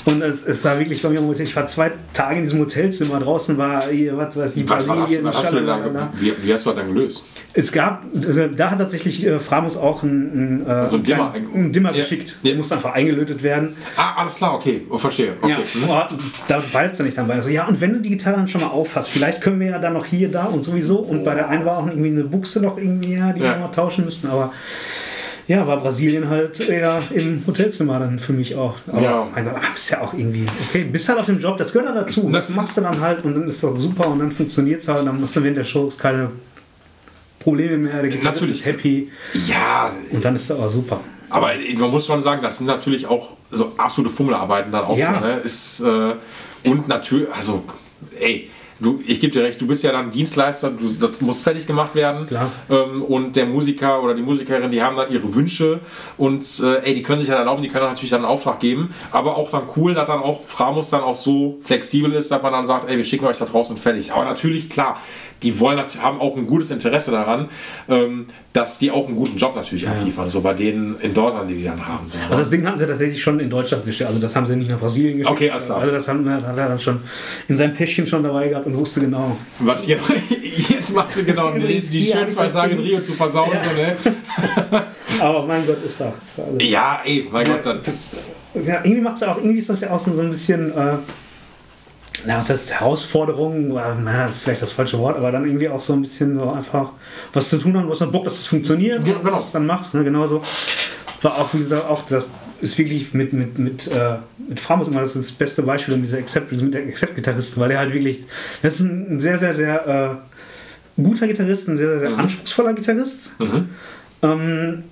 Und 0.04 0.20
es, 0.20 0.42
es 0.42 0.64
war 0.64 0.80
wirklich 0.80 1.00
bei 1.00 1.10
mir 1.10 1.20
im 1.20 1.28
Hotel, 1.28 1.44
ich 1.44 1.54
war 1.54 1.68
zwei 1.68 1.92
Tage 2.12 2.38
in 2.38 2.42
diesem 2.42 2.58
Hotelzimmer, 2.58 3.20
draußen 3.20 3.56
war 3.56 3.84
hier, 3.84 4.16
was 4.16 4.36
weiß 4.36 4.56
ich, 4.56 4.68
hast, 4.68 4.90
hast 4.90 5.10
wie, 5.12 6.34
wie 6.42 6.52
hast 6.52 6.66
du 6.66 6.70
das 6.70 6.76
dann 6.76 6.92
gelöst? 6.92 7.24
Es 7.56 7.70
gab, 7.70 8.02
also 8.26 8.48
da 8.48 8.72
hat 8.72 8.78
tatsächlich 8.80 9.24
äh, 9.24 9.38
Framus 9.38 9.76
auch 9.76 10.02
einen, 10.02 10.32
einen, 10.32 10.66
äh, 10.66 10.88
So 10.88 10.96
ein 10.96 11.04
Dimmer. 11.04 11.30
kleinen- 11.30 11.54
einen 11.54 11.72
Dimmer 11.72 11.90
Ja. 11.92 11.98
geschickt. 11.98 12.36
Ja. 12.42 12.48
Der 12.50 12.56
musste 12.56 12.74
einfach 12.74 12.94
eingelötet 12.94 13.44
werden. 13.44 13.76
Ah, 13.96 14.14
alles 14.22 14.34
klar, 14.36 14.54
okay, 14.54 14.82
oh, 14.90 14.98
verstehe. 14.98 15.34
Okay. 15.40 15.52
Ja, 15.52 15.58
Mhm. 15.58 15.88
oh, 15.88 16.02
da 16.48 16.62
weilt 16.72 16.98
er 16.98 17.04
nicht 17.04 17.16
dann 17.16 17.28
bei. 17.28 17.34
Also, 17.34 17.50
ja, 17.50 17.66
und 17.68 17.80
wenn 17.80 17.92
du 17.92 18.00
die 18.00 18.08
Gitarre 18.08 18.36
dann 18.36 18.48
schon 18.48 18.60
mal 18.60 18.66
aufhast, 18.68 19.08
vielleicht 19.10 19.40
können 19.40 19.60
wir 19.60 19.68
ja 19.68 19.78
dann 19.78 19.92
noch 19.92 20.04
hier, 20.04 20.28
da 20.32 20.46
und 20.46 20.64
sowieso. 20.64 20.98
Und 20.98 21.22
bei 21.24 21.34
der 21.34 21.48
einen 21.48 21.64
war 21.64 21.78
auch 21.78 21.86
irgendwie 21.86 22.08
eine 22.10 22.24
Buchse 22.24 22.60
noch 22.60 22.76
irgendwie, 22.76 23.14
ja, 23.14 23.32
die 23.32 23.40
Ja. 23.40 23.52
wir 23.54 23.58
mal 23.60 23.68
tauschen 23.68 24.04
müssten. 24.04 24.26
Aber 24.30 24.52
ja, 25.46 25.64
war 25.64 25.80
Brasilien 25.80 26.28
halt 26.28 26.58
eher 26.68 26.98
im 27.14 27.44
Hotelzimmer 27.46 28.00
dann 28.00 28.18
für 28.18 28.32
mich 28.32 28.56
auch. 28.56 28.74
Aber 28.90 29.00
Ja. 29.00 29.28
mein 29.32 29.44
Gott, 29.44 29.54
aber 29.54 29.64
ist 29.76 29.90
ja 29.90 30.00
auch 30.00 30.12
irgendwie, 30.12 30.46
okay, 30.70 30.84
bist 30.90 31.08
halt 31.08 31.20
auf 31.20 31.26
dem 31.26 31.38
Job, 31.38 31.56
das 31.58 31.72
gehört 31.72 31.88
dann 31.90 31.96
dazu. 31.96 32.26
Na- 32.28 32.38
Das 32.38 32.48
machst 32.48 32.76
du 32.76 32.80
dann 32.80 33.00
halt 33.00 33.24
und 33.24 33.34
dann 33.34 33.46
ist 33.46 33.62
doch 33.62 33.76
super 33.78 34.08
und 34.08 34.18
dann 34.18 34.32
funktioniert 34.32 34.82
es 34.82 34.88
halt. 34.88 35.00
Und 35.00 35.06
dann 35.06 35.20
musst 35.20 35.36
du 35.36 35.42
während 35.42 35.58
der 35.58 35.64
Show 35.64 35.92
keine 35.96 36.30
Probleme 37.44 37.76
mehr, 37.76 38.00
der 38.02 38.10
Gitarrist 38.10 38.40
Natürlich. 38.42 38.56
ist 38.60 38.66
happy 38.66 39.10
Ja, 39.46 39.92
und 40.10 40.24
dann 40.24 40.34
ist 40.34 40.50
das 40.50 40.58
auch 40.58 40.68
super. 40.70 40.98
aber 41.30 41.52
man 41.78 41.90
muss 41.90 42.06
schon 42.06 42.20
sagen, 42.20 42.42
das 42.42 42.58
sind 42.58 42.66
natürlich 42.66 43.06
auch 43.06 43.36
so 43.50 43.72
absolute 43.76 44.12
Fummelarbeiten 44.14 44.72
dann 44.72 44.84
auch 44.84 44.96
Ja. 44.98 45.14
so, 45.14 45.20
ne? 45.26 45.40
Ist, 45.44 45.80
äh, 45.80 46.14
und 46.70 46.88
natürlich, 46.88 47.28
also, 47.32 47.62
ey, 48.18 48.50
du, 48.80 49.00
ich 49.06 49.20
gebe 49.20 49.32
dir 49.32 49.42
recht, 49.44 49.60
du 49.60 49.66
bist 49.66 49.84
ja 49.84 49.92
dann 49.92 50.10
Dienstleister, 50.10 50.70
du, 50.70 50.92
das 50.98 51.20
muss 51.20 51.42
fertig 51.42 51.66
gemacht 51.66 51.94
werden. 51.94 52.26
Klar. 52.26 52.50
Ähm, 52.70 53.02
und 53.02 53.36
der 53.36 53.46
Musiker 53.46 54.02
oder 54.02 54.14
die 54.14 54.22
Musikerin, 54.22 54.70
die 54.70 54.82
haben 54.82 54.96
dann 54.96 55.10
ihre 55.12 55.32
Wünsche 55.34 55.80
und 56.16 56.44
äh, 56.62 56.78
ey, 56.84 56.94
die 56.94 57.02
können 57.02 57.20
sich 57.20 57.28
dann 57.28 57.38
erlauben, 57.38 57.62
die 57.62 57.68
können 57.68 57.84
natürlich 57.86 58.10
dann 58.10 58.20
einen 58.24 58.30
Auftrag 58.32 58.60
geben. 58.60 58.94
Aber 59.12 59.36
auch 59.36 59.50
dann 59.50 59.62
cool, 59.76 59.94
dass 59.94 60.06
dann 60.06 60.20
auch 60.20 60.44
Framus 60.44 60.90
dann 60.90 61.02
auch 61.02 61.14
so 61.14 61.58
flexibel 61.62 62.12
ist, 62.12 62.30
dass 62.30 62.42
man 62.42 62.52
dann 62.52 62.66
sagt, 62.66 62.88
ey, 62.88 62.96
wir 62.96 63.04
schicken 63.04 63.26
euch 63.26 63.38
da 63.38 63.44
draußen 63.44 63.76
und 63.76 63.80
fertig. 63.80 64.12
Aber 64.12 64.24
natürlich, 64.24 64.68
klar, 64.70 64.98
die 65.44 65.60
wollen 65.60 65.78
haben 66.00 66.20
auch 66.20 66.36
ein 66.36 66.46
gutes 66.46 66.70
Interesse 66.70 67.10
daran, 67.10 67.48
ähm, 67.88 68.26
dass 68.54 68.78
die 68.78 68.90
auch 68.90 69.06
einen 69.06 69.16
guten 69.16 69.36
Job 69.36 69.54
natürlich 69.54 69.86
abliefern, 69.86 70.28
so 70.28 70.40
bei 70.40 70.54
den 70.54 70.98
Endorsern, 71.00 71.46
die 71.46 71.54
die 71.54 71.64
dann 71.64 71.86
haben. 71.86 72.08
So, 72.08 72.18
ne? 72.18 72.24
Also 72.24 72.38
das 72.38 72.50
Ding 72.50 72.66
hatten 72.66 72.78
sie 72.78 72.86
tatsächlich 72.86 73.20
schon 73.20 73.38
in 73.40 73.50
Deutschland 73.50 73.84
gestellt. 73.84 74.08
Also 74.08 74.20
das 74.20 74.34
haben 74.34 74.46
sie 74.46 74.56
nicht 74.56 74.70
nach 74.70 74.78
Brasilien 74.78 75.18
geschickt. 75.18 75.30
Okay, 75.30 75.50
alles 75.50 75.66
klar. 75.66 75.80
Also 75.80 75.92
das 75.92 76.08
haben, 76.08 76.28
hat 76.28 76.56
er 76.56 76.68
dann 76.68 76.80
schon 76.80 77.00
in 77.48 77.56
seinem 77.56 77.72
Täschchen 77.74 78.06
schon 78.06 78.22
dabei 78.22 78.48
gehabt 78.48 78.66
und 78.66 78.76
wusste 78.76 79.00
genau. 79.00 79.36
Was 79.58 79.86
genau, 79.86 80.02
jetzt 80.68 80.94
machst 80.94 81.18
du 81.18 81.24
genau, 81.24 81.52
die, 81.52 81.80
die 81.80 82.04
schönen 82.04 82.30
zwei 82.30 82.48
Tage 82.48 82.74
in 82.74 82.80
Rio 82.80 83.00
zu 83.00 83.12
versauen. 83.12 83.50
Ja. 83.52 83.62
So, 83.62 83.80
ne? 83.80 84.86
Aber 85.20 85.46
mein 85.46 85.66
Gott, 85.66 85.84
ist 85.84 86.00
da. 86.00 86.12
Ist 86.24 86.38
da 86.38 86.64
ja 86.64 87.00
ey, 87.04 87.28
mein 87.30 87.44
Gott, 87.44 87.66
dann, 87.66 87.80
Ja, 88.64 88.80
irgendwie 88.84 89.00
macht 89.00 89.16
es 89.16 89.22
auch, 89.24 89.36
irgendwie 89.36 89.58
ist 89.58 89.68
das 89.68 89.80
ja 89.80 89.90
auch 89.90 90.00
so 90.00 90.18
ein 90.18 90.30
bisschen, 90.30 90.70
äh, 90.72 90.96
na, 92.26 92.38
was 92.38 92.50
heißt 92.50 92.72
Herausforderung, 92.80 93.68
na, 93.74 94.28
vielleicht 94.28 94.62
das 94.62 94.72
falsche 94.72 94.98
Wort, 94.98 95.16
aber 95.16 95.32
dann 95.32 95.44
irgendwie 95.44 95.68
auch 95.68 95.80
so 95.80 95.92
ein 95.94 96.02
bisschen 96.02 96.38
so 96.38 96.50
einfach 96.52 96.90
was 97.32 97.50
zu 97.50 97.58
tun 97.58 97.76
haben, 97.76 97.88
was 97.88 97.98
dann 97.98 98.12
Bock, 98.12 98.24
dass 98.24 98.36
das 98.36 98.46
funktioniert, 98.46 99.06
Ja, 99.06 99.14
genau. 99.18 99.32
was 99.32 99.52
du 99.52 99.58
dann 99.58 99.66
machst, 99.66 99.94
ne, 99.94 100.04
genauso. 100.04 100.42
War 101.22 101.32
auch, 101.38 101.52
wie 101.54 101.58
gesagt, 101.58 101.88
auch 101.88 102.06
das 102.08 102.28
ist 102.60 102.78
wirklich 102.78 103.12
mit, 103.14 103.32
mit, 103.32 103.58
mit, 103.58 103.86
äh, 103.88 104.16
mit 104.48 104.60
Framus 104.60 104.88
immer 104.88 105.00
das, 105.00 105.14
das 105.14 105.32
beste 105.32 105.62
Beispiel, 105.62 105.94
um 105.94 106.02
dieser 106.02 106.18
Accept, 106.18 106.52
mit 106.52 106.72
der 106.74 106.82
Accept-Gitarristen, 106.82 107.60
weil 107.60 107.68
der 107.70 107.78
halt 107.78 107.92
wirklich, 107.92 108.20
das 108.62 108.74
ist 108.74 108.80
ein 108.80 109.20
sehr, 109.20 109.38
sehr, 109.38 109.52
sehr 109.54 110.20
äh, 110.96 111.02
guter 111.02 111.26
Gitarrist, 111.26 111.68
ein 111.68 111.76
sehr, 111.76 111.88
sehr, 111.88 112.00
sehr 112.00 112.10
Mhm. 112.10 112.20
anspruchsvoller 112.20 112.72
Gitarrist. 112.74 113.30
Ähm, 114.22 114.84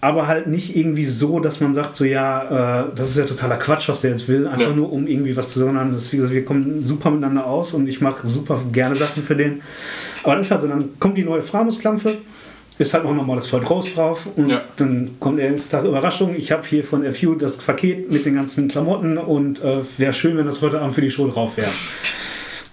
aber 0.00 0.26
halt 0.28 0.46
nicht 0.46 0.76
irgendwie 0.76 1.04
so, 1.04 1.40
dass 1.40 1.60
man 1.60 1.74
sagt, 1.74 1.96
so 1.96 2.04
ja, 2.04 2.82
äh, 2.82 2.88
das 2.94 3.10
ist 3.10 3.18
ja 3.18 3.24
totaler 3.24 3.56
Quatsch, 3.56 3.88
was 3.88 4.00
der 4.02 4.12
jetzt 4.12 4.28
will, 4.28 4.46
einfach 4.46 4.68
Ja. 4.68 4.72
nur 4.72 4.92
um 4.92 5.06
irgendwie 5.06 5.36
was 5.36 5.52
zu 5.52 5.58
sondern 5.60 5.92
das, 5.92 6.12
wie 6.12 6.16
gesagt, 6.18 6.34
wir 6.34 6.44
kommen 6.44 6.84
super 6.84 7.10
miteinander 7.10 7.46
aus 7.46 7.74
und 7.74 7.88
ich 7.88 8.00
mache 8.00 8.26
super 8.28 8.60
gerne 8.72 8.94
Sachen 8.94 9.22
für 9.24 9.34
den. 9.34 9.60
Aber 10.22 10.36
das 10.36 10.46
ist 10.46 10.52
halt 10.52 10.62
so, 10.62 10.68
dann 10.68 10.90
kommt 11.00 11.18
die 11.18 11.24
neue 11.24 11.42
Framus-Klampfe, 11.42 12.12
ist 12.78 12.94
halt 12.94 13.02
noch 13.02 13.10
ein 13.10 13.16
normales 13.16 13.48
Ford 13.48 13.68
Rose 13.68 13.90
drauf 13.92 14.26
und 14.36 14.50
Ja. 14.50 14.62
dann 14.76 15.10
kommt 15.18 15.40
der 15.40 15.50
nächste 15.50 15.70
Tag 15.72 15.84
Überraschung, 15.84 16.36
ich 16.38 16.52
habe 16.52 16.62
hier 16.64 16.84
von 16.84 17.04
FU 17.12 17.34
das 17.34 17.56
Paket 17.58 18.08
mit 18.12 18.24
den 18.24 18.34
ganzen 18.36 18.68
Klamotten 18.68 19.18
und 19.18 19.62
äh, 19.64 19.78
wäre 19.96 20.12
schön, 20.12 20.36
wenn 20.36 20.46
das 20.46 20.62
heute 20.62 20.80
Abend 20.80 20.94
für 20.94 21.00
die 21.00 21.10
Show 21.10 21.26
drauf 21.28 21.56
wäre. 21.56 21.70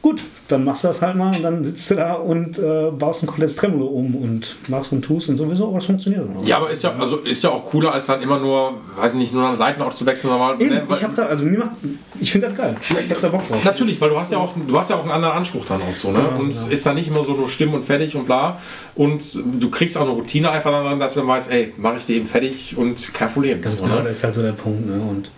Gut, 0.05 0.21
dann 0.49 0.63
machst 0.63 0.83
du 0.83 0.89
das 0.89 1.01
halt 1.01 1.15
mal 1.15 1.35
und 1.35 1.41
dann 1.41 1.63
sitzt 1.63 1.89
du 1.89 1.95
da 1.95 2.13
und 2.13 2.59
äh, 2.59 2.91
baust 2.91 3.23
ein 3.23 3.25
komplettes 3.25 3.55
Tremolo 3.55 3.87
um 3.87 4.13
und 4.13 4.55
machst 4.67 4.91
und 4.91 5.01
tust 5.01 5.29
und 5.29 5.37
sowieso, 5.37 5.67
aber 5.69 5.79
es 5.79 5.87
funktioniert. 5.87 6.27
ja, 6.45 6.57
aber 6.57 6.69
ist 6.69 6.83
ja, 6.83 6.93
also 6.99 7.17
ist 7.17 7.43
ja 7.43 7.49
auch 7.49 7.65
cooler, 7.65 7.91
als 7.91 8.05
dann 8.05 8.21
immer 8.21 8.37
nur, 8.37 8.73
weiß 8.97 9.15
nicht, 9.15 9.33
nur 9.33 9.47
an 9.47 9.55
Seiten 9.55 9.81
auszuwechseln, 9.81 10.31
Eben, 10.59 10.75
ne, 10.75 10.85
ich 10.91 11.03
hab 11.03 11.15
da, 11.15 11.25
also 11.25 11.45
mir 11.45 11.57
macht, 11.57 11.71
ich 12.19 12.31
finde 12.31 12.49
das 12.49 12.55
geil. 12.55 12.77
Ich 12.81 13.09
hab 13.09 13.19
da 13.19 13.29
Bock 13.29 13.47
drauf. 13.47 13.65
Natürlich, 13.65 13.99
weil 13.99 14.11
du 14.11 14.19
hast 14.19 14.31
ja 14.31 14.37
auch, 14.37 14.53
du 14.55 14.77
hast 14.77 14.91
ja 14.91 14.95
auch 14.97 15.01
einen 15.01 15.11
anderen 15.11 15.37
Anspruch 15.37 15.65
dann 15.65 15.81
auch 15.81 15.91
so, 15.91 16.11
ne? 16.11 16.19
Ja, 16.19 16.35
und 16.35 16.49
es 16.49 16.67
ja. 16.67 16.73
ist 16.73 16.85
dann 16.85 16.93
nicht 16.93 17.07
immer 17.07 17.23
so 17.23 17.33
nur 17.33 17.49
Stimmen 17.49 17.73
und 17.73 17.83
fertig 17.83 18.15
und 18.15 18.27
bla. 18.27 18.59
Und 18.93 19.23
du 19.59 19.71
kriegst 19.71 19.97
auch 19.97 20.03
eine 20.03 20.11
Routine 20.11 20.51
einfach 20.51 20.69
dann, 20.69 20.99
dass 20.99 21.15
du 21.15 21.25
weißt, 21.25 21.49
ey, 21.49 21.73
mach 21.77 21.97
ich 21.97 22.05
dir 22.05 22.17
eben 22.17 22.27
fertig 22.27 22.77
und 22.77 23.11
kein 23.11 23.33
Problem. 23.33 23.59
Ganz 23.59 23.79
so, 23.79 23.85
genau, 23.85 23.97
ne? 23.97 24.09
das 24.09 24.19
ist 24.19 24.23
halt 24.23 24.35
so 24.35 24.43
der 24.43 24.51
Punkt. 24.51 24.87
Ne? 24.87 25.01
Und 25.01 25.31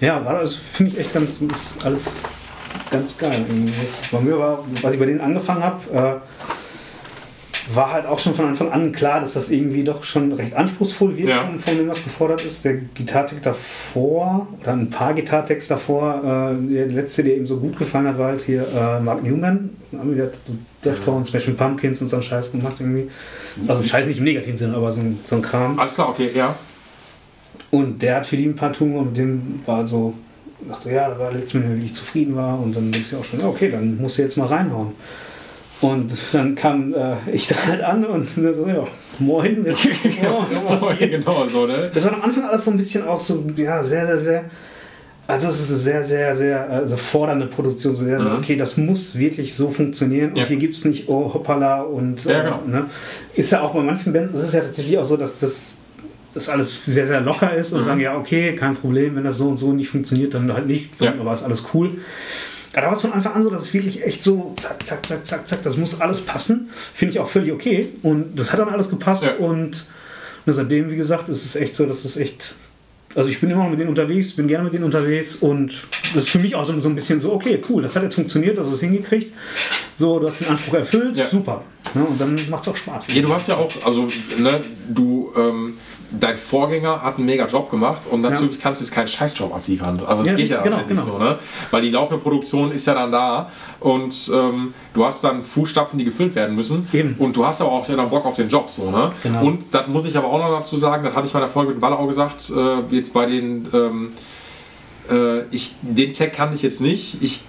ja, 0.00 0.18
das 0.18 0.56
finde 0.56 0.94
ich 0.94 0.98
echt 0.98 1.14
ganz, 1.14 1.40
ist 1.40 1.86
alles 1.86 2.24
ganz 2.98 3.18
geil. 3.18 3.44
bei 4.12 4.20
mir 4.20 4.38
war, 4.38 4.64
was 4.82 4.92
ich 4.94 4.98
bei 4.98 5.06
denen 5.06 5.20
angefangen 5.20 5.62
habe, 5.62 5.80
äh, 5.92 7.74
war 7.74 7.92
halt 7.92 8.04
auch 8.04 8.18
schon 8.18 8.34
von 8.34 8.46
Anfang 8.48 8.70
an 8.72 8.92
klar, 8.92 9.20
dass 9.22 9.32
das 9.32 9.50
irgendwie 9.50 9.84
doch 9.84 10.04
schon 10.04 10.30
recht 10.32 10.54
anspruchsvoll 10.54 11.16
wird, 11.16 11.30
Ja. 11.30 11.44
von, 11.46 11.58
von 11.58 11.76
dem, 11.78 11.88
was 11.88 12.04
gefordert 12.04 12.44
ist. 12.44 12.62
Der 12.64 12.74
Gitartext 12.74 13.46
davor, 13.46 14.46
oder 14.60 14.72
ein 14.72 14.90
paar 14.90 15.14
Gitartexte 15.14 15.72
davor, 15.74 16.20
äh, 16.60 16.74
der 16.74 16.86
letzte, 16.88 17.24
der 17.24 17.36
ihm 17.38 17.46
so 17.46 17.56
gut 17.56 17.78
gefallen 17.78 18.06
hat, 18.06 18.18
war 18.18 18.28
halt 18.28 18.42
hier 18.42 18.66
äh, 18.76 19.00
Mark 19.00 19.22
Newman. 19.22 19.70
Da 19.92 19.98
haben 19.98 20.14
wir 20.14 20.26
so 20.46 20.52
Deftones, 20.84 21.28
Smashing 21.28 21.56
Pumpkins 21.56 22.02
und 22.02 22.08
so 22.08 22.16
einen 22.16 22.22
Scheiß 22.22 22.52
gemacht 22.52 22.74
irgendwie. 22.80 23.08
Also 23.66 23.82
Scheiß 23.82 24.08
nicht 24.08 24.18
im 24.18 24.24
negativen 24.24 24.58
Sinne, 24.58 24.76
aber 24.76 24.92
so 24.92 25.00
ein, 25.00 25.18
so 25.24 25.36
ein 25.36 25.42
Kram. 25.42 25.78
Alles 25.78 25.94
klar, 25.94 26.10
okay, 26.10 26.30
ja. 26.34 26.54
Und 27.70 28.02
der 28.02 28.16
hat 28.16 28.26
für 28.26 28.36
die 28.36 28.44
ein 28.44 28.56
paar 28.56 28.74
Tun 28.74 28.94
und 28.94 29.06
mit 29.06 29.16
dem 29.16 29.60
war 29.64 29.86
so, 29.86 30.12
dachte 30.68 30.90
ja, 30.92 31.08
da 31.08 31.18
war 31.18 31.32
letztes 31.32 31.54
Mal, 31.54 31.64
er 31.64 31.70
wirklich 31.76 31.94
zufrieden 31.94 32.34
war 32.36 32.60
und 32.60 32.74
dann 32.74 32.90
denkst 32.92 33.10
du 33.10 33.18
auch 33.18 33.24
schon, 33.24 33.40
ja, 33.40 33.48
okay, 33.48 33.70
dann 33.70 33.96
musst 33.98 34.18
du 34.18 34.22
jetzt 34.22 34.36
mal 34.36 34.46
reinhauen. 34.46 34.92
Und 35.80 36.12
dann 36.32 36.54
kam 36.54 36.94
äh, 36.94 37.16
ich 37.32 37.46
da 37.48 37.56
halt 37.66 37.82
an 37.82 38.04
und 38.06 38.28
so, 38.30 38.66
ja, 38.66 38.86
moin, 39.18 39.64
jetzt, 39.66 39.86
was 40.68 40.80
passiert? 40.80 41.10
genau 41.10 41.46
so, 41.46 41.66
ne? 41.66 41.90
Das 41.92 42.04
war 42.04 42.14
am 42.14 42.22
Anfang 42.22 42.44
alles 42.44 42.64
so 42.64 42.70
ein 42.70 42.76
bisschen 42.76 43.06
auch 43.06 43.20
so, 43.20 43.44
ja, 43.56 43.82
sehr, 43.84 44.06
sehr, 44.06 44.18
sehr. 44.18 44.44
Also 45.26 45.48
es 45.48 45.60
ist 45.62 45.70
eine 45.70 45.78
sehr, 45.78 46.04
sehr, 46.04 46.36
sehr 46.36 46.70
also 46.70 46.96
fordernde 46.98 47.46
Produktion. 47.46 47.94
Sehr, 47.96 48.18
Mhm. 48.18 48.36
Okay, 48.38 48.56
das 48.56 48.76
muss 48.76 49.18
wirklich 49.18 49.54
so 49.54 49.70
funktionieren. 49.70 50.30
Und 50.32 50.36
Ja. 50.38 50.44
hier 50.46 50.56
gibt 50.58 50.76
es 50.76 50.84
nicht, 50.84 51.08
oh 51.08 51.32
hoppala 51.34 51.82
und 51.82 52.24
Ja, 52.24 52.42
genau. 52.42 52.60
ne? 52.66 52.84
ist 53.34 53.50
ja 53.52 53.62
auch 53.62 53.74
bei 53.74 53.82
manchen 53.82 54.12
Bands, 54.12 54.34
ist 54.38 54.44
es 54.48 54.52
ja 54.52 54.60
tatsächlich 54.60 54.96
auch 54.98 55.06
so, 55.06 55.16
dass 55.16 55.40
das, 55.40 55.73
das 56.34 56.48
alles 56.48 56.84
sehr, 56.84 57.06
sehr 57.06 57.20
locker 57.20 57.54
ist 57.54 57.72
und 57.72 57.80
Mhm. 57.82 57.84
sagen, 57.84 58.00
ja, 58.00 58.16
okay, 58.16 58.56
kein 58.56 58.74
Problem, 58.76 59.16
wenn 59.16 59.24
das 59.24 59.38
so 59.38 59.48
und 59.48 59.56
so 59.56 59.72
nicht 59.72 59.88
funktioniert, 59.90 60.34
dann 60.34 60.52
halt 60.52 60.66
nicht, 60.66 61.00
Ja. 61.00 61.12
aber 61.18 61.32
ist 61.34 61.42
alles 61.42 61.64
cool. 61.74 61.92
da 62.72 62.82
war 62.82 62.92
es 62.92 63.02
von 63.02 63.12
Anfang 63.12 63.34
an 63.34 63.42
so, 63.44 63.50
dass 63.50 63.62
es 63.62 63.74
wirklich 63.74 64.04
echt 64.04 64.24
so 64.24 64.52
zack, 64.56 64.84
zack, 64.84 65.06
zack, 65.06 65.24
zack, 65.24 65.46
zack, 65.48 65.62
das 65.62 65.76
muss 65.76 66.00
alles 66.00 66.20
passen. 66.22 66.70
Finde 66.92 67.12
ich 67.12 67.20
auch 67.20 67.28
völlig 67.28 67.52
okay. 67.52 67.86
Und 68.02 68.36
das 68.36 68.50
hat 68.52 68.58
dann 68.58 68.68
alles 68.68 68.90
gepasst. 68.90 69.22
Ja. 69.22 69.34
Und 69.36 69.84
seitdem, 70.44 70.90
wie 70.90 70.96
gesagt, 70.96 71.28
ist 71.28 71.44
es 71.44 71.54
echt 71.54 71.76
so, 71.76 71.86
dass 71.86 72.04
es 72.04 72.16
echt. 72.16 72.56
Also 73.14 73.30
ich 73.30 73.40
bin 73.40 73.48
immer 73.50 73.62
noch 73.62 73.70
mit 73.70 73.78
denen 73.78 73.90
unterwegs, 73.90 74.32
bin 74.32 74.48
gerne 74.48 74.64
mit 74.64 74.72
denen 74.72 74.82
unterwegs 74.82 75.36
und 75.36 75.72
das 76.14 76.24
ist 76.24 76.30
für 76.30 76.40
mich 76.40 76.56
auch 76.56 76.64
so, 76.64 76.80
so 76.80 76.88
ein 76.88 76.96
bisschen 76.96 77.20
so, 77.20 77.32
okay, 77.32 77.62
cool, 77.68 77.80
das 77.80 77.94
hat 77.94 78.02
jetzt 78.02 78.16
funktioniert, 78.16 78.58
das 78.58 78.66
ist 78.72 78.80
hingekriegt. 78.80 79.32
So, 79.96 80.18
du 80.18 80.26
hast 80.26 80.40
den 80.40 80.48
Anspruch 80.48 80.74
erfüllt, 80.74 81.16
Ja. 81.16 81.28
super. 81.28 81.62
Ja, 81.94 82.00
und 82.02 82.20
dann 82.20 82.34
macht 82.50 82.62
es 82.64 82.68
auch 82.70 82.76
Spaß. 82.76 83.14
Ja, 83.14 83.22
du 83.22 83.32
hast 83.32 83.46
ja 83.48 83.54
auch, 83.54 83.70
also, 83.86 84.08
ne, 84.36 84.60
du, 84.88 85.30
ähm, 85.36 85.74
dein 86.20 86.36
Vorgänger 86.36 87.02
hat 87.02 87.16
einen 87.16 87.26
mega 87.26 87.46
Job 87.46 87.70
gemacht 87.70 88.02
und 88.10 88.20
natürlich 88.20 88.60
kannst 88.60 88.80
du 88.80 88.84
jetzt 88.84 88.94
keinen 88.94 89.08
Scheißjob 89.08 89.54
abliefern. 89.54 90.00
Also, 90.06 90.22
das 90.22 90.32
Ja, 90.32 90.36
geht 90.36 90.48
ja 90.48 90.62
genau, 90.62 90.78
nicht 90.78 90.88
genau. 90.88 91.02
so, 91.02 91.18
ne? 91.18 91.38
Weil 91.70 91.82
die 91.82 91.90
laufende 91.90 92.22
Produktion 92.22 92.72
ist 92.72 92.86
ja 92.86 92.94
dann 92.94 93.12
da 93.12 93.50
und 93.80 94.30
ähm, 94.34 94.74
du 94.92 95.04
hast 95.04 95.22
dann 95.24 95.42
Fußstapfen, 95.42 95.98
die 95.98 96.04
gefüllt 96.04 96.34
werden 96.34 96.54
müssen. 96.54 96.88
Eben. 96.92 97.14
Und 97.18 97.36
du 97.36 97.46
hast 97.46 97.60
aber 97.60 97.72
auch 97.72 97.86
dann 97.86 98.08
Bock 98.10 98.24
auf 98.26 98.36
den 98.36 98.48
Job, 98.48 98.70
so, 98.70 98.90
ne? 98.90 99.12
Genau. 99.22 99.44
Und 99.44 99.64
das 99.72 99.86
muss 99.88 100.04
ich 100.04 100.16
aber 100.16 100.28
auch 100.28 100.38
noch 100.38 100.50
dazu 100.58 100.76
sagen, 100.76 101.04
das 101.04 101.14
hatte 101.14 101.26
ich 101.26 101.32
bei 101.32 101.40
der 101.40 101.48
Folge 101.48 101.72
mit 101.72 101.82
Walle 101.82 101.98
auch 101.98 102.06
gesagt, 102.06 102.50
äh, 102.50 102.94
jetzt 102.94 103.12
bei 103.14 103.26
den, 103.26 103.68
ähm, 103.72 104.12
äh, 105.10 105.42
ich, 105.50 105.74
den 105.82 106.14
Tag 106.14 106.32
kannte 106.32 106.56
ich 106.56 106.62
jetzt 106.62 106.80
nicht. 106.80 107.22
Ich, 107.22 107.44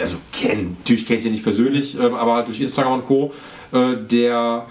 also 0.00 0.18
kennen, 0.32 0.76
natürlich 0.78 1.06
kenne 1.06 1.18
ich 1.18 1.24
den 1.24 1.32
nicht 1.32 1.44
persönlich, 1.44 1.98
ähm, 1.98 2.14
aber 2.14 2.34
halt 2.34 2.48
durch 2.48 2.60
Instagram 2.60 2.94
und 2.94 3.06
Co. 3.06 3.32
Äh, 3.72 3.96
der 4.10 4.66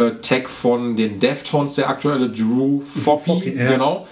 äh, 0.00 0.20
Tag 0.22 0.48
von 0.48 0.96
den 0.96 1.20
Deftones, 1.20 1.74
der 1.74 1.88
aktuelle 1.88 2.28
Drew 2.28 2.80
Foppy, 2.80 3.24
Foppy, 3.24 3.56
ja. 3.56 3.72
genau. 3.72 4.06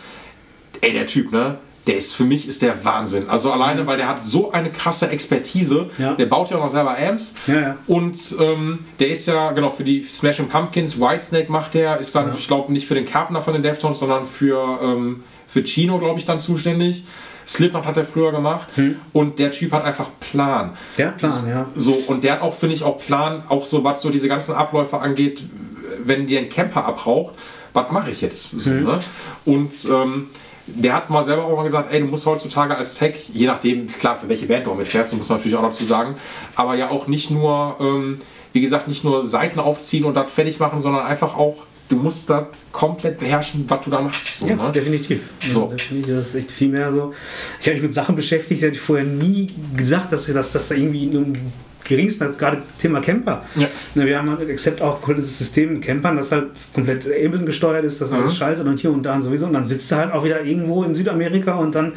Ey, 0.80 0.92
der 0.92 1.06
Typ, 1.06 1.32
ne? 1.32 1.58
Der 1.86 1.96
ist 1.96 2.14
für 2.14 2.24
mich 2.24 2.46
ist 2.46 2.60
der 2.60 2.84
Wahnsinn. 2.84 3.30
Also 3.30 3.50
alleine, 3.50 3.86
weil 3.86 3.96
der 3.96 4.08
hat 4.08 4.20
so 4.20 4.52
eine 4.52 4.70
krasse 4.70 5.08
Expertise. 5.08 5.88
Ja. 5.96 6.12
Der 6.12 6.26
baut 6.26 6.50
ja 6.50 6.58
auch 6.58 6.64
noch 6.64 6.70
selber 6.70 6.98
Amps. 6.98 7.34
Ja. 7.46 7.76
Und 7.86 8.18
ähm, 8.38 8.80
der 9.00 9.08
ist 9.08 9.26
ja, 9.26 9.52
genau, 9.52 9.70
für 9.70 9.84
die 9.84 10.02
Smashing 10.02 10.48
Pumpkins, 10.48 11.00
Whitesnake 11.00 11.50
macht 11.50 11.72
der, 11.72 11.96
ist 11.98 12.14
dann, 12.14 12.34
ich 12.38 12.46
glaube, 12.46 12.70
nicht 12.72 12.86
für 12.86 12.94
den 12.94 13.06
Carpenter 13.06 13.40
von 13.40 13.54
den 13.54 13.62
Deftones, 13.62 14.00
sondern 14.00 14.26
für, 14.26 14.78
ähm, 14.82 15.24
für 15.46 15.64
Chino, 15.64 15.98
glaube 15.98 16.18
ich, 16.18 16.26
dann 16.26 16.38
zuständig. 16.38 17.04
Slipknot 17.46 17.86
hat 17.86 17.96
er 17.96 18.04
früher 18.04 18.30
gemacht. 18.32 18.68
Und 19.14 19.38
der 19.38 19.50
Typ 19.50 19.72
hat 19.72 19.84
einfach 19.84 20.10
Plan. 20.20 20.76
Der 20.98 21.08
hat 21.08 21.16
Plan, 21.16 21.48
ja. 21.48 21.66
So, 21.74 21.92
und 22.08 22.22
der 22.22 22.34
hat 22.34 22.42
auch, 22.42 22.52
finde 22.52 22.74
ich, 22.74 22.82
auch 22.82 22.98
Plan, 22.98 23.42
auch 23.48 23.64
so 23.64 23.82
was 23.82 24.02
so 24.02 24.10
diese 24.10 24.28
ganzen 24.28 24.54
Abläufe 24.54 24.98
angeht, 24.98 25.42
wenn 26.04 26.26
dir 26.26 26.40
ein 26.40 26.48
Camper 26.48 26.84
abraucht, 26.84 27.34
was 27.72 27.90
mache 27.92 28.10
ich 28.10 28.20
jetzt? 28.20 28.60
So, 28.60 28.70
ne? 28.70 28.98
Und 29.44 29.72
ähm, 29.90 30.28
der 30.66 30.94
hat 30.94 31.10
mal 31.10 31.24
selber 31.24 31.44
auch 31.44 31.56
mal 31.56 31.62
gesagt, 31.64 31.92
ey, 31.92 32.00
du 32.00 32.06
musst 32.06 32.26
heutzutage 32.26 32.76
als 32.76 32.94
Tech, 32.96 33.14
je 33.32 33.46
nachdem, 33.46 33.88
klar, 33.88 34.18
für 34.18 34.28
welche 34.28 34.46
Band 34.46 34.66
du 34.66 34.72
auch 34.72 34.76
mitfährst, 34.76 35.14
muss 35.14 35.28
man 35.28 35.38
natürlich 35.38 35.56
auch 35.56 35.62
dazu 35.62 35.84
sagen, 35.84 36.16
aber 36.54 36.74
ja 36.74 36.90
auch 36.90 37.06
nicht 37.06 37.30
nur, 37.30 37.76
ähm, 37.80 38.20
wie 38.52 38.60
gesagt, 38.60 38.88
nicht 38.88 39.04
nur 39.04 39.26
Seiten 39.26 39.60
aufziehen 39.60 40.04
und 40.04 40.14
das 40.14 40.30
fertig 40.30 40.58
machen, 40.60 40.80
sondern 40.80 41.06
einfach 41.06 41.36
auch, 41.36 41.56
du 41.88 41.96
musst 41.96 42.28
das 42.28 42.44
komplett 42.70 43.18
beherrschen, 43.18 43.64
was 43.68 43.84
du 43.84 43.90
da 43.90 44.00
machst. 44.00 44.38
So, 44.38 44.46
Ja, 44.46 44.56
ne? 44.56 44.72
definitiv. 44.74 45.20
So. 45.52 45.72
Ja. 45.90 46.14
Das 46.16 46.28
ist 46.28 46.34
echt 46.34 46.50
viel 46.50 46.68
mehr 46.68 46.92
so. 46.92 47.14
Ich 47.60 47.66
habe 47.66 47.76
mich 47.76 47.84
mit 47.84 47.94
Sachen 47.94 48.14
beschäftigt, 48.14 48.60
die 48.60 48.66
hätte 48.66 48.76
ich 48.76 48.82
vorher 48.82 49.06
nie 49.06 49.50
gedacht, 49.74 50.12
dass 50.12 50.26
das 50.26 50.52
dass 50.52 50.68
da 50.68 50.74
irgendwie 50.74 51.06
nur 51.06 51.22
im 51.22 51.36
geringsten 51.88 52.36
gerade 52.38 52.58
Thema 52.78 53.00
Camper. 53.00 53.44
Ja. 53.56 53.66
Wir 53.94 54.18
haben 54.18 54.30
halt 54.30 54.48
except 54.48 54.82
auch 54.82 55.00
das 55.08 55.38
System 55.38 55.80
Campern, 55.80 56.16
das 56.16 56.30
halt 56.30 56.46
komplett 56.74 57.06
Ableton 57.06 57.46
gesteuert 57.46 57.84
ist, 57.84 58.00
das 58.00 58.12
alles 58.12 58.32
Mhm. 58.34 58.36
schaltet 58.36 58.66
und 58.66 58.78
hier 58.78 58.92
und 58.92 59.02
da 59.02 59.14
und 59.14 59.22
sowieso. 59.22 59.46
Und 59.46 59.54
dann 59.54 59.66
sitzt 59.66 59.90
du 59.90 59.96
halt 59.96 60.12
auch 60.12 60.24
wieder 60.24 60.42
irgendwo 60.44 60.84
in 60.84 60.94
Südamerika 60.94 61.56
und 61.56 61.74
dann 61.74 61.92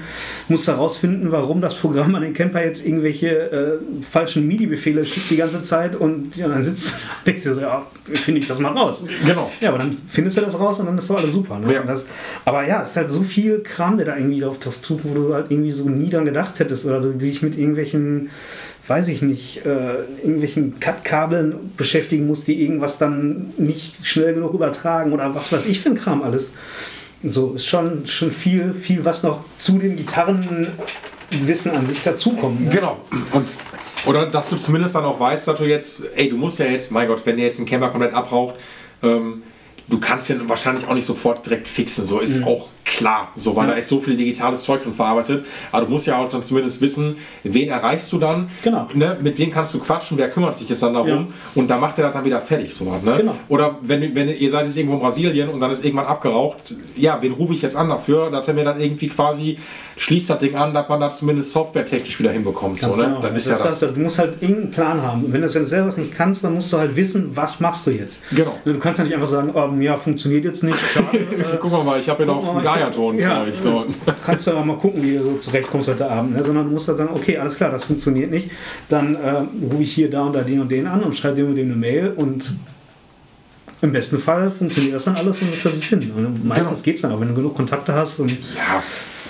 musst 0.47 0.67
du 0.67 0.71
herausfinden, 0.71 1.31
warum 1.31 1.61
das 1.61 1.75
Programm 1.75 2.15
an 2.15 2.21
den 2.21 2.33
Camper 2.33 2.63
jetzt 2.63 2.85
irgendwelche 2.85 3.29
äh, 3.29 3.77
falschen 4.09 4.47
MIDI-Befehle 4.47 5.05
schickt 5.05 5.29
die 5.29 5.37
ganze 5.37 5.61
Zeit 5.63 5.95
und 5.95 6.35
ja, 6.35 6.47
dann 6.47 6.63
sitzt 6.63 6.93
du 6.93 6.97
denkst 7.27 7.43
dir 7.43 7.55
so, 7.55 7.61
ja, 7.61 7.85
finde 8.13 8.39
ich 8.39 8.47
das 8.47 8.59
mal 8.59 8.69
raus. 8.71 9.05
Genau. 9.25 9.51
Ja, 9.59 9.69
aber 9.69 9.79
dann 9.79 9.97
findest 10.07 10.37
du 10.37 10.41
das 10.41 10.59
raus 10.59 10.79
und 10.79 10.85
dann 10.87 10.97
ist 10.97 11.09
doch 11.09 11.17
alles 11.17 11.31
super. 11.31 11.59
Ne? 11.59 11.73
Ja. 11.73 11.83
Das, 11.83 12.05
aber 12.45 12.65
ja, 12.67 12.81
es 12.81 12.91
ist 12.91 12.97
halt 12.97 13.11
so 13.11 13.21
viel 13.23 13.59
Kram, 13.59 13.97
der 13.97 14.05
da 14.05 14.15
irgendwie 14.17 14.39
drauf, 14.39 14.59
drauf 14.59 14.77
tut, 14.81 15.01
wo 15.03 15.13
du 15.13 15.33
halt 15.33 15.47
irgendwie 15.49 15.71
so 15.71 15.87
nie 15.89 16.09
dran 16.09 16.25
gedacht 16.25 16.59
hättest 16.59 16.85
oder 16.85 16.99
du 17.01 17.11
dich 17.13 17.41
mit 17.41 17.57
irgendwelchen, 17.57 18.29
weiß 18.91 19.07
ich 19.07 19.21
nicht, 19.21 19.65
äh, 19.65 20.03
irgendwelchen 20.21 20.81
Cut-Kabeln 20.81 21.71
beschäftigen 21.77 22.27
musst, 22.27 22.45
die 22.49 22.61
irgendwas 22.61 22.97
dann 22.97 23.53
nicht 23.57 24.05
schnell 24.05 24.33
genug 24.33 24.53
übertragen 24.53 25.13
oder 25.13 25.33
was 25.33 25.53
weiß 25.53 25.65
ich 25.65 25.79
für 25.79 25.91
ein 25.91 25.95
Kram 25.95 26.21
alles. 26.23 26.53
So 27.23 27.53
ist 27.53 27.65
schon, 27.67 28.05
schon 28.07 28.31
viel, 28.31 28.73
viel, 28.73 29.05
was 29.05 29.23
noch 29.23 29.45
zu 29.57 29.77
dem 29.77 29.95
Gitarrenwissen 29.95 31.71
an 31.71 31.87
sich 31.87 32.03
dazukommt. 32.03 32.65
Ne? 32.65 32.69
Genau. 32.69 32.97
Und 33.31 33.47
oder 34.07 34.25
dass 34.25 34.49
du 34.49 34.57
zumindest 34.57 34.95
dann 34.95 35.05
auch 35.05 35.19
weißt, 35.19 35.47
dass 35.47 35.57
du 35.57 35.63
jetzt, 35.63 36.03
ey, 36.15 36.29
du 36.29 36.35
musst 36.35 36.59
ja 36.59 36.65
jetzt, 36.65 36.91
mein 36.91 37.07
Gott, 37.07 37.21
wenn 37.25 37.37
der 37.37 37.45
jetzt 37.45 37.59
einen 37.59 37.67
Camper 37.67 37.89
komplett 37.89 38.13
abraucht, 38.13 38.55
ähm, 39.03 39.43
du 39.87 39.99
kannst 39.99 40.29
den 40.29 40.47
wahrscheinlich 40.49 40.87
auch 40.87 40.93
nicht 40.93 41.05
sofort 41.05 41.45
direkt 41.45 41.67
fixen. 41.67 42.05
So 42.05 42.19
ist 42.19 42.45
auch 42.45 42.67
klar, 42.83 43.29
so, 43.35 43.55
weil 43.55 43.65
Ja. 43.67 43.71
da 43.73 43.77
ist 43.77 43.89
so 43.89 43.99
viel 43.99 44.17
digitales 44.17 44.63
Zeug 44.63 44.83
drin 44.83 44.93
verarbeitet. 44.93 45.45
Aber 45.71 45.85
du 45.85 45.91
musst 45.91 46.07
ja 46.07 46.17
auch 46.17 46.27
dann 46.29 46.43
zumindest 46.43 46.81
wissen, 46.81 47.17
wen 47.43 47.69
erreichst 47.69 48.11
du 48.11 48.17
dann, 48.17 48.49
Genau. 48.63 48.87
ne, 48.93 49.17
mit 49.21 49.37
wem 49.37 49.51
kannst 49.51 49.73
du 49.73 49.79
quatschen, 49.79 50.17
wer 50.17 50.29
kümmert 50.29 50.55
sich 50.55 50.67
jetzt 50.67 50.81
dann 50.81 50.93
darum 50.93 51.07
Ja. 51.09 51.27
und 51.55 51.67
da 51.69 51.77
macht 51.77 51.97
er 51.99 52.05
das 52.05 52.13
dann 52.13 52.25
wieder 52.25 52.41
fertig. 52.41 52.73
So, 52.73 52.89
was, 52.91 53.03
ne? 53.03 53.17
Genau. 53.17 53.35
Oder 53.49 53.77
wenn, 53.81 54.15
wenn 54.15 54.29
ihr 54.29 54.49
seid 54.49 54.65
jetzt 54.65 54.77
irgendwo 54.77 54.95
in 54.95 55.01
Brasilien 55.01 55.49
und 55.49 55.59
dann 55.59 55.71
ist 55.71 55.85
irgendwann 55.85 56.07
abgeraucht, 56.07 56.73
ja, 56.95 57.21
wen 57.21 57.33
rufe 57.33 57.53
ich 57.53 57.61
jetzt 57.61 57.75
an 57.75 57.89
dafür, 57.89 58.31
dass 58.31 58.47
er 58.47 58.55
mir 58.55 58.63
dann 58.65 58.79
irgendwie 58.81 59.07
quasi 59.07 59.59
schließt 59.97 60.29
das 60.31 60.39
Ding 60.39 60.55
an, 60.55 60.73
dass 60.73 60.89
man 60.89 60.99
das 60.99 61.19
zumindest 61.19 61.51
softwaretechnisch 61.51 62.19
wieder 62.19 62.31
hinbekommt. 62.31 62.79
So, 62.79 62.95
ne? 62.95 63.03
genau. 63.03 63.19
Dann 63.21 63.35
ist 63.35 63.49
das 63.49 63.59
ja 63.59 63.69
ist 63.69 63.81
das, 63.83 63.93
du 63.93 63.99
musst 63.99 64.17
halt 64.17 64.41
irgendeinen 64.41 64.71
Plan 64.71 65.01
haben. 65.01 65.25
Und 65.25 65.33
wenn 65.33 65.41
du 65.41 65.47
das 65.47 65.53
jetzt 65.53 65.69
selber 65.69 65.93
nicht 65.95 66.15
kannst, 66.15 66.43
dann 66.43 66.55
musst 66.55 66.73
du 66.73 66.77
halt 66.77 66.95
wissen, 66.95 67.31
was 67.35 67.59
machst 67.59 67.85
du 67.85 67.91
jetzt. 67.91 68.21
Genau. 68.31 68.57
Du 68.65 68.79
kannst 68.79 68.97
ja 68.97 69.03
nicht 69.05 69.13
einfach 69.13 69.27
sagen, 69.27 69.51
oh, 69.53 69.67
ja, 69.79 69.95
funktioniert 69.95 70.45
jetzt 70.45 70.63
nicht. 70.63 70.77
Schade, 70.79 71.17
äh, 71.19 71.57
Guck 71.59 71.85
mal, 71.85 71.99
ich 71.99 72.09
habe 72.09 72.25
guck 72.25 72.35
noch 72.35 72.55
einen 72.55 72.63
Gaia-Ton 72.63 73.19
ja, 73.19 73.29
für 73.35 73.51
euch. 73.51 73.59
So. 73.61 73.85
kannst 74.25 74.47
du 74.47 74.51
aber 74.51 74.65
mal 74.65 74.77
gucken, 74.77 75.03
wie 75.03 75.17
du 75.17 75.23
so 75.23 75.37
zurechtkommst 75.37 75.89
heute 75.89 76.09
Abend. 76.09 76.35
Ne? 76.35 76.43
Sondern 76.43 76.65
du 76.65 76.71
musst 76.71 76.87
halt 76.87 76.97
sagen, 76.97 77.11
okay, 77.13 77.37
alles 77.37 77.55
klar, 77.55 77.69
das 77.69 77.83
funktioniert 77.83 78.31
nicht. 78.31 78.49
Dann 78.89 79.15
äh, 79.15 79.43
rufe 79.71 79.83
ich 79.83 79.93
hier 79.93 80.09
da 80.09 80.23
und 80.23 80.33
da 80.33 80.41
den 80.41 80.59
und 80.61 80.71
den 80.71 80.87
an 80.87 81.03
und 81.03 81.15
schreibe 81.15 81.35
dem 81.35 81.49
und 81.49 81.55
dem 81.55 81.67
eine 81.67 81.75
Mail 81.75 82.13
und 82.15 82.43
im 83.81 83.91
besten 83.91 84.19
Fall 84.19 84.51
funktioniert 84.51 84.95
das 84.95 85.05
dann 85.05 85.15
alles 85.15 85.41
und 85.41 85.51
kriegst 85.51 85.77
es 85.77 85.83
hin. 85.85 86.11
Und 86.15 86.45
meistens 86.45 86.69
Genau. 86.69 86.81
geht 86.83 86.95
es 86.95 87.01
dann 87.01 87.11
auch, 87.11 87.19
wenn 87.19 87.29
du 87.29 87.35
genug 87.35 87.55
Kontakte 87.55 87.93
hast 87.93 88.19
und 88.19 88.31
Ja, 88.31 88.81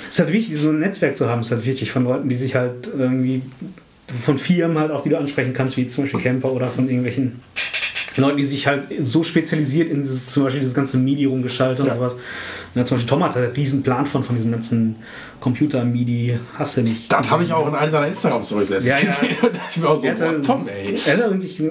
es 0.09 0.15
ist 0.15 0.19
halt 0.19 0.33
wichtig, 0.33 0.59
so 0.59 0.69
ein 0.69 0.79
Netzwerk 0.79 1.15
zu 1.15 1.29
haben. 1.29 1.39
Es 1.39 1.47
ist 1.47 1.53
halt 1.53 1.65
wichtig 1.65 1.91
von 1.91 2.03
Leuten, 2.03 2.27
die 2.27 2.35
sich 2.35 2.53
halt 2.55 2.89
irgendwie 2.97 3.43
von 4.25 4.37
Firmen 4.37 4.77
halt 4.77 4.91
auch, 4.91 5.03
die 5.03 5.09
du 5.09 5.17
ansprechen 5.17 5.53
kannst, 5.53 5.77
wie 5.77 5.87
zum 5.87 6.03
Beispiel 6.03 6.19
Camper 6.19 6.51
oder 6.51 6.67
von 6.67 6.85
irgendwelchen 6.87 7.39
Leuten, 8.17 8.37
die 8.37 8.43
sich 8.43 8.67
halt 8.67 8.83
so 9.03 9.23
spezialisiert 9.23 9.89
in 9.89 10.01
dieses, 10.01 10.27
zum 10.31 10.43
Beispiel 10.43 10.59
dieses 10.61 10.73
ganze 10.75 10.97
MIDI 10.97 11.25
rumgeschaltet 11.25 11.85
Ja. 11.85 11.93
und 11.93 11.99
sowas. 11.99 12.15
Ja, 12.75 12.83
zum 12.85 12.97
Beispiel 12.97 13.09
Tom 13.09 13.23
hat 13.23 13.35
einen 13.37 13.51
riesen 13.51 13.83
Plan 13.83 14.05
von, 14.05 14.23
von 14.23 14.35
diesem 14.35 14.51
ganzen 14.51 14.95
Computer-MIDI, 15.41 16.39
hast 16.57 16.77
du 16.77 16.81
nicht. 16.81 17.11
das 17.11 17.29
habe 17.29 17.43
ich 17.43 17.51
auch 17.53 17.67
in 17.67 17.75
einer 17.75 17.91
seiner 17.91 18.07
Instagram-Stories 18.07 18.69
letztens 18.69 18.85
Ja, 18.93 18.99
ja. 18.99 19.05
gesehen. 19.05 19.37
Und 19.41 19.55
dachte 19.55 19.67
ich 19.69 19.77
mir 19.77 19.89
auch 19.89 19.97
so, 19.97 20.05
Er 20.07 20.11
hat, 20.13 20.19
boah, 20.19 20.41
Tom, 20.41 20.67
ey. 20.67 20.97
Er 21.05 21.17
hat 21.17 21.31
wirklich, 21.31 21.61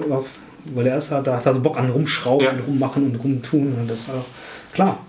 weil 0.75 0.87
er 0.87 0.97
ist 0.97 1.11
halt, 1.11 1.25
da 1.27 1.37
hat 1.37 1.45
er 1.45 1.53
so 1.55 1.59
Bock 1.59 1.77
an 1.77 1.89
rumschrauben, 1.89 2.45
Ja. 2.45 2.51
und 2.53 2.59
rummachen 2.61 3.03
und 3.05 3.15
rumtun. 3.23 3.73
Und 3.79 3.89
das 3.89 3.99
ist 4.01 4.07
halt 4.09 4.21
klar. 4.73 4.99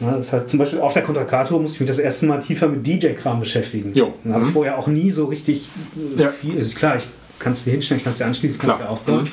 Ja, 0.00 0.12
das 0.12 0.26
ist 0.26 0.32
halt 0.32 0.48
zum 0.48 0.58
Beispiel 0.58 0.80
auf 0.80 0.94
der 0.94 1.02
Kontrakato 1.02 1.58
musste 1.58 1.76
ich 1.76 1.80
mich 1.80 1.88
das 1.88 1.98
erste 1.98 2.24
Mal 2.24 2.38
tiefer 2.40 2.66
mit 2.68 2.86
DJ-Kram 2.86 3.38
beschäftigen. 3.40 3.92
Jo. 3.92 4.14
Da 4.24 4.32
habe 4.34 4.44
ich 4.44 4.48
Mhm. 4.50 4.54
vorher 4.54 4.78
auch 4.78 4.86
nie 4.86 5.10
so 5.10 5.26
richtig 5.26 5.68
Ja. 6.16 6.30
viel. 6.30 6.56
Also 6.56 6.74
klar, 6.74 6.96
ich 6.96 7.04
kann 7.38 7.52
es 7.52 7.64
dir 7.64 7.72
hinstellen, 7.72 7.98
ich 7.98 8.04
kann 8.04 8.12
es 8.14 8.18
dir 8.18 8.24
anschließen, 8.26 8.56
ich 8.56 8.60
kann 8.62 8.70
es 8.70 8.78
dir 8.78 8.88
aufbauen. 8.88 9.24
Mhm. 9.24 9.28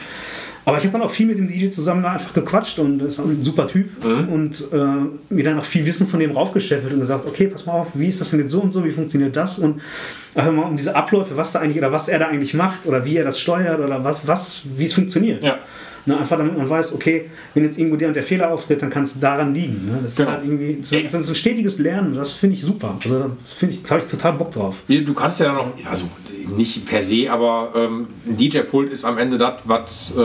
Aber 0.67 0.77
ich 0.79 0.83
habe 0.83 0.91
dann 0.91 1.01
auch 1.01 1.11
viel 1.11 1.27
mit 1.27 1.37
dem 1.37 1.47
DJ 1.47 1.69
zusammen 1.69 2.03
da 2.03 2.11
einfach 2.11 2.33
gequatscht 2.33 2.77
und 2.79 3.01
ist 3.01 3.19
ein 3.19 3.41
super 3.41 3.67
Typ 3.69 4.03
Mhm. 4.03 4.27
und 4.29 4.63
äh, 4.73 5.33
mir 5.33 5.43
dann 5.45 5.57
auch 5.59 5.63
viel 5.63 5.85
Wissen 5.85 6.07
von 6.09 6.19
dem 6.19 6.31
raufgeschäffelt 6.31 6.91
und 6.93 6.99
gesagt, 6.99 7.25
okay, 7.25 7.47
pass 7.47 7.65
mal 7.65 7.71
auf, 7.73 7.87
wie 7.93 8.09
ist 8.09 8.19
das 8.19 8.31
denn 8.31 8.41
jetzt 8.41 8.51
so 8.51 8.59
und 8.59 8.71
so, 8.71 8.83
wie 8.83 8.91
funktioniert 8.91 9.33
das 9.37 9.59
und 9.59 9.79
einfach 10.35 10.51
mal 10.51 10.63
um 10.63 10.75
diese 10.75 10.93
Abläufe, 10.93 11.37
was 11.37 11.53
da 11.53 11.59
eigentlich 11.59 11.77
oder 11.77 11.93
was 11.93 12.09
er 12.09 12.19
da 12.19 12.27
eigentlich 12.27 12.53
macht 12.53 12.85
oder 12.85 13.05
wie 13.05 13.15
er 13.15 13.23
das 13.23 13.39
steuert 13.39 13.79
oder 13.79 14.03
was, 14.03 14.27
was, 14.27 14.63
wie 14.75 14.85
es 14.85 14.93
funktioniert. 14.93 15.41
Ja. 15.41 15.59
Ne, 16.07 16.17
einfach 16.17 16.37
damit 16.37 16.57
man 16.57 16.69
weiß, 16.69 16.95
okay, 16.95 17.29
wenn 17.53 17.65
jetzt 17.65 17.77
irgendwo 17.77 17.97
der 17.97 18.07
und 18.07 18.13
der 18.13 18.23
Fehler 18.23 18.49
auftritt, 18.51 18.81
dann 18.81 18.89
kann 18.89 19.03
es 19.03 19.19
daran 19.19 19.53
liegen. 19.53 19.85
Ne? 19.85 19.99
Das 20.03 20.15
Genau. 20.15 20.29
ist 20.29 20.35
halt 20.37 20.45
irgendwie 20.45 20.77
so, 20.81 21.23
so 21.23 21.31
ein 21.33 21.35
stetiges 21.35 21.79
Lernen, 21.79 22.13
das 22.15 22.31
finde 22.31 22.55
ich 22.55 22.61
super. 22.61 22.97
Also 23.03 23.19
da 23.19 23.29
ich, 23.67 23.83
da 23.83 23.89
habe 23.91 24.01
ich 24.03 24.07
total 24.09 24.33
Bock 24.33 24.53
drauf. 24.53 24.75
Du 24.87 25.13
kannst 25.13 25.41
ja 25.41 25.47
dann 25.47 25.57
auch, 25.57 25.69
also 25.83 26.09
nicht 26.55 26.85
per 26.87 27.03
se, 27.03 27.29
aber 27.29 27.73
ähm, 27.75 28.07
ein 28.25 28.37
DJ-Pult 28.37 28.89
ist 28.89 29.03
am 29.03 29.17
Ende 29.17 29.37
das, 29.37 29.55
was, 29.65 30.13
äh, 30.15 30.19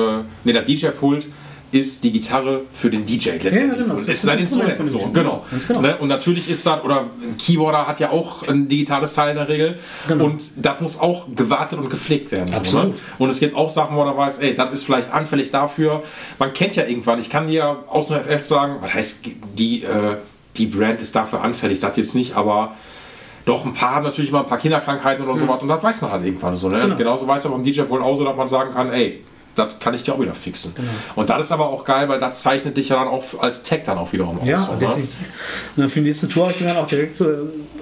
ne, 0.44 0.52
das 0.52 0.64
DJ-Pult 0.66 1.26
ist 1.72 2.04
die 2.04 2.12
Gitarre 2.12 2.62
für 2.70 2.90
den 2.90 3.06
DJ 3.06 3.30
letztendlich. 3.30 3.56
Ja, 3.56 3.94
genau. 3.94 3.98
so. 3.98 4.10
Ist 4.10 4.22
sein 4.22 4.38
Instrument 4.38 4.78
Instrument. 4.78 5.14
So. 5.14 5.20
Genau. 5.20 5.44
Genau. 5.66 5.80
Ne? 5.80 5.96
Und 5.96 6.08
natürlich 6.08 6.48
ist 6.50 6.66
das, 6.66 6.84
oder 6.84 7.00
ein 7.00 7.38
Keyboarder 7.38 7.86
hat 7.86 7.98
ja 7.98 8.10
auch 8.10 8.46
ein 8.46 8.68
digitales 8.68 9.14
Teil 9.14 9.30
in 9.30 9.36
der 9.36 9.48
Regel. 9.48 9.78
Genau. 10.06 10.26
Und 10.26 10.42
das 10.56 10.80
muss 10.80 11.00
auch 11.00 11.26
gewartet 11.34 11.78
und 11.78 11.88
gepflegt 11.88 12.30
werden. 12.30 12.48
So, 12.48 12.54
Absolut. 12.54 12.88
ne? 12.88 12.94
Und 13.18 13.30
es 13.30 13.40
gibt 13.40 13.56
auch 13.56 13.70
Sachen, 13.70 13.96
wo 13.96 14.04
man 14.04 14.16
weiß, 14.16 14.38
ey, 14.38 14.54
das 14.54 14.70
ist 14.72 14.84
vielleicht 14.84 15.12
anfällig 15.12 15.50
dafür. 15.50 16.02
Man 16.38 16.52
kennt 16.52 16.76
ja 16.76 16.84
irgendwann, 16.84 17.18
ich 17.18 17.30
kann 17.30 17.48
dir 17.48 17.84
aus 17.88 18.08
dem 18.08 18.18
FF 18.18 18.44
sagen, 18.44 18.76
was 18.82 18.92
heißt, 18.92 19.24
die, 19.54 19.82
äh, 19.82 20.16
die 20.58 20.66
Brand 20.66 21.00
ist 21.00 21.16
dafür 21.16 21.42
anfällig, 21.42 21.80
das 21.80 21.96
jetzt 21.96 22.14
nicht, 22.14 22.36
aber 22.36 22.74
Doch, 23.44 23.64
ein 23.64 23.72
paar 23.72 23.96
haben 23.96 24.04
natürlich 24.04 24.30
immer 24.30 24.40
ein 24.40 24.46
paar 24.46 24.58
Kinderkrankheiten 24.58 25.24
oder 25.24 25.36
sowas 25.36 25.60
und 25.62 25.68
das 25.68 25.82
weiß 25.82 26.02
man 26.02 26.12
halt 26.12 26.24
irgendwann 26.24 26.54
so. 26.54 26.68
Ne? 26.68 26.80
Genau. 26.80 26.96
Genauso 26.96 27.26
weiß 27.26 27.44
man 27.44 27.54
beim 27.54 27.64
DJ 27.64 27.82
wohl 27.88 28.02
auch 28.02 28.14
so, 28.14 28.24
dass 28.24 28.36
man 28.36 28.46
sagen 28.46 28.72
kann, 28.72 28.92
ey, 28.92 29.24
das 29.54 29.78
kann 29.78 29.94
ich 29.94 30.02
dir 30.02 30.14
auch 30.14 30.20
wieder 30.20 30.34
fixen. 30.34 30.74
Genau. 30.74 30.88
Und 31.14 31.30
das 31.30 31.46
ist 31.46 31.52
aber 31.52 31.68
auch 31.68 31.84
geil, 31.84 32.08
weil 32.08 32.20
das 32.20 32.42
zeichnet 32.42 32.76
dich 32.76 32.88
ja 32.88 32.96
dann 32.96 33.08
auch 33.08 33.22
als 33.40 33.62
Tag 33.62 33.84
dann 33.84 33.98
auch 33.98 34.12
wiederum 34.12 34.40
aus. 34.40 34.48
Ja, 34.48 34.62
so, 34.64 34.74
ne? 34.74 34.94
Und 34.94 35.08
dann 35.76 35.88
für 35.88 36.00
die 36.00 36.06
nächste 36.06 36.28
Tour 36.28 36.44
habe 36.44 36.54
ich 36.54 36.60
mir 36.60 36.68
dann 36.68 36.78
auch 36.78 36.86
direkt 36.86 37.16
so 37.16 37.26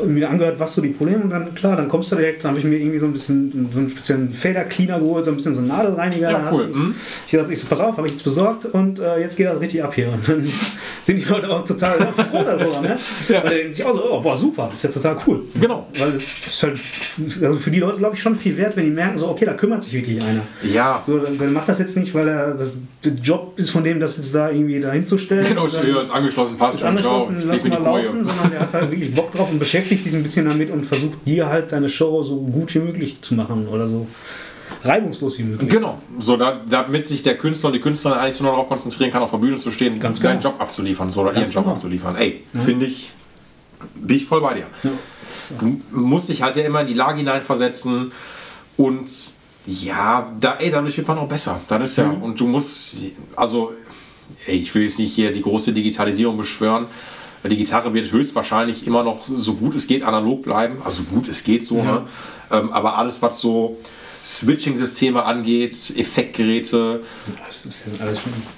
mir 0.06 0.28
angehört, 0.28 0.58
was 0.58 0.74
so 0.74 0.82
die 0.82 0.88
Probleme 0.88 1.22
und 1.22 1.30
dann, 1.30 1.54
klar, 1.54 1.76
dann 1.76 1.88
kommst 1.88 2.12
du 2.12 2.16
direkt, 2.16 2.44
dann 2.44 2.50
habe 2.50 2.58
ich 2.58 2.64
mir 2.64 2.76
irgendwie 2.76 2.98
so 2.98 3.06
ein 3.06 3.12
bisschen 3.12 3.68
so 3.72 3.78
einen 3.78 3.90
speziellen 3.90 4.32
Fader-Cleaner 4.32 4.98
geholt, 4.98 5.24
so 5.24 5.30
ein 5.30 5.36
bisschen 5.36 5.54
so 5.54 5.60
einen 5.60 5.68
Nadelreiniger. 5.68 6.30
Ja, 6.30 6.50
cool. 6.52 6.68
Mhm. 6.68 6.94
Ich 7.26 7.32
dachte, 7.32 7.52
ich 7.52 7.60
so, 7.60 7.66
pass 7.66 7.80
auf, 7.80 7.96
habe 7.96 8.06
ich 8.06 8.12
jetzt 8.14 8.24
besorgt 8.24 8.66
und 8.66 8.98
äh, 8.98 9.20
jetzt 9.20 9.36
geht 9.36 9.46
das 9.46 9.60
richtig 9.60 9.82
ab 9.82 9.94
hier. 9.94 10.12
Und 10.12 10.28
dann 10.28 10.44
sind 11.04 11.16
die 11.16 11.24
Leute 11.24 11.48
auch 11.48 11.64
total 11.64 11.98
froh 12.12 12.44
darüber. 12.44 12.80
Ne? 12.80 12.98
Ja. 13.28 13.44
Weil 13.44 13.68
die 13.68 13.74
sich 13.74 13.84
auch 13.84 13.94
so, 13.94 14.10
oh, 14.10 14.20
boah, 14.20 14.36
super, 14.36 14.66
das 14.66 14.76
ist 14.76 14.84
ja 14.84 14.90
total 14.90 15.18
cool. 15.26 15.42
Genau. 15.60 15.86
Weil 15.98 16.12
das 16.12 16.24
ist 16.24 16.62
halt 16.62 16.80
also 17.42 17.56
für 17.58 17.70
die 17.70 17.80
Leute, 17.80 17.98
glaube 17.98 18.16
ich, 18.16 18.22
schon 18.22 18.36
viel 18.36 18.56
wert, 18.56 18.76
wenn 18.76 18.84
die 18.84 18.90
merken, 18.90 19.18
so, 19.18 19.28
okay, 19.28 19.44
da 19.44 19.54
kümmert 19.54 19.84
sich 19.84 19.94
wirklich 19.94 20.22
einer. 20.22 20.42
Ja. 20.62 21.02
So, 21.06 21.18
dann, 21.18 21.38
dann 21.38 21.52
macht 21.52 21.68
das 21.68 21.78
jetzt 21.78 21.96
nicht, 21.96 22.14
weil 22.14 22.28
er 22.28 22.54
das 22.54 22.76
Job 23.02 23.54
ist 23.56 23.70
von 23.70 23.82
dem, 23.82 23.98
das 23.98 24.18
jetzt 24.18 24.34
da 24.34 24.50
irgendwie 24.50 24.78
dahin 24.78 25.06
zu 25.06 25.16
stellen. 25.16 25.46
Genau, 25.46 25.66
ja, 25.66 26.00
ist 26.00 26.10
angeschlossen, 26.10 26.58
passt 26.58 26.78
ist 26.78 26.84
angeschlossen, 26.84 27.40
ciao, 27.40 27.50
lass 27.50 27.64
mal 27.64 27.82
laufen, 27.82 28.24
sondern 28.24 28.50
der 28.50 28.60
hat 28.60 28.72
halt 28.74 28.90
wirklich 28.90 29.14
Bock 29.14 29.32
drauf 29.32 29.50
und 29.50 29.58
beschäftigt 29.58 30.04
sich 30.04 30.14
ein 30.14 30.22
bisschen 30.22 30.48
damit 30.48 30.70
und 30.70 30.84
versucht 30.84 31.26
dir 31.26 31.48
halt 31.48 31.72
deine 31.72 31.88
Show 31.88 32.22
so 32.22 32.36
gut 32.36 32.74
wie 32.74 32.80
möglich 32.80 33.22
zu 33.22 33.34
machen 33.34 33.68
oder 33.68 33.86
so 33.86 34.06
reibungslos 34.84 35.38
wie 35.38 35.44
möglich. 35.44 35.70
Genau, 35.70 35.98
so 36.18 36.36
da, 36.36 36.60
damit 36.68 37.06
sich 37.06 37.22
der 37.22 37.38
Künstler 37.38 37.68
und 37.68 37.74
die 37.74 37.80
Künstlerin 37.80 38.18
eigentlich 38.18 38.40
nur 38.40 38.50
darauf 38.50 38.68
konzentrieren 38.68 39.10
kann, 39.10 39.22
auf 39.22 39.30
der 39.30 39.38
Bühne 39.38 39.56
zu 39.56 39.70
stehen, 39.72 39.98
Ganz 39.98 40.20
seinen 40.20 40.38
genau. 40.38 40.50
Job 40.50 40.60
abzuliefern 40.60 41.10
so, 41.10 41.22
oder 41.22 41.32
Ganz 41.32 41.46
ihren 41.46 41.54
Job 41.54 41.64
genau. 41.64 41.74
abzuliefern. 41.76 42.16
Ey, 42.16 42.44
ja. 42.52 42.60
finde 42.60 42.84
ich, 42.84 43.12
bin 43.94 44.16
ich 44.16 44.26
voll 44.26 44.42
bei 44.42 44.54
dir. 44.54 44.66
Ja. 44.82 44.90
Du 45.58 45.80
musst 45.90 46.28
dich 46.28 46.42
halt 46.42 46.56
ja 46.56 46.64
immer 46.64 46.82
in 46.82 46.86
die 46.86 46.94
Lage 46.94 47.18
hineinversetzen 47.18 48.12
und 48.76 49.10
ja, 49.66 50.32
da, 50.40 50.56
ey, 50.56 50.70
dadurch 50.70 50.96
wird 50.96 51.08
man 51.08 51.18
auch 51.18 51.28
besser. 51.28 51.60
Dann 51.68 51.82
ist 51.82 51.96
ja, 51.98 52.06
mhm. 52.06 52.22
und 52.22 52.40
du 52.40 52.46
musst, 52.46 52.96
also, 53.36 53.72
ey, 54.46 54.56
ich 54.56 54.74
will 54.74 54.82
jetzt 54.82 54.98
nicht 54.98 55.12
hier 55.12 55.32
die 55.32 55.42
große 55.42 55.72
Digitalisierung 55.72 56.36
beschwören, 56.36 56.86
weil 57.42 57.50
die 57.50 57.56
Gitarre 57.56 57.94
wird 57.94 58.12
höchstwahrscheinlich 58.12 58.86
immer 58.86 59.02
noch 59.02 59.24
so 59.26 59.54
gut 59.54 59.74
es 59.74 59.86
geht 59.86 60.02
analog 60.02 60.42
bleiben. 60.42 60.78
Also 60.84 61.04
gut 61.04 61.28
es 61.28 61.44
geht 61.44 61.64
so, 61.64 61.78
ja. 61.78 61.84
ne? 61.84 62.02
Ähm, 62.50 62.72
aber 62.72 62.98
alles, 62.98 63.22
was 63.22 63.40
so 63.40 63.78
Switching-Systeme 64.22 65.24
angeht, 65.24 65.94
Effektgeräte, 65.96 67.02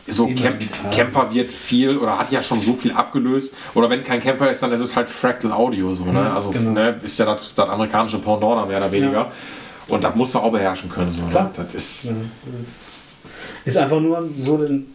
so 0.08 0.26
Camp 0.26 0.60
Camper 0.90 1.32
wird 1.32 1.52
viel 1.52 1.98
oder 1.98 2.18
hat 2.18 2.32
ja 2.32 2.42
schon 2.42 2.60
so 2.60 2.74
viel 2.74 2.90
abgelöst. 2.90 3.56
Oder 3.74 3.88
wenn 3.88 4.02
kein 4.02 4.20
Camper 4.20 4.50
ist, 4.50 4.62
dann 4.62 4.72
ist 4.72 4.80
es 4.80 4.96
halt 4.96 5.08
Fractal 5.08 5.52
Audio 5.52 5.94
so, 5.94 6.04
ne? 6.04 6.32
Also 6.32 6.50
genau. 6.50 6.72
ne, 6.72 7.00
ist 7.04 7.18
ja 7.18 7.26
das, 7.26 7.54
das 7.54 7.68
amerikanische 7.68 8.18
Pendant 8.18 8.66
mehr 8.68 8.78
oder 8.78 8.90
weniger. 8.90 9.12
Ja. 9.12 9.32
Und 9.88 10.04
das 10.04 10.14
musst 10.14 10.34
du 10.34 10.38
auch 10.38 10.52
beherrschen 10.52 10.90
können. 10.90 11.10
So, 11.10 11.22
ne? 11.22 11.50
Das 11.56 11.74
ist, 11.74 12.04
ja, 12.06 12.14
das 12.58 12.78
ist 13.64 13.76
einfach 13.76 14.00
nur 14.00 14.28
so 14.44 14.56
ein, 14.58 14.86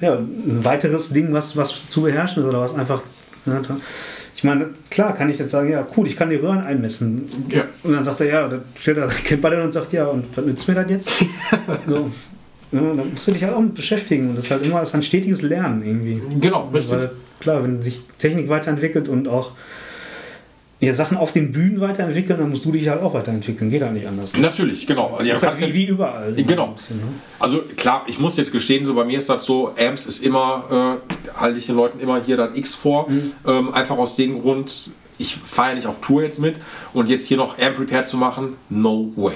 ja, 0.00 0.14
ein 0.14 0.64
weiteres 0.64 1.10
Ding, 1.10 1.32
was, 1.32 1.56
was 1.56 1.88
zu 1.90 2.02
beherrschen 2.02 2.42
ist 2.42 2.48
oder 2.48 2.60
was 2.60 2.74
einfach. 2.74 3.02
Ne, 3.44 3.60
ich 4.38 4.44
meine, 4.44 4.66
klar 4.88 5.16
kann 5.16 5.28
ich 5.30 5.38
jetzt 5.38 5.50
sagen, 5.50 5.68
ja, 5.68 5.84
cool, 5.96 6.06
ich 6.06 6.16
kann 6.16 6.30
die 6.30 6.36
Röhren 6.36 6.60
einmessen. 6.60 7.28
Ja. 7.48 7.64
Und 7.82 7.92
dann 7.92 8.04
sagt 8.04 8.20
er, 8.20 8.26
ja, 8.28 8.48
dann 8.48 8.62
stellt 8.78 8.98
er 8.98 9.08
Camper 9.08 9.64
und 9.64 9.72
sagt, 9.72 9.92
ja, 9.92 10.06
und 10.06 10.26
was 10.36 10.44
nützt 10.44 10.68
mir 10.68 10.74
das 10.74 10.90
jetzt? 10.90 11.08
so. 11.88 12.12
Ja, 12.70 12.80
dann 12.80 13.10
musst 13.14 13.26
du 13.26 13.32
dich 13.32 13.42
halt 13.42 13.54
auch 13.54 13.60
mit 13.60 13.74
beschäftigen. 13.74 14.30
Und 14.30 14.36
das 14.36 14.44
ist 14.44 14.50
halt 14.52 14.64
immer 14.64 14.78
das 14.78 14.90
ist 14.90 14.94
ein 14.94 15.02
stetiges 15.02 15.42
Lernen 15.42 15.84
irgendwie. 15.84 16.22
Genau, 16.38 16.68
richtig. 16.72 16.98
Weil, 16.98 17.10
klar, 17.40 17.64
wenn 17.64 17.82
sich 17.82 18.02
Technik 18.18 18.48
weiterentwickelt 18.48 19.08
und 19.08 19.26
auch 19.26 19.52
ja, 20.80 20.94
Sachen 20.94 21.16
auf 21.16 21.32
den 21.32 21.50
Bühnen 21.50 21.80
weiterentwickeln, 21.80 22.38
dann 22.38 22.50
musst 22.50 22.64
du 22.64 22.70
dich 22.70 22.88
halt 22.88 23.02
auch 23.02 23.12
weiterentwickeln. 23.12 23.70
Geht 23.70 23.80
ja 23.80 23.90
nicht 23.90 24.06
anders. 24.06 24.34
Ne? 24.34 24.42
Natürlich, 24.42 24.86
genau. 24.86 25.16
Also, 25.18 25.28
ja, 25.28 25.40
halt 25.40 25.60
wie, 25.60 25.74
wie, 25.74 25.86
überall. 25.86 26.32
Genau. 26.34 26.68
Bisschen, 26.68 26.98
ne? 26.98 27.06
Also 27.40 27.62
klar, 27.76 28.04
ich 28.06 28.20
muss 28.20 28.36
jetzt 28.36 28.52
gestehen, 28.52 28.86
so 28.86 28.94
bei 28.94 29.04
mir 29.04 29.18
ist 29.18 29.28
das 29.28 29.44
so, 29.44 29.74
Amps 29.76 30.06
ist 30.06 30.24
immer, 30.24 31.00
äh, 31.04 31.34
halte 31.36 31.58
ich 31.58 31.66
den 31.66 31.74
Leuten 31.74 31.98
immer 31.98 32.22
hier 32.22 32.36
dann 32.36 32.54
X 32.54 32.76
vor. 32.76 33.10
Mhm. 33.10 33.32
Ähm, 33.46 33.74
einfach 33.74 33.98
aus 33.98 34.14
dem 34.14 34.40
Grund, 34.40 34.90
ich 35.18 35.36
fahre 35.36 35.70
ja 35.70 35.74
nicht 35.74 35.86
auf 35.86 36.00
Tour 36.00 36.22
jetzt 36.22 36.38
mit 36.38 36.56
und 36.94 37.08
jetzt 37.08 37.26
hier 37.26 37.36
noch 37.36 37.58
Amp 37.58 37.78
Repair 37.78 38.04
zu 38.04 38.16
machen, 38.16 38.56
no 38.70 39.12
way. 39.16 39.34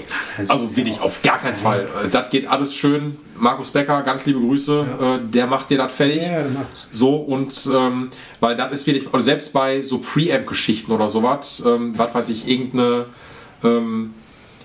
Also 0.48 0.76
will 0.76 0.88
ich 0.88 1.00
auf 1.00 1.22
gar 1.22 1.38
keinen 1.38 1.56
Fall. 1.56 1.88
Äh, 2.04 2.08
das 2.08 2.30
geht 2.30 2.46
alles 2.46 2.74
schön. 2.74 3.18
Markus 3.36 3.72
Becker, 3.72 4.02
ganz 4.02 4.24
liebe 4.24 4.40
Grüße, 4.40 4.86
ja. 5.00 5.16
äh, 5.16 5.20
der 5.22 5.46
macht 5.46 5.70
dir 5.70 5.78
das 5.78 5.92
fertig. 5.92 6.22
Ja, 6.22 6.42
der 6.42 6.50
macht's. 6.50 6.88
So 6.92 7.16
und 7.16 7.68
ähm, 7.72 8.10
weil 8.40 8.56
das 8.56 8.72
ist 8.72 8.86
wirklich, 8.86 9.12
oder 9.12 9.22
selbst 9.22 9.52
bei 9.52 9.82
so 9.82 9.98
Preamp-Geschichten 9.98 10.92
oder 10.92 11.08
sowas, 11.08 11.62
ähm, 11.66 11.98
was 11.98 12.14
weiß 12.14 12.28
ich, 12.28 12.46
irgendeine 12.48 13.06
ähm, 13.64 14.14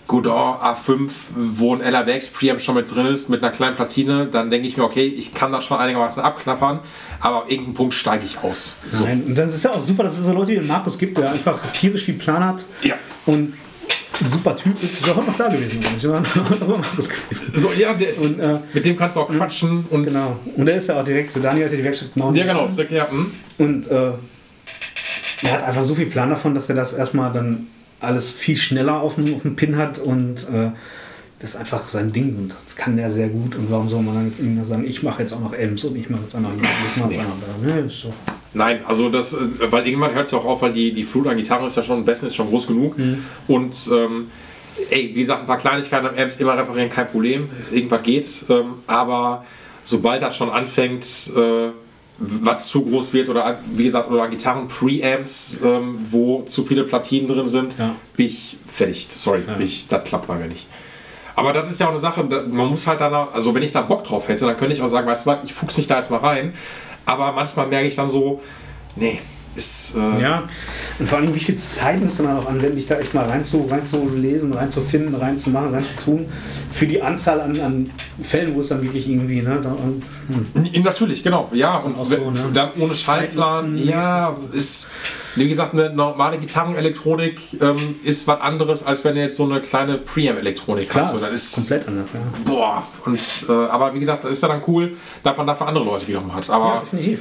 Godot 0.07 0.61
A5, 0.61 1.09
wo 1.35 1.75
ein 1.75 1.81
LRWX 1.81 2.29
Preamp 2.29 2.61
schon 2.61 2.75
mit 2.75 2.93
drin 2.93 3.07
ist, 3.07 3.29
mit 3.29 3.43
einer 3.43 3.51
kleinen 3.51 3.75
Platine, 3.75 4.27
dann 4.27 4.49
denke 4.49 4.67
ich 4.67 4.77
mir, 4.77 4.83
okay, 4.83 5.05
ich 5.05 5.33
kann 5.33 5.51
das 5.51 5.65
schon 5.65 5.77
einigermaßen 5.77 6.23
abklappern, 6.23 6.79
aber 7.19 7.37
ab 7.37 7.45
irgendeinem 7.49 7.75
Punkt 7.75 7.93
steige 7.93 8.23
ich 8.23 8.39
aus. 8.39 8.77
So. 8.91 9.03
Nein, 9.03 9.23
und 9.27 9.35
dann 9.35 9.49
ist 9.49 9.63
ja 9.63 9.71
auch 9.71 9.83
super, 9.83 10.03
dass 10.03 10.17
es 10.17 10.25
so 10.25 10.33
Leute 10.33 10.51
wie 10.51 10.55
den 10.55 10.67
Markus 10.67 10.97
gibt, 10.97 11.17
der 11.17 11.31
einfach 11.31 11.61
tierisch 11.73 12.05
viel 12.05 12.15
Plan 12.15 12.43
hat. 12.43 12.63
Ja. 12.81 12.95
Und 13.25 13.53
ein 14.21 14.29
super 14.31 14.55
Typ 14.55 14.73
ist, 14.73 14.83
ist 14.83 15.09
auch 15.09 15.17
noch 15.17 15.37
da 15.37 15.49
gewesen. 15.49 15.79
Ich 15.97 16.07
war 16.07 16.21
Markus 16.67 17.09
gewesen. 17.09 17.51
So, 17.55 17.71
ja, 17.73 17.93
der, 17.93 18.17
und, 18.19 18.39
äh, 18.39 18.57
mit 18.73 18.85
dem 18.85 18.97
kannst 18.97 19.17
du 19.17 19.21
auch 19.21 19.29
quatschen. 19.29 19.85
Und 19.89 20.05
genau. 20.05 20.39
Und 20.55 20.67
er 20.67 20.77
ist 20.77 20.87
ja 20.87 20.99
auch 20.99 21.05
direkt, 21.05 21.35
Daniel 21.35 21.65
hat 21.65 21.71
ja 21.71 21.77
die 21.77 21.83
Werkstatt 21.83 22.13
genau. 22.13 22.31
Ja, 22.31 22.45
genau. 22.45 22.67
Direkt, 22.67 22.91
ja. 22.93 23.09
Hm. 23.09 23.31
Und 23.57 23.87
äh, 23.87 24.11
er 25.43 25.51
hat 25.51 25.63
einfach 25.65 25.83
so 25.83 25.95
viel 25.95 26.07
Plan 26.07 26.29
davon, 26.29 26.55
dass 26.55 26.69
er 26.69 26.75
das 26.75 26.93
erstmal 26.93 27.31
dann 27.31 27.67
alles 27.99 28.31
viel 28.31 28.57
schneller 28.57 29.01
auf 29.01 29.15
dem, 29.15 29.33
auf 29.35 29.41
dem 29.41 29.55
Pin 29.55 29.77
hat 29.77 29.99
und 29.99 30.47
äh, 30.49 30.71
das 31.39 31.51
ist 31.51 31.55
einfach 31.55 31.89
sein 31.89 32.11
Ding 32.11 32.35
und 32.35 32.53
das 32.53 32.75
kann 32.75 32.97
er 32.97 33.11
sehr 33.11 33.29
gut. 33.29 33.55
Und 33.55 33.69
warum 33.69 33.89
soll 33.89 34.01
man 34.01 34.15
dann 34.15 34.27
jetzt 34.27 34.39
irgendwie 34.39 34.65
sagen, 34.65 34.85
ich 34.87 35.03
mache 35.03 35.21
jetzt 35.21 35.33
auch 35.33 35.39
noch 35.39 35.53
Ems 35.53 35.83
und 35.83 35.95
ich 35.95 36.09
mache 36.09 36.23
jetzt 36.23 36.35
auch 36.35 36.39
noch 36.39 36.51
hier, 36.51 36.63
ich 36.63 36.97
mache 37.01 37.11
jetzt 37.11 37.21
auch 37.21 37.63
noch. 37.63 37.75
Ne, 37.75 37.79
ist 37.81 38.01
so. 38.01 38.13
Nein, 38.53 38.79
also 38.87 39.09
das, 39.09 39.33
äh, 39.33 39.37
weil 39.69 39.85
irgendwann 39.85 40.13
hört 40.13 40.25
es 40.25 40.31
ja 40.31 40.39
auch 40.39 40.45
auf, 40.45 40.61
weil 40.61 40.73
die, 40.73 40.93
die 40.93 41.03
Flut 41.03 41.27
an 41.27 41.37
Gitarren 41.37 41.67
ist 41.67 41.77
ja 41.77 41.83
schon, 41.83 41.99
am 41.99 42.05
besten 42.05 42.25
ist 42.25 42.35
schon 42.35 42.49
groß 42.49 42.67
genug. 42.67 42.97
Mhm. 42.97 43.23
Und 43.47 43.75
ähm, 43.93 44.27
ey, 44.89 45.11
wie 45.13 45.21
gesagt, 45.21 45.41
ein 45.41 45.47
paar 45.47 45.59
Kleinigkeiten 45.59 46.07
am 46.07 46.15
Amps 46.15 46.37
immer 46.37 46.57
reparieren, 46.57 46.89
kein 46.89 47.07
Problem. 47.07 47.49
Irgendwas 47.71 48.01
geht. 48.01 48.45
Ähm, 48.49 48.75
aber 48.87 49.45
sobald 49.83 50.23
das 50.23 50.35
schon 50.35 50.49
anfängt, 50.49 51.05
äh, 51.35 51.69
was 52.19 52.67
zu 52.67 52.83
groß 52.83 53.13
wird 53.13 53.29
oder 53.29 53.59
wie 53.73 53.83
gesagt, 53.83 54.09
oder 54.09 54.27
Gitarren 54.27 54.67
Preamps, 54.67 55.59
ähm, 55.63 55.99
wo 56.09 56.43
zu 56.43 56.63
viele 56.63 56.83
Platinen 56.83 57.27
drin 57.27 57.47
sind, 57.47 57.77
ja. 57.77 57.95
bin 58.15 58.27
ich 58.27 58.57
fertig. 58.67 59.07
Sorry, 59.11 59.43
ja. 59.47 59.59
ich, 59.59 59.87
das 59.87 60.03
klappt 60.03 60.27
bei 60.27 60.35
mir 60.35 60.47
nicht. 60.47 60.67
Aber 61.35 61.53
das 61.53 61.71
ist 61.71 61.79
ja 61.79 61.85
auch 61.85 61.91
eine 61.91 61.99
Sache, 61.99 62.23
man 62.23 62.67
muss 62.67 62.87
halt 62.87 62.99
dann, 62.99 63.13
also 63.13 63.53
wenn 63.53 63.61
ich 63.61 63.71
da 63.71 63.81
Bock 63.81 64.03
drauf 64.03 64.27
hätte, 64.27 64.45
dann 64.45 64.57
könnte 64.57 64.73
ich 64.73 64.81
auch 64.81 64.87
sagen, 64.87 65.07
weißt 65.07 65.25
du 65.25 65.29
was, 65.29 65.43
ich 65.43 65.53
fuchs 65.53 65.77
mich 65.77 65.85
da 65.85 65.97
jetzt 65.97 66.09
mal 66.09 66.17
rein. 66.17 66.53
Aber 67.05 67.31
manchmal 67.31 67.67
merke 67.67 67.87
ich 67.87 67.95
dann 67.95 68.09
so, 68.09 68.41
nee, 68.95 69.19
ist, 69.57 69.95
äh 69.95 70.21
ja, 70.21 70.43
und 70.99 71.09
vor 71.09 71.17
allem, 71.17 71.33
wie 71.33 71.39
viel 71.39 71.55
Zeit 71.55 72.01
muss 72.01 72.17
dann 72.17 72.37
auch 72.37 72.47
anwenden, 72.47 72.75
dich 72.75 72.87
da 72.87 72.99
echt 72.99 73.13
mal 73.13 73.25
reinzulesen, 73.25 74.53
rein 74.53 74.67
reinzufinden, 74.67 75.15
reinzumachen, 75.15 75.73
reinzutun, 75.73 76.25
für 76.71 76.87
die 76.87 77.01
Anzahl 77.01 77.41
an, 77.41 77.59
an 77.59 77.89
Fällen, 78.21 78.55
wo 78.55 78.59
es 78.59 78.69
dann 78.69 78.81
wirklich 78.81 79.09
irgendwie, 79.09 79.41
ne? 79.41 79.59
Da, 79.61 79.71
hm. 79.71 80.83
Natürlich, 80.83 81.23
genau, 81.23 81.49
ja, 81.53 81.77
und 81.77 82.05
so, 82.05 82.31
ne? 82.31 82.39
dann 82.53 82.71
ohne 82.79 82.95
Schaltplan, 82.95 83.77
ja, 83.77 84.35
ist, 84.53 84.91
wie 85.35 85.47
gesagt, 85.47 85.73
eine 85.73 85.89
normale 85.89 86.37
Gitarrenelektronik 86.37 87.39
ähm, 87.61 87.77
ist 88.03 88.27
was 88.27 88.41
anderes, 88.41 88.83
als 88.83 89.03
wenn 89.03 89.15
du 89.15 89.21
jetzt 89.21 89.35
so 89.35 89.43
eine 89.43 89.61
kleine 89.61 89.97
Preamp-Elektronik 89.97 90.93
hast. 90.93 91.11
So, 91.11 91.19
das 91.19 91.31
ist 91.31 91.55
komplett 91.55 91.87
anders, 91.87 92.07
ja. 92.13 92.19
Boah, 92.45 92.87
und, 93.05 93.19
äh, 93.49 93.51
aber 93.51 93.93
wie 93.93 93.99
gesagt, 93.99 94.23
das 94.23 94.31
ist 94.31 94.43
ja 94.43 94.49
dann 94.49 94.61
cool, 94.67 94.97
dass 95.23 95.35
man 95.37 95.47
dafür 95.47 95.67
andere 95.67 95.85
Leute 95.85 96.07
wiederum 96.07 96.33
hat. 96.33 96.49
Aber, 96.49 96.65
ja, 96.65 96.79
definitiv. 96.81 97.19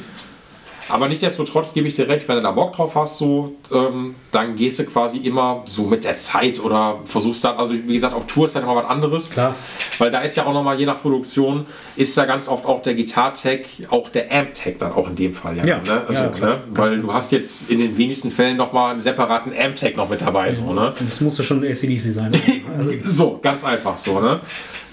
Aber 0.89 1.09
nichtsdestotrotz 1.09 1.75
gebe 1.75 1.89
ich 1.89 1.95
dir 1.95 2.09
recht, 2.09 2.29
wenn 2.29 2.37
du 2.37 2.43
da 2.43 2.53
Bock 2.53 2.75
drauf 2.75 2.95
hast, 2.95 3.19
so, 3.19 3.57
ähm, 3.73 4.15
dann 4.31 4.57
gehst 4.57 4.79
du 4.79 4.85
quasi 4.85 5.19
immer 5.19 5.63
so 5.67 5.85
mit 5.85 6.05
der 6.05 6.19
Zeit 6.19 6.61
oder 6.61 6.99
versuchst 7.05 7.45
dann, 7.45 7.57
also 7.57 7.75
wie 7.75 7.95
gesagt, 7.95 8.15
auf 8.15 8.27
Tour 8.27 8.45
ist 8.45 8.55
dann 8.55 8.63
immer 8.63 8.77
was 8.77 8.87
anderes. 8.87 9.31
Klar. 9.31 9.55
Weil 9.99 10.11
da 10.11 10.21
ist 10.21 10.37
ja 10.37 10.47
auch 10.47 10.53
nochmal, 10.53 10.79
je 10.79 10.87
nach 10.87 11.01
Produktion, 11.01 11.67
ist 11.97 12.17
ja 12.17 12.25
ganz 12.25 12.49
oft 12.49 12.65
auch 12.67 12.83
der 12.83 12.95
Gitar-Tag, 12.95 13.61
auch 13.91 14.09
der 14.11 14.31
Amp-Tag 14.33 14.79
dann 14.79 14.93
auch 14.93 15.09
in 15.09 15.17
dem 15.17 15.35
Fall. 15.35 15.57
Ja, 15.57 15.65
ja. 15.65 15.79
Ne? 15.79 16.03
Also, 16.07 16.23
ja, 16.23 16.47
ne? 16.47 16.61
Weil 16.71 17.01
du 17.01 17.13
hast 17.13 17.33
jetzt 17.33 17.71
in 17.71 17.81
den 17.81 17.97
wenigsten 17.99 18.31
Fällen 18.31 18.57
nochmal 18.57 18.93
einen 18.93 19.01
separaten 19.01 19.53
Amp-Tag 19.59 19.97
noch 19.97 20.09
mit 20.09 20.21
dabei. 20.21 20.53
So, 20.53 20.73
ne? 20.73 20.95
Das 20.99 21.21
musste 21.21 21.43
schon 21.43 21.65
ACDC 21.65 22.01
sein. 22.13 22.33
Also 22.77 22.93
so, 23.07 23.39
ganz 23.43 23.65
einfach 23.65 23.97
so. 23.97 24.21
Ne? 24.21 24.41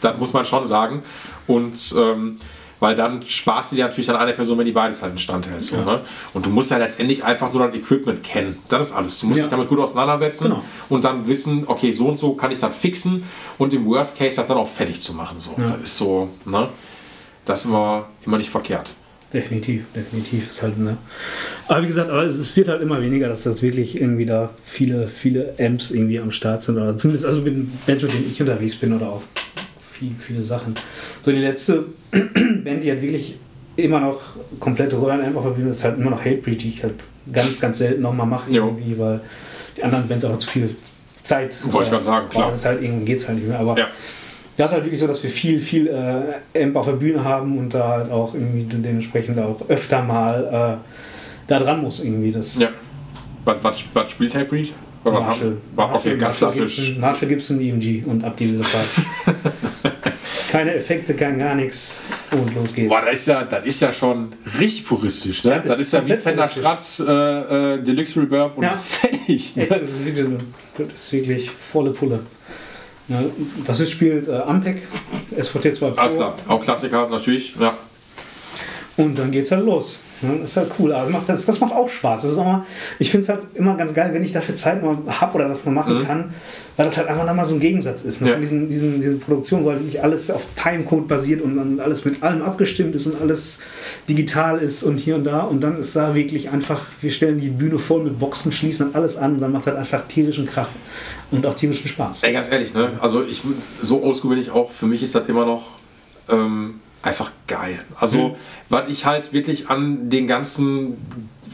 Das 0.01 0.17
muss 0.17 0.31
man 0.31 0.45
schon 0.45 0.65
sagen. 0.65 1.03
Und 1.47 1.93
ähm, 1.97 2.37
weil 2.83 2.95
dann 2.95 3.23
sparst 3.25 3.71
du 3.71 3.77
dir 3.77 3.85
natürlich 3.85 4.09
an 4.09 4.17
eine 4.17 4.33
Person, 4.33 4.57
wenn 4.57 4.65
die 4.65 4.73
beides 4.73 5.01
halt 5.01 5.13
in 5.13 5.17
Stand 5.17 5.49
hält. 5.49 5.63
So, 5.63 5.77
ja. 5.77 5.85
ne? 5.85 6.01
Und 6.33 6.45
du 6.45 6.49
musst 6.49 6.69
ja 6.69 6.77
letztendlich 6.77 7.23
einfach 7.23 7.53
nur 7.53 7.65
das 7.65 7.73
Equipment 7.77 8.23
kennen. 8.23 8.59
Das 8.67 8.89
ist 8.89 8.93
alles. 8.93 9.21
Du 9.21 9.27
musst 9.27 9.37
ja. 9.37 9.45
dich 9.45 9.51
damit 9.51 9.69
gut 9.69 9.79
auseinandersetzen 9.79 10.49
genau. 10.49 10.63
und 10.89 11.05
dann 11.05 11.25
wissen, 11.25 11.63
okay, 11.65 11.93
so 11.93 12.09
und 12.09 12.19
so 12.19 12.33
kann 12.33 12.51
ich 12.51 12.59
das 12.59 12.75
fixen 12.75 13.23
und 13.57 13.73
im 13.73 13.85
Worst 13.85 14.17
Case 14.17 14.35
das 14.35 14.47
dann 14.47 14.57
auch 14.57 14.67
fertig 14.67 14.99
zu 14.99 15.13
machen. 15.13 15.39
So. 15.39 15.51
Ja. 15.57 15.69
Das 15.69 15.81
ist 15.81 15.97
so, 15.97 16.27
ne? 16.43 16.67
Das 17.45 17.61
ist 17.61 17.65
immer, 17.67 18.07
immer 18.25 18.37
nicht 18.37 18.49
verkehrt. 18.49 18.93
definitiv, 19.33 19.85
definitiv. 19.95 20.49
Ist 20.49 20.61
halt, 20.61 20.77
ne? 20.77 20.97
Aber 21.69 21.83
wie 21.83 21.87
gesagt, 21.87 22.09
aber 22.09 22.23
es 22.23 22.55
wird 22.57 22.67
halt 22.67 22.81
immer 22.81 23.01
weniger, 23.01 23.29
dass 23.29 23.43
das 23.43 23.61
wirklich 23.61 23.99
irgendwie 23.99 24.25
da 24.25 24.49
viele, 24.65 25.07
viele 25.07 25.55
Amps 25.57 25.91
irgendwie 25.91 26.19
am 26.19 26.31
Start 26.31 26.63
sind. 26.63 26.75
Oder 26.75 26.97
zumindest 26.97 27.25
also 27.25 27.39
mit 27.39 27.85
Bands, 27.85 28.03
mit 28.03 28.13
denen 28.13 28.29
ich 28.29 28.41
unterwegs 28.41 28.75
bin 28.75 28.93
oder 28.93 29.07
auch 29.07 29.21
viel, 29.93 30.11
viele 30.19 30.43
Sachen. 30.43 30.73
So 31.21 31.31
die 31.31 31.37
letzte 31.39 31.85
Band, 32.11 32.83
die 32.83 32.91
hat 32.91 33.01
wirklich 33.01 33.37
immer 33.75 33.99
noch 33.99 34.19
komplette 34.59 34.97
auf 34.97 35.43
der 35.43 35.51
Bühne 35.51 35.69
ist 35.69 35.83
halt 35.83 35.97
immer 35.97 36.11
noch 36.11 36.23
Hatebreed, 36.23 36.61
die 36.61 36.69
ich 36.69 36.83
halt 36.83 36.95
ganz, 37.31 37.59
ganz 37.59 37.77
selten 37.79 38.01
nochmal 38.01 38.27
mache 38.27 38.51
irgendwie, 38.51 38.97
weil 38.99 39.21
die 39.77 39.83
anderen 39.83 40.07
Bands 40.07 40.25
auch 40.25 40.37
zu 40.37 40.47
viel 40.49 40.75
Zeit. 41.23 41.55
Wollte 41.71 41.85
ich 41.85 41.91
gerade 41.91 42.03
sagen, 42.03 42.29
klar. 42.29 42.51
Das 42.51 42.65
halt, 42.65 42.81
irgendwann 42.81 43.05
geht 43.05 43.19
es 43.19 43.27
halt 43.27 43.39
nicht 43.39 43.47
mehr. 43.47 43.59
Aber 43.59 43.77
Ja. 43.77 43.87
das 44.57 44.69
ist 44.71 44.73
halt 44.75 44.83
wirklich 44.85 44.99
so, 44.99 45.07
dass 45.07 45.23
wir 45.23 45.29
viel, 45.29 45.59
viel 45.59 45.87
äh, 45.87 46.61
Amp 46.63 46.75
auf 46.75 46.85
der 46.85 46.93
Bühne 46.93 47.23
haben 47.23 47.57
und 47.57 47.73
da 47.73 47.87
halt 47.89 48.11
auch 48.11 48.33
irgendwie 48.33 48.65
dementsprechend 48.69 49.39
auch 49.39 49.67
öfter 49.69 50.03
mal 50.03 50.79
äh, 50.83 51.47
da 51.47 51.59
dran 51.59 51.81
muss 51.81 52.03
irgendwie. 52.03 52.31
Das 52.31 52.59
Ja. 52.59 52.69
Was, 53.45 53.57
was, 53.63 53.83
was 53.93 54.11
spielt 54.11 54.35
Hybrid? 54.35 54.73
Marshall. 55.03 55.57
War, 55.75 55.95
okay, 55.95 56.17
ganz 56.17 56.39
Marshall 56.39 56.53
klassisch. 56.59 56.75
Gibson, 56.85 57.01
Marshall 57.01 57.27
Gibson 57.29 57.59
EMG 57.61 58.03
und 58.05 58.23
ab 58.23 58.35
wilde 58.51 58.63
Fahrt. 58.63 59.35
Keine 60.51 60.73
Effekte, 60.75 61.13
kein 61.13 61.39
gar 61.39 61.55
nichts 61.55 62.01
und 62.31 62.53
los 62.55 62.73
geht's. 62.73 62.89
Boah, 62.89 63.01
das 63.05 63.19
ist 63.21 63.27
ja, 63.27 63.43
das 63.43 63.65
ist 63.65 63.81
ja 63.81 63.91
schon 63.91 64.33
richtig 64.59 64.85
puristisch, 64.87 65.43
ne? 65.43 65.55
Das 65.65 65.71
Das, 65.71 65.79
ist 65.79 65.87
ist 65.87 65.93
ja 65.93 66.05
wie 66.07 66.13
Fender. 66.13 66.47
Stratz 66.47 66.99
äh, 66.99 67.11
äh, 67.75 67.81
Deluxe 67.83 68.21
Reverb 68.21 68.57
und 68.57 68.63
Ja. 68.63 68.73
fertig. 68.77 69.27
Echt, 69.27 69.57
Ne? 69.57 69.65
das, 69.67 69.81
ist 69.81 70.05
wirklich, 70.05 70.25
das 70.77 70.87
ist 70.93 71.11
wirklich 71.13 71.49
volle 71.49 71.91
Pulle. 71.91 72.19
Ja, 73.09 73.21
das 73.65 73.79
ist, 73.81 73.91
spielt 73.91 74.27
äh, 74.27 74.31
Ampeg, 74.35 74.83
SVT 75.37 75.75
2 75.75 75.89
Pro. 75.89 75.99
Alles 76.01 76.15
klar, 76.15 76.35
auch 76.47 76.61
Klassiker 76.61 77.09
natürlich. 77.09 77.53
Ja. 77.59 77.73
Und 78.95 79.17
dann 79.17 79.31
geht's 79.31 79.51
halt 79.51 79.65
los. 79.65 79.99
Das 80.21 80.51
ist 80.51 80.57
halt 80.57 80.71
cool. 80.79 80.93
Also 80.93 81.11
macht, 81.11 81.27
das, 81.27 81.45
das 81.45 81.59
macht 81.59 81.73
auch 81.73 81.89
Spaß. 81.89 82.21
Das 82.21 82.31
ist 82.31 82.37
mal, 82.37 82.65
ich 82.99 83.11
finde 83.11 83.23
es 83.23 83.29
halt 83.29 83.41
immer 83.55 83.75
ganz 83.75 83.93
geil, 83.93 84.11
wenn 84.13 84.23
ich 84.23 84.31
dafür 84.31 84.55
Zeit 84.55 84.83
mal 84.83 84.97
habe 85.07 85.35
oder 85.35 85.49
das 85.49 85.65
mal 85.65 85.71
machen 85.71 86.03
kann, 86.05 86.33
weil 86.77 86.85
das 86.85 86.97
halt 86.97 87.07
einfach 87.07 87.25
dann 87.25 87.35
mal 87.35 87.45
so 87.45 87.55
ein 87.55 87.59
Gegensatz 87.59 88.03
ist. 88.03 88.21
Ne? 88.21 88.29
Ja. 88.29 88.35
Diesen, 88.37 88.69
diesen, 88.69 89.01
diese 89.01 89.15
Produktion, 89.15 89.65
weil 89.65 89.79
wirklich 89.79 90.01
alles 90.01 90.31
auf 90.31 90.41
Timecode 90.55 91.07
basiert 91.07 91.41
und 91.41 91.57
dann 91.57 91.79
alles 91.79 92.05
mit 92.05 92.23
allem 92.23 92.41
abgestimmt 92.41 92.95
ist 92.95 93.07
und 93.07 93.19
alles 93.21 93.59
digital 94.07 94.59
ist 94.59 94.83
und 94.83 94.97
hier 94.97 95.15
und 95.15 95.25
da. 95.25 95.41
Und 95.41 95.61
dann 95.61 95.79
ist 95.79 95.95
da 95.95 96.15
wirklich 96.15 96.49
einfach, 96.51 96.81
wir 97.01 97.11
stellen 97.11 97.41
die 97.41 97.49
Bühne 97.49 97.79
voll 97.79 98.03
mit 98.03 98.19
Boxen, 98.19 98.51
schließen 98.51 98.91
dann 98.91 99.01
alles 99.01 99.17
an 99.17 99.35
und 99.35 99.41
dann 99.41 99.51
macht 99.51 99.67
halt 99.67 99.77
einfach 99.77 100.07
tierischen 100.07 100.45
Krach 100.45 100.69
und 101.31 101.45
auch 101.45 101.55
tierischen 101.55 101.89
Spaß. 101.89 102.23
Ey, 102.23 102.33
ganz 102.33 102.51
ehrlich, 102.51 102.73
ne? 102.73 102.91
Also 102.99 103.23
ich 103.23 103.41
so 103.81 104.01
oldschool 104.03 104.31
bin 104.31 104.39
ich 104.39 104.51
auch. 104.51 104.71
Für 104.71 104.85
mich 104.85 105.03
ist 105.03 105.15
das 105.15 105.27
immer 105.27 105.45
noch 105.45 105.63
ähm, 106.29 106.75
einfach 107.03 107.31
geil. 107.47 107.79
Also, 107.95 108.29
Mhm. 108.29 108.35
was 108.69 108.89
ich 108.89 109.05
halt 109.05 109.31
wirklich 109.33 109.69
an 109.69 110.09
den 110.09 110.25
ganzen, 110.27 110.97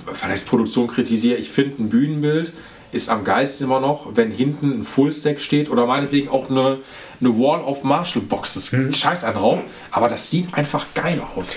was 0.06 0.24
heißt 0.24 0.48
Produktion 0.48 0.88
kritisiere, 0.88 1.38
ich 1.38 1.50
finde 1.50 1.84
ein 1.84 1.90
Bühnenbild 1.90 2.54
ist 2.92 3.10
am 3.10 3.24
geilsten 3.24 3.68
immer 3.68 3.80
noch, 3.80 4.16
wenn 4.16 4.32
hinten 4.32 4.80
ein 4.80 4.84
Fullstack 4.84 5.42
steht 5.42 5.70
oder 5.70 5.86
meinetwegen 5.86 6.28
auch 6.30 6.50
eine, 6.50 6.78
eine 7.22 7.38
Wall 7.38 7.62
of 7.62 7.84
Marshall 7.84 8.24
Boxes. 8.24 8.72
Mhm. 8.72 8.92
Scheiß 8.94 9.24
ein 9.26 9.34
drauf, 9.36 9.60
aber 9.92 10.10
das 10.10 10.30
sieht 10.32 10.54
einfach 10.56 10.86
geil 10.96 11.22
aus. 11.36 11.56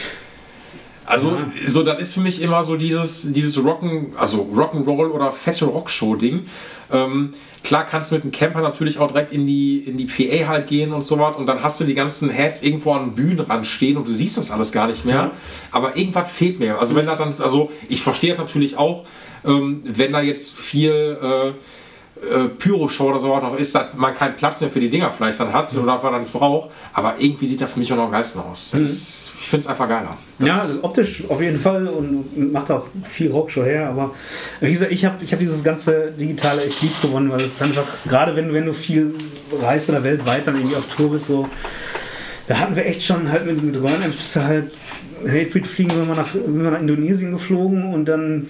Also, 1.07 1.31
Ja. 1.31 1.51
so, 1.67 1.83
das 1.83 2.01
ist 2.01 2.15
für 2.15 2.21
mich 2.21 2.41
immer 2.43 2.63
so 2.65 2.77
dieses, 2.77 3.33
dieses 3.33 3.59
Rock'n, 3.59 4.15
also 4.17 4.43
Rock'n'Roll 4.55 5.09
oder 5.11 5.33
fette 5.33 5.65
Rockshow-Ding. 5.65 6.47
Ähm, 6.93 7.33
klar 7.63 7.87
kannst 7.87 8.11
du 8.11 8.17
mit 8.17 8.25
dem 8.25 8.33
Camper 8.33 8.61
natürlich 8.61 8.99
auch 8.99 9.09
direkt 9.09 9.33
in 9.33 9.47
die, 9.47 9.79
in 9.79 9.97
die 9.97 10.07
PA 10.07 10.49
halt 10.49 10.67
gehen 10.67 10.93
und 10.93 11.03
so 11.03 11.19
was 11.19 11.37
und 11.37 11.47
dann 11.47 11.63
hast 11.63 11.81
du 11.81 11.85
die 11.85 11.95
ganzen 11.95 12.31
Heads 12.31 12.63
irgendwo 12.63 12.93
an 12.93 13.11
den 13.11 13.15
Bühnenrand 13.15 13.67
stehen 13.67 13.97
und 13.97 14.07
du 14.07 14.13
siehst 14.13 14.39
das 14.39 14.51
alles 14.51 14.73
gar 14.73 14.87
nicht 14.87 15.05
mehr. 15.05 15.15
Ja. 15.15 15.31
Aber 15.71 15.97
irgendwas 15.97 16.31
fehlt 16.31 16.59
mir. 16.59 16.79
Also, 16.79 16.95
wenn 16.95 17.07
da 17.07 17.17
dann, 17.17 17.35
also 17.39 17.71
ich 17.89 18.03
verstehe 18.03 18.35
natürlich 18.37 18.77
auch, 18.77 19.05
ähm, 19.45 19.83
wenn 19.85 20.13
da 20.13 20.21
jetzt 20.21 20.57
viel 20.57 21.19
äh, 21.21 21.53
äh, 22.23 22.49
Pyro-Show 22.49 23.11
oder 23.11 23.19
so 23.19 23.37
noch 23.39 23.57
ist, 23.57 23.75
dass 23.75 23.95
man 23.95 24.15
keinen 24.15 24.37
Platz 24.37 24.61
mehr 24.61 24.71
für 24.71 24.81
die 24.81 24.91
Dinger 24.91 25.11
vielleicht 25.11 25.41
dann 25.41 25.53
hat 25.53 25.75
oder 25.77 26.01
man 26.03 26.13
dann 26.13 26.21
nicht 26.21 26.33
braucht. 26.33 26.71
Aber 26.93 27.15
irgendwie 27.19 27.47
sieht 27.47 27.61
das 27.61 27.73
für 27.73 27.81
mich 27.81 27.93
auch 27.93 27.97
noch 27.97 28.05
am 28.05 28.13
geilsten 28.13 28.41
aus. 28.41 28.71
Das 28.71 28.81
ist, 28.81 29.31
ich 29.41 29.49
finde 29.49 29.65
es 29.65 29.67
einfach 29.69 29.89
geiler. 29.89 30.17
Ja, 30.39 30.61
also 30.61 30.79
optisch 30.83 31.25
auf 31.29 31.41
jeden 31.41 31.59
Fall 31.59 31.87
und 31.89 32.53
macht 32.53 32.71
auch 32.71 32.87
viel 33.05 33.31
Rockshow 33.31 33.65
her, 33.65 33.89
aber 33.89 34.13
wie 34.61 34.73
gesagt, 34.73 34.93
ich 34.93 35.05
habe 35.05 35.17
ich 35.23 35.33
hab 35.33 35.41
dieses 35.41 35.63
ganze 35.63 36.13
Digitale 36.13 36.65
echt 36.65 36.83
lieb 36.83 37.01
gewonnen, 37.01 37.31
weil 37.31 37.41
es 37.41 37.61
einfach, 37.63 37.85
gerade 38.07 38.35
wenn, 38.37 38.53
wenn 38.53 38.67
du 38.67 38.73
viel 38.73 39.15
reist 39.61 39.89
oder 39.91 40.03
weltweit 40.05 40.47
dann 40.47 40.57
irgendwie 40.57 40.77
auf 40.77 40.87
Tour 40.95 41.11
bist, 41.11 41.27
so, 41.27 41.49
da 42.49 42.59
hatten 42.59 42.77
wir 42.77 42.87
echt 42.87 43.03
schon 43.03 43.31
halt 43.31 43.47
mit, 43.47 43.63
mit 43.63 43.77
Röhren, 43.77 44.01
bist 44.11 44.37
du 44.37 44.43
halt, 44.43 44.73
Hatebreed 45.25 45.67
fliegen 45.67 45.97
wir 45.97 46.05
mal 46.05 46.17
nach, 46.17 46.33
sind 46.33 46.63
wir 46.63 46.71
nach 46.71 46.81
Indonesien 46.81 47.33
geflogen 47.33 47.93
und 47.95 48.07
dann 48.07 48.49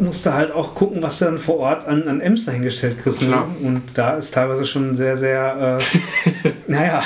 musste 0.00 0.34
halt 0.34 0.52
auch 0.52 0.74
gucken, 0.74 1.02
was 1.02 1.18
du 1.18 1.24
dann 1.26 1.38
vor 1.38 1.58
Ort 1.58 1.86
an, 1.86 2.06
an 2.08 2.20
Ems 2.20 2.44
dahingestellt 2.44 2.98
kriegst. 2.98 3.22
Ne? 3.22 3.42
Und 3.62 3.82
da 3.94 4.16
ist 4.16 4.32
teilweise 4.32 4.66
schon 4.66 4.96
sehr, 4.96 5.16
sehr, 5.16 5.78
äh, 5.80 6.48
naja, 6.68 7.02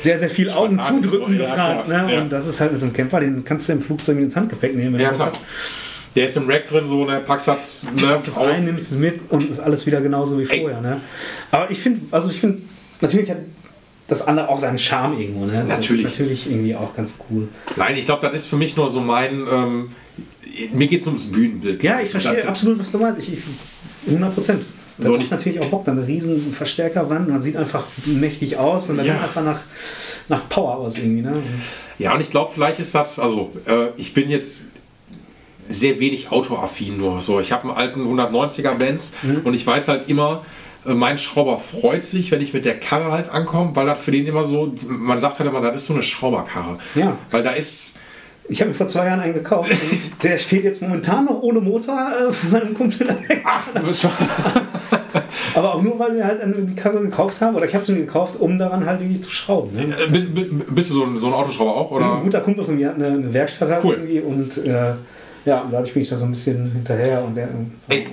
sehr, 0.00 0.18
sehr 0.18 0.30
viel 0.30 0.50
Augen 0.50 0.80
zudrücken 0.80 1.38
ja, 1.38 1.46
gefragt. 1.48 1.84
klar. 1.84 2.02
Ne? 2.06 2.14
Ja. 2.14 2.20
Und 2.22 2.30
das 2.32 2.46
ist 2.46 2.60
halt 2.60 2.72
mit 2.72 2.80
so 2.80 2.86
einem 2.86 2.94
Camper, 2.94 3.20
den 3.20 3.44
kannst 3.44 3.68
du 3.68 3.74
im 3.74 3.80
Flugzeug 3.80 4.18
ins 4.18 4.34
Handgepäck 4.34 4.74
nehmen. 4.74 4.94
wenn 4.94 5.00
Ja, 5.00 5.10
du 5.10 5.16
klar. 5.16 5.28
hast. 5.28 5.44
Der 6.14 6.26
ist 6.26 6.36
im 6.36 6.46
Rack 6.46 6.66
drin, 6.66 6.86
so, 6.86 7.06
der 7.06 7.16
packst 7.20 7.48
hat 7.48 7.58
ne, 7.96 8.02
packst 8.08 8.28
es 8.28 8.36
ein, 8.36 8.64
nimmst 8.66 8.92
es 8.92 8.98
mit 8.98 9.20
und 9.30 9.48
ist 9.48 9.60
alles 9.60 9.86
wieder 9.86 10.00
genauso 10.02 10.38
wie 10.38 10.42
Ey. 10.46 10.60
vorher. 10.60 10.80
Ne? 10.82 11.00
Aber 11.50 11.70
ich 11.70 11.80
finde, 11.80 12.00
also 12.10 12.28
ich 12.28 12.38
finde, 12.38 12.58
natürlich 13.00 13.30
hat 13.30 13.38
das 14.08 14.26
andere 14.26 14.50
auch 14.50 14.60
seinen 14.60 14.78
Charme 14.78 15.18
irgendwo. 15.18 15.46
Ne? 15.46 15.64
Natürlich. 15.64 16.02
Das 16.02 16.12
ist 16.12 16.18
natürlich 16.18 16.50
irgendwie 16.50 16.74
auch 16.74 16.94
ganz 16.94 17.14
cool. 17.30 17.48
Nein, 17.76 17.96
ich 17.96 18.04
glaube, 18.04 18.26
das 18.26 18.34
ist 18.42 18.46
für 18.46 18.56
mich 18.56 18.76
nur 18.76 18.90
so 18.90 19.00
mein. 19.00 19.46
Ähm, 19.50 19.90
mir 20.72 20.86
geht 20.86 21.00
es 21.00 21.06
ums 21.06 21.24
Bühnenbild. 21.26 21.82
Ja, 21.82 22.00
ich 22.00 22.10
verstehe 22.10 22.36
Das- 22.36 22.46
absolut, 22.46 22.78
was 22.78 22.92
du 22.92 22.98
meinst. 22.98 23.20
Ich, 23.20 23.32
ich, 23.34 23.38
100 24.06 24.34
Prozent. 24.34 24.64
Das 24.98 25.06
So, 25.06 25.16
macht 25.16 25.30
natürlich 25.30 25.60
auch 25.60 25.66
Bock, 25.66 25.84
dann 25.86 25.98
eine 25.98 26.06
riesen 26.06 26.52
Verstärkerwand, 26.52 27.28
man 27.28 27.42
sieht 27.42 27.56
einfach 27.56 27.84
mächtig 28.04 28.58
aus 28.58 28.90
und 28.90 28.98
dann 28.98 29.06
Ja. 29.06 29.20
einfach 29.20 29.42
nach, 29.42 29.60
nach 30.28 30.48
Power 30.50 30.76
aus 30.78 30.98
irgendwie. 30.98 31.22
Ne? 31.22 31.32
Ja, 31.98 32.14
und 32.14 32.20
ich 32.20 32.30
glaube, 32.30 32.50
vielleicht 32.52 32.78
ist 32.78 32.94
das, 32.94 33.18
also 33.18 33.52
äh, 33.66 33.88
ich 33.96 34.12
bin 34.12 34.28
jetzt 34.28 34.66
sehr 35.68 35.98
wenig 35.98 36.30
autoaffin 36.30 36.98
nur. 36.98 37.20
So, 37.20 37.40
ich 37.40 37.52
habe 37.52 37.62
einen 37.68 37.76
alten 37.76 38.02
190er 38.06 38.74
Benz 38.74 39.14
und 39.44 39.54
ich 39.54 39.66
weiß 39.66 39.88
halt 39.88 40.08
immer, 40.10 40.44
äh, 40.84 40.92
mein 40.92 41.16
Schrauber 41.16 41.58
freut 41.58 42.04
sich, 42.04 42.30
wenn 42.30 42.42
ich 42.42 42.52
mit 42.52 42.66
der 42.66 42.78
Karre 42.78 43.10
halt 43.12 43.30
ankomme, 43.30 43.74
weil 43.74 43.86
das 43.86 43.98
für 44.00 44.10
den 44.10 44.26
immer 44.26 44.44
so, 44.44 44.74
man 44.86 45.18
sagt 45.18 45.38
halt 45.38 45.48
immer, 45.48 45.62
das 45.62 45.76
ist 45.82 45.86
so 45.86 45.94
eine 45.94 46.02
Schrauberkarre. 46.02 46.78
Ja. 46.96 47.16
Weil 47.30 47.42
da 47.42 47.52
ist, 47.52 47.96
Ich 48.52 48.60
habe 48.60 48.68
mir 48.70 48.74
vor 48.74 48.86
zwei 48.86 49.06
Jahren 49.06 49.20
einen 49.20 49.32
gekauft 49.32 49.70
und 49.70 50.22
der 50.22 50.36
steht 50.36 50.64
jetzt 50.64 50.82
momentan 50.82 51.24
noch 51.24 51.40
ohne 51.42 51.60
Motor 51.60 52.12
äh, 52.28 52.32
von 52.32 52.50
meinem 52.50 52.74
Kumpel 52.74 53.08
ach, 53.44 53.66
Aber 55.54 55.74
auch 55.74 55.82
nur, 55.82 55.98
weil 55.98 56.14
wir 56.14 56.24
halt 56.26 56.40
eine- 56.40 56.54
Karre 56.76 57.00
gekauft 57.00 57.40
haben 57.40 57.56
oder 57.56 57.64
ich 57.66 57.74
habe 57.74 57.84
sie 57.84 57.92
mir 57.92 58.00
gekauft, 58.04 58.36
um 58.38 58.58
daran 58.58 58.84
halt 58.86 59.00
irgendwie 59.00 59.20
zu 59.20 59.30
schrauben. 59.30 59.74
Ne? 59.74 59.94
äh, 59.96 60.10
bist, 60.10 60.28
bist 60.32 60.90
du 60.90 60.94
so 60.94 61.04
ein, 61.04 61.18
so 61.18 61.26
ein 61.28 61.32
Autoschrauber 61.32 61.74
auch? 61.74 61.90
Oder? 61.90 62.16
Ein 62.16 62.22
guter 62.24 62.40
Kumpel 62.40 62.64
von 62.64 62.76
mir 62.76 62.88
hat 62.88 62.96
eine, 62.96 63.06
eine 63.08 63.32
Werkstatt 63.32 63.70
halt 63.70 63.84
Cool. 63.84 63.94
irgendwie 63.94 64.20
und 64.20 64.58
äh, 64.66 64.92
ja, 65.44 65.60
und 65.62 65.72
dadurch 65.72 65.92
bin 65.92 66.02
ich 66.02 66.08
da 66.08 66.16
so 66.16 66.24
ein 66.24 66.30
bisschen 66.30 66.70
hinterher 66.72 67.24
und 67.24 67.36
Ey, 67.88 68.06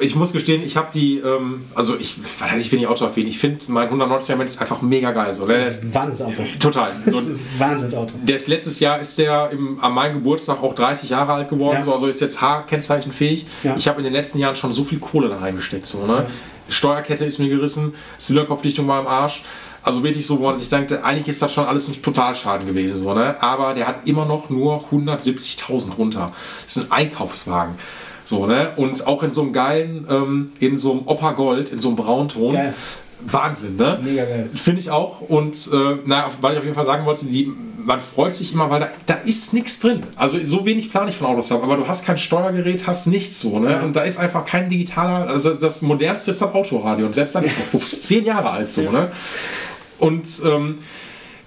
ich 0.00 0.14
muss 0.14 0.32
gestehen, 0.32 0.62
ich 0.62 0.76
habe 0.76 0.88
die, 0.94 1.18
ähm, 1.18 1.64
also 1.74 1.96
ich, 1.98 2.16
ich 2.58 2.70
bin 2.70 2.78
nicht 2.78 2.88
autoaffin, 2.88 3.26
ich 3.26 3.38
finde 3.38 3.64
mein 3.68 3.88
190er 3.88 4.36
Benz 4.36 4.52
ist 4.52 4.60
einfach 4.60 4.82
mega 4.82 5.10
geil. 5.12 5.32
So. 5.32 5.46
Der 5.46 5.66
ist, 5.66 5.82
ein 5.82 5.92
Wahnsinnsauto. 5.94 6.42
total. 6.60 6.92
Das 7.04 7.12
So, 7.12 7.18
ist 7.20 7.28
ein 7.30 7.40
Wahnsinnsauto. 7.58 8.12
Der 8.22 8.36
ist 8.36 8.48
letztes 8.48 8.80
Jahr 8.80 9.00
ist 9.00 9.18
der 9.18 9.50
im, 9.50 9.80
an 9.82 9.92
meinem 9.92 10.14
Geburtstag 10.14 10.62
auch 10.62 10.74
30 10.74 11.10
Jahre 11.10 11.32
alt 11.32 11.48
geworden, 11.48 11.78
Ja. 11.78 11.82
so, 11.82 11.92
also 11.92 12.06
ist 12.06 12.20
jetzt 12.20 12.40
H-Kennzeichenfähig. 12.40 13.46
Ja. 13.62 13.74
Ich 13.76 13.88
habe 13.88 13.98
in 13.98 14.04
den 14.04 14.12
letzten 14.12 14.38
Jahren 14.38 14.56
schon 14.56 14.72
so 14.72 14.84
viel 14.84 14.98
Kohle 14.98 15.28
da 15.28 15.38
reingesteckt. 15.38 15.86
So, 15.86 16.06
ne? 16.06 16.26
Steuerkette 16.68 17.24
ist 17.24 17.38
mir 17.38 17.48
gerissen, 17.48 17.94
Zylinderkopfdichtung 18.18 18.88
war 18.88 19.00
im 19.00 19.06
Arsch. 19.06 19.44
Also 19.86 20.02
wirklich 20.02 20.26
so, 20.26 20.40
wo 20.40 20.46
man 20.46 20.56
sich 20.56 20.68
dachte, 20.68 21.04
eigentlich 21.04 21.28
ist 21.28 21.40
das 21.40 21.54
schon 21.54 21.64
alles 21.64 21.86
nicht 21.86 22.02
Totalschaden 22.02 22.66
gewesen. 22.66 22.98
So, 22.98 23.14
ne? 23.14 23.40
Aber 23.40 23.72
der 23.72 23.86
hat 23.86 23.98
immer 24.04 24.24
noch 24.24 24.50
nur 24.50 24.84
170.000 24.90 25.94
runter. 25.96 26.32
Das 26.66 26.76
ist 26.76 26.90
ein 26.90 27.06
Einkaufswagen. 27.06 27.76
So, 28.24 28.46
ne? 28.46 28.70
Und 28.74 29.06
auch 29.06 29.22
in 29.22 29.30
so 29.30 29.42
einem 29.42 29.52
geilen, 29.52 30.04
ähm, 30.10 30.52
in 30.58 30.76
so 30.76 30.90
einem 30.90 31.02
Opa 31.06 31.30
Gold, 31.34 31.70
in 31.70 31.78
so 31.78 31.86
einem 31.86 31.96
Braunton. 31.96 32.52
Geil. 32.52 32.74
Wahnsinn, 33.20 33.76
ne? 33.76 34.00
Mega 34.02 34.24
geil. 34.24 34.50
Finde 34.56 34.80
ich 34.80 34.90
auch. 34.90 35.20
Und 35.20 35.54
äh, 35.72 35.98
na, 36.04 36.26
weil 36.40 36.54
ich 36.54 36.58
auf 36.58 36.64
jeden 36.64 36.74
Fall 36.74 36.84
sagen 36.84 37.06
wollte, 37.06 37.26
die, 37.26 37.52
man 37.84 38.00
freut 38.00 38.34
sich 38.34 38.52
immer, 38.52 38.68
weil 38.68 38.80
da, 38.80 38.88
da 39.06 39.14
ist 39.14 39.54
nichts 39.54 39.78
drin. 39.78 40.02
Also 40.16 40.42
so 40.42 40.66
wenig 40.66 40.90
plane 40.90 41.10
ich 41.10 41.16
von 41.16 41.28
Autos 41.28 41.52
habe, 41.52 41.62
aber 41.62 41.76
du 41.76 41.86
hast 41.86 42.04
kein 42.04 42.18
Steuergerät, 42.18 42.88
hast 42.88 43.06
nichts 43.06 43.40
so. 43.40 43.60
Ne? 43.60 43.70
Ja. 43.70 43.82
Und 43.82 43.94
da 43.94 44.02
ist 44.02 44.18
einfach 44.18 44.44
kein 44.44 44.68
digitaler, 44.68 45.28
also 45.30 45.54
das 45.54 45.80
modernste 45.82 46.32
ist 46.32 46.42
das 46.42 46.52
Autoradio. 46.52 47.06
Und 47.06 47.14
selbst 47.14 47.36
dann 47.36 47.44
ist 47.44 47.56
noch 47.56 47.66
15, 47.66 48.02
10 48.02 48.24
Jahre 48.24 48.50
alt 48.50 48.68
so. 48.68 48.82
Ne? 48.82 49.12
Und 49.98 50.26
ähm, 50.44 50.78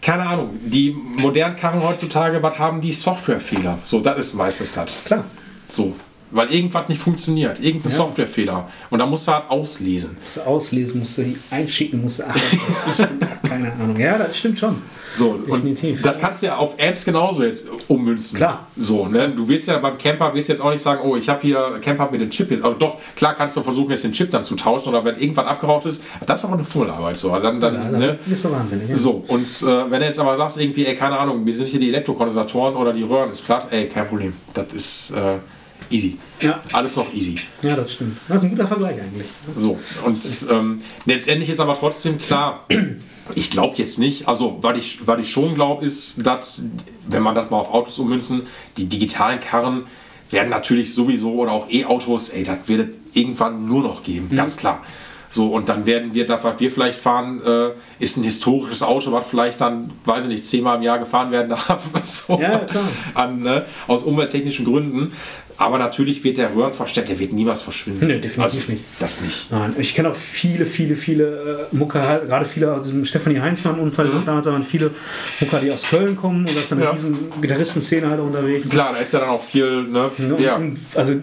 keine 0.01 0.25
Ahnung, 0.25 0.59
die 0.63 0.91
modernen 0.91 1.55
Karren 1.55 1.83
heutzutage, 1.83 2.41
was 2.41 2.57
haben 2.57 2.81
die 2.81 2.93
Softwarefehler? 2.93 3.79
So, 3.83 3.99
das 3.99 4.17
ist 4.17 4.33
meistens 4.33 4.73
das. 4.73 5.03
Klar. 5.03 5.23
So. 5.69 5.93
Weil 6.31 6.51
irgendwas 6.53 6.87
nicht 6.87 7.01
funktioniert, 7.01 7.59
irgendein 7.59 7.91
Ja. 7.91 7.97
Softwarefehler. 7.97 8.69
Und 8.91 8.99
da 8.99 9.05
musst 9.07 9.27
du 9.27 9.31
halt 9.31 9.49
auslesen. 9.49 10.15
Musst 10.21 10.37
du 10.37 10.41
auslesen, 10.41 10.99
musst 10.99 11.17
du 11.17 11.35
einschicken, 11.49 12.01
musst 12.03 12.19
du 12.19 12.23
ach. 12.27 12.35
Keine 13.49 13.73
Ahnung. 13.73 13.97
Ja, 13.99 14.17
das 14.17 14.37
stimmt 14.37 14.59
schon. 14.59 14.81
So, 15.15 15.33
Definitiv. 15.33 15.97
und 15.97 16.05
das 16.05 16.19
kannst 16.19 16.43
du 16.43 16.47
ja 16.47 16.57
auf 16.57 16.75
Apps 16.77 17.03
genauso 17.03 17.43
jetzt 17.43 17.67
ummünzen. 17.87 18.37
Klar. 18.37 18.67
So, 18.77 19.07
ne? 19.07 19.29
Du 19.29 19.47
wirst 19.49 19.67
ja 19.67 19.79
beim 19.79 19.97
Camper, 19.97 20.33
wirst 20.35 20.49
jetzt 20.49 20.61
auch 20.61 20.71
nicht 20.71 20.83
sagen, 20.83 21.01
oh, 21.03 21.15
ich 21.15 21.27
habe 21.27 21.41
hier, 21.41 21.79
Camper 21.81 22.09
mir 22.11 22.19
den 22.19 22.29
Chip 22.29 22.49
hin. 22.49 22.63
Also 22.63 22.77
doch, 22.77 22.97
klar 23.15 23.33
kannst 23.35 23.57
du 23.57 23.61
versuchen, 23.63 23.89
jetzt 23.91 24.03
den 24.03 24.11
Chip 24.13 24.29
dann 24.31 24.43
zu 24.43 24.55
tauschen 24.55 24.89
oder 24.89 25.03
wenn 25.03 25.17
irgendwann 25.17 25.47
abgeraucht 25.47 25.87
ist, 25.87 26.03
das 26.25 26.41
ist 26.41 26.45
aber 26.45 26.53
eine 26.55 26.63
Vollarbeit. 26.63 27.17
So, 27.17 27.29
dann, 27.39 27.59
dann, 27.59 27.75
Also, 27.77 27.97
ne? 27.97 28.19
Nicht 28.25 28.41
so 28.41 28.51
wahnsinnig. 28.51 28.89
Ja. 28.89 28.97
So, 28.97 29.23
und 29.27 29.47
äh, 29.47 29.91
wenn 29.91 29.99
du 29.99 30.05
jetzt 30.05 30.19
aber 30.19 30.35
sagst, 30.37 30.61
irgendwie, 30.61 30.85
ey, 30.85 30.95
keine 30.95 31.17
Ahnung, 31.17 31.43
mir 31.43 31.53
sind 31.53 31.67
hier 31.67 31.79
die 31.79 31.89
Elektrokondensatoren 31.89 32.75
oder 32.75 32.93
die 32.93 33.03
Röhren 33.03 33.29
ist 33.31 33.41
platt, 33.41 33.67
ey, 33.71 33.87
kein 33.89 34.07
Problem. 34.07 34.33
Das 34.53 34.67
ist 34.73 35.11
äh, 35.11 35.37
easy. 35.89 36.17
Ja. 36.39 36.59
Alles 36.71 36.95
noch 36.95 37.11
easy. 37.13 37.35
ja, 37.63 37.75
das 37.75 37.93
stimmt. 37.93 38.17
Das 38.27 38.37
ist 38.37 38.43
ein 38.43 38.49
guter 38.51 38.67
Vergleich 38.67 39.01
eigentlich. 39.01 39.27
So, 39.55 39.79
und 40.05 40.21
ähm, 40.51 40.81
letztendlich 41.05 41.49
ist 41.49 41.59
aber 41.59 41.73
trotzdem 41.75 42.19
klar, 42.19 42.65
ich 43.35 43.51
glaube 43.51 43.75
jetzt 43.77 43.99
nicht, 43.99 44.27
also 44.27 44.59
was 44.61 44.77
ich, 44.77 45.07
was 45.07 45.19
ich 45.19 45.31
schon 45.31 45.55
glaube, 45.55 45.85
ist, 45.85 46.25
dass, 46.25 46.61
wenn 47.07 47.23
man 47.23 47.35
das 47.35 47.49
mal 47.49 47.57
auf 47.57 47.73
Autos 47.73 47.99
ummünzen, 47.99 48.47
die 48.77 48.85
digitalen 48.85 49.39
Karren 49.39 49.85
werden 50.31 50.49
natürlich 50.49 50.93
sowieso 50.93 51.33
oder 51.33 51.51
auch 51.51 51.69
E-Autos, 51.69 52.29
ey, 52.29 52.43
das 52.43 52.59
wird 52.67 52.89
es 52.89 52.95
irgendwann 53.13 53.67
nur 53.67 53.83
noch 53.83 54.03
geben, 54.03 54.35
ganz 54.35 54.57
klar. 54.57 54.81
So, 55.31 55.47
und 55.47 55.69
dann 55.69 55.85
werden 55.85 56.13
wir, 56.13 56.25
das, 56.25 56.43
was 56.43 56.59
wir 56.59 56.71
vielleicht 56.71 56.99
fahren, 56.99 57.41
äh, 57.45 57.69
ist 57.99 58.17
ein 58.17 58.23
historisches 58.23 58.81
Auto, 58.81 59.11
was 59.11 59.27
vielleicht 59.27 59.61
dann, 59.61 59.91
weiß 60.05 60.23
ich 60.23 60.29
nicht, 60.29 60.45
zehnmal 60.45 60.77
im 60.77 60.81
Jahr 60.81 60.97
gefahren 60.97 61.31
werden 61.31 61.49
darf. 61.67 61.89
so, 62.03 62.39
Ja, 62.39 62.59
klar. 62.59 62.83
An, 63.13 63.41
ne, 63.41 63.65
aus 63.87 64.03
umwelttechnischen 64.03 64.65
Gründen. 64.65 65.13
Aber 65.59 65.77
natürlich 65.77 66.23
wird 66.23 66.37
der 66.37 66.55
Röhrenverstärker, 66.55 67.09
der 67.09 67.19
wird 67.19 67.33
niemals 67.33 67.61
verschwinden. 67.61 68.07
Nee, 68.07 68.19
definitiv 68.19 68.41
also, 68.41 68.71
nicht. 68.71 68.83
Das 69.01 69.21
nicht. 69.21 69.51
Nein, 69.51 69.75
ich 69.77 69.93
kenne 69.93 70.09
auch 70.09 70.15
viele, 70.15 70.65
viele, 70.65 70.95
viele 70.95 71.67
äh, 71.71 71.75
Mucker, 71.75 72.07
halt, 72.07 72.27
gerade 72.27 72.45
viele 72.45 72.73
aus 72.73 72.87
dem 72.87 73.05
Stefanie 73.05 73.41
Heinzmann-Unfall, 73.41 74.09
damals 74.25 74.45
waren 74.45 74.63
viele 74.63 74.91
Mucker, 75.41 75.59
die 75.59 75.69
aus 75.73 75.83
Köln 75.89 76.15
kommen 76.15 76.39
und 76.39 76.49
das 76.49 76.55
ist 76.63 76.71
eine 76.71 76.83
Ja. 76.85 76.91
riesen 76.91 77.13
Gitarristenszene 77.41 78.09
halt 78.09 78.21
unterwegs. 78.21 78.69
Klar, 78.69 78.93
da 78.93 78.99
ist 78.99 79.11
ja 79.13 79.19
dann 79.19 79.29
auch 79.29 79.43
viel, 79.43 79.83
ne? 79.83 80.09
Und, 80.17 80.39
Ja. 80.39 80.55
und, 80.55 80.77
also 80.95 81.15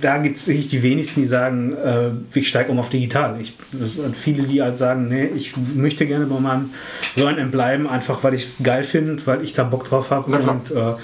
da 0.00 0.16
gibt 0.18 0.38
es 0.38 0.46
die 0.46 0.82
wenigsten, 0.82 1.20
die 1.20 1.26
sagen, 1.26 1.74
äh, 1.74 2.10
ich 2.32 2.48
steige 2.48 2.72
um 2.72 2.78
auf 2.78 2.88
digital. 2.88 3.38
Ich, 3.40 3.54
das 3.72 3.96
sind 3.96 4.16
viele, 4.16 4.44
die 4.44 4.62
halt 4.62 4.78
sagen, 4.78 5.08
nee, 5.08 5.28
ich 5.36 5.52
möchte 5.74 6.06
gerne 6.06 6.24
bei 6.24 6.40
meinem 6.40 6.70
Röhren 7.18 7.50
bleiben, 7.50 7.86
einfach 7.86 8.24
weil 8.24 8.32
ich 8.32 8.44
es 8.44 8.54
geil 8.62 8.84
finde, 8.84 9.24
weil 9.26 9.42
ich 9.44 9.52
da 9.52 9.62
Bock 9.64 9.84
drauf 9.84 10.10
habe. 10.10 10.34
Und 10.36 10.70
äh, 10.70 10.94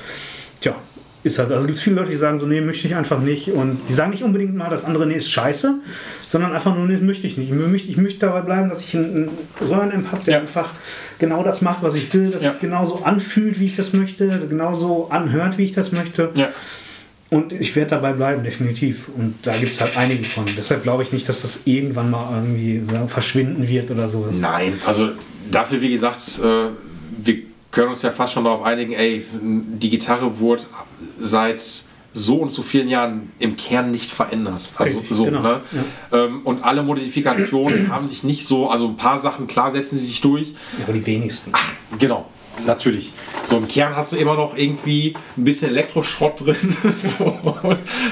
ist 1.23 1.39
halt, 1.39 1.53
also 1.53 1.67
gibt 1.67 1.77
es 1.77 1.83
viele 1.83 1.97
Leute, 1.97 2.11
die 2.11 2.17
sagen 2.17 2.41
so, 2.41 2.47
nee, 2.47 2.61
möchte 2.63 2.87
ich 2.87 2.95
einfach 2.95 3.21
nicht. 3.21 3.49
Und 3.53 3.79
die 3.89 3.93
sagen 3.93 4.11
nicht 4.11 4.23
unbedingt 4.23 4.55
mal, 4.57 4.71
das 4.71 4.85
andere, 4.87 5.07
nee, 5.07 5.15
ist 5.17 5.31
scheiße, 5.31 5.75
sondern 6.29 6.53
einfach 6.53 6.75
nur, 6.75 6.87
nee, 6.87 6.95
das 6.95 7.03
möchte 7.03 7.27
ich 7.27 7.37
nicht. 7.37 7.51
Ich 7.51 7.55
möchte, 7.57 7.89
ich 7.91 7.97
möchte 7.99 8.21
dabei 8.21 8.41
bleiben, 8.41 8.71
dass 8.71 8.81
ich 8.81 8.95
einen, 8.97 9.29
einen 9.61 9.69
Röhrenamp 9.69 10.11
habe, 10.13 10.25
der 10.25 10.35
Ja. 10.35 10.41
einfach 10.41 10.71
genau 11.19 11.43
das 11.43 11.61
macht, 11.61 11.83
was 11.83 11.95
ich 11.95 12.13
will, 12.15 12.31
das 12.31 12.43
Ja. 12.43 12.53
sich 12.53 12.61
genauso 12.61 13.05
anfühlt, 13.05 13.61
wie 13.61 13.67
ich 13.67 13.77
das 13.77 13.93
möchte, 13.93 14.27
genauso 14.49 15.09
anhört, 15.11 15.59
wie 15.59 15.65
ich 15.65 15.73
das 15.73 15.93
möchte. 15.93 16.31
ja. 16.35 16.49
Und 17.33 17.53
ich 17.53 17.77
werde 17.77 17.91
dabei 17.91 18.13
bleiben, 18.13 18.43
definitiv. 18.43 19.09
Und 19.17 19.35
da 19.45 19.53
gibt 19.53 19.71
es 19.71 19.81
halt 19.81 19.97
einige 19.97 20.25
von. 20.25 20.45
Deshalb 20.59 20.83
glaube 20.83 21.05
ich 21.05 21.13
nicht, 21.13 21.29
dass 21.29 21.43
das 21.43 21.63
irgendwann 21.65 22.11
mal 22.11 22.29
irgendwie 22.35 22.83
so 22.93 23.07
verschwinden 23.07 23.69
wird 23.69 23.89
oder 23.93 24.09
sowas. 24.09 24.35
Nein, 24.41 24.73
also 24.85 25.11
dafür, 25.49 25.81
wie 25.81 25.93
gesagt, 25.93 26.19
äh, 26.43 26.71
wir 27.23 27.37
können 27.71 27.89
uns 27.89 28.03
ja 28.03 28.11
fast 28.11 28.35
schon 28.35 28.45
darauf 28.45 28.63
einigen, 28.63 28.93
ey, 28.93 29.25
die 29.33 29.91
Gitarre 29.91 30.39
wurde 30.41 30.65
seit 31.19 31.63
so 32.13 32.37
und 32.37 32.51
so 32.51 32.63
vielen 32.63 32.89
Jahren 32.89 33.31
im 33.39 33.57
Kern 33.57 33.91
nicht 33.91 34.11
verändert. 34.11 34.73
Also 34.75 34.99
Richtig, 34.99 35.17
so, 35.17 35.25
genau, 35.25 35.43
ne? 35.43 35.61
Ähm, 36.13 36.41
und 36.45 36.65
alle 36.65 36.83
Modifikationen 36.83 37.93
haben 37.93 38.05
sich 38.05 38.25
nicht 38.25 38.47
so, 38.47 38.69
also 38.69 38.89
ein 38.89 38.97
paar 38.97 39.19
Sachen, 39.19 39.47
klar 39.47 39.71
setzen 39.71 39.97
sie 39.97 40.07
sich 40.07 40.21
durch, 40.21 40.49
Ja, 40.79 40.85
aber 40.85 40.95
die 40.95 41.07
wenigsten. 41.07 41.53
Genau, 42.01 42.27
natürlich. 42.67 43.13
So 43.45 43.59
im 43.59 43.69
Kern 43.69 43.95
hast 43.95 44.13
du 44.13 44.17
immer 44.17 44.35
noch 44.35 44.57
irgendwie 44.57 45.15
ein 45.37 45.45
bisschen 45.45 45.71
Elektroschrott 45.71 46.45
drin, 46.45 46.57
so, 46.97 47.39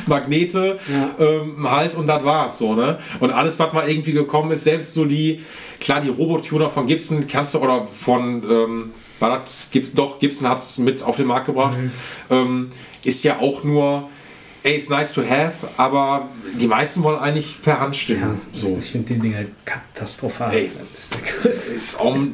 Magnete, 0.06 0.78
ähm, 1.18 1.68
Hals 1.68 1.96
und 1.96 2.06
das 2.06 2.22
war's 2.22 2.58
so, 2.58 2.74
ne? 2.74 3.00
Und 3.18 3.32
alles, 3.32 3.58
was 3.58 3.72
mal 3.72 3.88
irgendwie 3.88 4.12
gekommen 4.12 4.52
ist, 4.52 4.62
selbst 4.62 4.94
so 4.94 5.06
die, 5.06 5.42
klar, 5.80 6.00
die 6.00 6.08
Robotuner 6.08 6.70
von 6.70 6.86
Gibson 6.86 7.26
kannst 7.26 7.54
du 7.54 7.58
oder 7.58 7.88
von 7.88 8.44
ähm, 8.48 8.90
das, 9.20 9.68
Gibson, 9.70 9.94
doch, 9.94 10.18
Gibson 10.20 10.48
hat 10.48 10.58
es 10.58 10.78
mit 10.78 11.02
auf 11.02 11.16
den 11.16 11.26
Markt 11.26 11.46
gebracht, 11.46 11.76
ähm, 12.30 12.70
ist 13.04 13.24
ja 13.24 13.38
auch 13.38 13.64
nur, 13.64 14.08
ey, 14.62 14.76
ist 14.76 14.90
nice 14.90 15.12
to 15.12 15.22
have, 15.22 15.54
aber 15.76 16.28
die 16.58 16.66
meisten 16.66 17.02
wollen 17.02 17.18
eigentlich 17.18 17.62
per 17.62 17.80
Hand 17.80 17.96
stimmen. 17.96 18.40
so. 18.52 18.78
Ich 18.80 18.92
finde 18.92 19.14
die 19.14 19.20
Dinger 19.20 19.44
katastrophal. 19.64 20.52
Ey. 20.52 20.70
Das 20.92 21.00
ist 21.00 21.14
der 21.14 21.20
größte. 21.20 21.74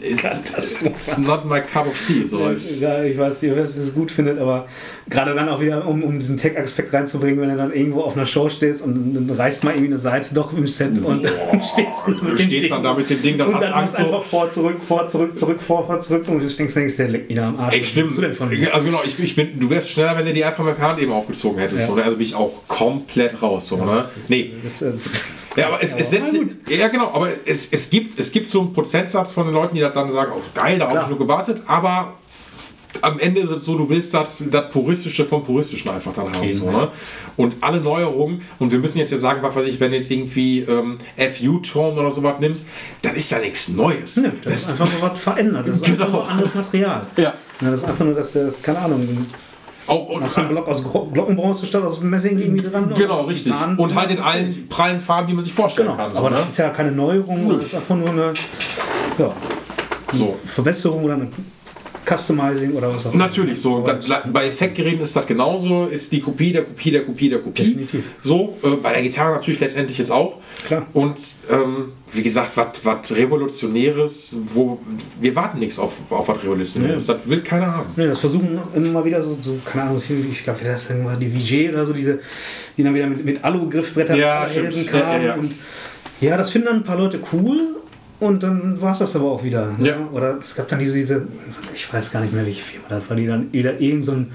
It's, 0.03 0.83
it's, 0.83 1.19
not 1.19 1.45
my 1.45 1.61
cup 1.61 1.87
of 1.87 1.99
tea. 2.07 2.27
So 2.27 2.51
Ja, 2.81 3.03
ich 3.03 3.17
weiß 3.19 3.43
nicht, 3.43 3.55
wer 3.55 3.65
das 3.65 3.95
gut 3.95 4.11
findet, 4.11 4.39
aber 4.39 4.69
gerade 5.09 5.35
dann 5.35 5.49
auch 5.49 5.61
wieder, 5.61 5.87
um, 5.87 6.03
um 6.03 6.19
diesen 6.19 6.37
Tech-Aspekt 6.37 6.93
reinzubringen, 6.93 7.41
wenn 7.41 7.51
du 7.51 7.57
dann 7.57 7.73
irgendwo 7.73 8.03
auf 8.03 8.17
einer 8.17 8.27
Show 8.27 8.49
stehst 8.49 8.83
und 8.83 9.15
dann 9.15 9.37
reißt 9.37 9.65
mal 9.65 9.73
irgendwie 9.73 9.93
eine 9.93 9.99
Seite 9.99 10.35
doch 10.35 10.53
im 10.53 10.67
Set 10.67 10.93
und 11.05 11.25
dann 11.25 11.63
stehst 11.63 12.07
du, 12.07 12.25
mit 12.25 12.41
stehst 12.41 12.71
dann 12.71 12.83
Ding. 12.83 12.91
da 12.91 12.95
mit 12.95 13.11
dem 13.11 13.23
Ding, 13.23 13.39
dann 13.39 13.49
und 13.49 13.55
hast 13.55 13.65
dann 13.65 13.73
Angst 13.73 13.97
so. 13.97 14.05
einfach 14.05 14.23
vor, 14.23 14.51
zurück, 14.51 14.77
vor, 14.87 15.11
zurück, 15.11 15.39
zurück, 15.39 15.63
vor, 15.63 15.87
vor, 15.87 16.01
zurück 16.01 16.27
und 16.29 16.41
du 16.41 16.47
denkst, 16.47 16.75
denkst 16.75 16.97
der 16.97 17.09
leckt 17.09 17.29
wieder 17.29 17.47
am 17.47 17.59
Arsch. 17.59 17.75
Ey, 17.75 17.85
stimmt. 17.85 18.13
Also 18.73 18.87
genau, 18.87 19.03
ich, 19.05 19.19
ich 19.19 19.37
bin, 19.37 19.59
du 19.59 19.69
wärst 19.71 19.91
schneller, 19.91 20.17
wenn 20.17 20.27
du 20.27 20.33
die 20.33 20.45
einfach 20.45 20.65
mal 20.65 20.75
per 20.75 20.89
Hand 20.89 21.01
eben 21.01 21.13
aufgezogen 21.13 21.59
hättest. 21.59 21.83
Ja. 21.83 21.89
So, 21.89 21.95
ne? 21.97 22.05
Also 22.05 22.17
bin 22.17 22.27
ich 22.27 22.35
auch 22.35 22.53
komplett 22.67 23.43
raus. 23.43 23.69
So, 23.69 23.77
ne? 23.77 24.07
Nee. 24.29 24.53
Das, 24.63 24.79
das, 24.79 25.13
Ja, 25.57 25.69
aber 25.69 25.83
es, 25.83 25.95
es 25.95 26.11
setzt. 26.11 26.37
Ja, 26.69 26.89
genau, 26.89 27.13
aber 27.15 27.29
es, 27.45 27.73
es, 27.73 27.91
gibt, 27.91 28.19
es 28.19 28.33
gibt 28.33 28.49
so 28.49 28.61
einen 28.61 28.73
Prozentsatz 28.73 29.31
von 29.31 29.47
den 29.47 29.55
Leuten, 29.55 29.77
die 29.77 29.83
dann 29.83 30.13
sagen, 30.13 30.33
oh 30.35 30.41
geil, 30.55 30.79
da 30.79 30.89
habe 30.89 31.01
ich 31.03 31.09
nur 31.09 31.19
gewartet, 31.19 31.63
aber 31.67 32.15
am 33.03 33.19
Ende 33.19 33.41
ist 33.41 33.51
es 33.51 33.65
so, 33.65 33.77
du 33.77 33.89
willst 33.89 34.15
das, 34.15 34.43
das 34.51 34.71
Puristische 34.71 35.25
vom 35.25 35.43
Puristischen 35.43 35.91
einfach 35.91 36.13
dann 36.15 36.33
haben. 36.33 36.43
jeden 36.45 36.57
So, 36.59 36.71
ne? 36.71 36.89
Und 37.37 37.57
alle 37.61 37.81
Neuerungen, 37.81 38.43
und 38.59 38.71
wir 38.73 38.79
müssen 38.79 38.99
jetzt 38.99 39.13
ja 39.13 39.19
sagen, 39.19 39.43
was 39.43 39.55
weiß 39.55 39.67
ich, 39.67 39.81
wenn 39.81 39.91
du 39.91 39.97
jetzt 39.97 40.11
irgendwie 40.11 40.61
ähm, 40.61 40.99
FU-Ton 41.17 41.99
oder 41.99 42.11
sowas 42.11 42.35
nimmst, 42.41 42.69
das 43.03 43.15
ist 43.15 43.31
ja 43.31 43.39
nichts 43.39 43.69
Neues. 43.69 44.17
Nö, 44.19 44.31
das 44.43 44.63
ist 44.63 44.71
einfach 44.71 44.89
nur 44.93 45.11
was 45.11 45.19
verändert. 45.21 45.67
Das 45.69 45.77
ist 45.77 45.85
einfach 45.85 46.07
Genau. 46.07 46.19
nur 46.19 46.29
anderes 46.31 46.55
Material. 46.55 47.07
Ja. 47.17 47.35
Ja, 47.61 47.71
das 47.71 47.81
ist 47.83 47.89
einfach 47.89 48.05
nur, 48.05 48.15
dass 48.15 48.33
der, 48.33 48.53
keine 48.63 48.79
Ahnung, 48.81 49.27
Auch, 49.87 50.09
und, 50.09 50.23
machst 50.23 50.39
einen 50.39 50.49
Block 50.49 50.67
aus 50.67 50.83
Glockenbronze 50.83 51.67
statt 51.67 51.83
aus 51.85 52.01
Messing 52.01 52.39
irgendwie 52.39 52.63
dran. 52.69 52.93
Genau, 52.97 53.21
richtig. 53.23 53.53
Zahn- 53.53 53.77
Und 53.77 53.95
halt 53.95 54.11
in 54.11 54.19
allen 54.19 54.67
prallen 54.69 55.01
Farben, 55.01 55.29
die 55.29 55.35
man 55.35 55.45
sich 55.45 55.53
vorstellen 55.53 55.89
Genau, 55.89 55.97
kann. 55.99 56.11
So, 56.13 56.19
aber 56.19 56.31
ne? 56.31 56.37
das 56.37 56.49
ist 56.49 56.57
ja 56.59 56.71
keine 56.71 56.91
Neuerung, 56.91 57.49
das 57.59 57.67
ist 57.67 57.75
einfach 57.75 57.95
nur 57.97 58.09
eine 58.11 58.33
ja, 59.19 59.33
so. 60.13 60.37
Verbesserung 60.45 61.05
oder 61.05 61.15
eine 61.15 61.29
Customizing 62.07 62.73
oder 62.73 62.93
was 62.93 63.07
auch 63.07 63.15
immer. 63.15 63.25
Natürlich, 63.25 63.61
so. 63.61 63.83
Da, 63.83 63.99
bei 64.33 64.47
Effektgeräten 64.47 65.01
ist 65.01 65.17
das 65.17 65.27
genauso, 65.27 65.87
ist 65.87 66.13
die 66.13 66.21
Kopie 66.21 66.53
der 66.53 66.65
Kopie 66.65 66.91
der 66.91 67.03
Kopie 67.03 67.29
der 67.29 67.39
Kopie. 67.41 67.65
Definitiv. 67.65 68.05
So, 68.23 68.57
äh, 68.63 68.71
bei 68.77 68.93
der 68.93 69.03
Gitarre 69.03 69.35
natürlich 69.35 69.61
letztendlich 69.61 69.99
jetzt 69.99 70.11
auch. 70.11 70.39
Klar. 70.67 70.87
Und 70.93 71.19
ähm, 71.51 71.93
wie 72.13 72.23
gesagt, 72.23 72.53
was 72.57 73.17
Revolutionäres, 73.17 74.37
wo 74.53 74.79
wir 75.21 75.35
warten 75.35 75.59
nichts 75.59 75.79
auf, 75.79 75.95
auf 76.11 76.29
was 76.29 76.43
Revolutionäres. 76.43 77.07
Das 77.07 77.19
will 77.29 77.41
keiner 77.41 77.77
haben. 77.77 77.91
Nee, 77.97 78.07
das 78.07 78.21
versuchen 78.21 78.59
immer 78.75 78.89
mal 78.89 79.05
wieder 79.05 79.21
so, 79.21 79.37
so 79.41 79.59
keine 79.65 79.85
Ahnung, 79.85 80.03
ich 80.31 80.45
glaube, 80.45 80.61
das 80.65 80.91
ist 80.91 81.03
mal 81.03 81.17
die 81.17 81.29
VG 81.29 81.71
oder 81.71 81.87
so, 81.87 81.93
diese, 81.93 82.21
die 82.77 82.83
dann 82.83 82.95
wieder 82.95 83.07
mit, 83.07 83.25
mit 83.25 83.45
Alu-Griffbrettern 83.45 84.19
Ja. 84.19 84.47
Ja, 84.47 84.71
ja, 84.71 85.23
ja. 85.23 85.35
Und 85.35 85.55
ja, 86.21 86.37
das 86.37 86.51
finden 86.51 86.69
dann 86.69 86.77
ein 86.77 86.85
paar 86.85 86.99
Leute 86.99 87.21
cool 87.33 87.77
und 88.21 88.43
dann 88.43 88.81
war 88.81 88.93
es 88.93 88.99
das 89.01 89.17
aber 89.17 89.27
auch 89.33 89.43
wieder. 89.45 89.73
ne? 89.79 89.89
Ja. 89.89 89.97
Oder 90.13 90.39
es 90.39 90.55
gab 90.55 90.69
dann 90.69 90.79
diese, 90.79 90.95
diese, 90.95 91.27
ich 91.75 91.93
weiß 91.93 92.13
gar 92.13 92.21
nicht 92.21 92.33
mehr, 92.33 92.45
welche 92.47 92.63
Firma 92.63 92.87
das 92.89 93.09
war, 93.11 93.17
die 93.17 93.27
dann 93.27 93.53
wieder 93.53 93.81
irgend 93.81 94.05
so 94.05 94.13
ein 94.13 94.33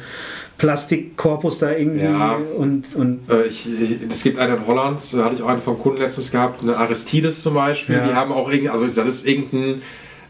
Plastikkorpus 0.58 1.60
da 1.60 1.72
irgendwie 1.72 2.04
Ja. 2.06 2.36
und, 2.58 2.84
und 2.96 3.20
Äh, 3.30 3.44
ich, 3.48 3.66
ich, 3.68 3.98
es 4.12 4.24
gibt 4.24 4.38
eine 4.40 4.56
in 4.58 4.68
Holland, 4.68 5.02
da 5.14 5.26
hatte 5.26 5.36
ich 5.36 5.42
auch 5.42 5.48
eine 5.48 5.62
vom 5.62 5.80
Kunden 5.80 6.02
letztens 6.02 6.32
gehabt, 6.32 6.62
eine 6.62 6.76
Aristides 6.78 7.42
zum 7.42 7.54
Beispiel. 7.54 7.96
Ja. 7.96 8.08
Die 8.08 8.14
haben 8.14 8.32
auch 8.32 8.50
irgendwie, 8.52 8.70
also 8.70 8.86
das 8.88 8.98
ist 9.08 9.28
irgendein, 9.28 9.82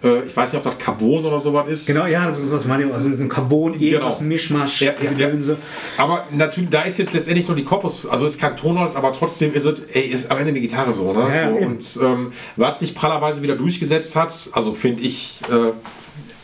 äh, 0.03 0.23
ich 0.25 0.35
weiß 0.35 0.53
nicht, 0.53 0.65
ob 0.65 0.71
das 0.71 0.83
Carbon 0.83 1.25
oder 1.25 1.39
sowas 1.39 1.67
ist. 1.69 1.87
genau, 1.87 2.05
ja, 2.05 2.27
das 2.27 2.39
ist 2.39 2.51
was 2.51 2.65
meine 2.65 2.85
ich, 2.85 2.93
also 2.93 3.09
ein 3.09 3.27
Carbon, 3.29 3.79
irgendwas 3.79 4.19
Genau. 4.19 4.27
Mischmasch, 4.29 4.81
Ja, 4.81 4.93
ja, 5.01 5.11
ja. 5.29 5.55
Aber 5.97 6.25
natürlich, 6.31 6.69
da 6.69 6.83
ist 6.83 6.99
jetzt 6.99 7.13
letztendlich 7.13 7.47
nur 7.47 7.55
die 7.57 7.63
Korpus, 7.63 8.05
also 8.07 8.25
ist 8.25 8.39
kein 8.39 8.55
Tonholz, 8.57 8.95
aber 8.95 9.11
trotzdem 9.13 9.53
ist 9.53 9.65
es, 9.65 9.81
ey, 9.93 10.03
ist 10.07 10.29
am 10.31 10.37
Ende 10.37 10.49
eine 10.49 10.61
Gitarre 10.61 10.93
so, 10.93 11.11
ne? 11.13 11.29
Ja, 11.35 11.49
so 11.49 11.55
und 11.55 11.99
ähm, 12.01 12.31
was 12.55 12.79
sich 12.79 12.95
prallerweise 12.95 13.41
wieder 13.41 13.55
durchgesetzt 13.55 14.15
hat, 14.15 14.49
also 14.53 14.73
finde 14.73 15.03
ich, 15.03 15.39
äh, 15.51 15.71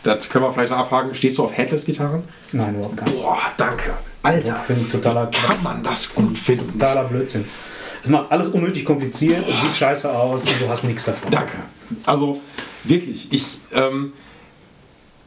das 0.04 0.30
können 0.30 0.46
wir 0.46 0.52
vielleicht 0.52 0.72
noch 0.72 0.78
abhaken. 0.78 1.16
Stehst 1.16 1.38
du 1.40 1.44
auf 1.44 1.58
Headless-Gitarren? 1.58 2.24
Nein, 2.52 2.76
überhaupt 2.76 2.98
gar 2.98 3.06
nicht. 3.06 3.22
Boah, 3.22 3.40
danke. 3.58 3.94
Alter, 4.22 4.56
Finde 4.68 4.84
ich 4.86 4.92
totaler, 4.92 5.28
kann 5.32 5.62
man 5.64 5.82
das 5.84 6.14
gut 6.14 6.38
finden? 6.38 6.80
totaler 6.80 7.06
Blödsinn. 7.06 7.46
Es 8.06 8.10
macht 8.12 8.32
alles 8.32 8.48
unnötig 8.50 8.86
kompliziert 8.86 9.40
und 9.48 9.54
sieht 9.62 9.76
scheiße 9.76 10.12
aus 10.14 10.44
und 10.44 10.62
du 10.62 10.70
hast 10.70 10.84
nichts 10.86 11.06
davon. 11.06 11.32
Danke. 11.32 11.54
Also 12.06 12.40
wirklich, 12.84 13.28
ich, 13.34 13.44
ähm, 13.74 14.14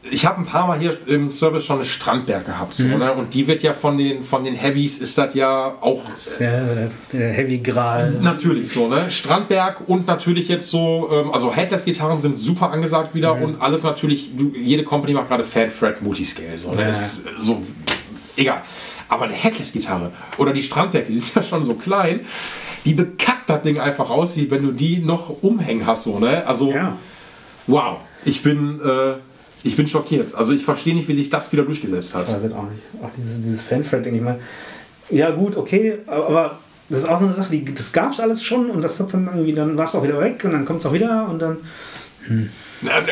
ich 0.09 0.25
habe 0.25 0.39
ein 0.39 0.45
paar 0.45 0.65
Mal 0.65 0.79
hier 0.79 0.97
im 1.07 1.29
Service 1.29 1.65
schon 1.65 1.75
eine 1.77 1.85
Strandberg 1.85 2.45
gehabt. 2.45 2.73
So, 2.73 2.85
Mhm. 2.85 2.99
ne? 2.99 3.13
Und 3.13 3.33
die 3.33 3.45
wird 3.47 3.61
ja 3.63 3.73
von 3.73 3.97
den, 3.97 4.23
von 4.23 4.45
den 4.45 4.55
Heavies, 4.55 4.99
ist 4.99 5.17
das 5.17 5.35
ja 5.35 5.73
auch 5.81 6.03
Der, 6.39 6.73
der, 6.75 6.91
der 7.11 7.33
Heavy 7.33 7.57
Gral. 7.57 8.11
Natürlich 8.21 8.71
so, 8.71 8.87
ne? 8.87 9.11
Strandberg 9.11 9.81
und 9.87 10.07
natürlich 10.07 10.47
jetzt 10.47 10.69
so, 10.69 11.09
ähm, 11.11 11.33
also 11.33 11.53
Headless-Gitarren 11.53 12.17
sind 12.17 12.37
super 12.39 12.71
angesagt 12.71 13.13
wieder 13.13 13.35
und 13.35 13.61
alles 13.61 13.83
natürlich, 13.83 14.31
jede 14.55 14.83
Company 14.83 15.13
macht 15.13 15.27
gerade 15.27 15.43
Fan-Fred 15.43 16.01
Multiscale, 16.01 16.57
so, 16.57 16.71
ne? 16.71 16.83
Ja. 16.83 16.89
Ist 16.89 17.25
so, 17.37 17.61
egal. 18.37 18.61
Aber 19.09 19.25
eine 19.25 19.33
Headless-Gitarre 19.33 20.11
oder 20.37 20.53
die 20.53 20.63
Strandberg, 20.63 21.07
die 21.07 21.13
sind 21.13 21.25
ja 21.35 21.43
schon 21.43 21.63
so 21.65 21.73
klein, 21.73 22.21
die 22.85 22.93
bekackt 22.93 23.49
das 23.49 23.61
Ding 23.63 23.79
einfach 23.79 24.09
aussieht, 24.09 24.51
wenn 24.51 24.63
du 24.63 24.71
die 24.71 24.99
noch 24.99 25.41
umhängen 25.43 25.85
hast, 25.85 26.03
so, 26.03 26.19
ne? 26.19 26.45
Also, 26.45 26.71
Ja. 26.71 26.97
wow, 27.67 27.97
ich 28.25 28.41
bin, 28.43 28.79
äh, 28.83 29.13
ich 29.63 29.75
bin 29.75 29.87
schockiert. 29.87 30.35
Also 30.35 30.53
ich 30.53 30.63
verstehe 30.63 30.95
nicht, 30.95 31.07
wie 31.07 31.15
sich 31.15 31.29
das 31.29 31.51
wieder 31.51 31.63
durchgesetzt 31.63 32.15
hat. 32.15 32.27
Ich 32.27 32.33
weiß 32.35 32.43
es 32.43 32.53
auch 32.53 32.63
nicht. 32.63 32.81
Auch 33.03 33.09
dieses, 33.17 33.41
dieses 33.41 33.61
Fanfred-Ding, 33.61 34.15
ich 34.15 34.21
meine, 34.21 34.39
ja 35.09 35.31
gut, 35.31 35.57
okay, 35.57 35.99
aber 36.07 36.59
das 36.89 36.99
ist 36.99 37.09
auch 37.09 37.19
so 37.19 37.25
eine 37.25 37.35
Sache, 37.35 37.49
die, 37.51 37.73
das 37.73 37.91
gab 37.91 38.13
es 38.13 38.19
alles 38.19 38.41
schon 38.41 38.69
und 38.71 38.81
das 38.81 38.99
hat 38.99 39.13
dann 39.13 39.25
irgendwie, 39.27 39.53
dann 39.53 39.77
war 39.77 39.85
es 39.85 39.95
auch 39.95 40.03
wieder 40.03 40.19
weg 40.21 40.41
und 40.45 40.53
dann 40.53 40.65
kommt 40.65 40.79
es 40.79 40.85
auch 40.85 40.93
wieder 40.93 41.27
und 41.29 41.39
dann, 41.41 41.57
Na, 42.81 43.01
ne, 43.01 43.07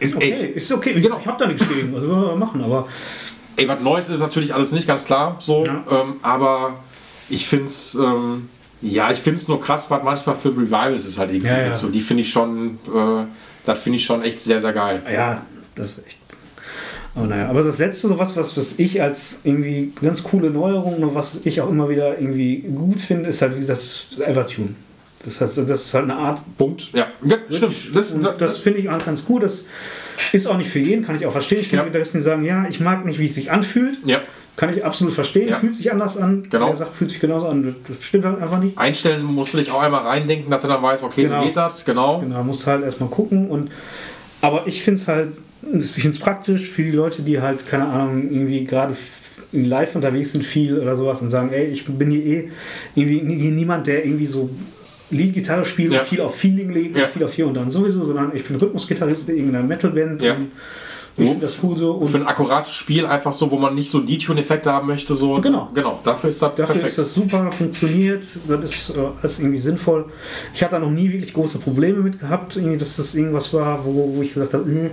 Ist, 0.00 0.16
okay, 0.16 0.32
ey, 0.32 0.46
ist 0.50 0.72
okay, 0.72 0.90
ich, 0.90 1.02
Genau. 1.02 1.18
ich 1.18 1.26
habe 1.26 1.38
da 1.38 1.46
nichts 1.46 1.66
gegen, 1.68 1.94
also 1.94 2.06
wir 2.08 2.36
machen, 2.36 2.62
aber 2.62 2.86
Ey, 3.56 3.66
was 3.66 3.80
Neues 3.80 4.08
ist 4.10 4.20
natürlich 4.20 4.52
alles 4.52 4.72
nicht, 4.72 4.86
ganz 4.86 5.06
klar. 5.06 5.36
So, 5.40 5.64
Ja. 5.64 5.82
ähm, 5.90 6.16
aber 6.20 6.80
ich 7.30 7.46
finde 7.46 7.66
es, 7.66 7.94
ähm, 7.94 8.50
ja, 8.82 9.10
ich 9.10 9.18
finde 9.18 9.40
es 9.40 9.48
nur 9.48 9.60
krass, 9.60 9.90
was 9.90 10.02
manchmal 10.02 10.36
für 10.36 10.50
Revivals 10.50 11.06
es 11.06 11.18
halt 11.18 11.30
irgendwie 11.30 11.48
Ja, 11.48 11.68
ja. 11.68 11.76
So, 11.76 11.88
die 11.88 12.00
finde 12.00 12.22
ich 12.22 12.30
schon, 12.30 12.78
äh, 12.86 13.24
das 13.64 13.82
finde 13.82 13.98
ich 13.98 14.04
schon 14.04 14.22
echt 14.22 14.40
sehr, 14.40 14.60
sehr 14.60 14.72
geil. 14.72 15.02
ja, 15.12 15.42
das 15.74 15.98
ist 15.98 16.06
echt. 16.06 16.18
Aber 17.14 17.26
naja, 17.26 17.48
aber 17.48 17.62
das 17.62 17.78
letzte, 17.78 18.08
sowas, 18.08 18.36
was, 18.36 18.56
was 18.58 18.78
ich 18.78 19.00
als 19.00 19.40
irgendwie 19.42 19.92
ganz 20.02 20.22
coole 20.22 20.50
Neuerung 20.50 21.02
und 21.02 21.14
was 21.14 21.40
ich 21.44 21.62
auch 21.62 21.70
immer 21.70 21.88
wieder 21.88 22.18
irgendwie 22.18 22.58
gut 22.58 23.00
finde, 23.00 23.30
ist 23.30 23.40
halt, 23.40 23.54
wie 23.54 23.60
gesagt, 23.60 23.82
Evertune. 24.18 24.74
Das 25.24 25.40
heißt, 25.40 25.56
das 25.58 25.68
ist 25.68 25.94
halt 25.94 26.04
eine 26.04 26.16
Art 26.16 26.40
Punkt. 26.58 26.90
Ja, 26.92 27.08
ja 27.24 27.38
stimmt. 27.50 27.74
Das, 27.94 28.12
Und 28.12 28.28
das 28.38 28.58
finde 28.58 28.80
ich 28.80 28.90
auch 28.90 29.04
ganz 29.04 29.24
gut. 29.24 29.42
Das 29.42 29.64
ist 30.32 30.46
auch 30.46 30.58
nicht 30.58 30.70
für 30.70 30.78
jeden, 30.78 31.06
kann 31.06 31.16
ich 31.16 31.24
auch 31.24 31.32
verstehen. 31.32 31.60
Ich 31.60 31.70
kenne 31.70 31.82
Ja. 31.82 31.88
Gitarristen, 31.88 32.20
sagen, 32.20 32.44
ja, 32.44 32.66
ich 32.68 32.80
mag 32.80 33.04
nicht, 33.06 33.18
wie 33.18 33.24
es 33.24 33.34
sich 33.34 33.50
anfühlt. 33.50 33.98
ja. 34.04 34.20
Kann 34.56 34.74
ich 34.74 34.82
absolut 34.84 35.12
verstehen. 35.12 35.48
Ja. 35.50 35.56
Fühlt 35.58 35.74
sich 35.74 35.92
anders 35.92 36.16
an. 36.16 36.46
Genau. 36.48 36.68
Er 36.70 36.76
sagt, 36.76 36.96
fühlt 36.96 37.10
sich 37.10 37.20
genauso 37.20 37.46
an. 37.48 37.74
Das 37.88 38.02
stimmt 38.02 38.24
halt 38.24 38.40
einfach 38.40 38.58
nicht. 38.58 38.78
Einstellen 38.78 39.22
musst 39.22 39.52
du 39.52 39.58
dich 39.58 39.70
auch 39.70 39.82
einmal 39.82 40.00
reindenken, 40.02 40.50
dass 40.50 40.62
du 40.62 40.68
dann 40.68 40.82
weißt, 40.82 41.02
okay, 41.04 41.24
Genau. 41.24 41.40
so 41.40 41.46
geht 41.46 41.56
das, 41.56 41.84
genau. 41.84 42.20
Genau, 42.20 42.42
musst 42.42 42.66
halt 42.66 42.82
erstmal 42.82 43.10
gucken. 43.10 43.48
Und, 43.48 43.70
aber 44.40 44.66
ich 44.66 44.82
finde 44.82 45.00
es 45.00 45.08
halt, 45.08 45.28
ich 45.78 45.86
finde 45.90 46.10
es 46.10 46.18
praktisch 46.18 46.70
für 46.70 46.82
die 46.82 46.90
Leute, 46.92 47.20
die 47.22 47.40
halt, 47.40 47.68
keine 47.68 47.84
Ahnung, 47.86 48.22
irgendwie 48.30 48.64
gerade 48.64 48.96
live 49.52 49.94
unterwegs 49.94 50.32
sind 50.32 50.44
viel 50.44 50.78
oder 50.78 50.96
sowas 50.96 51.20
und 51.22 51.30
sagen, 51.30 51.50
ey, 51.52 51.66
ich 51.66 51.84
bin 51.86 52.10
hier 52.10 52.24
eh 52.24 52.50
irgendwie 52.94 53.20
nie- 53.22 53.50
niemand, 53.50 53.86
der 53.86 54.04
irgendwie 54.04 54.26
so 54.26 54.48
Lead-Gitarre 55.10 55.64
spielt 55.64 55.92
Ja. 55.92 56.00
und 56.00 56.08
viel 56.08 56.20
auf 56.20 56.34
Feeling 56.34 56.70
legt 56.72 56.96
Ja. 56.96 57.04
und 57.04 57.12
viel 57.12 57.24
auf 57.24 57.32
hier 57.32 57.46
und 57.46 57.54
dann 57.54 57.70
sowieso, 57.70 58.04
sondern 58.04 58.32
ich 58.34 58.44
bin 58.44 58.56
Rhythmusgitarrist 58.56 59.28
in 59.28 59.36
irgendeiner 59.36 59.64
Metalband 59.66 60.20
Ja. 60.22 60.34
und 60.34 60.50
ich 61.18 61.28
finde 61.28 61.46
das 61.46 61.56
cool 61.62 61.76
so. 61.78 61.92
Und 61.92 62.08
Für 62.08 62.18
ein 62.18 62.26
akkurates 62.26 62.72
Spiel 62.72 63.06
einfach 63.06 63.32
so, 63.32 63.50
wo 63.50 63.56
man 63.56 63.74
nicht 63.74 63.90
so 63.90 64.00
Detune-Effekte 64.00 64.70
haben 64.72 64.86
möchte. 64.86 65.14
So. 65.14 65.40
Genau. 65.40 65.70
Genau, 65.72 65.98
dafür 66.04 66.28
ist 66.30 66.42
das 66.42 66.50
Dafür 66.50 66.66
perfekt. 66.66 66.86
ist 66.86 66.98
das 66.98 67.14
super, 67.14 67.50
funktioniert, 67.52 68.24
das 68.46 68.60
ist 68.62 68.90
äh, 68.90 69.00
alles 69.22 69.40
irgendwie 69.40 69.58
sinnvoll. 69.60 70.06
Ich 70.54 70.62
hatte 70.62 70.72
da 70.72 70.78
noch 70.78 70.90
nie 70.90 71.10
wirklich 71.10 71.32
große 71.32 71.58
Probleme 71.58 71.98
mit 72.00 72.20
gehabt, 72.20 72.56
irgendwie, 72.56 72.76
dass 72.76 72.96
das 72.96 73.14
irgendwas 73.14 73.52
war, 73.54 73.84
wo, 73.84 74.14
wo 74.16 74.22
ich 74.22 74.34
gesagt 74.34 74.52
habe, 74.52 74.70
äh, 74.70 74.90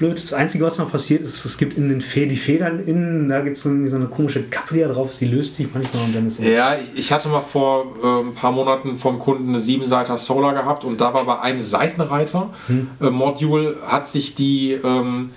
blöd. 0.00 0.20
Das 0.22 0.32
Einzige, 0.32 0.64
was 0.64 0.78
noch 0.78 0.90
passiert 0.90 1.22
ist, 1.22 1.44
es 1.44 1.56
gibt 1.58 1.76
in 1.78 1.88
den 1.88 2.00
Fe 2.00 2.26
die 2.26 2.36
Federn 2.36 2.84
innen, 2.84 3.28
da 3.28 3.40
gibt 3.40 3.56
es 3.56 3.62
so, 3.62 3.70
so 3.86 3.94
eine 3.96 4.06
komische 4.06 4.42
Kappe, 4.42 4.74
die 4.74 4.80
da 4.80 4.88
drauf 4.88 5.10
ist, 5.10 5.20
die 5.20 5.26
löst 5.28 5.54
sich 5.56 5.68
manchmal 5.72 6.02
und 6.04 6.16
dann 6.16 6.26
ist 6.26 6.40
Ja, 6.40 6.76
ich, 6.96 7.12
hatte 7.12 7.28
mal 7.28 7.42
vor 7.42 7.84
äh, 8.02 8.20
ein 8.28 8.34
paar 8.34 8.50
Monaten 8.50 8.98
vom 8.98 9.18
Kunden 9.20 9.50
eine 9.50 9.60
7-Seiter 9.62 10.16
Solar 10.16 10.54
gehabt 10.54 10.84
und 10.84 11.00
da 11.00 11.14
war 11.14 11.24
bei 11.24 11.40
einem 11.40 11.60
Seitenreiter 11.60 12.50
Hm. 12.66 12.88
äh, 13.00 13.10
Module 13.10 13.76
hat 13.86 14.08
sich 14.08 14.34
die 14.34 14.72
ähm, 14.72 15.30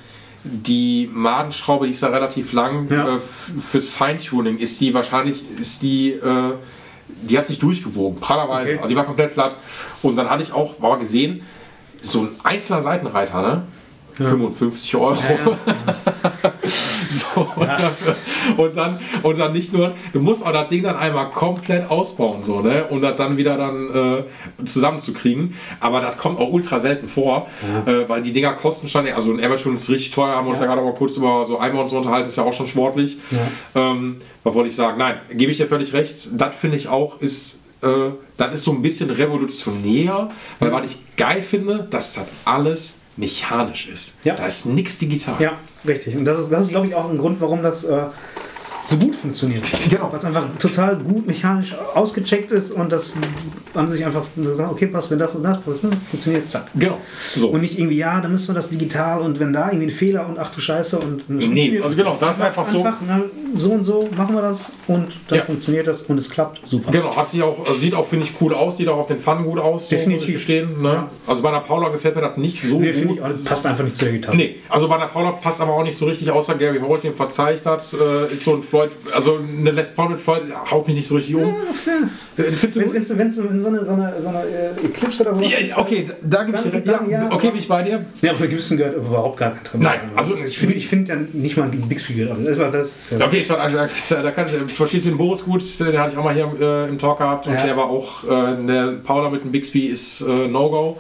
die 0.46 1.10
Madenschraube, 1.14 1.86
die 1.86 1.92
ist 1.92 2.04
da 2.04 2.08
relativ 2.08 2.52
lang, 2.54 2.88
Ja. 2.90 3.18
äh, 3.18 3.20
fürs 3.20 3.88
Feintuning 3.90 4.58
ist 4.58 4.82
die 4.82 4.94
wahrscheinlich 4.94 5.44
ist 5.60 5.82
die 5.84 6.12
äh, 6.14 6.54
die 7.22 7.38
hat 7.38 7.46
sich 7.46 7.60
durchgewogen, 7.60 8.20
prallerweise. 8.20 8.72
Okay. 8.72 8.78
Also 8.80 8.90
die 8.90 8.96
war 8.96 9.06
komplett 9.06 9.34
platt. 9.34 9.56
Und 10.02 10.16
dann 10.16 10.30
hatte 10.30 10.42
ich 10.44 10.52
auch 10.52 10.80
mal 10.80 10.98
gesehen, 10.98 11.42
so 12.02 12.22
ein 12.22 12.30
einzelner 12.44 12.82
Seitenreiter, 12.82 13.42
ne? 13.42 13.64
55 14.16 14.96
Euro. 14.96 15.18
So, 17.14 17.42
und, 17.56 17.68
dann, 17.68 17.92
und, 18.58 18.76
dann, 18.76 19.38
dann 19.38 19.54
nicht 19.54 19.72
nur, 19.74 19.94
du 20.14 20.20
musst 20.20 20.44
auch 20.46 20.52
das 20.52 20.68
Ding 20.70 20.84
dann 20.84 20.96
einmal 20.96 21.30
komplett 21.30 21.90
ausbauen, 21.90 22.42
so, 22.42 22.62
ne? 22.62 22.86
um 22.90 23.02
das 23.02 23.16
dann 23.18 23.38
wieder 23.38 23.56
dann 23.58 24.26
äh, 24.60 24.66
zusammenzukriegen. 24.66 25.54
Aber 25.80 26.02
das 26.02 26.18
kommt 26.18 26.40
auch 26.40 26.52
ultra 26.52 26.80
selten 26.80 27.08
vor, 27.08 27.48
äh, 27.86 28.08
weil 28.08 28.24
die 28.24 28.34
Dinger 28.34 28.54
kosten 28.54 28.90
schon, 28.90 29.08
also 29.08 29.32
ein 29.32 29.40
Everton 29.40 29.76
ist 29.76 29.90
richtig 29.90 30.12
teuer, 30.12 30.36
haben 30.36 30.46
wir 30.46 30.52
uns 30.52 30.60
ja, 30.60 30.66
Ja. 30.66 30.74
gerade 30.74 30.86
mal 30.86 30.96
kurz 30.96 31.18
über 31.18 31.46
so 31.46 31.60
Eimer 31.60 31.82
und 31.82 31.88
so 31.88 31.98
unterhalten, 31.98 32.30
ist 32.30 32.38
ja 32.38 32.44
auch 32.44 32.54
schon 32.54 32.68
sportlich. 32.68 33.18
Ähm, 33.76 34.18
was 34.44 34.54
wollte 34.54 34.70
ich 34.70 34.76
sagen? 34.76 34.98
Nein, 34.98 35.18
gebe 35.32 35.52
ich 35.52 35.58
dir 35.58 35.68
völlig 35.68 35.94
recht. 35.94 36.30
Das 36.32 36.56
finde 36.56 36.78
ich 36.78 36.88
auch 36.88 37.22
ist, 37.22 37.60
äh, 37.82 37.88
das 38.38 38.54
ist 38.54 38.64
so 38.64 38.72
ein 38.72 38.82
bisschen 38.82 39.10
revolutionär, 39.12 40.32
weil 40.60 40.72
was 40.72 40.88
ich 40.92 41.16
geil 41.16 41.44
finde, 41.44 41.88
dass 41.90 42.14
das 42.14 42.26
alles 42.46 43.02
mechanisch 43.18 43.88
ist. 43.88 44.18
Ja. 44.24 44.36
Da 44.36 44.46
ist 44.46 44.66
nichts 44.66 44.98
digital. 44.98 45.36
Ja, 45.40 45.58
richtig. 45.88 46.16
Und 46.16 46.26
das 46.26 46.40
ist, 46.40 46.52
das 46.52 46.64
ist 46.66 46.70
glaube 46.70 46.88
ich, 46.88 46.96
auch 46.96 47.10
ein 47.10 47.18
Grund, 47.18 47.40
warum 47.42 47.62
das 47.64 47.84
äh, 47.84 48.06
so 48.90 48.98
gut 48.98 49.16
funktioniert. 49.16 49.64
Genau. 49.90 50.12
Weil 50.12 50.20
es 50.20 50.26
einfach 50.26 50.46
total 50.60 50.98
gut 50.98 51.26
mechanisch 51.26 51.74
ausgecheckt 51.96 52.52
ist 52.52 52.72
und 52.72 52.92
das 52.92 53.14
haben 53.74 53.90
sie 53.90 53.96
sich 53.98 54.06
einfach 54.06 54.24
gesagt, 54.36 54.72
okay, 54.72 54.88
passt, 54.88 55.10
wenn 55.10 55.20
das 55.20 55.34
und 55.36 55.44
das 55.44 55.60
passt, 55.62 55.82
hm, 55.82 55.92
funktioniert, 56.12 56.52
zack. 56.52 56.68
Genau. 56.76 56.98
So. 57.36 57.48
Und 57.50 57.62
nicht 57.62 57.80
irgendwie, 57.80 57.98
ja, 57.98 58.20
dann 58.22 58.32
müssen 58.32 58.50
wir 58.50 58.56
das 58.56 58.70
digital 58.70 59.22
und 59.22 59.40
wenn 59.40 59.52
da 59.54 59.68
irgendwie 59.72 59.88
ein 59.88 59.92
Fehler 59.96 60.28
und 60.28 60.38
ach 60.38 60.52
du 60.52 60.62
Scheiße 60.62 61.00
und 61.00 61.24
funktioniert. 61.24 61.84
also 61.84 61.96
genau, 61.96 62.16
das 62.20 62.36
ist 62.36 62.42
einfach 62.42 62.68
so. 62.68 62.84
na, 63.08 63.22
so 63.58 63.72
und 63.72 63.84
so 63.84 64.10
machen 64.16 64.36
wir 64.36 64.42
das 64.42 64.72
und 64.88 65.08
dann 65.28 65.40
Ja. 65.40 65.46
funktioniert 65.46 65.88
das 65.88 66.04
und 66.04 66.20
es 66.20 66.30
klappt 66.30 66.62
super. 66.68 66.92
Genau, 66.92 67.16
hat 67.16 67.28
sich 67.28 67.42
auch, 67.42 67.60
also 67.60 67.74
sieht 67.74 67.96
auch, 67.96 68.06
finde 68.06 68.26
ich, 68.26 68.34
cool 68.42 68.54
aus, 68.54 68.78
sieht 68.78 68.88
auch 68.90 68.98
auf 69.00 69.08
den 69.08 69.20
Pfannen 69.20 69.46
gut 69.46 69.60
aus. 69.60 69.90
So, 69.90 69.96
Definitiv. 69.96 70.22
muss 70.22 70.28
ich 70.30 70.34
gestehen, 70.36 70.82
ne? 70.82 70.90
Ja. 70.90 71.10
Also 71.26 71.42
bei 71.42 71.50
einer 71.50 71.62
Paula 71.62 71.90
gefällt 71.90 72.16
mir 72.16 72.22
das 72.22 72.38
nicht 72.38 72.62
so 72.62 72.80
Nee, 72.80 72.92
gut. 72.92 73.20
ich, 73.40 73.46
passt 73.46 73.66
einfach 73.66 73.84
nicht 73.84 73.98
zu 73.98 74.06
der 74.06 74.14
Gitarre. 74.14 74.36
Nee, 74.36 74.58
also 74.70 74.88
bei 74.88 74.96
einer 74.96 75.08
Paula 75.08 75.32
passt 75.32 75.62
aber 75.62 75.74
auch 75.74 75.84
nicht 75.84 75.98
so 75.98 76.06
richtig, 76.06 76.30
außer 76.30 76.56
Gary 76.56 76.80
Holt, 76.80 77.04
dem 77.04 77.16
verzeiht 77.16 77.66
hat, 77.66 77.84
äh, 77.94 78.32
ist 78.32 78.44
so 78.44 78.54
ein 78.56 78.62
Floyd, 78.74 78.90
also 79.14 79.38
eine 79.38 79.70
Les 79.70 79.90
Paul 79.94 80.10
mit 80.10 80.20
Floyd 80.20 80.42
haut 80.72 80.88
mich 80.88 80.96
nicht 80.96 81.08
so 81.08 81.16
richtig 81.16 81.36
um. 81.36 81.44
Äh, 81.44 82.42
Findest 82.54 82.76
du 82.78 82.80
Wenn 82.80 82.88
gut? 82.88 82.96
es 83.04 83.10
in 83.12 83.32
so 83.32 83.44
eine, 83.44 83.62
so 83.62 83.68
eine, 83.68 83.86
so 83.86 84.28
eine 84.28 84.44
äh, 84.46 84.86
Eclipse 84.88 85.22
oder 85.22 85.36
sowas 85.36 85.52
Ja, 85.52 85.58
ist, 85.60 85.78
okay, 85.78 86.10
da 86.24 86.44
gebe 86.44 86.58
ich 86.58 86.64
dir 86.64 86.70
Dann- 86.72 86.80
recht. 86.80 87.12
Ja, 87.12 87.20
ja, 87.26 87.32
okay, 87.32 87.50
bin 87.52 87.60
ich 87.60 87.68
bei 87.68 87.84
dir. 87.84 88.04
Ja, 88.24 88.32
aber 88.32 88.48
Gibson 88.48 88.78
gehört 88.78 88.96
überhaupt 88.98 89.38
gar 89.38 89.52
kein 89.52 89.64
Tremolo. 89.64 89.90
Nein, 89.92 90.00
also 90.16 90.36
ich 90.44 90.58
finde 90.58 90.74
ich 90.74 90.88
find 90.88 91.08
ja 91.10 91.16
nicht 91.34 91.56
mal 91.58 91.66
ein 91.66 91.88
Bixby 91.88 92.14
gehört. 92.16 92.32
Also 92.32 92.50
das 92.50 92.58
war 92.58 92.72
das. 92.72 92.88
ist 92.88 93.20
ja- 93.20 93.28
Okay, 93.28 93.38
es 93.40 93.50
war, 93.52 93.60
also, 93.60 93.78
da 93.78 94.32
kann, 94.32 94.48
verstehst 94.68 95.06
du 95.06 95.10
den 95.10 95.18
Boris 95.20 95.44
gut, 95.46 95.62
den 95.80 95.96
hatte 96.00 96.14
ich 96.14 96.18
auch 96.18 96.24
mal 96.24 96.34
hier 96.34 96.50
äh, 96.60 96.90
im 96.90 96.98
Talk 96.98 97.20
gehabt 97.20 97.46
und 97.46 97.54
Ja. 97.54 97.66
der 97.66 97.78
war 97.78 97.86
auch, 97.92 98.24
äh, 98.24 98.66
der 98.68 98.94
Paula 99.04 99.30
mit 99.30 99.44
dem 99.44 99.52
Bixby 99.52 99.86
ist 99.86 100.22
äh, 100.22 100.48
No-Go. 100.48 100.98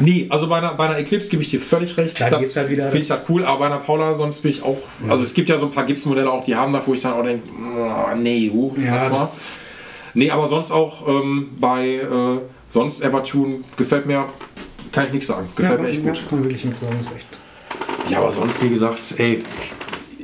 Nee, 0.00 0.26
also 0.30 0.48
bei 0.48 0.56
einer, 0.58 0.72
bei 0.74 0.86
einer 0.86 0.98
Eclipse 0.98 1.28
gebe 1.30 1.42
ich 1.42 1.50
dir 1.50 1.60
völlig 1.60 1.96
recht. 1.98 2.18
Da 2.20 2.38
geht's 2.38 2.56
halt 2.56 2.70
wieder- 2.70 2.84
Finde 2.84 2.98
ich 3.02 3.08
das 3.08 3.20
cool, 3.28 3.44
aber 3.44 3.58
bei 3.60 3.66
einer 3.66 3.78
Paula 3.78 4.14
sonst 4.14 4.38
bin 4.42 4.50
ich 4.50 4.62
auch. 4.62 4.78
Also 5.10 5.24
es 5.24 5.34
gibt 5.34 5.48
ja 5.50 5.58
so 5.58 5.66
ein 5.66 5.72
paar 5.72 5.84
Gibson-Modelle 5.84 6.30
auch, 6.30 6.44
die 6.44 6.54
haben 6.56 6.61
da, 6.70 6.82
wo 6.84 6.92
ich 6.94 7.00
dann 7.00 7.14
auch 7.14 7.22
denke, 7.22 7.48
oh, 7.76 8.16
nee, 8.16 8.50
uh, 8.52 8.72
Ja. 8.76 8.92
lass 8.92 9.10
mal. 9.10 9.28
Nee, 10.14 10.30
aber 10.30 10.46
sonst 10.46 10.70
auch 10.70 11.08
ähm, 11.08 11.52
bei 11.58 11.94
äh, 11.96 12.38
sonst 12.68 13.02
Evertune 13.02 13.64
gefällt 13.76 14.06
mir, 14.06 14.26
kann 14.92 15.06
ich 15.06 15.12
nichts 15.12 15.26
sagen. 15.28 15.48
Gefällt 15.56 15.78
ja, 15.78 15.82
mir 15.82 15.88
echt 15.90 16.04
ja, 16.04 16.12
gut. 16.12 16.28
Kann 16.28 16.38
man 16.38 16.44
wirklich 16.44 16.64
nichts 16.66 16.80
sagen, 16.80 16.98
ist 17.00 17.16
echt. 17.16 17.26
Ja, 18.10 18.18
aber 18.18 18.30
sonst, 18.30 18.62
wie 18.62 18.68
gesagt, 18.68 19.00
ey, 19.16 19.42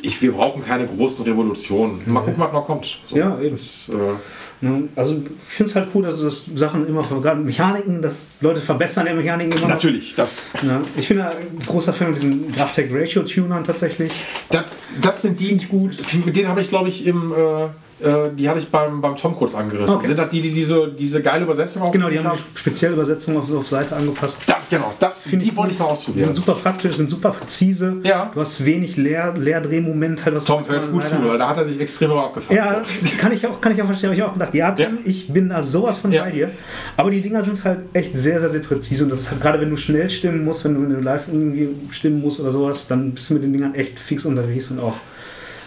ich, 0.02 0.20
wir 0.20 0.32
brauchen 0.32 0.64
keine 0.64 0.86
großen 0.86 1.24
Revolutionen. 1.24 2.02
Mal 2.06 2.20
gucken, 2.20 2.38
was 2.38 2.52
noch 2.52 2.66
kommt. 2.66 3.00
So, 3.06 3.16
Ja, 3.16 3.40
eben. 3.40 3.52
Das, 3.52 3.88
äh, 3.88 4.14
Ja, 4.60 4.70
also 4.96 5.22
ich 5.48 5.54
finde 5.54 5.70
es 5.70 5.76
halt 5.76 5.88
cool, 5.94 6.02
dass 6.02 6.20
das 6.20 6.44
Sachen 6.54 6.86
immer, 6.86 7.02
gerade 7.02 7.40
Mechaniken, 7.40 8.02
dass 8.02 8.28
Leute 8.40 8.60
verbessern 8.60 9.04
der 9.04 9.14
Mechaniken 9.14 9.56
immer 9.56 9.68
natürlich, 9.68 10.14
das, 10.16 10.46
Ja, 10.62 10.80
ich 10.96 11.08
bin 11.08 11.20
ein 11.20 11.36
großer 11.64 11.92
Fan 11.92 12.10
mit 12.10 12.22
diesen 12.22 12.52
Graftech 12.52 12.90
Ratio 12.92 13.22
Tunern 13.22 13.64
tatsächlich. 13.64 14.12
das, 14.50 14.76
das 15.00 15.22
sind 15.22 15.38
die, 15.38 15.56
gut. 15.58 15.96
mit 16.24 16.36
denen 16.36 16.48
habe 16.48 16.60
ich, 16.60 16.68
glaube 16.68 16.88
ich, 16.88 17.06
im, 17.06 17.32
äh, 17.32 17.68
Äh, 18.00 18.30
die 18.36 18.48
hatte 18.48 18.60
ich 18.60 18.68
beim, 18.68 19.00
beim 19.00 19.16
Tom 19.16 19.34
kurz 19.34 19.54
angerissen. 19.54 19.96
Okay. 19.96 20.06
Sind 20.08 20.18
das 20.18 20.30
die, 20.30 20.40
die 20.40 20.50
diese, 20.52 20.88
diese 20.88 21.20
geile 21.22 21.44
Übersetzung 21.44 21.82
auch 21.82 21.90
Genau, 21.92 22.08
die 22.08 22.18
haben 22.20 22.38
die 22.54 22.58
spezielle 22.58 22.94
Übersetzung 22.94 23.36
auf, 23.36 23.52
auf 23.52 23.66
Seite 23.66 23.96
angepasst. 23.96 24.42
Das, 24.46 24.68
genau, 24.70 24.94
das, 25.00 25.26
Find 25.26 25.42
die 25.42 25.48
ich 25.48 25.56
wollte 25.56 25.72
ich 25.72 25.78
mal 25.78 25.86
Die 25.86 25.90
ausprobieren. 25.92 26.26
sind 26.26 26.36
super 26.36 26.54
praktisch, 26.54 26.96
sind 26.96 27.10
super 27.10 27.30
präzise. 27.30 27.96
Ja. 28.04 28.30
Du 28.32 28.40
hast 28.40 28.64
wenig 28.64 28.96
Leer, 28.96 29.34
Leerdrehmoment. 29.36 30.24
Halt, 30.24 30.36
was 30.36 30.44
Tom, 30.44 30.66
hörst 30.68 30.92
gut 30.92 31.04
zu, 31.04 31.22
weil 31.24 31.38
da 31.38 31.48
hat 31.48 31.56
er 31.56 31.66
sich 31.66 31.80
extrem 31.80 32.10
drauf 32.10 32.26
abgefahren. 32.26 32.56
Ja, 32.56 32.82
So. 32.84 33.16
kann 33.18 33.32
ich 33.32 33.46
auch, 33.46 33.60
kann 33.60 33.72
ich 33.72 33.82
auch 33.82 33.86
verstehen. 33.86 34.10
Habe 34.10 34.16
ich 34.16 34.22
auch 34.22 34.32
gedacht, 34.32 34.54
ja, 34.54 34.70
Tim, 34.72 34.94
Ja. 34.96 35.00
ich 35.04 35.32
bin 35.32 35.48
da 35.48 35.62
sowas 35.62 35.98
von 35.98 36.12
Ja. 36.12 36.22
bei 36.24 36.30
dir. 36.30 36.50
Aber 36.96 37.10
die 37.10 37.20
Dinger 37.20 37.42
sind 37.44 37.64
halt 37.64 37.80
echt 37.92 38.16
sehr, 38.18 38.40
sehr, 38.40 38.50
sehr 38.50 38.60
präzise. 38.60 39.04
Und 39.04 39.10
das 39.10 39.20
ist 39.20 39.30
halt, 39.30 39.40
gerade 39.40 39.60
wenn 39.60 39.70
du 39.70 39.76
schnell 39.76 40.08
stimmen 40.08 40.44
musst, 40.44 40.64
wenn 40.64 40.74
du, 40.74 40.82
wenn 40.82 40.90
du 40.94 41.00
live 41.00 41.26
irgendwie 41.28 41.68
stimmen 41.90 42.20
musst 42.20 42.40
oder 42.40 42.52
sowas, 42.52 42.86
dann 42.86 43.12
bist 43.12 43.28
du 43.30 43.34
mit 43.34 43.42
den 43.42 43.52
Dingern 43.52 43.74
echt 43.74 43.98
fix 43.98 44.24
unterwegs 44.24 44.70
und 44.70 44.78
auch 44.78 44.94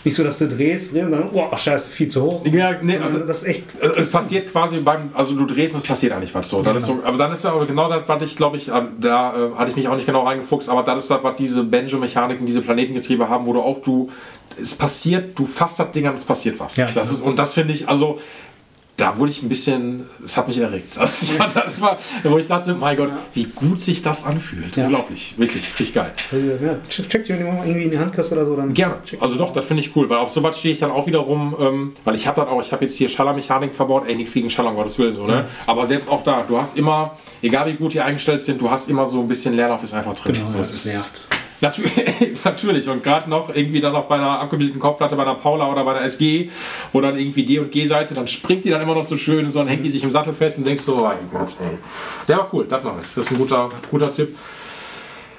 nicht 0.03 0.15
so, 0.15 0.23
dass 0.23 0.39
du 0.39 0.47
drehst, 0.47 0.93
drehst 0.93 1.05
und 1.05 1.11
dann, 1.11 1.29
oh, 1.31 1.55
scheiße, 1.55 1.89
viel 1.89 2.07
zu 2.07 2.23
hoch. 2.23 2.45
Ja, 2.45 2.75
nee, 2.81 2.97
also, 2.97 3.19
das 3.19 3.43
ist 3.43 3.47
echt. 3.47 3.63
Es 3.97 4.11
passiert 4.11 4.51
quasi 4.51 4.79
beim, 4.79 5.11
also 5.13 5.35
du 5.35 5.45
drehst 5.45 5.75
und 5.75 5.81
es 5.81 5.87
passiert 5.87 6.13
eigentlich 6.13 6.33
was 6.33 6.49
so. 6.49 6.61
Ist 6.61 6.85
so 6.85 6.99
aber 7.03 7.17
dann 7.17 7.31
ist 7.31 7.45
aber 7.45 7.65
genau 7.65 7.89
das, 7.89 8.07
was 8.07 8.23
ich 8.23 8.35
glaube 8.35 8.57
ich, 8.57 8.69
äh, 8.69 8.81
da 8.99 9.33
äh, 9.33 9.55
hatte 9.55 9.71
ich 9.71 9.75
mich 9.75 9.87
auch 9.87 9.95
nicht 9.95 10.05
genau 10.05 10.23
reingefuchst, 10.23 10.69
aber 10.69 10.83
das 10.83 11.03
ist 11.03 11.11
das, 11.11 11.23
was 11.23 11.35
diese 11.35 11.63
Banjo-Mechaniken, 11.63 12.45
diese 12.45 12.61
Planetengetriebe 12.61 13.29
haben, 13.29 13.45
wo 13.45 13.53
du 13.53 13.61
auch 13.61 13.81
du, 13.81 14.09
es 14.61 14.75
passiert, 14.75 15.37
du 15.37 15.45
fasst 15.45 15.79
das 15.79 15.91
Ding 15.91 16.07
an, 16.07 16.15
es 16.15 16.25
passiert 16.25 16.59
was. 16.59 16.75
Ja. 16.75 16.87
das 16.93 17.11
ist, 17.11 17.21
und 17.21 17.37
das 17.37 17.53
finde 17.53 17.73
ich, 17.73 17.87
also 17.87 18.19
da 19.01 19.17
wurde 19.17 19.31
ich 19.31 19.41
ein 19.41 19.49
bisschen, 19.49 20.07
es 20.23 20.37
hat 20.37 20.47
mich 20.47 20.59
erregt. 20.59 20.97
Also 20.97 21.25
ich 21.25 21.33
fand, 21.33 21.55
das 21.55 21.81
war, 21.81 21.97
wo 22.23 22.37
ich 22.37 22.47
dachte, 22.47 22.75
mein 22.75 22.95
Gott, 22.95 23.11
wie 23.33 23.45
gut 23.45 23.81
sich 23.81 24.03
das 24.03 24.25
anfühlt. 24.25 24.77
Ja. 24.77 24.85
Unglaublich, 24.85 25.33
wirklich, 25.37 25.63
richtig 25.69 25.93
geil. 25.93 26.13
Ja, 26.31 26.75
check, 26.87 27.09
check 27.09 27.25
die, 27.25 27.33
wenn 27.33 27.39
du 27.39 27.51
mal 27.51 27.65
irgendwie 27.65 27.85
in 27.85 27.91
die 27.91 27.97
Hand 27.97 28.13
kriegst 28.13 28.31
oder 28.31 28.45
so, 28.45 28.55
dann. 28.55 28.73
Gerne. 28.73 28.95
Also 29.19 29.37
doch, 29.37 29.53
das 29.53 29.65
finde 29.65 29.81
ich 29.81 29.95
cool, 29.95 30.07
weil 30.09 30.19
auf 30.19 30.29
sowas 30.29 30.59
stehe 30.59 30.73
ich 30.73 30.79
dann 30.79 30.91
auch 30.91 31.07
wiederum, 31.07 31.55
ähm, 31.59 31.93
weil 32.03 32.13
ich 32.13 32.27
habe 32.27 32.41
dann 32.41 32.49
auch, 32.49 32.61
ich 32.61 32.71
habe 32.71 32.85
jetzt 32.85 32.95
hier 32.97 33.09
Schallermechanik 33.09 33.73
verbaut, 33.73 34.03
ey, 34.07 34.15
nichts 34.15 34.33
gegen 34.33 34.49
Schaller, 34.49 34.69
um 34.69 34.75
Gottes 34.75 34.99
Willen, 34.99 35.13
so, 35.13 35.25
ne? 35.25 35.47
Aber 35.65 35.85
selbst 35.87 36.07
auch 36.07 36.23
da, 36.23 36.43
du 36.47 36.57
hast 36.57 36.77
immer, 36.77 37.17
egal 37.41 37.67
wie 37.71 37.77
gut 37.77 37.93
die 37.93 38.01
eingestellt 38.01 38.41
sind, 38.43 38.61
du 38.61 38.69
hast 38.69 38.89
immer 38.89 39.05
so 39.07 39.19
ein 39.21 39.27
bisschen 39.27 39.55
Leerlauf 39.55 39.81
ist 39.81 39.93
einfach 39.93 40.15
drin. 40.15 40.33
Genau, 40.33 40.49
so, 40.49 40.59
das 40.59 40.71
ist, 40.71 40.85
nervt. 40.85 41.21
Natürlich, 41.61 41.93
natürlich. 42.43 42.89
Und 42.89 43.03
gerade 43.03 43.29
noch 43.29 43.55
irgendwie 43.55 43.81
dann 43.81 43.93
noch 43.93 44.05
bei 44.05 44.15
einer 44.15 44.39
abgebildeten 44.39 44.79
Kopfplatte 44.79 45.15
bei 45.15 45.21
einer 45.21 45.35
Paula 45.35 45.71
oder 45.71 45.83
bei 45.83 45.95
einer 45.95 46.05
SG, 46.05 46.49
wo 46.91 47.01
dann 47.01 47.17
irgendwie 47.17 47.45
D 47.45 47.59
und 47.59 47.71
G-Seite, 47.71 48.15
dann 48.15 48.27
springt 48.27 48.65
die 48.65 48.69
dann 48.69 48.81
immer 48.81 48.95
noch 48.95 49.03
so 49.03 49.17
schön, 49.17 49.49
so 49.49 49.59
dann 49.59 49.67
hängt 49.67 49.83
die 49.83 49.89
sich 49.89 50.03
im 50.03 50.11
Sattel 50.11 50.33
fest 50.33 50.57
und 50.57 50.65
denkst 50.65 50.83
so, 50.83 50.97
mein 50.97 51.17
Gott, 51.31 51.55
ey. 51.61 51.77
Der 52.27 52.37
war 52.37 52.49
cool, 52.53 52.65
das 52.67 52.83
mache 52.83 53.01
ich. 53.03 53.13
Das 53.15 53.25
ist 53.25 53.31
ein 53.31 53.37
guter, 53.37 53.69
guter 53.89 54.11
Tipp. 54.11 54.35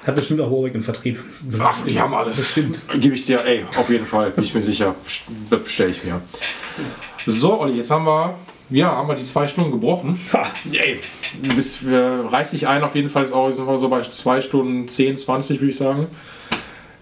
Hat 0.05 0.15
bestimmt 0.15 0.41
auch 0.41 0.51
Warwick 0.51 0.75
im 0.75 0.83
Vertrieb. 0.83 1.19
Ach, 1.59 1.77
die 1.85 1.99
haben 1.99 2.13
alles. 2.13 2.37
Bestimmt. 2.37 2.79
Gebe 2.95 3.15
ich 3.15 3.25
dir, 3.25 3.39
ey, 3.45 3.65
auf 3.77 3.89
jeden 3.89 4.05
Fall, 4.05 4.31
bin 4.31 4.43
ich 4.43 4.53
mir 4.53 4.61
sicher. 4.61 4.95
Bestelle 5.49 5.91
ich 5.91 6.03
mir. 6.03 6.21
So, 7.25 7.59
Olli, 7.61 7.77
jetzt 7.77 7.89
haben 7.89 8.05
wir, 8.05 8.35
ja, 8.69 8.95
haben 8.95 9.07
wir 9.07 9.15
die 9.15 9.25
zwei 9.25 9.47
Stunden 9.47 9.71
gebrochen. 9.71 10.19
Ha. 10.33 10.47
Ey, 10.71 10.99
bis, 11.55 11.83
äh, 11.83 11.95
reiß 11.95 12.51
dich 12.51 12.67
ein, 12.67 12.83
auf 12.83 12.95
jeden 12.95 13.09
Fall 13.09 13.23
ist 13.23 13.33
auch 13.33 13.51
sind 13.51 13.67
wir 13.67 13.77
so 13.77 13.89
bei 13.89 14.01
zwei 14.01 14.41
Stunden 14.41 14.87
10, 14.87 15.17
20, 15.17 15.59
würde 15.59 15.69
ich 15.71 15.77
sagen. 15.77 16.07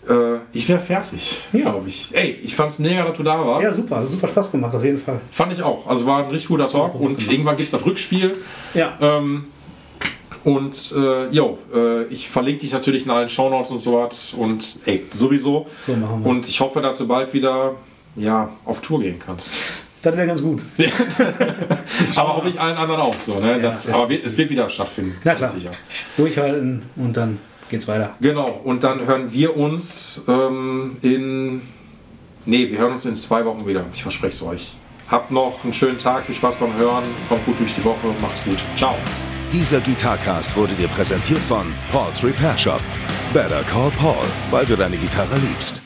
Äh, 0.09 0.37
ich 0.53 0.67
wäre 0.67 0.79
fertig, 0.79 1.41
Ja. 1.53 1.71
glaube 1.71 1.87
ich. 1.89 2.09
Ey, 2.11 2.39
ich 2.43 2.55
fand's 2.55 2.79
mega, 2.79 3.05
dass 3.05 3.15
du 3.17 3.23
da 3.23 3.45
warst. 3.45 3.63
Ja, 3.63 3.71
super, 3.71 4.05
super 4.07 4.27
Spaß 4.27 4.51
gemacht, 4.51 4.73
auf 4.75 4.83
jeden 4.83 4.97
Fall. 4.99 5.21
Fand 5.31 5.53
ich 5.53 5.61
auch. 5.61 5.87
Also 5.87 6.05
war 6.07 6.23
ein 6.23 6.29
richtig 6.31 6.47
guter 6.49 6.67
Talk 6.67 6.99
und 6.99 7.31
irgendwann 7.31 7.55
gibt 7.55 7.71
es 7.71 7.71
das 7.79 7.85
Rückspiel. 7.85 8.37
Ja, 8.73 8.97
Ähm, 8.99 9.45
und 10.43 10.91
äh, 10.97 11.27
jo, 11.29 11.59
äh, 11.71 12.05
ich 12.05 12.27
verlinke 12.29 12.61
dich 12.61 12.73
natürlich 12.73 13.05
in 13.05 13.11
allen 13.11 13.29
Shownotes 13.29 13.69
und 13.69 13.77
so 13.79 13.93
was. 13.99 14.33
Und 14.33 14.79
ey, 14.85 15.05
sowieso. 15.13 15.67
So 15.85 15.93
machen 15.95 16.23
wir. 16.23 16.29
Und 16.31 16.47
ich 16.47 16.59
hoffe, 16.59 16.81
dass 16.81 16.97
du 16.97 17.07
bald 17.07 17.31
wieder 17.33 17.75
ja, 18.15 18.49
auf 18.65 18.81
Tour 18.81 19.01
gehen 19.01 19.19
kannst. 19.23 19.53
Das 20.01 20.15
wäre 20.17 20.27
ganz 20.27 20.41
gut. 20.41 20.61
aber 22.15 22.35
hoffe 22.37 22.49
ich 22.49 22.59
allen 22.59 22.77
anderen 22.77 23.01
auch 23.01 23.15
so. 23.19 23.35
Ne? 23.39 23.51
Ja, 23.51 23.57
das, 23.71 23.85
ja. 23.85 23.95
aber 23.95 24.09
wir- 24.09 24.23
es 24.23 24.37
wird 24.37 24.49
wieder 24.49 24.67
stattfinden. 24.69 25.15
Na 25.23 25.35
klar. 25.35 25.49
Sicher. 25.49 25.71
Durchhalten 26.17 26.83
und 26.95 27.15
dann 27.17 27.37
geht's 27.69 27.87
weiter. 27.87 28.11
Genau, 28.19 28.61
und 28.63 28.83
dann 28.83 29.05
hören 29.05 29.31
wir 29.31 29.55
uns 29.57 30.23
ähm, 30.27 30.97
in. 31.01 31.61
Nee, 32.45 32.69
wir 32.71 32.79
hören 32.79 32.93
uns 32.93 33.05
in 33.05 33.15
zwei 33.15 33.45
Wochen 33.45 33.67
wieder. 33.67 33.85
Ich 33.93 34.01
verspreche 34.01 34.33
es 34.33 34.43
euch. 34.43 34.73
Habt 35.09 35.29
noch 35.29 35.63
einen 35.63 35.73
schönen 35.73 35.97
Tag, 35.99 36.23
viel 36.25 36.35
Spaß 36.35 36.55
beim 36.55 36.75
Hören, 36.77 37.03
kommt 37.27 37.45
gut 37.45 37.59
durch 37.59 37.73
die 37.75 37.83
Woche, 37.83 38.07
macht's 38.21 38.43
gut. 38.45 38.57
Ciao. 38.77 38.95
Dieser 39.51 39.81
Gitarcast 39.81 40.55
wurde 40.55 40.73
dir 40.75 40.87
präsentiert 40.87 41.39
von 41.39 41.65
Paul's 41.91 42.23
Repair 42.23 42.57
Shop. 42.57 42.81
Better 43.33 43.61
call 43.63 43.91
Paul, 43.99 44.15
weil 44.49 44.65
du 44.65 44.77
deine 44.77 44.95
Gitarre 44.95 45.35
liebst. 45.35 45.81